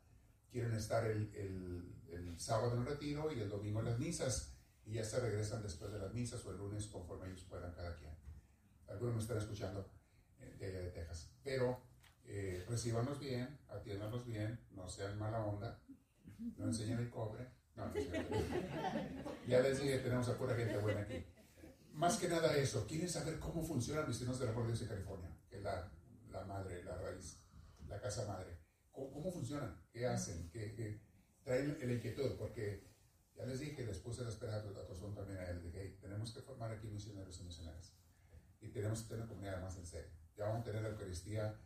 quieren 0.52 0.74
estar 0.76 1.04
el, 1.06 1.34
el, 1.34 1.96
el 2.10 2.40
sábado 2.40 2.74
en 2.74 2.82
el 2.82 2.86
retiro 2.86 3.32
y 3.34 3.40
el 3.40 3.50
domingo 3.50 3.80
en 3.80 3.86
las 3.86 3.98
misas 3.98 4.54
y 4.86 4.94
ya 4.94 5.04
se 5.04 5.20
regresan 5.20 5.64
después 5.64 5.92
de 5.92 5.98
las 5.98 6.14
misas 6.14 6.46
o 6.46 6.52
el 6.52 6.58
lunes 6.58 6.86
conforme 6.86 7.28
ellos 7.28 7.44
puedan 7.46 7.74
cada 7.74 7.96
quien. 7.96 8.16
Algunos 8.88 9.16
me 9.16 9.22
están 9.22 9.40
escuchando 9.40 9.92
eh, 10.38 10.58
de 10.60 10.66
allá 10.68 10.80
de 10.80 10.92
Texas. 10.92 11.32
Pero 11.44 11.82
eh, 12.34 12.66
recíbanos 12.68 13.20
bien, 13.20 13.60
atiéndanos 13.68 14.26
bien, 14.26 14.58
no 14.72 14.88
sean 14.88 15.20
mala 15.20 15.44
onda, 15.44 15.82
no 16.58 16.66
enseñen 16.66 17.00
el 17.00 17.10
cobre. 17.10 17.46
No, 17.76 17.88
no 17.88 17.94
ya 19.48 19.60
les 19.60 19.82
dije, 19.82 20.00
tenemos 20.00 20.30
a 20.30 20.38
pura 20.38 20.56
gente 20.56 20.78
buena 20.78 21.02
aquí. 21.02 21.26
Más 21.94 22.18
que 22.18 22.30
nada 22.30 22.56
eso, 22.56 22.88
quieren 22.88 23.10
saber 23.10 23.38
cómo 23.38 23.62
funcionan 23.64 24.08
Misioneros 24.08 24.40
de 24.40 24.46
Dios 24.48 24.80
de 24.80 24.88
California, 24.88 25.38
que 25.50 25.58
es 25.58 25.64
la, 25.64 25.92
la 26.30 26.46
madre, 26.46 26.84
la 26.86 26.98
raíz, 26.98 27.44
la 27.88 28.00
casa 28.00 28.26
madre. 28.26 28.60
¿Cómo, 28.92 29.12
cómo 29.12 29.32
funcionan? 29.32 29.82
¿Qué 29.92 30.06
hacen? 30.06 30.50
¿Qué, 30.52 30.74
qué? 30.74 31.02
Traen 31.44 31.78
la 31.80 31.94
inquietud, 31.94 32.38
porque 32.38 32.88
ya 33.36 33.46
les 33.46 33.60
dije, 33.60 33.86
les 33.86 34.00
puse 34.00 34.24
la 34.24 34.30
esperanza 34.30 34.70
a 34.70 34.86
Tozón 34.86 35.14
también 35.14 35.40
a 35.40 35.50
él, 35.50 35.62
dije, 35.62 35.80
hey, 35.82 35.98
tenemos 36.00 36.34
que 36.34 36.42
formar 36.42 36.72
aquí 36.72 36.88
misioneros 36.88 37.42
y 37.42 37.44
misioneras. 37.44 37.94
Y 38.62 38.70
tenemos 38.70 39.02
que 39.02 39.10
tener 39.10 39.24
una 39.24 39.30
comunidad 39.30 39.62
más 39.62 39.78
en 39.78 39.86
serio. 39.86 40.12
Ya 40.38 40.46
vamos 40.46 40.62
a 40.62 40.66
tener 40.66 40.82
la 40.84 40.90
Eucaristía, 40.90 41.60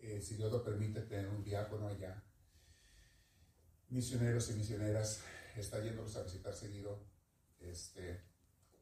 eh, 0.00 0.20
si 0.22 0.36
Dios 0.36 0.50
lo 0.50 0.64
permite, 0.64 1.02
tener 1.02 1.28
un 1.28 1.44
diácono 1.44 1.88
allá. 1.88 2.22
Misioneros 3.88 4.50
y 4.50 4.54
misioneras, 4.54 5.22
está 5.56 5.82
yéndolos 5.82 6.16
a 6.16 6.22
visitar 6.22 6.54
seguido. 6.54 7.06
Este, 7.58 8.22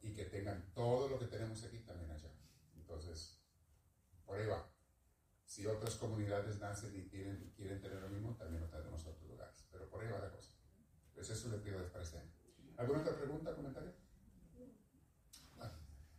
y 0.01 0.13
que 0.13 0.25
tengan 0.25 0.73
todo 0.73 1.09
lo 1.09 1.19
que 1.19 1.25
tenemos 1.25 1.63
aquí 1.63 1.79
también 1.79 2.11
allá. 2.11 2.31
Entonces, 2.75 3.37
por 4.25 4.37
ahí 4.39 4.47
va. 4.47 4.71
Si 5.43 5.65
otras 5.65 5.95
comunidades 5.95 6.59
nacen 6.59 6.95
y 6.95 7.09
quieren, 7.09 7.51
quieren 7.55 7.81
tener 7.81 8.01
lo 8.01 8.09
mismo, 8.09 8.35
también 8.35 8.61
lo 8.61 8.69
tendremos 8.69 9.03
en 9.03 9.09
otros 9.09 9.27
lugares. 9.29 9.65
Pero 9.71 9.89
por 9.89 10.01
ahí 10.01 10.11
va 10.11 10.19
la 10.19 10.31
cosa. 10.31 10.51
Pues 11.13 11.29
eso 11.29 11.49
le 11.49 11.57
pido 11.57 11.85
para 11.91 12.03
este. 12.03 12.21
¿Alguna 12.77 13.01
otra 13.01 13.17
pregunta, 13.17 13.53
comentario? 13.55 13.93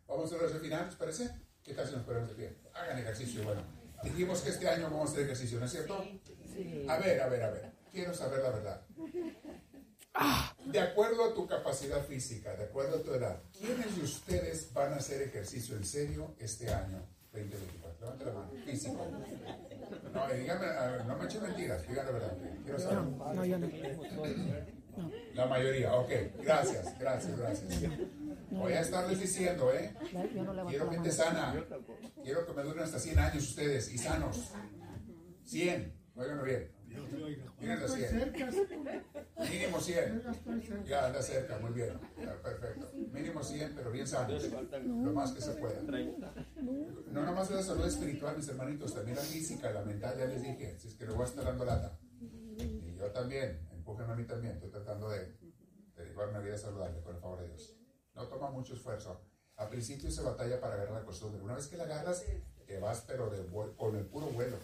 Vamos 0.06 0.32
a 0.32 0.34
la 0.34 0.42
oración 0.42 0.60
final, 0.60 0.86
¿les 0.86 0.96
parece? 0.96 1.30
¿Qué 1.62 1.72
tal 1.72 1.86
si 1.86 1.94
nos 1.94 2.04
ponemos 2.04 2.28
de 2.30 2.34
pie? 2.34 2.58
Hagan 2.74 2.98
ejercicio, 2.98 3.44
bueno. 3.44 3.79
Dijimos 4.02 4.40
que 4.40 4.50
este 4.50 4.68
año 4.68 4.84
vamos 4.84 5.10
a 5.10 5.12
hacer 5.12 5.24
ejercicio, 5.24 5.58
¿no 5.58 5.66
es 5.66 5.72
cierto? 5.72 6.04
Sí. 6.54 6.86
A 6.88 6.96
ver, 6.98 7.20
a 7.20 7.28
ver, 7.28 7.42
a 7.42 7.50
ver. 7.50 7.70
Quiero 7.92 8.14
saber 8.14 8.40
la 8.42 8.50
verdad. 8.50 8.82
Ah, 10.14 10.54
de 10.64 10.80
acuerdo 10.80 11.24
a 11.24 11.34
tu 11.34 11.46
capacidad 11.46 12.04
física, 12.04 12.54
de 12.56 12.64
acuerdo 12.64 12.98
a 12.98 13.02
tu 13.02 13.14
edad, 13.14 13.40
¿quiénes 13.56 13.96
de 13.96 14.02
ustedes 14.02 14.72
van 14.72 14.92
a 14.92 14.96
hacer 14.96 15.22
ejercicio 15.22 15.76
en 15.76 15.84
serio 15.84 16.34
este 16.38 16.72
año 16.72 17.06
2024? 17.32 18.00
Levante 18.00 18.24
la 18.24 18.32
mano. 18.32 18.50
Físico. 18.64 19.06
No, 20.12 20.28
dígame, 20.34 20.66
ver, 20.66 21.04
no 21.06 21.16
me 21.16 21.24
echen 21.24 21.42
mentiras, 21.42 21.86
digan 21.86 22.06
la 22.06 22.12
verdad. 22.12 22.36
Quiero 22.64 22.78
saber. 22.78 23.04
No, 23.04 23.44
yo 23.44 23.58
no. 23.58 23.68
La 25.34 25.46
mayoría, 25.46 25.94
ok. 25.94 26.10
Gracias, 26.42 26.98
gracias, 26.98 27.38
gracias. 27.38 27.82
Voy 28.50 28.72
a 28.72 28.80
estarles 28.80 29.20
diciendo, 29.20 29.72
¿eh? 29.72 29.94
No 30.34 30.66
Quiero 30.66 30.90
gente 30.90 31.12
sana. 31.12 31.54
Quiero 32.22 32.46
que 32.46 32.52
me 32.52 32.62
duren 32.62 32.82
hasta 32.82 32.98
100 32.98 33.18
años 33.18 33.48
ustedes 33.48 33.92
y 33.92 33.98
sanos. 33.98 34.52
100. 35.44 35.92
Óiganlo 36.16 36.44
bien. 36.44 36.70
Miren 37.60 37.78
Estoy 37.78 38.00
100. 38.00 38.10
cerca. 38.10 38.50
Mínimo 39.50 39.80
100. 39.80 40.22
Ya 40.86 41.06
anda 41.06 41.22
cerca, 41.22 41.58
muy 41.58 41.72
bien. 41.72 41.98
Perfecto. 42.42 42.90
Mínimo 43.12 43.42
100, 43.42 43.74
pero 43.74 43.90
bien 43.90 44.06
sanos. 44.06 44.48
Lo 44.84 45.12
más 45.12 45.32
que 45.32 45.40
se 45.40 45.52
pueda. 45.52 45.80
No 47.10 47.24
nomás 47.24 47.50
la 47.50 47.62
salud 47.62 47.86
espiritual, 47.86 48.36
mis 48.36 48.48
hermanitos, 48.48 48.94
también 48.94 49.16
la 49.16 49.22
física, 49.22 49.70
la 49.70 49.82
mental, 49.82 50.16
ya 50.18 50.26
les 50.26 50.42
dije. 50.42 50.76
Si 50.78 50.88
es 50.88 50.94
que 50.94 51.06
le 51.06 51.12
voy 51.12 51.22
a 51.22 51.26
estar 51.26 51.44
dando 51.44 51.64
lata. 51.64 51.96
Y 52.58 52.96
yo 52.98 53.06
también, 53.12 53.58
empújenme 53.90 54.12
a 54.12 54.16
mí 54.16 54.24
también. 54.24 54.54
Estoy 54.54 54.70
tratando 54.70 55.10
de, 55.10 55.36
de 55.96 56.04
llevar 56.04 56.28
una 56.28 56.38
vida 56.38 56.56
saludable, 56.56 57.02
con 57.02 57.14
el 57.14 57.20
favor 57.20 57.40
de 57.40 57.48
Dios. 57.48 57.76
No 58.14 58.26
toma 58.28 58.50
mucho 58.50 58.74
esfuerzo. 58.74 59.20
Al 59.56 59.68
principio 59.68 60.10
se 60.10 60.22
batalla 60.22 60.60
para 60.60 60.74
agarrar 60.74 61.00
la 61.00 61.04
costumbre. 61.04 61.42
Una 61.42 61.54
vez 61.54 61.66
que 61.66 61.76
la 61.76 61.84
agarras, 61.84 62.24
te 62.66 62.78
vas, 62.78 63.02
pero 63.06 63.28
de 63.30 63.44
con 63.76 63.96
el 63.96 64.06
puro 64.06 64.26
vuelo. 64.26 64.56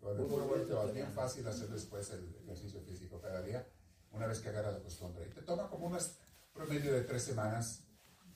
Con 0.00 0.18
el 0.18 0.26
puro 0.26 0.46
vuelo 0.46 0.64
te 0.64 0.72
va 0.72 0.86
bien 0.86 1.08
fácil 1.12 1.46
hacer 1.46 1.68
después 1.68 2.10
el 2.10 2.34
ejercicio 2.44 2.80
físico 2.80 3.20
cada 3.20 3.42
día, 3.42 3.66
una 4.10 4.26
vez 4.26 4.40
que 4.40 4.48
agarras 4.48 4.74
la 4.74 4.80
costumbre. 4.80 5.26
Y 5.28 5.34
te 5.34 5.42
toma 5.42 5.68
como 5.68 5.86
unas 5.86 6.16
promedio 6.52 6.92
de 6.94 7.02
tres 7.02 7.22
semanas. 7.22 7.84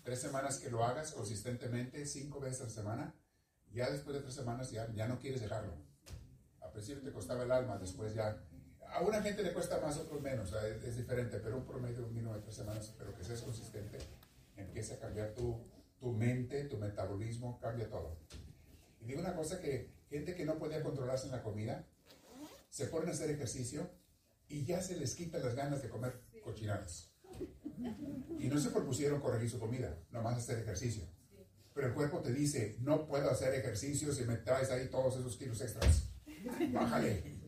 Tres 0.04 0.20
semanas 0.20 0.58
que 0.58 0.70
lo 0.70 0.84
hagas 0.84 1.12
consistentemente, 1.12 2.04
cinco 2.06 2.40
veces 2.40 2.60
a 2.60 2.64
la 2.64 2.70
semana. 2.70 3.14
Ya 3.70 3.90
después 3.90 4.14
de 4.14 4.22
tres 4.22 4.34
semanas 4.34 4.70
ya, 4.70 4.92
ya 4.92 5.08
no 5.08 5.18
quieres 5.18 5.40
dejarlo. 5.40 5.74
Al 6.60 6.72
principio 6.72 7.02
te 7.02 7.12
costaba 7.12 7.44
el 7.44 7.52
alma, 7.52 7.78
después 7.78 8.14
ya... 8.14 8.44
A 8.92 9.00
una 9.00 9.22
gente 9.22 9.42
le 9.42 9.52
cuesta 9.52 9.80
más, 9.80 9.96
otros 9.96 10.20
menos, 10.20 10.52
es, 10.52 10.84
es 10.84 10.96
diferente, 10.96 11.38
pero 11.38 11.56
un 11.56 11.64
promedio 11.64 12.06
mínimo 12.08 12.34
de 12.34 12.40
tres 12.40 12.56
semanas, 12.56 12.94
pero 12.98 13.16
que 13.16 13.24
seas 13.24 13.40
consistente, 13.40 13.98
empieza 14.56 14.94
a 14.94 14.98
cambiar 14.98 15.32
tu, 15.32 15.64
tu 15.98 16.12
mente, 16.12 16.64
tu 16.64 16.76
metabolismo, 16.76 17.58
cambia 17.58 17.88
todo. 17.88 18.18
Y 19.00 19.06
digo 19.06 19.20
una 19.20 19.34
cosa 19.34 19.60
que 19.60 19.90
gente 20.10 20.34
que 20.34 20.44
no 20.44 20.58
podía 20.58 20.82
controlarse 20.82 21.26
en 21.26 21.32
la 21.32 21.42
comida, 21.42 21.86
se 22.68 22.86
ponen 22.86 23.08
a 23.08 23.12
hacer 23.12 23.30
ejercicio 23.30 23.90
y 24.48 24.64
ya 24.64 24.82
se 24.82 24.96
les 24.96 25.14
quitan 25.14 25.42
las 25.42 25.54
ganas 25.54 25.82
de 25.82 25.88
comer 25.88 26.20
cochinadas. 26.44 27.10
Y 28.38 28.48
no 28.48 28.58
se 28.58 28.70
propusieron 28.70 29.20
corregir 29.20 29.50
su 29.50 29.58
comida, 29.58 29.98
nomás 30.10 30.36
hacer 30.36 30.58
ejercicio. 30.58 31.04
Pero 31.74 31.86
el 31.86 31.94
cuerpo 31.94 32.20
te 32.20 32.32
dice, 32.32 32.76
no 32.80 33.06
puedo 33.06 33.30
hacer 33.30 33.54
ejercicio 33.54 34.12
si 34.12 34.24
me 34.24 34.36
traes 34.36 34.70
ahí 34.70 34.88
todos 34.88 35.16
esos 35.16 35.36
kilos 35.38 35.60
extras. 35.62 36.10
Bájale. 36.72 37.41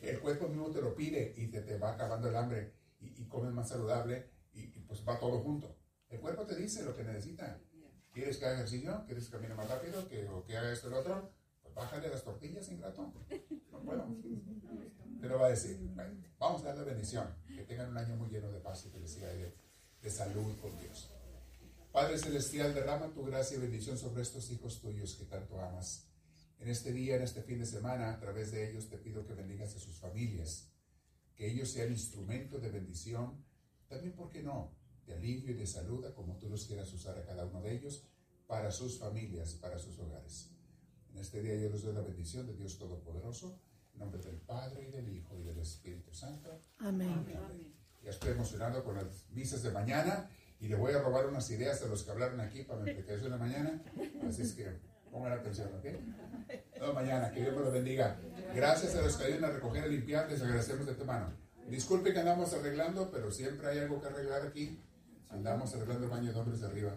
El 0.00 0.20
cuerpo 0.20 0.48
mismo 0.48 0.70
te 0.70 0.80
lo 0.80 0.94
pide 0.94 1.34
y 1.36 1.48
te, 1.48 1.62
te 1.62 1.78
va 1.78 1.92
acabando 1.92 2.28
el 2.28 2.36
hambre 2.36 2.72
y, 3.00 3.22
y 3.22 3.26
comes 3.26 3.52
más 3.52 3.68
saludable 3.68 4.30
y, 4.52 4.66
pues 4.80 5.06
va 5.06 5.18
todo 5.18 5.40
junto. 5.40 5.76
El 6.08 6.20
cuerpo 6.20 6.46
te 6.46 6.56
dice 6.56 6.82
lo 6.82 6.96
que 6.96 7.04
necesita. 7.04 7.60
¿Quieres 8.12 8.38
que 8.38 8.46
haga 8.46 8.56
ejercicio? 8.56 9.04
¿Quieres 9.06 9.26
que 9.26 9.32
camine 9.32 9.54
más 9.54 9.68
rápido? 9.68 10.08
¿Que, 10.08 10.26
¿O 10.28 10.44
que 10.44 10.56
haga 10.56 10.72
esto 10.72 10.88
y 10.88 10.90
lo 10.90 11.00
otro? 11.00 11.30
Pues 11.62 11.74
bájale 11.74 12.08
las 12.08 12.24
tortillas, 12.24 12.68
ingrato. 12.70 13.12
No 13.70 13.82
puedo. 13.82 14.06
Te 15.20 15.28
lo 15.28 15.38
va 15.38 15.46
a 15.46 15.50
decir. 15.50 15.78
Vamos 16.38 16.62
a 16.62 16.68
darle 16.68 16.84
bendición. 16.84 17.28
Que 17.46 17.62
tengan 17.64 17.90
un 17.90 17.98
año 17.98 18.16
muy 18.16 18.28
lleno 18.30 18.50
de 18.50 18.60
paz 18.60 18.86
y 18.86 18.90
felicidad 18.90 19.32
y 19.34 19.42
de, 19.42 19.54
de 20.00 20.10
salud 20.10 20.56
con 20.60 20.76
Dios. 20.78 21.14
Padre 21.92 22.18
Celestial, 22.18 22.74
derrama 22.74 23.12
tu 23.12 23.24
gracia 23.24 23.56
y 23.56 23.60
bendición 23.60 23.98
sobre 23.98 24.22
estos 24.22 24.50
hijos 24.50 24.80
tuyos 24.80 25.14
que 25.16 25.24
tanto 25.24 25.60
amas. 25.60 26.07
En 26.58 26.68
este 26.68 26.92
día, 26.92 27.16
en 27.16 27.22
este 27.22 27.42
fin 27.42 27.58
de 27.60 27.66
semana, 27.66 28.12
a 28.12 28.18
través 28.18 28.50
de 28.50 28.68
ellos 28.70 28.88
te 28.88 28.98
pido 28.98 29.24
que 29.26 29.34
bendigas 29.34 29.74
a 29.76 29.78
sus 29.78 29.96
familias, 29.96 30.72
que 31.34 31.50
ellos 31.50 31.70
sean 31.70 31.92
instrumento 31.92 32.58
de 32.58 32.70
bendición, 32.70 33.44
también, 33.88 34.14
¿por 34.14 34.30
qué 34.30 34.42
no?, 34.42 34.76
de 35.06 35.14
alivio 35.14 35.52
y 35.52 35.54
de 35.54 35.66
salud, 35.66 36.04
como 36.14 36.36
tú 36.36 36.50
los 36.50 36.66
quieras 36.66 36.92
usar 36.92 37.16
a 37.16 37.24
cada 37.24 37.46
uno 37.46 37.62
de 37.62 37.74
ellos, 37.74 38.04
para 38.46 38.70
sus 38.70 38.98
familias, 38.98 39.54
para 39.54 39.78
sus 39.78 39.98
hogares. 39.98 40.50
En 41.12 41.18
este 41.18 41.42
día 41.42 41.56
yo 41.56 41.70
les 41.70 41.82
doy 41.82 41.94
la 41.94 42.02
bendición 42.02 42.46
de 42.46 42.54
Dios 42.54 42.76
Todopoderoso, 42.78 43.60
en 43.94 44.00
nombre 44.00 44.20
del 44.20 44.36
Padre 44.36 44.88
y 44.88 44.90
del 44.90 45.08
Hijo 45.08 45.38
y 45.38 45.42
del 45.42 45.58
Espíritu 45.58 46.12
Santo. 46.12 46.60
Amén. 46.78 47.24
Ya 48.02 48.10
estoy 48.10 48.32
emocionado 48.32 48.84
con 48.84 48.96
las 48.96 49.28
misas 49.30 49.62
de 49.62 49.70
mañana 49.70 50.30
y 50.60 50.68
le 50.68 50.76
voy 50.76 50.92
a 50.92 51.00
robar 51.00 51.26
unas 51.26 51.50
ideas 51.50 51.82
a 51.82 51.86
los 51.86 52.02
que 52.02 52.10
hablaron 52.10 52.40
aquí 52.40 52.62
para 52.62 52.80
mi 52.80 52.92
predicación 52.92 53.32
de 53.32 53.38
mañana. 53.38 53.82
Así 54.26 54.42
es 54.42 54.52
que 54.52 54.78
pongan 55.10 55.32
atención, 55.32 55.68
¿ok? 55.78 55.86
No, 56.80 56.92
mañana, 56.92 57.30
que 57.30 57.40
Dios 57.40 57.56
me 57.56 57.62
lo 57.62 57.70
bendiga. 57.70 58.16
Gracias 58.54 58.94
a 58.94 59.02
los 59.02 59.16
que 59.16 59.24
ayudan 59.24 59.50
a 59.50 59.54
recoger 59.54 59.86
y 59.86 59.96
limpiar, 59.96 60.30
les 60.30 60.42
agradecemos 60.42 60.86
de 60.86 60.94
tu 60.94 61.04
mano. 61.04 61.32
Disculpe 61.68 62.12
que 62.12 62.20
andamos 62.20 62.52
arreglando, 62.54 63.10
pero 63.10 63.30
siempre 63.30 63.68
hay 63.68 63.78
algo 63.78 64.00
que 64.00 64.06
arreglar 64.08 64.46
aquí. 64.46 64.80
Andamos 65.30 65.74
arreglando 65.74 66.04
el 66.04 66.10
baño 66.10 66.32
de 66.32 66.38
hombres 66.38 66.60
de 66.60 66.66
arriba. 66.66 66.96